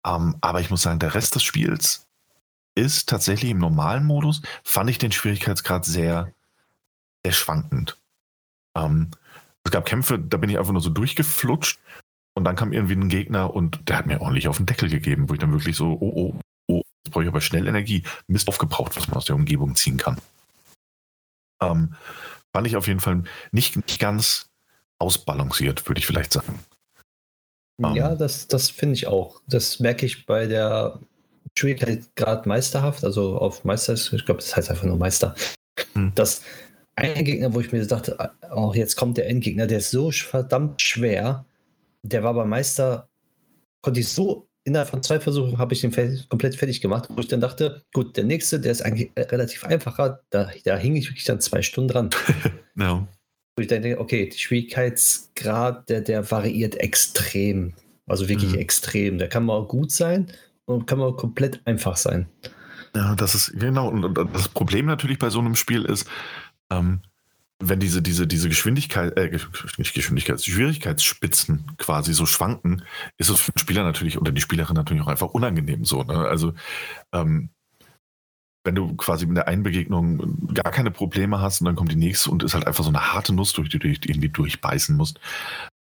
Ähm, 0.06 0.38
aber 0.42 0.62
ich 0.62 0.70
muss 0.70 0.84
sagen, 0.84 1.00
der 1.00 1.16
Rest 1.16 1.36
des 1.36 1.44
Spiels 1.44 2.06
ist 2.76 3.10
tatsächlich 3.10 3.52
im 3.52 3.58
normalen 3.58 4.06
Modus, 4.06 4.42
fand 4.64 4.90
ich 4.90 4.98
den 4.98 5.12
Schwierigkeitsgrad 5.12 5.84
sehr, 5.84 6.32
sehr 7.26 7.34
schwankend. 7.34 7.98
Ähm, 8.78 9.12
es 9.64 9.72
gab 9.72 9.86
Kämpfe, 9.86 10.18
da 10.18 10.38
bin 10.38 10.50
ich 10.50 10.58
einfach 10.58 10.72
nur 10.72 10.82
so 10.82 10.90
durchgeflutscht 10.90 11.80
und 12.36 12.46
dann 12.46 12.56
kam 12.56 12.72
irgendwie 12.72 12.96
ein 12.96 13.10
Gegner 13.10 13.54
und 13.54 13.90
der 13.90 13.98
hat 13.98 14.06
mir 14.06 14.22
ordentlich 14.22 14.48
auf 14.48 14.58
den 14.58 14.66
Deckel 14.66 14.90
gegeben, 14.90 15.30
wo 15.30 15.34
ich 15.34 15.40
dann 15.40 15.52
wirklich 15.52 15.76
so, 15.76 15.98
oh, 16.00 16.14
oh, 16.16 16.40
oh, 16.68 16.82
jetzt 17.04 17.12
brauche 17.12 17.24
ich 17.24 17.30
aber 17.30 17.42
schnell 17.42 17.68
Energie. 17.68 18.04
Mist 18.28 18.48
aufgebraucht, 18.48 18.96
was 18.96 19.08
man 19.08 19.18
aus 19.18 19.26
der 19.26 19.36
Umgebung 19.36 19.76
ziehen 19.76 19.98
kann. 19.98 20.18
Ähm, 21.62 21.96
fand 22.54 22.68
ich 22.68 22.76
auf 22.76 22.88
jeden 22.88 23.00
Fall 23.00 23.24
nicht, 23.52 23.76
nicht 23.76 24.00
ganz 24.00 24.50
ausbalanciert, 24.98 25.88
würde 25.88 26.00
ich 26.00 26.06
vielleicht 26.06 26.34
sagen. 26.34 26.60
Ja, 27.96 28.16
das, 28.16 28.48
das 28.48 28.70
finde 28.70 28.96
ich 28.96 29.08
auch. 29.08 29.42
Das 29.48 29.80
merke 29.80 30.06
ich 30.06 30.26
bei 30.26 30.48
der 30.48 31.00
Schwierigkeitsgrad 31.58 32.46
meisterhaft, 32.46 33.06
also 33.06 33.38
auf 33.38 33.64
Meister, 33.64 33.94
ich 33.94 34.26
glaube, 34.26 34.42
das 34.42 34.56
heißt 34.56 34.70
einfach 34.70 34.84
nur 34.84 34.98
Meister. 34.98 35.34
Hm. 35.94 36.12
Dass 36.14 36.42
ein 36.96 37.24
Gegner, 37.24 37.54
wo 37.54 37.62
ich 37.62 37.72
mir 37.72 37.86
dachte, 37.86 38.34
auch 38.50 38.72
oh, 38.72 38.74
jetzt 38.74 38.98
kommt 38.98 39.18
der 39.18 39.30
Endgegner, 39.30 39.68
der 39.68 39.78
ist 39.78 39.92
so 39.92 40.12
verdammt 40.12 40.82
schwer. 40.82 41.46
Der 42.04 42.24
war 42.24 42.34
beim 42.34 42.50
Meister, 42.50 43.08
konnte 43.82 44.02
ich 44.02 44.10
so 44.10 44.49
innerhalb 44.70 44.90
von 44.90 45.02
zwei 45.02 45.20
Versuchen 45.20 45.58
habe 45.58 45.74
ich 45.74 45.82
den 45.82 45.92
komplett 46.30 46.56
fertig 46.56 46.80
gemacht, 46.80 47.10
wo 47.10 47.20
ich 47.20 47.28
dann 47.28 47.42
dachte, 47.42 47.84
gut, 47.92 48.16
der 48.16 48.24
nächste, 48.24 48.60
der 48.60 48.72
ist 48.72 48.82
eigentlich 48.82 49.12
relativ 49.18 49.66
einfacher, 49.66 50.22
da, 50.30 50.50
da 50.64 50.78
hing 50.78 50.96
ich 50.96 51.10
wirklich 51.10 51.26
dann 51.26 51.42
zwei 51.42 51.64
Stunden 51.64 51.90
dran. 51.90 52.10
no. 52.76 53.08
Wo 53.56 53.62
ich 53.62 53.68
dann 53.68 53.82
denke, 53.82 54.00
okay, 54.00 54.30
der 54.30 54.38
Schwierigkeitsgrad, 54.38 55.90
der, 55.90 56.02
der 56.02 56.30
variiert 56.30 56.76
extrem. 56.76 57.74
Also 58.06 58.30
wirklich 58.30 58.54
mhm. 58.54 58.60
extrem. 58.60 59.18
Der 59.18 59.28
kann 59.28 59.44
mal 59.44 59.66
gut 59.66 59.92
sein 59.92 60.32
und 60.66 60.86
kann 60.86 61.00
mal 61.00 61.16
komplett 61.16 61.62
einfach 61.66 61.98
sein. 61.98 62.28
Ja, 62.96 63.16
das 63.16 63.36
ist 63.36 63.60
genau. 63.60 63.90
Und 63.90 64.18
das 64.34 64.50
Problem 64.50 64.86
natürlich 64.86 65.20
bei 65.20 65.30
so 65.30 65.40
einem 65.40 65.56
Spiel 65.56 65.84
ist, 65.86 66.08
ähm, 66.72 67.02
wenn 67.62 67.80
diese, 67.80 68.02
diese, 68.02 68.26
diese 68.26 68.48
Geschwindigkeit, 68.48 69.18
äh, 69.18 69.38
nicht 69.78 69.94
Geschwindigkeit, 69.94 70.44
Schwierigkeitsspitzen 70.44 71.76
quasi 71.78 72.14
so 72.14 72.26
schwanken, 72.26 72.84
ist 73.18 73.30
es 73.30 73.40
für 73.40 73.52
den 73.52 73.60
Spieler 73.60 73.84
natürlich 73.84 74.18
oder 74.18 74.32
die 74.32 74.42
Spielerin 74.42 74.76
natürlich 74.76 75.04
auch 75.04 75.08
einfach 75.08 75.30
unangenehm 75.30 75.84
so. 75.84 76.04
Ne? 76.04 76.16
Also 76.16 76.54
ähm, 77.12 77.50
wenn 78.64 78.76
du 78.76 78.96
quasi 78.96 79.26
mit 79.26 79.38
der 79.38 79.48
einen 79.48 79.64
Begegnung 79.64 80.54
gar 80.54 80.72
keine 80.72 80.92
Probleme 80.92 81.42
hast 81.42 81.62
und 81.62 81.66
dann 81.66 81.76
kommt 81.76 81.92
die 81.92 81.98
nächste 81.98 82.32
und 82.32 82.44
ist 82.44 82.54
halt 82.54 82.68
einfach 82.68 82.84
so 82.84 82.90
eine 82.90 83.14
harte 83.14 83.34
Nuss, 83.34 83.54
durch 83.54 83.70
die 83.70 83.80
du 83.80 83.88
irgendwie 83.88 84.30
durchbeißen 84.30 84.96
musst, 84.96 85.20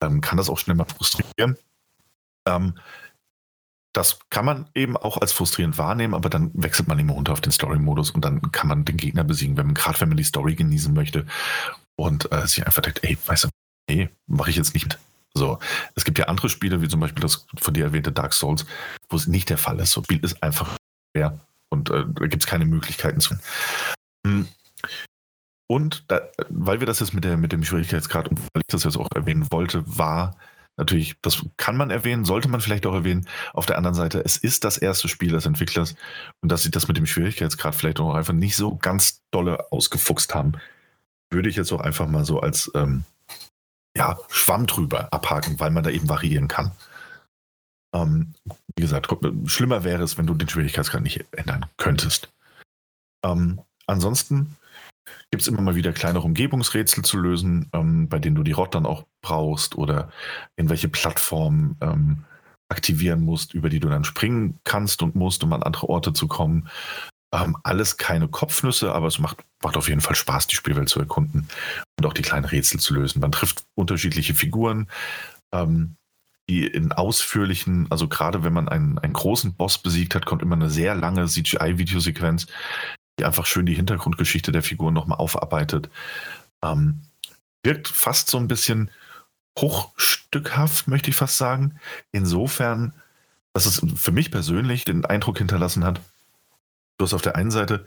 ähm, 0.01 0.21
kann 0.21 0.37
das 0.37 0.49
auch 0.49 0.57
schnell 0.57 0.75
mal 0.75 0.85
frustrieren. 0.85 1.57
Ähm, 2.47 2.73
das 3.97 4.19
kann 4.29 4.45
man 4.45 4.69
eben 4.75 4.95
auch 4.95 5.17
als 5.17 5.31
frustrierend 5.31 5.79
wahrnehmen, 5.79 6.13
aber 6.13 6.29
dann 6.29 6.51
wechselt 6.53 6.87
man 6.87 6.99
immer 6.99 7.13
runter 7.13 7.33
auf 7.33 7.41
den 7.41 7.51
Story-Modus 7.51 8.11
und 8.11 8.23
dann 8.23 8.51
kann 8.51 8.67
man 8.67 8.85
den 8.85 8.95
Gegner 8.95 9.23
besiegen, 9.23 9.57
wenn 9.57 9.65
man, 9.65 9.73
gerade 9.73 9.99
wenn 9.99 10.09
man 10.09 10.17
die 10.17 10.23
Story 10.23 10.53
genießen 10.53 10.93
möchte 10.93 11.25
und 11.95 12.31
äh, 12.31 12.45
sich 12.45 12.63
einfach 12.63 12.83
denkt, 12.83 13.03
ey, 13.03 13.17
weißt 13.25 13.45
du, 13.45 13.49
nee, 13.89 14.09
mache 14.27 14.51
ich 14.51 14.55
jetzt 14.55 14.75
nicht. 14.75 14.99
So, 15.33 15.57
es 15.95 16.05
gibt 16.05 16.19
ja 16.19 16.25
andere 16.25 16.47
Spiele, 16.47 16.79
wie 16.83 16.87
zum 16.87 16.99
Beispiel 16.99 17.23
das 17.23 17.47
von 17.57 17.73
dir 17.73 17.85
erwähnte 17.85 18.11
Dark 18.11 18.33
Souls, 18.33 18.67
wo 19.09 19.17
es 19.17 19.25
nicht 19.25 19.49
der 19.49 19.57
Fall 19.57 19.79
ist. 19.79 19.93
So, 19.93 20.03
Spiel 20.03 20.23
ist 20.23 20.43
einfach 20.43 20.77
schwer 21.15 21.39
und 21.69 21.89
äh, 21.89 22.05
da 22.07 22.27
gibt 22.27 22.43
es 22.43 22.47
keine 22.47 22.65
Möglichkeiten 22.65 23.19
zu. 23.19 23.35
Hm. 24.27 24.47
Und 25.67 26.03
da, 26.07 26.21
weil 26.49 26.81
wir 26.81 26.87
das 26.87 26.99
jetzt 26.99 27.15
mit, 27.15 27.23
der, 27.23 27.35
mit 27.35 27.51
dem 27.51 27.63
Schwierigkeitsgrad 27.63 28.27
und 28.27 28.39
weil 28.39 28.61
ich 28.61 28.71
das 28.71 28.83
jetzt 28.83 28.97
auch 28.97 29.09
erwähnen 29.15 29.47
wollte, 29.49 29.83
war 29.87 30.37
Natürlich, 30.77 31.15
das 31.21 31.43
kann 31.57 31.75
man 31.75 31.89
erwähnen, 31.89 32.23
sollte 32.23 32.47
man 32.47 32.61
vielleicht 32.61 32.85
auch 32.85 32.93
erwähnen. 32.93 33.27
Auf 33.53 33.65
der 33.65 33.77
anderen 33.77 33.95
Seite, 33.95 34.23
es 34.23 34.37
ist 34.37 34.63
das 34.63 34.77
erste 34.77 35.07
Spiel 35.07 35.31
des 35.31 35.47
Entwicklers 35.47 35.95
und 36.41 36.51
dass 36.51 36.61
sie 36.61 36.71
das 36.71 36.87
mit 36.87 36.97
dem 36.97 37.07
Schwierigkeitsgrad 37.07 37.73
vielleicht 37.73 37.99
auch 37.99 38.13
einfach 38.13 38.33
nicht 38.33 38.55
so 38.55 38.75
ganz 38.75 39.23
dolle 39.31 39.71
ausgefuchst 39.71 40.35
haben, 40.35 40.53
würde 41.31 41.49
ich 41.49 41.55
jetzt 41.55 41.71
auch 41.71 41.81
einfach 41.81 42.07
mal 42.07 42.25
so 42.25 42.39
als 42.39 42.71
ähm, 42.75 43.03
ja, 43.95 44.19
Schwamm 44.29 44.67
drüber 44.67 45.11
abhaken, 45.11 45.59
weil 45.59 45.71
man 45.71 45.83
da 45.83 45.89
eben 45.89 46.07
variieren 46.07 46.47
kann. 46.47 46.71
Ähm, 47.93 48.35
wie 48.75 48.83
gesagt, 48.83 49.07
schlimmer 49.45 49.83
wäre 49.83 50.03
es, 50.03 50.19
wenn 50.19 50.27
du 50.27 50.35
den 50.35 50.47
Schwierigkeitsgrad 50.47 51.01
nicht 51.01 51.25
ändern 51.31 51.65
könntest. 51.77 52.29
Ähm, 53.25 53.59
ansonsten 53.87 54.55
gibt 55.31 55.41
es 55.41 55.47
immer 55.47 55.61
mal 55.61 55.75
wieder 55.75 55.93
kleinere 55.93 56.23
Umgebungsrätsel 56.23 57.03
zu 57.03 57.17
lösen, 57.17 57.69
ähm, 57.73 58.09
bei 58.09 58.19
denen 58.19 58.35
du 58.35 58.43
die 58.43 58.51
Rot 58.51 58.75
dann 58.75 58.85
auch 58.85 59.05
brauchst 59.21 59.75
oder 59.75 60.09
in 60.55 60.69
welche 60.69 60.89
Plattform 60.89 61.77
ähm, 61.81 62.25
aktivieren 62.69 63.21
musst, 63.21 63.53
über 63.53 63.69
die 63.69 63.79
du 63.79 63.89
dann 63.89 64.03
springen 64.03 64.59
kannst 64.63 65.01
und 65.01 65.15
musst, 65.15 65.43
um 65.43 65.53
an 65.53 65.63
andere 65.63 65.89
Orte 65.89 66.13
zu 66.13 66.27
kommen. 66.27 66.69
Ähm, 67.33 67.57
alles 67.63 67.97
keine 67.97 68.27
Kopfnüsse, 68.27 68.93
aber 68.93 69.07
es 69.07 69.19
macht, 69.19 69.43
macht 69.61 69.77
auf 69.77 69.89
jeden 69.89 70.01
Fall 70.01 70.15
Spaß, 70.15 70.47
die 70.47 70.55
Spielwelt 70.55 70.89
zu 70.89 70.99
erkunden 70.99 71.47
und 71.97 72.05
auch 72.05 72.13
die 72.13 72.21
kleinen 72.21 72.45
Rätsel 72.45 72.79
zu 72.79 72.93
lösen. 72.93 73.19
Man 73.19 73.31
trifft 73.31 73.65
unterschiedliche 73.75 74.33
Figuren, 74.33 74.87
ähm, 75.53 75.95
die 76.49 76.65
in 76.65 76.93
ausführlichen, 76.93 77.87
also 77.89 78.07
gerade 78.07 78.43
wenn 78.43 78.53
man 78.53 78.69
einen, 78.69 78.97
einen 78.99 79.13
großen 79.13 79.55
Boss 79.55 79.77
besiegt 79.77 80.15
hat, 80.15 80.25
kommt 80.25 80.41
immer 80.41 80.55
eine 80.55 80.69
sehr 80.69 80.95
lange 80.95 81.25
CGI-Videosequenz, 81.25 82.47
die 83.19 83.25
einfach 83.25 83.45
schön 83.45 83.65
die 83.65 83.75
Hintergrundgeschichte 83.75 84.51
der 84.51 84.63
Figuren 84.63 84.93
nochmal 84.93 85.17
aufarbeitet. 85.17 85.89
Ähm, 86.63 87.01
wirkt 87.63 87.87
fast 87.87 88.29
so 88.29 88.37
ein 88.37 88.47
bisschen 88.47 88.91
bruchstückhaft, 89.55 90.87
möchte 90.87 91.09
ich 91.09 91.15
fast 91.15 91.37
sagen. 91.37 91.79
Insofern, 92.11 92.93
dass 93.53 93.65
es 93.65 93.81
für 93.95 94.11
mich 94.11 94.31
persönlich 94.31 94.85
den 94.85 95.05
Eindruck 95.05 95.39
hinterlassen 95.39 95.83
hat, 95.83 95.99
du 96.97 97.05
hast 97.05 97.13
auf 97.13 97.21
der 97.21 97.35
einen 97.35 97.51
Seite 97.51 97.85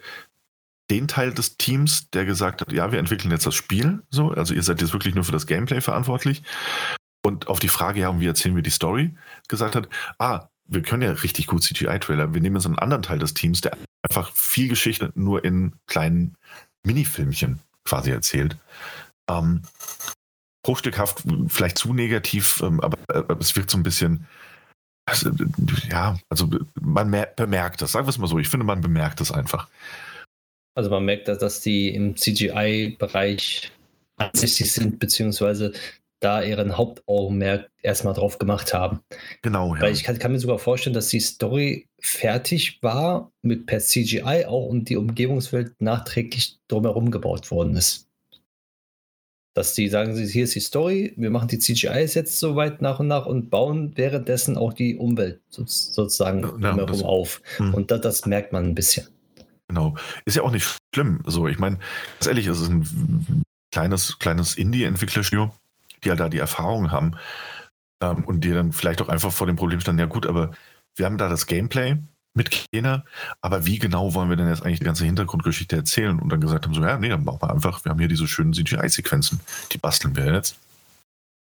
den 0.91 1.07
Teil 1.07 1.33
des 1.33 1.57
Teams, 1.57 2.11
der 2.11 2.25
gesagt 2.25 2.61
hat, 2.61 2.73
ja, 2.73 2.91
wir 2.91 2.99
entwickeln 2.99 3.31
jetzt 3.31 3.47
das 3.47 3.55
Spiel, 3.55 4.03
so, 4.11 4.33
also 4.33 4.55
ihr 4.55 4.63
seid 4.63 4.81
jetzt 4.81 4.93
wirklich 4.93 5.15
nur 5.15 5.23
für 5.23 5.33
das 5.33 5.47
Gameplay 5.47 5.81
verantwortlich. 5.81 6.43
Und 7.23 7.47
auf 7.47 7.61
die 7.61 7.69
Frage, 7.69 8.01
ja, 8.01 8.09
und 8.09 8.19
wie 8.21 8.27
erzählen 8.27 8.57
wir 8.57 8.63
die 8.63 8.71
Story, 8.71 9.15
gesagt 9.47 9.77
hat, 9.77 9.89
ah, 10.19 10.49
wir 10.71 10.83
können 10.83 11.03
ja 11.03 11.11
richtig 11.11 11.49
gut 11.49 11.65
CGI-Trailer. 11.65 12.33
Wir 12.33 12.41
nehmen 12.41 12.61
so 12.61 12.69
einen 12.69 12.79
anderen 12.79 13.03
Teil 13.03 13.19
des 13.19 13.35
Teams, 13.35 13.61
der 13.61 13.77
einfach 14.03 14.33
viel 14.35 14.69
Geschichte 14.69 15.13
nur 15.15 15.45
in 15.45 15.73
kleinen 15.87 16.37
Minifilmchen 16.85 17.59
quasi 17.85 18.11
erzählt. 18.11 18.57
Ähm, 19.29 19.63
bruchstückhaft, 20.65 21.25
vielleicht 21.49 21.77
zu 21.77 21.93
negativ, 21.93 22.63
ähm, 22.63 22.81
aber 22.81 22.99
äh, 23.09 23.35
es 23.41 23.55
wirkt 23.57 23.71
so 23.71 23.79
ein 23.79 23.83
bisschen, 23.83 24.27
also, 25.07 25.31
ja, 25.91 26.19
also 26.29 26.49
man 26.81 27.27
bemerkt 27.35 27.83
das, 27.83 27.93
sagen 27.93 28.07
wir 28.07 28.11
es 28.11 28.19
mal 28.19 28.29
so, 28.29 28.39
ich 28.39 28.49
finde, 28.49 28.65
man 28.65 28.81
bemerkt 28.81 29.21
das 29.21 29.33
einfach. 29.33 29.69
Also 30.77 30.89
man 30.89 31.05
merkt, 31.05 31.27
dass, 31.27 31.39
dass 31.39 31.61
die 31.61 31.93
im 31.93 32.17
CGI-Bereich 32.17 33.73
ansichtig 34.19 34.71
sind, 34.71 35.01
beziehungsweise 35.01 35.73
da 36.21 36.43
ihren 36.43 36.77
Hauptaugenmerk 36.77 37.71
erstmal 37.83 38.15
drauf 38.15 38.39
gemacht 38.39 38.75
haben. 38.75 39.01
Genau, 39.43 39.75
ja. 39.75 39.81
Weil 39.81 39.93
ich 39.93 40.05
kann, 40.05 40.19
kann, 40.19 40.33
mir 40.33 40.39
sogar 40.39 40.59
vorstellen, 40.59 40.95
dass 40.95 41.09
die 41.09 41.21
Story 41.21 41.89
fertig 41.99 42.79
war 42.83 43.33
mit 43.43 43.67
per 43.67 43.81
CGI 43.81 44.45
auch 44.47 44.67
und 44.67 44.89
die 44.89 44.97
Umgebungswelt 44.97 45.81
nachträglich 45.81 46.59
drumherum 46.69 47.11
gebaut 47.11 47.51
worden 47.51 47.75
ist. 47.75 48.07
Dass 49.55 49.75
die 49.75 49.89
sagen, 49.89 50.17
hier 50.17 50.45
ist 50.45 50.55
die 50.55 50.61
Story, 50.61 51.13
wir 51.17 51.31
machen 51.31 51.49
die 51.49 51.59
CGIs 51.59 52.15
jetzt 52.15 52.39
soweit 52.39 52.83
nach 52.83 53.01
und 53.01 53.09
nach 53.09 53.27
und 53.27 53.51
bauen 53.51 53.93
währenddessen 53.97 54.57
auch 54.57 54.73
die 54.73 54.97
Umwelt 54.97 55.41
sozusagen 55.49 56.43
ja, 56.43 56.49
drumherum 56.49 56.87
das, 56.87 57.03
auf. 57.03 57.43
Mh. 57.59 57.75
Und 57.75 57.91
das, 57.91 58.01
das 58.03 58.27
merkt 58.27 58.53
man 58.53 58.67
ein 58.67 58.75
bisschen. 58.75 59.09
Genau. 59.69 59.97
Ist 60.25 60.37
ja 60.37 60.43
auch 60.43 60.51
nicht 60.51 60.79
schlimm. 60.95 61.23
So, 61.27 61.49
ich 61.49 61.59
meine, 61.59 61.79
ganz 62.19 62.27
ehrlich, 62.27 62.47
es 62.47 62.61
ist 62.61 62.69
ein 62.69 63.45
kleines, 63.73 64.19
kleines 64.19 64.57
Indie-Entwicklerstudio 64.57 65.53
die 66.05 66.11
halt 66.11 66.21
da 66.21 66.29
die 66.29 66.39
Erfahrung 66.39 66.91
haben 66.91 67.17
ähm, 68.03 68.25
und 68.25 68.45
die 68.45 68.51
dann 68.51 68.73
vielleicht 68.73 69.03
auch 69.03 69.09
einfach 69.09 69.33
vor 69.33 69.47
dem 69.47 69.57
Problem 69.57 69.81
standen, 69.81 70.01
ja 70.01 70.07
gut, 70.07 70.27
aber 70.27 70.53
wir 70.97 71.07
haben 71.07 71.19
da 71.19 71.29
das 71.29 71.47
Gameplay 71.47 71.99
mit 72.35 72.51
Kena, 72.51 73.05
aber 73.41 73.67
wie 73.67 73.79
genau 73.79 74.15
wollen 74.15 74.31
wir 74.31 74.37
denn 74.37 74.49
jetzt 74.49 74.63
eigentlich 74.63 74.79
die 74.79 74.85
ganze 74.85 75.05
Hintergrundgeschichte 75.05 75.77
erzählen? 75.77 76.19
Und 76.21 76.29
dann 76.31 76.41
gesagt 76.41 76.65
haben 76.65 76.75
so, 76.75 76.83
ja, 76.83 76.99
nee, 76.99 77.09
dann 77.09 77.25
machen 77.25 77.43
wir 77.43 77.51
einfach, 77.51 77.85
wir 77.85 77.91
haben 77.91 77.99
hier 77.99 78.09
diese 78.09 78.29
schönen 78.29 78.53
CGI-Sequenzen, 78.53 79.41
die 79.73 79.79
basteln 79.79 80.15
wir 80.17 80.33
jetzt 80.33 80.57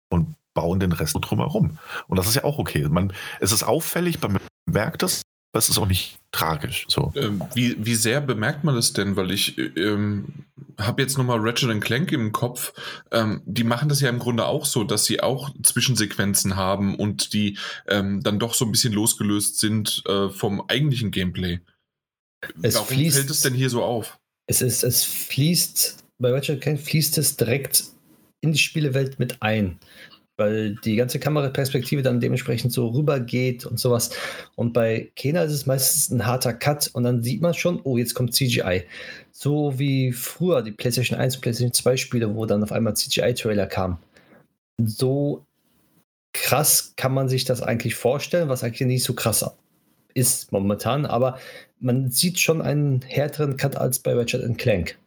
und 0.09 0.35
bauen 0.53 0.79
den 0.79 0.93
Rest 0.93 1.17
drumherum. 1.19 1.77
Und 2.07 2.17
das 2.17 2.27
ist 2.27 2.35
ja 2.35 2.43
auch 2.43 2.57
okay. 2.57 2.87
Man, 2.87 3.13
es 3.39 3.51
ist 3.51 3.63
auffällig, 3.63 4.21
man 4.21 4.37
merkt 4.65 5.03
das, 5.03 5.23
aber 5.57 5.63
es 5.63 5.69
ist 5.69 5.79
auch 5.79 5.87
nicht 5.87 6.19
tragisch. 6.31 6.85
So. 6.87 7.11
Ähm, 7.15 7.41
wie, 7.55 7.83
wie 7.83 7.95
sehr 7.95 8.21
bemerkt 8.21 8.63
man 8.63 8.75
das 8.75 8.93
denn? 8.93 9.15
Weil 9.15 9.31
ich 9.31 9.57
ähm, 9.57 10.45
habe 10.79 11.01
jetzt 11.01 11.17
nochmal 11.17 11.39
Ratchet 11.39 11.81
Clank 11.81 12.11
im 12.11 12.31
Kopf. 12.31 12.73
Ähm, 13.11 13.41
die 13.45 13.63
machen 13.63 13.89
das 13.89 13.99
ja 13.99 14.09
im 14.09 14.19
Grunde 14.19 14.45
auch 14.45 14.65
so, 14.65 14.83
dass 14.83 15.05
sie 15.05 15.21
auch 15.21 15.49
Zwischensequenzen 15.63 16.55
haben 16.55 16.95
und 16.95 17.33
die 17.33 17.57
ähm, 17.87 18.21
dann 18.21 18.37
doch 18.37 18.53
so 18.53 18.65
ein 18.65 18.71
bisschen 18.71 18.93
losgelöst 18.93 19.59
sind 19.59 20.03
äh, 20.07 20.29
vom 20.29 20.63
eigentlichen 20.67 21.09
Gameplay. 21.09 21.59
Es 22.61 22.75
Warum 22.75 22.89
fließt, 22.89 23.17
fällt 23.17 23.31
es 23.31 23.41
denn 23.41 23.55
hier 23.55 23.71
so 23.71 23.83
auf? 23.83 24.19
Es, 24.45 24.61
ist, 24.61 24.83
es 24.83 25.03
fließt, 25.03 26.03
bei 26.19 26.31
Ratchet 26.31 26.61
Clank 26.61 26.79
fließt 26.79 27.17
es 27.17 27.35
direkt 27.35 27.83
in 28.41 28.51
die 28.51 28.59
Spielewelt 28.59 29.17
mit 29.17 29.41
ein 29.41 29.79
weil 30.37 30.75
die 30.75 30.95
ganze 30.95 31.19
Kameraperspektive 31.19 32.03
dann 32.03 32.19
dementsprechend 32.19 32.71
so 32.71 32.87
rübergeht 32.87 33.65
und 33.65 33.79
sowas. 33.79 34.11
Und 34.55 34.71
bei 34.71 35.11
Kena 35.15 35.43
ist 35.43 35.51
es 35.51 35.65
meistens 35.65 36.11
ein 36.11 36.25
harter 36.25 36.53
Cut 36.53 36.89
und 36.93 37.03
dann 37.03 37.23
sieht 37.23 37.41
man 37.41 37.53
schon, 37.53 37.81
oh, 37.83 37.97
jetzt 37.97 38.13
kommt 38.13 38.33
CGI. 38.33 38.83
So 39.31 39.77
wie 39.77 40.11
früher 40.11 40.61
die 40.61 40.71
PlayStation 40.71 41.19
1 41.19 41.35
und 41.35 41.41
PlayStation 41.41 41.73
2 41.73 41.97
Spiele, 41.97 42.35
wo 42.35 42.45
dann 42.45 42.63
auf 42.63 42.71
einmal 42.71 42.95
CGI-Trailer 42.95 43.67
kam. 43.67 43.97
So 44.83 45.45
krass 46.33 46.93
kann 46.95 47.13
man 47.13 47.29
sich 47.29 47.45
das 47.45 47.63
eigentlich 47.63 47.95
vorstellen, 47.95 48.47
was 48.47 48.63
eigentlich 48.63 48.87
nicht 48.87 49.03
so 49.03 49.13
krass 49.13 49.43
ist 50.13 50.51
momentan, 50.51 51.05
aber 51.05 51.39
man 51.79 52.09
sieht 52.09 52.39
schon 52.39 52.61
einen 52.61 53.01
härteren 53.01 53.57
Cut 53.57 53.75
als 53.75 53.99
bei 53.99 54.13
Ratchet 54.13 54.57
Clank. 54.57 54.97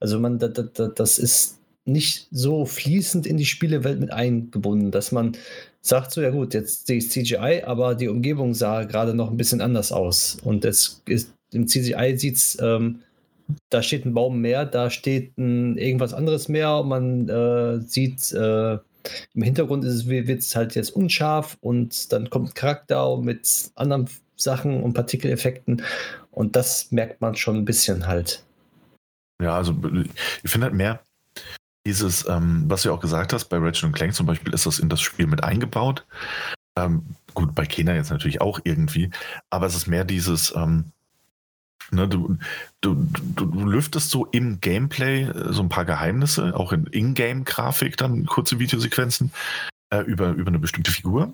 Also 0.00 0.18
man, 0.18 0.38
das 0.38 1.18
ist 1.18 1.58
nicht 1.86 2.28
so 2.30 2.66
fließend 2.66 3.26
in 3.26 3.36
die 3.36 3.46
Spielewelt 3.46 4.00
mit 4.00 4.12
eingebunden, 4.12 4.90
dass 4.90 5.12
man 5.12 5.36
sagt, 5.80 6.12
so 6.12 6.20
ja 6.20 6.30
gut, 6.30 6.52
jetzt 6.52 6.86
sehe 6.86 6.98
ich 6.98 7.10
CGI, 7.10 7.62
aber 7.64 7.94
die 7.94 8.08
Umgebung 8.08 8.54
sah 8.54 8.84
gerade 8.84 9.14
noch 9.14 9.30
ein 9.30 9.36
bisschen 9.36 9.60
anders 9.60 9.92
aus. 9.92 10.38
Und 10.42 10.64
es 10.64 11.02
ist, 11.06 11.32
im 11.52 11.68
CGI 11.68 12.18
sieht 12.18 12.36
es, 12.36 12.58
ähm, 12.60 13.00
da 13.70 13.82
steht 13.82 14.04
ein 14.04 14.14
Baum 14.14 14.40
mehr, 14.40 14.64
da 14.64 14.90
steht 14.90 15.38
ein, 15.38 15.78
irgendwas 15.78 16.12
anderes 16.12 16.48
mehr 16.48 16.78
und 16.78 16.88
man 16.88 17.28
äh, 17.28 17.80
sieht, 17.80 18.32
äh, 18.32 18.78
im 19.34 19.42
Hintergrund 19.42 19.84
wird 19.84 20.40
es 20.40 20.56
halt 20.56 20.74
jetzt 20.74 20.90
unscharf 20.90 21.56
und 21.60 22.12
dann 22.12 22.28
kommt 22.28 22.56
Charakter 22.56 23.16
mit 23.18 23.70
anderen 23.76 24.08
Sachen 24.36 24.82
und 24.82 24.94
Partikeleffekten 24.94 25.82
und 26.32 26.56
das 26.56 26.90
merkt 26.90 27.20
man 27.20 27.36
schon 27.36 27.56
ein 27.56 27.64
bisschen 27.64 28.08
halt. 28.08 28.42
Ja, 29.40 29.56
also 29.56 29.76
ich 30.42 30.50
finde 30.50 30.66
halt 30.66 30.74
mehr, 30.74 31.05
dieses, 31.86 32.28
ähm, 32.28 32.64
was 32.66 32.82
du 32.82 32.88
ja 32.88 32.94
auch 32.94 33.00
gesagt 33.00 33.32
hast, 33.32 33.46
bei 33.46 33.58
Ratchet 33.58 33.92
Clank 33.94 34.14
zum 34.14 34.26
Beispiel 34.26 34.52
ist 34.52 34.66
das 34.66 34.78
in 34.78 34.88
das 34.88 35.00
Spiel 35.00 35.26
mit 35.26 35.44
eingebaut. 35.44 36.04
Ähm, 36.76 37.02
gut, 37.32 37.54
bei 37.54 37.64
Kena 37.64 37.94
jetzt 37.94 38.10
natürlich 38.10 38.40
auch 38.40 38.60
irgendwie, 38.64 39.10
aber 39.48 39.66
es 39.66 39.76
ist 39.76 39.86
mehr 39.86 40.04
dieses, 40.04 40.54
ähm, 40.54 40.92
Ne, 41.92 42.08
du, 42.08 42.36
du, 42.80 42.94
du, 42.96 43.46
du, 43.46 43.64
lüftest 43.64 44.10
so 44.10 44.26
im 44.32 44.60
Gameplay 44.60 45.22
äh, 45.22 45.52
so 45.52 45.62
ein 45.62 45.68
paar 45.68 45.84
Geheimnisse, 45.84 46.56
auch 46.56 46.72
in 46.72 46.86
Ingame-Grafik, 46.86 47.96
dann 47.96 48.26
kurze 48.26 48.58
Videosequenzen 48.58 49.30
äh, 49.90 50.00
über, 50.00 50.30
über 50.30 50.48
eine 50.48 50.58
bestimmte 50.58 50.90
Figur. 50.90 51.32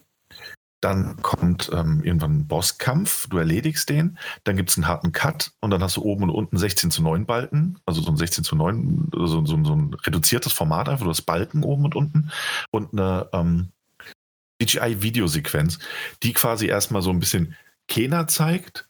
Dann 0.83 1.17
kommt 1.23 1.71
ähm, 1.73 2.03
irgendwann 2.03 2.39
ein 2.39 2.47
Bosskampf, 2.49 3.29
du 3.29 3.39
erledigst 3.39 3.89
den, 3.89 4.19
dann 4.43 4.57
gibt 4.57 4.71
es 4.71 4.77
einen 4.77 4.89
harten 4.89 5.13
Cut 5.13 5.53
und 5.61 5.71
dann 5.71 5.83
hast 5.83 5.97
du 5.97 6.03
oben 6.03 6.25
und 6.25 6.31
unten 6.31 6.59
16 6.59 6.91
zu 6.91 7.03
9 7.03 7.25
Balken, 7.25 7.79
also 7.87 8.03
so 8.03 8.11
ein 8.11 8.17
16 8.17 8.43
zu 8.43 8.57
9, 8.57 9.11
so, 9.15 9.47
so, 9.47 9.65
so 9.65 9.77
ein 9.77 9.95
reduziertes 9.95 10.53
Format, 10.53 10.89
einfach 10.89 11.05
du 11.05 11.11
hast 11.11 11.23
Balken 11.23 11.63
oben 11.63 11.85
und 11.85 11.95
unten 11.95 12.31
und 12.73 12.93
eine 12.93 13.29
ähm, 13.33 13.69
CGI-Videosequenz, 14.61 15.79
die 16.25 16.33
quasi 16.33 16.67
erstmal 16.67 17.03
so 17.03 17.11
ein 17.11 17.21
bisschen 17.21 17.55
Kena 17.87 18.27
zeigt 18.27 18.89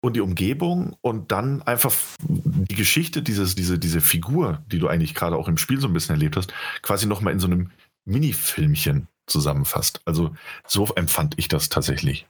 und 0.00 0.16
die 0.16 0.20
Umgebung 0.20 0.96
und 1.02 1.30
dann 1.30 1.62
einfach 1.62 1.94
die 2.20 2.74
Geschichte 2.74 3.22
dieses, 3.22 3.54
diese, 3.54 3.78
diese 3.78 4.00
Figur, 4.00 4.62
die 4.66 4.80
du 4.80 4.88
eigentlich 4.88 5.14
gerade 5.14 5.36
auch 5.36 5.46
im 5.46 5.56
Spiel 5.56 5.80
so 5.80 5.86
ein 5.86 5.92
bisschen 5.92 6.16
erlebt 6.16 6.36
hast, 6.36 6.52
quasi 6.82 7.06
nochmal 7.06 7.32
in 7.32 7.38
so 7.38 7.46
einem 7.46 7.70
Mini-Filmchen 8.04 9.06
zusammenfasst. 9.26 10.00
Also 10.04 10.34
so 10.66 10.86
empfand 10.94 11.34
ich 11.38 11.48
das 11.48 11.68
tatsächlich. 11.68 12.26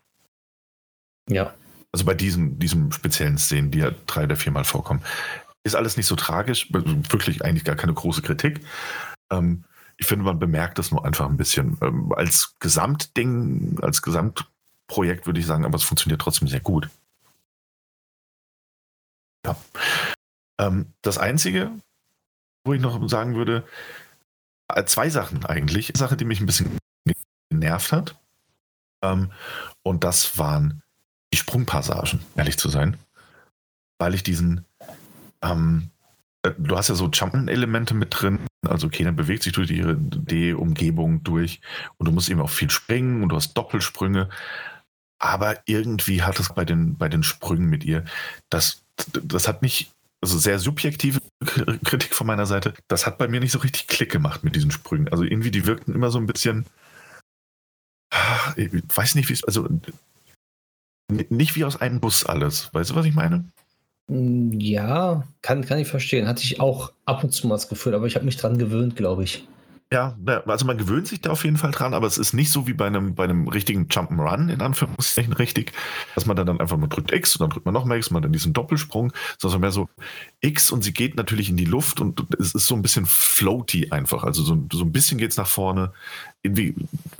Ja. 1.29 1.55
Also 1.93 2.05
bei 2.05 2.15
diesem, 2.15 2.59
diesem 2.59 2.93
speziellen 2.93 3.39
Szenen, 3.39 3.71
die 3.71 3.79
ja 3.79 3.93
drei 4.07 4.25
oder 4.25 4.37
viermal 4.37 4.65
vorkommen. 4.65 5.03
Ist 5.63 5.77
alles 5.77 5.97
nicht 5.97 6.07
so 6.07 6.17
tragisch, 6.17 6.69
wirklich 6.73 7.45
eigentlich 7.45 7.65
gar 7.65 7.77
keine 7.77 7.95
große 7.95 8.21
Kritik. 8.21 8.61
Ähm, 9.31 9.65
ich 9.97 10.07
finde, 10.07 10.25
man 10.25 10.39
bemerkt 10.39 10.79
das 10.79 10.91
nur 10.91 11.05
einfach 11.05 11.27
ein 11.27 11.37
bisschen. 11.37 11.79
Ähm, 11.81 12.13
als 12.13 12.57
Gesamtding, 12.59 13.79
als 13.81 14.03
Gesamtprojekt 14.03 15.27
würde 15.27 15.41
ich 15.41 15.47
sagen, 15.47 15.65
aber 15.65 15.77
es 15.77 15.85
funktioniert 15.85 16.21
trotzdem 16.21 16.49
sehr 16.49 16.61
gut. 16.61 16.91
Ja. 19.47 19.57
Ähm, 20.59 20.93
das 21.03 21.19
Einzige, 21.19 21.71
wo 22.65 22.75
ich 22.75 22.81
noch 22.81 23.09
sagen 23.09 23.35
würde, 23.35 23.65
äh, 24.69 24.85
zwei 24.85 25.11
Sachen 25.11 25.45
eigentlich. 25.45 25.91
Eine 25.91 25.99
Sache, 25.99 26.17
die 26.17 26.25
mich 26.25 26.41
ein 26.41 26.47
bisschen 26.47 26.79
genervt 27.55 27.93
hat. 27.93 28.17
Ähm, 29.03 29.31
und 29.83 30.05
das 30.05 30.39
waren 30.39 30.83
die 31.33 31.39
Sprungpassagen, 31.39 32.21
ehrlich 32.37 32.59
zu 32.59 32.69
sein. 32.69 32.97
Weil 33.99 34.15
ich 34.15 34.23
diesen, 34.23 34.65
ähm, 35.43 35.91
äh, 36.43 36.53
du 36.59 36.77
hast 36.77 36.89
ja 36.89 36.95
so 36.95 37.09
Jumpen-Elemente 37.09 37.95
mit 37.95 38.09
drin, 38.11 38.41
also 38.67 38.89
Kena 38.89 39.11
bewegt 39.11 39.43
sich 39.43 39.53
durch 39.53 39.69
die, 39.69 39.85
die 39.97 40.53
Umgebung 40.53 41.23
durch 41.23 41.61
und 41.99 42.07
du 42.07 42.13
musst 42.13 42.29
eben 42.29 42.41
auch 42.41 42.51
viel 42.51 42.71
springen 42.71 43.23
und 43.23 43.29
du 43.29 43.37
hast 43.37 43.55
Doppelsprünge. 43.55 44.29
Aber 45.19 45.59
irgendwie 45.67 46.23
hat 46.23 46.39
es 46.41 46.53
bei 46.53 46.65
den, 46.65 46.97
bei 46.97 47.09
den 47.09 47.23
Sprüngen 47.23 47.69
mit 47.69 47.85
ihr, 47.85 48.05
das, 48.51 48.85
das 49.13 49.49
hat 49.49 49.63
nicht, 49.63 49.93
also 50.21 50.39
sehr 50.39 50.59
subjektive 50.59 51.21
Kritik 51.85 52.15
von 52.15 52.27
meiner 52.27 52.47
Seite, 52.47 52.75
das 52.89 53.07
hat 53.07 53.19
bei 53.19 53.29
mir 53.29 53.41
nicht 53.41 53.53
so 53.53 53.59
richtig 53.61 53.87
Klick 53.87 54.11
gemacht 54.11 54.45
mit 54.45 54.57
diesen 54.57 54.71
Sprüngen. 54.71 55.09
Also 55.09 55.25
irgendwie, 55.25 55.51
die 55.51 55.67
wirkten 55.67 55.95
immer 55.95 56.11
so 56.11 56.19
ein 56.19 56.27
bisschen, 56.27 56.67
ich 58.57 58.71
weiß 58.95 59.15
nicht, 59.15 59.29
wie 59.29 59.35
es, 59.35 59.45
also 59.45 59.69
nicht 61.09 61.57
wie 61.57 61.65
aus 61.65 61.81
einem 61.81 62.01
Bus 62.01 62.25
alles. 62.25 62.73
Weißt 62.73 62.91
du, 62.91 62.95
was 62.95 63.07
ich 63.07 63.15
meine? 63.15 63.45
Hm, 64.09 64.59
ja, 64.61 65.25
kann, 65.43 65.65
kann 65.65 65.79
ich 65.79 65.89
verstehen. 65.89 66.27
Hatte 66.27 66.43
ich 66.43 66.61
auch 66.61 66.93
ab 67.05 67.25
und 67.25 67.31
zu 67.31 67.47
mal 67.47 67.55
das 67.55 67.69
Gefühl, 67.69 67.95
aber 67.95 68.07
ich 68.07 68.17
habe 68.17 68.25
mich 68.25 68.37
dran 68.37 68.59
gewöhnt, 68.59 68.97
glaube 68.97 69.25
ich. 69.25 69.47
Ja, 69.93 70.17
also 70.47 70.67
man 70.67 70.79
gewöhnt 70.79 71.07
sich 71.07 71.21
da 71.21 71.31
auf 71.31 71.45
jeden 71.45 71.57
Fall 71.57 71.71
dran, 71.71 71.95
aber 71.95 72.07
es 72.09 72.19
ist 72.19 72.33
nicht 72.33 72.51
so 72.51 72.67
wie 72.67 72.73
bei 72.73 72.87
einem, 72.87 73.15
bei 73.15 73.25
einem 73.25 73.47
richtigen 73.47 73.87
Jump'n'Run, 73.87 74.51
in 74.51 74.61
Anführungszeichen 74.61 75.33
richtig, 75.35 75.73
dass 76.17 76.27
man 76.27 76.37
dann 76.37 76.59
einfach 76.59 76.77
mal 76.77 76.89
drückt 76.89 77.13
X 77.13 77.37
und 77.37 77.43
dann 77.43 77.51
drückt 77.51 77.65
man 77.65 77.75
noch 77.75 77.85
mehr 77.85 77.99
X, 77.99 78.11
man 78.11 78.23
dann 78.23 78.33
diesen 78.33 78.53
Doppelsprung, 78.53 79.13
sondern 79.39 79.61
mehr 79.61 79.71
so 79.71 79.89
X 80.41 80.73
und 80.73 80.83
sie 80.83 80.93
geht 80.93 81.17
natürlich 81.17 81.49
in 81.49 81.57
die 81.57 81.65
Luft 81.65 82.01
und 82.01 82.27
es 82.41 82.55
ist 82.55 82.67
so 82.67 82.75
ein 82.75 82.83
bisschen 82.83 83.07
floaty 83.07 83.91
einfach. 83.93 84.25
Also 84.25 84.43
so, 84.43 84.67
so 84.73 84.83
ein 84.83 84.91
bisschen 84.91 85.19
geht 85.19 85.31
es 85.31 85.37
nach 85.37 85.47
vorne. 85.47 85.93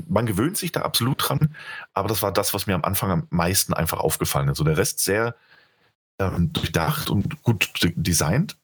Man 0.07 0.27
gewöhnt 0.27 0.57
sich 0.57 0.73
da 0.73 0.83
absolut 0.83 1.29
dran, 1.29 1.55
aber 1.95 2.09
das 2.09 2.23
war 2.23 2.33
das, 2.33 2.53
was 2.53 2.67
mir 2.67 2.75
am 2.75 2.85
Anfang 2.85 3.11
am 3.11 3.27
meisten 3.31 3.73
einfach 3.73 3.99
aufgefallen 3.99 4.49
ist. 4.49 4.59
So 4.59 4.65
der 4.65 4.77
Rest 4.77 5.01
sehr 5.01 5.35
ähm, 6.19 6.53
durchdacht 6.53 7.11
und 7.11 7.43
gut 7.43 7.71
designt. 7.97 8.57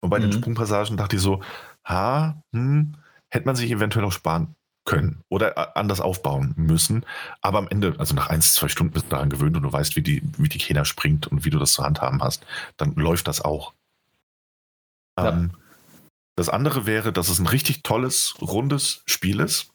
Und 0.00 0.10
bei 0.10 0.18
mhm. 0.18 0.22
den 0.22 0.32
Sprungpassagen 0.32 0.96
dachte 0.96 1.16
ich 1.16 1.22
so, 1.22 1.42
ha, 1.84 2.42
hm, 2.52 2.94
hätte 3.30 3.46
man 3.46 3.56
sich 3.56 3.70
eventuell 3.70 4.04
auch 4.04 4.12
sparen 4.12 4.54
können 4.84 5.22
oder 5.28 5.76
anders 5.76 6.00
aufbauen 6.00 6.54
müssen. 6.56 7.04
Aber 7.42 7.58
am 7.58 7.68
Ende, 7.68 7.94
also 7.98 8.14
nach 8.14 8.28
ein, 8.28 8.40
zwei 8.42 8.68
Stunden 8.68 8.92
bist 8.92 9.06
du 9.06 9.10
daran 9.10 9.30
gewöhnt 9.30 9.56
und 9.56 9.62
du 9.62 9.72
weißt, 9.72 9.96
wie 9.96 10.02
die, 10.02 10.22
wie 10.38 10.48
die 10.48 10.58
Kena 10.58 10.84
springt 10.84 11.26
und 11.26 11.44
wie 11.44 11.50
du 11.50 11.58
das 11.58 11.72
zu 11.72 11.84
handhaben 11.84 12.22
hast, 12.22 12.46
dann 12.76 12.94
läuft 12.94 13.28
das 13.28 13.40
auch. 13.40 13.74
Ja. 15.18 15.30
Ähm, 15.30 15.52
das 16.36 16.48
andere 16.48 16.86
wäre, 16.86 17.12
dass 17.12 17.28
es 17.28 17.38
ein 17.38 17.46
richtig 17.46 17.82
tolles, 17.82 18.34
rundes 18.40 19.02
Spiel 19.06 19.40
ist. 19.40 19.72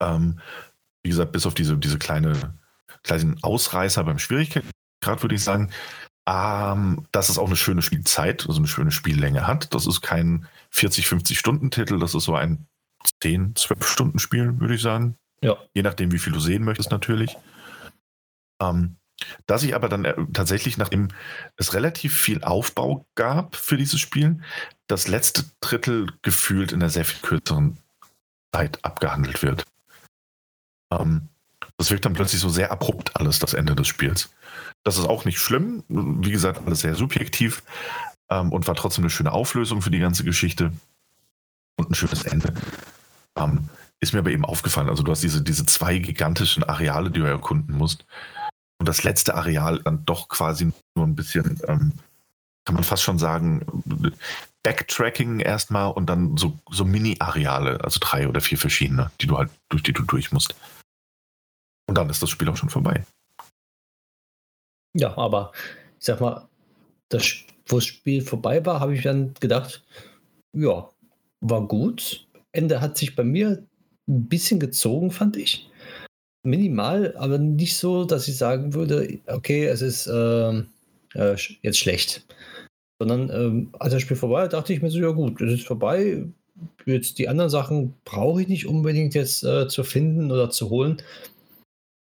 Ähm, 0.00 0.40
wie 1.02 1.10
gesagt, 1.10 1.32
bis 1.32 1.46
auf 1.46 1.54
diese, 1.54 1.76
diese 1.76 1.98
kleine, 1.98 2.54
kleinen 3.02 3.42
Ausreißer 3.42 4.04
beim 4.04 4.18
Schwierigkeitsgrad, 4.18 5.22
würde 5.22 5.34
ich 5.34 5.44
sagen, 5.44 5.70
ähm, 6.28 7.06
dass 7.12 7.28
es 7.28 7.38
auch 7.38 7.46
eine 7.46 7.56
schöne 7.56 7.82
Spielzeit, 7.82 8.46
also 8.48 8.58
eine 8.58 8.66
schöne 8.66 8.90
Spiellänge 8.90 9.46
hat. 9.46 9.72
Das 9.74 9.86
ist 9.86 10.00
kein 10.00 10.46
40, 10.70 11.06
50 11.06 11.38
Stunden 11.38 11.70
Titel, 11.70 11.98
das 11.98 12.14
ist 12.14 12.24
so 12.24 12.34
ein 12.34 12.66
10, 13.22 13.54
12 13.54 13.86
Stunden 13.86 14.18
Spiel, 14.18 14.58
würde 14.58 14.74
ich 14.74 14.82
sagen. 14.82 15.16
Ja. 15.40 15.56
Je 15.74 15.82
nachdem, 15.82 16.12
wie 16.12 16.18
viel 16.18 16.32
du 16.32 16.40
sehen 16.40 16.64
möchtest, 16.64 16.90
natürlich. 16.90 17.36
Ähm, 18.60 18.96
dass 19.46 19.62
ich 19.62 19.74
aber 19.74 19.88
dann 19.88 20.04
äh, 20.04 20.14
tatsächlich, 20.32 20.76
nachdem 20.76 21.08
es 21.56 21.74
relativ 21.74 22.18
viel 22.18 22.42
Aufbau 22.42 23.06
gab 23.14 23.56
für 23.56 23.76
dieses 23.76 24.00
Spiel, 24.00 24.40
das 24.88 25.08
letzte 25.08 25.44
Drittel 25.60 26.08
gefühlt 26.22 26.72
in 26.72 26.82
einer 26.82 26.90
sehr 26.90 27.04
viel 27.04 27.20
kürzeren 27.22 27.78
Zeit 28.52 28.84
abgehandelt 28.84 29.42
wird. 29.42 29.64
Ähm, 30.92 31.28
das 31.78 31.90
wirkt 31.90 32.04
dann 32.04 32.14
plötzlich 32.14 32.40
so 32.40 32.48
sehr 32.48 32.70
abrupt 32.70 33.16
alles, 33.16 33.38
das 33.38 33.54
Ende 33.54 33.74
des 33.74 33.88
Spiels. 33.88 34.30
Das 34.84 34.98
ist 34.98 35.06
auch 35.06 35.24
nicht 35.24 35.38
schlimm. 35.38 35.84
Wie 35.88 36.30
gesagt, 36.30 36.66
alles 36.66 36.80
sehr 36.80 36.94
subjektiv 36.94 37.62
ähm, 38.30 38.52
und 38.52 38.66
war 38.66 38.74
trotzdem 38.74 39.04
eine 39.04 39.10
schöne 39.10 39.32
Auflösung 39.32 39.82
für 39.82 39.90
die 39.90 39.98
ganze 39.98 40.24
Geschichte 40.24 40.72
und 41.76 41.90
ein 41.90 41.94
schönes 41.94 42.24
Ende. 42.24 42.54
Ähm, 43.36 43.68
ist 44.00 44.12
mir 44.12 44.20
aber 44.20 44.30
eben 44.30 44.44
aufgefallen. 44.44 44.88
Also 44.88 45.02
du 45.02 45.10
hast 45.10 45.22
diese, 45.22 45.42
diese 45.42 45.66
zwei 45.66 45.98
gigantischen 45.98 46.64
Areale, 46.64 47.10
die 47.10 47.20
du 47.20 47.26
erkunden 47.26 47.76
musst. 47.76 48.04
Und 48.78 48.88
das 48.88 49.04
letzte 49.04 49.34
Areal 49.34 49.80
dann 49.82 50.04
doch 50.04 50.28
quasi 50.28 50.70
nur 50.94 51.06
ein 51.06 51.16
bisschen, 51.16 51.58
ähm, 51.66 51.92
kann 52.64 52.74
man 52.74 52.84
fast 52.84 53.02
schon 53.02 53.18
sagen, 53.18 53.64
Backtracking 54.62 55.40
erstmal 55.40 55.92
und 55.92 56.06
dann 56.06 56.36
so, 56.36 56.58
so 56.70 56.84
Mini-Areale, 56.84 57.82
also 57.82 57.98
drei 58.00 58.28
oder 58.28 58.40
vier 58.40 58.58
verschiedene, 58.58 59.10
die 59.20 59.26
du 59.26 59.38
halt, 59.38 59.50
durch 59.68 59.82
die 59.82 59.92
du 59.92 60.02
durch 60.02 60.32
musst. 60.32 60.54
Und 61.88 61.96
dann 61.96 62.10
ist 62.10 62.22
das 62.22 62.30
Spiel 62.30 62.48
auch 62.48 62.56
schon 62.56 62.70
vorbei. 62.70 63.04
Ja, 64.94 65.16
aber 65.16 65.52
ich 65.98 66.06
sag 66.06 66.20
mal, 66.20 66.48
das, 67.08 67.44
wo 67.66 67.76
das 67.76 67.84
Spiel 67.84 68.22
vorbei 68.22 68.64
war, 68.64 68.80
habe 68.80 68.94
ich 68.94 69.02
dann 69.02 69.34
gedacht, 69.40 69.84
ja, 70.56 70.90
war 71.40 71.68
gut. 71.68 72.26
Ende 72.52 72.80
hat 72.80 72.96
sich 72.96 73.14
bei 73.14 73.24
mir 73.24 73.66
ein 74.08 74.28
bisschen 74.28 74.58
gezogen, 74.58 75.10
fand 75.10 75.36
ich. 75.36 75.68
Minimal, 76.44 77.14
aber 77.16 77.38
nicht 77.38 77.76
so, 77.76 78.04
dass 78.04 78.28
ich 78.28 78.36
sagen 78.36 78.72
würde, 78.72 79.18
okay, 79.26 79.66
es 79.66 79.82
ist 79.82 80.06
äh, 80.06 80.62
äh, 81.14 81.36
jetzt 81.62 81.78
schlecht. 81.78 82.24
Sondern 82.98 83.30
ähm, 83.30 83.68
als 83.78 83.92
das 83.92 84.02
Spiel 84.02 84.16
vorbei 84.16 84.42
war, 84.42 84.48
dachte 84.48 84.72
ich 84.72 84.80
mir 84.80 84.90
so, 84.90 84.98
ja 84.98 85.10
gut, 85.10 85.40
es 85.40 85.52
ist 85.52 85.66
vorbei. 85.66 86.24
Jetzt 86.86 87.18
die 87.18 87.28
anderen 87.28 87.50
Sachen 87.50 87.94
brauche 88.04 88.40
ich 88.40 88.48
nicht 88.48 88.66
unbedingt 88.66 89.14
jetzt 89.14 89.44
äh, 89.44 89.68
zu 89.68 89.84
finden 89.84 90.30
oder 90.30 90.48
zu 90.48 90.70
holen. 90.70 91.02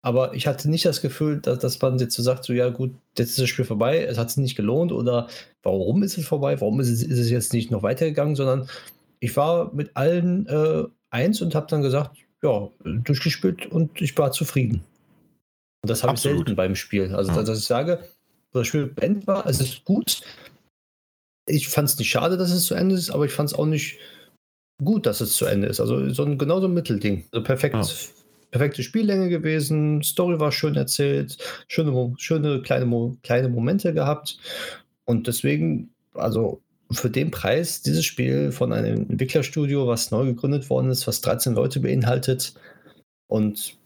Aber 0.05 0.35
ich 0.35 0.45
hatte 0.45 0.69
nicht 0.69 0.85
das 0.85 1.01
Gefühl, 1.01 1.39
dass, 1.39 1.57
dass 1.57 1.81
man 1.81 1.97
jetzt 1.97 2.13
so 2.13 2.21
sagt, 2.21 2.43
so 2.45 2.53
ja 2.53 2.69
gut, 2.69 2.93
jetzt 3.17 3.31
ist 3.31 3.39
das 3.39 3.49
Spiel 3.49 3.65
vorbei, 3.65 4.03
es 4.03 4.19
hat 4.19 4.29
sich 4.29 4.37
nicht 4.37 4.55
gelohnt 4.55 4.91
oder 4.91 5.27
warum 5.63 6.03
ist 6.03 6.15
es 6.19 6.27
vorbei, 6.27 6.61
warum 6.61 6.79
ist 6.79 6.89
es, 6.89 7.01
ist 7.01 7.17
es 7.17 7.31
jetzt 7.31 7.53
nicht 7.53 7.71
noch 7.71 7.81
weitergegangen, 7.81 8.35
sondern 8.35 8.69
ich 9.19 9.35
war 9.35 9.73
mit 9.73 9.97
allen 9.97 10.45
äh, 10.45 10.83
eins 11.09 11.41
und 11.41 11.55
habe 11.55 11.65
dann 11.71 11.81
gesagt, 11.81 12.17
ja, 12.43 12.69
durchgespielt 12.83 13.65
und 13.65 13.99
ich 13.99 14.15
war 14.15 14.31
zufrieden. 14.31 14.83
Und 15.81 15.89
das 15.89 16.03
habe 16.03 16.13
ich 16.13 16.19
selten 16.19 16.55
beim 16.55 16.75
Spiel. 16.75 17.15
Also, 17.15 17.31
ja. 17.31 17.41
dass 17.41 17.57
ich 17.57 17.65
sage, 17.65 18.07
das 18.53 18.67
Spiel 18.67 18.85
beendet 18.85 19.25
war, 19.25 19.47
es 19.47 19.59
ist 19.59 19.85
gut. 19.85 20.21
Ich 21.47 21.67
fand 21.67 21.89
es 21.89 21.97
nicht 21.97 22.11
schade, 22.11 22.37
dass 22.37 22.51
es 22.51 22.67
zu 22.67 22.75
Ende 22.75 22.93
ist, 22.93 23.09
aber 23.09 23.25
ich 23.25 23.31
fand 23.31 23.49
es 23.49 23.55
auch 23.57 23.65
nicht 23.65 23.97
gut, 24.83 25.07
dass 25.07 25.19
es 25.19 25.33
zu 25.33 25.45
Ende 25.47 25.65
ist. 25.65 25.79
Also 25.79 26.07
so 26.09 26.25
ein, 26.25 26.37
genau 26.37 26.59
so 26.59 26.67
ein 26.67 26.75
Mittelding. 26.75 27.25
Also 27.31 27.43
perfekt. 27.43 27.73
Ja 27.73 28.24
perfekte 28.55 28.83
Spiellänge 28.83 29.27
gewesen, 29.27 30.01
Story 30.01 30.39
war 30.39 30.49
schön 30.49 30.75
erzählt, 30.75 31.37
schöne, 31.67 32.13
schöne 32.17 32.61
kleine, 32.61 33.17
kleine 33.21 33.49
Momente 33.49 33.93
gehabt. 33.93 34.37
Und 35.03 35.27
deswegen, 35.27 35.89
also 36.13 36.61
für 36.89 37.09
den 37.09 37.31
Preis, 37.31 37.81
dieses 37.81 38.05
Spiel 38.05 38.53
von 38.53 38.71
einem 38.71 39.09
Entwicklerstudio, 39.09 39.87
was 39.87 40.11
neu 40.11 40.23
gegründet 40.23 40.69
worden 40.69 40.89
ist, 40.89 41.05
was 41.05 41.19
13 41.19 41.53
Leute 41.53 41.81
beinhaltet. 41.81 42.53
Und 43.27 43.77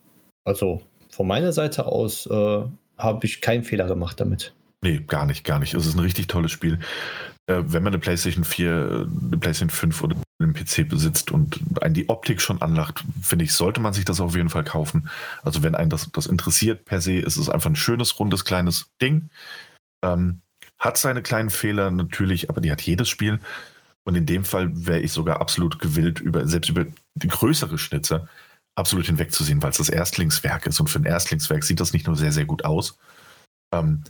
also 0.43 0.83
von 1.09 1.25
meiner 1.25 1.51
Seite 1.51 1.87
aus 1.87 2.27
äh, 2.27 2.61
habe 2.99 3.25
ich 3.25 3.41
keinen 3.41 3.63
Fehler 3.63 3.87
gemacht 3.87 4.19
damit. 4.19 4.53
Nee, 4.83 4.99
gar 4.99 5.25
nicht, 5.25 5.43
gar 5.43 5.57
nicht. 5.57 5.73
Es 5.73 5.87
ist 5.87 5.95
ein 5.95 6.01
richtig 6.01 6.27
tolles 6.27 6.51
Spiel. 6.51 6.77
Äh, 7.49 7.63
wenn 7.73 7.81
man 7.81 7.93
eine 7.93 7.99
PlayStation 7.99 8.43
4, 8.43 9.07
eine 9.07 9.37
PlayStation 9.37 9.71
5 9.71 10.03
oder 10.03 10.15
einen 10.39 10.53
PC 10.53 10.87
besitzt 10.87 11.31
und 11.31 11.59
einen 11.81 11.95
die 11.95 12.07
Optik 12.07 12.41
schon 12.41 12.61
anlacht, 12.61 13.03
finde 13.23 13.45
ich, 13.45 13.53
sollte 13.53 13.81
man 13.81 13.91
sich 13.91 14.05
das 14.05 14.21
auf 14.21 14.35
jeden 14.35 14.49
Fall 14.49 14.63
kaufen. 14.63 15.09
Also 15.41 15.63
wenn 15.63 15.73
einen 15.73 15.89
das, 15.89 16.11
das 16.11 16.27
interessiert 16.27 16.85
per 16.85 17.01
se, 17.01 17.13
ist 17.13 17.37
es 17.37 17.49
einfach 17.49 17.71
ein 17.71 17.75
schönes, 17.75 18.19
rundes, 18.19 18.45
kleines 18.45 18.91
Ding. 19.01 19.29
Ähm, 20.03 20.41
hat 20.77 20.97
seine 20.97 21.23
kleinen 21.23 21.49
Fehler 21.49 21.89
natürlich, 21.89 22.51
aber 22.51 22.61
die 22.61 22.71
hat 22.71 22.81
jedes 22.81 23.09
Spiel. 23.09 23.39
Und 24.03 24.15
in 24.15 24.27
dem 24.27 24.45
Fall 24.45 24.69
wäre 24.85 24.99
ich 25.01 25.11
sogar 25.11 25.41
absolut 25.41 25.79
gewillt, 25.79 26.19
über, 26.19 26.47
selbst 26.47 26.69
über 26.69 26.85
die 27.15 27.27
größere 27.27 27.79
Schnitze 27.79 28.29
absolut 28.75 29.07
hinwegzusehen, 29.07 29.61
weil 29.63 29.71
es 29.71 29.77
das 29.77 29.89
Erstlingswerk 29.89 30.67
ist. 30.67 30.79
Und 30.79 30.89
für 30.89 30.99
ein 30.99 31.05
Erstlingswerk 31.05 31.63
sieht 31.63 31.79
das 31.79 31.93
nicht 31.93 32.05
nur 32.05 32.15
sehr, 32.15 32.31
sehr 32.31 32.45
gut 32.45 32.63
aus. 32.63 32.97
Ähm, 33.73 34.03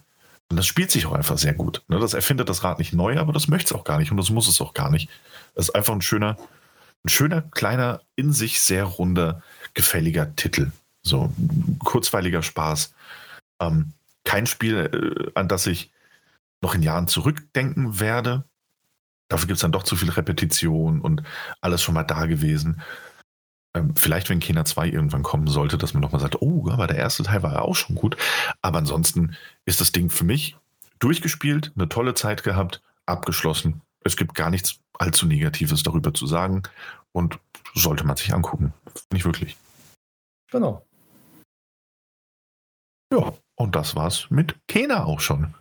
und 0.49 0.57
das 0.57 0.65
spielt 0.65 0.89
sich 0.91 1.05
auch 1.05 1.13
einfach 1.13 1.37
sehr 1.37 1.53
gut. 1.53 1.83
Ne? 1.87 1.99
Das 1.99 2.13
erfindet 2.13 2.49
das 2.49 2.63
Rad 2.63 2.79
nicht 2.79 2.93
neu, 2.93 3.17
aber 3.17 3.33
das 3.33 3.47
möchte 3.47 3.73
es 3.73 3.79
auch 3.79 3.83
gar 3.83 3.99
nicht 3.99 4.11
und 4.11 4.17
das 4.17 4.31
muss 4.31 4.47
es 4.47 4.59
auch 4.61 4.73
gar 4.73 4.89
nicht. 4.89 5.09
Das 5.55 5.69
ist 5.69 5.75
einfach 5.75 5.93
ein 5.93 6.01
schöner, 6.01 6.37
ein 7.05 7.09
schöner, 7.09 7.43
kleiner, 7.43 8.01
in 8.15 8.33
sich 8.33 8.59
sehr 8.59 8.83
runder, 8.83 9.43
gefälliger 9.73 10.35
Titel. 10.35 10.71
So 11.03 11.31
kurzweiliger 11.79 12.41
Spaß. 12.41 12.93
Ähm, 13.61 13.93
kein 14.25 14.47
Spiel, 14.47 15.27
äh, 15.35 15.39
an 15.39 15.47
das 15.47 15.67
ich 15.67 15.91
noch 16.61 16.73
in 16.73 16.81
Jahren 16.81 17.07
zurückdenken 17.07 17.99
werde. 17.99 18.43
Dafür 19.29 19.47
gibt 19.47 19.57
es 19.57 19.61
dann 19.61 19.71
doch 19.71 19.83
zu 19.83 19.95
viel 19.95 20.09
Repetition 20.09 20.99
und 21.01 21.21
alles 21.61 21.83
schon 21.83 21.93
mal 21.93 22.03
da 22.03 22.25
gewesen. 22.25 22.81
Ähm, 23.79 23.95
vielleicht, 23.95 24.29
wenn 24.29 24.39
Kena 24.39 24.65
2 24.65 24.87
irgendwann 24.87 25.23
kommen 25.23 25.47
sollte, 25.47 25.77
dass 25.77 25.93
man 25.93 26.01
nochmal 26.01 26.21
sagt, 26.21 26.41
oh, 26.41 26.69
aber 26.69 26.87
der 26.87 26.97
erste 26.97 27.23
Teil 27.23 27.43
war 27.43 27.53
ja 27.53 27.61
auch 27.61 27.75
schon 27.75 27.95
gut. 27.95 28.17
Aber 28.61 28.79
ansonsten 28.79 29.35
ist 29.65 29.81
das 29.81 29.91
Ding 29.91 30.09
für 30.09 30.25
mich 30.25 30.57
durchgespielt, 30.99 31.71
eine 31.75 31.87
tolle 31.87 32.13
Zeit 32.13 32.43
gehabt, 32.43 32.81
abgeschlossen. 33.05 33.81
Es 34.03 34.17
gibt 34.17 34.35
gar 34.35 34.49
nichts 34.49 34.79
allzu 34.93 35.25
Negatives 35.25 35.83
darüber 35.83 36.13
zu 36.13 36.27
sagen 36.27 36.63
und 37.13 37.39
sollte 37.73 38.05
man 38.05 38.17
sich 38.17 38.33
angucken. 38.33 38.73
Nicht 39.11 39.25
wirklich. 39.25 39.55
Genau. 40.51 40.85
Ja, 43.13 43.33
und 43.55 43.75
das 43.75 43.95
war's 43.95 44.27
mit 44.29 44.55
Kena 44.67 45.05
auch 45.05 45.19
schon. 45.19 45.53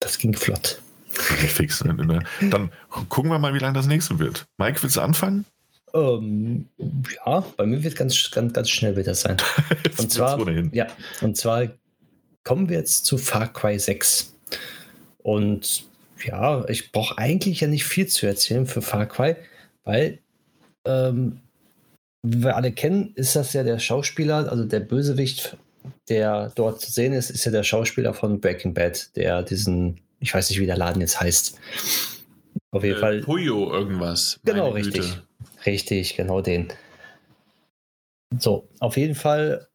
Das 0.00 0.18
ging 0.18 0.34
flott. 0.34 0.80
Fix. 1.08 1.82
Ne? 1.82 2.22
Dann 2.50 2.70
gucken 3.08 3.30
wir 3.30 3.38
mal, 3.38 3.54
wie 3.54 3.58
lange 3.58 3.74
das 3.74 3.86
nächste 3.86 4.18
wird. 4.18 4.46
Mike, 4.58 4.82
willst 4.82 4.96
du 4.96 5.00
anfangen? 5.00 5.46
Ähm, 5.96 6.68
ja, 6.78 7.40
bei 7.56 7.64
mir 7.64 7.82
wird 7.82 7.96
ganz, 7.96 8.30
ganz, 8.30 8.52
ganz 8.52 8.68
schnell 8.68 8.96
wieder 8.96 9.14
sein. 9.14 9.38
und 9.98 10.12
zwar, 10.12 10.46
ja, 10.74 10.88
und 11.22 11.36
zwar 11.36 11.68
kommen 12.44 12.68
wir 12.68 12.76
jetzt 12.76 13.06
zu 13.06 13.16
Far 13.16 13.50
Cry 13.52 13.78
6. 13.78 14.36
Und 15.22 15.84
ja, 16.22 16.68
ich 16.68 16.92
brauche 16.92 17.16
eigentlich 17.16 17.60
ja 17.60 17.68
nicht 17.68 17.86
viel 17.86 18.06
zu 18.06 18.26
erzählen 18.26 18.66
für 18.66 18.82
Far 18.82 19.06
Cry, 19.06 19.36
weil, 19.84 20.18
ähm, 20.84 21.40
wie 22.22 22.42
wir 22.42 22.56
alle 22.56 22.72
kennen, 22.72 23.12
ist 23.14 23.34
das 23.34 23.54
ja 23.54 23.62
der 23.62 23.78
Schauspieler, 23.78 24.50
also 24.50 24.64
der 24.64 24.80
Bösewicht, 24.80 25.56
der 26.08 26.52
dort 26.56 26.80
zu 26.80 26.90
sehen 26.90 27.14
ist, 27.14 27.30
ist 27.30 27.44
ja 27.44 27.52
der 27.52 27.62
Schauspieler 27.62 28.12
von 28.12 28.40
Breaking 28.40 28.74
Bad, 28.74 29.16
der 29.16 29.42
diesen, 29.42 30.00
ich 30.20 30.34
weiß 30.34 30.50
nicht, 30.50 30.60
wie 30.60 30.66
der 30.66 30.76
Laden 30.76 31.00
jetzt 31.00 31.20
heißt. 31.20 31.58
Auf 32.72 32.84
jeden 32.84 32.96
äh, 32.96 33.00
Fall. 33.00 33.20
Puyo 33.22 33.72
irgendwas. 33.72 34.38
Genau, 34.44 34.70
richtig. 34.70 35.02
Güte. 35.02 35.25
Richtig, 35.66 36.16
genau 36.16 36.40
den. 36.40 36.68
So, 38.38 38.68
auf 38.80 38.96
jeden 38.96 39.14
Fall 39.14 39.68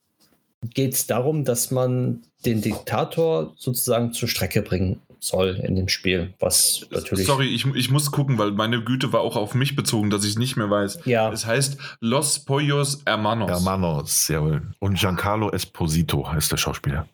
geht 0.73 0.93
es 0.93 1.07
darum, 1.07 1.43
dass 1.43 1.71
man 1.71 2.23
den 2.45 2.61
Diktator 2.61 3.53
sozusagen 3.57 4.13
zur 4.13 4.29
Strecke 4.29 4.61
bringen 4.61 5.01
soll 5.19 5.61
in 5.63 5.75
dem 5.75 5.87
Spiel, 5.87 6.33
was 6.39 6.87
natürlich. 6.91 7.25
Sorry, 7.27 7.47
ich, 7.47 7.65
ich 7.75 7.91
muss 7.91 8.11
gucken, 8.11 8.37
weil 8.37 8.51
meine 8.51 8.83
Güte 8.83 9.13
war 9.13 9.21
auch 9.21 9.35
auf 9.35 9.53
mich 9.53 9.75
bezogen, 9.75 10.09
dass 10.09 10.23
ich 10.23 10.31
es 10.31 10.37
nicht 10.37 10.57
mehr 10.57 10.69
weiß. 10.69 10.99
Ja. 11.05 11.31
Es 11.31 11.45
heißt 11.45 11.77
Los 11.99 12.39
Pollos 12.39 13.03
Hermanos. 13.05 13.49
Hermanos, 13.49 14.27
jawohl. 14.27 14.63
Und 14.79 14.97
Giancarlo 14.99 15.51
Esposito 15.51 16.31
heißt 16.31 16.51
der 16.51 16.57
Schauspieler. 16.57 17.07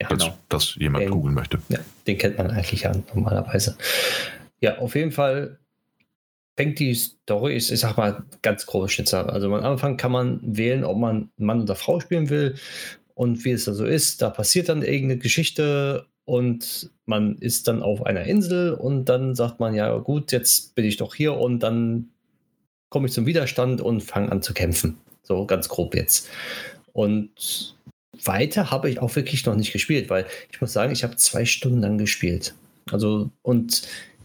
Ja, 0.00 0.08
falls 0.08 0.24
genau. 0.24 0.38
das 0.48 0.74
jemand 0.76 1.04
den, 1.04 1.10
googeln 1.10 1.34
möchte. 1.34 1.58
Ja, 1.68 1.78
den 2.06 2.18
kennt 2.18 2.38
man 2.38 2.50
eigentlich 2.50 2.82
ja 2.82 2.92
normalerweise. 3.14 3.76
Ja, 4.60 4.78
auf 4.78 4.94
jeden 4.94 5.12
Fall 5.12 5.58
fängt 6.56 6.78
die 6.78 6.94
Story, 6.94 7.54
ich, 7.54 7.72
ich 7.72 7.80
sag 7.80 7.96
mal 7.96 8.24
ganz 8.42 8.66
grobe 8.66 8.88
Schnitzer. 8.88 9.32
Also 9.32 9.52
am 9.52 9.64
Anfang 9.64 9.96
kann 9.96 10.12
man 10.12 10.40
wählen, 10.42 10.84
ob 10.84 10.98
man 10.98 11.30
Mann 11.36 11.62
oder 11.62 11.74
Frau 11.74 12.00
spielen 12.00 12.28
will 12.28 12.56
und 13.14 13.44
wie 13.44 13.52
es 13.52 13.64
da 13.64 13.72
so 13.72 13.84
ist. 13.84 14.22
Da 14.22 14.30
passiert 14.30 14.68
dann 14.68 14.82
irgendeine 14.82 15.18
Geschichte 15.18 16.06
und 16.24 16.90
man 17.06 17.36
ist 17.38 17.68
dann 17.68 17.82
auf 17.82 18.04
einer 18.06 18.24
Insel 18.24 18.74
und 18.74 19.06
dann 19.06 19.34
sagt 19.34 19.58
man, 19.60 19.74
ja 19.74 19.96
gut, 19.98 20.32
jetzt 20.32 20.74
bin 20.74 20.84
ich 20.84 20.96
doch 20.96 21.14
hier 21.14 21.34
und 21.34 21.60
dann 21.60 22.10
komme 22.88 23.06
ich 23.06 23.12
zum 23.12 23.26
Widerstand 23.26 23.80
und 23.80 24.02
fange 24.02 24.30
an 24.30 24.42
zu 24.42 24.52
kämpfen. 24.52 24.98
So 25.22 25.46
ganz 25.46 25.68
grob 25.68 25.94
jetzt. 25.94 26.28
Und 26.92 27.76
weiter 28.24 28.70
habe 28.70 28.90
ich 28.90 29.00
auch 29.00 29.14
wirklich 29.16 29.46
noch 29.46 29.54
nicht 29.54 29.72
gespielt, 29.72 30.10
weil 30.10 30.26
ich 30.52 30.60
muss 30.60 30.72
sagen, 30.72 30.92
ich 30.92 31.04
habe 31.04 31.16
zwei 31.16 31.44
Stunden 31.44 31.80
lang 31.80 31.98
gespielt. 31.98 32.54
Also 32.90 33.30
und 33.42 33.82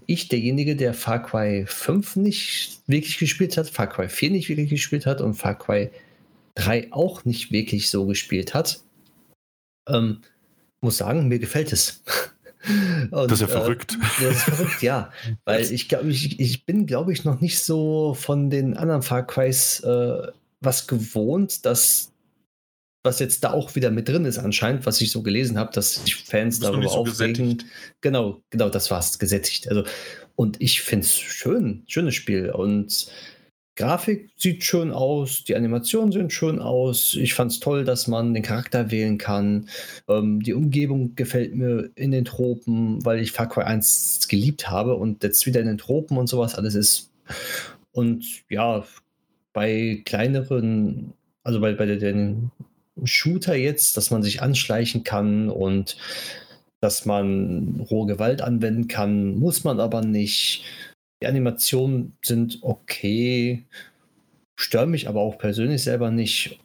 ich 0.08 0.28
derjenige, 0.28 0.76
der 0.76 0.94
Far 0.94 1.22
Cry 1.22 1.66
5 1.68 2.16
nicht 2.18 2.82
wirklich 2.88 3.18
gespielt 3.18 3.58
hat, 3.58 3.70
Far 3.70 3.88
Cry 3.88 4.10
4 4.10 4.32
nicht 4.32 4.50
wirklich 4.50 4.70
gespielt 4.70 5.06
hat 5.06 5.22
und 5.22 5.36
Far 5.36 5.58
Cry 5.58 5.90
3 6.56 6.92
auch 6.92 7.26
nicht 7.26 7.52
wirklich 7.52 7.90
so 7.90 8.06
gespielt 8.06 8.54
hat, 8.54 8.82
ähm, 9.88 10.22
muss 10.82 10.98
sagen, 10.98 11.28
mir 11.28 11.40
gefällt 11.40 11.74
es. 11.74 12.04
Und, 13.12 13.30
das 13.30 13.34
ist 13.34 13.42
ja 13.42 13.48
verrückt. 13.48 13.94
Äh, 13.94 14.24
das 14.24 14.38
ist 14.38 14.44
verrückt, 14.44 14.82
ja. 14.82 15.12
Weil 15.46 15.62
ich 15.72 15.88
glaube, 15.88 16.10
ich, 16.10 16.40
ich 16.40 16.66
bin, 16.66 16.88
glaube 16.88 17.14
ich, 17.14 17.24
noch 17.24 17.40
nicht 17.40 17.60
so 17.60 18.16
von 18.16 18.50
den 18.50 18.76
anderen 18.76 19.04
Far 19.04 19.28
Crys 19.28 19.82
äh, 19.82 20.28
was 20.62 20.88
gewohnt, 20.88 21.64
dass 21.68 22.12
was 23.06 23.20
jetzt 23.20 23.44
da 23.44 23.52
auch 23.52 23.76
wieder 23.76 23.92
mit 23.92 24.10
drin 24.10 24.26
ist 24.26 24.38
anscheinend, 24.38 24.86
was 24.86 25.00
ich 25.00 25.12
so 25.12 25.22
gelesen 25.22 25.58
habe, 25.58 25.72
dass 25.74 25.96
sich 25.96 26.16
Fans 26.16 26.60
darüber 26.60 26.90
so 26.90 26.98
aufregen. 26.98 27.50
Gesättigt. 27.50 27.66
Genau, 28.02 28.42
genau, 28.50 28.70
das 28.70 28.92
war 28.92 29.00
es, 29.00 29.20
gesättigt. 29.20 29.70
Also, 29.70 29.84
und 30.36 30.62
ich 30.62 30.82
finde 30.82 31.06
es 31.06 31.16
schön, 31.18 31.84
schönes 31.88 32.16
Spiel. 32.16 32.52
Und 32.52 33.08
Grafik 33.78 34.32
sieht 34.38 34.64
schön 34.64 34.92
aus, 34.92 35.44
die 35.44 35.56
Animationen 35.56 36.14
sehen 36.14 36.30
schön 36.30 36.60
aus. 36.60 37.16
Ich 37.16 37.34
fand 37.34 37.52
es 37.52 37.60
toll, 37.60 37.84
dass 37.84 38.08
man 38.08 38.34
den 38.34 38.44
Charakter 38.44 38.90
wählen 38.90 39.18
kann. 39.18 39.70
Ähm, 40.08 40.42
die 40.42 40.54
Umgebung 40.54 41.16
gefällt 41.16 41.56
mir 41.56 41.90
in 41.96 42.12
den 42.12 42.24
Tropen, 42.24 43.04
weil 43.06 43.20
ich 43.20 43.34
Far 43.34 43.50
Cry 43.50 43.64
1 43.64 44.28
geliebt 44.30 44.70
habe 44.70 44.96
und 44.96 45.24
jetzt 45.24 45.46
wieder 45.46 45.60
in 45.60 45.68
den 45.68 45.78
Tropen 45.78 46.18
und 46.18 46.28
sowas 46.28 46.56
alles 46.56 46.76
ist. 46.76 47.12
Und 47.92 48.26
ja, 48.50 48.86
bei 49.52 50.02
kleineren, 50.06 51.14
also 51.44 51.60
bei, 51.60 51.74
bei 51.74 51.86
den 51.86 52.52
Shooter 53.04 53.56
jetzt, 53.56 53.98
dass 53.98 54.12
man 54.12 54.24
sich 54.24 54.42
anschleichen 54.42 55.04
kann 55.04 55.50
und 55.50 55.98
dass 56.82 57.06
man 57.06 57.86
rohe 57.90 58.08
Gewalt 58.08 58.42
anwenden 58.42 58.88
kann, 58.88 59.36
muss 59.36 59.64
man 59.64 59.80
aber 59.80 60.02
nicht. 60.02 60.64
Die 61.22 61.28
Animationen 61.28 62.18
sind 62.24 62.60
okay, 62.62 63.66
stören 64.56 64.92
mich 64.92 65.08
aber 65.08 65.22
auch 65.22 65.38
persönlich 65.38 65.84
selber 65.84 66.12
nicht. 66.12 66.60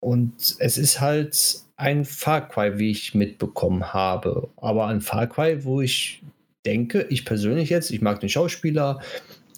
Und 0.00 0.56
es 0.58 0.76
ist 0.76 1.00
halt 1.00 1.64
ein 1.76 2.04
Far 2.04 2.48
Cry, 2.48 2.78
wie 2.78 2.90
ich 2.90 3.14
mitbekommen 3.14 3.92
habe. 3.92 4.48
Aber 4.56 4.88
ein 4.88 5.00
Far 5.00 5.26
Cry, 5.26 5.64
wo 5.64 5.80
ich 5.80 6.22
denke, 6.66 7.06
ich 7.08 7.24
persönlich 7.24 7.70
jetzt, 7.70 7.90
ich 7.90 8.02
mag 8.02 8.20
den 8.20 8.28
Schauspieler, 8.28 9.00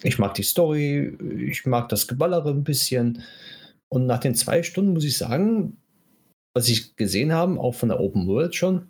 ich 0.02 0.18
mag 0.18 0.34
die 0.34 0.42
Story, 0.42 1.16
ich 1.48 1.66
mag 1.66 1.88
das 1.88 2.06
Geballere 2.06 2.50
ein 2.50 2.64
bisschen. 2.64 3.22
Und 3.88 4.06
nach 4.06 4.20
den 4.20 4.34
zwei 4.34 4.62
Stunden 4.62 4.92
muss 4.92 5.04
ich 5.04 5.18
sagen, 5.18 5.76
was 6.56 6.68
ich 6.68 6.96
gesehen 6.96 7.34
habe, 7.34 7.60
auch 7.60 7.74
von 7.74 7.90
der 7.90 8.00
Open 8.00 8.26
World 8.26 8.54
schon, 8.54 8.86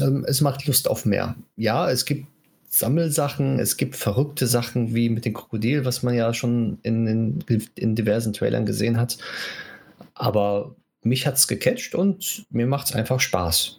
ähm, 0.00 0.24
es 0.26 0.40
macht 0.40 0.66
Lust 0.66 0.88
auf 0.88 1.06
mehr. 1.06 1.36
Ja, 1.54 1.88
es 1.88 2.04
gibt 2.04 2.26
Sammelsachen, 2.68 3.60
es 3.60 3.76
gibt 3.76 3.94
verrückte 3.94 4.48
Sachen 4.48 4.92
wie 4.92 5.08
mit 5.08 5.24
dem 5.24 5.34
Krokodil, 5.34 5.84
was 5.84 6.02
man 6.02 6.14
ja 6.14 6.34
schon 6.34 6.78
in, 6.82 7.06
in, 7.06 7.44
in 7.76 7.94
diversen 7.94 8.32
Trailern 8.32 8.66
gesehen 8.66 8.96
hat. 8.96 9.18
Aber 10.14 10.74
mich 11.02 11.28
hat 11.28 11.36
es 11.36 11.46
gecatcht 11.46 11.94
und 11.94 12.44
mir 12.50 12.66
macht 12.66 12.88
es 12.88 12.92
einfach 12.96 13.20
Spaß. 13.20 13.78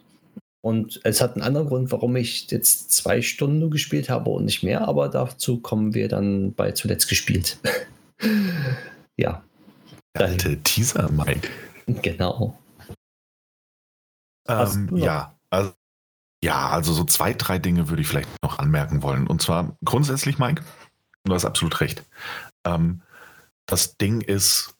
Und 0.62 0.98
es 1.04 1.20
hat 1.20 1.34
einen 1.34 1.42
anderen 1.42 1.66
Grund, 1.66 1.92
warum 1.92 2.16
ich 2.16 2.50
jetzt 2.50 2.92
zwei 2.92 3.20
Stunden 3.20 3.58
nur 3.58 3.68
gespielt 3.68 4.08
habe 4.08 4.30
und 4.30 4.46
nicht 4.46 4.62
mehr, 4.62 4.88
aber 4.88 5.10
dazu 5.10 5.58
kommen 5.60 5.92
wir 5.92 6.08
dann 6.08 6.54
bei 6.54 6.72
zuletzt 6.72 7.10
gespielt. 7.10 7.58
ja. 9.18 9.44
Alte 10.14 10.56
Teaser, 10.62 11.10
Mike. 11.12 11.48
Genau. 12.00 12.56
Ähm, 14.48 14.96
ja, 14.96 15.34
also, 15.50 15.72
ja, 16.42 16.68
also 16.70 16.92
so 16.92 17.04
zwei, 17.04 17.34
drei 17.34 17.58
Dinge 17.58 17.88
würde 17.88 18.02
ich 18.02 18.08
vielleicht 18.08 18.28
noch 18.42 18.58
anmerken 18.58 19.02
wollen. 19.02 19.26
Und 19.26 19.42
zwar 19.42 19.76
grundsätzlich, 19.84 20.38
Mike, 20.38 20.62
du 21.24 21.34
hast 21.34 21.44
absolut 21.44 21.80
recht. 21.80 22.04
Ähm, 22.64 23.02
das 23.66 23.96
Ding 23.96 24.20
ist 24.20 24.74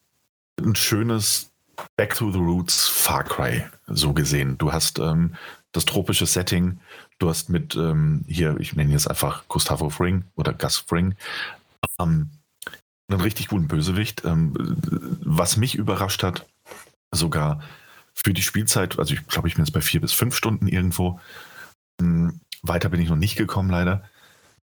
ein 0.60 0.74
schönes 0.74 1.50
Back 1.96 2.14
to 2.14 2.30
the 2.30 2.38
Roots 2.38 2.88
Far 2.88 3.24
Cry, 3.24 3.64
so 3.86 4.12
gesehen. 4.12 4.58
Du 4.58 4.72
hast 4.72 4.98
ähm, 4.98 5.34
das 5.72 5.84
tropische 5.84 6.26
Setting. 6.26 6.80
Du 7.18 7.28
hast 7.28 7.48
mit, 7.48 7.76
ähm, 7.76 8.24
hier, 8.26 8.56
ich 8.58 8.74
nenne 8.74 8.92
jetzt 8.92 9.08
einfach 9.08 9.46
Gustavo 9.48 9.88
Fring 9.88 10.24
oder 10.34 10.52
Gus 10.52 10.76
Fring, 10.76 11.14
ähm, 12.00 12.30
einen 13.08 13.20
richtig 13.20 13.48
guten 13.48 13.68
Bösewicht. 13.68 14.24
Ähm, 14.24 14.52
was 15.24 15.56
mich 15.56 15.74
überrascht 15.74 16.22
hat, 16.22 16.46
sogar 17.12 17.62
für 18.14 18.32
die 18.32 18.42
Spielzeit, 18.42 18.98
also 18.98 19.14
ich 19.14 19.26
glaube, 19.26 19.48
ich 19.48 19.54
bin 19.54 19.64
jetzt 19.64 19.72
bei 19.72 19.80
vier 19.80 20.00
bis 20.00 20.12
fünf 20.12 20.34
Stunden 20.36 20.68
irgendwo. 20.68 21.20
Ähm, 22.00 22.40
weiter 22.62 22.88
bin 22.88 23.00
ich 23.00 23.08
noch 23.08 23.16
nicht 23.16 23.36
gekommen, 23.36 23.70
leider. 23.70 24.04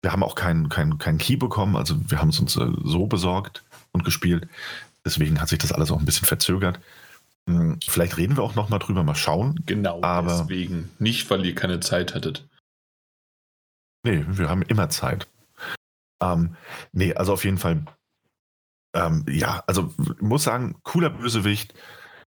Wir 0.00 0.12
haben 0.12 0.22
auch 0.22 0.34
keinen 0.34 0.68
kein, 0.68 0.98
kein 0.98 1.18
Key 1.18 1.36
bekommen, 1.36 1.76
also 1.76 1.96
wir 2.10 2.18
haben 2.18 2.30
es 2.30 2.40
uns 2.40 2.56
äh, 2.56 2.72
so 2.82 3.06
besorgt 3.06 3.64
und 3.92 4.04
gespielt. 4.04 4.48
Deswegen 5.04 5.40
hat 5.40 5.48
sich 5.48 5.58
das 5.58 5.72
alles 5.72 5.90
auch 5.90 5.98
ein 5.98 6.04
bisschen 6.04 6.26
verzögert. 6.26 6.80
Hm, 7.48 7.78
vielleicht 7.86 8.16
reden 8.16 8.36
wir 8.36 8.42
auch 8.42 8.54
noch 8.54 8.68
mal 8.68 8.78
drüber, 8.78 9.02
mal 9.02 9.14
schauen. 9.14 9.60
Genau, 9.66 10.00
aber 10.02 10.38
deswegen. 10.38 10.90
Nicht, 10.98 11.28
weil 11.30 11.44
ihr 11.44 11.54
keine 11.54 11.80
Zeit 11.80 12.14
hattet. 12.14 12.48
Nee, 14.04 14.24
wir 14.28 14.48
haben 14.48 14.62
immer 14.62 14.88
Zeit. 14.90 15.28
Ähm, 16.22 16.56
nee, 16.92 17.14
also 17.14 17.32
auf 17.32 17.44
jeden 17.44 17.58
Fall. 17.58 17.84
Ähm, 18.94 19.24
ja, 19.28 19.62
also 19.66 19.92
muss 20.20 20.44
sagen, 20.44 20.76
cooler 20.82 21.10
Bösewicht, 21.10 21.74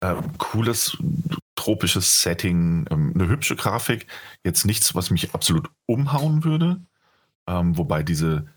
äh, 0.02 0.16
cooles 0.38 0.98
tropisches 1.56 2.22
Setting, 2.22 2.86
ähm, 2.90 3.12
eine 3.16 3.28
hübsche 3.28 3.56
Grafik. 3.56 4.08
Jetzt 4.44 4.66
nichts, 4.66 4.96
was 4.96 5.10
mich 5.10 5.34
absolut 5.34 5.70
umhauen 5.86 6.44
würde. 6.44 6.80
Ähm, 7.48 7.78
wobei 7.78 8.04
diese 8.04 8.48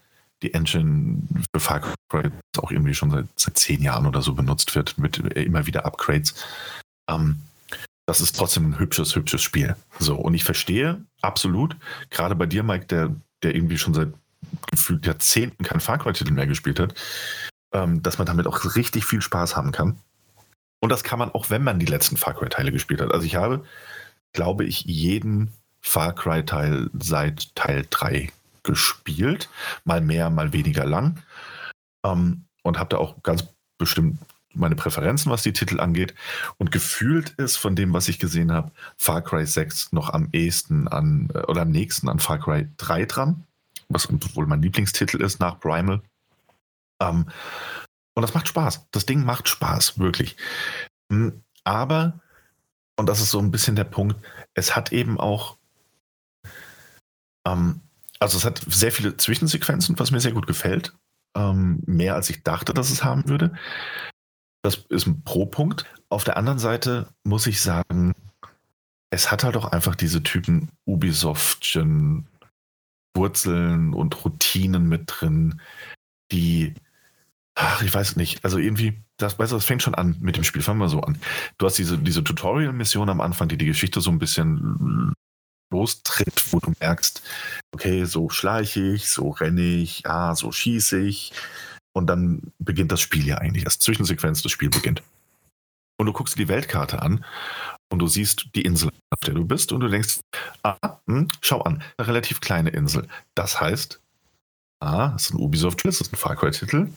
die 0.43 0.55
Engine 0.55 1.23
für 1.55 1.61
Far 1.61 1.81
Cry 2.09 2.31
auch 2.59 2.71
irgendwie 2.71 2.95
schon 2.95 3.11
seit, 3.11 3.27
seit 3.37 3.59
zehn 3.59 3.83
Jahren 3.83 4.07
oder 4.07 4.23
so 4.23 4.35
benutzt 4.35 4.75
wird, 4.75 4.99
mit 4.99 5.19
immer 5.19 5.67
wieder 5.67 5.87
Upgrades. 5.87 6.35
Ähm, 7.09 7.41
das 8.07 8.21
ist 8.21 8.37
trotzdem 8.37 8.71
ein 8.71 8.79
hübsches, 8.79 9.15
hübsches 9.15 9.43
Spiel. 9.43 9.77
So, 9.99 10.17
und 10.17 10.35
ich 10.35 10.45
verstehe 10.45 11.05
absolut, 11.21 11.77
gerade 12.11 12.35
bei 12.35 12.47
dir, 12.47 12.63
Mike, 12.63 12.87
der, 12.87 13.15
der 13.43 13.55
irgendwie 13.55 13.79
schon 13.79 13.95
seit 13.95 14.13
gefühlt 14.71 15.07
Jahrzehnten 15.07 15.65
kein 15.65 15.81
Far 15.81 15.99
Cry-Titel 15.99 16.33
mehr 16.33 16.47
gespielt 16.47 16.81
hat, 16.81 16.95
ähm, 17.73 18.03
dass 18.03 18.19
man 18.19 18.27
damit 18.27 18.47
auch 18.47 18.77
richtig 18.77 19.05
viel 19.05 19.23
Spaß 19.23 19.57
haben 19.57 19.71
kann. 19.73 19.99
Und 20.83 20.89
das 20.91 21.05
kann 21.05 21.21
man 21.21 21.31
auch, 21.31 21.49
wenn 21.49 21.63
man 21.63 21.79
die 21.79 21.87
letzten 21.87 22.17
Far 22.17 22.35
Cry-Teile 22.35 22.73
gespielt 22.73 23.01
hat. 23.01 23.13
Also 23.13 23.25
ich 23.25 23.37
habe, 23.37 23.65
glaube 24.33 24.65
ich, 24.65 24.81
jeden 24.81 25.53
Far 25.81 26.13
Cry-Teil 26.13 26.91
seit 26.99 27.55
Teil 27.55 27.87
3 27.89 28.33
gespielt. 28.65 29.49
Mal 29.85 30.01
mehr, 30.01 30.29
mal 30.29 30.53
weniger 30.53 30.85
lang. 30.85 31.23
Ähm, 32.05 32.47
und 32.63 32.81
habe 32.81 32.89
da 32.91 32.97
auch 32.99 33.23
ganz 33.23 33.45
bestimmt 33.79 34.19
meine 34.55 34.75
Präferenzen, 34.75 35.31
was 35.31 35.45
die 35.45 35.53
Titel 35.53 35.79
angeht. 35.79 36.15
Und 36.59 36.73
gefühlt 36.73 37.31
ist 37.31 37.59
von 37.59 37.77
dem, 37.77 37.93
was 37.93 38.09
ich 38.09 38.19
gesehen 38.19 38.51
habe, 38.51 38.73
Far 38.97 39.23
Cry 39.23 39.47
6 39.47 39.93
noch 39.93 40.11
am 40.11 40.31
ehesten 40.33 40.89
an 40.89 41.29
äh, 41.33 41.43
oder 41.43 41.63
am 41.63 41.71
nächsten 41.71 42.09
an 42.09 42.19
Far 42.19 42.41
Cry 42.41 42.69
3 42.79 43.07
dran, 43.07 43.45
was 43.89 44.09
wohl 44.35 44.47
mein 44.49 44.63
Lieblingstitel 44.63 45.23
ist 45.23 45.39
nach 45.39 45.61
Primal. 45.61 46.03
Ähm, 47.01 47.27
und 48.15 48.23
das 48.23 48.35
macht 48.35 48.49
Spaß. 48.49 48.89
Das 48.91 49.07
Ding 49.07 49.25
macht 49.25 49.49
Spaß, 49.49 49.99
wirklich. 49.99 50.37
Hm, 51.11 51.43
aber, 51.65 52.21
und 52.97 53.09
das 53.09 53.21
ist 53.21 53.31
so 53.31 53.39
ein 53.39 53.51
bisschen 53.51 53.77
der 53.77 53.85
Punkt, 53.85 54.17
es 54.55 54.77
hat 54.77 54.93
eben 54.93 55.19
auch 55.19 55.57
ähm, 57.47 57.81
also 58.23 58.39
es 58.39 58.45
hat 58.45 58.63
sehr 58.69 58.93
viele 58.93 59.17
Zwischensequenzen, 59.17 59.99
was 59.99 60.13
mir 60.13 60.21
sehr 60.21 60.33
gut 60.33 60.47
gefällt. 60.47 60.95
Ähm, 61.37 61.83
mehr 61.87 62.15
als 62.15 62.31
ich 62.31 62.45
dachte, 62.45 62.73
dass 62.73 62.91
es 62.91 63.03
haben 63.03 63.29
würde. 63.29 63.55
Das 64.63 64.77
ist 64.89 65.07
ein 65.07 65.25
Pro-Punkt. 65.25 65.87
Auf 66.09 66.23
der 66.23 66.37
anderen 66.37 66.61
Seite 66.61 67.09
muss 67.25 67.49
ich 67.49 67.61
sagen, 67.61 68.15
es 69.11 69.33
hat 69.33 69.43
halt 69.43 69.57
auch 69.57 69.73
einfach 69.73 69.97
diese 69.97 70.23
Typen 70.23 70.71
Ubisoftchen 70.85 72.29
Wurzeln 73.15 73.93
und 73.93 74.25
Routinen 74.25 74.89
mit 74.89 75.03
drin, 75.07 75.61
die, 76.31 76.75
ach, 77.55 77.83
ich 77.83 77.93
weiß 77.93 78.17
nicht, 78.17 78.45
also 78.45 78.59
irgendwie, 78.59 79.03
das, 79.19 79.39
weißt 79.39 79.53
du, 79.53 79.57
das 79.57 79.65
fängt 79.65 79.83
schon 79.83 79.95
an 79.95 80.17
mit 80.21 80.37
dem 80.37 80.45
Spiel. 80.45 80.63
Fangen 80.63 80.81
wir 80.81 80.89
so 80.89 81.01
an. 81.01 81.19
Du 81.59 81.67
hast 81.67 81.79
diese, 81.79 81.99
diese 81.99 82.25
Tutorial-Mission 82.25 83.09
am 83.09 83.21
Anfang, 83.21 83.49
die 83.49 83.59
die 83.59 83.67
Geschichte 83.67 84.01
so 84.01 84.11
ein 84.11 84.19
bisschen 84.19 85.15
lostritt, 85.73 86.53
wo 86.53 86.61
du 86.61 86.73
merkst, 86.81 87.23
okay, 87.75 88.05
so 88.05 88.29
schleiche 88.29 88.93
ich, 88.93 89.09
so 89.09 89.31
renne 89.31 89.63
ich, 89.63 90.07
ah, 90.07 90.35
so 90.35 90.53
schieße 90.53 91.01
ich. 91.01 91.33
Und 91.95 92.07
dann 92.07 92.53
beginnt 92.59 92.93
das 92.93 93.01
Spiel 93.01 93.27
ja 93.27 93.39
eigentlich. 93.39 93.67
Als 93.67 93.79
Zwischensequenz 93.79 94.43
das 94.43 94.53
Spiel 94.53 94.71
beginnt. 94.71 95.03
Und 95.99 96.07
du 96.07 96.13
guckst 96.13 96.35
dir 96.35 96.45
die 96.45 96.49
Weltkarte 96.49 97.03
an 97.03 97.25
und 97.91 97.99
du 97.99 98.07
siehst 98.07 98.49
die 98.55 98.63
Insel, 98.63 98.91
auf 99.11 99.21
der 99.21 99.35
du 99.35 99.45
bist, 99.45 99.73
und 99.73 99.81
du 99.81 99.89
denkst, 99.89 100.21
ah, 100.63 100.99
hm, 101.07 101.29
schau 101.43 101.61
an, 101.63 101.83
eine 101.97 102.09
relativ 102.09 102.41
kleine 102.41 102.71
Insel. 102.71 103.07
Das 103.35 103.61
heißt, 103.61 104.01
ah, 104.81 105.09
das 105.09 105.25
ist 105.25 105.35
ein 105.35 105.41
Ubisoft-Titel, 105.41 105.89
das 105.89 106.01
ist 106.01 106.13
ein 106.13 106.17
Far 106.17 106.37
Cry-Titel. 106.37 106.89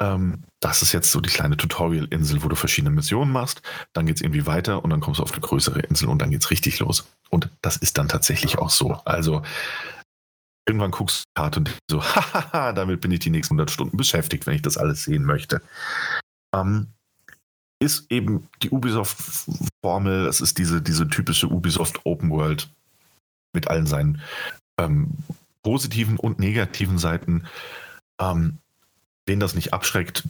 Ähm, 0.00 0.44
das 0.60 0.82
ist 0.82 0.92
jetzt 0.92 1.10
so 1.10 1.20
die 1.20 1.30
kleine 1.30 1.56
Tutorial-Insel, 1.56 2.42
wo 2.42 2.48
du 2.48 2.56
verschiedene 2.56 2.94
Missionen 2.94 3.32
machst. 3.32 3.62
Dann 3.92 4.06
geht 4.06 4.16
es 4.16 4.22
irgendwie 4.22 4.46
weiter 4.46 4.84
und 4.84 4.90
dann 4.90 5.00
kommst 5.00 5.20
du 5.20 5.22
auf 5.22 5.32
eine 5.32 5.40
größere 5.40 5.80
Insel 5.80 6.08
und 6.08 6.20
dann 6.20 6.30
geht 6.30 6.42
es 6.42 6.50
richtig 6.50 6.78
los. 6.78 7.08
Und 7.30 7.50
das 7.62 7.76
ist 7.76 7.98
dann 7.98 8.08
tatsächlich 8.08 8.58
auch 8.58 8.70
so. 8.70 8.94
Also 9.04 9.42
irgendwann 10.68 10.90
guckst 10.90 11.20
du 11.20 11.22
die 11.22 11.40
Karte 11.40 11.60
und 11.60 11.76
so, 11.90 12.02
hahaha, 12.14 12.72
damit 12.72 13.00
bin 13.00 13.10
ich 13.10 13.20
die 13.20 13.30
nächsten 13.30 13.54
100 13.54 13.70
Stunden 13.70 13.96
beschäftigt, 13.96 14.46
wenn 14.46 14.54
ich 14.54 14.62
das 14.62 14.76
alles 14.76 15.02
sehen 15.02 15.24
möchte. 15.24 15.62
Ähm, 16.54 16.88
ist 17.80 18.10
eben 18.10 18.48
die 18.62 18.70
Ubisoft-Formel, 18.70 20.26
es 20.26 20.40
ist 20.40 20.58
diese, 20.58 20.82
diese 20.82 21.08
typische 21.08 21.46
Ubisoft 21.46 22.04
Open 22.04 22.30
World 22.30 22.68
mit 23.54 23.68
allen 23.68 23.86
seinen 23.86 24.20
ähm, 24.78 25.10
positiven 25.62 26.16
und 26.18 26.38
negativen 26.38 26.98
Seiten. 26.98 27.46
Ähm, 28.20 28.58
den 29.28 29.40
das 29.40 29.54
nicht 29.54 29.72
abschreckt, 29.72 30.24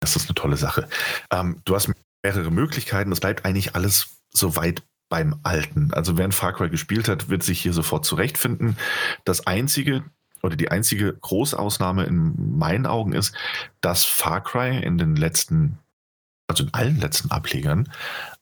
das 0.00 0.16
ist 0.16 0.28
eine 0.28 0.34
tolle 0.34 0.56
Sache. 0.56 0.88
Ähm, 1.30 1.60
du 1.64 1.74
hast 1.74 1.90
mehrere 2.22 2.50
Möglichkeiten, 2.50 3.12
es 3.12 3.20
bleibt 3.20 3.44
eigentlich 3.44 3.74
alles 3.74 4.08
so 4.32 4.56
weit 4.56 4.82
beim 5.08 5.40
Alten. 5.42 5.92
Also 5.92 6.18
wer 6.18 6.24
ein 6.24 6.32
Far 6.32 6.52
Cry 6.52 6.68
gespielt 6.68 7.08
hat, 7.08 7.28
wird 7.28 7.42
sich 7.42 7.60
hier 7.60 7.72
sofort 7.72 8.04
zurechtfinden. 8.04 8.76
Das 9.24 9.46
einzige 9.46 10.04
oder 10.42 10.54
die 10.54 10.70
einzige 10.70 11.14
Großausnahme 11.14 12.04
in 12.04 12.58
meinen 12.58 12.86
Augen 12.86 13.12
ist, 13.12 13.34
dass 13.80 14.04
Far 14.04 14.42
Cry 14.42 14.78
in 14.78 14.98
den 14.98 15.16
letzten, 15.16 15.78
also 16.46 16.64
in 16.64 16.74
allen 16.74 17.00
letzten 17.00 17.30
Ablegern, 17.30 17.90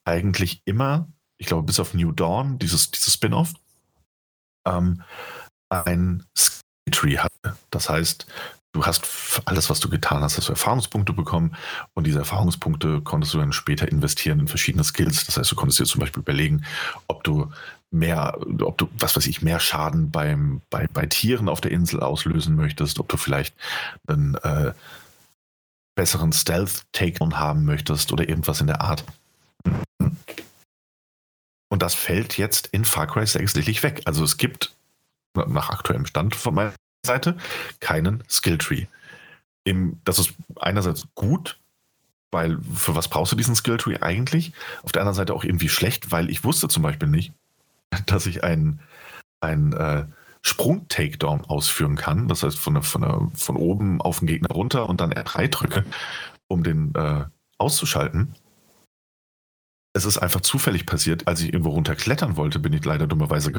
eigentlich 0.05 0.61
immer, 0.65 1.07
ich 1.37 1.47
glaube 1.47 1.63
bis 1.63 1.79
auf 1.79 1.93
New 1.93 2.11
Dawn, 2.11 2.59
dieses, 2.59 2.91
dieses 2.91 3.13
Spin-off, 3.13 3.53
ähm, 4.67 5.01
ein 5.69 6.25
Skill 6.37 6.61
Tree 6.91 7.17
hatte. 7.17 7.57
Das 7.69 7.89
heißt, 7.89 8.27
du 8.73 8.85
hast 8.85 9.41
alles, 9.45 9.69
was 9.69 9.79
du 9.79 9.89
getan 9.89 10.21
hast, 10.21 10.37
hast 10.37 10.49
du 10.49 10.53
Erfahrungspunkte 10.53 11.13
bekommen 11.13 11.55
und 11.93 12.05
diese 12.05 12.19
Erfahrungspunkte 12.19 13.01
konntest 13.01 13.33
du 13.33 13.39
dann 13.39 13.53
später 13.53 13.87
investieren 13.89 14.39
in 14.39 14.47
verschiedene 14.47 14.83
Skills. 14.83 15.25
Das 15.25 15.37
heißt, 15.37 15.51
du 15.51 15.55
konntest 15.55 15.79
dir 15.79 15.85
zum 15.85 16.01
Beispiel 16.01 16.21
überlegen, 16.21 16.63
ob 17.07 17.23
du 17.23 17.51
mehr, 17.91 18.37
ob 18.61 18.77
du, 18.77 18.89
was 18.97 19.15
weiß 19.15 19.27
ich, 19.27 19.41
mehr 19.41 19.59
Schaden 19.59 20.11
beim, 20.11 20.61
bei, 20.69 20.87
bei 20.91 21.05
Tieren 21.05 21.49
auf 21.49 21.61
der 21.61 21.71
Insel 21.71 22.01
auslösen 22.01 22.55
möchtest, 22.55 22.99
ob 22.99 23.07
du 23.07 23.17
vielleicht 23.17 23.55
einen 24.07 24.35
äh, 24.35 24.73
besseren 25.95 26.33
Stealth-Takedown 26.33 27.39
haben 27.39 27.65
möchtest 27.65 28.11
oder 28.11 28.27
irgendwas 28.27 28.61
in 28.61 28.67
der 28.67 28.81
Art. 28.81 29.03
Und 31.69 31.81
das 31.81 31.95
fällt 31.95 32.37
jetzt 32.37 32.67
in 32.67 32.85
Far 32.85 33.07
Cry 33.07 33.25
6 33.25 33.53
sicherlich 33.53 33.83
weg. 33.83 34.01
Also 34.05 34.23
es 34.23 34.37
gibt 34.37 34.75
nach 35.35 35.69
aktuellem 35.69 36.05
Stand 36.05 36.35
von 36.35 36.55
meiner 36.55 36.73
Seite 37.07 37.37
keinen 37.79 38.23
Skilltree. 38.29 38.85
das 40.05 40.19
ist 40.19 40.33
einerseits 40.57 41.07
gut, 41.15 41.59
weil 42.31 42.59
für 42.73 42.95
was 42.95 43.07
brauchst 43.07 43.31
du 43.31 43.35
diesen 43.35 43.55
Skilltree 43.55 43.97
eigentlich? 44.01 44.53
Auf 44.83 44.91
der 44.91 45.01
anderen 45.01 45.15
Seite 45.15 45.33
auch 45.33 45.43
irgendwie 45.43 45.69
schlecht, 45.69 46.11
weil 46.11 46.29
ich 46.29 46.43
wusste 46.43 46.67
zum 46.67 46.83
Beispiel 46.83 47.07
nicht, 47.07 47.33
dass 48.05 48.25
ich 48.25 48.43
einen, 48.43 48.79
einen 49.39 49.73
äh, 49.73 50.05
Sprung-Takedown 50.41 51.45
ausführen 51.45 51.95
kann. 51.95 52.27
Das 52.27 52.43
heißt, 52.43 52.57
von, 52.57 52.81
von, 52.83 53.31
von 53.33 53.55
oben 53.55 54.01
auf 54.01 54.19
den 54.19 54.27
Gegner 54.27 54.49
runter 54.49 54.87
und 54.87 55.01
dann 55.01 55.13
R3 55.13 55.47
drücke, 55.47 55.85
um 56.47 56.63
den 56.63 56.93
äh, 56.95 57.25
auszuschalten. 57.57 58.35
Es 59.93 60.05
ist 60.05 60.17
einfach 60.17 60.41
zufällig 60.41 60.85
passiert, 60.85 61.27
als 61.27 61.41
ich 61.41 61.51
irgendwo 61.51 61.71
runterklettern 61.71 62.37
wollte, 62.37 62.59
bin 62.59 62.73
ich 62.73 62.85
leider 62.85 63.07
dummerweise 63.07 63.51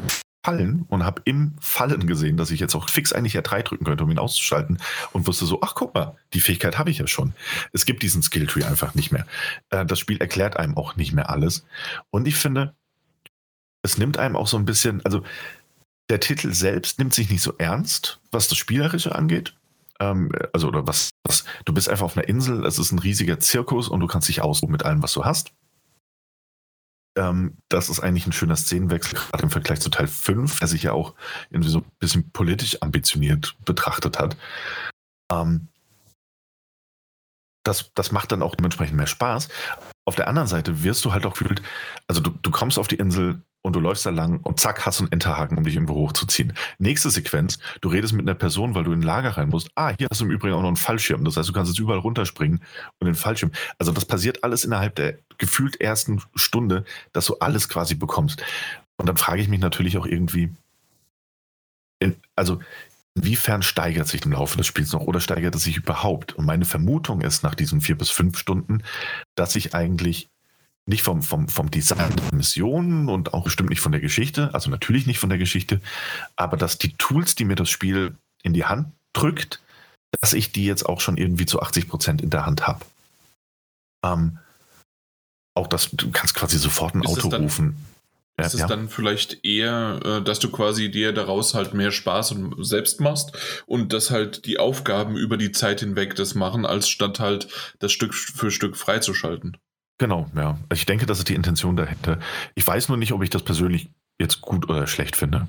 Fallen 0.45 0.85
und 0.87 1.03
habe 1.03 1.21
im 1.25 1.55
Fallen 1.59 2.07
gesehen, 2.07 2.37
dass 2.37 2.51
ich 2.51 2.59
jetzt 2.61 2.73
auch 2.73 2.89
fix 2.89 3.11
eigentlich 3.11 3.37
R3 3.37 3.61
drücken 3.63 3.85
könnte, 3.85 4.03
um 4.03 4.11
ihn 4.11 4.19
auszuschalten 4.19 4.77
und 5.11 5.27
wusste 5.27 5.45
so, 5.45 5.59
ach 5.61 5.75
guck 5.75 5.93
mal, 5.93 6.15
die 6.33 6.39
Fähigkeit 6.39 6.77
habe 6.77 6.91
ich 6.91 6.99
ja 6.99 7.07
schon. 7.07 7.33
Es 7.73 7.85
gibt 7.85 8.03
diesen 8.03 8.23
Skilltree 8.23 8.63
einfach 8.63 8.95
nicht 8.95 9.11
mehr. 9.11 9.25
Äh, 9.69 9.85
das 9.85 9.99
Spiel 9.99 10.17
erklärt 10.17 10.55
einem 10.55 10.77
auch 10.77 10.95
nicht 10.95 11.11
mehr 11.11 11.29
alles. 11.29 11.65
Und 12.09 12.27
ich 12.27 12.35
finde, 12.35 12.73
es 13.81 13.97
nimmt 13.97 14.17
einem 14.17 14.37
auch 14.37 14.47
so 14.47 14.57
ein 14.57 14.65
bisschen, 14.65 15.03
also 15.05 15.23
der 16.09 16.21
Titel 16.21 16.53
selbst 16.53 16.99
nimmt 16.99 17.13
sich 17.13 17.29
nicht 17.29 17.41
so 17.41 17.53
ernst, 17.57 18.19
was 18.31 18.47
das 18.47 18.57
Spielerische 18.57 19.13
angeht. 19.13 19.55
Ähm, 19.99 20.31
also, 20.53 20.69
oder 20.69 20.87
was, 20.87 21.09
was, 21.23 21.43
du 21.65 21.73
bist 21.73 21.89
einfach 21.89 22.05
auf 22.05 22.17
einer 22.17 22.27
Insel, 22.29 22.65
es 22.65 22.79
ist 22.79 22.93
ein 22.93 22.99
riesiger 22.99 23.41
Zirkus 23.41 23.89
und 23.89 23.99
du 23.99 24.07
kannst 24.07 24.29
dich 24.29 24.41
ausruhen 24.41 24.71
mit 24.71 24.85
allem, 24.85 25.03
was 25.03 25.11
du 25.11 25.25
hast 25.25 25.51
ähm, 27.19 27.57
das 27.67 27.89
ist 27.89 27.99
eigentlich 27.99 28.25
ein 28.25 28.31
schöner 28.31 28.55
Szenenwechsel, 28.55 29.19
gerade 29.19 29.43
im 29.43 29.49
Vergleich 29.49 29.81
zu 29.81 29.89
Teil 29.89 30.07
5, 30.07 30.59
der 30.59 30.67
sich 30.67 30.83
ja 30.83 30.93
auch 30.93 31.15
irgendwie 31.49 31.69
so 31.69 31.79
ein 31.79 31.91
bisschen 31.99 32.31
politisch 32.31 32.81
ambitioniert 32.81 33.55
betrachtet 33.65 34.17
hat. 34.17 34.37
Ähm, 35.31 35.67
das, 37.65 37.91
das 37.93 38.11
macht 38.11 38.31
dann 38.31 38.41
auch 38.41 38.55
dementsprechend 38.55 38.95
mehr 38.95 39.05
Spaß. 39.05 39.49
Auf 40.05 40.15
der 40.15 40.27
anderen 40.29 40.47
Seite 40.47 40.83
wirst 40.83 41.03
du 41.03 41.11
halt 41.11 41.25
auch 41.25 41.33
gefühlt, 41.33 41.61
also 42.07 42.21
du, 42.21 42.31
du 42.31 42.51
kommst 42.51 42.79
auf 42.79 42.87
die 42.87 42.95
Insel 42.95 43.41
und 43.61 43.75
du 43.75 43.79
läufst 43.79 44.05
da 44.05 44.09
lang 44.09 44.39
und 44.41 44.59
zack, 44.59 44.85
hast 44.85 44.99
du 44.99 45.03
einen 45.03 45.11
Enterhaken, 45.11 45.57
um 45.57 45.63
dich 45.63 45.75
irgendwo 45.75 45.95
hochzuziehen. 45.95 46.53
Nächste 46.77 47.09
Sequenz, 47.09 47.59
du 47.81 47.89
redest 47.89 48.13
mit 48.13 48.27
einer 48.27 48.35
Person, 48.35 48.73
weil 48.73 48.83
du 48.83 48.93
in 48.93 48.99
ein 48.99 49.03
Lager 49.03 49.31
rein 49.31 49.49
musst. 49.49 49.69
Ah, 49.75 49.93
hier 49.97 50.07
hast 50.09 50.21
du 50.21 50.25
im 50.25 50.31
Übrigen 50.31 50.55
auch 50.55 50.61
noch 50.61 50.67
einen 50.67 50.77
Fallschirm. 50.77 51.25
Das 51.25 51.35
heißt, 51.35 51.49
du 51.49 51.53
kannst 51.53 51.71
jetzt 51.71 51.79
überall 51.79 51.99
runterspringen 51.99 52.61
und 52.99 53.05
den 53.05 53.15
Fallschirm. 53.15 53.51
Also 53.77 53.91
das 53.91 54.05
passiert 54.05 54.43
alles 54.43 54.63
innerhalb 54.63 54.95
der 54.95 55.17
gefühlt 55.37 55.81
ersten 55.81 56.21
Stunde, 56.35 56.85
dass 57.11 57.25
du 57.25 57.35
alles 57.39 57.67
quasi 57.67 57.95
bekommst. 57.95 58.41
Und 58.97 59.07
dann 59.07 59.17
frage 59.17 59.41
ich 59.41 59.49
mich 59.49 59.59
natürlich 59.59 59.97
auch 59.97 60.05
irgendwie, 60.05 60.53
in, 61.99 62.15
also 62.35 62.59
inwiefern 63.15 63.61
steigert 63.61 64.07
sich 64.07 64.23
im 64.25 64.31
Laufe 64.31 64.57
des 64.57 64.67
Spiels 64.67 64.93
noch 64.93 65.01
oder 65.01 65.19
steigert 65.19 65.55
es 65.55 65.63
sich 65.63 65.77
überhaupt? 65.77 66.33
Und 66.33 66.45
meine 66.45 66.65
Vermutung 66.65 67.21
ist 67.21 67.43
nach 67.43 67.55
diesen 67.55 67.81
vier 67.81 67.97
bis 67.97 68.09
fünf 68.09 68.37
Stunden, 68.37 68.83
dass 69.35 69.53
sich 69.53 69.75
eigentlich 69.75 70.29
nicht 70.89 71.03
vom, 71.03 71.21
vom, 71.21 71.47
vom 71.47 71.71
Design 71.71 72.15
der 72.15 72.35
Missionen 72.37 73.07
und 73.07 73.33
auch 73.33 73.43
bestimmt 73.43 73.69
nicht 73.69 73.81
von 73.81 73.91
der 73.91 74.01
Geschichte, 74.01 74.53
also 74.53 74.69
natürlich 74.69 75.05
nicht 75.05 75.19
von 75.19 75.29
der 75.29 75.37
Geschichte, 75.37 75.79
aber 76.35 76.57
dass 76.57 76.77
die 76.77 76.93
Tools, 76.97 77.35
die 77.35 77.45
mir 77.45 77.55
das 77.55 77.69
Spiel 77.69 78.15
in 78.43 78.53
die 78.53 78.65
Hand 78.65 78.91
drückt, 79.13 79.61
dass 80.21 80.33
ich 80.33 80.51
die 80.51 80.65
jetzt 80.65 80.85
auch 80.85 80.99
schon 80.99 81.17
irgendwie 81.17 81.45
zu 81.45 81.61
80 81.61 81.87
Prozent 81.87 82.21
in 82.21 82.29
der 82.29 82.45
Hand 82.45 82.67
habe. 82.67 82.85
Ähm, 84.03 84.39
auch 85.55 85.67
das, 85.67 85.89
du 85.91 86.11
kannst 86.11 86.35
quasi 86.35 86.57
sofort 86.57 86.95
ein 86.95 87.03
ist 87.03 87.09
Auto 87.09 87.29
dann, 87.29 87.43
rufen. 87.43 87.85
Ja, 88.39 88.45
ist 88.45 88.53
es 88.53 88.61
ja. 88.61 88.67
dann 88.67 88.87
vielleicht 88.89 89.43
eher, 89.45 89.99
äh, 90.03 90.21
dass 90.21 90.39
du 90.39 90.49
quasi 90.49 90.89
dir 90.89 91.11
daraus 91.11 91.53
halt 91.53 91.73
mehr 91.73 91.91
Spaß 91.91 92.31
und 92.31 92.65
selbst 92.65 93.01
machst 93.01 93.33
und 93.65 93.91
dass 93.91 94.11
halt 94.11 94.45
die 94.45 94.57
Aufgaben 94.57 95.17
über 95.17 95.37
die 95.37 95.51
Zeit 95.51 95.81
hinweg 95.81 96.15
das 96.15 96.35
machen, 96.35 96.65
als 96.65 96.87
statt 96.89 97.19
halt 97.19 97.49
das 97.79 97.91
Stück 97.91 98.13
für 98.13 98.49
Stück 98.49 98.77
freizuschalten? 98.77 99.57
Genau, 99.99 100.27
ja. 100.33 100.57
Ich 100.73 100.85
denke, 100.85 101.05
das 101.05 101.19
ist 101.19 101.29
die 101.29 101.35
Intention 101.35 101.75
dahinter. 101.75 102.19
Ich 102.55 102.65
weiß 102.65 102.87
nur 102.87 102.97
nicht, 102.97 103.11
ob 103.11 103.21
ich 103.21 103.29
das 103.29 103.43
persönlich 103.43 103.89
jetzt 104.19 104.41
gut 104.41 104.69
oder 104.69 104.87
schlecht 104.87 105.15
finde. 105.15 105.47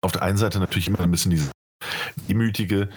Auf 0.00 0.12
der 0.12 0.22
einen 0.22 0.38
Seite 0.38 0.58
natürlich 0.58 0.88
immer 0.88 1.00
ein 1.00 1.10
bisschen 1.10 1.30
diese 1.30 1.50
demütige, 2.28 2.88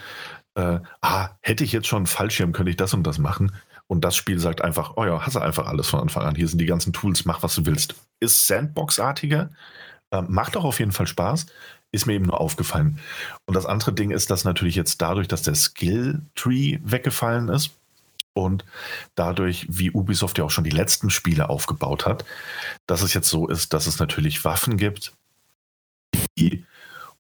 äh, 0.56 0.80
ah, 1.02 1.30
hätte 1.42 1.66
ich 1.66 1.74
jetzt 1.74 1.88
schon 1.88 1.98
einen 1.98 2.08
Fallschirm, 2.08 2.54
könnte 2.54 2.70
ich 2.70 2.78
das 2.78 2.94
und 2.94 3.04
das 3.04 3.18
machen. 3.18 3.52
Und 3.88 4.04
das 4.06 4.16
Spiel 4.16 4.40
sagt 4.40 4.62
einfach, 4.62 4.94
oh 4.96 5.06
ja, 5.06 5.26
hast 5.26 5.36
du 5.36 5.40
einfach 5.40 5.68
alles 5.68 5.88
von 5.90 6.00
Anfang 6.00 6.24
an. 6.24 6.36
Hier 6.36 6.48
sind 6.48 6.60
die 6.60 6.66
ganzen 6.66 6.94
Tools, 6.94 7.26
mach 7.26 7.44
was 7.44 7.56
du 7.56 7.66
willst. 7.66 7.96
Ist 8.22 8.48
Sandbox-artiger, 8.48 9.50
äh, 10.12 10.22
macht 10.22 10.56
auch 10.56 10.66
auf 10.66 10.80
jeden 10.80 10.92
Fall 10.94 11.08
Spaß, 11.08 11.46
ist 11.92 12.06
mir 12.06 12.14
eben 12.14 12.26
nur 12.26 12.40
aufgefallen. 12.40 13.00
Und 13.46 13.56
das 13.56 13.66
andere 13.66 13.94
Ding 13.94 14.12
ist, 14.12 14.30
dass 14.30 14.46
natürlich 14.46 14.76
jetzt 14.76 15.02
dadurch, 15.02 15.28
dass 15.28 15.42
der 15.42 15.56
Skill-Tree 15.56 16.80
weggefallen 16.84 17.50
ist, 17.50 17.77
und 18.38 18.64
dadurch, 19.16 19.66
wie 19.70 19.92
Ubisoft 19.92 20.38
ja 20.38 20.44
auch 20.44 20.52
schon 20.52 20.64
die 20.64 20.70
letzten 20.70 21.10
Spiele 21.10 21.50
aufgebaut 21.50 22.06
hat, 22.06 22.26
dass 22.86 23.02
es 23.02 23.14
jetzt 23.14 23.30
so 23.30 23.48
ist, 23.48 23.74
dass 23.74 23.88
es 23.88 24.00
natürlich 24.00 24.46
Waffen 24.46 24.78
gibt, 24.78 25.14
die 26.38 26.66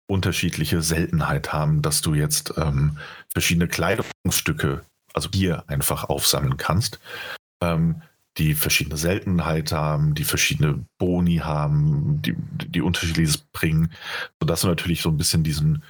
unterschiedliche 0.08 0.82
Seltenheit 0.82 1.52
haben, 1.52 1.82
dass 1.82 2.02
du 2.02 2.14
jetzt 2.14 2.54
ähm, 2.58 2.98
verschiedene 3.34 3.68
Kleidungsstücke, 3.68 4.84
also 5.14 5.30
hier 5.34 5.64
einfach 5.68 6.06
aufsammeln 6.06 6.58
kannst, 6.58 7.00
ähm, 7.62 8.02
die 8.38 8.54
verschiedene 8.54 8.98
Seltenheit 8.98 9.72
haben, 9.72 10.14
die 10.14 10.24
verschiedene 10.24 10.86
Boni 11.00 11.38
haben, 11.38 12.22
die, 12.22 12.36
die 12.38 12.82
unterschiedliches 12.82 13.40
bringen, 13.52 13.92
sodass 14.40 14.62
du 14.62 14.68
natürlich 14.68 15.02
so 15.02 15.10
ein 15.10 15.18
bisschen 15.18 15.44
diesen, 15.44 15.84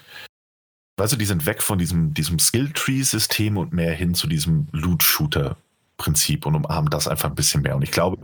weißt 0.98 1.14
du, 1.14 1.18
die 1.18 1.26
sind 1.26 1.46
weg 1.46 1.62
von 1.62 1.78
diesem, 1.78 2.14
diesem 2.14 2.40
Skill-Tree-System 2.40 3.58
und 3.58 3.74
mehr 3.74 3.94
hin 3.94 4.16
zu 4.16 4.28
diesem 4.28 4.68
Loot-Shooter-Prinzip 4.72 6.46
und 6.46 6.56
umarmen 6.56 6.90
das 6.90 7.08
einfach 7.08 7.30
ein 7.30 7.36
bisschen 7.36 7.62
mehr. 7.62 7.76
Und 7.76 7.84
ich 7.84 7.92
glaube, 7.92 8.24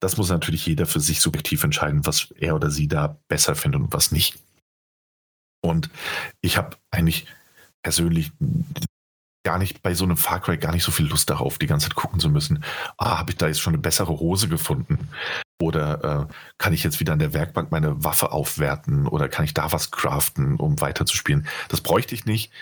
das 0.00 0.16
muss 0.16 0.28
natürlich 0.28 0.66
jeder 0.66 0.86
für 0.86 1.00
sich 1.00 1.20
subjektiv 1.20 1.64
entscheiden, 1.64 2.06
was 2.06 2.30
er 2.38 2.54
oder 2.54 2.70
sie 2.70 2.88
da 2.88 3.18
besser 3.28 3.54
findet 3.54 3.80
und 3.82 3.92
was 3.92 4.12
nicht. 4.12 4.38
Und 5.62 5.90
ich 6.40 6.56
habe 6.56 6.76
eigentlich 6.90 7.26
persönlich 7.82 8.32
gar 9.44 9.58
nicht 9.58 9.82
bei 9.82 9.94
so 9.94 10.04
einem 10.04 10.16
Far 10.16 10.40
Cry 10.40 10.58
gar 10.58 10.72
nicht 10.72 10.84
so 10.84 10.92
viel 10.92 11.06
Lust 11.06 11.30
darauf, 11.30 11.58
die 11.58 11.66
ganze 11.66 11.88
Zeit 11.88 11.96
gucken 11.96 12.20
zu 12.20 12.28
müssen. 12.28 12.64
Ah, 12.98 13.18
habe 13.18 13.30
ich 13.30 13.36
da 13.36 13.46
jetzt 13.46 13.60
schon 13.60 13.74
eine 13.74 13.82
bessere 13.82 14.18
Hose 14.18 14.48
gefunden? 14.48 15.08
Oder 15.60 16.28
äh, 16.28 16.34
kann 16.58 16.72
ich 16.72 16.84
jetzt 16.84 17.00
wieder 17.00 17.14
an 17.14 17.18
der 17.18 17.32
Werkbank 17.32 17.70
meine 17.70 18.04
Waffe 18.04 18.32
aufwerten? 18.32 19.06
Oder 19.06 19.28
kann 19.28 19.44
ich 19.44 19.54
da 19.54 19.72
was 19.72 19.90
craften, 19.90 20.56
um 20.56 20.80
weiterzuspielen? 20.80 21.46
Das 21.68 21.80
bräuchte 21.80 22.14
ich 22.14 22.26
nicht. 22.26 22.52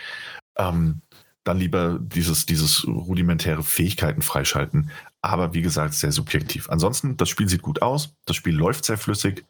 Ähm, 0.56 1.02
dann 1.42 1.58
lieber 1.58 1.98
dieses, 2.00 2.46
dieses 2.46 2.86
rudimentäre 2.86 3.62
Fähigkeiten 3.62 4.22
freischalten. 4.22 4.90
Aber 5.20 5.54
wie 5.54 5.62
gesagt, 5.62 5.94
sehr 5.94 6.12
subjektiv. 6.12 6.70
Ansonsten, 6.70 7.16
das 7.16 7.28
Spiel 7.28 7.48
sieht 7.48 7.62
gut 7.62 7.82
aus. 7.82 8.14
Das 8.24 8.36
Spiel 8.36 8.54
läuft 8.54 8.84
sehr 8.84 8.98
flüssig. 8.98 9.44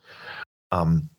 Ähm, 0.72 1.10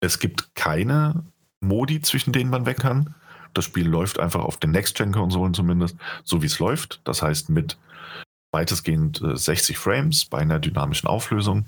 es 0.00 0.18
gibt 0.18 0.54
keine 0.54 1.24
Modi, 1.60 2.00
zwischen 2.00 2.32
denen 2.32 2.50
man 2.50 2.66
weg 2.66 2.78
kann. 2.78 3.14
Das 3.54 3.64
Spiel 3.64 3.86
läuft 3.86 4.18
einfach 4.18 4.40
auf 4.40 4.56
den 4.56 4.70
Next-Gen-Konsolen 4.70 5.54
zumindest, 5.54 5.96
so 6.24 6.42
wie 6.42 6.46
es 6.46 6.58
läuft. 6.58 7.00
Das 7.04 7.22
heißt 7.22 7.50
mit 7.50 7.78
weitestgehend 8.52 9.20
60 9.22 9.76
äh, 9.76 9.78
Frames 9.78 10.24
bei 10.24 10.38
einer 10.38 10.58
dynamischen 10.58 11.08
Auflösung. 11.08 11.64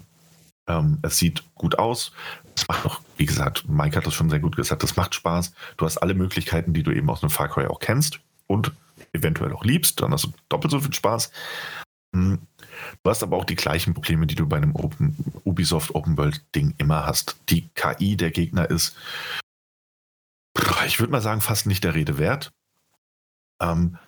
Ähm, 0.67 0.99
es 1.03 1.19
sieht 1.19 1.43
gut 1.55 1.79
aus. 1.79 2.13
Es 2.57 2.69
macht 2.69 2.85
noch, 2.85 3.01
wie 3.17 3.27
gesagt, 3.27 3.69
Mike 3.69 3.97
hat 3.97 4.07
das 4.07 4.15
schon 4.15 4.31
sehr 4.31 4.41
gut 4.41 4.57
gesagt, 4.57 4.83
das 4.83 4.97
macht 4.97 5.15
Spaß. 5.15 5.53
Du 5.77 5.85
hast 5.85 5.99
alle 5.99 6.15
Möglichkeiten, 6.15 6.73
die 6.75 6.83
du 6.83 6.93
eben 6.93 7.11
aus 7.11 7.23
einem 7.23 7.31
Far 7.31 7.49
Cry 7.49 7.67
auch 7.67 7.81
kennst 7.81 8.21
und 8.47 8.73
eventuell 9.13 9.53
auch 9.53 9.65
liebst. 9.65 10.01
Dann 10.01 10.13
hast 10.13 10.25
du 10.25 10.33
doppelt 10.49 10.71
so 10.71 10.81
viel 10.81 10.93
Spaß. 10.93 11.31
Hm. 12.15 12.39
Du 13.03 13.11
hast 13.11 13.23
aber 13.23 13.37
auch 13.37 13.45
die 13.45 13.55
gleichen 13.55 13.95
Probleme, 13.95 14.27
die 14.27 14.35
du 14.35 14.47
bei 14.47 14.57
einem 14.57 14.75
Open, 14.77 15.17
Ubisoft 15.45 15.95
Open 15.95 16.17
World 16.17 16.43
Ding 16.55 16.75
immer 16.79 17.07
hast. 17.07 17.37
Die 17.49 17.69
KI 17.75 18.17
der 18.17 18.31
Gegner 18.31 18.69
ist 18.71 18.97
ich 20.87 21.01
würde 21.01 21.13
mal 21.13 21.21
sagen, 21.21 21.41
fast 21.41 21.67
nicht 21.67 21.85
der 21.85 21.95
Rede 21.95 22.19
wert. 22.19 22.53
Ähm, 23.61 23.99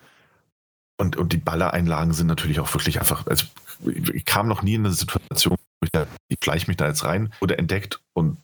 und, 0.97 1.17
und 1.17 1.33
die 1.33 1.37
Ballereinlagen 1.37 2.13
sind 2.13 2.27
natürlich 2.27 2.59
auch 2.59 2.73
wirklich 2.73 2.99
einfach, 2.99 3.25
also 3.27 3.45
ich 3.85 4.25
kam 4.25 4.47
noch 4.47 4.61
nie 4.61 4.75
in 4.75 4.85
eine 4.85 4.93
Situation, 4.93 5.57
wo 5.79 5.85
ich, 5.85 5.91
da, 5.91 6.07
ich 6.29 6.37
schleiche 6.41 6.67
mich 6.67 6.77
da 6.77 6.87
jetzt 6.87 7.03
rein 7.03 7.33
oder 7.41 7.59
entdeckt 7.59 8.01
und 8.13 8.37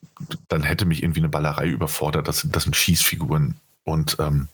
dann 0.50 0.64
hätte 0.64 0.86
mich 0.86 1.02
irgendwie 1.02 1.22
eine 1.22 1.30
Ballerei 1.30 1.68
überfordert. 1.68 2.28
Das, 2.28 2.46
das 2.50 2.64
sind 2.64 2.76
Schießfiguren 2.76 3.56
und 3.84 4.18
ähm, 4.20 4.50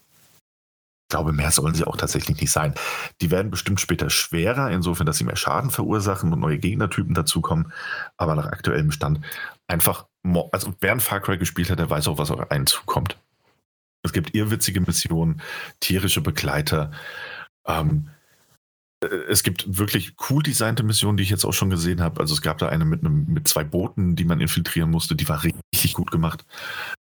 ich 1.07 1.15
glaube, 1.15 1.31
mehr 1.31 1.51
sollen 1.51 1.73
sie 1.73 1.85
auch 1.85 1.95
tatsächlich 1.95 2.41
nicht 2.41 2.51
sein. 2.51 2.73
Die 3.21 3.31
werden 3.31 3.49
bestimmt 3.49 3.79
später 3.79 4.09
schwerer, 4.09 4.69
insofern, 4.71 5.05
dass 5.05 5.17
sie 5.17 5.23
mehr 5.23 5.37
Schaden 5.37 5.71
verursachen 5.71 6.33
und 6.33 6.41
neue 6.41 6.57
Gegnertypen 6.57 7.13
dazukommen. 7.13 7.71
Aber 8.17 8.35
nach 8.35 8.47
aktuellem 8.47 8.91
Stand 8.91 9.21
einfach, 9.67 10.05
also 10.51 10.73
wer 10.81 10.91
ein 10.91 10.99
Far 10.99 11.21
Cry 11.21 11.37
gespielt 11.37 11.69
hat, 11.69 11.79
der 11.79 11.89
weiß 11.89 12.09
auch, 12.09 12.17
was 12.17 12.29
auf 12.29 12.51
einen 12.51 12.67
zukommt. 12.67 13.17
Es 14.03 14.11
gibt 14.11 14.35
irrwitzige 14.35 14.81
Missionen, 14.81 15.41
tierische 15.79 16.19
Begleiter. 16.19 16.91
Ähm, 17.67 18.09
äh, 19.01 19.07
es 19.29 19.43
gibt 19.43 19.77
wirklich 19.77 20.15
cool 20.29 20.43
designte 20.43 20.83
Missionen, 20.83 21.17
die 21.17 21.23
ich 21.23 21.29
jetzt 21.29 21.45
auch 21.45 21.53
schon 21.53 21.69
gesehen 21.69 22.01
habe. 22.01 22.19
Also 22.19 22.33
es 22.33 22.41
gab 22.41 22.57
da 22.57 22.69
eine 22.69 22.85
mit, 22.85 23.01
einem, 23.01 23.25
mit 23.27 23.47
zwei 23.47 23.63
Booten, 23.63 24.15
die 24.15 24.25
man 24.25 24.41
infiltrieren 24.41 24.89
musste, 24.89 25.15
die 25.15 25.27
war 25.29 25.43
richtig 25.43 25.93
gut 25.93 26.11
gemacht. 26.11 26.45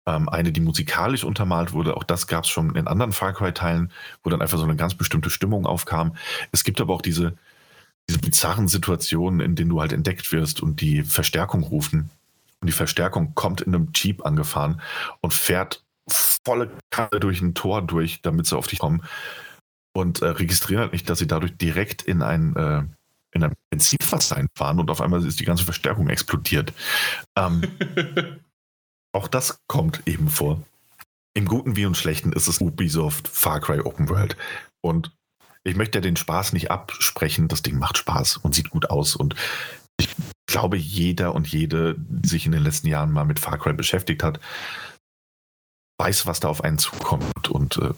Ähm, 0.07 0.29
eine, 0.29 0.53
die 0.53 0.61
musikalisch 0.61 1.25
untermalt 1.25 1.73
wurde, 1.73 1.97
auch 1.97 2.05
das 2.05 2.27
gab 2.27 2.45
es 2.45 2.51
schon 2.51 2.75
in 2.77 2.87
anderen 2.87 3.13
Far 3.13 3.33
Cry-Teilen, 3.33 3.93
wo 4.23 4.31
dann 4.31 4.43
einfach 4.43 4.59
so 4.59 4.65
eine 4.65 4.77
ganz 4.77 4.95
bestimmte 4.95 5.31
Stimmung 5.31 5.67
aufkam. 5.67 6.17
Es 6.53 6.65
gibt 6.65 6.81
aber 6.81 6.95
auch 6.95 7.03
diese, 7.03 7.37
diese 8.09 8.19
bizarren 8.19 8.69
Situationen, 8.69 9.41
in 9.41 9.57
denen 9.57 9.71
du 9.71 9.81
halt 9.81 9.93
entdeckt 9.93 10.33
wirst 10.33 10.63
und 10.63 10.81
die 10.81 11.03
Verstärkung 11.03 11.63
rufen. 11.63 12.11
Und 12.61 12.67
die 12.67 12.73
Verstärkung 12.73 13.35
kommt 13.35 13.63
in 13.63 13.75
einem 13.75 13.89
Jeep 13.95 14.27
angefahren 14.27 14.83
und 15.23 15.33
fährt 15.33 15.83
volle 16.09 16.71
Kanne 16.91 17.21
durch 17.21 17.41
ein 17.41 17.55
Tor 17.55 17.83
durch, 17.83 18.21
damit 18.23 18.47
sie 18.47 18.57
auf 18.57 18.67
dich 18.67 18.79
kommen. 18.79 19.03
Und 19.93 20.23
äh, 20.23 20.27
registrieren 20.27 20.83
halt 20.83 20.93
nicht, 20.93 21.11
dass 21.11 21.19
sie 21.19 21.27
dadurch 21.27 21.57
direkt 21.57 22.03
in 22.03 22.23
ein, 22.23 22.55
äh, 22.57 22.83
in 23.33 23.45
ein 23.45 23.55
Benzinfass 23.71 24.33
einfahren 24.33 24.79
und 24.79 24.91
auf 24.91 25.01
einmal 25.01 25.25
ist 25.25 25.41
die 25.41 25.45
ganze 25.45 25.65
Verstärkung 25.65 26.09
explodiert. 26.09 26.73
Ähm, 27.37 27.63
auch 29.13 29.29
das 29.29 29.61
kommt 29.67 30.03
eben 30.07 30.29
vor. 30.29 30.63
Im 31.35 31.47
Guten 31.47 31.77
wie 31.77 31.83
im 31.83 31.95
Schlechten 31.95 32.33
ist 32.33 32.49
es 32.49 32.61
Ubisoft 32.61 33.29
Far 33.29 33.61
Cry 33.61 33.81
Open 33.81 34.09
World. 34.09 34.37
Und 34.81 35.13
ich 35.63 35.77
möchte 35.77 35.99
ja 35.99 36.03
den 36.03 36.17
Spaß 36.17 36.53
nicht 36.53 36.71
absprechen. 36.71 37.49
Das 37.49 37.63
Ding 37.63 37.79
macht 37.79 37.99
Spaß 37.99 38.39
und 38.39 38.55
sieht 38.55 38.71
gut 38.71 38.91
aus. 38.91 39.15
Und 39.15 39.35
ich 39.99 40.09
glaube, 40.47 40.77
jeder 40.77 41.35
und 41.35 41.47
jede, 41.47 41.95
die 41.99 42.29
sich 42.29 42.47
in 42.47 42.53
den 42.53 42.63
letzten 42.63 42.89
Jahren 42.89 43.13
mal 43.13 43.25
mit 43.25 43.39
Far 43.39 43.59
Cry 43.59 43.73
beschäftigt 43.73 44.23
hat, 44.23 44.41
weiß, 45.99 46.27
was 46.27 46.41
da 46.41 46.49
auf 46.49 46.65
einen 46.65 46.79
zukommt. 46.79 47.49
Und 47.49 47.77
äh, 47.77 47.93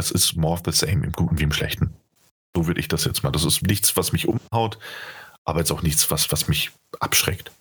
es 0.00 0.10
ist 0.10 0.36
more 0.36 0.54
of 0.54 0.62
the 0.64 0.72
same, 0.72 1.04
im 1.04 1.12
Guten 1.12 1.38
wie 1.38 1.44
im 1.44 1.52
Schlechten. 1.52 1.94
So 2.56 2.66
würde 2.66 2.80
ich 2.80 2.88
das 2.88 3.04
jetzt 3.04 3.22
mal. 3.22 3.30
Das 3.30 3.44
ist 3.44 3.62
nichts, 3.62 3.96
was 3.96 4.12
mich 4.12 4.26
umhaut, 4.26 4.78
aber 5.44 5.60
jetzt 5.60 5.70
auch 5.70 5.82
nichts, 5.82 6.10
was, 6.10 6.32
was 6.32 6.48
mich 6.48 6.70
abschreckt. 6.98 7.52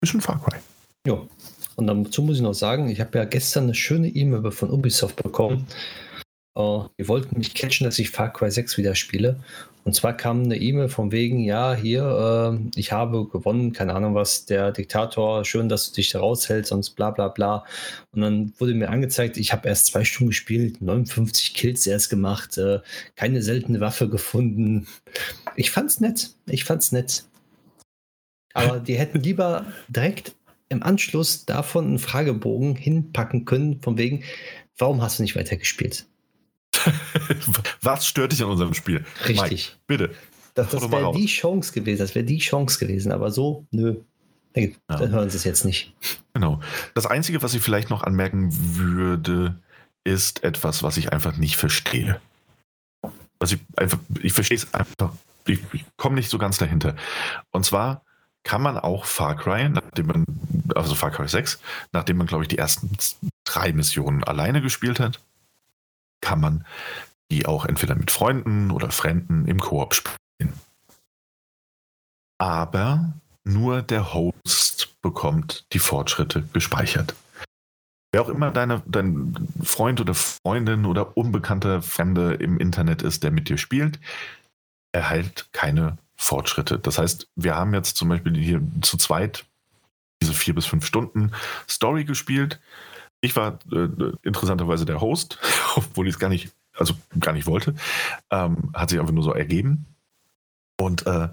Bisschen 0.00 0.20
Far 0.20 0.42
Cry. 0.42 0.58
Ja. 1.06 1.20
Und 1.74 1.86
dazu 1.88 2.22
muss 2.22 2.36
ich 2.36 2.42
noch 2.42 2.54
sagen, 2.54 2.88
ich 2.88 3.00
habe 3.00 3.18
ja 3.18 3.24
gestern 3.24 3.64
eine 3.64 3.74
schöne 3.74 4.08
E-Mail 4.08 4.50
von 4.50 4.70
Ubisoft 4.70 5.22
bekommen. 5.22 5.66
Uh, 6.56 6.88
die 6.98 7.06
wollten 7.06 7.36
mich 7.36 7.54
catchen, 7.54 7.84
dass 7.84 7.98
ich 7.98 8.08
Far 8.10 8.32
Cry 8.32 8.50
6 8.50 8.78
wieder 8.78 8.94
spiele. 8.94 9.38
Und 9.84 9.94
zwar 9.94 10.16
kam 10.16 10.42
eine 10.42 10.56
E-Mail 10.56 10.88
von 10.88 11.12
wegen, 11.12 11.38
ja, 11.40 11.74
hier, 11.74 12.58
äh, 12.58 12.70
ich 12.74 12.92
habe 12.92 13.28
gewonnen, 13.28 13.72
keine 13.72 13.94
Ahnung 13.94 14.14
was, 14.14 14.46
der 14.46 14.72
Diktator, 14.72 15.44
schön, 15.44 15.68
dass 15.68 15.90
du 15.90 15.94
dich 15.94 16.10
da 16.10 16.18
raushältst, 16.18 16.70
sonst 16.70 16.90
bla 16.90 17.10
bla 17.10 17.28
bla. 17.28 17.64
Und 18.10 18.22
dann 18.22 18.52
wurde 18.58 18.74
mir 18.74 18.88
angezeigt, 18.88 19.36
ich 19.36 19.52
habe 19.52 19.68
erst 19.68 19.86
zwei 19.86 20.02
Stunden 20.04 20.30
gespielt, 20.30 20.80
59 20.80 21.54
Kills 21.54 21.86
erst 21.86 22.08
gemacht, 22.10 22.56
äh, 22.56 22.80
keine 23.14 23.42
seltene 23.42 23.78
Waffe 23.80 24.08
gefunden. 24.08 24.88
Ich 25.56 25.70
fand's 25.70 26.00
nett, 26.00 26.30
ich 26.46 26.64
fand's 26.64 26.90
nett. 26.90 27.24
Aber 28.54 28.80
die 28.80 28.96
hätten 28.96 29.20
lieber 29.20 29.66
direkt 29.88 30.34
im 30.68 30.82
Anschluss 30.82 31.44
davon 31.44 31.86
einen 31.86 31.98
Fragebogen 31.98 32.74
hinpacken 32.74 33.44
können, 33.44 33.80
von 33.82 33.98
wegen, 33.98 34.24
warum 34.78 35.02
hast 35.02 35.18
du 35.18 35.22
nicht 35.22 35.36
weitergespielt? 35.36 36.06
Was 37.82 38.06
stört 38.06 38.32
dich 38.32 38.42
an 38.42 38.50
unserem 38.50 38.74
Spiel? 38.74 39.04
Richtig. 39.26 39.40
Mike, 39.40 39.62
bitte. 39.86 40.14
Das, 40.54 40.70
das 40.70 40.90
wäre 40.90 41.12
die 41.12 41.26
Chance 41.26 41.72
gewesen, 41.72 41.98
das 41.98 42.14
wäre 42.14 42.24
die 42.24 42.38
Chance 42.38 42.78
gewesen, 42.78 43.12
aber 43.12 43.30
so, 43.30 43.66
nö. 43.70 43.96
Dann 44.54 44.74
ja. 44.88 45.08
hören 45.08 45.28
sie 45.28 45.36
es 45.36 45.44
jetzt 45.44 45.66
nicht. 45.66 45.94
Genau. 46.32 46.60
Das 46.94 47.04
Einzige, 47.04 47.42
was 47.42 47.52
ich 47.52 47.62
vielleicht 47.62 47.90
noch 47.90 48.02
anmerken 48.02 48.48
würde, 48.76 49.60
ist 50.04 50.44
etwas, 50.44 50.82
was 50.82 50.96
ich 50.96 51.12
einfach 51.12 51.36
nicht 51.36 51.56
verstehe. 51.56 52.20
Was 53.38 53.52
ich 53.52 53.60
einfach, 53.76 53.98
ich 54.22 54.32
verstehe 54.32 54.56
es 54.56 54.72
einfach, 54.72 55.12
ich, 55.46 55.60
ich 55.72 55.84
komme 55.96 56.14
nicht 56.16 56.30
so 56.30 56.38
ganz 56.38 56.56
dahinter. 56.56 56.96
Und 57.50 57.66
zwar 57.66 58.02
kann 58.44 58.62
man 58.62 58.78
auch 58.78 59.04
Far 59.04 59.36
Cry, 59.36 59.68
nachdem 59.68 60.06
man, 60.06 60.24
also 60.74 60.94
Far 60.94 61.10
Cry 61.10 61.28
6, 61.28 61.60
nachdem 61.92 62.16
man, 62.16 62.26
glaube 62.26 62.44
ich, 62.44 62.48
die 62.48 62.58
ersten 62.58 62.96
drei 63.44 63.72
Missionen 63.72 64.24
alleine 64.24 64.62
gespielt 64.62 65.00
hat, 65.00 65.20
kann 66.20 66.40
man 66.40 66.66
die 67.30 67.46
auch 67.46 67.64
entweder 67.64 67.94
mit 67.94 68.10
Freunden 68.10 68.70
oder 68.70 68.90
Fremden 68.90 69.46
im 69.46 69.58
Koop 69.58 69.94
spielen. 69.94 70.52
Aber 72.38 73.14
nur 73.44 73.82
der 73.82 74.12
Host 74.12 75.00
bekommt 75.02 75.66
die 75.72 75.78
Fortschritte 75.78 76.42
gespeichert. 76.52 77.14
Wer 78.12 78.22
auch 78.22 78.28
immer 78.28 78.50
deine, 78.50 78.82
dein 78.86 79.34
Freund 79.62 80.00
oder 80.00 80.14
Freundin 80.14 80.84
oder 80.84 81.16
unbekannter 81.16 81.82
Fremde 81.82 82.34
im 82.34 82.58
Internet 82.58 83.02
ist, 83.02 83.22
der 83.22 83.30
mit 83.30 83.48
dir 83.48 83.58
spielt, 83.58 83.98
erhält 84.92 85.48
keine 85.52 85.98
Fortschritte. 86.16 86.78
Das 86.78 86.98
heißt, 86.98 87.28
wir 87.36 87.56
haben 87.56 87.74
jetzt 87.74 87.96
zum 87.96 88.08
Beispiel 88.08 88.36
hier 88.36 88.62
zu 88.80 88.96
zweit 88.96 89.44
diese 90.22 90.32
vier 90.32 90.54
bis 90.54 90.66
fünf 90.66 90.86
Stunden 90.86 91.32
Story 91.68 92.04
gespielt. 92.04 92.58
Ich 93.26 93.34
war 93.34 93.58
äh, 93.72 93.88
interessanterweise 94.22 94.86
der 94.86 95.00
Host, 95.00 95.38
obwohl 95.76 96.06
ich 96.06 96.14
es 96.14 96.18
gar 96.20 96.28
nicht, 96.28 96.52
also 96.74 96.94
gar 97.18 97.32
nicht 97.32 97.46
wollte. 97.46 97.74
Ähm, 98.30 98.70
hat 98.72 98.90
sich 98.90 99.00
einfach 99.00 99.12
nur 99.12 99.24
so 99.24 99.32
ergeben. 99.32 99.86
Und 100.78 101.06
äh, 101.06 101.28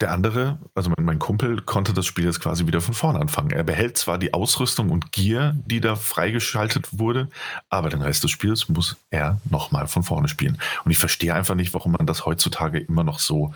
der 0.00 0.12
andere, 0.12 0.58
also 0.76 0.92
mein 0.96 1.18
Kumpel, 1.18 1.60
konnte 1.60 1.92
das 1.92 2.06
Spiel 2.06 2.24
jetzt 2.24 2.38
quasi 2.38 2.66
wieder 2.68 2.80
von 2.80 2.94
vorne 2.94 3.18
anfangen. 3.18 3.50
Er 3.50 3.64
behält 3.64 3.98
zwar 3.98 4.16
die 4.16 4.32
Ausrüstung 4.32 4.90
und 4.90 5.10
Gear, 5.10 5.56
die 5.66 5.80
da 5.80 5.96
freigeschaltet 5.96 7.00
wurde, 7.00 7.28
aber 7.68 7.90
den 7.90 8.02
Rest 8.02 8.22
des 8.22 8.30
Spiels 8.30 8.68
muss 8.68 8.96
er 9.10 9.40
nochmal 9.50 9.88
von 9.88 10.04
vorne 10.04 10.28
spielen. 10.28 10.58
Und 10.84 10.92
ich 10.92 10.98
verstehe 10.98 11.34
einfach 11.34 11.56
nicht, 11.56 11.74
warum 11.74 11.92
man 11.92 12.06
das 12.06 12.26
heutzutage 12.26 12.78
immer 12.78 13.02
noch 13.02 13.18
so 13.18 13.52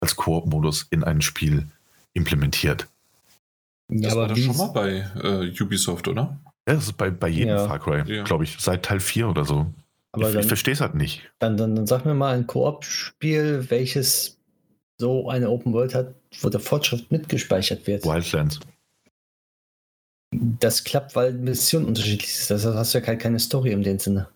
als 0.00 0.16
Koop-Modus 0.16 0.86
in 0.88 1.04
ein 1.04 1.20
Spiel 1.20 1.66
implementiert. 2.14 2.86
Ja, 3.90 4.08
das 4.08 4.16
war 4.16 4.28
doch 4.28 4.36
schon 4.36 4.56
mal 4.56 4.68
bei 4.68 5.04
äh, 5.22 5.62
Ubisoft, 5.62 6.08
oder? 6.08 6.40
Ja, 6.66 6.74
das 6.74 6.84
ist 6.84 6.96
bei, 6.96 7.10
bei 7.10 7.28
jedem 7.28 7.56
ja. 7.56 7.66
Far 7.66 7.78
Cry, 7.78 8.02
ja. 8.06 8.22
glaube 8.24 8.44
ich, 8.44 8.56
seit 8.58 8.84
Teil 8.84 9.00
4 9.00 9.28
oder 9.28 9.44
so. 9.44 9.66
Aber 10.12 10.30
ich, 10.30 10.36
ich 10.36 10.46
verstehe 10.46 10.74
es 10.74 10.80
halt 10.80 10.94
nicht. 10.94 11.22
Dann, 11.38 11.56
dann, 11.56 11.74
dann 11.74 11.86
sag 11.86 12.04
mir 12.04 12.14
mal 12.14 12.34
ein 12.34 12.46
Koop-Spiel, 12.46 13.66
welches 13.68 14.38
so 14.98 15.28
eine 15.28 15.50
Open 15.50 15.72
World 15.72 15.94
hat, 15.94 16.14
wo 16.40 16.48
der 16.48 16.60
Fortschritt 16.60 17.10
mitgespeichert 17.10 17.86
wird. 17.86 18.04
Wildlands. 18.04 18.60
Das 20.32 20.84
klappt, 20.84 21.14
weil 21.14 21.32
Mission 21.32 21.84
unterschiedlich 21.84 22.30
ist. 22.30 22.50
Das 22.50 22.64
hast 22.64 22.94
du 22.94 22.98
ja 22.98 23.04
keine, 23.04 23.18
keine 23.18 23.38
Story 23.38 23.72
in 23.72 23.82
dem 23.82 23.98
Sinne. 23.98 24.28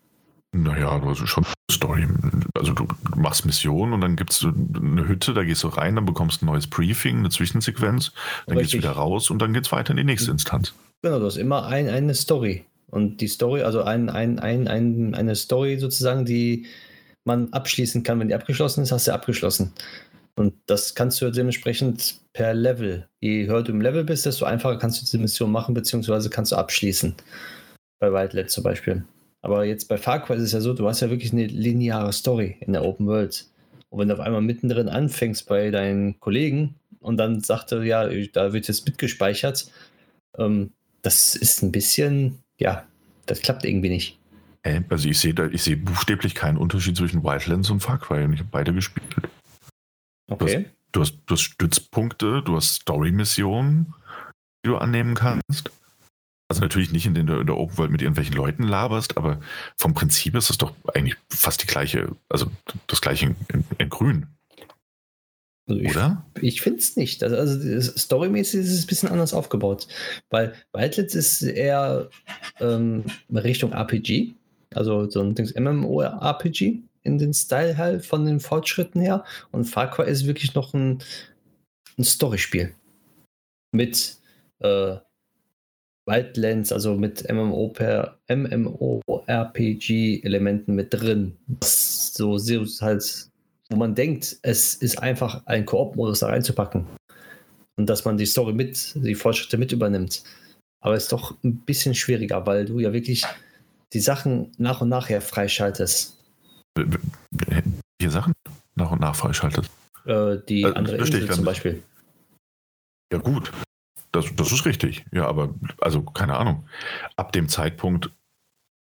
Naja, 0.51 0.97
du 0.99 1.09
hast 1.09 1.27
schon 1.27 1.45
Story. 1.71 2.07
Also 2.55 2.73
du 2.73 2.87
machst 3.15 3.45
Missionen 3.45 3.93
und 3.93 4.01
dann 4.01 4.15
gibt 4.15 4.31
es 4.31 4.43
eine 4.43 5.07
Hütte, 5.07 5.33
da 5.33 5.43
gehst 5.43 5.63
du 5.63 5.67
rein, 5.67 5.95
dann 5.95 6.05
bekommst 6.05 6.41
du 6.41 6.45
ein 6.45 6.47
neues 6.47 6.67
Briefing, 6.67 7.19
eine 7.19 7.29
Zwischensequenz, 7.29 8.11
dann 8.47 8.57
gehst 8.57 8.73
du 8.73 8.77
wieder 8.77 8.91
raus 8.91 9.29
und 9.29 9.41
dann 9.41 9.53
geht 9.53 9.65
es 9.65 9.71
weiter 9.71 9.91
in 9.91 9.97
die 9.97 10.03
nächste 10.03 10.31
Instanz. 10.31 10.73
Genau, 11.01 11.19
du 11.19 11.25
hast 11.25 11.37
immer 11.37 11.67
ein, 11.67 11.87
eine 11.87 12.15
Story. 12.15 12.65
Und 12.87 13.21
die 13.21 13.27
Story, 13.27 13.61
also 13.61 13.83
ein, 13.83 14.09
ein, 14.09 14.39
ein, 14.39 14.67
ein, 14.67 15.13
eine 15.13 15.35
Story 15.35 15.77
sozusagen, 15.77 16.25
die 16.25 16.65
man 17.23 17.53
abschließen 17.53 18.01
kann. 18.03 18.19
Wenn 18.19 18.29
die 18.29 18.33
abgeschlossen 18.33 18.81
ist, 18.81 18.91
hast 18.91 19.07
du 19.07 19.13
abgeschlossen. 19.13 19.73
Und 20.35 20.53
das 20.65 20.95
kannst 20.95 21.21
du 21.21 21.31
dementsprechend 21.31 22.21
per 22.33 22.53
Level. 22.53 23.07
Je 23.19 23.45
höher 23.45 23.61
du 23.61 23.71
im 23.71 23.81
Level 23.81 24.03
bist, 24.03 24.25
desto 24.25 24.45
einfacher 24.45 24.79
kannst 24.79 24.99
du 24.99 25.05
diese 25.05 25.17
Mission 25.19 25.51
machen, 25.51 25.73
beziehungsweise 25.73 26.29
kannst 26.29 26.51
du 26.51 26.55
abschließen. 26.55 27.13
Bei 27.99 28.11
Wildlet 28.11 28.49
zum 28.49 28.63
Beispiel. 28.63 29.03
Aber 29.41 29.65
jetzt 29.65 29.87
bei 29.87 29.97
Far 29.97 30.23
Cry 30.23 30.35
ist 30.35 30.43
es 30.43 30.51
ja 30.51 30.61
so, 30.61 30.73
du 30.73 30.87
hast 30.87 30.99
ja 31.01 31.09
wirklich 31.09 31.31
eine 31.31 31.47
lineare 31.47 32.11
Story 32.11 32.57
in 32.59 32.73
der 32.73 32.83
Open 32.83 33.07
World. 33.07 33.45
Und 33.89 33.99
wenn 33.99 34.07
du 34.09 34.13
auf 34.13 34.19
einmal 34.19 34.41
mittendrin 34.41 34.89
anfängst 34.89 35.47
bei 35.47 35.71
deinen 35.71 36.19
Kollegen 36.19 36.75
und 36.99 37.17
dann 37.17 37.41
sagt 37.41 37.71
er, 37.71 37.83
ja, 37.83 38.07
da 38.33 38.53
wird 38.53 38.67
jetzt 38.67 38.85
mitgespeichert, 38.85 39.71
ähm, 40.37 40.71
das 41.01 41.35
ist 41.35 41.63
ein 41.63 41.71
bisschen, 41.71 42.39
ja, 42.59 42.85
das 43.25 43.41
klappt 43.41 43.65
irgendwie 43.65 43.89
nicht. 43.89 44.19
Also 44.89 45.07
ich 45.07 45.19
sehe 45.19 45.33
ich 45.51 45.63
sehe 45.63 45.77
buchstäblich 45.77 46.35
keinen 46.35 46.57
Unterschied 46.57 46.97
zwischen 46.97 47.23
Wildlands 47.23 47.69
und 47.69 47.79
Far 47.79 47.97
Cry 47.97 48.25
und 48.25 48.33
ich 48.33 48.39
habe 48.39 48.49
beide 48.51 48.73
gespielt. 48.73 49.15
Okay. 50.29 50.65
Du 50.91 51.01
hast, 51.01 51.17
du 51.25 51.33
hast, 51.35 51.41
Stützpunkte, 51.41 52.41
du 52.43 52.55
hast 52.55 52.81
Story-Missionen, 52.81 53.93
die 54.63 54.69
du 54.69 54.77
annehmen 54.77 55.15
kannst. 55.15 55.71
Also 56.49 56.61
natürlich 56.61 56.91
nicht 56.91 57.05
in, 57.05 57.13
den, 57.13 57.27
in 57.27 57.45
der 57.45 57.57
Open 57.57 57.77
World 57.77 57.91
mit 57.91 58.01
irgendwelchen 58.01 58.35
Leuten 58.35 58.63
laberst, 58.63 59.17
aber 59.17 59.39
vom 59.77 59.93
Prinzip 59.93 60.35
ist 60.35 60.49
es 60.49 60.57
doch 60.57 60.73
eigentlich 60.95 61.15
fast 61.29 61.61
die 61.61 61.67
gleiche, 61.67 62.15
also 62.27 62.47
das 62.87 63.01
gleiche 63.01 63.35
in, 63.53 63.63
in 63.77 63.89
Grün. 63.89 64.25
Also 65.69 65.81
ich, 65.81 65.91
Oder? 65.91 66.25
Ich 66.41 66.61
finde 66.61 66.79
es 66.79 66.97
nicht. 66.97 67.23
Also, 67.23 67.35
also 67.35 67.91
storymäßig 67.95 68.61
ist 68.61 68.71
es 68.71 68.83
ein 68.83 68.87
bisschen 68.87 69.09
anders 69.09 69.35
aufgebaut. 69.35 69.87
Weil 70.31 70.53
Wildlands 70.73 71.13
ist 71.13 71.43
eher 71.43 72.09
ähm, 72.59 73.05
Richtung 73.31 73.71
RPG, 73.71 74.33
also 74.73 75.07
so 75.07 75.21
ein 75.21 75.35
MMO-RPG 75.35 76.79
in 77.03 77.17
den 77.19 77.33
Style 77.33 77.77
halt 77.77 78.05
von 78.05 78.25
den 78.25 78.39
Fortschritten 78.39 79.01
her. 79.01 79.23
Und 79.51 79.65
Far 79.65 79.91
Cry 79.91 80.09
ist 80.09 80.25
wirklich 80.25 80.55
noch 80.55 80.73
ein, 80.73 81.03
ein 81.97 82.03
Storyspiel. 82.03 82.73
Mit 83.71 84.17
äh, 84.59 84.97
Wildlands, 86.09 86.71
also 86.71 86.95
mit 86.95 87.29
MMO 87.31 87.73
MMORPG-Elementen 88.27 90.75
mit 90.75 90.93
drin. 90.93 91.37
Was 91.47 92.13
so 92.13 92.37
halt, 92.81 93.29
wo 93.69 93.77
man 93.77 93.95
denkt, 93.95 94.37
es 94.41 94.75
ist 94.75 95.01
einfach 95.01 95.45
ein 95.45 95.65
Koop-Modus 95.65 96.19
da 96.19 96.27
reinzupacken. 96.27 96.85
Und 97.77 97.89
dass 97.89 98.03
man 98.03 98.17
die 98.17 98.25
Story 98.25 98.51
mit, 98.53 98.93
die 98.95 99.15
Fortschritte 99.15 99.57
mit 99.57 99.71
übernimmt. 99.71 100.23
Aber 100.81 100.95
es 100.95 101.03
ist 101.03 101.13
doch 101.13 101.35
ein 101.43 101.59
bisschen 101.59 101.95
schwieriger, 101.95 102.45
weil 102.45 102.65
du 102.65 102.79
ja 102.79 102.91
wirklich 102.91 103.23
die 103.93 103.99
Sachen 103.99 104.51
nach 104.57 104.81
und 104.81 104.89
nach 104.89 105.09
her 105.09 105.21
freischaltest 105.21 106.19
hier 108.01 108.11
Sachen 108.11 108.33
nach 108.75 108.91
und 108.91 109.01
nach 109.01 109.15
freischaltet. 109.15 109.69
Äh, 110.05 110.37
die 110.47 110.65
also, 110.65 110.75
andere 110.75 110.97
Insel 110.97 111.29
zum 111.29 111.45
Beispiel. 111.45 111.83
Ja, 113.11 113.19
gut. 113.19 113.51
Das, 114.11 114.25
das 114.35 114.51
ist 114.51 114.65
richtig. 114.65 115.05
Ja, 115.11 115.27
aber, 115.27 115.53
also, 115.79 116.01
keine 116.01 116.37
Ahnung. 116.37 116.67
Ab 117.15 117.31
dem 117.31 117.47
Zeitpunkt, 117.47 118.11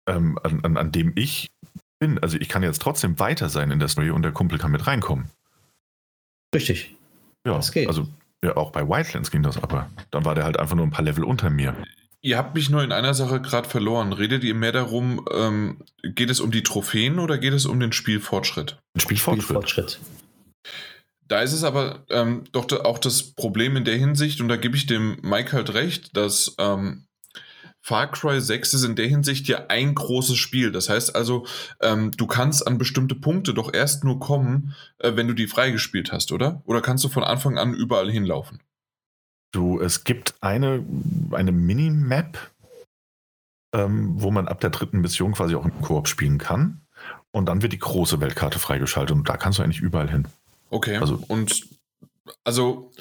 ähm, 0.06 0.38
an, 0.42 0.64
an, 0.64 0.76
an 0.76 0.92
dem 0.92 1.12
ich 1.16 1.48
bin, 1.98 2.18
also 2.20 2.36
ich 2.38 2.48
kann 2.48 2.62
jetzt 2.62 2.80
trotzdem 2.80 3.18
weiter 3.18 3.48
sein 3.48 3.70
in 3.70 3.78
der 3.78 3.88
Story 3.88 4.10
und 4.10 4.22
der 4.22 4.32
Kumpel 4.32 4.58
kann 4.58 4.70
mit 4.70 4.86
reinkommen. 4.86 5.30
Richtig. 6.54 6.94
Ja, 7.46 7.54
das 7.54 7.72
geht. 7.72 7.88
also 7.88 8.06
ja, 8.42 8.56
auch 8.56 8.70
bei 8.70 8.88
Wildlands 8.88 9.30
ging 9.30 9.42
das 9.42 9.60
aber. 9.60 9.90
Dann 10.10 10.24
war 10.24 10.34
der 10.34 10.44
halt 10.44 10.58
einfach 10.58 10.76
nur 10.76 10.86
ein 10.86 10.90
paar 10.90 11.04
Level 11.04 11.24
unter 11.24 11.50
mir. 11.50 11.74
Ihr 12.20 12.36
habt 12.36 12.54
mich 12.54 12.68
nur 12.70 12.82
in 12.82 12.92
einer 12.92 13.14
Sache 13.14 13.40
gerade 13.40 13.68
verloren. 13.68 14.12
Redet 14.12 14.44
ihr 14.44 14.54
mehr 14.54 14.72
darum, 14.72 15.24
ähm, 15.32 15.78
geht 16.02 16.30
es 16.30 16.40
um 16.40 16.50
die 16.50 16.62
Trophäen 16.62 17.18
oder 17.18 17.38
geht 17.38 17.52
es 17.52 17.66
um 17.66 17.78
den 17.80 17.92
Spielfortschritt? 17.92 18.78
Spielfortschritt. 18.96 19.44
Spielfortschritt. 19.44 20.00
Da 21.28 21.42
ist 21.42 21.52
es 21.52 21.62
aber 21.62 22.04
ähm, 22.08 22.44
doch 22.52 22.70
auch 22.84 22.98
das 22.98 23.22
Problem 23.22 23.76
in 23.76 23.84
der 23.84 23.96
Hinsicht, 23.96 24.40
und 24.40 24.48
da 24.48 24.56
gebe 24.56 24.76
ich 24.76 24.86
dem 24.86 25.18
Mike 25.22 25.52
halt 25.52 25.74
recht, 25.74 26.16
dass 26.16 26.54
ähm, 26.58 27.04
Far 27.80 28.10
Cry 28.10 28.40
6 28.40 28.74
ist 28.74 28.84
in 28.84 28.96
der 28.96 29.06
Hinsicht 29.06 29.46
ja 29.48 29.66
ein 29.68 29.94
großes 29.94 30.36
Spiel. 30.36 30.72
Das 30.72 30.88
heißt 30.88 31.14
also, 31.14 31.46
ähm, 31.80 32.10
du 32.12 32.26
kannst 32.26 32.66
an 32.66 32.76
bestimmte 32.78 33.14
Punkte 33.14 33.54
doch 33.54 33.72
erst 33.72 34.04
nur 34.04 34.18
kommen, 34.18 34.74
äh, 34.98 35.16
wenn 35.16 35.28
du 35.28 35.34
die 35.34 35.46
freigespielt 35.46 36.12
hast, 36.12 36.32
oder? 36.32 36.62
Oder 36.64 36.82
kannst 36.82 37.04
du 37.04 37.08
von 37.08 37.24
Anfang 37.24 37.56
an 37.56 37.74
überall 37.74 38.10
hinlaufen? 38.10 38.60
Du, 39.52 39.80
es 39.80 40.04
gibt 40.04 40.34
eine, 40.42 40.84
eine 41.32 41.52
Minimap, 41.52 42.38
ähm, 43.74 44.20
wo 44.20 44.30
man 44.30 44.48
ab 44.48 44.60
der 44.60 44.70
dritten 44.70 45.00
Mission 45.00 45.32
quasi 45.32 45.54
auch 45.54 45.64
im 45.64 45.80
Koop 45.80 46.08
spielen 46.08 46.38
kann. 46.38 46.82
Und 47.30 47.46
dann 47.46 47.62
wird 47.62 47.72
die 47.72 47.78
große 47.78 48.20
Weltkarte 48.20 48.58
freigeschaltet 48.58 49.16
und 49.16 49.28
da 49.28 49.36
kannst 49.36 49.58
du 49.58 49.62
eigentlich 49.62 49.80
überall 49.80 50.10
hin. 50.10 50.26
Okay. 50.70 50.96
Also, 50.96 51.22
und 51.28 51.66
also 52.44 52.92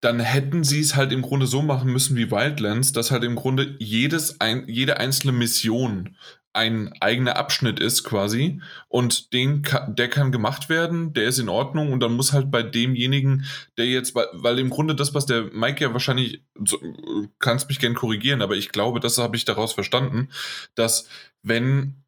dann 0.00 0.20
hätten 0.20 0.64
sie 0.64 0.80
es 0.80 0.96
halt 0.96 1.12
im 1.12 1.22
Grunde 1.22 1.46
so 1.46 1.62
machen 1.62 1.90
müssen 1.90 2.16
wie 2.16 2.30
Wildlands, 2.30 2.92
dass 2.92 3.10
halt 3.10 3.24
im 3.24 3.36
Grunde 3.36 3.76
jedes 3.78 4.40
ein, 4.40 4.68
jede 4.68 4.98
einzelne 4.98 5.32
Mission 5.32 6.16
ein 6.52 6.92
eigener 7.00 7.36
Abschnitt 7.36 7.80
ist 7.80 8.04
quasi 8.04 8.60
und 8.88 9.32
den 9.32 9.66
der 9.88 10.08
kann 10.08 10.30
gemacht 10.30 10.68
werden, 10.68 11.12
der 11.12 11.24
ist 11.24 11.40
in 11.40 11.48
Ordnung 11.48 11.92
und 11.92 12.00
dann 12.00 12.12
muss 12.12 12.32
halt 12.32 12.50
bei 12.50 12.62
demjenigen, 12.62 13.44
der 13.76 13.86
jetzt, 13.86 14.14
weil, 14.14 14.58
im 14.60 14.70
Grunde 14.70 14.94
das, 14.94 15.14
was 15.14 15.26
der 15.26 15.50
Mike 15.52 15.82
ja 15.82 15.92
wahrscheinlich, 15.92 16.44
kannst 17.40 17.68
mich 17.68 17.80
gern 17.80 17.94
korrigieren, 17.94 18.40
aber 18.40 18.54
ich 18.54 18.70
glaube, 18.70 19.00
das 19.00 19.18
habe 19.18 19.36
ich 19.36 19.44
daraus 19.44 19.72
verstanden, 19.72 20.28
dass 20.76 21.08
wenn 21.42 22.03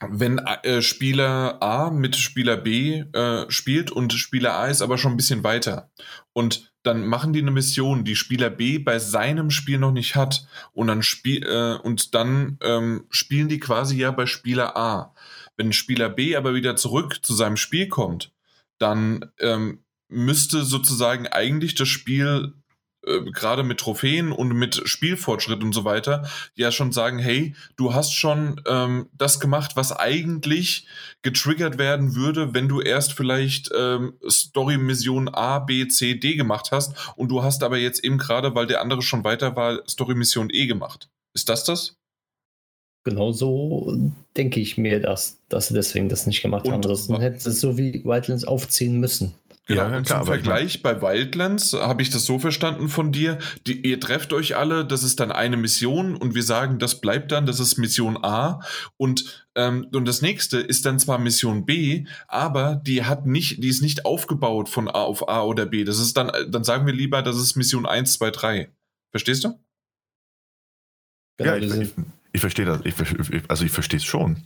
wenn 0.00 0.38
äh, 0.38 0.82
Spieler 0.82 1.62
A 1.62 1.90
mit 1.90 2.16
Spieler 2.16 2.56
B 2.56 3.04
äh, 3.12 3.50
spielt 3.50 3.90
und 3.90 4.12
Spieler 4.12 4.54
A 4.54 4.66
ist 4.66 4.82
aber 4.82 4.98
schon 4.98 5.12
ein 5.12 5.16
bisschen 5.16 5.42
weiter 5.42 5.90
und 6.32 6.72
dann 6.82 7.06
machen 7.06 7.32
die 7.32 7.40
eine 7.40 7.50
Mission, 7.50 8.04
die 8.04 8.14
Spieler 8.14 8.50
B 8.50 8.78
bei 8.78 8.98
seinem 8.98 9.50
Spiel 9.50 9.78
noch 9.78 9.92
nicht 9.92 10.14
hat 10.14 10.46
und 10.72 10.86
dann 10.86 11.02
spiel 11.02 11.42
äh, 11.44 11.78
und 11.82 12.14
dann 12.14 12.58
ähm, 12.62 13.06
spielen 13.10 13.48
die 13.48 13.58
quasi 13.58 13.96
ja 13.96 14.10
bei 14.10 14.26
Spieler 14.26 14.76
A. 14.76 15.14
Wenn 15.56 15.72
Spieler 15.72 16.10
B 16.10 16.36
aber 16.36 16.54
wieder 16.54 16.76
zurück 16.76 17.24
zu 17.24 17.34
seinem 17.34 17.56
Spiel 17.56 17.88
kommt, 17.88 18.32
dann 18.78 19.24
ähm, 19.40 19.82
müsste 20.08 20.62
sozusagen 20.62 21.26
eigentlich 21.26 21.74
das 21.74 21.88
Spiel 21.88 22.52
äh, 23.06 23.30
gerade 23.30 23.62
mit 23.62 23.78
Trophäen 23.78 24.32
und 24.32 24.52
mit 24.54 24.82
Spielfortschritt 24.84 25.62
und 25.62 25.72
so 25.72 25.84
weiter, 25.84 26.28
ja 26.54 26.70
schon 26.70 26.92
sagen, 26.92 27.18
hey, 27.18 27.54
du 27.76 27.94
hast 27.94 28.12
schon 28.12 28.60
ähm, 28.66 29.08
das 29.16 29.40
gemacht, 29.40 29.72
was 29.76 29.92
eigentlich 29.92 30.86
getriggert 31.22 31.78
werden 31.78 32.14
würde, 32.14 32.54
wenn 32.54 32.68
du 32.68 32.80
erst 32.80 33.12
vielleicht 33.12 33.70
ähm, 33.76 34.14
Story-Mission 34.28 35.28
A, 35.28 35.58
B, 35.58 35.88
C, 35.88 36.14
D 36.14 36.34
gemacht 36.34 36.70
hast 36.72 36.94
und 37.16 37.28
du 37.28 37.42
hast 37.42 37.62
aber 37.62 37.78
jetzt 37.78 38.04
eben 38.04 38.18
gerade, 38.18 38.54
weil 38.54 38.66
der 38.66 38.80
andere 38.80 39.02
schon 39.02 39.24
weiter 39.24 39.56
war, 39.56 39.80
Story-Mission 39.88 40.50
E 40.52 40.66
gemacht. 40.66 41.08
Ist 41.34 41.48
das 41.48 41.64
das? 41.64 41.96
Genau 43.04 43.30
so 43.30 43.96
denke 44.36 44.58
ich 44.58 44.78
mir 44.78 45.00
das, 45.00 45.38
dass 45.48 45.68
sie 45.68 45.74
deswegen 45.74 46.08
das 46.08 46.26
nicht 46.26 46.42
gemacht 46.42 46.66
und, 46.66 46.72
haben. 46.72 46.82
Das 46.82 47.08
hätte 47.08 47.48
es 47.48 47.60
so 47.60 47.78
wie 47.78 48.04
Wildlands 48.04 48.44
aufziehen 48.44 48.98
müssen. 48.98 49.34
Genau, 49.66 49.88
ja, 49.88 49.96
und 49.96 50.06
klar, 50.06 50.20
zum 50.20 50.26
Vergleich 50.26 50.80
bei 50.80 51.02
Wildlands 51.02 51.72
habe 51.72 52.00
ich 52.00 52.10
das 52.10 52.24
so 52.24 52.38
verstanden 52.38 52.88
von 52.88 53.10
dir, 53.10 53.38
die, 53.66 53.84
ihr 53.84 53.98
trefft 53.98 54.32
euch 54.32 54.56
alle, 54.56 54.84
das 54.84 55.02
ist 55.02 55.18
dann 55.18 55.32
eine 55.32 55.56
Mission 55.56 56.14
und 56.14 56.36
wir 56.36 56.44
sagen, 56.44 56.78
das 56.78 57.00
bleibt 57.00 57.32
dann, 57.32 57.46
das 57.46 57.58
ist 57.58 57.76
Mission 57.76 58.16
A 58.22 58.60
und, 58.96 59.48
ähm, 59.56 59.88
und 59.92 60.04
das 60.06 60.22
nächste 60.22 60.58
ist 60.58 60.86
dann 60.86 61.00
zwar 61.00 61.18
Mission 61.18 61.66
B, 61.66 62.06
aber 62.28 62.76
die 62.76 63.04
hat 63.04 63.26
nicht, 63.26 63.60
die 63.60 63.68
ist 63.68 63.82
nicht 63.82 64.04
aufgebaut 64.04 64.68
von 64.68 64.86
A 64.86 65.02
auf 65.02 65.28
A 65.28 65.42
oder 65.42 65.66
B. 65.66 65.82
Das 65.82 65.98
ist 65.98 66.16
dann, 66.16 66.30
dann 66.48 66.62
sagen 66.62 66.86
wir 66.86 66.94
lieber, 66.94 67.22
das 67.22 67.36
ist 67.36 67.56
Mission 67.56 67.86
1, 67.86 68.12
2, 68.12 68.30
3. 68.30 68.70
Verstehst 69.10 69.42
du? 69.42 69.58
Genau, 71.38 71.54
ja, 71.54 71.56
ich, 71.56 71.74
ich, 71.74 71.92
ich 72.32 72.40
verstehe 72.40 72.66
das. 72.66 72.82
Ich, 72.84 72.94
also 73.48 73.64
ich 73.64 73.72
verstehe 73.72 73.98
es 73.98 74.04
schon. 74.04 74.44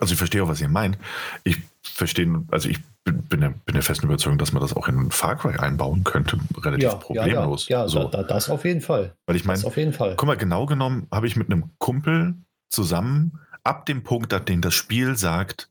Also 0.00 0.12
ich 0.12 0.18
verstehe 0.18 0.42
auch, 0.42 0.48
was 0.48 0.62
ihr 0.62 0.68
meint. 0.68 0.96
Ich 1.44 1.58
verstehe, 1.94 2.44
also 2.50 2.68
ich 2.68 2.78
bin, 3.04 3.40
der, 3.40 3.50
bin 3.50 3.74
der 3.74 3.82
festen 3.82 4.06
Überzeugung, 4.06 4.38
dass 4.38 4.52
man 4.52 4.60
das 4.60 4.74
auch 4.74 4.88
in 4.88 5.10
Far 5.10 5.36
Cry 5.36 5.56
einbauen 5.56 6.04
könnte, 6.04 6.38
relativ 6.56 6.84
ja, 6.84 6.94
problemlos. 6.94 7.68
Ja, 7.68 7.78
ja, 7.78 7.82
ja 7.84 7.88
so. 7.88 8.08
da, 8.08 8.22
das 8.22 8.50
auf 8.50 8.64
jeden 8.64 8.80
Fall. 8.80 9.14
Weil 9.26 9.36
ich 9.36 9.44
meine, 9.44 9.64
auf 9.64 9.76
jeden 9.76 9.92
Fall. 9.92 10.14
Guck 10.16 10.26
mal, 10.26 10.36
genau 10.36 10.66
genommen 10.66 11.06
habe 11.12 11.26
ich 11.26 11.36
mit 11.36 11.50
einem 11.50 11.70
Kumpel 11.78 12.34
zusammen 12.70 13.40
ab 13.62 13.86
dem 13.86 14.02
Punkt, 14.02 14.32
an 14.32 14.44
dem 14.44 14.60
das 14.60 14.74
Spiel 14.74 15.16
sagt, 15.16 15.70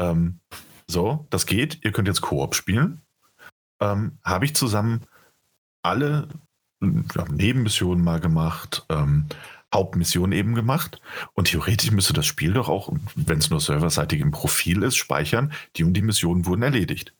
ähm, 0.00 0.40
so, 0.86 1.26
das 1.30 1.46
geht, 1.46 1.84
ihr 1.84 1.92
könnt 1.92 2.08
jetzt 2.08 2.20
Koop 2.22 2.54
spielen, 2.54 3.02
ähm, 3.80 4.18
habe 4.24 4.44
ich 4.44 4.54
zusammen 4.54 5.02
alle 5.82 6.28
ja, 6.80 7.24
Nebenmissionen 7.30 8.02
mal 8.02 8.20
gemacht, 8.20 8.86
ähm, 8.88 9.26
Hauptmission 9.74 10.32
eben 10.32 10.54
gemacht. 10.54 11.00
Und 11.34 11.48
theoretisch 11.48 11.90
müsste 11.90 12.12
das 12.12 12.26
Spiel 12.26 12.52
doch 12.52 12.68
auch, 12.68 12.92
wenn 13.14 13.38
es 13.38 13.50
nur 13.50 13.60
serverseitig 13.60 14.20
im 14.20 14.30
Profil 14.30 14.82
ist, 14.82 14.96
speichern, 14.96 15.52
die 15.76 15.84
und 15.84 15.94
die 15.94 16.02
Missionen 16.02 16.46
wurden 16.46 16.62
erledigt. 16.62 17.14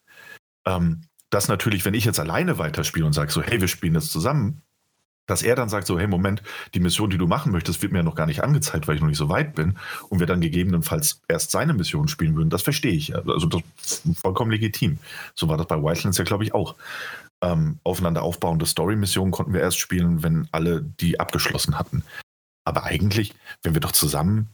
Ähm, 0.65 1.03
das 1.31 1.49
natürlich, 1.49 1.85
wenn 1.85 1.95
ich 1.95 2.05
jetzt 2.05 2.21
alleine 2.21 2.59
weiterspiele 2.59 3.05
und 3.05 3.13
sage 3.13 3.31
so, 3.31 3.43
hey, 3.43 3.61
wir 3.61 3.69
spielen 3.69 3.95
jetzt 3.95 4.11
zusammen, 4.11 4.63
dass 5.27 5.43
er 5.43 5.55
dann 5.55 5.69
sagt 5.69 5.87
so, 5.87 5.99
hey, 5.99 6.07
Moment, 6.07 6.43
die 6.75 6.81
Mission, 6.81 7.11
die 7.11 7.19
du 7.19 7.27
machen 7.27 7.53
möchtest, 7.53 7.83
wird 7.83 7.93
mir 7.93 7.99
ja 7.99 8.03
noch 8.03 8.15
gar 8.15 8.27
nicht 8.27 8.43
angezeigt, 8.43 8.89
weil 8.89 8.97
ich 8.97 9.03
noch 9.03 9.09
nicht 9.09 9.19
so 9.19 9.29
weit 9.29 9.55
bin 9.55 9.79
und 10.09 10.21
wir 10.21 10.27
dann 10.27 10.41
gegebenenfalls 10.41 11.21
erst 11.29 11.51
seine 11.51 11.75
Mission 11.75 12.09
spielen 12.09 12.35
würden, 12.35 12.49
das 12.51 12.63
verstehe 12.63 12.93
ich. 12.93 13.15
Also 13.15 13.47
das 13.47 13.63
ist 13.83 14.19
vollkommen 14.19 14.51
legitim. 14.51 14.99
So 15.35 15.49
war 15.49 15.59
das 15.59 15.67
bei 15.67 15.77
Wildlands 15.77 16.17
ja, 16.17 16.25
glaube 16.25 16.45
ich, 16.45 16.55
auch. 16.55 16.77
Ähm, 17.43 17.79
aufeinander 17.85 18.23
aufbauende 18.23 18.67
Story-Missionen 18.67 19.31
konnten 19.31 19.53
wir 19.53 19.61
erst 19.61 19.79
spielen, 19.79 20.23
wenn 20.23 20.49
alle 20.51 20.83
die 20.83 21.21
abgeschlossen 21.21 21.79
hatten. 21.79 22.03
Aber 22.69 22.85
eigentlich, 22.85 23.35
wenn 23.63 23.73
wir 23.73 23.81
doch 23.81 23.93
zusammen 23.93 24.51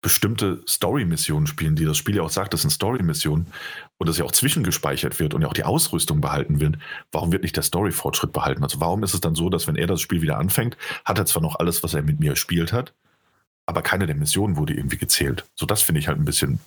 bestimmte 0.00 0.64
Story-Missionen 0.68 1.46
spielen, 1.46 1.76
die 1.76 1.84
das 1.84 1.96
Spiel 1.96 2.16
ja 2.16 2.22
auch 2.22 2.30
sagt, 2.30 2.52
das 2.52 2.62
sind 2.62 2.70
Story-Missionen 2.70 3.46
und 3.98 4.08
das 4.08 4.18
ja 4.18 4.24
auch 4.24 4.32
zwischengespeichert 4.32 5.20
wird 5.20 5.32
und 5.32 5.42
ja 5.42 5.48
auch 5.48 5.52
die 5.54 5.62
Ausrüstung 5.62 6.20
behalten 6.20 6.58
wird, 6.58 6.76
warum 7.12 7.30
wird 7.30 7.44
nicht 7.44 7.54
der 7.54 7.62
Story-Fortschritt 7.62 8.32
behalten? 8.32 8.64
Also 8.64 8.80
warum 8.80 9.04
ist 9.04 9.14
es 9.14 9.20
dann 9.20 9.36
so, 9.36 9.48
dass 9.48 9.68
wenn 9.68 9.76
er 9.76 9.86
das 9.86 10.00
Spiel 10.00 10.20
wieder 10.22 10.38
anfängt, 10.38 10.76
hat 11.04 11.18
er 11.18 11.26
zwar 11.26 11.40
noch 11.40 11.60
alles, 11.60 11.84
was 11.84 11.94
er 11.94 12.02
mit 12.02 12.18
mir 12.18 12.34
spielt 12.34 12.72
hat, 12.72 12.94
aber 13.64 13.82
keine 13.82 14.06
der 14.06 14.16
Missionen 14.16 14.56
wurde 14.56 14.74
irgendwie 14.74 14.98
gezählt. 14.98 15.44
So 15.54 15.64
das 15.64 15.82
finde 15.82 16.00
ich 16.00 16.08
halt 16.08 16.18
ein 16.18 16.24
bisschen 16.24 16.58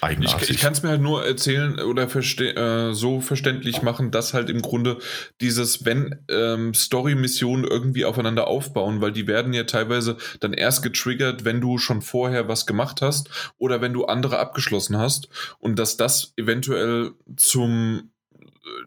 Eigenartig. 0.00 0.50
Ich, 0.50 0.56
ich 0.56 0.60
kann 0.60 0.72
es 0.72 0.82
mir 0.82 0.90
halt 0.90 1.00
nur 1.00 1.24
erzählen 1.24 1.78
oder 1.78 2.08
äh, 2.12 2.92
so 2.92 3.20
verständlich 3.20 3.82
machen, 3.82 4.10
dass 4.10 4.34
halt 4.34 4.50
im 4.50 4.60
Grunde 4.60 4.98
dieses, 5.40 5.84
wenn 5.84 6.24
ähm, 6.28 6.74
Story-Missionen 6.74 7.64
irgendwie 7.64 8.04
aufeinander 8.04 8.48
aufbauen, 8.48 9.00
weil 9.00 9.12
die 9.12 9.28
werden 9.28 9.52
ja 9.52 9.64
teilweise 9.64 10.16
dann 10.40 10.52
erst 10.52 10.82
getriggert, 10.82 11.44
wenn 11.44 11.60
du 11.60 11.78
schon 11.78 12.02
vorher 12.02 12.48
was 12.48 12.66
gemacht 12.66 13.00
hast 13.00 13.30
oder 13.58 13.80
wenn 13.80 13.92
du 13.92 14.06
andere 14.06 14.38
abgeschlossen 14.38 14.98
hast 14.98 15.28
und 15.60 15.78
dass 15.78 15.96
das 15.96 16.32
eventuell 16.36 17.12
zum, 17.36 18.10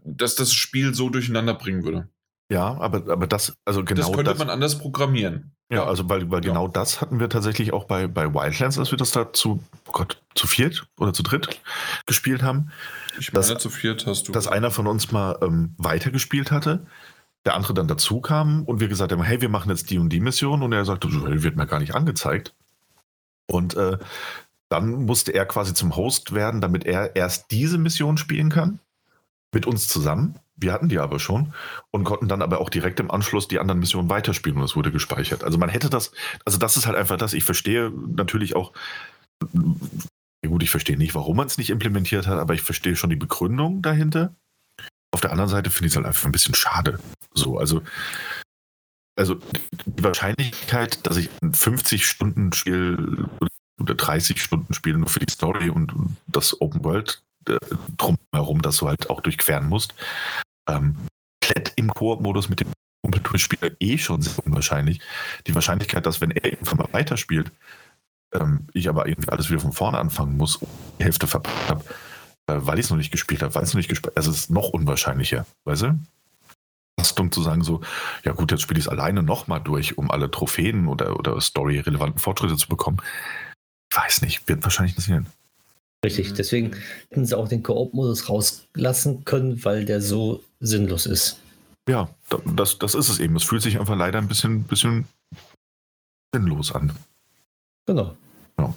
dass 0.03 0.35
das 0.35 0.53
Spiel 0.53 0.93
so 0.93 1.09
durcheinander 1.09 1.53
bringen 1.53 1.85
würde. 1.85 2.09
Ja, 2.51 2.77
aber, 2.77 3.09
aber 3.09 3.27
das, 3.27 3.55
also 3.63 3.85
genau. 3.85 4.01
Das 4.01 4.11
könnte 4.11 4.31
das, 4.31 4.39
man 4.39 4.49
anders 4.49 4.79
programmieren. 4.79 5.55
Ja, 5.71 5.85
also 5.85 6.09
weil, 6.09 6.31
weil 6.31 6.43
ja. 6.43 6.51
genau 6.51 6.67
das 6.67 6.99
hatten 6.99 7.19
wir 7.19 7.29
tatsächlich 7.29 7.73
auch 7.73 7.85
bei, 7.85 8.07
bei 8.07 8.33
Wildlands, 8.33 8.79
als 8.79 8.89
wir 8.89 8.97
das 8.97 9.11
da 9.11 9.31
zu, 9.31 9.63
oh 9.87 9.91
Gott, 9.91 10.21
zu 10.33 10.47
viert 10.47 10.87
oder 10.97 11.13
zu 11.13 11.21
dritt 11.21 11.61
gespielt 12.07 12.41
haben. 12.41 12.71
Ich 13.19 13.31
meine, 13.33 13.45
dass, 13.45 13.61
zu 13.61 13.69
viert 13.69 14.07
hast 14.07 14.27
du. 14.27 14.31
Dass 14.31 14.47
einer 14.47 14.71
von 14.71 14.87
uns 14.87 15.11
mal 15.11 15.37
ähm, 15.43 15.75
weitergespielt 15.77 16.51
hatte, 16.51 16.87
der 17.45 17.53
andere 17.53 17.75
dann 17.75 17.87
dazu 17.87 18.19
kam 18.19 18.63
und 18.63 18.79
wir 18.79 18.87
gesagt 18.87 19.11
haben, 19.11 19.21
hey, 19.21 19.41
wir 19.41 19.49
machen 19.49 19.69
jetzt 19.69 19.91
die 19.91 19.99
und 19.99 20.09
die 20.09 20.19
Mission 20.19 20.63
und 20.63 20.73
er 20.73 20.85
sagte, 20.85 21.07
wird 21.11 21.55
mir 21.55 21.67
gar 21.67 21.79
nicht 21.79 21.93
angezeigt. 21.93 22.55
Und 23.47 23.75
äh, 23.75 23.99
dann 24.69 25.05
musste 25.05 25.33
er 25.33 25.45
quasi 25.45 25.73
zum 25.73 25.95
Host 25.95 26.33
werden, 26.33 26.61
damit 26.61 26.85
er 26.85 27.15
erst 27.15 27.51
diese 27.51 27.77
Mission 27.77 28.17
spielen 28.17 28.49
kann, 28.49 28.79
mit 29.53 29.65
uns 29.65 29.87
zusammen. 29.87 30.35
Wir 30.59 30.73
hatten 30.73 30.89
die 30.89 30.99
aber 30.99 31.19
schon 31.19 31.53
und 31.91 32.03
konnten 32.03 32.27
dann 32.27 32.41
aber 32.41 32.59
auch 32.59 32.69
direkt 32.69 32.99
im 32.99 33.11
Anschluss 33.11 33.47
die 33.47 33.59
anderen 33.59 33.79
Missionen 33.79 34.09
weiterspielen 34.09 34.57
und 34.57 34.65
es 34.65 34.75
wurde 34.75 34.91
gespeichert. 34.91 35.43
Also 35.43 35.57
man 35.57 35.69
hätte 35.69 35.89
das, 35.89 36.11
also 36.45 36.57
das 36.57 36.77
ist 36.77 36.85
halt 36.85 36.97
einfach 36.97 37.17
das. 37.17 37.33
Ich 37.33 37.43
verstehe 37.43 37.91
natürlich 37.91 38.55
auch, 38.55 38.73
ja 39.53 40.49
gut, 40.49 40.63
ich 40.63 40.69
verstehe 40.69 40.97
nicht, 40.97 41.15
warum 41.15 41.37
man 41.37 41.47
es 41.47 41.57
nicht 41.57 41.69
implementiert 41.69 42.27
hat, 42.27 42.39
aber 42.39 42.53
ich 42.53 42.61
verstehe 42.61 42.95
schon 42.95 43.09
die 43.09 43.15
Begründung 43.15 43.81
dahinter. 43.81 44.35
Auf 45.11 45.21
der 45.21 45.31
anderen 45.31 45.49
Seite 45.49 45.69
finde 45.69 45.87
ich 45.87 45.93
es 45.93 45.95
halt 45.97 46.05
einfach 46.05 46.25
ein 46.25 46.31
bisschen 46.31 46.55
schade. 46.55 46.99
So, 47.33 47.57
also, 47.57 47.81
also 49.17 49.35
die 49.85 50.03
Wahrscheinlichkeit, 50.03 51.05
dass 51.05 51.17
ich 51.17 51.29
ein 51.41 51.53
50 51.53 52.05
Stunden 52.05 52.53
Spiel 52.53 53.25
oder 53.79 53.95
30 53.95 54.41
Stunden 54.41 54.73
Spiel 54.73 54.97
nur 54.97 55.09
für 55.09 55.19
die 55.19 55.31
Story 55.31 55.69
und 55.69 55.93
das 56.27 56.59
Open 56.61 56.83
World 56.83 57.23
äh, 57.47 57.57
drumherum, 57.97 58.61
das 58.61 58.77
du 58.77 58.87
halt 58.87 59.09
auch 59.09 59.21
durchqueren 59.21 59.67
musst, 59.67 59.95
ähm, 60.69 60.95
komplett 61.41 61.73
im 61.75 61.89
Koop-Modus 61.93 62.49
mit 62.49 62.61
dem 62.61 62.67
Kumpel-Spieler 63.03 63.71
eh 63.79 63.97
schon 63.97 64.21
sehr 64.21 64.45
unwahrscheinlich. 64.45 64.99
Die 65.47 65.55
Wahrscheinlichkeit, 65.55 66.05
dass 66.05 66.21
wenn 66.21 66.31
er 66.31 66.45
irgendwann 66.45 66.77
mal 66.77 66.89
weiterspielt, 66.91 67.51
ähm, 68.33 68.67
ich 68.73 68.89
aber 68.89 69.07
irgendwie 69.07 69.29
alles 69.29 69.49
wieder 69.49 69.59
von 69.59 69.73
vorne 69.73 69.97
anfangen 69.97 70.37
muss, 70.37 70.59
die 70.99 71.03
Hälfte 71.03 71.27
verpackt 71.27 71.69
habe, 71.69 71.83
äh, 72.47 72.57
weil 72.65 72.79
ich 72.79 72.85
es 72.85 72.89
noch 72.91 72.97
nicht 72.97 73.11
gespielt 73.11 73.41
habe, 73.41 73.55
weil 73.55 73.63
es 73.63 73.73
noch 73.73 73.79
nicht 73.79 73.89
gespielt 73.89 74.15
also 74.15 74.29
es 74.29 74.37
ist 74.37 74.51
noch 74.51 74.69
unwahrscheinlicher, 74.69 75.45
weißt 75.65 75.83
du? 75.83 75.99
Belastung 76.95 77.31
zu 77.31 77.41
sagen, 77.41 77.63
so, 77.63 77.81
ja 78.25 78.33
gut, 78.33 78.51
jetzt 78.51 78.61
spiele 78.61 78.79
ich 78.79 78.85
es 78.85 78.91
alleine 78.91 79.23
nochmal 79.23 79.61
durch, 79.61 79.97
um 79.97 80.11
alle 80.11 80.29
Trophäen 80.29 80.87
oder, 80.87 81.17
oder 81.17 81.39
story-relevanten 81.39 82.19
Fortschritte 82.19 82.57
zu 82.57 82.67
bekommen. 82.67 82.97
Ich 83.89 83.97
weiß 83.97 84.21
nicht, 84.21 84.47
wird 84.47 84.63
wahrscheinlich 84.63 84.95
passieren. 84.95 85.27
Richtig, 86.05 86.33
deswegen 86.33 86.75
hätten 87.09 87.25
sie 87.25 87.37
auch 87.37 87.47
den 87.47 87.63
Koop-Modus 87.63 88.29
rauslassen 88.29 89.25
können, 89.25 89.63
weil 89.65 89.85
der 89.85 90.01
so 90.01 90.43
sinnlos 90.59 91.05
ist. 91.05 91.39
Ja, 91.87 92.09
das, 92.45 92.77
das 92.77 92.93
ist 92.93 93.09
es 93.09 93.19
eben. 93.19 93.35
Es 93.35 93.43
fühlt 93.43 93.61
sich 93.61 93.79
einfach 93.79 93.95
leider 93.95 94.19
ein 94.19 94.27
bisschen, 94.27 94.63
bisschen 94.63 95.07
sinnlos 96.33 96.71
an. 96.73 96.93
Genau. 97.87 98.15
Ja. 98.59 98.73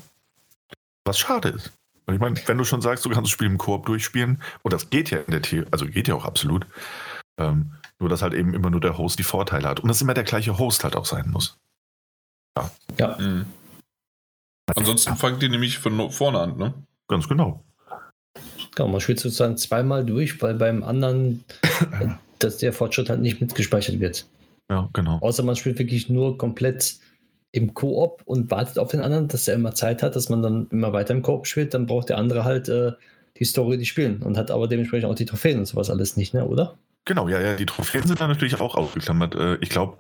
Was 1.05 1.19
schade 1.19 1.51
ist. 1.51 1.73
Und 2.07 2.15
ich 2.15 2.21
meine, 2.21 2.41
wenn 2.47 2.59
du 2.59 2.65
schon 2.65 2.83
sagst, 2.83 3.05
du 3.05 3.11
kannst 3.11 3.25
das 3.25 3.31
Spiel 3.31 3.47
im 3.47 3.59
Koop 3.59 3.87
durchspielen, 3.87 4.43
und 4.63 4.73
das 4.73 4.91
geht 4.91 5.11
ja 5.11 5.19
in 5.19 5.31
der 5.31 5.43
Theorie, 5.43 5.69
also 5.71 5.87
geht 5.87 6.09
ja 6.09 6.15
auch 6.15 6.25
absolut, 6.25 6.67
ähm, 7.39 7.75
nur 7.99 8.09
dass 8.09 8.23
halt 8.23 8.35
eben 8.35 8.55
immer 8.55 8.71
nur 8.71 8.81
der 8.81 8.99
Host 8.99 9.19
die 9.19 9.25
Vorteile 9.25 9.69
hat. 9.69 9.81
Und 9.81 9.89
dass 9.89 10.01
immer 10.01 10.15
der 10.15 10.25
gleiche 10.25 10.59
Host 10.59 10.85
halt 10.85 10.97
auch 10.97 11.07
sein 11.07 11.31
muss. 11.31 11.59
Ja. 12.57 12.71
ja. 12.99 13.19
Mhm. 13.19 13.47
Ansonsten 14.75 15.11
ja. 15.11 15.17
fangt 15.17 15.43
ihr 15.43 15.49
nämlich 15.49 15.79
von 15.79 16.11
vorne 16.11 16.41
an, 16.41 16.57
ne? 16.57 16.75
Ganz 17.09 17.29
genau. 17.29 17.63
Genau, 18.75 18.89
man 18.89 19.01
spielt 19.01 19.21
sozusagen 19.21 19.57
zweimal 19.57 20.05
durch, 20.05 20.41
weil 20.41 20.55
beim 20.55 20.83
anderen 20.83 21.45
dass 22.43 22.59
der 22.59 22.73
Fortschritt 22.73 23.09
halt 23.09 23.21
nicht 23.21 23.41
mitgespeichert 23.41 24.01
wird. 24.01 24.27
Ja, 24.71 24.89
genau. 24.93 25.19
Außer 25.21 25.43
man 25.43 25.57
spielt 25.57 25.79
wirklich 25.79 26.09
nur 26.09 26.39
komplett 26.39 26.97
im 27.53 27.75
Koop 27.75 28.23
und 28.25 28.51
wartet 28.51 28.79
auf 28.79 28.91
den 28.91 29.01
anderen, 29.01 29.29
dass 29.29 29.47
er 29.47 29.55
immer 29.55 29.75
Zeit 29.75 30.03
hat, 30.03 30.17
dass 30.17 30.29
man 30.29 30.43
dann 30.43 30.69
immer 30.71 30.93
weiter 30.93 31.15
im 31.15 31.23
Koop 31.23 31.47
spielt, 31.47 31.75
dann 31.75 31.87
braucht 31.87 32.09
der 32.09 32.19
andere 32.19 32.45
halt 32.45 32.69
äh, 32.69 32.93
die 33.39 33.45
Story, 33.45 33.77
die 33.77 33.85
spielen 33.85 34.23
und 34.23 34.39
hat 34.39 34.51
aber 34.51 34.69
dementsprechend 34.69 35.11
auch 35.11 35.15
die 35.15 35.27
Trophäen 35.27 35.59
und 35.59 35.67
sowas 35.67 35.91
alles 35.91 36.17
nicht, 36.17 36.33
ne, 36.33 36.47
oder? 36.47 36.79
Genau, 37.05 37.29
ja, 37.29 37.41
ja, 37.41 37.57
die 37.57 37.67
Trophäen 37.67 38.07
sind 38.07 38.21
dann 38.21 38.31
natürlich 38.31 38.59
auch 38.61 38.75
ausgeklammert. 38.75 39.35
Äh, 39.35 39.57
ich 39.61 39.69
glaube, 39.69 39.99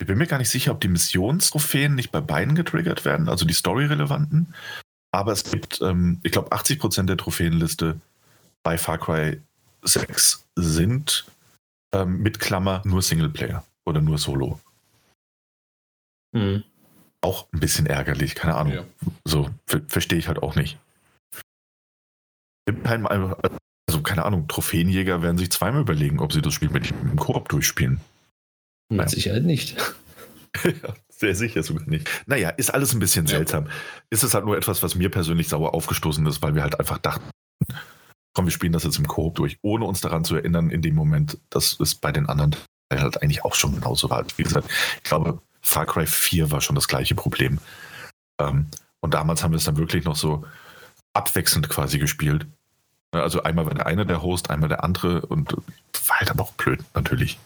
ich 0.00 0.06
bin 0.06 0.16
mir 0.16 0.26
gar 0.26 0.38
nicht 0.38 0.48
sicher, 0.48 0.72
ob 0.72 0.80
die 0.80 0.88
Missionstrophäen 0.88 1.94
nicht 1.94 2.12
bei 2.12 2.20
beiden 2.20 2.54
getriggert 2.54 3.04
werden, 3.04 3.28
also 3.28 3.44
die 3.44 3.54
Story-relevanten. 3.54 4.54
Aber 5.10 5.32
es 5.32 5.44
gibt, 5.44 5.80
ähm, 5.80 6.20
ich 6.22 6.32
glaube, 6.32 6.52
80% 6.52 7.06
der 7.06 7.16
Trophäenliste 7.16 8.00
bei 8.62 8.76
Far 8.76 8.98
Cry 8.98 9.40
6 9.82 10.44
sind 10.56 11.26
ähm, 11.94 12.18
mit 12.18 12.40
Klammer 12.40 12.82
nur 12.84 13.02
Singleplayer 13.02 13.64
oder 13.86 14.00
nur 14.00 14.18
Solo. 14.18 14.60
Mhm. 16.32 16.64
Auch 17.20 17.48
ein 17.52 17.60
bisschen 17.60 17.86
ärgerlich, 17.86 18.34
keine 18.34 18.54
Ahnung. 18.54 18.74
Ja. 18.74 18.84
So, 19.24 19.50
verstehe 19.88 20.18
ich 20.18 20.28
halt 20.28 20.42
auch 20.42 20.54
nicht. 20.54 20.78
Also, 23.86 24.02
keine 24.02 24.24
Ahnung, 24.24 24.46
Trophäenjäger 24.46 25.22
werden 25.22 25.38
sich 25.38 25.50
zweimal 25.50 25.80
überlegen, 25.80 26.20
ob 26.20 26.32
sie 26.32 26.42
das 26.42 26.52
Spiel 26.52 26.68
mit 26.68 26.90
dem 26.90 27.16
Koop 27.16 27.48
durchspielen. 27.48 28.00
Mit. 28.90 29.08
Sicherheit 29.08 29.44
nicht. 29.44 29.76
ja, 30.64 30.94
sehr 31.18 31.34
sicher 31.34 31.62
sogar 31.62 31.88
nicht. 31.88 32.08
Naja, 32.26 32.50
ist 32.50 32.72
alles 32.72 32.94
ein 32.94 33.00
bisschen 33.00 33.26
seltsam. 33.26 33.66
Ja. 33.66 33.72
Ist 34.10 34.22
es 34.22 34.34
halt 34.34 34.44
nur 34.44 34.56
etwas, 34.56 34.82
was 34.82 34.94
mir 34.94 35.10
persönlich 35.10 35.48
sauer 35.48 35.74
aufgestoßen 35.74 36.24
ist, 36.26 36.42
weil 36.42 36.54
wir 36.54 36.62
halt 36.62 36.78
einfach 36.78 36.98
dachten, 36.98 37.28
komm, 38.34 38.46
wir 38.46 38.52
spielen 38.52 38.72
das 38.72 38.84
jetzt 38.84 38.98
im 38.98 39.08
Koop 39.08 39.34
durch, 39.34 39.58
ohne 39.62 39.84
uns 39.84 40.00
daran 40.00 40.24
zu 40.24 40.36
erinnern, 40.36 40.70
in 40.70 40.80
dem 40.80 40.94
Moment, 40.94 41.38
dass 41.50 41.78
es 41.80 41.96
bei 41.96 42.12
den 42.12 42.26
anderen 42.26 42.54
halt 42.92 43.20
eigentlich 43.20 43.44
auch 43.44 43.54
schon 43.54 43.74
genauso 43.74 44.08
war. 44.10 44.24
Wie 44.36 44.44
gesagt, 44.44 44.70
ich 44.96 45.02
glaube, 45.02 45.40
Far 45.60 45.86
Cry 45.86 46.06
4 46.06 46.50
war 46.50 46.60
schon 46.60 46.76
das 46.76 46.88
gleiche 46.88 47.14
Problem. 47.14 47.58
Ähm, 48.40 48.68
und 49.00 49.14
damals 49.14 49.42
haben 49.42 49.52
wir 49.52 49.58
es 49.58 49.64
dann 49.64 49.76
wirklich 49.76 50.04
noch 50.04 50.16
so 50.16 50.44
abwechselnd 51.14 51.68
quasi 51.68 51.98
gespielt. 51.98 52.46
Also 53.10 53.42
einmal 53.42 53.66
war 53.66 53.74
der 53.74 53.86
eine 53.86 54.06
der 54.06 54.22
Host, 54.22 54.50
einmal 54.50 54.68
der 54.68 54.84
andere 54.84 55.22
und 55.22 55.52
war 56.06 56.20
halt 56.20 56.30
dann 56.30 56.38
auch 56.38 56.52
blöd, 56.52 56.84
natürlich. 56.94 57.38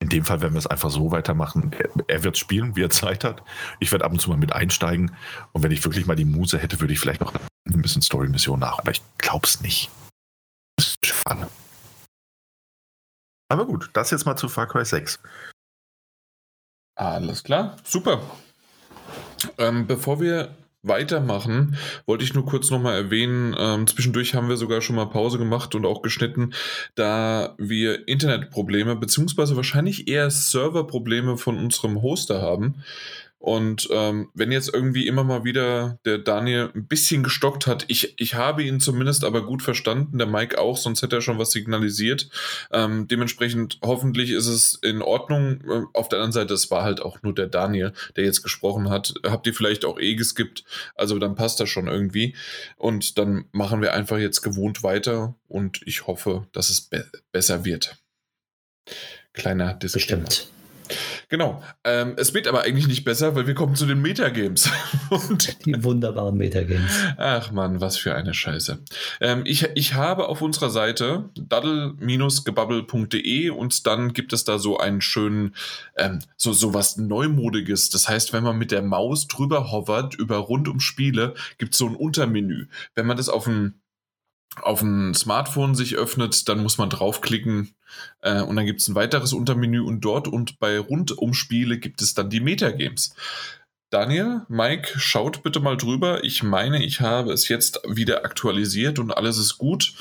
In 0.00 0.08
dem 0.08 0.24
Fall 0.24 0.40
werden 0.40 0.54
wir 0.54 0.58
es 0.58 0.66
einfach 0.66 0.90
so 0.90 1.10
weitermachen. 1.10 1.72
Er, 1.72 1.90
er 2.06 2.24
wird 2.24 2.38
spielen, 2.38 2.76
wie 2.76 2.82
er 2.82 2.90
Zeit 2.90 3.24
hat. 3.24 3.42
Ich 3.80 3.90
werde 3.90 4.04
ab 4.04 4.12
und 4.12 4.20
zu 4.20 4.30
mal 4.30 4.38
mit 4.38 4.52
einsteigen. 4.52 5.16
Und 5.52 5.62
wenn 5.62 5.72
ich 5.72 5.84
wirklich 5.84 6.06
mal 6.06 6.14
die 6.14 6.24
Muse 6.24 6.58
hätte, 6.58 6.80
würde 6.80 6.92
ich 6.92 7.00
vielleicht 7.00 7.20
noch 7.20 7.34
ein 7.34 7.82
bisschen 7.82 8.02
Story-Mission 8.02 8.60
nach. 8.60 8.78
Aber 8.78 8.92
ich 8.92 9.02
glaube 9.18 9.46
es 9.46 9.60
nicht. 9.60 9.90
Das 10.76 10.88
ist 10.88 11.06
schade. 11.06 11.48
Aber 13.50 13.66
gut, 13.66 13.90
das 13.94 14.10
jetzt 14.10 14.26
mal 14.26 14.36
zu 14.36 14.48
Far 14.48 14.66
Cry 14.66 14.84
6. 14.84 15.18
Alles 16.96 17.42
klar, 17.42 17.76
super. 17.84 18.20
Ähm, 19.56 19.86
bevor 19.86 20.20
wir 20.20 20.54
weitermachen, 20.82 21.76
wollte 22.06 22.24
ich 22.24 22.34
nur 22.34 22.46
kurz 22.46 22.70
nochmal 22.70 22.94
erwähnen, 22.94 23.54
ähm, 23.58 23.86
zwischendurch 23.86 24.34
haben 24.34 24.48
wir 24.48 24.56
sogar 24.56 24.80
schon 24.80 24.96
mal 24.96 25.06
Pause 25.06 25.38
gemacht 25.38 25.74
und 25.74 25.84
auch 25.84 26.02
geschnitten, 26.02 26.54
da 26.94 27.54
wir 27.58 28.06
Internetprobleme, 28.06 28.96
beziehungsweise 28.96 29.56
wahrscheinlich 29.56 30.08
eher 30.08 30.30
Serverprobleme 30.30 31.36
von 31.36 31.58
unserem 31.58 32.00
Hoster 32.02 32.40
haben. 32.40 32.82
Und 33.38 33.88
ähm, 33.92 34.30
wenn 34.34 34.50
jetzt 34.50 34.72
irgendwie 34.72 35.06
immer 35.06 35.22
mal 35.22 35.44
wieder 35.44 36.00
der 36.04 36.18
Daniel 36.18 36.70
ein 36.74 36.88
bisschen 36.88 37.22
gestockt 37.22 37.68
hat, 37.68 37.84
ich, 37.86 38.18
ich 38.18 38.34
habe 38.34 38.64
ihn 38.64 38.80
zumindest 38.80 39.24
aber 39.24 39.46
gut 39.46 39.62
verstanden, 39.62 40.18
der 40.18 40.26
Mike 40.26 40.58
auch, 40.58 40.76
sonst 40.76 41.02
hätte 41.02 41.16
er 41.16 41.22
schon 41.22 41.38
was 41.38 41.52
signalisiert. 41.52 42.28
Ähm, 42.72 43.06
dementsprechend 43.06 43.78
hoffentlich 43.82 44.30
ist 44.30 44.48
es 44.48 44.74
in 44.82 45.02
Ordnung. 45.02 45.60
Ähm, 45.70 45.86
auf 45.94 46.08
der 46.08 46.18
anderen 46.18 46.32
Seite, 46.32 46.54
es 46.54 46.70
war 46.72 46.82
halt 46.82 47.00
auch 47.00 47.22
nur 47.22 47.32
der 47.32 47.46
Daniel, 47.46 47.92
der 48.16 48.24
jetzt 48.24 48.42
gesprochen 48.42 48.90
hat. 48.90 49.14
Habt 49.24 49.46
ihr 49.46 49.54
vielleicht 49.54 49.84
auch 49.84 50.00
eh 50.00 50.16
geskippt? 50.16 50.64
Also 50.96 51.20
dann 51.20 51.36
passt 51.36 51.60
das 51.60 51.68
schon 51.68 51.86
irgendwie. 51.86 52.34
Und 52.76 53.18
dann 53.18 53.44
machen 53.52 53.82
wir 53.82 53.94
einfach 53.94 54.18
jetzt 54.18 54.42
gewohnt 54.42 54.82
weiter 54.82 55.36
und 55.46 55.80
ich 55.86 56.08
hoffe, 56.08 56.48
dass 56.52 56.70
es 56.70 56.80
be 56.80 57.08
besser 57.30 57.64
wird. 57.64 57.96
Kleiner 59.32 59.74
Disclaimer. 59.74 60.24
Bestimmt. 60.24 60.57
Genau. 61.28 61.62
Ähm, 61.84 62.14
es 62.16 62.32
wird 62.32 62.48
aber 62.48 62.62
eigentlich 62.62 62.88
nicht 62.88 63.04
besser, 63.04 63.34
weil 63.34 63.46
wir 63.46 63.52
kommen 63.54 63.74
zu 63.74 63.84
den 63.84 64.00
Metagames. 64.00 64.70
Die 65.66 65.84
wunderbaren 65.84 66.38
Metagames. 66.38 66.90
Ach 67.18 67.52
man, 67.52 67.82
was 67.82 67.98
für 67.98 68.14
eine 68.14 68.32
Scheiße. 68.32 68.78
Ähm, 69.20 69.42
ich, 69.44 69.68
ich 69.74 69.92
habe 69.92 70.28
auf 70.28 70.40
unserer 70.40 70.70
Seite 70.70 71.28
daddle-gebubble.de 71.36 73.50
und 73.50 73.86
dann 73.86 74.14
gibt 74.14 74.32
es 74.32 74.44
da 74.44 74.58
so 74.58 74.78
einen 74.78 75.02
schönen, 75.02 75.54
ähm, 75.96 76.20
so, 76.36 76.54
so 76.54 76.72
was 76.72 76.96
Neumodiges. 76.96 77.90
Das 77.90 78.08
heißt, 78.08 78.32
wenn 78.32 78.44
man 78.44 78.56
mit 78.56 78.70
der 78.70 78.80
Maus 78.82 79.28
drüber 79.28 79.70
hovert, 79.70 80.14
über 80.14 80.38
rund 80.38 80.66
um 80.66 80.80
Spiele, 80.80 81.34
gibt 81.58 81.74
es 81.74 81.78
so 81.78 81.86
ein 81.86 81.94
Untermenü. 81.94 82.68
Wenn 82.94 83.06
man 83.06 83.18
das 83.18 83.28
auf 83.28 83.46
ein 83.46 83.82
auf 84.62 84.80
dem 84.80 85.14
Smartphone 85.14 85.74
sich 85.74 85.96
öffnet, 85.96 86.48
dann 86.48 86.62
muss 86.62 86.78
man 86.78 86.90
draufklicken 86.90 87.74
äh, 88.22 88.40
und 88.42 88.56
dann 88.56 88.66
gibt 88.66 88.80
es 88.80 88.88
ein 88.88 88.94
weiteres 88.94 89.32
Untermenü 89.32 89.80
und 89.80 90.00
dort 90.00 90.28
und 90.28 90.58
bei 90.58 90.78
Rundumspiele 90.78 91.78
gibt 91.78 92.02
es 92.02 92.14
dann 92.14 92.30
die 92.30 92.40
Metagames. 92.40 93.14
Daniel, 93.90 94.42
Mike, 94.48 94.98
schaut 94.98 95.42
bitte 95.42 95.60
mal 95.60 95.76
drüber. 95.76 96.22
Ich 96.22 96.42
meine, 96.42 96.84
ich 96.84 97.00
habe 97.00 97.32
es 97.32 97.48
jetzt 97.48 97.80
wieder 97.86 98.24
aktualisiert 98.24 98.98
und 98.98 99.12
alles 99.12 99.38
ist 99.38 99.56
gut. 99.56 99.94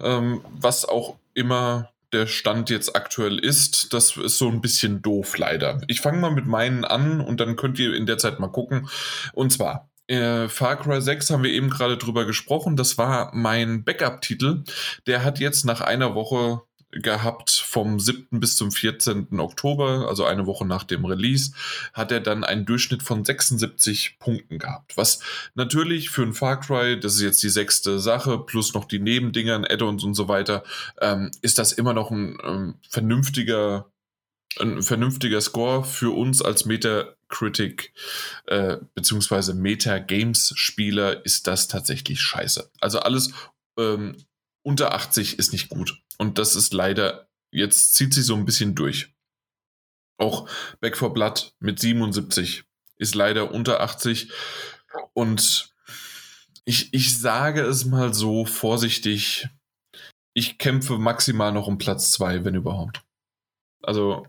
Ähm, 0.00 0.40
was 0.50 0.84
auch 0.84 1.16
immer 1.32 1.90
der 2.12 2.26
Stand 2.26 2.70
jetzt 2.70 2.96
aktuell 2.96 3.38
ist, 3.38 3.92
das 3.92 4.16
ist 4.16 4.38
so 4.38 4.48
ein 4.48 4.60
bisschen 4.60 5.02
doof 5.02 5.38
leider. 5.38 5.80
Ich 5.86 6.00
fange 6.00 6.18
mal 6.18 6.30
mit 6.30 6.46
meinen 6.46 6.84
an 6.84 7.20
und 7.20 7.40
dann 7.40 7.56
könnt 7.56 7.78
ihr 7.78 7.94
in 7.94 8.06
der 8.06 8.18
Zeit 8.18 8.40
mal 8.40 8.48
gucken. 8.48 8.88
Und 9.32 9.52
zwar, 9.52 9.88
äh, 10.06 10.48
Far 10.48 10.76
Cry 10.76 11.00
6 11.00 11.30
haben 11.30 11.42
wir 11.42 11.52
eben 11.52 11.70
gerade 11.70 11.96
drüber 11.96 12.24
gesprochen. 12.24 12.76
Das 12.76 12.98
war 12.98 13.30
mein 13.34 13.84
Backup-Titel. 13.84 14.64
Der 15.06 15.24
hat 15.24 15.38
jetzt 15.38 15.64
nach 15.64 15.80
einer 15.80 16.14
Woche 16.14 16.62
gehabt, 17.02 17.50
vom 17.50 17.98
7. 17.98 18.40
bis 18.40 18.56
zum 18.56 18.70
14. 18.70 19.40
Oktober, 19.40 20.06
also 20.08 20.24
eine 20.24 20.46
Woche 20.46 20.64
nach 20.64 20.84
dem 20.84 21.04
Release, 21.04 21.52
hat 21.92 22.12
er 22.12 22.20
dann 22.20 22.44
einen 22.44 22.66
Durchschnitt 22.66 23.02
von 23.02 23.24
76 23.24 24.18
Punkten 24.18 24.58
gehabt. 24.58 24.96
Was 24.96 25.20
natürlich 25.54 26.10
für 26.10 26.22
ein 26.22 26.34
Far 26.34 26.60
Cry, 26.60 26.98
das 26.98 27.16
ist 27.16 27.22
jetzt 27.22 27.42
die 27.42 27.48
sechste 27.48 27.98
Sache, 27.98 28.38
plus 28.38 28.74
noch 28.74 28.84
die 28.84 29.00
Nebendingern, 29.00 29.64
Add-ons 29.64 30.04
und 30.04 30.14
so 30.14 30.28
weiter, 30.28 30.62
ähm, 31.00 31.30
ist 31.42 31.58
das 31.58 31.72
immer 31.72 31.94
noch 31.94 32.10
ein 32.10 32.38
ähm, 32.44 32.74
vernünftiger 32.88 33.90
ein 34.60 34.82
vernünftiger 34.82 35.40
Score 35.40 35.82
für 35.82 36.14
uns 36.14 36.40
als 36.40 36.64
Metacritic 37.34 37.92
äh, 38.46 38.78
beziehungsweise 38.94 39.54
Meta-Games-Spieler 39.54 41.24
ist 41.24 41.46
das 41.46 41.68
tatsächlich 41.68 42.20
scheiße. 42.20 42.70
Also 42.80 43.00
alles 43.00 43.32
ähm, 43.78 44.16
unter 44.62 44.94
80 44.94 45.38
ist 45.38 45.52
nicht 45.52 45.68
gut. 45.68 46.00
Und 46.18 46.38
das 46.38 46.54
ist 46.54 46.72
leider, 46.72 47.28
jetzt 47.50 47.94
zieht 47.94 48.14
sich 48.14 48.24
so 48.24 48.34
ein 48.34 48.44
bisschen 48.44 48.74
durch. 48.74 49.12
Auch 50.16 50.48
Back 50.80 50.96
for 50.96 51.12
Blood 51.12 51.54
mit 51.58 51.80
77 51.80 52.64
ist 52.96 53.14
leider 53.14 53.50
unter 53.50 53.80
80. 53.80 54.30
Und 55.12 55.74
ich, 56.64 56.94
ich 56.94 57.18
sage 57.18 57.62
es 57.62 57.84
mal 57.84 58.14
so 58.14 58.46
vorsichtig, 58.46 59.48
ich 60.34 60.58
kämpfe 60.58 60.98
maximal 60.98 61.52
noch 61.52 61.66
um 61.66 61.78
Platz 61.78 62.10
2, 62.12 62.44
wenn 62.44 62.54
überhaupt. 62.54 63.02
Also 63.82 64.26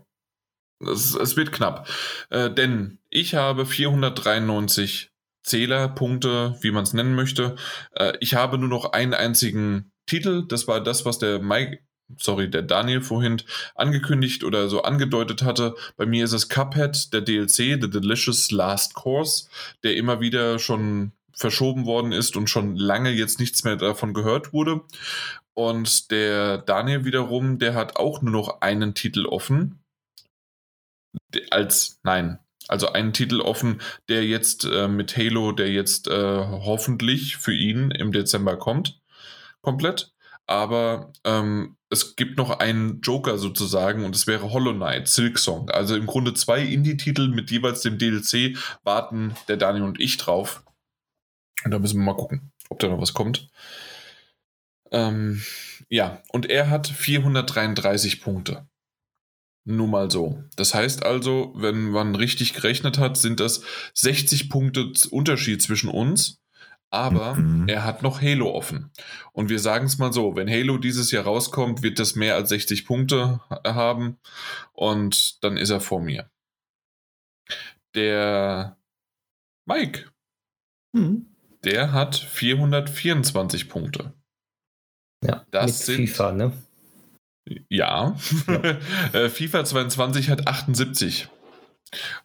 es, 0.80 1.14
es 1.14 1.36
wird 1.36 1.52
knapp. 1.52 1.88
Äh, 2.30 2.50
denn 2.50 2.98
ich 3.10 3.34
habe 3.34 3.66
493 3.66 5.10
Zählerpunkte, 5.42 6.56
wie 6.60 6.70
man 6.72 6.82
es 6.82 6.92
nennen 6.92 7.14
möchte. 7.14 7.56
Äh, 7.92 8.14
ich 8.20 8.34
habe 8.34 8.58
nur 8.58 8.68
noch 8.68 8.92
einen 8.92 9.14
einzigen 9.14 9.92
Titel. 10.06 10.44
Das 10.46 10.66
war 10.68 10.80
das, 10.80 11.04
was 11.04 11.18
der 11.18 11.40
Mike 11.40 11.80
sorry, 12.18 12.48
der 12.48 12.62
Daniel 12.62 13.00
vorhin 13.00 13.42
angekündigt 13.74 14.44
oder 14.44 14.68
so 14.68 14.82
angedeutet 14.82 15.42
hatte. 15.42 15.74
Bei 15.96 16.06
mir 16.06 16.24
ist 16.24 16.32
es 16.32 16.48
Cuphead, 16.48 17.12
der 17.12 17.20
DLC, 17.20 17.80
The 17.80 17.90
Delicious 17.90 18.50
Last 18.50 18.94
Course, 18.94 19.48
der 19.82 19.96
immer 19.96 20.20
wieder 20.20 20.58
schon 20.58 21.12
verschoben 21.32 21.84
worden 21.84 22.12
ist 22.12 22.36
und 22.36 22.48
schon 22.48 22.76
lange 22.76 23.10
jetzt 23.10 23.40
nichts 23.40 23.64
mehr 23.64 23.76
davon 23.76 24.14
gehört 24.14 24.52
wurde. 24.52 24.82
Und 25.52 26.10
der 26.10 26.58
Daniel 26.58 27.04
wiederum, 27.04 27.58
der 27.58 27.74
hat 27.74 27.96
auch 27.96 28.22
nur 28.22 28.32
noch 28.32 28.60
einen 28.60 28.94
Titel 28.94 29.26
offen. 29.26 29.80
Als, 31.50 32.00
nein, 32.02 32.38
also 32.68 32.92
einen 32.92 33.12
Titel 33.12 33.40
offen, 33.40 33.80
der 34.08 34.24
jetzt 34.24 34.64
äh, 34.64 34.88
mit 34.88 35.16
Halo, 35.16 35.52
der 35.52 35.70
jetzt 35.70 36.08
äh, 36.08 36.12
hoffentlich 36.12 37.36
für 37.36 37.54
ihn 37.54 37.90
im 37.90 38.12
Dezember 38.12 38.56
kommt. 38.56 39.00
Komplett. 39.62 40.12
Aber 40.48 41.12
ähm, 41.24 41.76
es 41.90 42.14
gibt 42.14 42.38
noch 42.38 42.58
einen 42.58 43.00
Joker 43.00 43.38
sozusagen 43.38 44.04
und 44.04 44.14
es 44.14 44.26
wäre 44.26 44.52
Hollow 44.52 44.72
Knight, 44.72 45.08
Silk 45.08 45.38
Song. 45.38 45.70
Also 45.70 45.96
im 45.96 46.06
Grunde 46.06 46.34
zwei 46.34 46.62
Indie-Titel 46.62 47.28
mit 47.28 47.50
jeweils 47.50 47.80
dem 47.80 47.98
DLC 47.98 48.56
warten 48.84 49.34
der 49.48 49.56
Daniel 49.56 49.84
und 49.84 50.00
ich 50.00 50.16
drauf. 50.16 50.62
Und 51.64 51.72
da 51.72 51.78
müssen 51.78 51.98
wir 51.98 52.04
mal 52.04 52.16
gucken, 52.16 52.52
ob 52.68 52.78
da 52.78 52.88
noch 52.88 53.00
was 53.00 53.14
kommt. 53.14 53.48
Ähm, 54.92 55.42
ja, 55.88 56.22
und 56.30 56.48
er 56.48 56.70
hat 56.70 56.86
433 56.86 58.20
Punkte. 58.20 58.68
Nur 59.68 59.88
mal 59.88 60.12
so. 60.12 60.44
Das 60.54 60.74
heißt 60.74 61.02
also, 61.02 61.52
wenn 61.56 61.90
man 61.90 62.14
richtig 62.14 62.54
gerechnet 62.54 62.98
hat, 62.98 63.16
sind 63.16 63.40
das 63.40 63.62
60 63.94 64.48
Punkte 64.48 64.92
Unterschied 65.10 65.60
zwischen 65.60 65.90
uns. 65.90 66.40
Aber 66.90 67.34
mhm. 67.34 67.68
er 67.68 67.82
hat 67.82 68.04
noch 68.04 68.22
Halo 68.22 68.54
offen. 68.54 68.92
Und 69.32 69.48
wir 69.48 69.58
sagen 69.58 69.86
es 69.86 69.98
mal 69.98 70.12
so, 70.12 70.36
wenn 70.36 70.48
Halo 70.48 70.78
dieses 70.78 71.10
Jahr 71.10 71.24
rauskommt, 71.24 71.82
wird 71.82 71.98
das 71.98 72.14
mehr 72.14 72.36
als 72.36 72.50
60 72.50 72.86
Punkte 72.86 73.40
haben. 73.66 74.18
Und 74.72 75.42
dann 75.42 75.56
ist 75.56 75.70
er 75.70 75.80
vor 75.80 76.00
mir. 76.00 76.30
Der 77.96 78.78
Mike. 79.64 80.12
Mhm. 80.92 81.26
Der 81.64 81.90
hat 81.90 82.14
424 82.14 83.68
Punkte. 83.68 84.14
Ja, 85.24 85.44
das 85.50 85.86
sind, 85.86 85.96
FIFA, 85.96 86.32
ne? 86.32 86.52
Ja. 87.46 87.60
ja. 87.68 88.16
Äh, 89.12 89.28
FIFA 89.28 89.64
22 89.64 90.30
hat 90.30 90.46
78. 90.46 91.28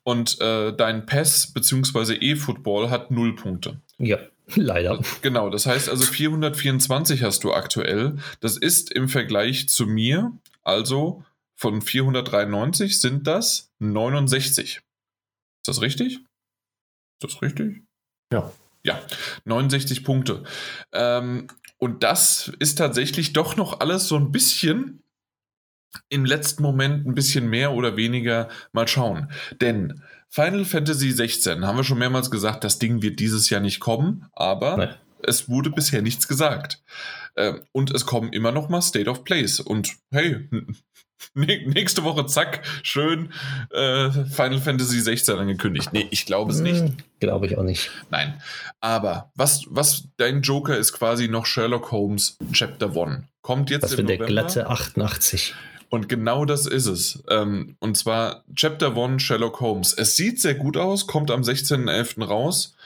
Und 0.03 0.41
äh, 0.41 0.75
dein 0.75 1.05
PES 1.05 1.53
bzw. 1.53 2.15
eFootball 2.15 2.89
hat 2.89 3.11
0 3.11 3.35
Punkte. 3.35 3.79
Ja, 3.97 4.17
leider. 4.55 4.99
Genau, 5.21 5.49
das 5.49 5.65
heißt 5.65 5.89
also 5.89 6.05
424 6.05 7.23
hast 7.23 7.43
du 7.43 7.53
aktuell. 7.53 8.17
Das 8.39 8.57
ist 8.57 8.91
im 8.91 9.07
Vergleich 9.07 9.69
zu 9.69 9.85
mir, 9.85 10.31
also 10.63 11.23
von 11.55 11.81
493 11.81 12.99
sind 12.99 13.27
das 13.27 13.71
69. 13.79 14.77
Ist 14.77 14.83
das 15.67 15.81
richtig? 15.81 16.15
Ist 16.15 16.23
das 17.35 17.41
richtig? 17.41 17.83
Ja. 18.33 18.51
Ja, 18.83 18.99
69 19.45 20.03
Punkte. 20.03 20.43
Ähm, 20.91 21.45
und 21.77 22.01
das 22.01 22.51
ist 22.57 22.79
tatsächlich 22.79 23.33
doch 23.33 23.55
noch 23.55 23.79
alles 23.79 24.07
so 24.07 24.15
ein 24.15 24.31
bisschen 24.31 25.03
im 26.09 26.25
letzten 26.25 26.63
Moment 26.63 27.05
ein 27.05 27.15
bisschen 27.15 27.49
mehr 27.49 27.73
oder 27.73 27.97
weniger 27.97 28.49
mal 28.71 28.87
schauen. 28.87 29.31
Denn 29.59 30.01
Final 30.29 30.65
Fantasy 30.65 31.11
16, 31.11 31.65
haben 31.65 31.77
wir 31.77 31.83
schon 31.83 31.99
mehrmals 31.99 32.31
gesagt, 32.31 32.63
das 32.63 32.79
Ding 32.79 33.01
wird 33.01 33.19
dieses 33.19 33.49
Jahr 33.49 33.61
nicht 33.61 33.79
kommen, 33.81 34.25
aber 34.31 34.77
Nein. 34.77 34.95
es 35.23 35.49
wurde 35.49 35.69
bisher 35.69 36.01
nichts 36.01 36.27
gesagt. 36.27 36.81
Ähm, 37.35 37.61
und 37.71 37.91
es 37.91 38.05
kommen 38.05 38.31
immer 38.31 38.51
noch 38.51 38.69
mal 38.69 38.81
State 38.81 39.09
of 39.09 39.23
Plays. 39.25 39.59
Und 39.59 39.93
hey, 40.11 40.49
nächste 41.33 42.03
Woche, 42.03 42.25
zack, 42.25 42.65
schön 42.83 43.33
äh, 43.71 44.09
Final 44.09 44.59
Fantasy 44.59 44.99
16 44.99 45.37
angekündigt. 45.37 45.89
Nee, 45.91 46.07
ich 46.11 46.25
glaube 46.25 46.51
es 46.51 46.59
nicht. 46.59 46.79
Hm, 46.79 46.97
glaube 47.19 47.47
ich 47.47 47.57
auch 47.57 47.63
nicht. 47.63 47.91
Nein. 48.09 48.41
Aber 48.79 49.31
was, 49.35 49.65
was 49.69 50.07
dein 50.17 50.41
Joker 50.41 50.77
ist 50.77 50.93
quasi 50.93 51.27
noch 51.27 51.45
Sherlock 51.45 51.91
Holmes 51.91 52.37
Chapter 52.53 52.95
1. 52.95 53.23
Kommt 53.41 53.69
jetzt 53.69 53.93
im 53.93 54.05
November. 54.05 54.17
der 54.17 54.27
glatte 54.27 54.69
88. 54.69 55.55
Und 55.91 56.07
genau 56.07 56.45
das 56.45 56.67
ist 56.67 56.87
es. 56.87 57.21
Ähm, 57.29 57.75
und 57.79 57.97
zwar 57.97 58.45
Chapter 58.55 58.95
1 58.95 59.21
Sherlock 59.21 59.59
Holmes. 59.59 59.93
Es 59.93 60.15
sieht 60.15 60.39
sehr 60.39 60.55
gut 60.55 60.77
aus, 60.77 61.05
kommt 61.05 61.29
am 61.29 61.41
16.11. 61.41 62.23
raus. 62.23 62.77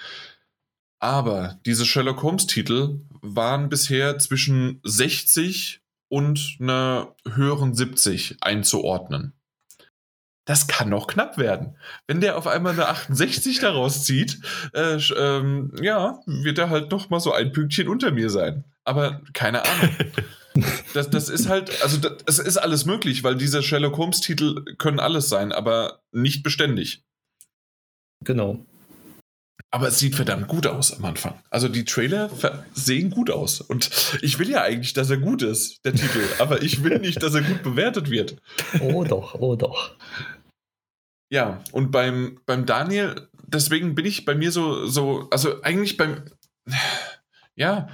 Aber 1.00 1.60
diese 1.68 1.86
Sherlock 1.86 2.24
Holmes-Titel 2.24 3.02
waren 3.22 3.70
bisher 3.70 4.18
zwischen 4.18 4.80
60 4.84 5.82
und 6.10 6.58
einer 6.60 7.14
höheren 7.30 7.76
70 7.76 8.38
einzuordnen. 8.42 9.34
Das 10.48 10.66
kann 10.66 10.90
noch 10.90 11.06
knapp 11.06 11.38
werden. 11.38 11.76
Wenn 12.08 12.22
der 12.22 12.38
auf 12.38 12.48
einmal 12.48 12.74
eine 12.74 12.88
68 12.88 13.60
daraus 13.60 14.04
zieht, 14.04 14.40
äh, 14.74 14.98
ähm, 15.16 15.74
ja, 15.80 16.22
wird 16.26 16.58
er 16.58 16.72
halt 16.72 16.90
noch 16.90 17.12
mal 17.12 17.20
so 17.20 17.34
ein 17.34 17.52
Pünktchen 17.52 17.88
unter 17.88 18.10
mir 18.12 18.32
sein. 18.32 18.64
Aber 18.84 19.22
keine 19.34 19.64
Ahnung. 19.64 19.96
Das, 20.94 21.10
das 21.10 21.30
ist 21.30 21.50
halt, 21.50 21.82
also 21.84 22.00
es 22.26 22.40
ist 22.40 22.58
alles 22.58 22.86
möglich, 22.86 23.24
weil 23.24 23.36
diese 23.36 23.62
Sherlock 23.62 23.98
Holmes-Titel 23.98 24.64
können 24.78 25.00
alles 25.00 25.28
sein, 25.28 25.52
aber 25.52 26.02
nicht 26.12 26.44
beständig. 26.44 27.04
Genau. 28.24 28.66
Aber 29.72 29.90
es 29.90 30.00
sieht 30.00 30.16
verdammt 30.16 30.48
gut 30.48 30.68
aus 30.68 30.94
am 30.94 31.04
Anfang. 31.04 31.38
Also 31.50 31.68
die 31.68 31.84
Trailer 31.84 32.30
sehen 32.74 33.10
gut 33.10 33.30
aus. 33.30 33.60
Und 33.60 33.90
ich 34.22 34.40
will 34.40 34.50
ja 34.50 34.62
eigentlich, 34.62 34.94
dass 34.94 35.10
er 35.10 35.18
gut 35.18 35.42
ist, 35.42 35.84
der 35.84 35.94
Titel. 35.94 36.22
aber 36.40 36.64
ich 36.64 36.84
will 36.84 37.00
nicht, 37.00 37.22
dass 37.22 37.34
er 37.36 37.42
gut 37.42 37.62
bewertet 37.62 38.10
wird. 38.10 38.38
Oh 38.80 39.04
doch, 39.04 39.36
oh 39.36 39.58
doch. 39.58 39.96
Ja, 41.30 41.62
und 41.74 41.92
beim, 41.92 42.40
beim 42.46 42.66
Daniel, 42.66 43.28
deswegen 43.48 43.96
bin 43.96 44.06
ich 44.06 44.24
bei 44.24 44.36
mir 44.36 44.52
so, 44.52 44.86
so, 44.86 45.28
also 45.32 45.62
eigentlich 45.64 45.98
beim, 45.98 46.24
ja, 47.56 47.90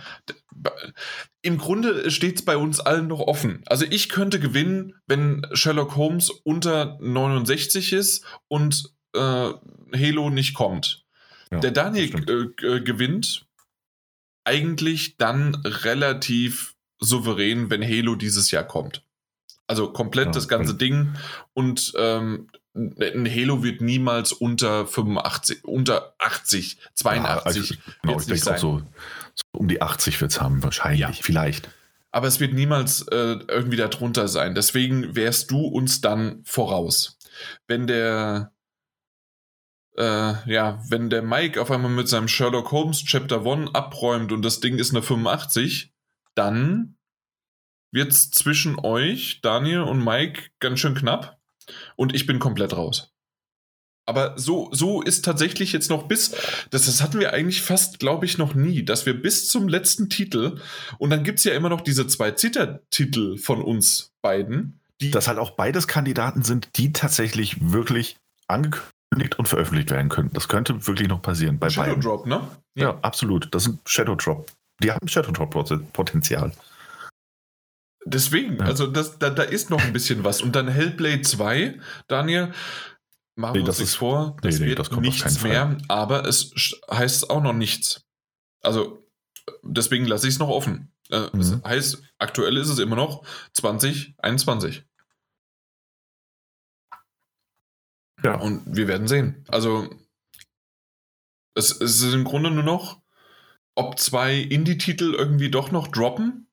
im 1.41 1.57
Grunde 1.57 2.11
steht 2.11 2.35
es 2.37 2.45
bei 2.45 2.57
uns 2.57 2.79
allen 2.79 3.07
noch 3.07 3.19
offen. 3.19 3.63
Also 3.65 3.85
ich 3.89 4.09
könnte 4.09 4.39
gewinnen, 4.39 4.93
wenn 5.07 5.45
Sherlock 5.53 5.95
Holmes 5.95 6.29
unter 6.29 6.97
69 7.01 7.93
ist 7.93 8.25
und 8.47 8.93
äh, 9.13 9.19
Halo 9.93 10.29
nicht 10.29 10.53
kommt. 10.53 11.05
Ja, 11.51 11.59
Der 11.59 11.71
Daniel 11.71 12.53
äh, 12.61 12.65
äh, 12.65 12.81
gewinnt 12.81 13.45
eigentlich 14.43 15.17
dann 15.17 15.55
relativ 15.65 16.75
souverän, 16.99 17.69
wenn 17.69 17.83
Halo 17.83 18.15
dieses 18.15 18.51
Jahr 18.51 18.63
kommt. 18.63 19.03
Also 19.67 19.91
komplett 19.91 20.27
ja, 20.27 20.31
das 20.31 20.47
ganze 20.47 20.75
Ding 20.75 21.13
und 21.53 21.93
ähm, 21.95 22.49
ein 22.73 23.29
Halo 23.29 23.63
wird 23.63 23.81
niemals 23.81 24.31
unter 24.31 24.87
85, 24.87 25.65
unter 25.65 26.13
80, 26.19 26.77
82. 26.95 27.23
Ja, 27.23 27.41
also, 27.41 27.75
genau, 28.01 28.19
ich 28.19 28.25
denke 28.25 28.53
auch 28.53 28.57
so, 28.57 28.81
so, 29.35 29.59
um 29.59 29.67
die 29.67 29.81
80 29.81 30.19
wird 30.21 30.31
es 30.31 30.41
haben, 30.41 30.63
wahrscheinlich, 30.63 31.01
ja. 31.01 31.11
vielleicht. 31.11 31.69
Aber 32.11 32.27
es 32.27 32.39
wird 32.39 32.53
niemals 32.53 33.07
äh, 33.07 33.39
irgendwie 33.47 33.77
darunter 33.77 34.27
sein. 34.27 34.53
Deswegen 34.53 35.15
wärst 35.15 35.49
du 35.51 35.65
uns 35.65 36.01
dann 36.01 36.43
voraus. 36.43 37.17
Wenn 37.67 37.87
der, 37.87 38.51
äh, 39.97 40.51
ja, 40.51 40.83
wenn 40.89 41.09
der 41.09 41.21
Mike 41.21 41.61
auf 41.61 41.71
einmal 41.71 41.91
mit 41.91 42.09
seinem 42.09 42.27
Sherlock 42.27 42.71
Holmes 42.71 43.05
Chapter 43.05 43.45
1 43.45 43.73
abräumt 43.73 44.31
und 44.33 44.43
das 44.43 44.59
Ding 44.59 44.77
ist 44.77 44.91
eine 44.91 45.01
85, 45.01 45.93
dann 46.35 46.97
wird 47.91 48.11
es 48.11 48.31
zwischen 48.31 48.79
euch, 48.79 49.39
Daniel 49.41 49.81
und 49.81 50.03
Mike, 50.03 50.49
ganz 50.59 50.79
schön 50.79 50.95
knapp 50.95 51.37
und 51.95 52.13
ich 52.15 52.25
bin 52.25 52.39
komplett 52.39 52.75
raus. 52.75 53.13
Aber 54.05 54.37
so, 54.37 54.69
so 54.71 55.01
ist 55.01 55.23
tatsächlich 55.23 55.73
jetzt 55.73 55.89
noch 55.89 56.07
bis, 56.07 56.31
das, 56.71 56.85
das 56.85 57.01
hatten 57.01 57.19
wir 57.19 57.33
eigentlich 57.33 57.61
fast, 57.61 57.99
glaube 57.99 58.25
ich, 58.25 58.37
noch 58.37 58.55
nie, 58.55 58.83
dass 58.83 59.05
wir 59.05 59.13
bis 59.13 59.47
zum 59.47 59.67
letzten 59.67 60.09
Titel, 60.09 60.59
und 60.97 61.11
dann 61.11 61.23
gibt 61.23 61.39
es 61.39 61.45
ja 61.45 61.53
immer 61.53 61.69
noch 61.69 61.81
diese 61.81 62.07
zwei 62.07 62.31
Zittertitel 62.31 63.37
von 63.37 63.61
uns 63.61 64.11
beiden, 64.21 64.79
die. 65.01 65.11
Dass 65.11 65.27
halt 65.27 65.39
auch 65.39 65.51
beides 65.51 65.87
Kandidaten 65.87 66.43
sind, 66.43 66.69
die 66.75 66.93
tatsächlich 66.93 67.71
wirklich 67.71 68.17
angekündigt 68.47 69.37
und 69.37 69.47
veröffentlicht 69.47 69.91
werden 69.91 70.09
können. 70.09 70.29
Das 70.33 70.47
könnte 70.47 70.87
wirklich 70.87 71.07
noch 71.07 71.21
passieren 71.21 71.59
bei 71.59 71.69
Shadow 71.69 71.89
beiden. 71.89 72.01
Drop, 72.01 72.25
ne? 72.27 72.47
Ja. 72.75 72.83
ja, 72.83 72.99
absolut. 73.01 73.53
Das 73.53 73.63
sind 73.63 73.79
Shadow 73.85 74.15
Drop. 74.15 74.51
Die 74.81 74.91
haben 74.91 75.07
Shadow 75.07 75.31
Drop-Potenzial. 75.31 76.51
Deswegen, 78.05 78.57
ja. 78.57 78.65
also 78.65 78.87
das, 78.87 79.19
da, 79.19 79.29
da 79.29 79.43
ist 79.43 79.69
noch 79.69 79.83
ein 79.83 79.93
bisschen 79.93 80.23
was. 80.23 80.41
Und 80.41 80.55
dann 80.55 80.67
Hellblade 80.67 81.21
2, 81.21 81.79
Daniel, 82.07 82.51
machen 83.41 83.53
nee, 83.53 83.59
wir 83.63 83.67
uns 83.67 83.79
nichts 83.79 83.95
vor, 83.95 84.37
das 84.41 84.55
nee, 84.55 84.65
nee, 84.65 84.69
wird 84.69 84.79
das 84.79 84.91
nichts 84.91 85.43
mehr, 85.43 85.77
aber 85.87 86.25
es 86.25 86.53
heißt 86.89 87.29
auch 87.29 87.41
noch 87.41 87.53
nichts. 87.53 88.05
Also 88.61 89.05
deswegen 89.63 90.05
lasse 90.05 90.27
ich 90.27 90.35
es 90.35 90.39
noch 90.39 90.49
offen. 90.49 90.93
Äh, 91.09 91.27
mhm. 91.33 91.39
Das 91.39 91.63
heißt, 91.63 92.03
aktuell 92.19 92.57
ist 92.57 92.69
es 92.69 92.79
immer 92.79 92.95
noch 92.95 93.25
2021. 93.53 94.85
Ja. 98.23 98.35
Und 98.35 98.63
wir 98.65 98.87
werden 98.87 99.07
sehen. 99.07 99.43
Also 99.47 99.89
es, 101.55 101.71
es 101.71 102.01
ist 102.01 102.13
im 102.13 102.23
Grunde 102.23 102.51
nur 102.51 102.63
noch, 102.63 103.01
ob 103.75 103.99
zwei 103.99 104.35
Indie-Titel 104.37 105.15
irgendwie 105.15 105.49
doch 105.49 105.71
noch 105.71 105.87
droppen 105.87 106.47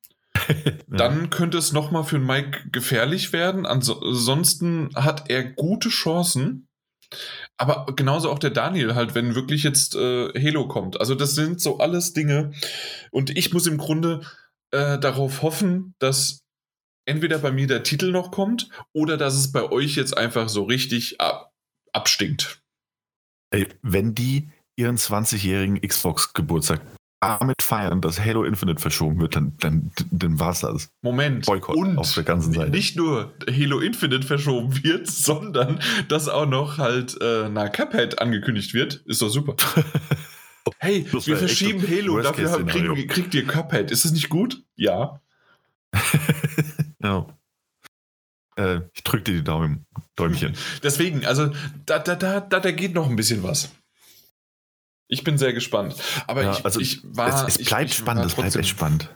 dann 0.89 1.31
könnte 1.31 1.59
es 1.59 1.73
nochmal 1.73 2.05
für 2.05 2.19
Mike 2.19 2.71
gefährlich 2.71 3.33
werden. 3.33 3.67
Ansonsten 3.67 4.91
hat 4.95 5.31
er 5.31 5.45
gute 5.45 5.89
Chancen. 5.89 6.68
Aber 7.57 7.87
genauso 7.95 8.31
auch 8.31 8.39
der 8.39 8.51
Daniel 8.51 8.95
halt, 8.95 9.15
wenn 9.15 9.35
wirklich 9.35 9.63
jetzt 9.63 9.95
äh, 9.95 10.29
Halo 10.35 10.69
kommt. 10.69 11.01
Also 11.01 11.15
das 11.15 11.35
sind 11.35 11.61
so 11.61 11.79
alles 11.79 12.13
Dinge. 12.13 12.53
Und 13.11 13.37
ich 13.37 13.53
muss 13.53 13.67
im 13.67 13.79
Grunde 13.79 14.23
äh, 14.71 14.99
darauf 14.99 15.43
hoffen, 15.43 15.95
dass 15.99 16.45
entweder 17.07 17.39
bei 17.39 17.51
mir 17.51 17.67
der 17.67 17.83
Titel 17.83 18.11
noch 18.13 18.31
kommt 18.31 18.69
oder 18.93 19.17
dass 19.17 19.35
es 19.35 19.51
bei 19.51 19.71
euch 19.71 19.97
jetzt 19.97 20.17
einfach 20.17 20.49
so 20.49 20.65
richtig 20.65 21.21
ab, 21.21 21.53
abstinkt. 21.93 22.61
Ey, 23.51 23.67
wenn 23.83 24.15
die 24.15 24.51
ihren 24.77 24.97
20-jährigen 24.97 25.81
Xbox-Geburtstag 25.81 26.83
damit 27.21 27.63
feiern, 27.63 28.01
dass 28.01 28.21
Halo 28.21 28.45
Infinite 28.45 28.81
verschoben 28.81 29.21
wird, 29.21 29.37
dann, 29.37 29.57
dann, 29.59 29.91
dann 30.11 30.39
war 30.39 30.53
es 30.53 30.61
das. 30.61 30.91
Moment. 31.03 31.47
Boykott 31.47 31.77
und 31.77 31.99
auf 31.99 32.15
der 32.15 32.23
ganzen 32.23 32.53
Seite. 32.53 32.71
Nicht 32.71 32.97
nur 32.97 33.33
Halo 33.49 33.81
Infinite 33.81 34.27
verschoben 34.27 34.83
wird, 34.83 35.07
sondern 35.11 35.81
dass 36.09 36.29
auch 36.29 36.47
noch 36.47 36.79
halt 36.79 37.21
äh, 37.21 37.49
na 37.49 37.69
Cuphead 37.69 38.21
angekündigt 38.21 38.75
wird. 38.75 39.03
Ist 39.07 39.23
doch 39.23 39.29
super. 39.29 39.57
hey, 40.79 41.07
wir 41.11 41.37
verschieben 41.37 41.83
Halo, 41.87 42.21
dafür 42.21 42.65
kriegen, 42.67 43.07
kriegt 43.09 43.35
ihr 43.35 43.47
Cuphead. 43.47 43.91
Ist 43.91 44.05
das 44.05 44.13
nicht 44.13 44.29
gut? 44.29 44.63
Ja. 44.77 45.21
ja. 47.03 47.27
Äh, 48.57 48.81
ich 48.93 49.03
drücke 49.03 49.25
dir 49.25 49.35
die 49.39 49.45
Daumen, 49.45 49.87
Däumchen. 50.17 50.55
Deswegen, 50.83 51.25
also 51.25 51.51
da, 51.87 51.99
da, 51.99 52.15
da, 52.17 52.41
da 52.41 52.71
geht 52.71 52.95
noch 52.95 53.09
ein 53.09 53.17
bisschen 53.17 53.43
was. 53.43 53.71
Ich 55.09 55.25
bin 55.25 55.39
sehr 55.39 55.55
gespannt. 55.55 55.97
Aber 56.27 56.43
ja, 56.43 56.53
ich, 56.53 56.65
also 56.65 56.81
ich 56.81 57.01
war. 57.03 57.49
Es, 57.49 57.59
es 57.59 57.67
bleibt 57.67 57.91
ich, 57.91 57.97
spannend, 57.97 58.27
es 58.27 58.35
bleibt 58.35 58.55
echt 58.55 58.69
spannend. 58.69 59.09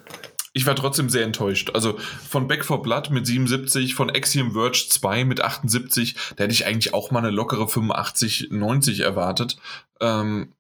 Ich 0.54 0.66
war 0.66 0.74
trotzdem 0.74 1.08
sehr 1.08 1.24
enttäuscht. 1.24 1.70
Also 1.74 1.98
von 2.28 2.48
Back 2.48 2.64
for 2.64 2.82
Blood 2.82 3.10
mit 3.10 3.26
77, 3.26 3.94
von 3.94 4.10
Axiom 4.10 4.52
Verge 4.52 4.86
2 4.88 5.24
mit 5.24 5.40
78, 5.40 6.14
da 6.36 6.44
hätte 6.44 6.52
ich 6.52 6.66
eigentlich 6.66 6.92
auch 6.92 7.10
mal 7.10 7.20
eine 7.20 7.30
lockere 7.30 7.68
85, 7.68 8.48
90 8.50 9.00
erwartet. 9.00 9.56
Ähm, 10.00 10.52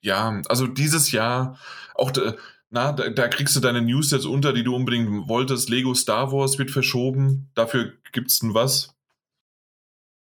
ja, 0.00 0.42
also 0.48 0.66
dieses 0.66 1.12
Jahr, 1.12 1.58
auch 1.94 2.12
na, 2.70 2.90
da, 2.92 3.08
da, 3.08 3.28
kriegst 3.28 3.54
du 3.54 3.60
deine 3.60 3.82
News 3.82 4.10
jetzt 4.10 4.26
unter, 4.26 4.52
die 4.52 4.64
du 4.64 4.74
unbedingt 4.74 5.28
wolltest. 5.28 5.68
Lego 5.68 5.94
Star 5.94 6.32
Wars 6.32 6.58
wird 6.58 6.72
verschoben. 6.72 7.48
Dafür 7.54 7.92
gibt's 8.10 8.42
ein 8.42 8.52
was? 8.52 8.94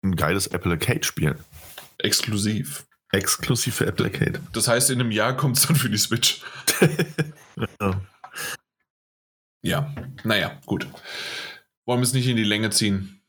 Ein 0.03 0.17
geiles 0.17 0.47
Apple 0.49 0.73
Arcade-Spiel. 0.73 1.37
Exklusiv. 1.99 2.86
Exklusiv 3.17 3.75
für 3.75 3.87
Apple 3.87 4.07
Arcade. 4.07 4.41
Das 4.53 4.69
heißt, 4.69 4.91
in 4.91 5.01
einem 5.01 5.11
Jahr 5.11 5.37
kommt 5.37 5.57
es 5.57 5.67
dann 5.67 5.77
für 5.77 5.91
die 5.91 5.99
Switch. 5.99 6.43
ja. 7.81 8.01
ja, 9.63 9.95
naja, 10.25 10.61
gut. 10.67 10.87
Wollen 11.87 12.01
wir 12.01 12.05
es 12.05 12.13
nicht 12.13 12.27
in 12.27 12.37
die 12.37 12.45
Länge 12.45 12.71
ziehen? 12.71 13.23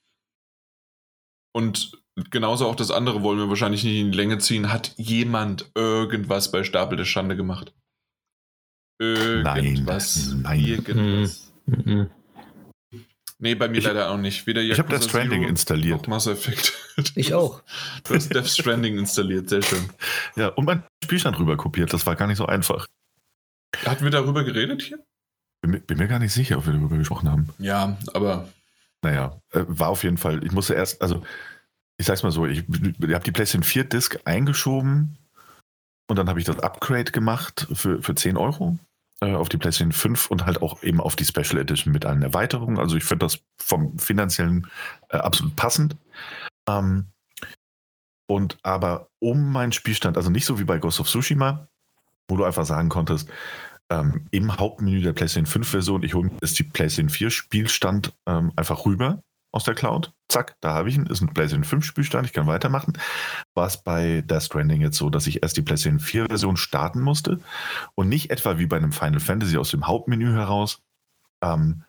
Und 1.53 1.91
genauso 2.29 2.67
auch 2.67 2.75
das 2.75 2.91
andere 2.91 3.23
wollen 3.23 3.39
wir 3.39 3.49
wahrscheinlich 3.49 3.83
nicht 3.83 3.97
in 3.97 4.11
die 4.11 4.17
Länge 4.17 4.37
ziehen. 4.39 4.71
Hat 4.71 4.93
jemand 4.97 5.71
irgendwas 5.75 6.51
bei 6.51 6.63
Stapel 6.63 6.97
der 6.97 7.05
Schande 7.05 7.35
gemacht? 7.35 7.73
Irgendwas. 8.99 10.27
Nein, 10.27 10.41
nein. 10.41 10.59
Irgendwas. 10.59 11.53
Mhm. 11.65 12.09
Nee, 13.39 13.53
bei 13.53 13.67
mir 13.67 13.77
ich, 13.77 13.85
leider 13.85 14.09
auch 14.09 14.17
nicht. 14.17 14.47
Weder 14.47 14.61
ich 14.61 14.79
habe 14.79 14.89
Death 14.89 15.03
Stranding 15.03 15.41
Zero 15.41 15.49
installiert. 15.49 16.01
Noch 16.01 16.07
Mass 16.07 16.27
Effect. 16.27 16.73
Ich 17.15 17.35
auch. 17.35 17.61
Du 18.03 18.15
hast 18.15 18.33
Death 18.33 18.47
Stranding 18.47 18.97
installiert, 18.97 19.49
sehr 19.49 19.61
schön. 19.61 19.87
Ja, 20.35 20.47
und 20.47 20.65
mein 20.65 20.81
Spielstand 21.03 21.37
rüber 21.37 21.55
kopiert. 21.55 21.93
Das 21.93 22.07
war 22.07 22.15
gar 22.15 22.25
nicht 22.25 22.37
so 22.37 22.47
einfach. 22.47 22.87
Hatten 23.85 24.03
wir 24.03 24.09
darüber 24.09 24.43
geredet 24.43 24.81
hier? 24.81 24.97
Bin, 25.61 25.79
bin 25.81 25.97
mir 25.97 26.07
gar 26.07 26.17
nicht 26.17 26.33
sicher, 26.33 26.57
ob 26.57 26.65
wir 26.65 26.73
darüber 26.73 26.97
gesprochen 26.97 27.29
haben. 27.29 27.49
Ja, 27.59 27.97
aber. 28.13 28.47
Naja, 29.03 29.39
äh, 29.51 29.63
war 29.67 29.89
auf 29.89 30.03
jeden 30.03 30.17
Fall. 30.17 30.43
Ich 30.43 30.51
musste 30.51 30.73
erst, 30.73 31.01
also, 31.03 31.23
ich 31.97 32.07
sag's 32.07 32.23
mal 32.23 32.31
so, 32.31 32.47
ich, 32.47 32.63
ich 32.67 33.13
habe 33.13 33.23
die 33.23 33.31
PlayStation 33.31 33.63
4 33.63 33.83
Disc 33.83 34.17
eingeschoben 34.25 35.17
und 36.09 36.17
dann 36.17 36.29
habe 36.29 36.39
ich 36.39 36.45
das 36.45 36.59
Upgrade 36.59 37.11
gemacht 37.11 37.67
für, 37.73 38.01
für 38.01 38.15
10 38.15 38.37
Euro 38.37 38.79
äh, 39.21 39.33
auf 39.33 39.49
die 39.49 39.57
PlayStation 39.57 39.91
5 39.91 40.29
und 40.31 40.45
halt 40.45 40.61
auch 40.61 40.83
eben 40.83 41.01
auf 41.01 41.15
die 41.15 41.25
Special 41.25 41.57
Edition 41.57 41.93
mit 41.93 42.05
allen 42.05 42.21
Erweiterungen. 42.21 42.79
Also 42.79 42.97
ich 42.97 43.03
finde 43.03 43.25
das 43.25 43.39
vom 43.57 43.97
finanziellen 43.97 44.67
äh, 45.09 45.17
absolut 45.17 45.55
passend. 45.55 45.97
Ähm, 46.67 47.07
und 48.29 48.57
aber 48.61 49.09
um 49.19 49.51
meinen 49.51 49.71
Spielstand, 49.71 50.17
also 50.17 50.29
nicht 50.29 50.45
so 50.45 50.59
wie 50.59 50.65
bei 50.65 50.77
Ghost 50.79 50.99
of 50.99 51.09
Tsushima, 51.09 51.67
wo 52.27 52.37
du 52.37 52.43
einfach 52.43 52.65
sagen 52.65 52.89
konntest, 52.89 53.29
ähm, 53.89 54.27
im 54.31 54.57
Hauptmenü 54.57 55.01
der 55.01 55.13
PlayStation 55.13 55.45
5 55.45 55.67
Version, 55.67 56.03
ich 56.03 56.13
hole 56.13 56.29
mir 56.29 56.37
jetzt 56.41 56.59
die 56.59 56.63
PlayStation 56.63 57.09
4 57.09 57.29
Spielstand 57.29 58.13
ähm, 58.27 58.51
einfach 58.55 58.85
rüber 58.85 59.23
aus 59.57 59.63
der 59.63 59.75
Cloud. 59.75 60.13
Zack, 60.29 60.55
da 60.61 60.73
habe 60.73 60.87
ich 60.87 60.95
ihn. 60.95 61.07
Ist 61.07 61.21
ein 61.21 61.33
PlayStation 61.33 61.63
5 61.63 61.83
Spielstand. 61.83 62.27
Ich 62.27 62.33
kann 62.33 62.47
weitermachen. 62.47 62.93
War 63.55 63.65
es 63.65 63.83
bei 63.83 64.21
Death 64.21 64.43
Stranding 64.43 64.81
jetzt 64.81 64.97
so, 64.97 65.09
dass 65.09 65.27
ich 65.27 65.41
erst 65.41 65.57
die 65.57 65.63
PlayStation 65.63 65.99
4 65.99 66.27
Version 66.27 66.57
starten 66.57 67.01
musste 67.01 67.39
und 67.95 68.07
nicht 68.07 68.29
etwa 68.29 68.59
wie 68.59 68.67
bei 68.67 68.77
einem 68.77 68.91
Final 68.91 69.19
Fantasy 69.19 69.57
aus 69.57 69.71
dem 69.71 69.87
Hauptmenü 69.87 70.31
heraus 70.31 70.81
ähm, 71.43 71.83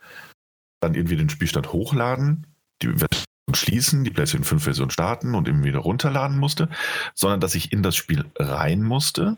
dann 0.80 0.94
irgendwie 0.94 1.16
den 1.16 1.28
Spielstand 1.28 1.72
hochladen, 1.72 2.46
die 2.80 2.88
Version 2.88 3.24
schließen, 3.54 4.04
die 4.04 4.10
PlayStation 4.10 4.44
5 4.44 4.64
Version 4.64 4.90
starten 4.90 5.34
und 5.34 5.46
eben 5.46 5.64
wieder 5.64 5.80
runterladen 5.80 6.38
musste, 6.38 6.70
sondern 7.14 7.40
dass 7.40 7.54
ich 7.54 7.72
in 7.72 7.82
das 7.82 7.96
Spiel 7.96 8.24
rein 8.38 8.82
musste, 8.82 9.36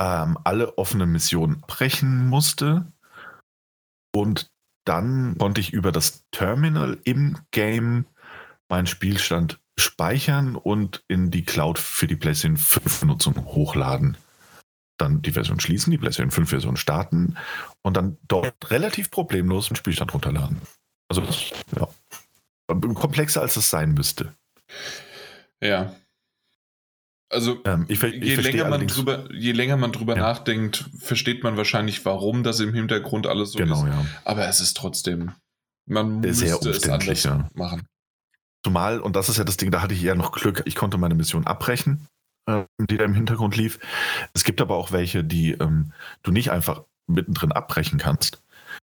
ähm, 0.00 0.38
alle 0.44 0.78
offenen 0.78 1.12
Missionen 1.12 1.60
brechen 1.66 2.26
musste 2.28 2.90
und 4.14 4.53
dann 4.84 5.36
konnte 5.38 5.60
ich 5.60 5.72
über 5.72 5.92
das 5.92 6.24
Terminal 6.30 6.98
im 7.04 7.38
Game 7.50 8.06
meinen 8.68 8.86
Spielstand 8.86 9.60
speichern 9.78 10.56
und 10.56 11.04
in 11.08 11.30
die 11.30 11.44
Cloud 11.44 11.78
für 11.78 12.06
die 12.06 12.16
PlayStation 12.16 12.56
5 12.56 13.04
Nutzung 13.04 13.44
hochladen. 13.44 14.16
Dann 14.98 15.22
die 15.22 15.32
Version 15.32 15.58
schließen, 15.58 15.90
die 15.90 15.98
PlayStation 15.98 16.30
5 16.30 16.48
Version 16.48 16.76
starten 16.76 17.36
und 17.82 17.96
dann 17.96 18.18
dort 18.28 18.70
relativ 18.70 19.10
problemlos 19.10 19.68
den 19.68 19.76
Spielstand 19.76 20.14
runterladen. 20.14 20.60
Also 21.08 21.22
ja, 21.76 21.88
komplexer 22.94 23.40
als 23.40 23.56
es 23.56 23.70
sein 23.70 23.94
müsste. 23.94 24.32
Ja, 25.60 25.94
also 27.30 27.60
ähm, 27.64 27.86
ich, 27.88 28.02
ich 28.02 28.22
je, 28.22 28.34
länger 28.36 28.68
man 28.68 28.86
drüber, 28.86 29.28
je 29.32 29.52
länger 29.52 29.76
man 29.76 29.92
drüber 29.92 30.16
ja. 30.16 30.22
nachdenkt, 30.22 30.88
versteht 30.98 31.42
man 31.42 31.56
wahrscheinlich, 31.56 32.04
warum 32.04 32.42
das 32.42 32.60
im 32.60 32.74
Hintergrund 32.74 33.26
alles 33.26 33.52
so 33.52 33.58
genau, 33.58 33.84
ist. 33.84 33.92
Ja. 33.92 34.06
Aber 34.24 34.46
es 34.46 34.60
ist 34.60 34.76
trotzdem, 34.76 35.32
man 35.86 36.22
Sehr 36.32 36.52
müsste 36.52 36.70
es 36.70 36.88
anders 36.88 37.22
ja. 37.24 37.48
machen. 37.54 37.86
Zumal, 38.64 39.00
und 39.00 39.16
das 39.16 39.28
ist 39.28 39.36
ja 39.38 39.44
das 39.44 39.56
Ding, 39.56 39.70
da 39.70 39.82
hatte 39.82 39.94
ich 39.94 40.02
eher 40.04 40.14
noch 40.14 40.32
Glück, 40.32 40.62
ich 40.64 40.74
konnte 40.74 40.96
meine 40.96 41.14
Mission 41.14 41.46
abbrechen, 41.46 42.06
äh, 42.46 42.64
die 42.78 42.96
da 42.96 43.04
im 43.04 43.14
Hintergrund 43.14 43.56
lief. 43.56 43.78
Es 44.32 44.44
gibt 44.44 44.60
aber 44.60 44.76
auch 44.76 44.92
welche, 44.92 45.24
die 45.24 45.52
ähm, 45.52 45.92
du 46.22 46.30
nicht 46.30 46.50
einfach 46.50 46.84
mittendrin 47.06 47.52
abbrechen 47.52 47.98
kannst, 47.98 48.42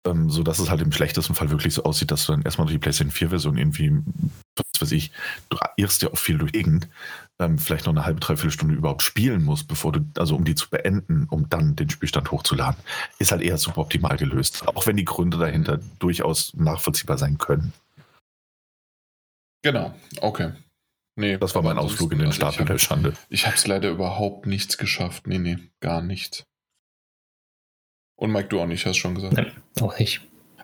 ähm, 0.05 0.29
so 0.29 0.43
dass 0.43 0.59
es 0.59 0.69
halt 0.69 0.81
im 0.81 0.91
schlechtesten 0.91 1.35
Fall 1.35 1.49
wirklich 1.51 1.73
so 1.73 1.83
aussieht, 1.83 2.11
dass 2.11 2.25
du 2.25 2.33
dann 2.33 2.41
erstmal 2.41 2.65
durch 2.65 2.75
die 2.75 2.79
PlayStation 2.79 3.11
4 3.11 3.29
Version 3.29 3.57
irgendwie, 3.57 3.91
was 4.55 4.81
weiß 4.81 4.91
ich, 4.93 5.11
du 5.49 5.57
irrst 5.77 6.01
ja 6.01 6.11
auch 6.11 6.17
viel 6.17 6.37
durch 6.37 6.51
Gegend, 6.51 6.89
ähm, 7.39 7.57
vielleicht 7.57 7.85
noch 7.85 7.93
eine 7.93 8.05
halbe, 8.05 8.19
dreiviertel 8.19 8.51
Stunde 8.51 8.75
überhaupt 8.75 9.03
spielen 9.03 9.43
musst, 9.43 9.67
bevor 9.67 9.91
du, 9.91 10.01
also 10.17 10.35
um 10.35 10.45
die 10.45 10.55
zu 10.55 10.69
beenden, 10.69 11.27
um 11.29 11.49
dann 11.49 11.75
den 11.75 11.89
Spielstand 11.89 12.31
hochzuladen, 12.31 12.81
ist 13.19 13.31
halt 13.31 13.41
eher 13.41 13.57
suboptimal 13.57 14.17
gelöst. 14.17 14.67
Auch 14.67 14.87
wenn 14.87 14.97
die 14.97 15.05
Gründe 15.05 15.37
dahinter 15.37 15.79
durchaus 15.99 16.53
nachvollziehbar 16.55 17.17
sein 17.17 17.37
können. 17.37 17.73
Genau, 19.63 19.93
okay. 20.21 20.53
Nee, 21.15 21.37
das 21.37 21.53
war 21.53 21.61
mein 21.61 21.77
Ausflug 21.77 22.13
in 22.13 22.19
den 22.19 22.27
also 22.27 22.37
Stapel 22.37 22.65
der 22.65 22.79
Schande. 22.79 23.13
Ich 23.29 23.45
habe 23.45 23.55
es 23.55 23.67
leider 23.67 23.89
überhaupt 23.89 24.47
nichts 24.47 24.77
geschafft. 24.77 25.27
Nee, 25.27 25.39
nee, 25.39 25.57
gar 25.79 26.01
nichts. 26.01 26.45
Und 28.21 28.31
Mike, 28.31 28.49
du 28.49 28.59
auch 28.59 28.67
nicht, 28.67 28.85
hast 28.85 28.97
schon 28.97 29.15
gesagt. 29.15 29.33
Nein, 29.33 29.51
auch 29.79 29.97
nicht. 29.97 30.21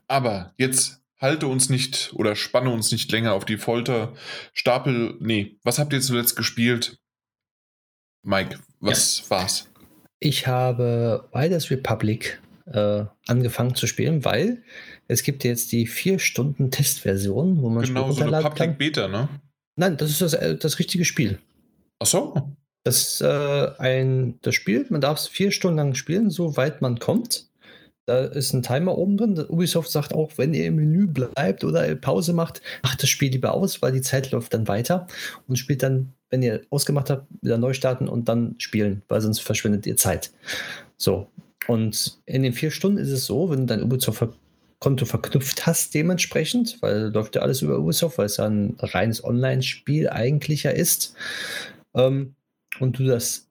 Aber 0.07 0.53
jetzt 0.59 1.01
halte 1.19 1.47
uns 1.47 1.71
nicht 1.71 2.11
oder 2.13 2.35
spanne 2.35 2.69
uns 2.69 2.91
nicht 2.91 3.11
länger 3.11 3.33
auf 3.33 3.45
die 3.45 3.57
Folter. 3.57 4.13
Stapel, 4.53 5.15
nee, 5.19 5.57
was 5.63 5.79
habt 5.79 5.91
ihr 5.91 5.99
zuletzt 5.99 6.35
gespielt? 6.35 6.99
Mike, 8.21 8.59
was 8.79 9.21
ja. 9.21 9.29
war's? 9.31 9.71
Ich 10.19 10.45
habe 10.45 11.27
Riders 11.33 11.71
Republic 11.71 12.39
äh, 12.67 13.05
angefangen 13.25 13.73
zu 13.73 13.87
spielen, 13.87 14.23
weil 14.23 14.61
es 15.07 15.23
gibt 15.23 15.43
jetzt 15.43 15.71
die 15.71 15.87
vier 15.87 16.19
Stunden 16.19 16.69
Testversion, 16.69 17.63
wo 17.63 17.69
man 17.69 17.85
genau 17.85 18.11
so 18.11 18.21
eine 18.21 18.33
Public 18.33 18.55
kann. 18.55 18.77
Beta, 18.77 19.07
ne? 19.07 19.29
Nein, 19.77 19.97
das 19.97 20.11
ist 20.11 20.21
das, 20.21 20.35
äh, 20.35 20.55
das 20.55 20.77
richtige 20.77 21.05
Spiel. 21.05 21.39
Ach 21.97 22.05
so. 22.05 22.55
Das 22.83 23.13
ist 23.13 23.21
äh, 23.21 23.71
ein 23.79 24.39
das 24.43 24.53
Spiel, 24.53 24.85
man 24.89 25.01
darf 25.01 25.17
es 25.17 25.27
vier 25.27 25.51
Stunden 25.51 25.77
lang 25.77 25.95
spielen, 25.95 26.29
soweit 26.29 26.81
man 26.81 26.99
kommt. 26.99 27.46
Da 28.07 28.21
ist 28.21 28.53
ein 28.53 28.63
Timer 28.63 28.97
oben 28.97 29.17
drin. 29.17 29.45
Ubisoft 29.49 29.91
sagt 29.91 30.13
auch, 30.13 30.31
wenn 30.37 30.53
ihr 30.53 30.65
im 30.65 30.77
Menü 30.77 31.07
bleibt 31.07 31.65
oder 31.65 31.93
Pause 31.95 32.31
macht, 32.31 32.61
macht 32.81 33.03
das 33.03 33.09
Spiel 33.09 33.33
lieber 33.33 33.53
aus, 33.53 33.81
weil 33.81 33.91
die 33.91 34.01
Zeit 34.01 34.31
läuft 34.31 34.53
dann 34.53 34.69
weiter 34.69 35.07
und 35.47 35.57
spielt 35.57 35.83
dann, 35.83 36.13
wenn 36.29 36.41
ihr 36.41 36.61
ausgemacht 36.69 37.09
habt, 37.09 37.27
wieder 37.41 37.57
neu 37.57 37.73
starten 37.73 38.07
und 38.07 38.29
dann 38.29 38.55
spielen, 38.59 39.01
weil 39.09 39.19
sonst 39.19 39.41
verschwindet 39.41 39.85
ihr 39.85 39.97
Zeit. 39.97 40.31
So. 40.95 41.27
Und 41.67 42.17
in 42.25 42.43
den 42.43 42.53
vier 42.53 42.71
Stunden 42.71 42.97
ist 42.97 43.11
es 43.11 43.25
so, 43.25 43.49
wenn 43.49 43.59
du 43.59 43.65
dein 43.65 43.83
Ubisoft-Konto 43.83 45.03
verknüpft 45.03 45.65
hast, 45.65 45.93
dementsprechend, 45.93 46.81
weil 46.81 47.09
läuft 47.09 47.35
ja 47.35 47.41
alles 47.41 47.61
über 47.61 47.77
Ubisoft, 47.77 48.17
weil 48.17 48.27
es 48.27 48.37
ja 48.37 48.45
ein 48.45 48.77
reines 48.79 49.21
Online-Spiel 49.21 50.09
eigentlich 50.09 50.63
ja 50.63 50.71
ist, 50.71 51.13
ähm, 51.93 52.35
und 52.79 52.99
du 52.99 53.03
das 53.03 53.47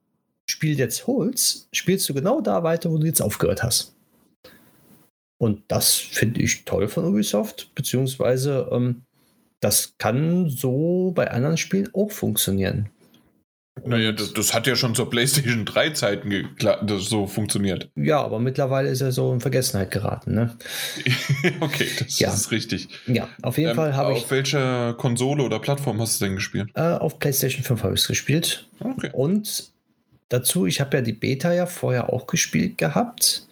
Spiel 0.49 0.79
jetzt 0.79 1.07
holst, 1.07 1.69
spielst 1.73 2.09
du 2.09 2.15
genau 2.15 2.41
da 2.41 2.63
weiter, 2.63 2.91
wo 2.91 2.97
du 2.97 3.07
jetzt 3.07 3.21
aufgehört 3.21 3.63
hast. 3.63 3.96
Und 5.39 5.63
das 5.69 5.95
finde 5.95 6.41
ich 6.41 6.65
toll 6.65 6.89
von 6.89 7.05
Ubisoft, 7.05 7.71
beziehungsweise 7.75 8.69
ähm, 8.73 9.03
das 9.61 9.95
kann 9.99 10.49
so 10.49 11.13
bei 11.15 11.31
anderen 11.31 11.57
Spielen 11.57 11.89
auch 11.95 12.11
funktionieren. 12.11 12.91
Naja, 13.85 14.13
das, 14.13 14.33
das 14.33 14.55
hat 14.55 14.67
ja 14.67 14.75
schon 14.75 14.95
zur 14.95 15.11
PlayStation 15.11 15.67
3 15.67 15.91
Zeiten 15.91 16.49
so 16.99 17.27
funktioniert. 17.27 17.91
Ja, 17.95 18.23
aber 18.23 18.39
mittlerweile 18.39 18.89
ist 18.89 19.03
er 19.03 19.13
so 19.13 19.33
in 19.35 19.41
Vergessenheit 19.41 19.91
geraten, 19.91 20.35
ne? 20.35 20.57
okay, 21.61 21.87
das 21.99 22.19
ja. 22.19 22.33
ist 22.33 22.51
richtig. 22.51 22.89
Ja, 23.07 23.29
auf 23.43 23.59
jeden 23.59 23.71
ähm, 23.71 23.77
Fall 23.77 23.95
habe 23.95 24.13
ich. 24.13 24.25
Auf 24.25 24.31
welcher 24.31 24.95
Konsole 24.95 25.43
oder 25.43 25.59
Plattform 25.59 26.01
hast 26.01 26.21
du 26.21 26.25
denn 26.25 26.37
gespielt? 26.37 26.71
Äh, 26.75 26.81
auf 26.81 27.19
PlayStation 27.19 27.63
5 27.63 27.83
habe 27.83 27.95
ich 27.95 28.01
es 28.01 28.09
gespielt. 28.09 28.67
Okay. 28.81 29.11
Und 29.13 29.71
dazu, 30.31 30.67
ich 30.67 30.81
habe 30.81 30.97
ja 30.97 31.03
die 31.03 31.13
Beta 31.13 31.53
ja 31.53 31.67
vorher 31.67 32.13
auch 32.13 32.27
gespielt 32.27 32.79
gehabt. 32.79 33.47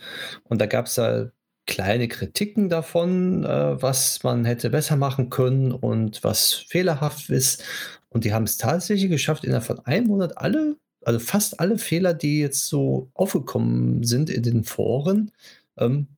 Und 0.44 0.60
da 0.60 0.66
gab 0.66 0.86
es 0.86 0.96
ja 0.96 1.26
kleine 1.67 2.09
Kritiken 2.09 2.68
davon, 2.68 3.44
äh, 3.44 3.81
was 3.81 4.23
man 4.23 4.44
hätte 4.44 4.70
besser 4.70 4.97
machen 4.97 5.31
können 5.31 5.73
und 5.73 6.23
was 6.23 6.52
fehlerhaft 6.52 7.31
ist. 7.31 7.65
Und 8.10 8.25
die 8.25 8.33
haben 8.33 8.44
es 8.44 8.57
tatsächlich 8.57 9.10
geschafft, 9.10 9.44
innerhalb 9.44 9.65
von 9.65 9.81
einem 9.81 10.07
Monat 10.07 10.39
alle, 10.39 10.76
also 11.02 11.18
fast 11.18 11.60
alle 11.60 11.78
Fehler, 11.78 12.15
die 12.15 12.41
jetzt 12.41 12.67
so 12.67 13.09
aufgekommen 13.15 14.05
sind 14.05 14.31
in 14.31 14.43
den 14.43 14.65
Foren, 14.65 15.33
ähm, 15.76 16.09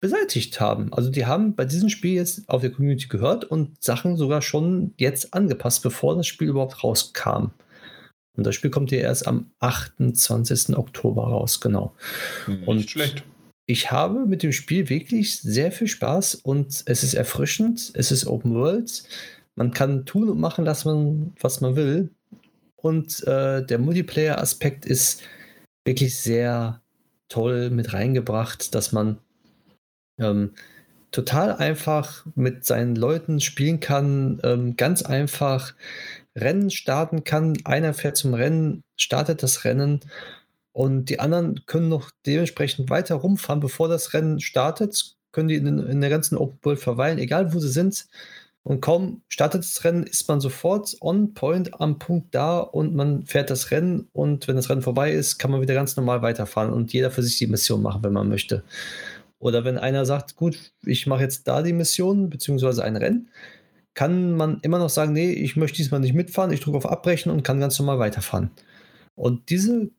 beseitigt 0.00 0.60
haben. 0.60 0.92
Also 0.92 1.10
die 1.10 1.26
haben 1.26 1.54
bei 1.54 1.64
diesem 1.64 1.88
Spiel 1.88 2.14
jetzt 2.14 2.48
auf 2.48 2.60
der 2.60 2.70
Community 2.70 3.08
gehört 3.08 3.44
und 3.44 3.82
Sachen 3.82 4.16
sogar 4.16 4.42
schon 4.42 4.94
jetzt 4.98 5.34
angepasst, 5.34 5.82
bevor 5.82 6.16
das 6.16 6.26
Spiel 6.26 6.48
überhaupt 6.48 6.82
rauskam. 6.84 7.50
Und 8.36 8.46
das 8.46 8.54
Spiel 8.54 8.70
kommt 8.70 8.90
ja 8.90 8.98
erst 8.98 9.26
am 9.26 9.50
28. 9.60 10.76
Oktober 10.76 11.24
raus, 11.24 11.60
genau. 11.60 11.94
Nicht 12.46 12.68
und 12.68 12.90
schlecht. 12.90 13.24
Ich 13.66 13.90
habe 13.90 14.26
mit 14.26 14.42
dem 14.42 14.52
Spiel 14.52 14.88
wirklich 14.88 15.40
sehr 15.40 15.72
viel 15.72 15.88
Spaß 15.88 16.36
und 16.36 16.84
es 16.86 17.02
ist 17.02 17.14
erfrischend, 17.14 17.90
es 17.94 18.12
ist 18.12 18.26
Open 18.26 18.54
World 18.54 19.04
man 19.56 19.72
kann 19.72 20.04
tun 20.04 20.28
und 20.28 20.38
machen, 20.38 20.64
dass 20.64 20.84
man, 20.84 21.32
was 21.40 21.60
man 21.60 21.74
will. 21.76 22.10
Und 22.76 23.26
äh, 23.26 23.64
der 23.64 23.78
Multiplayer-Aspekt 23.78 24.84
ist 24.86 25.22
wirklich 25.84 26.16
sehr 26.18 26.82
toll 27.28 27.70
mit 27.70 27.92
reingebracht, 27.92 28.74
dass 28.74 28.92
man 28.92 29.18
ähm, 30.18 30.52
total 31.10 31.54
einfach 31.56 32.26
mit 32.34 32.64
seinen 32.66 32.94
Leuten 32.94 33.40
spielen 33.40 33.80
kann, 33.80 34.40
ähm, 34.44 34.76
ganz 34.76 35.02
einfach 35.02 35.74
Rennen 36.36 36.70
starten 36.70 37.24
kann. 37.24 37.56
Einer 37.64 37.94
fährt 37.94 38.18
zum 38.18 38.34
Rennen, 38.34 38.82
startet 38.96 39.42
das 39.42 39.64
Rennen 39.64 40.00
und 40.76 41.06
die 41.06 41.20
anderen 41.20 41.64
können 41.64 41.88
noch 41.88 42.10
dementsprechend 42.26 42.90
weiter 42.90 43.14
rumfahren, 43.14 43.60
bevor 43.60 43.88
das 43.88 44.12
Rennen 44.12 44.40
startet. 44.40 45.16
Können 45.32 45.48
die 45.48 45.54
in, 45.54 45.78
in 45.78 46.02
der 46.02 46.10
ganzen 46.10 46.36
Open 46.36 46.58
World 46.62 46.80
verweilen, 46.80 47.18
egal 47.18 47.54
wo 47.54 47.60
sie 47.60 47.70
sind. 47.70 48.06
Und 48.62 48.82
kaum 48.82 49.22
startet 49.30 49.64
das 49.64 49.84
Rennen, 49.84 50.02
ist 50.02 50.28
man 50.28 50.38
sofort 50.38 50.94
on 51.00 51.32
point 51.32 51.80
am 51.80 51.98
Punkt 51.98 52.34
da 52.34 52.58
und 52.58 52.94
man 52.94 53.24
fährt 53.24 53.48
das 53.48 53.70
Rennen. 53.70 54.10
Und 54.12 54.48
wenn 54.48 54.56
das 54.56 54.68
Rennen 54.68 54.82
vorbei 54.82 55.12
ist, 55.12 55.38
kann 55.38 55.50
man 55.50 55.62
wieder 55.62 55.72
ganz 55.72 55.96
normal 55.96 56.20
weiterfahren 56.20 56.70
und 56.70 56.92
jeder 56.92 57.10
für 57.10 57.22
sich 57.22 57.38
die 57.38 57.46
Mission 57.46 57.80
machen, 57.80 58.04
wenn 58.04 58.12
man 58.12 58.28
möchte. 58.28 58.62
Oder 59.38 59.64
wenn 59.64 59.78
einer 59.78 60.04
sagt, 60.04 60.36
gut, 60.36 60.58
ich 60.84 61.06
mache 61.06 61.22
jetzt 61.22 61.48
da 61.48 61.62
die 61.62 61.72
Mission, 61.72 62.28
beziehungsweise 62.28 62.84
ein 62.84 62.96
Rennen, 62.96 63.30
kann 63.94 64.36
man 64.36 64.60
immer 64.60 64.78
noch 64.78 64.90
sagen, 64.90 65.14
nee, 65.14 65.32
ich 65.32 65.56
möchte 65.56 65.78
diesmal 65.78 66.00
nicht 66.00 66.12
mitfahren, 66.12 66.52
ich 66.52 66.60
drücke 66.60 66.76
auf 66.76 66.86
Abbrechen 66.86 67.32
und 67.32 67.44
kann 67.44 67.60
ganz 67.60 67.78
normal 67.78 67.98
weiterfahren. 67.98 68.50
Und 69.14 69.48
diese 69.48 69.90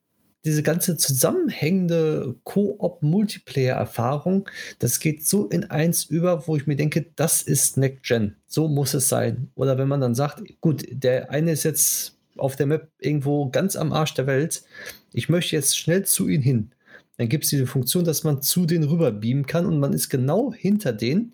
diese 0.45 0.63
ganze 0.63 0.97
zusammenhängende 0.97 2.35
Koop-Multiplayer-Erfahrung, 2.43 4.49
das 4.79 4.99
geht 4.99 5.25
so 5.25 5.47
in 5.47 5.65
eins 5.65 6.05
über, 6.05 6.47
wo 6.47 6.55
ich 6.55 6.67
mir 6.67 6.75
denke, 6.75 7.05
das 7.15 7.41
ist 7.41 7.77
Next 7.77 8.03
Gen. 8.03 8.35
So 8.47 8.67
muss 8.67 8.93
es 8.93 9.09
sein. 9.09 9.49
Oder 9.55 9.77
wenn 9.77 9.87
man 9.87 10.01
dann 10.01 10.15
sagt, 10.15 10.43
gut, 10.61 10.85
der 10.89 11.31
eine 11.31 11.51
ist 11.51 11.63
jetzt 11.63 12.17
auf 12.37 12.55
der 12.55 12.67
Map 12.67 12.91
irgendwo 12.99 13.49
ganz 13.49 13.75
am 13.75 13.91
Arsch 13.91 14.13
der 14.13 14.27
Welt, 14.27 14.63
ich 15.11 15.29
möchte 15.29 15.55
jetzt 15.55 15.77
schnell 15.77 16.05
zu 16.05 16.27
ihnen 16.27 16.43
hin. 16.43 16.71
Dann 17.17 17.29
gibt 17.29 17.45
es 17.45 17.49
diese 17.49 17.67
Funktion, 17.67 18.05
dass 18.05 18.23
man 18.23 18.41
zu 18.41 18.65
denen 18.65 18.87
rüber 18.87 19.11
beamen 19.11 19.47
kann 19.47 19.65
und 19.65 19.79
man 19.79 19.93
ist 19.93 20.09
genau 20.09 20.53
hinter 20.53 20.93
denen. 20.93 21.33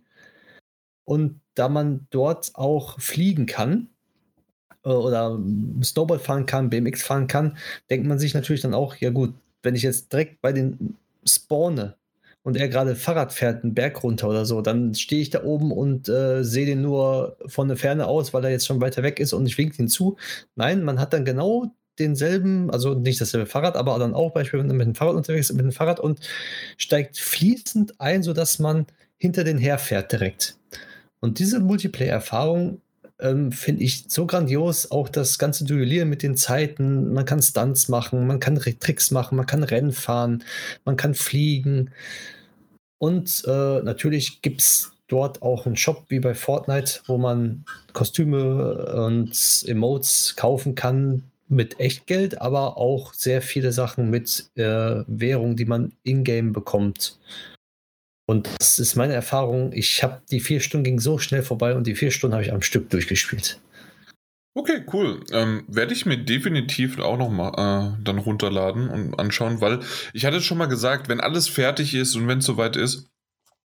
Und 1.05 1.41
da 1.55 1.67
man 1.67 2.07
dort 2.09 2.55
auch 2.55 2.99
fliegen 2.99 3.45
kann, 3.45 3.89
oder 4.83 5.39
Snowboard 5.83 6.21
fahren 6.21 6.45
kann, 6.45 6.69
BMX 6.69 7.03
fahren 7.03 7.27
kann, 7.27 7.57
denkt 7.89 8.07
man 8.07 8.19
sich 8.19 8.33
natürlich 8.33 8.61
dann 8.61 8.73
auch, 8.73 8.95
ja 8.97 9.09
gut, 9.09 9.33
wenn 9.61 9.75
ich 9.75 9.83
jetzt 9.83 10.11
direkt 10.11 10.41
bei 10.41 10.51
den 10.51 10.95
spawne 11.25 11.95
und 12.43 12.57
er 12.57 12.67
gerade 12.67 12.95
Fahrrad 12.95 13.31
fährt, 13.31 13.63
einen 13.63 13.73
Berg 13.73 14.03
runter 14.03 14.27
oder 14.27 14.45
so, 14.45 14.61
dann 14.61 14.93
stehe 14.93 15.21
ich 15.21 15.29
da 15.29 15.43
oben 15.43 15.71
und 15.71 16.09
äh, 16.09 16.43
sehe 16.43 16.65
den 16.65 16.81
nur 16.81 17.37
von 17.45 17.69
der 17.69 17.77
Ferne 17.77 18.07
aus, 18.07 18.33
weil 18.33 18.43
er 18.43 18.51
jetzt 18.51 18.67
schon 18.67 18.81
weiter 18.81 19.03
weg 19.03 19.19
ist 19.19 19.33
und 19.33 19.45
ich 19.45 19.57
winke 19.57 19.81
ihn 19.81 19.87
zu. 19.87 20.17
Nein, 20.55 20.83
man 20.83 20.99
hat 20.99 21.13
dann 21.13 21.23
genau 21.23 21.71
denselben, 21.99 22.69
also 22.71 22.93
nicht 22.95 23.21
dasselbe 23.21 23.45
Fahrrad, 23.45 23.77
aber 23.77 23.97
dann 23.99 24.13
auch 24.13 24.31
beispielsweise 24.31 24.73
mit 24.73 24.87
dem 24.87 24.95
Fahrrad 24.95 25.15
unterwegs 25.15 25.49
ist, 25.49 25.55
mit 25.55 25.65
dem 25.65 25.71
Fahrrad 25.71 25.99
und 25.99 26.19
steigt 26.77 27.17
fließend 27.17 27.99
ein, 28.01 28.23
sodass 28.23 28.59
man 28.59 28.87
hinter 29.17 29.43
den 29.43 29.57
herfährt 29.57 30.11
direkt. 30.11 30.57
Und 31.21 31.39
diese 31.39 31.61
Multiplayer-Erfahrung 31.61 32.81
ähm, 33.23 33.51
finde 33.51 33.83
ich 33.83 34.05
so 34.07 34.27
grandios. 34.27 34.91
Auch 34.91 35.09
das 35.09 35.39
ganze 35.39 35.65
Duellieren 35.65 36.09
mit 36.09 36.21
den 36.21 36.35
Zeiten. 36.35 37.13
Man 37.13 37.25
kann 37.25 37.41
Stunts 37.41 37.89
machen, 37.89 38.27
man 38.27 38.39
kann 38.39 38.59
Tricks 38.59 39.09
machen, 39.11 39.37
man 39.37 39.47
kann 39.47 39.63
Rennen 39.63 39.93
fahren, 39.93 40.43
man 40.85 40.97
kann 40.97 41.15
fliegen. 41.15 41.91
Und 42.99 43.43
äh, 43.47 43.81
natürlich 43.81 44.41
gibt 44.41 44.61
es 44.61 44.91
dort 45.07 45.41
auch 45.41 45.65
einen 45.65 45.75
Shop 45.75 46.05
wie 46.09 46.19
bei 46.19 46.35
Fortnite, 46.35 47.01
wo 47.07 47.17
man 47.17 47.65
Kostüme 47.93 48.93
und 49.05 49.63
Emotes 49.67 50.35
kaufen 50.35 50.75
kann 50.75 51.23
mit 51.49 51.79
Echtgeld, 51.79 52.41
aber 52.41 52.77
auch 52.77 53.13
sehr 53.13 53.41
viele 53.41 53.71
Sachen 53.71 54.09
mit 54.09 54.49
äh, 54.55 55.03
Währung, 55.07 55.55
die 55.55 55.65
man 55.65 55.93
in-game 56.03 56.53
bekommt. 56.53 57.17
Und 58.25 58.49
das 58.59 58.79
ist 58.79 58.95
meine 58.95 59.13
Erfahrung. 59.13 59.73
Ich 59.73 60.01
habe 60.03 60.21
die 60.31 60.39
vier 60.39 60.59
Stunden 60.59 60.85
ging 60.85 60.99
so 60.99 61.17
schnell 61.17 61.43
vorbei 61.43 61.75
und 61.75 61.87
die 61.87 61.95
vier 61.95 62.11
Stunden 62.11 62.33
habe 62.33 62.43
ich 62.43 62.53
am 62.53 62.61
Stück 62.61 62.89
durchgespielt. 62.89 63.59
Okay, 64.55 64.85
cool. 64.93 65.21
Ähm, 65.31 65.65
Werde 65.67 65.93
ich 65.93 66.05
mir 66.05 66.17
definitiv 66.17 66.99
auch 66.99 67.17
noch 67.17 67.29
mal 67.29 67.95
äh, 67.97 68.03
dann 68.03 68.19
runterladen 68.19 68.87
und 68.89 69.19
anschauen, 69.19 69.61
weil 69.61 69.79
ich 70.13 70.25
hatte 70.25 70.41
schon 70.41 70.59
mal 70.59 70.67
gesagt, 70.67 71.09
wenn 71.09 71.19
alles 71.19 71.47
fertig 71.47 71.95
ist 71.95 72.15
und 72.15 72.27
wenn 72.27 72.37
es 72.37 72.45
soweit 72.45 72.75
ist, 72.75 73.09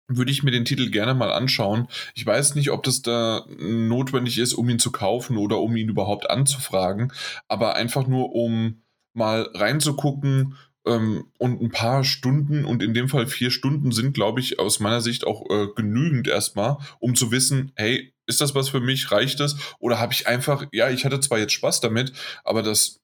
würde 0.08 0.32
ich 0.32 0.44
mir 0.44 0.52
den 0.52 0.64
Titel 0.64 0.90
gerne 0.90 1.14
mal 1.14 1.32
anschauen. 1.32 1.90
Ich 2.16 2.26
weiß 2.26 2.56
nicht, 2.56 2.72
ob 2.72 2.84
das 2.84 3.02
da 3.02 3.46
notwendig 3.60 4.38
ist, 4.38 4.54
um 4.54 4.70
ihn 4.70 4.80
zu 4.80 4.92
kaufen 4.94 5.38
oder 5.38 5.60
um 5.60 5.76
ihn 5.76 5.90
überhaupt 5.90 6.30
anzufragen, 6.30 7.12
aber 7.50 7.76
einfach 7.76 8.08
nur 8.08 8.34
um 8.34 8.82
mal 9.14 9.50
reinzugucken, 9.54 10.56
und 10.96 11.62
ein 11.62 11.70
paar 11.70 12.04
Stunden 12.04 12.66
und 12.66 12.82
in 12.82 12.94
dem 12.94 13.10
Fall 13.10 13.28
vier 13.28 13.52
Stunden 13.52 13.92
sind, 13.92 14.14
glaube 14.14 14.40
ich, 14.40 14.60
aus 14.60 14.80
meiner 14.80 15.02
Sicht 15.02 15.26
auch 15.26 15.50
äh, 15.50 15.68
genügend 15.76 16.28
erstmal, 16.28 16.78
um 17.00 17.16
zu 17.16 17.32
wissen, 17.32 17.72
hey, 17.76 18.14
ist 18.28 18.42
das 18.42 18.56
was 18.56 18.70
für 18.70 18.82
mich? 18.82 19.12
Reicht 19.12 19.40
das? 19.40 19.56
Oder 19.80 20.00
habe 20.00 20.14
ich 20.14 20.28
einfach, 20.28 20.66
ja, 20.72 20.90
ich 20.90 21.06
hatte 21.06 21.20
zwar 21.20 21.40
jetzt 21.40 21.54
Spaß 21.54 21.80
damit, 21.82 22.14
aber 22.44 22.62
das 22.62 23.00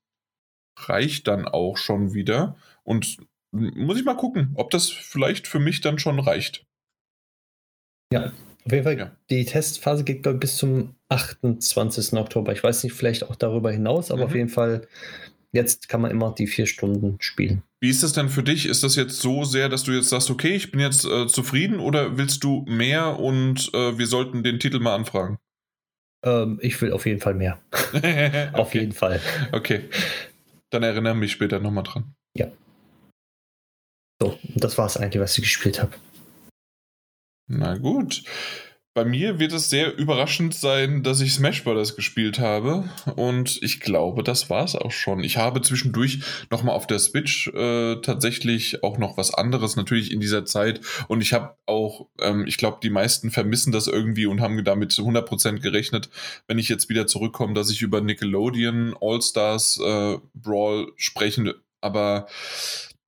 reicht 0.77 1.27
dann 1.27 1.47
auch 1.47 1.77
schon 1.77 2.13
wieder. 2.13 2.57
Und 2.83 3.17
muss 3.51 3.97
ich 3.97 4.05
mal 4.05 4.17
gucken, 4.17 4.51
ob 4.55 4.71
das 4.71 4.89
vielleicht 4.89 5.47
für 5.47 5.59
mich 5.59 5.81
dann 5.81 5.99
schon 5.99 6.19
reicht. 6.19 6.65
Ja, 8.11 8.31
auf 8.65 8.71
jeden 8.71 8.83
Fall, 8.83 8.97
ja. 8.97 9.11
die 9.29 9.45
Testphase 9.45 10.03
geht, 10.03 10.23
glaube 10.23 10.37
ich, 10.37 10.41
bis 10.41 10.57
zum 10.57 10.95
28. 11.09 12.13
Oktober. 12.13 12.53
Ich 12.53 12.63
weiß 12.63 12.83
nicht, 12.83 12.93
vielleicht 12.93 13.23
auch 13.23 13.35
darüber 13.35 13.71
hinaus, 13.71 14.09
aber 14.09 14.21
mhm. 14.21 14.27
auf 14.27 14.35
jeden 14.35 14.49
Fall 14.49 14.87
Jetzt 15.53 15.87
kann 15.87 16.01
man 16.01 16.09
immer 16.09 16.33
die 16.33 16.47
vier 16.47 16.65
Stunden 16.65 17.17
spielen. 17.19 17.61
Wie 17.79 17.89
ist 17.89 18.01
das 18.01 18.13
denn 18.13 18.29
für 18.29 18.41
dich? 18.41 18.65
Ist 18.65 18.83
das 18.83 18.95
jetzt 18.95 19.21
so 19.21 19.43
sehr, 19.43 19.69
dass 19.69 19.83
du 19.83 19.91
jetzt 19.91 20.09
sagst, 20.09 20.31
okay, 20.31 20.55
ich 20.55 20.71
bin 20.71 20.79
jetzt 20.79 21.05
äh, 21.05 21.27
zufrieden 21.27 21.79
oder 21.79 22.17
willst 22.17 22.43
du 22.43 22.65
mehr 22.67 23.19
und 23.19 23.69
äh, 23.73 23.97
wir 23.97 24.07
sollten 24.07 24.43
den 24.43 24.59
Titel 24.59 24.79
mal 24.79 24.95
anfragen? 24.95 25.37
Ähm, 26.25 26.59
ich 26.61 26.81
will 26.81 26.91
auf 26.91 27.05
jeden 27.05 27.19
Fall 27.19 27.35
mehr. 27.35 27.61
auf 28.53 28.69
okay. 28.69 28.79
jeden 28.79 28.93
Fall. 28.93 29.21
Okay. 29.51 29.89
Dann 30.71 30.81
erinnere 30.81 31.13
mich 31.13 31.33
später 31.33 31.59
nochmal 31.59 31.83
dran. 31.83 32.15
Ja. 32.35 32.51
So, 34.19 34.39
das 34.55 34.77
war 34.79 34.87
es 34.87 34.97
eigentlich, 34.97 35.21
was 35.21 35.37
ich 35.37 35.43
gespielt 35.43 35.79
habe. 35.79 35.93
Na 37.47 37.77
gut. 37.77 38.23
Bei 38.93 39.05
mir 39.05 39.39
wird 39.39 39.53
es 39.53 39.71
sehr 39.71 39.97
überraschend 39.97 40.53
sein, 40.53 41.01
dass 41.01 41.19
ich 41.19 41.33
Smash 41.33 41.63
Bros. 41.63 41.95
gespielt 41.95 42.37
habe. 42.37 42.87
Und 43.15 43.61
ich 43.63 43.79
glaube, 43.79 44.21
das 44.21 44.51
war 44.51 44.63
es 44.63 44.75
auch 44.75 44.91
schon. 44.91 45.23
Ich 45.23 45.37
habe 45.37 45.61
zwischendurch 45.61 46.19
nochmal 46.51 46.75
auf 46.75 46.85
der 46.85 46.99
Switch 46.99 47.47
äh, 47.47 47.95
tatsächlich 48.01 48.83
auch 48.83 48.99
noch 48.99 49.17
was 49.17 49.33
anderes, 49.33 49.75
natürlich 49.75 50.11
in 50.11 50.19
dieser 50.19 50.45
Zeit. 50.45 50.81
Und 51.07 51.21
ich 51.21 51.33
habe 51.33 51.55
auch, 51.65 52.07
ähm, 52.21 52.45
ich 52.45 52.57
glaube, 52.57 52.77
die 52.83 52.91
meisten 52.91 53.31
vermissen 53.31 53.71
das 53.71 53.87
irgendwie 53.87 54.27
und 54.27 54.41
haben 54.41 54.63
damit 54.63 54.91
zu 54.91 55.07
100% 55.07 55.59
gerechnet, 55.59 56.09
wenn 56.47 56.59
ich 56.59 56.69
jetzt 56.69 56.87
wieder 56.87 57.07
zurückkomme, 57.07 57.55
dass 57.55 57.71
ich 57.71 57.81
über 57.81 57.99
Nickelodeon 57.99 58.95
All-Stars 59.01 59.79
äh, 59.83 60.17
Brawl 60.35 60.91
sprechen. 60.97 61.51
Aber 61.81 62.27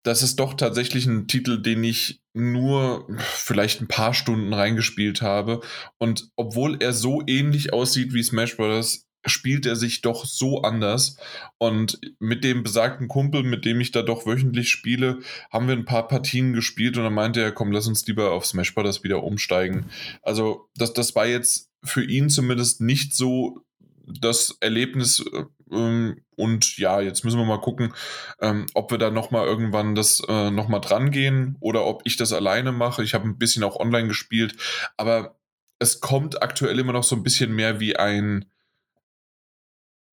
das 0.06 0.22
ist 0.22 0.40
doch 0.40 0.54
tatsächlich 0.54 1.08
ein 1.08 1.28
Titel, 1.28 1.60
den 1.62 1.84
ich 1.84 2.22
nur 2.34 3.08
vielleicht 3.20 3.82
ein 3.82 3.88
paar 3.88 4.14
Stunden 4.14 4.54
reingespielt 4.54 5.24
habe. 5.24 5.62
Und 5.98 6.30
obwohl 6.36 6.78
er 6.80 6.94
so 6.94 7.24
ähnlich 7.26 7.74
aussieht 7.74 8.14
wie 8.14 8.22
Smash 8.22 8.56
Bros., 8.56 9.08
spielt 9.26 9.66
er 9.66 9.76
sich 9.76 10.02
doch 10.02 10.24
so 10.26 10.62
anders. 10.62 11.18
Und 11.58 12.00
mit 12.20 12.44
dem 12.44 12.62
besagten 12.62 13.08
Kumpel, 13.08 13.42
mit 13.42 13.66
dem 13.66 13.82
ich 13.82 13.90
da 13.90 14.04
doch 14.04 14.28
wöchentlich 14.28 14.70
spiele, 14.70 15.22
haben 15.52 15.68
wir 15.68 15.76
ein 15.76 15.86
paar 15.86 16.08
Partien 16.08 16.54
gespielt 16.54 16.98
und 16.98 17.04
dann 17.04 17.14
meinte 17.14 17.42
er, 17.42 17.52
komm, 17.52 17.72
lass 17.72 17.88
uns 17.88 18.06
lieber 18.06 18.32
auf 18.32 18.46
Smash 18.46 18.76
Bros. 18.76 19.04
wieder 19.04 19.24
umsteigen. 19.24 19.88
Also, 20.22 20.70
das, 20.76 20.94
das 20.94 21.16
war 21.16 21.26
jetzt 21.26 21.72
für 21.84 22.04
ihn 22.04 22.30
zumindest 22.30 22.80
nicht 22.80 23.16
so 23.16 23.66
das 24.06 24.56
Erlebnis 24.60 25.26
ähm, 25.34 25.48
und 25.68 26.78
ja, 26.78 27.02
jetzt 27.02 27.24
müssen 27.24 27.40
wir 27.40 27.46
mal 27.46 27.62
gucken, 27.62 27.94
ähm, 28.40 28.68
ob 28.74 28.92
wir 28.92 28.98
da 28.98 29.10
nochmal 29.10 29.46
irgendwann 29.46 29.96
das 29.96 30.22
äh, 30.28 30.52
nochmal 30.52 30.82
dran 30.82 31.12
gehen 31.12 31.58
oder 31.60 31.86
ob 31.86 32.02
ich 32.06 32.18
das 32.18 32.34
alleine 32.34 32.72
mache. 32.72 33.04
Ich 33.04 33.14
habe 33.14 33.28
ein 33.28 33.38
bisschen 33.38 33.64
auch 33.64 33.78
online 33.80 34.08
gespielt, 34.08 34.56
aber 34.98 35.38
es 35.80 36.00
kommt 36.00 36.42
aktuell 36.42 36.80
immer 36.80 36.94
noch 36.94 37.04
so 37.04 37.16
ein 37.16 37.24
bisschen 37.24 37.54
mehr 37.56 37.80
wie 37.80 37.96
ein 37.96 38.46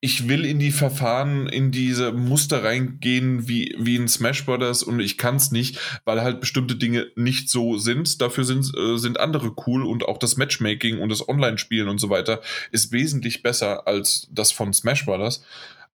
ich 0.04 0.26
will 0.26 0.44
in 0.44 0.58
die 0.58 0.72
Verfahren, 0.72 1.46
in 1.46 1.70
diese 1.70 2.10
Muster 2.10 2.64
reingehen 2.64 3.46
wie, 3.46 3.72
wie 3.78 3.94
in 3.94 4.08
Smash 4.08 4.44
Brothers 4.44 4.82
und 4.82 4.98
ich 4.98 5.16
kann 5.16 5.36
es 5.36 5.52
nicht, 5.52 5.78
weil 6.04 6.22
halt 6.22 6.40
bestimmte 6.40 6.74
Dinge 6.74 7.06
nicht 7.14 7.48
so 7.48 7.78
sind. 7.78 8.20
Dafür 8.20 8.42
sind, 8.42 8.76
äh, 8.76 8.98
sind 8.98 9.20
andere 9.20 9.54
cool 9.64 9.86
und 9.86 10.04
auch 10.04 10.18
das 10.18 10.36
Matchmaking 10.36 10.98
und 10.98 11.08
das 11.08 11.28
Online-Spielen 11.28 11.88
und 11.88 11.98
so 11.98 12.10
weiter 12.10 12.42
ist 12.72 12.90
wesentlich 12.90 13.44
besser 13.44 13.86
als 13.86 14.26
das 14.32 14.50
von 14.50 14.72
Smash 14.72 15.06
Brothers. 15.06 15.44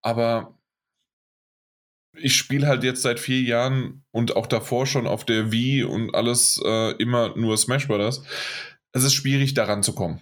Aber 0.01 0.59
ich 2.17 2.35
spiele 2.35 2.67
halt 2.67 2.85
jetzt 2.85 3.03
seit 3.03 3.21
vier 3.21 3.43
Jahren 3.43 4.05
und 4.11 4.37
auch 4.37 4.47
davor 4.47 4.87
schon 4.87 5.07
auf 5.07 5.27
der 5.27 5.53
Wii 5.53 5.85
und 5.85 6.15
alles 6.15 6.59
äh, 6.65 6.93
immer 6.93 7.37
nur 7.37 7.59
Smash 7.59 7.87
Brothers. 7.87 8.23
Es 8.93 9.05
ist 9.05 9.13
schwierig, 9.13 9.53
daran 9.53 9.83
zu 9.83 9.95
kommen. 9.95 10.21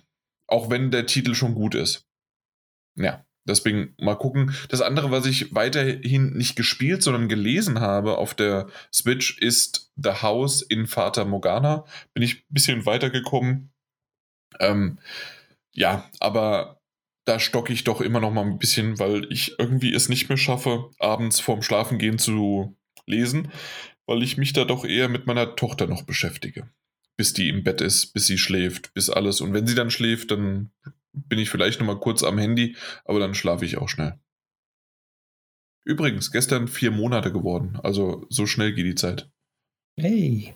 Auch 0.48 0.70
wenn 0.70 0.90
der 0.90 1.06
Titel 1.06 1.36
schon 1.36 1.54
gut 1.54 1.76
ist. 1.76 2.04
Ja. 2.96 3.25
Deswegen 3.46 3.94
mal 3.98 4.16
gucken. 4.16 4.54
Das 4.68 4.80
andere, 4.80 5.10
was 5.10 5.26
ich 5.26 5.54
weiterhin 5.54 6.32
nicht 6.32 6.56
gespielt, 6.56 7.02
sondern 7.02 7.28
gelesen 7.28 7.80
habe 7.80 8.18
auf 8.18 8.34
der 8.34 8.68
Switch, 8.92 9.38
ist 9.38 9.92
The 9.96 10.22
House 10.22 10.62
in 10.62 10.86
Fata 10.86 11.24
Morgana. 11.24 11.84
Bin 12.12 12.22
ich 12.22 12.40
ein 12.40 12.54
bisschen 12.54 12.86
weitergekommen. 12.86 13.70
Ähm, 14.58 14.98
ja, 15.72 16.10
aber 16.20 16.80
da 17.24 17.38
stocke 17.38 17.72
ich 17.72 17.84
doch 17.84 18.00
immer 18.00 18.20
noch 18.20 18.32
mal 18.32 18.44
ein 18.44 18.58
bisschen, 18.58 18.98
weil 18.98 19.30
ich 19.30 19.58
irgendwie 19.58 19.92
es 19.92 20.08
nicht 20.08 20.28
mehr 20.28 20.38
schaffe, 20.38 20.90
abends 20.98 21.40
vorm 21.40 21.62
Schlafengehen 21.62 22.18
zu 22.18 22.76
lesen, 23.06 23.50
weil 24.06 24.22
ich 24.22 24.36
mich 24.36 24.52
da 24.52 24.64
doch 24.64 24.84
eher 24.84 25.08
mit 25.08 25.26
meiner 25.26 25.56
Tochter 25.56 25.86
noch 25.86 26.02
beschäftige. 26.02 26.68
Bis 27.16 27.32
die 27.32 27.48
im 27.48 27.64
Bett 27.64 27.80
ist, 27.80 28.12
bis 28.12 28.26
sie 28.26 28.38
schläft, 28.38 28.92
bis 28.94 29.10
alles. 29.10 29.40
Und 29.40 29.54
wenn 29.54 29.66
sie 29.66 29.74
dann 29.74 29.90
schläft, 29.90 30.30
dann 30.30 30.70
bin 31.16 31.38
ich 31.38 31.50
vielleicht 31.50 31.80
noch 31.80 31.86
mal 31.86 31.98
kurz 31.98 32.22
am 32.22 32.38
Handy, 32.38 32.76
aber 33.04 33.18
dann 33.18 33.34
schlafe 33.34 33.64
ich 33.64 33.78
auch 33.78 33.88
schnell. 33.88 34.18
Übrigens, 35.84 36.32
gestern 36.32 36.68
vier 36.68 36.90
Monate 36.90 37.32
geworden. 37.32 37.78
Also 37.82 38.26
so 38.28 38.46
schnell 38.46 38.72
geht 38.72 38.86
die 38.86 38.94
Zeit. 38.94 39.30
Hey. 39.96 40.54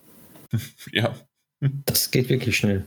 ja. 0.93 1.15
Das 1.61 2.11
geht 2.11 2.29
wirklich 2.29 2.57
schnell. 2.57 2.87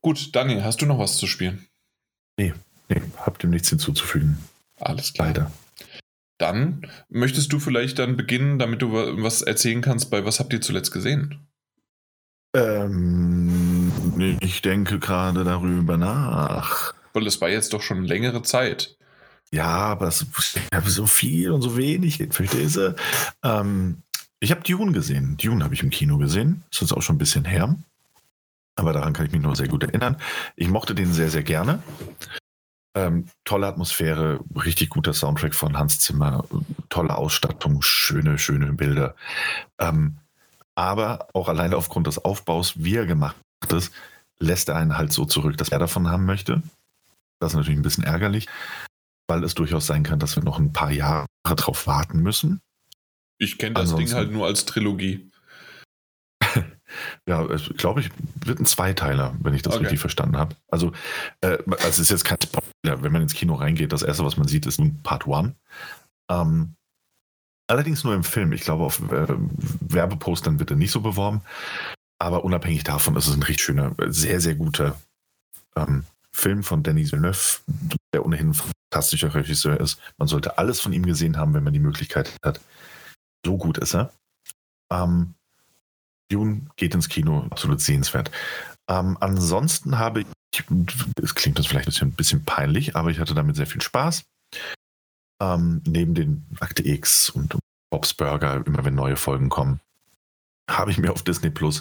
Gut, 0.00 0.34
Daniel, 0.34 0.64
hast 0.64 0.80
du 0.80 0.86
noch 0.86 0.98
was 0.98 1.16
zu 1.16 1.26
spielen? 1.26 1.66
Nee, 2.38 2.54
nee, 2.88 3.02
hab 3.16 3.38
dem 3.38 3.50
nichts 3.50 3.68
hinzuzufügen. 3.68 4.38
Alles 4.78 5.12
klar. 5.12 5.28
Leider. 5.28 5.52
Dann 6.38 6.90
möchtest 7.08 7.52
du 7.52 7.60
vielleicht 7.60 7.98
dann 7.98 8.16
beginnen, 8.16 8.58
damit 8.58 8.82
du 8.82 8.92
was 8.92 9.42
erzählen 9.42 9.82
kannst, 9.82 10.10
bei 10.10 10.24
was 10.24 10.40
habt 10.40 10.52
ihr 10.52 10.60
zuletzt 10.60 10.90
gesehen? 10.90 11.46
Ähm, 12.54 13.73
ich 14.40 14.62
denke 14.62 14.98
gerade 14.98 15.44
darüber 15.44 15.96
nach. 15.96 16.94
Weil 17.12 17.24
das 17.24 17.40
war 17.40 17.48
jetzt 17.48 17.72
doch 17.72 17.82
schon 17.82 18.04
längere 18.04 18.42
Zeit. 18.42 18.96
Ja, 19.50 19.66
aber 19.66 20.08
es, 20.08 20.26
ich 20.54 20.76
habe 20.76 20.90
so 20.90 21.06
viel 21.06 21.52
und 21.52 21.62
so 21.62 21.76
wenig, 21.76 22.22
verstehst 22.30 22.76
du? 22.76 22.96
Ähm, 23.44 24.02
ich 24.40 24.50
habe 24.50 24.62
Dune 24.62 24.92
gesehen. 24.92 25.36
Dune 25.36 25.62
habe 25.62 25.74
ich 25.74 25.82
im 25.82 25.90
Kino 25.90 26.18
gesehen. 26.18 26.64
Das 26.70 26.78
ist 26.78 26.88
jetzt 26.88 26.98
auch 26.98 27.02
schon 27.02 27.16
ein 27.16 27.18
bisschen 27.18 27.44
her. 27.44 27.76
Aber 28.76 28.92
daran 28.92 29.12
kann 29.12 29.26
ich 29.26 29.32
mich 29.32 29.40
noch 29.40 29.54
sehr 29.54 29.68
gut 29.68 29.84
erinnern. 29.84 30.16
Ich 30.56 30.68
mochte 30.68 30.94
den 30.94 31.12
sehr, 31.12 31.30
sehr 31.30 31.44
gerne. 31.44 31.82
Ähm, 32.96 33.28
tolle 33.44 33.66
Atmosphäre, 33.66 34.40
richtig 34.56 34.90
guter 34.90 35.14
Soundtrack 35.14 35.54
von 35.54 35.78
Hans 35.78 36.00
Zimmer, 36.00 36.44
tolle 36.88 37.16
Ausstattung, 37.16 37.82
schöne, 37.82 38.38
schöne 38.38 38.72
Bilder. 38.72 39.14
Ähm, 39.78 40.18
aber 40.74 41.28
auch 41.32 41.48
alleine 41.48 41.76
aufgrund 41.76 42.08
des 42.08 42.24
Aufbaus, 42.24 42.74
wie 42.76 42.96
er 42.96 43.06
gemacht 43.06 43.36
ist, 43.72 43.92
lässt 44.38 44.68
er 44.68 44.76
einen 44.76 44.96
halt 44.96 45.12
so 45.12 45.24
zurück, 45.24 45.56
dass 45.56 45.70
er 45.70 45.78
davon 45.78 46.08
haben 46.08 46.26
möchte. 46.26 46.62
Das 47.40 47.52
ist 47.52 47.56
natürlich 47.56 47.78
ein 47.78 47.82
bisschen 47.82 48.04
ärgerlich, 48.04 48.48
weil 49.28 49.42
es 49.44 49.54
durchaus 49.54 49.86
sein 49.86 50.02
kann, 50.02 50.18
dass 50.18 50.36
wir 50.36 50.42
noch 50.42 50.58
ein 50.58 50.72
paar 50.72 50.90
Jahre 50.90 51.26
drauf 51.44 51.86
warten 51.86 52.20
müssen. 52.20 52.60
Ich 53.38 53.58
kenne 53.58 53.74
das 53.74 53.82
Ansonsten, 53.82 54.06
Ding 54.06 54.14
halt 54.14 54.32
nur 54.32 54.46
als 54.46 54.64
Trilogie. 54.64 55.30
ja, 57.26 57.44
glaube 57.76 58.00
ich, 58.00 58.10
wird 58.44 58.60
ein 58.60 58.66
Zweiteiler, 58.66 59.34
wenn 59.40 59.54
ich 59.54 59.62
das 59.62 59.74
okay. 59.74 59.84
richtig 59.84 60.00
verstanden 60.00 60.36
habe. 60.36 60.54
Also, 60.68 60.92
äh, 61.40 61.58
also 61.66 61.88
es 61.88 61.98
ist 61.98 62.10
jetzt 62.10 62.24
kein 62.24 62.38
Spoiler, 62.42 63.02
wenn 63.02 63.12
man 63.12 63.22
ins 63.22 63.34
Kino 63.34 63.54
reingeht, 63.54 63.92
das 63.92 64.02
erste, 64.02 64.24
was 64.24 64.36
man 64.36 64.48
sieht, 64.48 64.66
ist 64.66 64.78
nun 64.78 65.02
Part 65.02 65.26
1. 65.26 65.52
Ähm, 66.30 66.74
Allerdings 67.66 68.04
nur 68.04 68.14
im 68.14 68.24
Film. 68.24 68.52
Ich 68.52 68.60
glaube, 68.60 68.84
auf 68.84 69.00
äh, 69.10 69.26
Werbepostern 69.80 70.58
wird 70.58 70.70
er 70.70 70.76
nicht 70.76 70.90
so 70.90 71.00
beworben. 71.00 71.40
Aber 72.18 72.44
unabhängig 72.44 72.84
davon 72.84 73.16
ist 73.16 73.26
es 73.26 73.34
ein 73.34 73.42
richtig 73.42 73.64
schöner, 73.64 73.94
sehr, 74.08 74.40
sehr 74.40 74.54
guter 74.54 74.98
ähm, 75.76 76.04
Film 76.32 76.62
von 76.62 76.82
Denis 76.82 77.12
Villeneuve, 77.12 77.60
der 78.12 78.24
ohnehin 78.24 78.50
ein 78.50 78.54
fantastischer 78.54 79.34
Regisseur 79.34 79.80
ist. 79.80 80.00
Man 80.18 80.28
sollte 80.28 80.58
alles 80.58 80.80
von 80.80 80.92
ihm 80.92 81.06
gesehen 81.06 81.36
haben, 81.36 81.54
wenn 81.54 81.64
man 81.64 81.72
die 81.72 81.78
Möglichkeit 81.78 82.32
hat. 82.44 82.60
So 83.44 83.56
gut 83.56 83.78
ist 83.78 83.94
er. 83.94 84.12
Ähm, 84.90 85.34
Dune 86.30 86.66
geht 86.76 86.94
ins 86.94 87.08
Kino, 87.08 87.46
absolut 87.50 87.80
sehenswert. 87.80 88.30
Ähm, 88.88 89.16
ansonsten 89.20 89.98
habe 89.98 90.22
ich, 90.22 90.26
es 91.22 91.34
klingt 91.34 91.58
das 91.58 91.66
vielleicht 91.66 91.86
ein 91.86 91.90
bisschen, 91.90 92.08
ein 92.08 92.12
bisschen 92.12 92.44
peinlich, 92.44 92.96
aber 92.96 93.10
ich 93.10 93.18
hatte 93.18 93.34
damit 93.34 93.56
sehr 93.56 93.66
viel 93.66 93.82
Spaß. 93.82 94.24
Ähm, 95.40 95.82
neben 95.86 96.14
den 96.14 96.46
Akte 96.60 96.86
X 96.86 97.30
und 97.30 97.56
Bob's 97.90 98.14
Burger, 98.14 98.64
immer 98.66 98.84
wenn 98.84 98.94
neue 98.94 99.16
Folgen 99.16 99.48
kommen, 99.48 99.80
habe 100.70 100.90
ich 100.90 100.98
mir 100.98 101.12
auf 101.12 101.22
Disney 101.22 101.50
Plus 101.50 101.80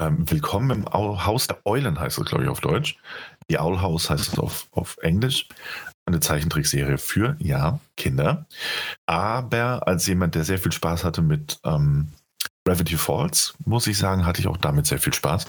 ähm, 0.00 0.28
Willkommen 0.28 0.70
im 0.70 0.84
Haus 0.92 1.46
der 1.46 1.64
Eulen 1.64 2.00
heißt 2.00 2.18
es, 2.18 2.24
glaube 2.24 2.44
ich, 2.44 2.50
auf 2.50 2.60
Deutsch. 2.60 2.96
Die 3.48 3.58
Owl 3.58 3.80
House 3.80 4.10
heißt 4.10 4.32
es 4.32 4.38
auf, 4.38 4.66
auf 4.72 4.96
Englisch. 5.02 5.48
Eine 6.06 6.20
Zeichentrickserie 6.20 6.98
für, 6.98 7.36
ja, 7.38 7.78
Kinder. 7.96 8.46
Aber 9.06 9.86
als 9.86 10.06
jemand, 10.06 10.34
der 10.34 10.44
sehr 10.44 10.58
viel 10.58 10.72
Spaß 10.72 11.04
hatte 11.04 11.22
mit 11.22 11.60
ähm, 11.64 12.08
Gravity 12.66 12.96
Falls, 12.96 13.54
muss 13.64 13.86
ich 13.86 13.96
sagen, 13.96 14.26
hatte 14.26 14.40
ich 14.40 14.48
auch 14.48 14.56
damit 14.56 14.86
sehr 14.86 14.98
viel 14.98 15.14
Spaß. 15.14 15.46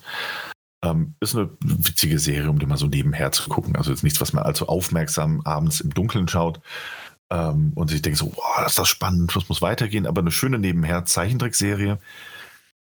Ähm, 0.83 1.15
ist 1.19 1.35
eine 1.35 1.49
witzige 1.61 2.19
Serie, 2.19 2.49
um 2.49 2.59
die 2.59 2.67
mal 2.67 2.77
so 2.77 2.87
nebenher 2.87 3.31
zu 3.31 3.49
gucken. 3.49 3.75
Also 3.75 3.91
jetzt 3.91 4.03
nichts, 4.03 4.21
was 4.21 4.33
man 4.33 4.43
allzu 4.43 4.67
aufmerksam 4.67 5.41
abends 5.43 5.81
im 5.81 5.93
Dunkeln 5.93 6.27
schaut, 6.27 6.61
ähm, 7.31 7.71
und 7.75 7.91
ich 7.91 8.01
denke 8.01 8.19
so, 8.19 8.29
boah, 8.29 8.61
das 8.61 8.73
ist 8.73 8.79
das 8.79 8.87
spannend, 8.87 9.35
was 9.35 9.49
muss 9.49 9.61
weitergehen, 9.61 10.05
aber 10.05 10.21
eine 10.21 10.31
schöne 10.31 10.59
nebenher 10.59 11.05
Zeichentrickserie, 11.05 11.97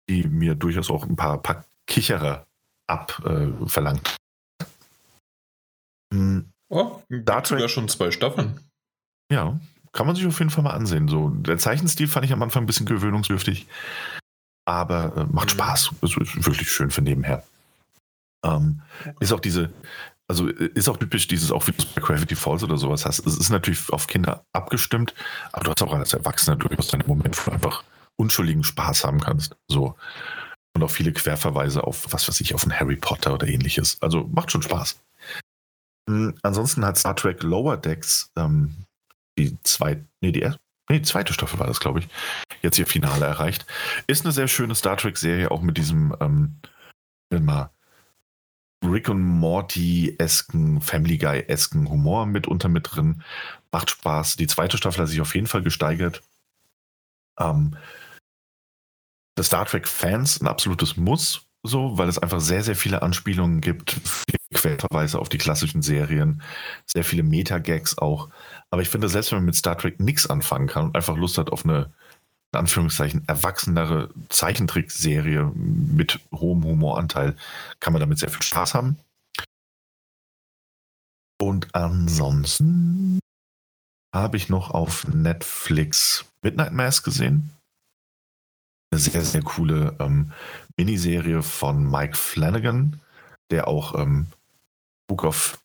die 0.10 0.28
mir 0.28 0.56
durchaus 0.56 0.90
auch 0.90 1.04
ein 1.04 1.16
paar, 1.16 1.42
paar 1.42 1.66
Kicherer 1.88 2.46
abverlangt. 2.88 4.16
Äh, 6.12 6.16
hm. 6.16 6.46
Oh, 6.70 7.02
dazu 7.10 7.56
ja 7.56 7.70
schon 7.70 7.88
zwei 7.88 8.12
Staffeln. 8.12 8.60
Ja, 9.32 9.60
kann 9.94 10.06
man 10.06 10.16
sich 10.16 10.26
auf 10.26 10.40
jeden 10.40 10.52
Fall 10.52 10.64
mal 10.64 10.72
ansehen. 10.72 11.08
So, 11.08 11.30
der 11.30 11.58
Zeichenstil 11.58 12.08
fand 12.08 12.26
ich 12.26 12.34
am 12.34 12.44
Anfang 12.44 12.64
ein 12.64 12.68
bisschen 12.68 12.86
gewöhnungsdürftig, 12.86 13.68
aber 14.66 15.16
äh, 15.16 15.24
macht 15.26 15.48
mhm. 15.48 15.60
Spaß. 15.60 15.92
Ist, 16.02 16.18
ist 16.18 16.46
wirklich 16.46 16.70
schön 16.72 16.92
für 16.92 17.02
nebenher. 17.02 17.44
Ähm, 18.44 18.82
ist 19.20 19.32
auch 19.32 19.40
diese, 19.40 19.72
also 20.28 20.48
ist 20.48 20.90
auch 20.90 20.98
typisch 20.98 21.28
dieses, 21.28 21.52
auch 21.52 21.66
wie 21.68 21.72
du 21.72 21.78
es 21.80 21.86
bei 21.86 22.02
Gravity 22.02 22.36
Falls 22.36 22.64
oder 22.64 22.78
sowas 22.78 23.06
hast. 23.06 23.26
Es 23.26 23.38
ist 23.38 23.50
natürlich 23.50 23.92
auf 23.92 24.08
Kinder 24.08 24.44
abgestimmt, 24.54 25.14
aber 25.52 25.66
du 25.66 25.72
hast 25.72 25.82
auch 25.82 25.94
als 25.94 26.14
Erwachsener 26.14 26.58
durchaus 26.58 26.90
deine 26.90 27.06
Momente, 27.06 27.38
wo 27.40 27.50
du 27.50 27.52
einfach 27.52 27.84
unschuldigen 28.18 28.64
Spaß 28.64 29.06
haben 29.06 29.22
kannst. 29.22 29.56
So. 29.68 29.96
Und 30.76 30.84
auch 30.84 30.92
viele 30.92 31.14
Querverweise 31.14 31.84
auf, 31.84 32.12
was 32.12 32.28
weiß 32.28 32.42
ich, 32.42 32.54
auf 32.54 32.64
einen 32.64 32.80
Harry 32.80 32.98
Potter 32.98 33.34
oder 33.34 33.48
ähnliches. 33.48 34.02
Also 34.02 34.28
macht 34.32 34.52
schon 34.52 34.62
Spaß. 34.62 35.00
Mhm, 36.08 36.36
ansonsten 36.44 36.86
hat 36.86 36.98
Star 36.98 37.16
Trek 37.16 37.44
Lower 37.44 37.78
Decks 37.78 38.32
ähm, 38.36 38.76
die 39.38 39.58
zweite, 39.64 40.06
nee, 40.22 40.32
die 40.32 40.42
erste, 40.42 40.60
nee, 40.90 41.02
zweite 41.02 41.34
Staffel 41.34 41.60
war 41.60 41.68
das, 41.68 41.80
glaube 41.80 42.00
ich, 42.00 42.08
jetzt 42.62 42.80
ihr 42.80 42.88
Finale 42.88 43.26
erreicht. 43.26 43.66
Ist 44.08 44.26
eine 44.26 44.32
sehr 44.32 44.48
schöne 44.48 44.76
Star 44.76 44.98
Trek-Serie, 44.98 45.52
auch 45.52 45.62
mit 45.62 45.78
diesem, 45.78 46.16
ähm, 46.20 46.60
mal, 47.30 47.72
Rick 48.86 49.10
und 49.10 49.22
Morty-esken, 49.22 50.82
Family 50.82 51.18
Guy-esken 51.18 51.90
Humor 51.90 52.26
mitunter 52.26 52.70
mit 52.70 52.96
drin. 52.96 53.24
Macht 53.72 53.90
Spaß. 53.90 54.36
Die 54.36 54.48
zweite 54.48 54.78
Staffel 54.78 55.02
hat 55.02 55.10
sich 55.10 55.22
auf 55.22 55.36
jeden 55.36 55.48
Fall 55.48 55.64
gesteigert. 55.64 56.22
Ähm, 57.40 57.76
das 59.38 59.48
Star 59.48 59.66
Trek-Fans 59.66 60.42
ein 60.42 60.48
absolutes 60.48 60.98
Muss, 60.98 61.46
so, 61.64 61.98
weil 61.98 62.10
es 62.10 62.18
einfach 62.18 62.42
sehr, 62.42 62.64
sehr 62.64 62.76
viele 62.76 63.02
Anspielungen 63.02 63.62
gibt, 63.62 63.92
viele 63.92 64.38
Quellverweise 64.54 65.20
auf 65.20 65.30
die 65.30 65.38
klassischen 65.38 65.82
Serien, 65.82 66.42
sehr 66.86 67.04
viele 67.04 67.24
Meta-Gags 67.24 68.00
auch. 68.00 68.30
Aber 68.72 68.82
ich 68.82 68.90
finde, 68.90 69.10
selbst 69.10 69.32
wenn 69.32 69.40
man 69.40 69.46
mit 69.46 69.56
Star 69.56 69.78
Trek 69.78 70.00
nichts 70.00 70.28
anfangen 70.28 70.68
kann 70.68 70.86
und 70.86 70.96
einfach 70.96 71.16
Lust 71.16 71.38
hat 71.38 71.52
auf 71.52 71.64
eine 71.64 71.92
in 72.54 72.60
Anführungszeichen 72.60 73.28
erwachsenere 73.28 74.10
Zeichentrickserie 74.30 75.52
mit 75.54 76.20
hohem 76.34 76.64
Humoranteil, 76.64 77.36
kann 77.82 77.92
man 77.92 78.00
damit 78.00 78.20
sehr 78.20 78.30
viel 78.30 78.42
Spaß 78.42 78.74
haben. 78.74 78.98
Und 81.40 81.76
ansonsten 81.76 83.20
habe 84.16 84.38
ich 84.38 84.48
noch 84.48 84.72
auf 84.72 85.06
Netflix 85.10 86.26
Midnight 86.42 86.72
Mass 86.72 87.04
gesehen. 87.04 87.52
Sehr, 88.98 89.24
sehr 89.24 89.42
coole 89.44 89.96
ähm, 90.00 90.32
Miniserie 90.78 91.44
von 91.44 91.90
Mike 91.90 92.16
Flanagan, 92.16 93.00
der 93.50 93.68
auch 93.68 93.96
ähm, 93.96 94.28
Book 95.08 95.24
of 95.24 95.60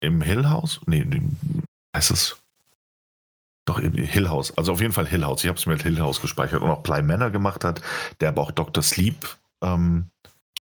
im 0.00 0.20
Hill 0.20 0.48
House, 0.48 0.80
nee, 0.86 1.06
heißt 1.94 2.10
es 2.10 2.36
doch, 3.66 3.80
Hill 3.80 4.28
House. 4.28 4.56
Also 4.56 4.72
auf 4.72 4.80
jeden 4.80 4.92
Fall 4.92 5.06
Hill 5.06 5.24
House. 5.24 5.42
Ich 5.42 5.48
habe 5.48 5.58
es 5.58 5.66
mir 5.66 5.72
mit 5.72 5.82
Hill 5.82 5.98
House 5.98 6.20
gespeichert 6.20 6.62
und 6.62 6.70
auch 6.70 6.82
Bly 6.82 7.02
Manor 7.02 7.30
gemacht 7.30 7.64
hat, 7.64 7.82
der 8.20 8.28
aber 8.28 8.42
auch 8.42 8.52
Dr. 8.52 8.82
Sleep 8.82 9.16
ähm, 9.60 10.06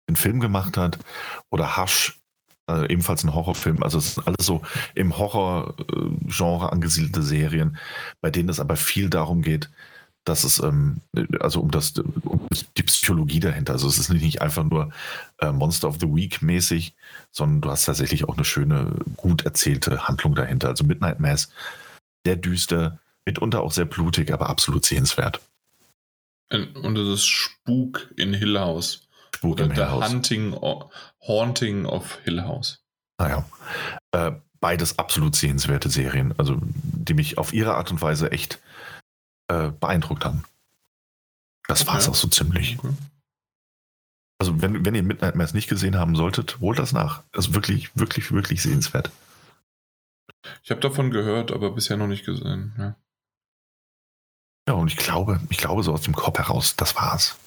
einen 0.08 0.16
Film 0.16 0.40
gemacht 0.40 0.78
hat. 0.78 1.00
Oder 1.50 1.78
Hush, 1.78 2.20
äh, 2.70 2.92
ebenfalls 2.92 3.24
ein 3.24 3.34
Horrorfilm. 3.34 3.82
Also 3.82 3.98
es 3.98 4.16
sind 4.16 4.28
alles 4.28 4.46
so 4.46 4.62
im 4.94 5.18
Horror-Genre 5.18 6.72
angesiedelte 6.72 7.24
Serien, 7.24 7.78
bei 8.22 8.30
denen 8.30 8.50
es 8.50 8.60
aber 8.60 8.76
viel 8.76 9.10
darum 9.10 9.42
geht, 9.42 9.72
dass 10.24 10.44
es, 10.44 10.60
ähm, 10.60 11.02
also 11.40 11.62
um, 11.62 11.72
das, 11.72 11.94
um 11.98 12.48
die 12.78 12.84
Psychologie 12.84 13.40
dahinter. 13.40 13.74
Also 13.74 13.88
es 13.88 13.98
ist 13.98 14.10
nicht 14.10 14.42
einfach 14.42 14.64
nur 14.64 14.92
äh, 15.40 15.52
Monster 15.52 15.88
of 15.88 15.98
the 16.00 16.08
Week 16.08 16.42
mäßig, 16.42 16.94
sondern 17.32 17.62
du 17.62 17.72
hast 17.72 17.86
tatsächlich 17.86 18.28
auch 18.28 18.36
eine 18.36 18.46
schöne, 18.46 18.94
gut 19.18 19.46
erzählte 19.46 20.08
Handlung 20.08 20.36
dahinter. 20.36 20.70
Also 20.70 20.84
Midnight 20.84 21.20
Mass 21.20 21.52
sehr 22.26 22.36
düster, 22.36 23.00
mitunter 23.26 23.62
auch 23.62 23.72
sehr 23.72 23.86
blutig, 23.86 24.32
aber 24.32 24.50
absolut 24.50 24.86
sehenswert. 24.86 25.42
Und 26.52 26.96
das 26.96 27.08
ist 27.08 27.26
Spuk 27.26 28.12
in 28.18 28.34
Hill 28.34 28.60
House. 28.60 29.08
Spuk 29.34 29.54
Oder 29.54 29.66
im 29.66 29.72
Hill 29.72 29.88
House. 29.88 30.12
Hunting, 30.12 30.56
Haunting 31.26 31.86
of 31.86 32.20
Hill 32.24 32.44
House. 32.44 32.80
Naja. 33.18 33.46
Ah 34.12 34.28
äh, 34.28 34.32
beides 34.62 35.00
absolut 35.00 35.36
sehenswerte 35.36 35.90
Serien, 35.90 36.34
also 36.38 36.58
die 36.62 37.16
mich 37.16 37.38
auf 37.38 37.52
ihre 37.52 37.76
Art 37.76 37.92
und 37.92 38.02
Weise 38.02 38.32
echt 38.32 38.60
äh, 39.52 39.72
beeindruckt 39.72 40.24
haben. 40.24 40.44
Das 41.68 41.82
okay. 41.82 41.92
war 41.92 41.98
es 42.00 42.10
auch 42.10 42.16
so 42.16 42.28
ziemlich. 42.28 42.80
Okay. 42.80 42.94
Also, 44.40 44.62
wenn, 44.62 44.86
wenn 44.86 44.96
ihr 44.96 45.04
Midnight 45.04 45.36
Mass 45.36 45.54
nicht 45.54 45.70
gesehen 45.70 45.98
haben 45.98 46.16
solltet, 46.16 46.60
holt 46.62 46.80
das 46.80 46.94
nach. 46.94 47.24
Das 47.32 47.48
ist 47.48 47.54
wirklich, 47.54 47.96
wirklich, 47.96 48.32
wirklich 48.32 48.62
sehenswert. 48.62 49.12
Ich 50.64 50.72
habe 50.72 50.82
davon 50.82 51.12
gehört, 51.12 51.52
aber 51.52 51.72
bisher 51.72 51.98
noch 51.98 52.08
nicht 52.08 52.26
gesehen. 52.26 52.74
Ja. 52.78 52.96
ja, 54.68 54.74
und 54.74 54.88
ich 54.88 54.98
glaube, 54.98 55.40
ich 55.50 55.58
glaube 55.58 55.84
so 55.84 55.94
aus 55.94 56.02
dem 56.02 56.16
Kopf 56.16 56.40
heraus, 56.40 56.76
das 56.76 56.96
war's. 56.96 57.38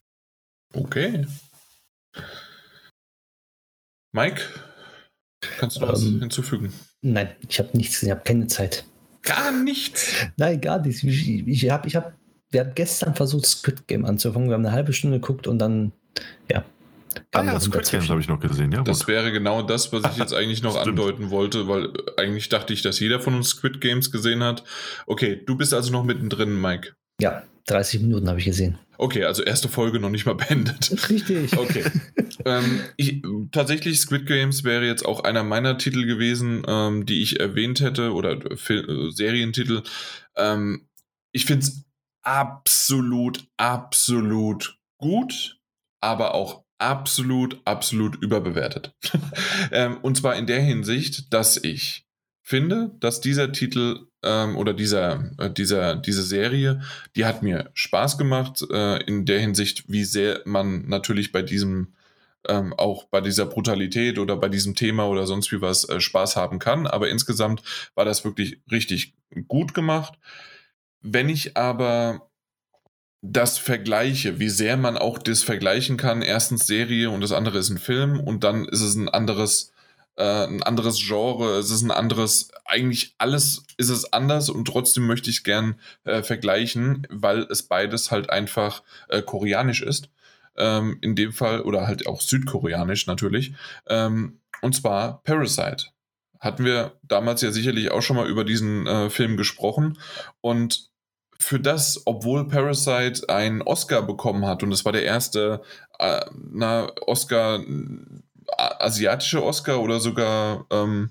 Okay. 0.72 1.26
Mike, 4.12 4.42
kannst 5.58 5.76
du 5.76 5.80
noch 5.80 5.88
ähm, 5.88 5.94
was 5.94 6.02
hinzufügen? 6.02 6.72
Nein, 7.00 7.34
ich 7.48 7.58
habe 7.58 7.76
nichts, 7.76 8.02
ich 8.02 8.10
habe 8.10 8.22
keine 8.22 8.46
Zeit. 8.46 8.84
Gar 9.24 9.52
nichts? 9.52 10.14
Nein, 10.36 10.60
gar 10.60 10.80
nichts. 10.80 11.02
Ich, 11.02 11.46
ich 11.46 11.70
habe, 11.70 11.88
ich 11.88 11.96
hab, 11.96 12.14
wir 12.50 12.60
haben 12.60 12.72
gestern 12.74 13.14
versucht, 13.14 13.46
Squid 13.46 13.88
Game 13.88 14.04
anzufangen. 14.04 14.48
Wir 14.48 14.54
haben 14.54 14.64
eine 14.64 14.74
halbe 14.74 14.92
Stunde 14.92 15.20
geguckt 15.20 15.46
und 15.46 15.58
dann, 15.58 15.92
ja, 16.50 16.64
Ah 17.32 17.42
ja, 17.44 17.60
Squid 17.60 17.90
Games 17.90 18.08
habe 18.08 18.20
ich 18.20 18.28
noch 18.28 18.40
gesehen, 18.40 18.72
ja. 18.72 18.82
Das 18.82 19.06
wäre 19.06 19.32
genau 19.32 19.62
das, 19.62 19.92
was 19.92 20.04
ich 20.12 20.18
jetzt 20.18 20.34
eigentlich 20.34 20.62
noch 20.62 20.76
andeuten 20.76 21.30
wollte, 21.30 21.68
weil 21.68 21.92
eigentlich 22.16 22.48
dachte 22.48 22.72
ich, 22.72 22.82
dass 22.82 23.00
jeder 23.00 23.20
von 23.20 23.34
uns 23.34 23.50
Squid 23.50 23.80
Games 23.80 24.10
gesehen 24.10 24.42
hat. 24.42 24.64
Okay, 25.06 25.40
du 25.44 25.56
bist 25.56 25.74
also 25.74 25.92
noch 25.92 26.04
mittendrin, 26.04 26.60
Mike. 26.60 26.94
Ja, 27.20 27.44
30 27.66 28.02
Minuten 28.02 28.28
habe 28.28 28.38
ich 28.38 28.44
gesehen. 28.44 28.78
Okay, 28.98 29.24
also 29.24 29.42
erste 29.42 29.68
Folge 29.68 29.98
noch 29.98 30.10
nicht 30.10 30.26
mal 30.26 30.34
beendet. 30.34 30.90
Richtig. 31.08 31.56
Okay. 31.56 31.84
ähm, 32.44 32.80
ich, 32.96 33.22
tatsächlich, 33.52 34.00
Squid 34.00 34.26
Games 34.26 34.64
wäre 34.64 34.86
jetzt 34.86 35.04
auch 35.04 35.24
einer 35.24 35.42
meiner 35.42 35.78
Titel 35.78 36.06
gewesen, 36.06 36.62
ähm, 36.66 37.06
die 37.06 37.22
ich 37.22 37.40
erwähnt 37.40 37.80
hätte, 37.80 38.12
oder 38.12 38.38
Fil 38.56 38.88
äh, 38.88 39.10
Serientitel. 39.10 39.82
Ähm, 40.36 40.88
ich 41.32 41.46
finde 41.46 41.66
es 41.66 41.84
absolut, 42.22 43.46
absolut 43.56 44.78
gut, 44.98 45.58
aber 46.00 46.34
auch 46.34 46.64
absolut, 46.78 47.60
absolut 47.64 48.16
überbewertet. 48.22 48.94
ähm, 49.72 49.98
und 50.02 50.16
zwar 50.16 50.36
in 50.36 50.46
der 50.46 50.60
Hinsicht, 50.60 51.32
dass 51.32 51.56
ich 51.56 52.06
finde, 52.42 52.94
dass 53.00 53.20
dieser 53.20 53.52
Titel 53.52 54.06
ähm, 54.24 54.56
oder 54.56 54.72
dieser, 54.72 55.30
äh, 55.38 55.50
dieser, 55.50 55.96
diese 55.96 56.22
Serie, 56.22 56.82
die 57.16 57.24
hat 57.24 57.42
mir 57.42 57.70
Spaß 57.74 58.18
gemacht, 58.18 58.64
äh, 58.70 59.02
in 59.04 59.26
der 59.26 59.40
Hinsicht, 59.40 59.84
wie 59.88 60.04
sehr 60.04 60.40
man 60.44 60.88
natürlich 60.88 61.32
bei 61.32 61.42
diesem 61.42 61.94
ähm, 62.46 62.74
auch 62.74 63.04
bei 63.04 63.22
dieser 63.22 63.46
Brutalität 63.46 64.18
oder 64.18 64.36
bei 64.36 64.50
diesem 64.50 64.74
Thema 64.74 65.08
oder 65.08 65.26
sonst 65.26 65.50
wie 65.50 65.62
was 65.62 65.88
äh, 65.88 66.00
Spaß 66.00 66.36
haben 66.36 66.58
kann. 66.58 66.86
Aber 66.86 67.08
insgesamt 67.08 67.62
war 67.94 68.04
das 68.04 68.24
wirklich 68.24 68.60
richtig 68.70 69.14
gut 69.48 69.72
gemacht. 69.72 70.18
Wenn 71.00 71.30
ich 71.30 71.56
aber 71.56 72.28
das 73.26 73.56
vergleiche, 73.56 74.38
wie 74.38 74.50
sehr 74.50 74.76
man 74.76 74.98
auch 74.98 75.16
das 75.16 75.42
vergleichen 75.42 75.96
kann. 75.96 76.20
Erstens 76.20 76.66
Serie 76.66 77.08
und 77.08 77.22
das 77.22 77.32
andere 77.32 77.58
ist 77.58 77.70
ein 77.70 77.78
Film 77.78 78.20
und 78.20 78.44
dann 78.44 78.66
ist 78.66 78.82
es 78.82 78.94
ein 78.96 79.08
anderes, 79.08 79.72
äh, 80.16 80.46
ein 80.46 80.62
anderes 80.62 80.98
Genre, 80.98 81.58
es 81.58 81.70
ist 81.70 81.82
ein 81.82 81.90
anderes, 81.90 82.50
eigentlich 82.64 83.14
alles 83.18 83.64
ist 83.76 83.88
es 83.88 84.12
anders 84.12 84.48
und 84.48 84.66
trotzdem 84.66 85.06
möchte 85.06 85.30
ich 85.30 85.38
es 85.38 85.42
gern 85.44 85.80
äh, 86.04 86.22
vergleichen, 86.22 87.06
weil 87.10 87.40
es 87.50 87.64
beides 87.64 88.10
halt 88.10 88.30
einfach 88.30 88.82
äh, 89.08 89.22
koreanisch 89.22 89.82
ist. 89.82 90.08
Ähm, 90.56 90.98
in 91.00 91.16
dem 91.16 91.32
Fall, 91.32 91.62
oder 91.62 91.88
halt 91.88 92.06
auch 92.06 92.20
südkoreanisch 92.20 93.08
natürlich. 93.08 93.54
Ähm, 93.88 94.38
und 94.62 94.74
zwar 94.76 95.20
Parasite. 95.24 95.86
Hatten 96.38 96.64
wir 96.64 96.92
damals 97.02 97.42
ja 97.42 97.50
sicherlich 97.50 97.90
auch 97.90 98.02
schon 98.02 98.16
mal 98.16 98.28
über 98.28 98.44
diesen 98.44 98.86
äh, 98.86 99.10
Film 99.10 99.36
gesprochen 99.36 99.98
und 100.40 100.90
für 101.40 101.58
das, 101.58 102.02
obwohl 102.04 102.46
Parasite 102.46 103.28
einen 103.28 103.62
Oscar 103.62 104.02
bekommen 104.02 104.46
hat, 104.46 104.62
und 104.62 104.70
das 104.70 104.84
war 104.84 104.92
der 104.92 105.04
erste 105.04 105.60
äh, 105.98 106.24
na, 106.32 106.90
Oscar, 107.06 107.60
asiatische 108.48 109.42
Oscar 109.42 109.80
oder 109.80 110.00
sogar 110.00 110.66
ähm, 110.70 111.10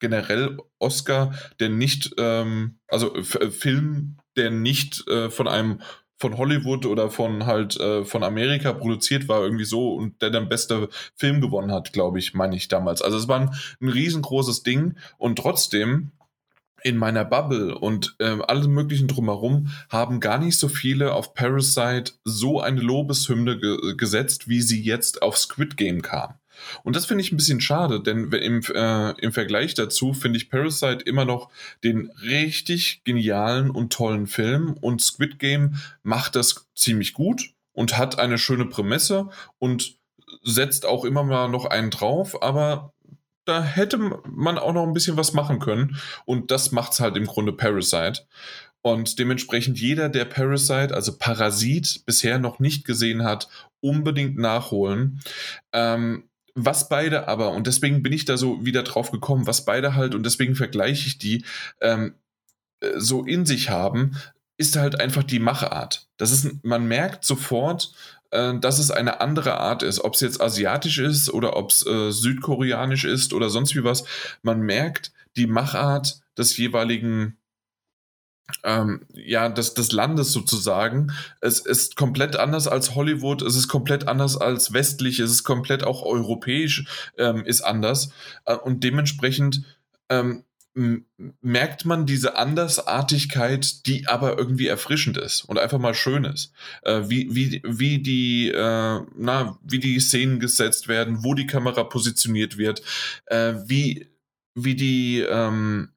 generell 0.00 0.58
Oscar, 0.78 1.34
der 1.60 1.70
nicht, 1.70 2.14
ähm, 2.18 2.78
also 2.88 3.14
Film, 3.22 4.18
der 4.36 4.50
nicht 4.50 5.06
äh, 5.08 5.30
von 5.30 5.48
einem 5.48 5.80
von 6.16 6.38
Hollywood 6.38 6.86
oder 6.86 7.10
von 7.10 7.44
halt 7.44 7.78
äh, 7.80 8.04
von 8.04 8.22
Amerika 8.22 8.72
produziert 8.72 9.28
war, 9.28 9.42
irgendwie 9.42 9.64
so 9.64 9.94
und 9.94 10.22
der 10.22 10.30
dann 10.30 10.48
bester 10.48 10.88
Film 11.16 11.40
gewonnen 11.40 11.72
hat, 11.72 11.92
glaube 11.92 12.18
ich, 12.18 12.34
meine 12.34 12.56
ich 12.56 12.68
damals. 12.68 13.02
Also 13.02 13.18
es 13.18 13.28
war 13.28 13.40
ein, 13.40 13.54
ein 13.80 13.88
riesengroßes 13.88 14.62
Ding 14.62 14.96
und 15.18 15.36
trotzdem 15.36 16.12
in 16.82 16.98
meiner 16.98 17.24
Bubble 17.24 17.76
und 17.76 18.14
äh, 18.18 18.38
alle 18.46 18.68
möglichen 18.68 19.08
drumherum 19.08 19.68
haben 19.88 20.20
gar 20.20 20.38
nicht 20.38 20.58
so 20.58 20.68
viele 20.68 21.14
auf 21.14 21.34
Parasite 21.34 22.12
so 22.24 22.60
eine 22.60 22.80
Lobeshymne 22.80 23.58
ge 23.58 23.96
gesetzt, 23.96 24.48
wie 24.48 24.60
sie 24.60 24.82
jetzt 24.82 25.22
auf 25.22 25.36
Squid 25.36 25.76
Game 25.76 26.02
kam. 26.02 26.34
Und 26.82 26.96
das 26.96 27.06
finde 27.06 27.22
ich 27.22 27.32
ein 27.32 27.36
bisschen 27.36 27.60
schade, 27.60 28.00
denn 28.00 28.30
im, 28.32 28.62
äh, 28.74 29.10
im 29.20 29.32
Vergleich 29.32 29.74
dazu 29.74 30.12
finde 30.12 30.36
ich 30.36 30.50
Parasite 30.50 31.04
immer 31.04 31.24
noch 31.24 31.50
den 31.82 32.10
richtig 32.22 33.02
genialen 33.04 33.70
und 33.70 33.92
tollen 33.92 34.26
Film 34.26 34.76
und 34.80 35.00
Squid 35.00 35.38
Game 35.38 35.76
macht 36.02 36.36
das 36.36 36.66
ziemlich 36.74 37.12
gut 37.12 37.50
und 37.72 37.98
hat 37.98 38.18
eine 38.18 38.38
schöne 38.38 38.66
Prämisse 38.66 39.28
und 39.58 39.96
setzt 40.42 40.86
auch 40.86 41.04
immer 41.04 41.24
mal 41.24 41.48
noch 41.48 41.64
einen 41.64 41.90
drauf, 41.90 42.42
aber 42.42 42.94
da 43.44 43.62
hätte 43.62 43.98
man 43.98 44.58
auch 44.58 44.72
noch 44.72 44.84
ein 44.84 44.94
bisschen 44.94 45.16
was 45.16 45.32
machen 45.32 45.58
können. 45.58 45.98
Und 46.24 46.50
das 46.50 46.72
macht 46.72 46.92
es 46.92 47.00
halt 47.00 47.16
im 47.16 47.26
Grunde 47.26 47.52
Parasite. 47.52 48.26
Und 48.82 49.18
dementsprechend 49.18 49.78
jeder, 49.78 50.08
der 50.08 50.26
Parasite, 50.26 50.94
also 50.94 51.16
Parasit, 51.16 52.02
bisher 52.04 52.38
noch 52.38 52.58
nicht 52.58 52.84
gesehen 52.84 53.24
hat, 53.24 53.48
unbedingt 53.80 54.36
nachholen. 54.36 55.20
Ähm, 55.72 56.28
was 56.54 56.88
beide 56.88 57.28
aber, 57.28 57.50
und 57.52 57.66
deswegen 57.66 58.02
bin 58.02 58.12
ich 58.12 58.24
da 58.24 58.36
so 58.36 58.64
wieder 58.64 58.82
drauf 58.82 59.10
gekommen, 59.10 59.46
was 59.46 59.64
beide 59.64 59.94
halt, 59.94 60.14
und 60.14 60.24
deswegen 60.24 60.54
vergleiche 60.54 61.06
ich 61.06 61.18
die, 61.18 61.44
ähm, 61.80 62.14
äh, 62.80 62.92
so 62.96 63.24
in 63.24 63.46
sich 63.46 63.70
haben, 63.70 64.16
ist 64.56 64.76
halt 64.76 65.00
einfach 65.00 65.24
die 65.24 65.40
Machart. 65.40 66.08
Das 66.16 66.30
ist, 66.30 66.64
man 66.64 66.86
merkt 66.86 67.24
sofort, 67.24 67.92
äh, 68.30 68.58
dass 68.58 68.78
es 68.78 68.90
eine 68.90 69.20
andere 69.20 69.58
Art 69.58 69.82
ist. 69.82 70.00
Ob 70.00 70.14
es 70.14 70.20
jetzt 70.20 70.40
asiatisch 70.40 70.98
ist 70.98 71.28
oder 71.28 71.56
ob 71.56 71.70
es 71.70 71.84
äh, 71.86 72.10
südkoreanisch 72.10 73.04
ist 73.04 73.32
oder 73.32 73.50
sonst 73.50 73.74
wie 73.74 73.84
was. 73.84 74.04
Man 74.42 74.60
merkt 74.60 75.12
die 75.36 75.46
Machart 75.46 76.20
des 76.38 76.56
jeweiligen 76.56 77.36
ähm, 78.62 79.06
ja, 79.12 79.48
des, 79.48 79.74
des 79.74 79.92
Landes 79.92 80.32
sozusagen. 80.32 81.12
Es 81.40 81.60
ist 81.60 81.96
komplett 81.96 82.36
anders 82.36 82.68
als 82.68 82.94
Hollywood, 82.94 83.42
es 83.42 83.56
ist 83.56 83.68
komplett 83.68 84.08
anders 84.08 84.36
als 84.36 84.72
westlich, 84.72 85.18
es 85.18 85.30
ist 85.30 85.44
komplett 85.44 85.84
auch 85.84 86.02
europäisch, 86.02 87.12
ähm, 87.18 87.44
ist 87.44 87.62
anders. 87.62 88.10
Äh, 88.44 88.56
und 88.56 88.84
dementsprechend 88.84 89.64
ähm, 90.08 90.44
merkt 91.40 91.84
man 91.84 92.04
diese 92.04 92.36
Andersartigkeit, 92.36 93.86
die 93.86 94.08
aber 94.08 94.36
irgendwie 94.36 94.66
erfrischend 94.66 95.16
ist 95.16 95.42
und 95.42 95.58
einfach 95.58 95.78
mal 95.78 95.94
schön 95.94 96.24
ist. 96.24 96.52
Äh, 96.82 97.02
wie, 97.08 97.32
wie, 97.32 97.62
wie, 97.64 98.02
die, 98.02 98.48
äh, 98.48 99.00
na, 99.16 99.58
wie 99.62 99.78
die 99.78 100.00
Szenen 100.00 100.40
gesetzt 100.40 100.88
werden, 100.88 101.22
wo 101.22 101.34
die 101.34 101.46
Kamera 101.46 101.84
positioniert 101.84 102.58
wird, 102.58 102.82
äh, 103.26 103.54
wie, 103.66 104.08
wie 104.54 104.74
die, 104.74 105.20
ähm, 105.20 105.90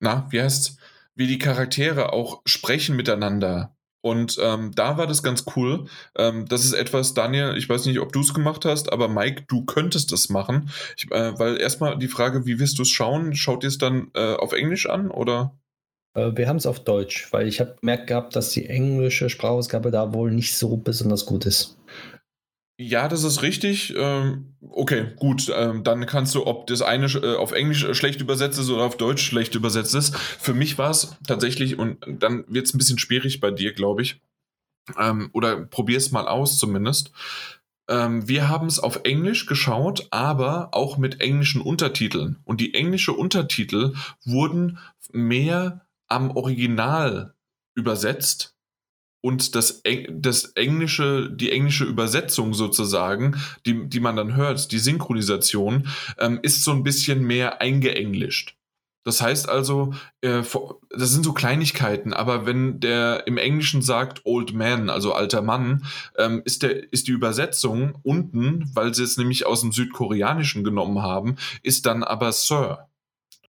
na, 0.00 0.26
wie 0.30 0.42
heißt 0.42 0.79
wie 1.20 1.26
die 1.26 1.38
Charaktere 1.38 2.14
auch 2.14 2.40
sprechen 2.46 2.96
miteinander. 2.96 3.76
Und 4.00 4.38
ähm, 4.40 4.72
da 4.74 4.96
war 4.96 5.06
das 5.06 5.22
ganz 5.22 5.44
cool. 5.54 5.84
Ähm, 6.16 6.46
das 6.48 6.64
ist 6.64 6.72
etwas, 6.72 7.12
Daniel, 7.12 7.58
ich 7.58 7.68
weiß 7.68 7.84
nicht, 7.84 8.00
ob 8.00 8.14
du 8.14 8.20
es 8.20 8.32
gemacht 8.32 8.64
hast, 8.64 8.90
aber 8.90 9.08
Mike, 9.08 9.44
du 9.46 9.66
könntest 9.66 10.10
es 10.12 10.30
machen. 10.30 10.70
Ich, 10.96 11.10
äh, 11.12 11.38
weil 11.38 11.58
erstmal 11.58 11.98
die 11.98 12.08
Frage, 12.08 12.46
wie 12.46 12.58
wirst 12.58 12.78
du 12.78 12.82
es 12.82 12.88
schauen? 12.88 13.34
Schaut 13.34 13.62
ihr 13.62 13.68
es 13.68 13.76
dann 13.76 14.10
äh, 14.14 14.34
auf 14.36 14.54
Englisch 14.54 14.88
an 14.88 15.10
oder? 15.10 15.58
Äh, 16.14 16.30
wir 16.34 16.48
haben 16.48 16.56
es 16.56 16.64
auf 16.64 16.82
Deutsch, 16.82 17.28
weil 17.32 17.46
ich 17.46 17.60
habe 17.60 17.76
gemerkt 17.78 18.06
gehabt, 18.06 18.34
dass 18.34 18.50
die 18.50 18.66
englische 18.66 19.28
Sprachausgabe 19.28 19.90
da 19.90 20.14
wohl 20.14 20.30
nicht 20.30 20.56
so 20.56 20.78
besonders 20.78 21.26
gut 21.26 21.44
ist. 21.44 21.76
Ja, 22.82 23.08
das 23.08 23.24
ist 23.24 23.42
richtig. 23.42 23.92
Ähm, 23.94 24.54
okay, 24.62 25.08
gut. 25.16 25.52
Ähm, 25.54 25.84
dann 25.84 26.06
kannst 26.06 26.34
du, 26.34 26.46
ob 26.46 26.66
das 26.66 26.80
eine 26.80 27.08
äh, 27.08 27.36
auf 27.36 27.52
Englisch 27.52 27.86
schlecht 27.92 28.22
übersetzt 28.22 28.58
ist 28.58 28.70
oder 28.70 28.84
auf 28.84 28.96
Deutsch 28.96 29.22
schlecht 29.22 29.54
übersetzt 29.54 29.94
ist. 29.94 30.16
Für 30.16 30.54
mich 30.54 30.78
war 30.78 30.90
es 30.90 31.14
tatsächlich, 31.26 31.78
und 31.78 31.98
dann 32.08 32.46
wird 32.48 32.66
es 32.66 32.72
ein 32.72 32.78
bisschen 32.78 32.98
schwierig 32.98 33.38
bei 33.38 33.50
dir, 33.50 33.74
glaube 33.74 34.00
ich. 34.00 34.22
Ähm, 34.98 35.28
oder 35.34 35.66
probier 35.66 35.98
es 35.98 36.10
mal 36.10 36.26
aus 36.26 36.56
zumindest. 36.56 37.12
wir 37.86 38.48
haben 38.48 38.68
es 38.68 38.78
auf 38.78 39.00
Englisch 39.02 39.46
geschaut, 39.46 40.06
aber 40.12 40.68
auch 40.72 40.96
mit 40.96 41.20
englischen 41.20 41.60
Untertiteln. 41.60 42.38
Und 42.44 42.60
die 42.60 42.72
englische 42.72 43.12
Untertitel 43.12 43.94
wurden 44.24 44.78
mehr 45.12 45.84
am 46.06 46.30
Original 46.30 47.34
übersetzt 47.74 48.54
und 49.22 49.54
das, 49.54 49.82
das 50.10 50.44
englische, 50.54 51.30
die 51.30 51.52
englische 51.52 51.84
Übersetzung 51.84 52.54
sozusagen, 52.54 53.36
die, 53.66 53.88
die 53.88 54.00
man 54.00 54.16
dann 54.16 54.36
hört, 54.36 54.72
die 54.72 54.78
Synchronisation, 54.78 55.88
ähm, 56.18 56.40
ist 56.42 56.64
so 56.64 56.70
ein 56.72 56.82
bisschen 56.82 57.22
mehr 57.24 57.60
eingeenglischt. 57.60 58.56
Das 59.02 59.22
heißt 59.22 59.48
also, 59.48 59.94
äh, 60.20 60.42
das 60.90 61.10
sind 61.10 61.24
so 61.24 61.32
Kleinigkeiten, 61.32 62.12
aber 62.12 62.44
wenn 62.44 62.80
der 62.80 63.26
im 63.26 63.38
Englischen 63.38 63.80
sagt 63.80 64.22
Old 64.24 64.52
Man, 64.52 64.90
also 64.90 65.14
alter 65.14 65.40
Mann, 65.40 65.84
ähm, 66.18 66.42
ist, 66.44 66.62
der, 66.62 66.92
ist 66.92 67.08
die 67.08 67.12
Übersetzung 67.12 67.98
unten, 68.02 68.70
weil 68.74 68.94
sie 68.94 69.04
es 69.04 69.16
nämlich 69.16 69.46
aus 69.46 69.62
dem 69.62 69.72
Südkoreanischen 69.72 70.64
genommen 70.64 71.00
haben, 71.00 71.36
ist 71.62 71.86
dann 71.86 72.04
aber 72.04 72.32
Sir. 72.32 72.88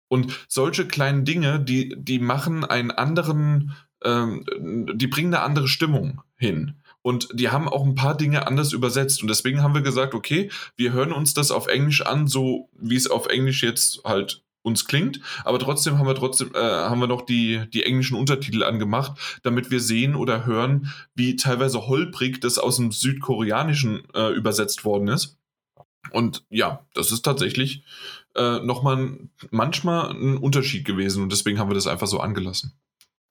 Und 0.07 0.45
solche 0.48 0.88
kleinen 0.88 1.25
Dinge, 1.25 1.59
die, 1.59 1.95
die 1.98 2.19
machen 2.19 2.64
einen 2.64 2.91
anderen 2.91 3.73
ähm, 4.03 4.45
die 4.93 5.07
bringen 5.07 5.33
eine 5.33 5.43
andere 5.43 5.67
Stimmung 5.67 6.21
hin. 6.35 6.75
Und 7.03 7.30
die 7.33 7.49
haben 7.49 7.67
auch 7.67 7.83
ein 7.83 7.95
paar 7.95 8.15
Dinge 8.15 8.45
anders 8.45 8.73
übersetzt. 8.73 9.21
Und 9.21 9.27
deswegen 9.27 9.63
haben 9.63 9.73
wir 9.73 9.81
gesagt, 9.81 10.13
okay, 10.13 10.51
wir 10.77 10.93
hören 10.93 11.11
uns 11.11 11.33
das 11.33 11.49
auf 11.49 11.67
Englisch 11.67 12.05
an, 12.05 12.27
so 12.27 12.69
wie 12.80 12.95
es 12.95 13.09
auf 13.09 13.27
Englisch 13.27 13.63
jetzt 13.63 14.03
halt 14.03 14.43
uns 14.63 14.85
klingt, 14.85 15.19
aber 15.43 15.59
trotzdem 15.59 15.97
haben 15.97 16.07
wir 16.07 16.15
trotzdem 16.15 16.53
äh, 16.53 16.59
haben 16.59 16.99
wir 16.99 17.07
noch 17.07 17.23
die 17.23 17.63
die 17.73 17.83
englischen 17.83 18.15
Untertitel 18.15 18.63
angemacht, 18.63 19.39
damit 19.43 19.71
wir 19.71 19.80
sehen 19.80 20.15
oder 20.15 20.45
hören, 20.45 20.91
wie 21.15 21.35
teilweise 21.35 21.88
holprig 21.88 22.41
das 22.41 22.57
aus 22.59 22.75
dem 22.75 22.91
Südkoreanischen 22.91 24.03
äh, 24.13 24.31
übersetzt 24.33 24.85
worden 24.85 25.07
ist. 25.07 25.38
Und 26.11 26.43
ja, 26.49 26.85
das 26.93 27.11
ist 27.11 27.23
tatsächlich 27.23 27.83
äh, 28.35 28.59
nochmal 28.59 29.17
manchmal 29.49 30.11
ein 30.11 30.38
Unterschied 30.38 30.85
gewesen 30.85 31.23
und 31.23 31.31
deswegen 31.31 31.59
haben 31.59 31.69
wir 31.69 31.75
das 31.75 31.88
einfach 31.88 32.07
so 32.07 32.19
angelassen. 32.19 32.73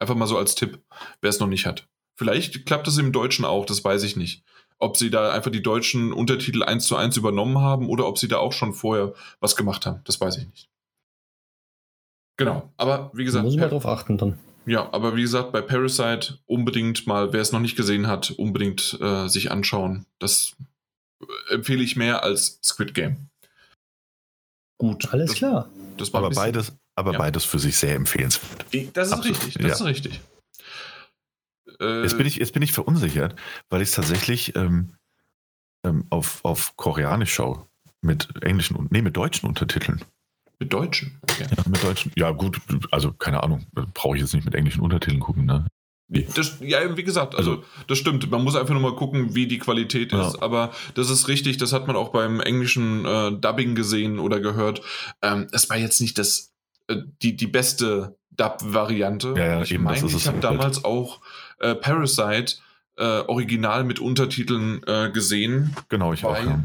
Einfach 0.00 0.16
mal 0.16 0.26
so 0.26 0.38
als 0.38 0.54
Tipp, 0.54 0.80
wer 1.20 1.30
es 1.30 1.40
noch 1.40 1.46
nicht 1.46 1.66
hat. 1.66 1.86
Vielleicht 2.16 2.66
klappt 2.66 2.86
das 2.86 2.98
im 2.98 3.12
Deutschen 3.12 3.44
auch, 3.44 3.64
das 3.64 3.84
weiß 3.84 4.02
ich 4.02 4.16
nicht. 4.16 4.42
Ob 4.78 4.96
sie 4.96 5.10
da 5.10 5.30
einfach 5.30 5.50
die 5.50 5.62
deutschen 5.62 6.12
Untertitel 6.12 6.62
eins 6.62 6.86
zu 6.86 6.96
eins 6.96 7.16
übernommen 7.16 7.58
haben 7.58 7.88
oder 7.88 8.06
ob 8.06 8.18
sie 8.18 8.28
da 8.28 8.38
auch 8.38 8.52
schon 8.52 8.72
vorher 8.72 9.14
was 9.40 9.56
gemacht 9.56 9.86
haben, 9.86 10.00
das 10.04 10.20
weiß 10.20 10.38
ich 10.38 10.46
nicht. 10.46 10.70
Genau, 12.38 12.72
aber 12.78 13.10
wie 13.12 13.24
gesagt. 13.24 13.44
Da 13.44 13.46
muss 13.46 13.56
man 13.56 13.68
darauf 13.68 13.86
achten 13.86 14.16
dann. 14.16 14.38
Ja, 14.66 14.88
aber 14.92 15.16
wie 15.16 15.22
gesagt, 15.22 15.52
bei 15.52 15.60
Parasite 15.60 16.38
unbedingt 16.46 17.06
mal, 17.06 17.32
wer 17.32 17.40
es 17.40 17.52
noch 17.52 17.60
nicht 17.60 17.76
gesehen 17.76 18.06
hat, 18.06 18.30
unbedingt 18.30 18.98
äh, 19.00 19.28
sich 19.28 19.50
anschauen. 19.50 20.06
Das 20.18 20.56
empfehle 21.50 21.82
ich 21.82 21.96
mehr 21.96 22.22
als 22.22 22.58
Squid 22.62 22.94
Game. 22.94 23.28
Gut. 24.78 25.12
Alles 25.12 25.30
das, 25.30 25.36
klar. 25.36 25.68
Das 25.96 26.12
war 26.12 26.24
aber 26.24 26.34
beides, 26.34 26.72
aber 27.00 27.12
ja. 27.12 27.18
beides 27.18 27.44
für 27.44 27.58
sich 27.58 27.76
sehr 27.76 27.96
empfehlenswert. 27.96 28.64
Das 28.94 29.08
ist 29.08 29.12
Absolut. 29.12 29.42
richtig, 29.42 29.54
das 29.54 29.64
ja. 29.64 29.72
ist 29.72 29.84
richtig. 29.84 30.20
Äh, 31.80 32.02
jetzt, 32.02 32.16
bin 32.16 32.26
ich, 32.26 32.36
jetzt 32.36 32.52
bin 32.52 32.62
ich 32.62 32.72
verunsichert, 32.72 33.34
weil 33.68 33.82
ich 33.82 33.90
tatsächlich 33.90 34.54
ähm, 34.54 34.94
ähm, 35.84 36.04
auf, 36.10 36.44
auf 36.44 36.76
Koreanisch 36.76 37.32
schaue. 37.34 37.66
Mit 38.02 38.28
englischen 38.42 38.76
und 38.76 38.90
nee, 38.92 39.02
mit 39.02 39.14
deutschen 39.14 39.46
Untertiteln. 39.46 40.02
Mit 40.58 40.72
deutschen? 40.72 41.18
Okay. 41.22 41.46
Ja, 41.54 41.62
mit 41.66 41.82
deutschen. 41.82 42.12
Ja, 42.16 42.30
gut, 42.30 42.58
also 42.90 43.12
keine 43.12 43.42
Ahnung, 43.42 43.66
brauche 43.92 44.16
ich 44.16 44.22
jetzt 44.22 44.32
nicht 44.32 44.44
mit 44.44 44.54
englischen 44.54 44.80
Untertiteln 44.80 45.20
gucken, 45.20 45.44
ne? 45.44 45.66
Das, 46.34 46.56
ja, 46.60 46.96
wie 46.96 47.04
gesagt, 47.04 47.36
also, 47.36 47.50
also 47.52 47.64
das 47.86 47.98
stimmt. 47.98 48.28
Man 48.30 48.42
muss 48.42 48.56
einfach 48.56 48.74
nur 48.74 48.82
mal 48.82 48.96
gucken, 48.96 49.36
wie 49.36 49.46
die 49.46 49.58
Qualität 49.58 50.12
ist. 50.12 50.34
Ja. 50.34 50.42
Aber 50.42 50.72
das 50.94 51.08
ist 51.08 51.28
richtig, 51.28 51.56
das 51.58 51.72
hat 51.72 51.86
man 51.86 51.94
auch 51.94 52.08
beim 52.08 52.40
englischen 52.40 53.04
äh, 53.04 53.30
Dubbing 53.30 53.76
gesehen 53.76 54.18
oder 54.18 54.40
gehört. 54.40 54.82
Ähm, 55.22 55.46
es 55.52 55.70
war 55.70 55.76
jetzt 55.76 56.00
nicht 56.00 56.18
das, 56.18 56.48
äh, 56.48 56.49
die, 57.22 57.36
die 57.36 57.46
beste 57.46 58.16
Dub-Variante. 58.32 59.34
Ja, 59.36 59.46
ja, 59.46 59.62
ich 59.62 59.72
eben, 59.72 59.84
meine, 59.84 60.06
ich 60.06 60.26
habe 60.26 60.40
damals 60.40 60.84
auch 60.84 61.20
äh, 61.58 61.74
Parasite 61.74 62.56
äh, 62.96 63.02
original 63.02 63.84
mit 63.84 63.98
Untertiteln 64.00 64.82
äh, 64.86 65.10
gesehen. 65.10 65.74
Genau, 65.88 66.12
ich 66.12 66.24
auch. 66.24 66.36
Ja 66.36 66.60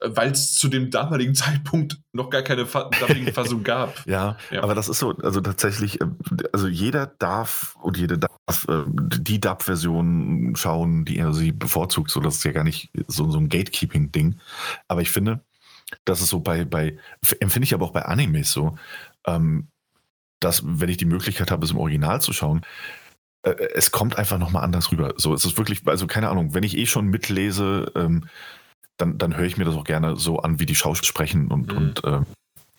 weil 0.00 0.30
es 0.30 0.54
zu 0.54 0.68
dem 0.68 0.90
damaligen 0.90 1.34
Zeitpunkt 1.34 1.98
noch 2.12 2.30
gar 2.30 2.42
keine 2.42 2.64
Dubbing-Fassung 2.64 3.62
gab. 3.62 3.94
ja, 4.06 4.36
ja, 4.50 4.62
aber 4.62 4.74
das 4.74 4.88
ist 4.88 4.98
so, 4.98 5.16
also 5.16 5.40
tatsächlich, 5.40 6.00
äh, 6.00 6.06
also 6.52 6.68
jeder 6.68 7.06
darf 7.06 7.76
und 7.82 7.96
jede 7.96 8.18
darf 8.18 8.66
äh, 8.68 8.84
die 8.86 9.40
Dub-Version 9.40 10.54
schauen, 10.56 11.04
die 11.04 11.18
er 11.18 11.32
sie 11.32 11.52
bevorzugt. 11.52 12.10
So, 12.10 12.20
das 12.20 12.36
ist 12.36 12.44
ja 12.44 12.52
gar 12.52 12.64
nicht 12.64 12.90
so, 13.06 13.30
so 13.30 13.38
ein 13.38 13.48
Gatekeeping-Ding. 13.48 14.38
Aber 14.88 15.00
ich 15.00 15.10
finde, 15.10 15.40
das 16.04 16.20
ist 16.20 16.30
so 16.30 16.40
bei, 16.40 16.64
bei 16.64 16.98
empfinde 17.40 17.64
ich 17.64 17.74
aber 17.74 17.86
auch 17.86 17.92
bei 17.92 18.04
Animes 18.04 18.52
so, 18.52 18.76
ähm, 19.26 19.68
dass, 20.40 20.62
wenn 20.64 20.88
ich 20.88 20.96
die 20.96 21.06
Möglichkeit 21.06 21.50
habe, 21.50 21.64
es 21.64 21.70
im 21.70 21.78
Original 21.78 22.20
zu 22.20 22.32
schauen, 22.32 22.62
äh, 23.42 23.54
es 23.74 23.90
kommt 23.90 24.18
einfach 24.18 24.38
nochmal 24.38 24.64
anders 24.64 24.92
rüber. 24.92 25.14
So, 25.16 25.34
es 25.34 25.44
ist 25.44 25.56
wirklich, 25.58 25.86
also 25.86 26.06
keine 26.06 26.28
Ahnung, 26.28 26.54
wenn 26.54 26.64
ich 26.64 26.76
eh 26.76 26.86
schon 26.86 27.06
mitlese, 27.06 27.92
ähm, 27.94 28.28
dann, 28.96 29.18
dann 29.18 29.36
höre 29.36 29.44
ich 29.44 29.56
mir 29.56 29.64
das 29.64 29.74
auch 29.74 29.84
gerne 29.84 30.16
so 30.16 30.38
an, 30.38 30.58
wie 30.58 30.66
die 30.66 30.74
Schauspieler 30.74 31.08
sprechen 31.08 31.48
und, 31.48 31.72
mhm. 31.72 31.76
und 31.76 32.04
äh, 32.04 32.20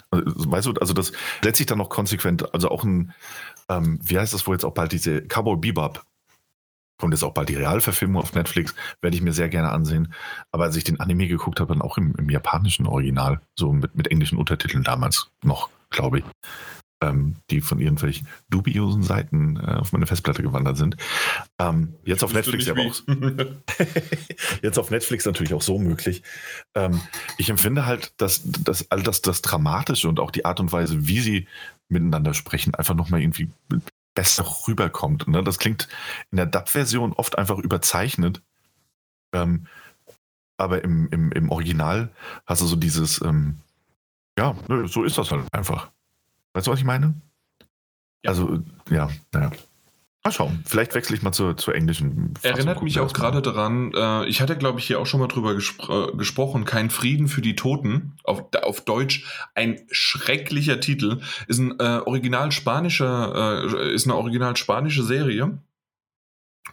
also, 0.09 0.51
weißt 0.51 0.67
du, 0.67 0.73
also 0.73 0.93
das 0.93 1.11
setzt 1.43 1.57
sich 1.57 1.65
dann 1.65 1.77
noch 1.77 1.89
konsequent, 1.89 2.53
also 2.53 2.69
auch 2.69 2.83
ein, 2.83 3.13
ähm, 3.69 3.99
wie 4.01 4.17
heißt 4.17 4.33
das 4.33 4.47
wohl 4.47 4.55
jetzt 4.55 4.63
auch 4.63 4.73
bald, 4.73 4.91
diese 4.91 5.21
Cowboy 5.21 5.57
Bebop, 5.57 6.03
kommt 6.97 7.13
jetzt 7.13 7.23
auch 7.23 7.33
bald 7.33 7.49
die 7.49 7.55
Realverfilmung 7.55 8.21
auf 8.21 8.33
Netflix, 8.33 8.73
werde 9.01 9.15
ich 9.15 9.21
mir 9.21 9.33
sehr 9.33 9.49
gerne 9.49 9.71
ansehen. 9.71 10.13
Aber 10.51 10.63
als 10.63 10.75
ich 10.75 10.83
den 10.83 10.99
Anime 10.99 11.27
geguckt 11.27 11.59
habe, 11.59 11.73
dann 11.73 11.81
auch 11.81 11.97
im, 11.97 12.15
im 12.15 12.29
japanischen 12.29 12.87
Original, 12.87 13.41
so 13.55 13.71
mit, 13.71 13.95
mit 13.95 14.07
englischen 14.07 14.37
Untertiteln 14.37 14.83
damals 14.83 15.29
noch, 15.43 15.69
glaube 15.89 16.19
ich 16.19 16.25
ähm, 17.01 17.35
die 17.49 17.61
von 17.61 17.79
irgendwelchen 17.79 18.27
dubiosen 18.49 19.03
Seiten 19.03 19.57
äh, 19.57 19.75
auf 19.75 19.91
meine 19.93 20.07
Festplatte 20.07 20.41
gewandert 20.41 20.77
sind. 20.77 20.97
Ähm, 21.59 21.95
jetzt 22.05 22.23
auf 22.23 22.33
Netflix 22.33 22.67
aber 22.67 22.81
auch. 22.81 22.95
jetzt 24.61 24.79
auf 24.79 24.89
Netflix 24.89 25.25
natürlich 25.25 25.53
auch 25.53 25.61
so 25.61 25.77
möglich. 25.77 26.23
Ähm, 26.75 27.01
ich 27.37 27.49
empfinde 27.49 27.85
halt, 27.85 28.13
dass, 28.17 28.41
dass 28.43 28.89
all 28.89 29.03
das, 29.03 29.21
das 29.21 29.41
Dramatische 29.41 30.09
und 30.09 30.19
auch 30.19 30.31
die 30.31 30.45
Art 30.45 30.59
und 30.59 30.71
Weise, 30.71 31.07
wie 31.07 31.19
sie 31.19 31.47
miteinander 31.87 32.33
sprechen, 32.33 32.73
einfach 32.75 32.95
nochmal 32.95 33.21
irgendwie 33.21 33.49
besser 34.15 34.45
rüberkommt. 34.67 35.27
Ne? 35.27 35.43
Das 35.43 35.59
klingt 35.59 35.87
in 36.31 36.37
der 36.37 36.47
Dub-Version 36.47 37.13
oft 37.13 37.37
einfach 37.37 37.59
überzeichnet. 37.59 38.41
Ähm, 39.33 39.67
aber 40.59 40.83
im, 40.83 41.07
im, 41.11 41.31
im 41.31 41.51
Original 41.51 42.09
hast 42.47 42.63
du 42.63 42.65
so 42.65 42.75
dieses, 42.75 43.21
ähm, 43.21 43.59
ja, 44.37 44.55
so 44.85 45.03
ist 45.03 45.17
das 45.17 45.31
halt 45.31 45.45
einfach. 45.51 45.89
Weißt 46.53 46.67
du, 46.67 46.71
was 46.71 46.79
ich 46.79 46.85
meine? 46.85 47.15
Ja. 48.23 48.31
Also, 48.31 48.59
ja, 48.89 49.09
naja. 49.33 49.51
Mal 50.23 50.31
schauen. 50.31 50.63
Vielleicht 50.65 50.93
wechsle 50.93 51.15
ich 51.15 51.21
mal 51.21 51.31
zur, 51.31 51.55
zur 51.55 51.73
englischen. 51.73 52.33
Fassung. 52.35 52.57
Erinnert 52.57 52.83
mich 52.83 52.99
auch 52.99 53.13
gerade 53.13 53.41
daran, 53.41 53.93
äh, 53.93 54.25
ich 54.25 54.41
hatte, 54.41 54.57
glaube 54.57 54.79
ich, 54.79 54.87
hier 54.87 54.99
auch 54.99 55.05
schon 55.05 55.21
mal 55.21 55.27
drüber 55.27 55.53
gespr 55.55 56.09
äh, 56.09 56.17
gesprochen, 56.17 56.65
Kein 56.65 56.89
Frieden 56.89 57.29
für 57.29 57.41
die 57.41 57.55
Toten, 57.55 58.17
auf, 58.23 58.43
auf 58.61 58.81
Deutsch, 58.81 59.25
ein 59.55 59.79
schrecklicher 59.89 60.81
Titel, 60.81 61.21
ist 61.47 61.59
ein 61.59 61.79
äh, 61.79 62.01
original 62.05 62.51
spanischer, 62.51 63.63
äh, 63.63 63.93
ist 63.93 64.05
eine 64.05 64.15
original 64.15 64.57
spanische 64.57 65.03
Serie. 65.03 65.59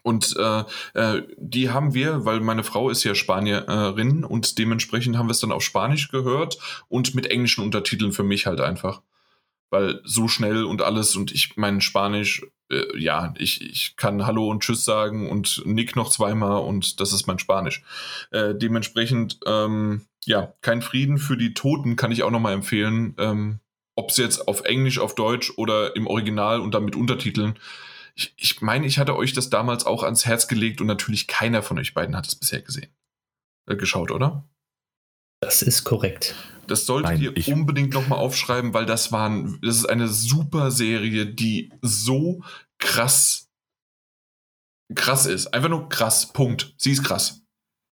Und 0.03 0.35
äh, 0.37 0.65
äh, 0.95 1.23
die 1.37 1.71
haben 1.71 1.95
wir, 1.95 2.25
weil 2.25 2.41
meine 2.41 2.65
Frau 2.65 2.91
ist 2.91 3.05
ja 3.05 3.15
Spanierin 3.15 4.25
und 4.25 4.59
dementsprechend 4.59 5.17
haben 5.17 5.29
wir 5.29 5.33
es 5.33 5.41
dann 5.41 5.53
auf 5.53 5.63
Spanisch 5.63 6.11
gehört 6.11 6.59
und 6.89 7.15
mit 7.15 7.27
englischen 7.27 7.65
Untertiteln 7.65 8.13
für 8.13 8.25
mich 8.25 8.47
halt 8.47 8.61
einfach 8.61 9.03
weil 9.75 10.01
so 10.05 10.29
schnell 10.29 10.65
und 10.65 10.83
alles 10.83 11.17
und 11.17 11.33
ich 11.33 11.57
mein 11.57 11.81
Spanisch, 11.81 12.47
äh, 12.71 12.97
ja, 12.97 13.35
ich, 13.37 13.61
ich 13.61 13.97
kann 13.97 14.25
Hallo 14.25 14.49
und 14.49 14.63
Tschüss 14.63 14.85
sagen 14.85 15.29
und 15.29 15.63
Nick 15.67 15.97
noch 15.97 16.11
zweimal 16.11 16.63
und 16.63 17.01
das 17.01 17.13
ist 17.13 17.27
mein 17.27 17.41
Spanisch. 17.41 17.83
Äh, 18.31 18.55
dementsprechend, 18.55 19.41
ähm, 19.47 20.03
ja, 20.25 20.55
kein 20.61 20.81
Frieden 20.81 21.19
für 21.19 21.37
die 21.37 21.55
Toten 21.55 21.97
kann 21.97 22.13
ich 22.13 22.23
auch 22.23 22.31
nochmal 22.31 22.55
empfehlen. 22.55 23.17
Ähm, 23.19 23.59
Ob 23.97 24.11
es 24.11 24.17
jetzt 24.17 24.47
auf 24.47 24.63
Englisch, 24.63 25.01
auf 25.01 25.17
Deutsch 25.17 25.53
oder 25.57 25.97
im 25.97 26.07
Original 26.07 26.61
und 26.61 26.73
dann 26.73 26.85
mit 26.85 26.95
Untertiteln. 26.95 27.59
Ich, 28.17 28.35
ich 28.37 28.63
meine, 28.63 28.87
ich 28.87 28.99
hatte 28.99 29.17
euch 29.17 29.33
das 29.33 29.51
damals 29.51 29.87
auch 29.87 30.03
ans 30.03 30.27
Herz 30.27 30.47
gelegt 30.47 30.81
und 30.81 30.87
natürlich 30.87 31.27
keiner 31.27 31.63
von 31.63 31.79
euch 31.79 31.95
beiden 31.95 32.17
hat 32.17 32.27
es 32.27 32.37
bisher 32.37 32.63
gesehen. 32.63 32.91
Äh, 33.69 33.77
geschaut, 33.77 34.11
oder? 34.11 34.49
Das 35.41 35.63
ist 35.63 35.85
korrekt. 35.85 36.35
Das 36.67 36.87
solltet 36.87 37.19
Nein, 37.19 37.35
ihr 37.37 37.55
unbedingt 37.55 37.93
nochmal 37.93 38.19
aufschreiben, 38.19 38.73
weil 38.73 38.87
das 38.87 39.13
war 39.13 39.29
das 39.61 39.77
ist 39.77 39.87
eine 39.87 40.09
super 40.09 40.71
Serie, 40.71 41.27
die 41.27 41.71
so 41.83 42.43
krass 42.79 43.45
krass 44.95 45.27
ist. 45.27 45.53
Einfach 45.55 45.69
nur 45.69 45.89
krass. 45.89 46.33
Punkt. 46.33 46.75
Sie 46.77 46.93
ist 46.93 47.05
krass. 47.05 47.43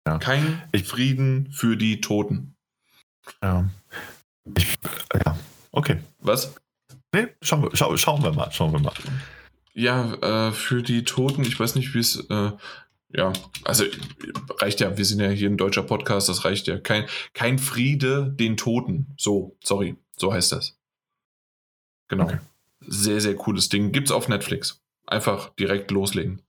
Ja. 0.08 0.20
Kein 0.20 0.62
ich, 0.72 0.84
Frieden 0.84 1.52
für 1.52 1.78
die 1.78 2.02
Toten. 2.02 2.56
Ja. 3.42 3.70
Ich, 4.58 4.78
ja. 5.14 5.38
Okay. 5.72 6.00
Was? 6.20 6.54
Nee, 7.14 7.28
schauen 7.42 7.64
wir, 7.64 7.76
schau, 7.76 7.96
schauen 7.98 8.24
wir 8.24 8.34
mal. 8.34 8.52
Schauen 8.52 8.72
wir 8.72 8.80
mal. 8.80 8.94
Ja, 9.76 10.48
äh, 10.48 10.52
für 10.54 10.82
die 10.82 11.04
Toten, 11.04 11.44
ich 11.44 11.60
weiß 11.60 11.76
nicht, 11.76 11.94
wie 11.94 12.00
es. 12.00 12.16
Äh, 12.30 12.52
ja, 13.10 13.32
also 13.64 13.84
reicht 14.60 14.80
ja, 14.80 14.98
wir 14.98 15.06
sind 15.06 15.20
ja 15.20 15.30
hier 15.30 15.50
ein 15.50 15.58
deutscher 15.58 15.84
Podcast, 15.84 16.28
das 16.28 16.44
reicht 16.44 16.68
ja. 16.68 16.78
Kein, 16.80 17.06
kein 17.34 17.60
Friede 17.60 18.34
den 18.34 18.58
Toten. 18.58 19.14
So, 19.18 19.58
sorry, 19.64 19.96
so 20.18 20.34
heißt 20.34 20.54
das. 20.54 20.78
Genau. 22.08 22.24
Okay. 22.26 22.40
Sehr, 22.82 23.20
sehr 23.22 23.36
cooles 23.36 23.70
Ding. 23.70 23.92
Gibt's 23.92 24.12
auf 24.12 24.28
Netflix. 24.28 24.82
Einfach 25.06 25.54
direkt 25.56 25.92
loslegen. 25.92 26.42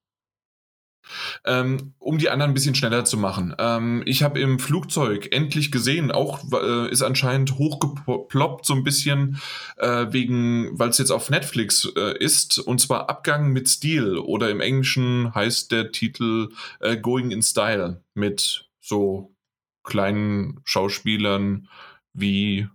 Ähm, 1.44 1.94
um 1.99 2.18
die 2.18 2.31
anderen 2.31 2.51
ein 2.51 2.55
bisschen 2.55 2.75
schneller 2.75 3.05
zu 3.05 3.17
machen. 3.17 3.55
Ähm, 3.59 4.02
ich 4.07 4.23
habe 4.23 4.41
im 4.41 4.59
Flugzeug 4.59 5.33
endlich 5.33 5.70
gesehen, 5.70 6.10
auch 6.10 6.41
äh, 6.52 6.91
ist 6.91 7.02
anscheinend 7.02 7.59
hochgeploppt, 7.59 8.67
so 8.67 8.75
ein 8.75 8.85
bisschen 8.85 9.41
äh, 9.76 10.07
wegen, 10.10 10.78
weil 10.78 10.91
es 10.91 10.99
jetzt 10.99 11.10
auf 11.10 11.31
Netflix 11.31 11.89
äh, 11.97 12.17
ist, 12.18 12.59
und 12.59 12.81
zwar 12.81 13.09
Abgang 13.09 13.52
mit 13.52 13.68
Stil 13.68 14.18
oder 14.18 14.51
im 14.51 14.60
Englischen 14.60 15.35
heißt 15.35 15.73
der 15.73 15.93
Titel 15.93 16.51
äh, 16.81 16.97
Going 16.97 17.31
in 17.31 17.43
Style 17.43 18.02
mit 18.15 18.68
so 18.81 19.35
kleinen 19.83 20.60
Schauspielern 20.65 21.68
wie, 22.12 22.68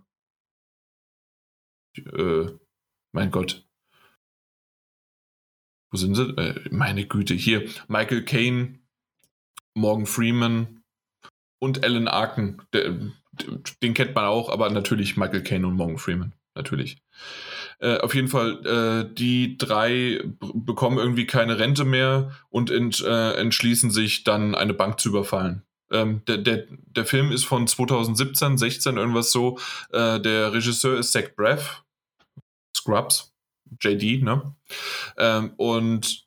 äh, 1.96 2.46
mein 3.12 3.30
Gott, 3.30 3.66
wo 5.92 5.96
sind 5.96 6.14
sie? 6.14 6.30
Äh, 6.36 6.68
meine 6.70 7.06
Güte, 7.06 7.34
hier 7.34 7.68
Michael 7.86 8.24
Caine, 8.24 8.78
Morgan 9.74 10.06
Freeman 10.06 10.82
und 11.60 11.84
Alan 11.84 12.08
Arkin. 12.08 12.60
Der, 12.72 12.98
den 13.82 13.94
kennt 13.94 14.14
man 14.14 14.24
auch, 14.24 14.48
aber 14.50 14.68
natürlich 14.70 15.16
Michael 15.16 15.42
Caine 15.42 15.66
und 15.66 15.76
Morgan 15.76 15.98
Freeman. 15.98 16.32
Natürlich. 16.54 16.98
Äh, 17.78 17.98
auf 17.98 18.14
jeden 18.14 18.28
Fall, 18.28 18.66
äh, 18.66 19.14
die 19.14 19.56
drei 19.56 20.22
bekommen 20.54 20.98
irgendwie 20.98 21.26
keine 21.26 21.58
Rente 21.58 21.84
mehr 21.84 22.32
und 22.50 22.70
ent, 22.70 23.00
äh, 23.00 23.34
entschließen 23.34 23.90
sich 23.90 24.24
dann 24.24 24.54
eine 24.54 24.74
Bank 24.74 25.00
zu 25.00 25.08
überfallen. 25.08 25.62
Ähm, 25.90 26.22
der, 26.26 26.38
der, 26.38 26.66
der 26.68 27.04
Film 27.06 27.32
ist 27.32 27.44
von 27.44 27.66
2017, 27.66 28.58
16, 28.58 28.96
irgendwas 28.96 29.32
so. 29.32 29.58
Äh, 29.92 30.20
der 30.20 30.52
Regisseur 30.52 30.98
ist 30.98 31.12
Zach 31.12 31.34
Braff. 31.36 31.84
Scrubs. 32.76 33.31
JD, 33.80 34.22
ne? 34.22 34.54
Ähm, 35.16 35.52
und 35.56 36.26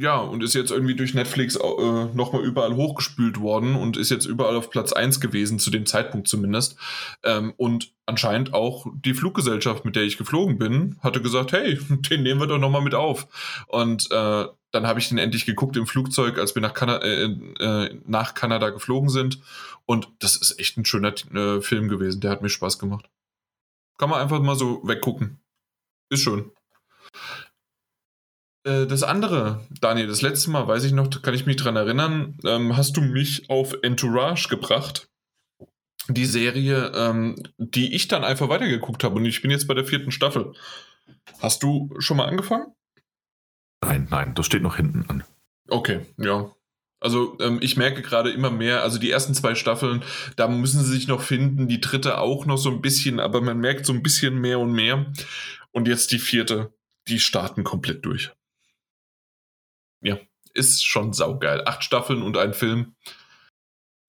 ja, 0.00 0.18
und 0.18 0.44
ist 0.44 0.54
jetzt 0.54 0.70
irgendwie 0.70 0.94
durch 0.94 1.12
Netflix 1.12 1.56
äh, 1.56 2.04
nochmal 2.14 2.44
überall 2.44 2.76
hochgespült 2.76 3.40
worden 3.40 3.74
und 3.74 3.96
ist 3.96 4.10
jetzt 4.10 4.26
überall 4.26 4.54
auf 4.54 4.70
Platz 4.70 4.92
1 4.92 5.20
gewesen, 5.20 5.58
zu 5.58 5.70
dem 5.70 5.86
Zeitpunkt 5.86 6.28
zumindest. 6.28 6.76
Ähm, 7.24 7.52
und 7.56 7.92
anscheinend 8.06 8.54
auch 8.54 8.86
die 8.94 9.12
Fluggesellschaft, 9.12 9.84
mit 9.84 9.96
der 9.96 10.04
ich 10.04 10.16
geflogen 10.16 10.56
bin, 10.56 11.00
hatte 11.00 11.20
gesagt, 11.20 11.50
hey, 11.50 11.80
den 11.90 12.22
nehmen 12.22 12.40
wir 12.40 12.46
doch 12.46 12.58
nochmal 12.58 12.82
mit 12.82 12.94
auf. 12.94 13.26
Und 13.66 14.08
äh, 14.12 14.44
dann 14.70 14.86
habe 14.86 15.00
ich 15.00 15.08
den 15.08 15.18
endlich 15.18 15.46
geguckt 15.46 15.76
im 15.76 15.88
Flugzeug, 15.88 16.38
als 16.38 16.54
wir 16.54 16.62
nach, 16.62 16.74
Kana 16.74 16.98
äh, 16.98 17.24
äh, 17.24 18.00
nach 18.06 18.34
Kanada 18.34 18.70
geflogen 18.70 19.08
sind. 19.08 19.40
Und 19.84 20.08
das 20.20 20.36
ist 20.36 20.60
echt 20.60 20.76
ein 20.76 20.84
schöner 20.84 21.12
äh, 21.34 21.60
Film 21.60 21.88
gewesen, 21.88 22.20
der 22.20 22.30
hat 22.30 22.42
mir 22.42 22.50
Spaß 22.50 22.78
gemacht. 22.78 23.10
Kann 23.98 24.10
man 24.10 24.20
einfach 24.20 24.40
mal 24.40 24.54
so 24.54 24.80
weggucken. 24.86 25.40
Ist 26.08 26.22
schön. 26.22 26.52
Äh, 28.68 28.86
das 28.86 29.02
andere, 29.02 29.66
Daniel, 29.80 30.06
das 30.06 30.22
letzte 30.22 30.50
Mal, 30.50 30.68
weiß 30.68 30.84
ich 30.84 30.92
noch, 30.92 31.22
kann 31.22 31.34
ich 31.34 31.46
mich 31.46 31.56
daran 31.56 31.76
erinnern, 31.76 32.36
ähm, 32.44 32.76
hast 32.76 32.96
du 32.96 33.00
mich 33.00 33.48
auf 33.48 33.74
Entourage 33.82 34.48
gebracht. 34.48 35.08
Die 36.08 36.26
Serie, 36.26 36.92
ähm, 36.94 37.36
die 37.58 37.94
ich 37.94 38.08
dann 38.08 38.24
einfach 38.24 38.48
weitergeguckt 38.48 39.04
habe. 39.04 39.16
Und 39.16 39.26
ich 39.26 39.42
bin 39.42 39.50
jetzt 39.50 39.66
bei 39.66 39.74
der 39.74 39.84
vierten 39.84 40.10
Staffel. 40.10 40.52
Hast 41.40 41.62
du 41.62 41.90
schon 41.98 42.16
mal 42.16 42.26
angefangen? 42.26 42.66
Nein, 43.82 44.08
nein, 44.10 44.34
das 44.34 44.46
steht 44.46 44.62
noch 44.62 44.76
hinten 44.76 45.04
an. 45.08 45.24
Okay, 45.68 46.00
ja. 46.16 46.50
Also 47.00 47.36
ähm, 47.40 47.58
ich 47.60 47.76
merke 47.76 48.02
gerade 48.02 48.30
immer 48.30 48.50
mehr, 48.50 48.82
also 48.82 48.98
die 48.98 49.10
ersten 49.10 49.34
zwei 49.34 49.54
Staffeln, 49.54 50.02
da 50.36 50.48
müssen 50.48 50.82
sie 50.82 50.92
sich 50.92 51.06
noch 51.06 51.22
finden, 51.22 51.68
die 51.68 51.80
dritte 51.80 52.18
auch 52.18 52.44
noch 52.44 52.56
so 52.56 52.70
ein 52.70 52.80
bisschen, 52.80 53.20
aber 53.20 53.40
man 53.40 53.58
merkt 53.58 53.86
so 53.86 53.92
ein 53.92 54.02
bisschen 54.02 54.40
mehr 54.40 54.58
und 54.58 54.72
mehr. 54.72 55.12
Und 55.70 55.86
jetzt 55.86 56.10
die 56.10 56.18
vierte, 56.18 56.72
die 57.06 57.20
starten 57.20 57.64
komplett 57.64 58.04
durch. 58.04 58.32
Ja, 60.02 60.18
ist 60.54 60.84
schon 60.84 61.12
saugeil. 61.12 61.62
Acht 61.66 61.84
Staffeln 61.84 62.22
und 62.22 62.36
ein 62.36 62.54
Film. 62.54 62.94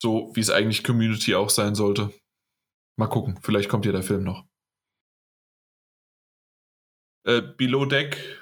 So 0.01 0.31
wie 0.33 0.39
es 0.39 0.49
eigentlich 0.49 0.83
Community 0.83 1.35
auch 1.35 1.49
sein 1.49 1.75
sollte. 1.75 2.13
Mal 2.97 3.07
gucken, 3.07 3.39
vielleicht 3.41 3.69
kommt 3.69 3.85
ja 3.85 3.91
der 3.91 4.03
Film 4.03 4.23
noch. 4.23 4.45
Äh, 7.25 7.41
Below 7.41 7.85
Deck 7.85 8.39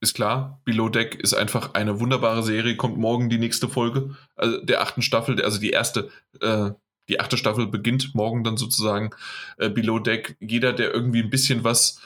ist 0.00 0.14
klar. 0.14 0.60
Below 0.64 0.88
Deck 0.88 1.16
ist 1.16 1.34
einfach 1.34 1.74
eine 1.74 2.00
wunderbare 2.00 2.42
Serie. 2.42 2.76
Kommt 2.76 2.96
morgen 2.98 3.28
die 3.28 3.38
nächste 3.38 3.68
Folge 3.68 4.16
also 4.36 4.60
der 4.64 4.80
achten 4.80 5.02
Staffel, 5.02 5.42
also 5.42 5.60
die 5.60 5.70
erste, 5.70 6.10
äh, 6.40 6.70
die 7.08 7.20
achte 7.20 7.36
Staffel 7.36 7.66
beginnt 7.66 8.14
morgen 8.14 8.44
dann 8.44 8.56
sozusagen. 8.56 9.10
Äh, 9.58 9.70
Below 9.70 9.98
Deck. 9.98 10.36
Jeder, 10.40 10.72
der 10.72 10.92
irgendwie 10.92 11.22
ein 11.22 11.30
bisschen 11.30 11.64
was 11.64 12.00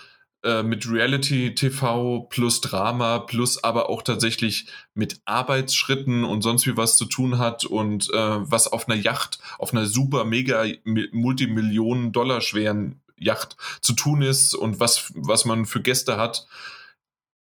äh, 0.44 0.62
mit 0.62 0.88
Reality 0.88 1.54
TV 1.54 2.20
plus 2.30 2.60
Drama 2.60 3.18
plus 3.18 3.64
aber 3.64 3.88
auch 3.88 4.02
tatsächlich 4.02 4.66
mit 4.94 5.20
Arbeitsschritten 5.24 6.24
und 6.24 6.42
sonst 6.42 6.66
wie 6.66 6.76
was 6.76 6.96
zu 6.96 7.06
tun 7.06 7.38
hat 7.38 7.64
und 7.64 8.08
äh, 8.10 8.50
was 8.50 8.68
auf 8.68 8.88
einer 8.88 9.00
Yacht, 9.00 9.40
auf 9.58 9.72
einer 9.72 9.86
super 9.86 10.24
mega 10.24 10.64
Multimillionen 10.84 12.12
Dollar 12.12 12.40
schweren 12.40 13.00
Yacht 13.16 13.56
zu 13.80 13.94
tun 13.94 14.22
ist 14.22 14.54
und 14.54 14.78
was, 14.78 15.12
was 15.16 15.44
man 15.44 15.66
für 15.66 15.82
Gäste 15.82 16.16
hat. 16.16 16.46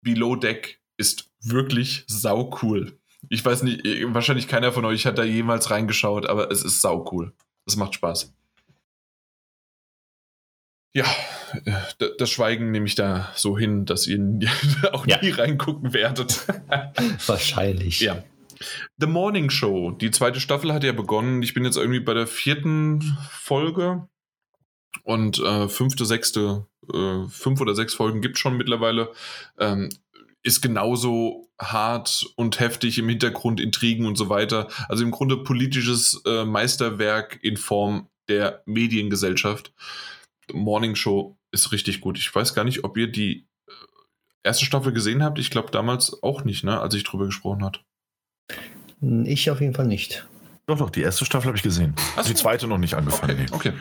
Below 0.02 0.36
Deck 0.36 0.80
ist 0.98 1.30
wirklich 1.40 2.04
sau 2.06 2.54
cool. 2.62 2.98
Ich 3.30 3.44
weiß 3.44 3.62
nicht, 3.62 3.84
wahrscheinlich 4.12 4.48
keiner 4.48 4.72
von 4.72 4.84
euch 4.84 5.06
hat 5.06 5.16
da 5.16 5.24
jemals 5.24 5.70
reingeschaut, 5.70 6.26
aber 6.26 6.50
es 6.50 6.62
ist 6.62 6.80
sau 6.80 7.08
cool. 7.12 7.32
Es 7.66 7.76
macht 7.76 7.94
Spaß. 7.94 8.34
Ja, 10.94 11.04
äh, 11.04 11.41
das 12.18 12.30
Schweigen 12.30 12.70
nehme 12.70 12.86
ich 12.86 12.94
da 12.94 13.30
so 13.34 13.58
hin, 13.58 13.84
dass 13.84 14.06
ihr 14.06 14.18
auch 14.92 15.06
ja. 15.06 15.20
nie 15.20 15.30
reingucken 15.30 15.92
werdet. 15.92 16.46
Wahrscheinlich. 17.26 18.00
Ja. 18.00 18.22
The 18.98 19.06
Morning 19.06 19.50
Show, 19.50 19.90
die 19.90 20.10
zweite 20.10 20.40
Staffel 20.40 20.72
hat 20.72 20.84
ja 20.84 20.92
begonnen. 20.92 21.42
Ich 21.42 21.54
bin 21.54 21.64
jetzt 21.64 21.76
irgendwie 21.76 22.00
bei 22.00 22.14
der 22.14 22.26
vierten 22.26 23.18
Folge 23.30 24.08
und 25.02 25.38
äh, 25.38 25.68
fünfte, 25.68 26.04
sechste, 26.06 26.66
äh, 26.92 27.26
fünf 27.28 27.60
oder 27.60 27.74
sechs 27.74 27.94
Folgen 27.94 28.20
gibt 28.20 28.36
es 28.36 28.40
schon 28.40 28.56
mittlerweile. 28.56 29.10
Ähm, 29.58 29.88
ist 30.44 30.60
genauso 30.60 31.48
hart 31.58 32.26
und 32.36 32.58
heftig 32.58 32.98
im 32.98 33.08
Hintergrund, 33.08 33.60
Intrigen 33.60 34.06
und 34.06 34.16
so 34.16 34.28
weiter. 34.28 34.68
Also 34.88 35.04
im 35.04 35.12
Grunde 35.12 35.36
politisches 35.36 36.20
äh, 36.26 36.44
Meisterwerk 36.44 37.38
in 37.42 37.56
Form 37.56 38.08
der 38.28 38.62
Mediengesellschaft. 38.66 39.72
Morning 40.52 40.96
Show 40.96 41.38
ist 41.52 41.72
richtig 41.72 42.00
gut. 42.00 42.18
Ich 42.18 42.34
weiß 42.34 42.54
gar 42.54 42.64
nicht, 42.64 42.84
ob 42.84 42.96
ihr 42.96 43.10
die 43.10 43.46
äh, 43.68 43.72
erste 44.42 44.64
Staffel 44.64 44.92
gesehen 44.92 45.22
habt. 45.22 45.38
Ich 45.38 45.50
glaube 45.50 45.70
damals 45.70 46.22
auch 46.22 46.44
nicht, 46.44 46.64
ne, 46.64 46.80
als 46.80 46.94
ich 46.94 47.04
drüber 47.04 47.26
gesprochen 47.26 47.64
habe. 47.64 47.78
Ich 49.24 49.50
auf 49.50 49.60
jeden 49.60 49.74
Fall 49.74 49.86
nicht. 49.86 50.26
Doch, 50.66 50.78
doch, 50.78 50.90
die 50.90 51.02
erste 51.02 51.24
Staffel 51.24 51.48
habe 51.48 51.56
ich 51.56 51.64
gesehen. 51.64 51.94
Also 52.16 52.30
die 52.30 52.36
zweite 52.36 52.68
noch 52.68 52.78
nicht 52.78 52.94
angefangen. 52.94 53.46
Okay, 53.52 53.70
okay. 53.70 53.72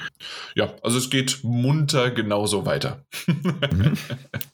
Ja, 0.55 0.73
also 0.81 0.97
es 0.97 1.11
geht 1.11 1.43
munter 1.43 2.09
genauso 2.09 2.65
weiter. 2.65 3.05
Mhm. 3.27 3.93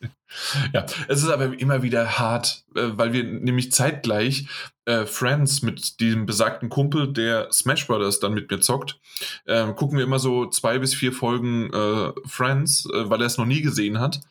ja, 0.74 0.86
es 1.08 1.24
ist 1.24 1.30
aber 1.30 1.58
immer 1.58 1.84
wieder 1.84 2.20
hart, 2.20 2.66
äh, 2.76 2.90
weil 2.92 3.14
wir 3.14 3.24
nämlich 3.24 3.72
zeitgleich 3.72 4.48
äh, 4.88 5.06
Friends 5.06 5.62
mit 5.62 6.00
diesem 6.00 6.26
besagten 6.26 6.70
Kumpel, 6.70 7.12
der 7.12 7.52
Smash 7.52 7.86
Brothers 7.88 8.20
dann 8.20 8.34
mit 8.34 8.50
mir 8.50 8.62
zockt, 8.62 9.00
äh, 9.46 9.72
gucken 9.74 9.98
wir 9.98 10.06
immer 10.06 10.20
so 10.20 10.48
zwei 10.48 10.80
bis 10.80 10.96
vier 10.96 11.12
Folgen 11.12 11.72
äh, 11.74 12.14
Friends, 12.26 12.88
äh, 12.94 13.10
weil 13.10 13.22
er 13.22 13.28
es 13.28 13.38
noch 13.38 13.46
nie 13.46 13.62
gesehen 13.62 14.00
hat. 14.00 14.22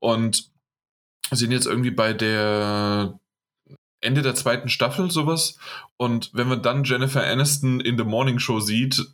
Und 0.00 0.50
sind 1.30 1.52
jetzt 1.52 1.66
irgendwie 1.66 1.90
bei 1.90 2.14
der 2.14 3.20
Ende 4.00 4.22
der 4.22 4.34
zweiten 4.34 4.70
Staffel 4.70 5.10
sowas. 5.10 5.58
Und 5.98 6.30
wenn 6.32 6.48
man 6.48 6.62
dann 6.62 6.84
Jennifer 6.84 7.22
Aniston 7.22 7.80
in 7.80 7.98
The 7.98 8.04
Morning 8.04 8.38
Show 8.38 8.60
sieht, 8.60 9.04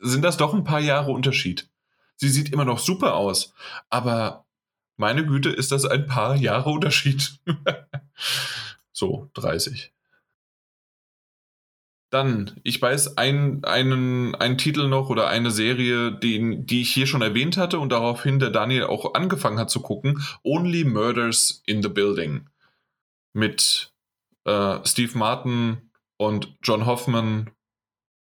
sind 0.00 0.22
das 0.22 0.36
doch 0.36 0.52
ein 0.52 0.64
paar 0.64 0.80
Jahre 0.80 1.12
Unterschied. 1.12 1.70
Sie 2.16 2.28
sieht 2.28 2.52
immer 2.52 2.66
noch 2.66 2.78
super 2.78 3.14
aus, 3.14 3.54
aber 3.88 4.44
meine 4.96 5.24
Güte, 5.24 5.48
ist 5.48 5.72
das 5.72 5.86
ein 5.86 6.06
paar 6.06 6.36
Jahre 6.36 6.68
Unterschied. 6.70 7.38
so, 8.92 9.30
30. 9.34 9.93
Dann, 12.14 12.60
ich 12.62 12.80
weiß, 12.80 13.18
ein, 13.18 13.64
einen, 13.64 14.36
einen 14.36 14.56
Titel 14.56 14.86
noch 14.86 15.10
oder 15.10 15.26
eine 15.26 15.50
Serie, 15.50 16.12
die, 16.12 16.64
die 16.64 16.82
ich 16.82 16.94
hier 16.94 17.08
schon 17.08 17.22
erwähnt 17.22 17.56
hatte 17.56 17.80
und 17.80 17.88
daraufhin 17.90 18.38
der 18.38 18.50
Daniel 18.50 18.84
auch 18.84 19.14
angefangen 19.14 19.58
hat 19.58 19.68
zu 19.68 19.80
gucken: 19.80 20.22
Only 20.44 20.84
Murders 20.84 21.64
in 21.66 21.82
the 21.82 21.88
Building. 21.88 22.48
Mit 23.32 23.92
äh, 24.44 24.78
Steve 24.84 25.18
Martin 25.18 25.90
und 26.16 26.56
John 26.62 26.86
Hoffman. 26.86 27.50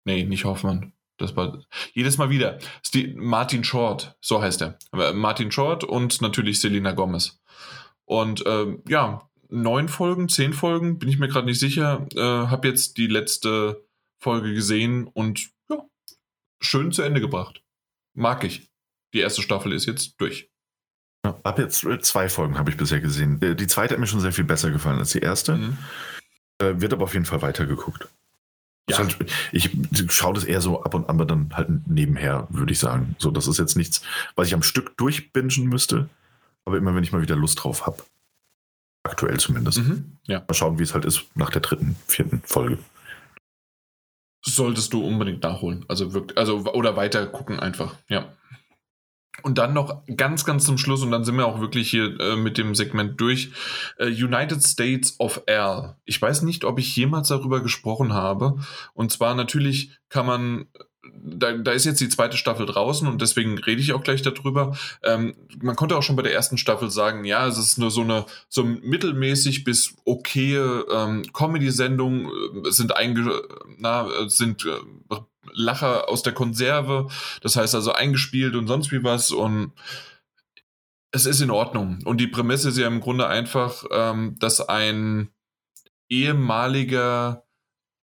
Nee, 0.06 0.24
nicht 0.24 0.46
Hoffman. 0.46 0.94
Das 1.18 1.36
war 1.36 1.62
jedes 1.94 2.18
Mal 2.18 2.32
wieder. 2.32 2.58
Steve, 2.84 3.14
Martin 3.16 3.64
Short, 3.64 4.18
so 4.22 4.42
heißt 4.42 4.64
er. 4.64 4.80
Martin 5.14 5.52
Short 5.52 5.84
und 5.84 6.20
natürlich 6.20 6.60
Selena 6.60 6.94
Gomez. 6.94 7.40
Und 8.06 8.44
äh, 8.48 8.76
ja, 8.88 9.30
neun 9.54 9.88
Folgen, 9.88 10.28
zehn 10.30 10.54
Folgen, 10.54 11.00
bin 11.00 11.10
ich 11.10 11.20
mir 11.20 11.28
gerade 11.28 11.46
nicht 11.46 11.60
sicher. 11.60 12.08
Äh, 12.16 12.20
habe 12.20 12.68
jetzt 12.68 12.98
die 12.98 13.08
letzte 13.08 13.86
Folge 14.20 14.54
gesehen 14.54 15.08
und 15.08 15.52
ja, 15.70 15.86
schön 16.60 16.92
zu 16.92 17.04
Ende 17.04 17.22
gebracht. 17.22 17.62
Mag 18.14 18.44
ich. 18.44 18.70
Die 19.14 19.20
erste 19.20 19.42
Staffel 19.42 19.72
ist 19.72 19.86
jetzt 19.86 20.16
durch. 20.20 20.50
Ja, 21.26 21.40
ab 21.44 21.60
jetzt 21.60 21.86
zwei 22.02 22.30
Folgen 22.30 22.58
habe 22.58 22.72
ich 22.72 22.78
bisher 22.78 23.00
gesehen. 23.00 23.42
Äh, 23.42 23.56
die 23.56 23.68
zweite 23.68 23.94
hat 23.94 24.00
mir 24.00 24.08
schon 24.08 24.20
sehr 24.20 24.34
viel 24.34 24.44
besser 24.44 24.72
gefallen 24.72 25.00
als 25.00 25.12
die 25.12 25.20
erste. 25.20 25.56
Mhm. 25.56 25.78
Äh, 26.58 26.82
wird 26.82 26.94
aber 26.94 27.04
auf 27.04 27.14
jeden 27.14 27.26
Fall 27.26 27.42
weitergeguckt. 27.42 28.08
Ja. 28.90 28.98
Halt, 28.98 29.18
ich 29.52 29.70
schaue 30.10 30.34
das 30.34 30.44
eher 30.44 30.60
so 30.60 30.84
ab 30.84 30.94
und 30.94 31.04
an, 31.04 31.16
aber 31.16 31.26
dann 31.26 31.50
halt 31.54 31.70
nebenher, 31.88 32.48
würde 32.50 32.74
ich 32.74 32.80
sagen. 32.80 33.16
So, 33.18 33.32
das 33.32 33.48
ist 33.48 33.60
jetzt 33.60 33.78
nichts, 33.78 34.02
was 34.36 34.48
ich 34.48 34.54
am 34.54 34.64
Stück 34.64 34.98
durchbingen 34.98 35.70
müsste, 35.70 36.10
aber 36.66 36.78
immer 36.78 36.94
wenn 36.94 37.04
ich 37.04 37.14
mal 37.14 37.22
wieder 37.22 37.36
Lust 37.38 37.64
drauf 37.64 37.86
habe. 37.86 38.04
Aktuell 39.04 39.38
zumindest. 39.40 39.80
Mhm, 39.80 40.18
ja. 40.28 40.40
Mal 40.40 40.54
schauen, 40.54 40.80
wie 40.80 40.84
es 40.84 40.94
halt 40.94 41.06
ist 41.06 41.26
nach 41.36 41.50
der 41.50 41.62
dritten, 41.62 41.98
vierten 42.08 42.42
Folge. 42.46 42.80
Solltest 44.46 44.94
du 44.94 45.06
unbedingt 45.06 45.44
nachholen. 45.44 45.86
Also 45.88 46.14
wirklich, 46.14 46.38
also 46.38 46.60
oder 46.74 46.96
weiter 46.96 47.28
gucken 47.28 47.60
einfach, 47.60 47.96
ja. 48.08 48.34
Und 49.42 49.58
dann 49.58 49.74
noch 49.74 50.04
ganz, 50.16 50.46
ganz 50.46 50.66
zum 50.66 50.78
Schluss, 50.78 51.02
und 51.02 51.12
dann 51.12 51.24
sind 51.24 51.38
wir 51.38 51.48
auch 51.48 51.60
wirklich 51.60 51.90
hier 51.90 52.20
äh, 52.20 52.36
mit 52.36 52.58
dem 52.58 52.76
Segment 52.76 53.20
durch. 53.20 53.52
Äh, 53.98 54.08
United 54.08 54.64
States 54.64 55.20
of 55.20 55.42
Air. 55.48 55.98
Ich 56.06 56.22
weiß 56.22 56.44
nicht, 56.44 56.64
ob 56.64 56.78
ich 56.78 56.96
jemals 56.96 57.30
darüber 57.30 57.62
gesprochen 57.62 58.14
habe. 58.14 58.60
Und 58.94 59.12
zwar 59.12 59.34
natürlich 59.34 59.98
kann 60.08 60.28
man 60.28 60.68
da, 61.12 61.54
da 61.54 61.72
ist 61.72 61.86
jetzt 61.86 62.02
die 62.02 62.10
zweite 62.10 62.38
Staffel 62.38 62.66
draußen 62.66 63.08
und 63.08 63.22
deswegen 63.22 63.58
rede 63.58 63.82
ich 63.82 63.94
auch 63.94 64.04
gleich 64.04 64.22
darüber. 64.22 64.78
Ähm, 65.04 65.36
man 65.62 65.76
konnte 65.76 65.98
auch 65.98 66.04
schon 66.04 66.16
bei 66.16 66.22
der 66.22 66.34
ersten 66.34 66.58
Staffel 66.58 66.90
sagen, 66.90 67.26
ja, 67.26 67.48
es 67.48 67.58
ist 67.58 67.78
nur 67.78 67.92
so 67.92 68.02
eine 68.02 68.26
so 68.50 68.64
mittelmäßig 68.64 69.64
bis 69.64 69.96
okaye 70.06 70.86
ähm, 70.92 71.24
Comedy-Sendung, 71.34 72.28
äh, 72.66 72.72
sind 72.72 72.96
einge 72.96 73.42
na, 73.78 74.08
sind 74.30 74.66
äh, 74.66 75.16
Lacher 75.52 76.10
aus 76.10 76.24
der 76.24 76.34
Konserve, 76.34 77.10
das 77.42 77.58
heißt 77.58 77.76
also 77.76 77.92
eingespielt 77.92 78.56
und 78.56 78.68
sonst 78.68 78.92
wie 78.92 79.04
was 79.04 79.32
und 79.32 79.74
es 81.12 81.26
ist 81.26 81.42
in 81.42 81.52
Ordnung. 81.52 82.00
Und 82.06 82.18
die 82.18 82.28
Prämisse 82.28 82.70
ist 82.70 82.78
ja 82.78 82.88
im 82.88 83.02
Grunde 83.02 83.28
einfach, 83.28 83.84
ähm, 83.92 84.36
dass 84.40 84.68
ein 84.68 85.30
ehemaliger 86.10 87.44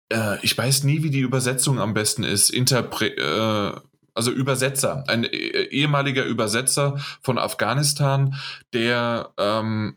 äh, 0.10 0.38
ich 0.42 0.58
weiß 0.58 0.84
nie, 0.84 1.04
wie 1.04 1.10
die 1.10 1.20
Übersetzung 1.20 1.80
am 1.80 1.94
besten 1.94 2.24
ist, 2.24 2.50
Interpre 2.50 3.08
äh, 3.08 3.80
also 4.14 4.32
Übersetzer, 4.32 5.06
ein 5.08 5.24
äh, 5.24 5.28
ehemaliger 5.70 6.26
Übersetzer 6.26 6.98
von 7.22 7.38
Afghanistan, 7.38 8.36
der 8.74 9.32
ähm, 9.38 9.96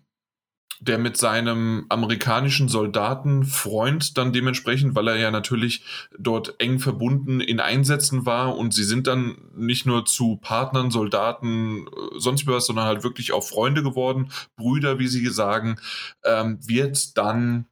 der 0.83 0.99
mit 0.99 1.17
seinem 1.17 1.87
amerikanischen 1.91 2.67
Soldaten 2.67 3.45
Freund 3.45 4.19
dann 4.19 4.33
dementsprechend, 4.33 4.97
weil 4.97 5.07
er 5.07 5.17
ja 5.17 5.31
natürlich 5.31 5.85
dort 6.19 6.57
eng 6.59 6.81
verbunden 6.81 7.41
in 7.41 7.61
Einsätzen 7.61 8.27
war 8.27 8.59
und 8.59 8.75
sie 8.75 8.83
sind 8.83 9.07
dann 9.07 9.37
nicht 9.55 9.87
nur 9.87 10.05
zu 10.07 10.39
Partnern, 10.43 10.91
Soldaten, 10.91 11.87
äh, 11.87 12.19
sonst 12.19 12.49
was, 12.49 12.67
sondern 12.67 12.87
halt 12.87 13.05
wirklich 13.05 13.33
auch 13.33 13.45
Freunde 13.45 13.85
geworden, 13.85 14.33
Brüder, 14.57 14.99
wie 14.99 15.07
sie 15.07 15.25
sagen, 15.29 15.77
ähm, 16.25 16.59
wird 16.67 17.17
dann 17.17 17.67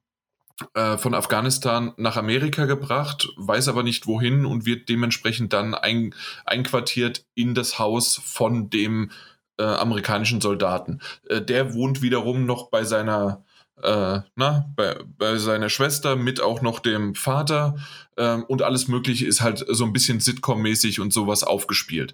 äh, 0.75 0.99
von 0.99 1.15
Afghanistan 1.15 1.93
nach 1.97 2.17
Amerika 2.17 2.67
gebracht, 2.67 3.29
weiß 3.37 3.69
aber 3.69 3.83
nicht 3.83 4.07
wohin 4.07 4.47
und 4.47 4.67
wird 4.67 4.89
dementsprechend 4.89 5.53
dann 5.53 5.75
ein, 5.75 6.15
einquartiert 6.45 7.25
in 7.35 7.55
das 7.55 7.79
Haus 7.79 8.21
von 8.25 8.71
dem 8.71 9.11
äh, 9.59 9.65
amerikanischen 9.65 10.41
Soldaten. 10.41 11.01
Äh, 11.29 11.43
der 11.43 11.75
wohnt 11.75 12.03
wiederum 12.03 12.47
noch 12.47 12.71
bei 12.71 12.85
seiner 12.85 13.45
äh, 13.83 14.21
na, 14.37 14.71
bei, 14.77 15.03
bei 15.17 15.39
seiner 15.39 15.71
Schwester 15.71 16.17
mit 16.17 16.41
auch 16.41 16.61
noch 16.61 16.81
dem 16.81 17.15
Vater 17.15 17.77
ähm, 18.17 18.45
und 18.45 18.63
alles 18.63 18.89
Mögliche 18.89 19.27
ist 19.27 19.41
halt 19.41 19.65
so 19.69 19.85
ein 19.85 19.93
bisschen 19.93 20.21
Sitcom-mäßig 20.21 21.01
und 21.01 21.13
sowas 21.13 21.45
aufgespielt. 21.45 22.13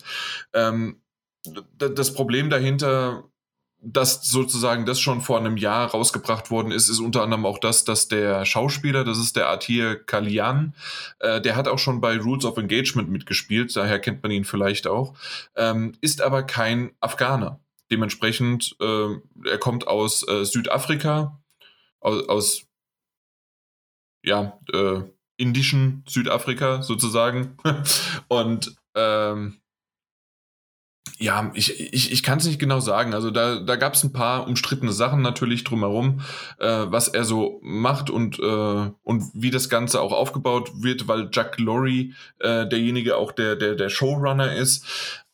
Ähm, 0.52 1.00
das 1.78 2.14
Problem 2.14 2.50
dahinter 2.50 3.24
dass 3.92 4.22
sozusagen 4.24 4.84
das 4.84 5.00
schon 5.00 5.20
vor 5.20 5.38
einem 5.38 5.56
Jahr 5.56 5.90
rausgebracht 5.90 6.50
worden 6.50 6.72
ist, 6.72 6.88
ist 6.88 6.98
unter 6.98 7.22
anderem 7.22 7.46
auch 7.46 7.58
das, 7.58 7.84
dass 7.84 8.08
der 8.08 8.44
Schauspieler, 8.44 9.04
das 9.04 9.18
ist 9.18 9.36
der 9.36 9.48
Atir 9.48 9.96
Kalian, 9.96 10.74
äh, 11.20 11.40
der 11.40 11.54
hat 11.54 11.68
auch 11.68 11.78
schon 11.78 12.00
bei 12.00 12.18
Rules 12.18 12.44
of 12.44 12.56
Engagement 12.56 13.10
mitgespielt, 13.10 13.74
daher 13.76 14.00
kennt 14.00 14.22
man 14.22 14.32
ihn 14.32 14.44
vielleicht 14.44 14.86
auch, 14.86 15.14
ähm, 15.54 15.92
ist 16.00 16.20
aber 16.20 16.42
kein 16.42 16.92
Afghaner. 17.00 17.60
Dementsprechend, 17.90 18.76
äh, 18.80 19.14
er 19.44 19.58
kommt 19.58 19.86
aus 19.86 20.26
äh, 20.26 20.44
Südafrika, 20.44 21.40
aus, 22.00 22.28
aus 22.28 22.66
ja, 24.24 24.58
äh, 24.72 25.02
indischen 25.36 26.02
Südafrika 26.08 26.82
sozusagen. 26.82 27.56
Und 28.28 28.74
ähm, 28.96 29.60
ja, 31.18 31.50
ich, 31.54 31.80
ich, 31.80 32.12
ich 32.12 32.22
kann 32.22 32.38
es 32.38 32.46
nicht 32.46 32.58
genau 32.58 32.80
sagen. 32.80 33.14
Also 33.14 33.30
da, 33.30 33.60
da 33.60 33.76
gab 33.76 33.94
es 33.94 34.04
ein 34.04 34.12
paar 34.12 34.46
umstrittene 34.46 34.92
Sachen 34.92 35.22
natürlich 35.22 35.64
drumherum, 35.64 36.20
äh, 36.58 36.66
was 36.88 37.08
er 37.08 37.24
so 37.24 37.58
macht 37.62 38.10
und, 38.10 38.38
äh, 38.38 38.90
und 39.02 39.24
wie 39.32 39.50
das 39.50 39.68
Ganze 39.68 40.00
auch 40.00 40.12
aufgebaut 40.12 40.70
wird, 40.74 41.08
weil 41.08 41.30
Jack 41.32 41.58
Lorry 41.58 42.12
äh, 42.40 42.66
derjenige 42.66 43.16
auch 43.16 43.32
der, 43.32 43.56
der, 43.56 43.76
der 43.76 43.88
Showrunner 43.88 44.54
ist. 44.54 44.84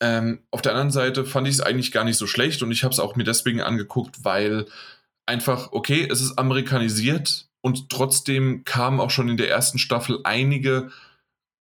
Ähm, 0.01 0.41
auf 0.51 0.63
der 0.63 0.73
anderen 0.73 0.93
Seite 0.93 1.25
fand 1.25 1.49
ich 1.49 1.55
es 1.55 1.61
eigentlich 1.61 1.91
gar 1.91 2.05
nicht 2.05 2.19
so 2.19 2.27
schlecht 2.27 2.63
und 2.63 2.71
ich 2.71 2.85
habe 2.85 2.93
es 2.93 3.01
auch 3.01 3.17
mir 3.17 3.25
deswegen 3.25 3.61
angeguckt, 3.61 4.25
weil 4.25 4.67
einfach, 5.27 5.73
okay, 5.73 6.07
es 6.11 6.21
ist 6.21 6.39
amerikanisiert 6.39 7.49
und 7.61 7.89
trotzdem 7.91 8.65
kamen 8.65 9.01
auch 9.01 9.11
schon 9.11 9.29
in 9.29 9.37
der 9.37 9.51
ersten 9.51 9.79
Staffel 9.79 10.21
einige 10.23 10.91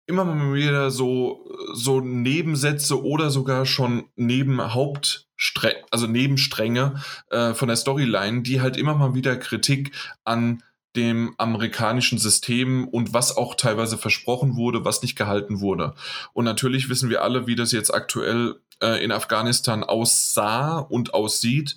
immer 0.07 0.25
mal 0.25 0.55
wieder 0.55 0.91
so, 0.91 1.51
so 1.73 2.01
Nebensätze 2.01 3.03
oder 3.03 3.31
sogar 3.31 3.67
schon 3.67 4.05
neben 4.17 4.75
Hauptstränge, 4.75 5.83
also 5.91 6.07
Nebenstränge 6.07 7.03
äh, 7.31 7.55
von 7.55 7.69
der 7.69 7.77
Storyline, 7.77 8.43
die 8.43 8.61
halt 8.61 8.77
immer 8.77 8.95
mal 8.95 9.15
wieder 9.15 9.37
Kritik 9.37 9.93
an 10.25 10.63
dem 10.97 11.35
amerikanischen 11.39 12.19
System 12.19 12.87
und 12.87 13.13
was 13.13 13.37
auch 13.37 13.57
teilweise 13.57 13.99
versprochen 13.99 14.57
wurde, 14.57 14.85
was 14.85 15.03
nicht 15.03 15.17
gehalten 15.17 15.61
wurde. 15.61 15.95
Und 16.33 16.45
natürlich 16.45 16.89
wissen 16.89 17.11
wir 17.11 17.23
alle, 17.23 17.47
wie 17.47 17.57
das 17.57 17.73
jetzt 17.73 17.93
aktuell 17.93 18.61
äh, 18.81 19.03
in 19.03 19.11
Afghanistan 19.11 19.83
aussah 19.83 20.79
und 20.79 21.15
aussieht. 21.15 21.77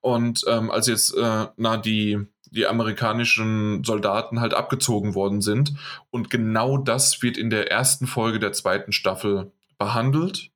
Und 0.00 0.44
ähm, 0.48 0.70
als 0.70 0.88
jetzt 0.88 1.16
äh, 1.16 1.46
na 1.56 1.76
die 1.76 2.26
die 2.50 2.66
amerikanischen 2.66 3.84
Soldaten 3.84 4.40
halt 4.40 4.54
abgezogen 4.54 5.14
worden 5.14 5.42
sind. 5.42 5.74
Und 6.10 6.30
genau 6.30 6.78
das 6.78 7.22
wird 7.22 7.36
in 7.36 7.50
der 7.50 7.70
ersten 7.70 8.06
Folge 8.06 8.38
der 8.38 8.52
zweiten 8.52 8.92
Staffel 8.92 9.52
behandelt 9.78 10.50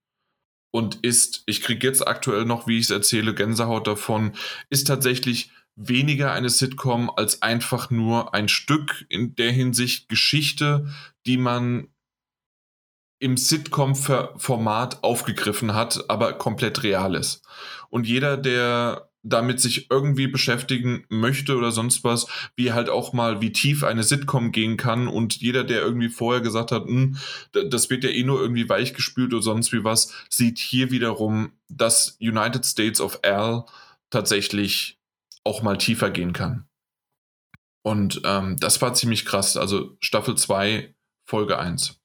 und 0.70 0.96
ist, 1.02 1.42
ich 1.46 1.62
kriege 1.62 1.86
jetzt 1.86 2.06
aktuell 2.06 2.44
noch, 2.44 2.66
wie 2.66 2.78
ich 2.78 2.84
es 2.84 2.90
erzähle, 2.90 3.34
Gänsehaut 3.34 3.86
davon, 3.86 4.32
ist 4.70 4.86
tatsächlich 4.86 5.50
weniger 5.76 6.32
eine 6.32 6.50
Sitcom 6.50 7.10
als 7.10 7.42
einfach 7.42 7.90
nur 7.90 8.34
ein 8.34 8.48
Stück 8.48 9.04
in 9.08 9.34
der 9.34 9.50
Hinsicht 9.50 10.08
Geschichte, 10.08 10.88
die 11.26 11.36
man 11.36 11.88
im 13.18 13.36
Sitcom-Format 13.36 15.02
aufgegriffen 15.04 15.74
hat, 15.74 16.08
aber 16.08 16.32
komplett 16.34 16.82
real 16.82 17.14
ist. 17.14 17.42
Und 17.90 18.06
jeder, 18.06 18.36
der 18.36 19.09
damit 19.22 19.60
sich 19.60 19.90
irgendwie 19.90 20.26
beschäftigen 20.26 21.04
möchte 21.08 21.56
oder 21.56 21.72
sonst 21.72 22.04
was, 22.04 22.26
wie 22.56 22.72
halt 22.72 22.88
auch 22.88 23.12
mal, 23.12 23.40
wie 23.40 23.52
tief 23.52 23.84
eine 23.84 24.02
Sitcom 24.02 24.52
gehen 24.52 24.76
kann 24.76 25.08
und 25.08 25.36
jeder, 25.36 25.64
der 25.64 25.82
irgendwie 25.82 26.08
vorher 26.08 26.40
gesagt 26.40 26.72
hat, 26.72 26.86
hm, 26.86 27.16
das 27.52 27.90
wird 27.90 28.04
ja 28.04 28.10
eh 28.10 28.24
nur 28.24 28.40
irgendwie 28.40 28.68
weichgespült 28.68 29.34
oder 29.34 29.42
sonst 29.42 29.72
wie 29.72 29.84
was, 29.84 30.12
sieht 30.28 30.58
hier 30.58 30.90
wiederum, 30.90 31.52
dass 31.68 32.16
United 32.20 32.64
States 32.64 33.00
of 33.00 33.20
Al 33.22 33.64
tatsächlich 34.10 34.98
auch 35.44 35.62
mal 35.62 35.76
tiefer 35.76 36.10
gehen 36.10 36.32
kann. 36.32 36.66
Und 37.82 38.22
ähm, 38.24 38.56
das 38.58 38.80
war 38.82 38.94
ziemlich 38.94 39.24
krass. 39.24 39.56
Also 39.56 39.96
Staffel 40.00 40.36
2, 40.36 40.94
Folge 41.26 41.58
1. 41.58 41.99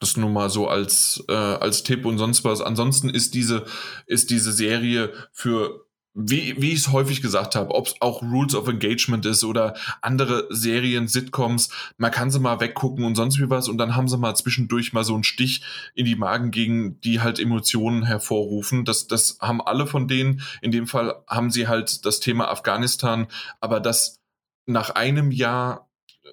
Das 0.00 0.16
nur 0.16 0.30
mal 0.30 0.48
so 0.48 0.68
als, 0.68 1.24
äh, 1.28 1.32
als 1.32 1.82
Tipp 1.82 2.04
und 2.04 2.18
sonst 2.18 2.44
was. 2.44 2.60
Ansonsten 2.60 3.08
ist 3.08 3.34
diese, 3.34 3.64
ist 4.06 4.30
diese 4.30 4.52
Serie 4.52 5.12
für, 5.32 5.88
wie, 6.14 6.60
wie 6.60 6.72
ich 6.72 6.80
es 6.80 6.92
häufig 6.92 7.20
gesagt 7.20 7.54
habe, 7.54 7.74
ob 7.74 7.86
es 7.86 7.94
auch 8.00 8.22
Rules 8.22 8.54
of 8.54 8.68
Engagement 8.68 9.26
ist 9.26 9.44
oder 9.44 9.74
andere 10.00 10.46
Serien, 10.50 11.08
Sitcoms, 11.08 11.70
man 11.96 12.10
kann 12.10 12.30
sie 12.30 12.40
mal 12.40 12.60
weggucken 12.60 13.04
und 13.04 13.14
sonst 13.14 13.38
wie 13.38 13.50
was 13.50 13.68
und 13.68 13.78
dann 13.78 13.96
haben 13.96 14.08
sie 14.08 14.18
mal 14.18 14.34
zwischendurch 14.34 14.92
mal 14.92 15.04
so 15.04 15.14
einen 15.14 15.24
Stich 15.24 15.62
in 15.94 16.04
die 16.06 16.16
Magen 16.16 16.50
gegen, 16.50 17.00
die 17.00 17.20
halt 17.20 17.38
Emotionen 17.40 18.04
hervorrufen. 18.04 18.84
Das, 18.84 19.06
das 19.06 19.38
haben 19.40 19.60
alle 19.60 19.86
von 19.86 20.08
denen. 20.08 20.42
In 20.60 20.70
dem 20.70 20.86
Fall 20.86 21.22
haben 21.28 21.50
sie 21.50 21.68
halt 21.68 22.04
das 22.04 22.20
Thema 22.20 22.48
Afghanistan, 22.48 23.26
aber 23.60 23.80
das 23.80 24.20
nach 24.66 24.90
einem 24.90 25.30
Jahr 25.30 25.88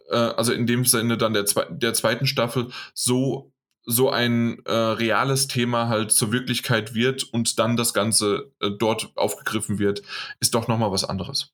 äh, 0.09 0.15
also 0.15 0.53
in 0.53 0.67
dem 0.67 0.85
Sinne 0.85 1.17
dann 1.17 1.33
der, 1.33 1.45
zwe 1.45 1.67
der 1.69 1.93
zweiten 1.93 2.27
Staffel 2.27 2.69
so 2.93 3.51
so 3.85 4.09
ein 4.09 4.63
äh, 4.65 4.71
reales 4.71 5.47
Thema 5.47 5.87
halt 5.87 6.11
zur 6.11 6.31
Wirklichkeit 6.31 6.93
wird 6.95 7.23
und 7.23 7.59
dann 7.59 7.77
das 7.77 7.93
Ganze 7.93 8.51
äh, 8.59 8.71
dort 8.71 9.11
aufgegriffen 9.15 9.79
wird, 9.79 10.01
ist 10.39 10.55
doch 10.55 10.67
nochmal 10.67 10.91
was 10.91 11.05
anderes. 11.05 11.53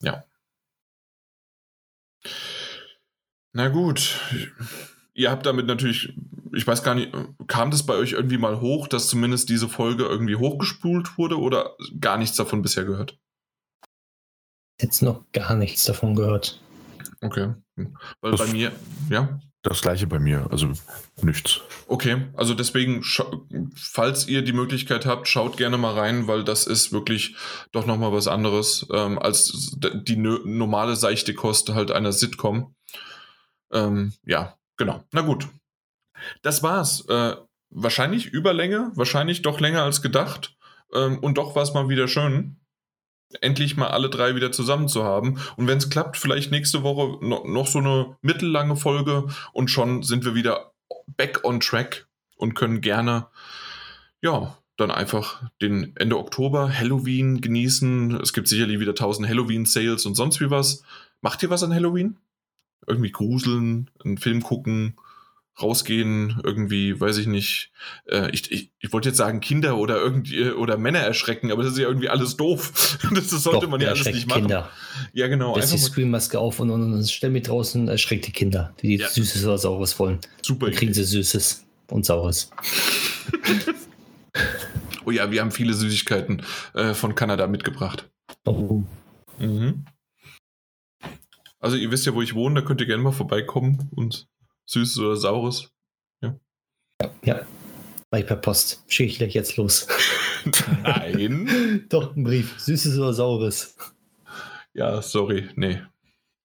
Ja. 0.00 0.24
Na 3.52 3.68
gut. 3.68 4.18
Ihr 5.14 5.30
habt 5.30 5.44
damit 5.44 5.66
natürlich, 5.66 6.14
ich 6.54 6.66
weiß 6.66 6.82
gar 6.82 6.94
nicht, 6.94 7.12
kam 7.48 7.70
das 7.70 7.84
bei 7.84 7.94
euch 7.94 8.12
irgendwie 8.12 8.38
mal 8.38 8.60
hoch, 8.60 8.88
dass 8.88 9.08
zumindest 9.08 9.48
diese 9.48 9.68
Folge 9.68 10.04
irgendwie 10.04 10.36
hochgespult 10.36 11.18
wurde 11.18 11.38
oder 11.38 11.76
gar 12.00 12.16
nichts 12.16 12.36
davon 12.36 12.62
bisher 12.62 12.84
gehört? 12.84 13.18
Jetzt 14.80 15.02
noch 15.02 15.24
gar 15.32 15.54
nichts 15.54 15.84
davon 15.84 16.14
gehört. 16.14 16.60
Okay. 17.20 17.54
Weil 17.76 18.30
das 18.30 18.40
bei 18.40 18.52
mir, 18.52 18.72
ja. 19.10 19.40
Das 19.62 19.80
gleiche 19.80 20.08
bei 20.08 20.18
mir, 20.18 20.48
also 20.50 20.72
nichts. 21.22 21.60
Okay, 21.86 22.26
also 22.34 22.52
deswegen, 22.52 23.04
falls 23.76 24.26
ihr 24.26 24.42
die 24.42 24.52
Möglichkeit 24.52 25.06
habt, 25.06 25.28
schaut 25.28 25.56
gerne 25.56 25.78
mal 25.78 25.94
rein, 25.94 26.26
weil 26.26 26.42
das 26.42 26.66
ist 26.66 26.92
wirklich 26.92 27.36
doch 27.70 27.86
nochmal 27.86 28.12
was 28.12 28.26
anderes 28.26 28.86
ähm, 28.92 29.20
als 29.20 29.76
die 29.78 30.16
normale 30.16 30.96
seichte 30.96 31.32
Kost 31.32 31.70
halt 31.70 31.92
einer 31.92 32.12
Sitcom. 32.12 32.74
Ähm, 33.72 34.14
ja, 34.24 34.56
genau. 34.76 35.04
Na 35.12 35.20
gut. 35.20 35.48
Das 36.42 36.64
war's. 36.64 37.06
Äh, 37.08 37.36
wahrscheinlich 37.70 38.26
Überlänge, 38.26 38.90
wahrscheinlich 38.96 39.42
doch 39.42 39.60
länger 39.60 39.84
als 39.84 40.02
gedacht. 40.02 40.56
Ähm, 40.92 41.20
und 41.20 41.38
doch 41.38 41.54
war 41.54 41.62
es 41.62 41.72
mal 41.72 41.88
wieder 41.88 42.08
schön 42.08 42.61
endlich 43.40 43.76
mal 43.76 43.88
alle 43.88 44.10
drei 44.10 44.34
wieder 44.34 44.52
zusammen 44.52 44.88
zu 44.88 45.04
haben. 45.04 45.38
Und 45.56 45.66
wenn 45.66 45.78
es 45.78 45.90
klappt, 45.90 46.16
vielleicht 46.16 46.50
nächste 46.50 46.82
Woche 46.82 47.24
noch, 47.24 47.44
noch 47.44 47.66
so 47.66 47.78
eine 47.78 48.16
mittellange 48.22 48.76
Folge 48.76 49.28
und 49.52 49.70
schon 49.70 50.02
sind 50.02 50.24
wir 50.24 50.34
wieder 50.34 50.72
back 51.16 51.44
on 51.44 51.60
track 51.60 52.06
und 52.36 52.54
können 52.54 52.80
gerne, 52.80 53.28
ja, 54.20 54.56
dann 54.76 54.90
einfach 54.90 55.42
den 55.60 55.96
Ende 55.96 56.18
Oktober 56.18 56.72
Halloween 56.72 57.40
genießen. 57.40 58.20
Es 58.20 58.32
gibt 58.32 58.48
sicherlich 58.48 58.80
wieder 58.80 58.94
tausend 58.94 59.28
Halloween-Sales 59.28 60.06
und 60.06 60.14
sonst 60.14 60.40
wie 60.40 60.50
was. 60.50 60.82
Macht 61.20 61.42
ihr 61.42 61.50
was 61.50 61.62
an 61.62 61.74
Halloween? 61.74 62.16
Irgendwie 62.86 63.12
gruseln, 63.12 63.90
einen 64.04 64.18
Film 64.18 64.42
gucken, 64.42 64.96
rausgehen, 65.60 66.40
irgendwie, 66.44 66.98
weiß 66.98 67.18
ich 67.18 67.26
nicht, 67.26 67.72
äh, 68.08 68.30
ich, 68.30 68.50
ich, 68.50 68.72
ich 68.78 68.92
wollte 68.92 69.10
jetzt 69.10 69.18
sagen 69.18 69.40
Kinder 69.40 69.76
oder 69.76 69.98
irgendwie 69.98 70.50
oder 70.50 70.78
Männer 70.78 71.00
erschrecken, 71.00 71.52
aber 71.52 71.62
das 71.62 71.72
ist 71.72 71.78
ja 71.78 71.88
irgendwie 71.88 72.08
alles 72.08 72.36
doof. 72.36 72.98
das, 73.14 73.28
das 73.30 73.42
sollte 73.42 73.66
Doch, 73.66 73.68
man 73.68 73.80
ja 73.80 73.88
alles 73.88 74.06
nicht 74.06 74.28
machen. 74.28 74.42
Kinder. 74.42 74.70
Ja, 75.12 75.28
genau. 75.28 75.56
Lass 75.56 75.70
die 75.70 75.78
Screenmaske 75.78 76.38
auf 76.38 76.60
und, 76.60 76.70
und, 76.70 76.92
und 76.94 77.10
stell 77.10 77.30
mich 77.30 77.42
draußen, 77.42 77.88
erschreckt 77.88 78.26
die 78.26 78.32
Kinder, 78.32 78.74
die 78.80 78.96
ja. 78.96 79.08
Süßes 79.08 79.44
oder 79.44 79.58
Saures 79.58 79.98
wollen. 79.98 80.20
Super. 80.40 80.66
Dann 80.66 80.74
kriegen 80.74 80.94
sie 80.94 81.04
Süßes 81.04 81.64
und 81.90 82.06
Saures. 82.06 82.50
oh 85.04 85.10
ja, 85.10 85.30
wir 85.30 85.40
haben 85.40 85.50
viele 85.50 85.74
Süßigkeiten 85.74 86.42
äh, 86.74 86.94
von 86.94 87.14
Kanada 87.14 87.46
mitgebracht. 87.46 88.10
Oh. 88.46 88.82
Mhm. 89.38 89.84
Also 91.60 91.76
ihr 91.76 91.90
wisst 91.92 92.06
ja, 92.06 92.14
wo 92.14 92.22
ich 92.22 92.34
wohne, 92.34 92.60
da 92.60 92.66
könnt 92.66 92.80
ihr 92.80 92.86
gerne 92.86 93.02
mal 93.02 93.12
vorbeikommen 93.12 93.88
und 93.94 94.26
Süßes 94.66 94.98
oder 94.98 95.16
Saures? 95.16 95.72
Ja. 96.22 96.38
Ja, 97.00 97.10
ja. 97.24 97.46
Bei 98.10 98.22
per 98.22 98.36
Post. 98.36 98.84
Schicke 98.88 99.10
ich 99.10 99.18
gleich 99.18 99.34
jetzt 99.34 99.56
los. 99.56 99.88
Nein. 100.82 101.86
Doch, 101.88 102.14
ein 102.14 102.24
Brief. 102.24 102.60
Süßes 102.60 102.98
oder 102.98 103.14
Saures? 103.14 103.76
Ja, 104.74 105.00
sorry. 105.02 105.48
Nee. 105.56 105.82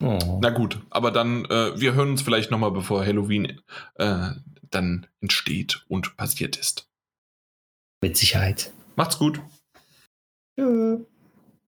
Oh. 0.01 0.39
Na 0.41 0.51
gut, 0.51 0.79
aber 0.91 1.11
dann, 1.11 1.45
äh, 1.45 1.79
wir 1.79 1.93
hören 1.93 2.11
uns 2.11 2.21
vielleicht 2.21 2.51
nochmal, 2.51 2.71
bevor 2.71 3.03
Halloween 3.05 3.61
äh, 3.95 4.29
dann 4.69 5.07
entsteht 5.21 5.83
und 5.87 6.15
passiert 6.17 6.55
ist. 6.55 6.87
Mit 8.01 8.15
Sicherheit. 8.15 8.71
Macht's 8.95 9.17
gut. 9.17 9.41
Ja. 10.57 10.97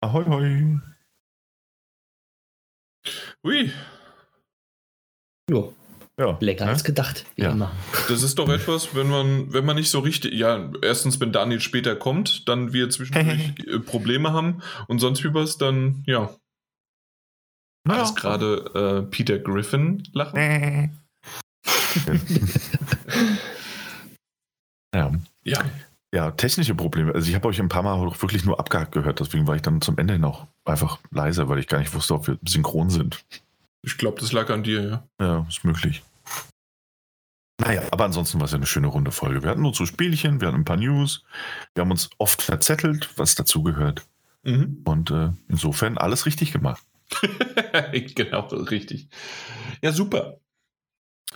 Ahoi, 0.00 0.24
hoi. 0.26 0.78
Ui. 3.44 3.72
Jo. 5.50 5.74
Ja. 6.18 6.36
Länger 6.40 6.64
ja? 6.64 6.72
als 6.72 6.82
gedacht, 6.82 7.24
wie 7.36 7.42
ja. 7.42 7.52
immer. 7.52 7.70
Das 8.08 8.24
ist 8.24 8.38
doch 8.38 8.48
etwas, 8.48 8.94
wenn 8.94 9.08
man, 9.08 9.52
wenn 9.52 9.64
man 9.64 9.76
nicht 9.76 9.90
so 9.90 10.00
richtig, 10.00 10.34
ja, 10.34 10.68
erstens, 10.82 11.20
wenn 11.20 11.30
Daniel 11.30 11.60
später 11.60 11.94
kommt, 11.94 12.48
dann 12.48 12.72
wir 12.72 12.90
zwischendurch 12.90 13.54
äh, 13.66 13.78
Probleme 13.78 14.32
haben 14.32 14.60
und 14.88 14.98
sonst 14.98 15.22
wie 15.22 15.32
was, 15.32 15.58
dann, 15.58 16.02
ja. 16.06 16.34
Das 17.84 18.14
gerade 18.14 19.04
äh, 19.06 19.10
Peter 19.10 19.38
Griffin 19.38 20.02
lachen? 20.12 20.36
ja. 24.94 25.12
Ja. 25.44 25.64
Ja, 26.14 26.30
technische 26.32 26.74
Probleme. 26.74 27.14
Also 27.14 27.28
ich 27.28 27.34
habe 27.34 27.48
euch 27.48 27.60
ein 27.60 27.68
paar 27.68 27.82
Mal 27.82 28.00
wirklich 28.00 28.44
nur 28.44 28.58
abgehakt 28.58 28.92
gehört, 28.92 29.20
deswegen 29.20 29.46
war 29.46 29.56
ich 29.56 29.62
dann 29.62 29.80
zum 29.80 29.96
Ende 29.98 30.18
noch 30.18 30.46
einfach 30.64 30.98
leiser, 31.10 31.48
weil 31.48 31.58
ich 31.58 31.66
gar 31.66 31.78
nicht 31.78 31.94
wusste, 31.94 32.14
ob 32.14 32.26
wir 32.26 32.38
synchron 32.46 32.90
sind. 32.90 33.24
Ich 33.82 33.96
glaube, 33.96 34.20
das 34.20 34.32
lag 34.32 34.50
an 34.50 34.62
dir, 34.62 34.82
ja. 34.82 35.02
Ja, 35.20 35.46
ist 35.48 35.64
möglich. 35.64 36.02
Naja, 37.60 37.82
aber 37.90 38.04
ansonsten 38.04 38.38
war 38.38 38.44
es 38.44 38.52
ja 38.52 38.56
eine 38.56 38.66
schöne 38.66 38.86
runde 38.86 39.10
Folge. 39.10 39.42
Wir 39.42 39.50
hatten 39.50 39.62
nur 39.62 39.74
so 39.74 39.84
Spielchen, 39.84 40.40
wir 40.40 40.48
hatten 40.48 40.60
ein 40.60 40.64
paar 40.64 40.76
News, 40.76 41.24
wir 41.74 41.82
haben 41.82 41.90
uns 41.90 42.08
oft 42.18 42.40
verzettelt, 42.40 43.10
was 43.16 43.34
dazugehört. 43.34 44.06
Mhm. 44.44 44.82
Und 44.84 45.10
äh, 45.10 45.30
insofern 45.48 45.98
alles 45.98 46.24
richtig 46.26 46.52
gemacht. 46.52 46.82
genau, 48.14 48.46
richtig. 48.46 49.08
Ja, 49.82 49.92
super. 49.92 50.38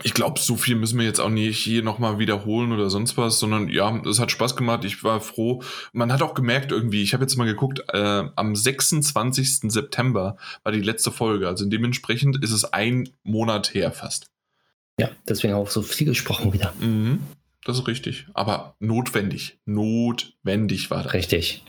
Ich 0.03 0.15
glaube, 0.15 0.41
so 0.41 0.57
viel 0.57 0.75
müssen 0.75 0.99
wir 0.99 1.05
jetzt 1.05 1.21
auch 1.21 1.29
nicht 1.29 1.59
hier 1.59 1.83
nochmal 1.83 2.19
wiederholen 2.19 2.73
oder 2.73 2.89
sonst 2.89 3.19
was, 3.19 3.39
sondern 3.39 3.69
ja, 3.69 3.95
es 4.07 4.21
hat 4.21 4.31
Spaß 4.31 4.57
gemacht. 4.57 4.85
Ich 4.85 5.05
war 5.05 5.21
froh. 5.21 5.63
Man 5.93 6.11
hat 6.11 6.23
auch 6.23 6.33
gemerkt 6.33 6.73
irgendwie, 6.73 7.03
ich 7.03 7.13
habe 7.13 7.25
jetzt 7.25 7.37
mal 7.37 7.45
geguckt, 7.45 7.85
äh, 7.93 8.25
am 8.35 8.57
26. 8.57 9.71
September 9.71 10.39
war 10.63 10.73
die 10.73 10.81
letzte 10.81 11.11
Folge. 11.11 11.47
Also 11.47 11.67
dementsprechend 11.69 12.43
ist 12.43 12.53
es 12.53 12.65
ein 12.65 13.11
Monat 13.23 13.75
her 13.75 13.93
fast. 13.93 14.32
Ja, 14.99 15.11
deswegen 15.29 15.55
auch 15.55 15.71
so 15.71 15.83
viel 15.83 16.07
gesprochen 16.07 16.53
wieder. 16.53 16.73
Mhm, 16.81 17.21
das 17.65 17.79
ist 17.79 17.87
richtig. 17.87 18.27
Aber 18.35 18.77
notwendig. 18.79 19.59
Notwendig 19.65 20.91
war 20.91 21.03
das. 21.03 21.15
Richtig. 21.15 21.65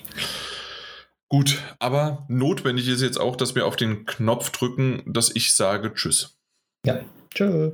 Gut, 1.30 1.62
aber 1.80 2.26
notwendig 2.28 2.88
ist 2.88 3.02
jetzt 3.02 3.20
auch, 3.20 3.36
dass 3.36 3.56
wir 3.56 3.66
auf 3.66 3.76
den 3.76 4.06
Knopf 4.06 4.52
drücken, 4.52 5.02
dass 5.08 5.32
ich 5.34 5.56
sage 5.56 5.94
Tschüss. 5.94 6.38
Ja, 6.86 7.00
tschüss. 7.34 7.74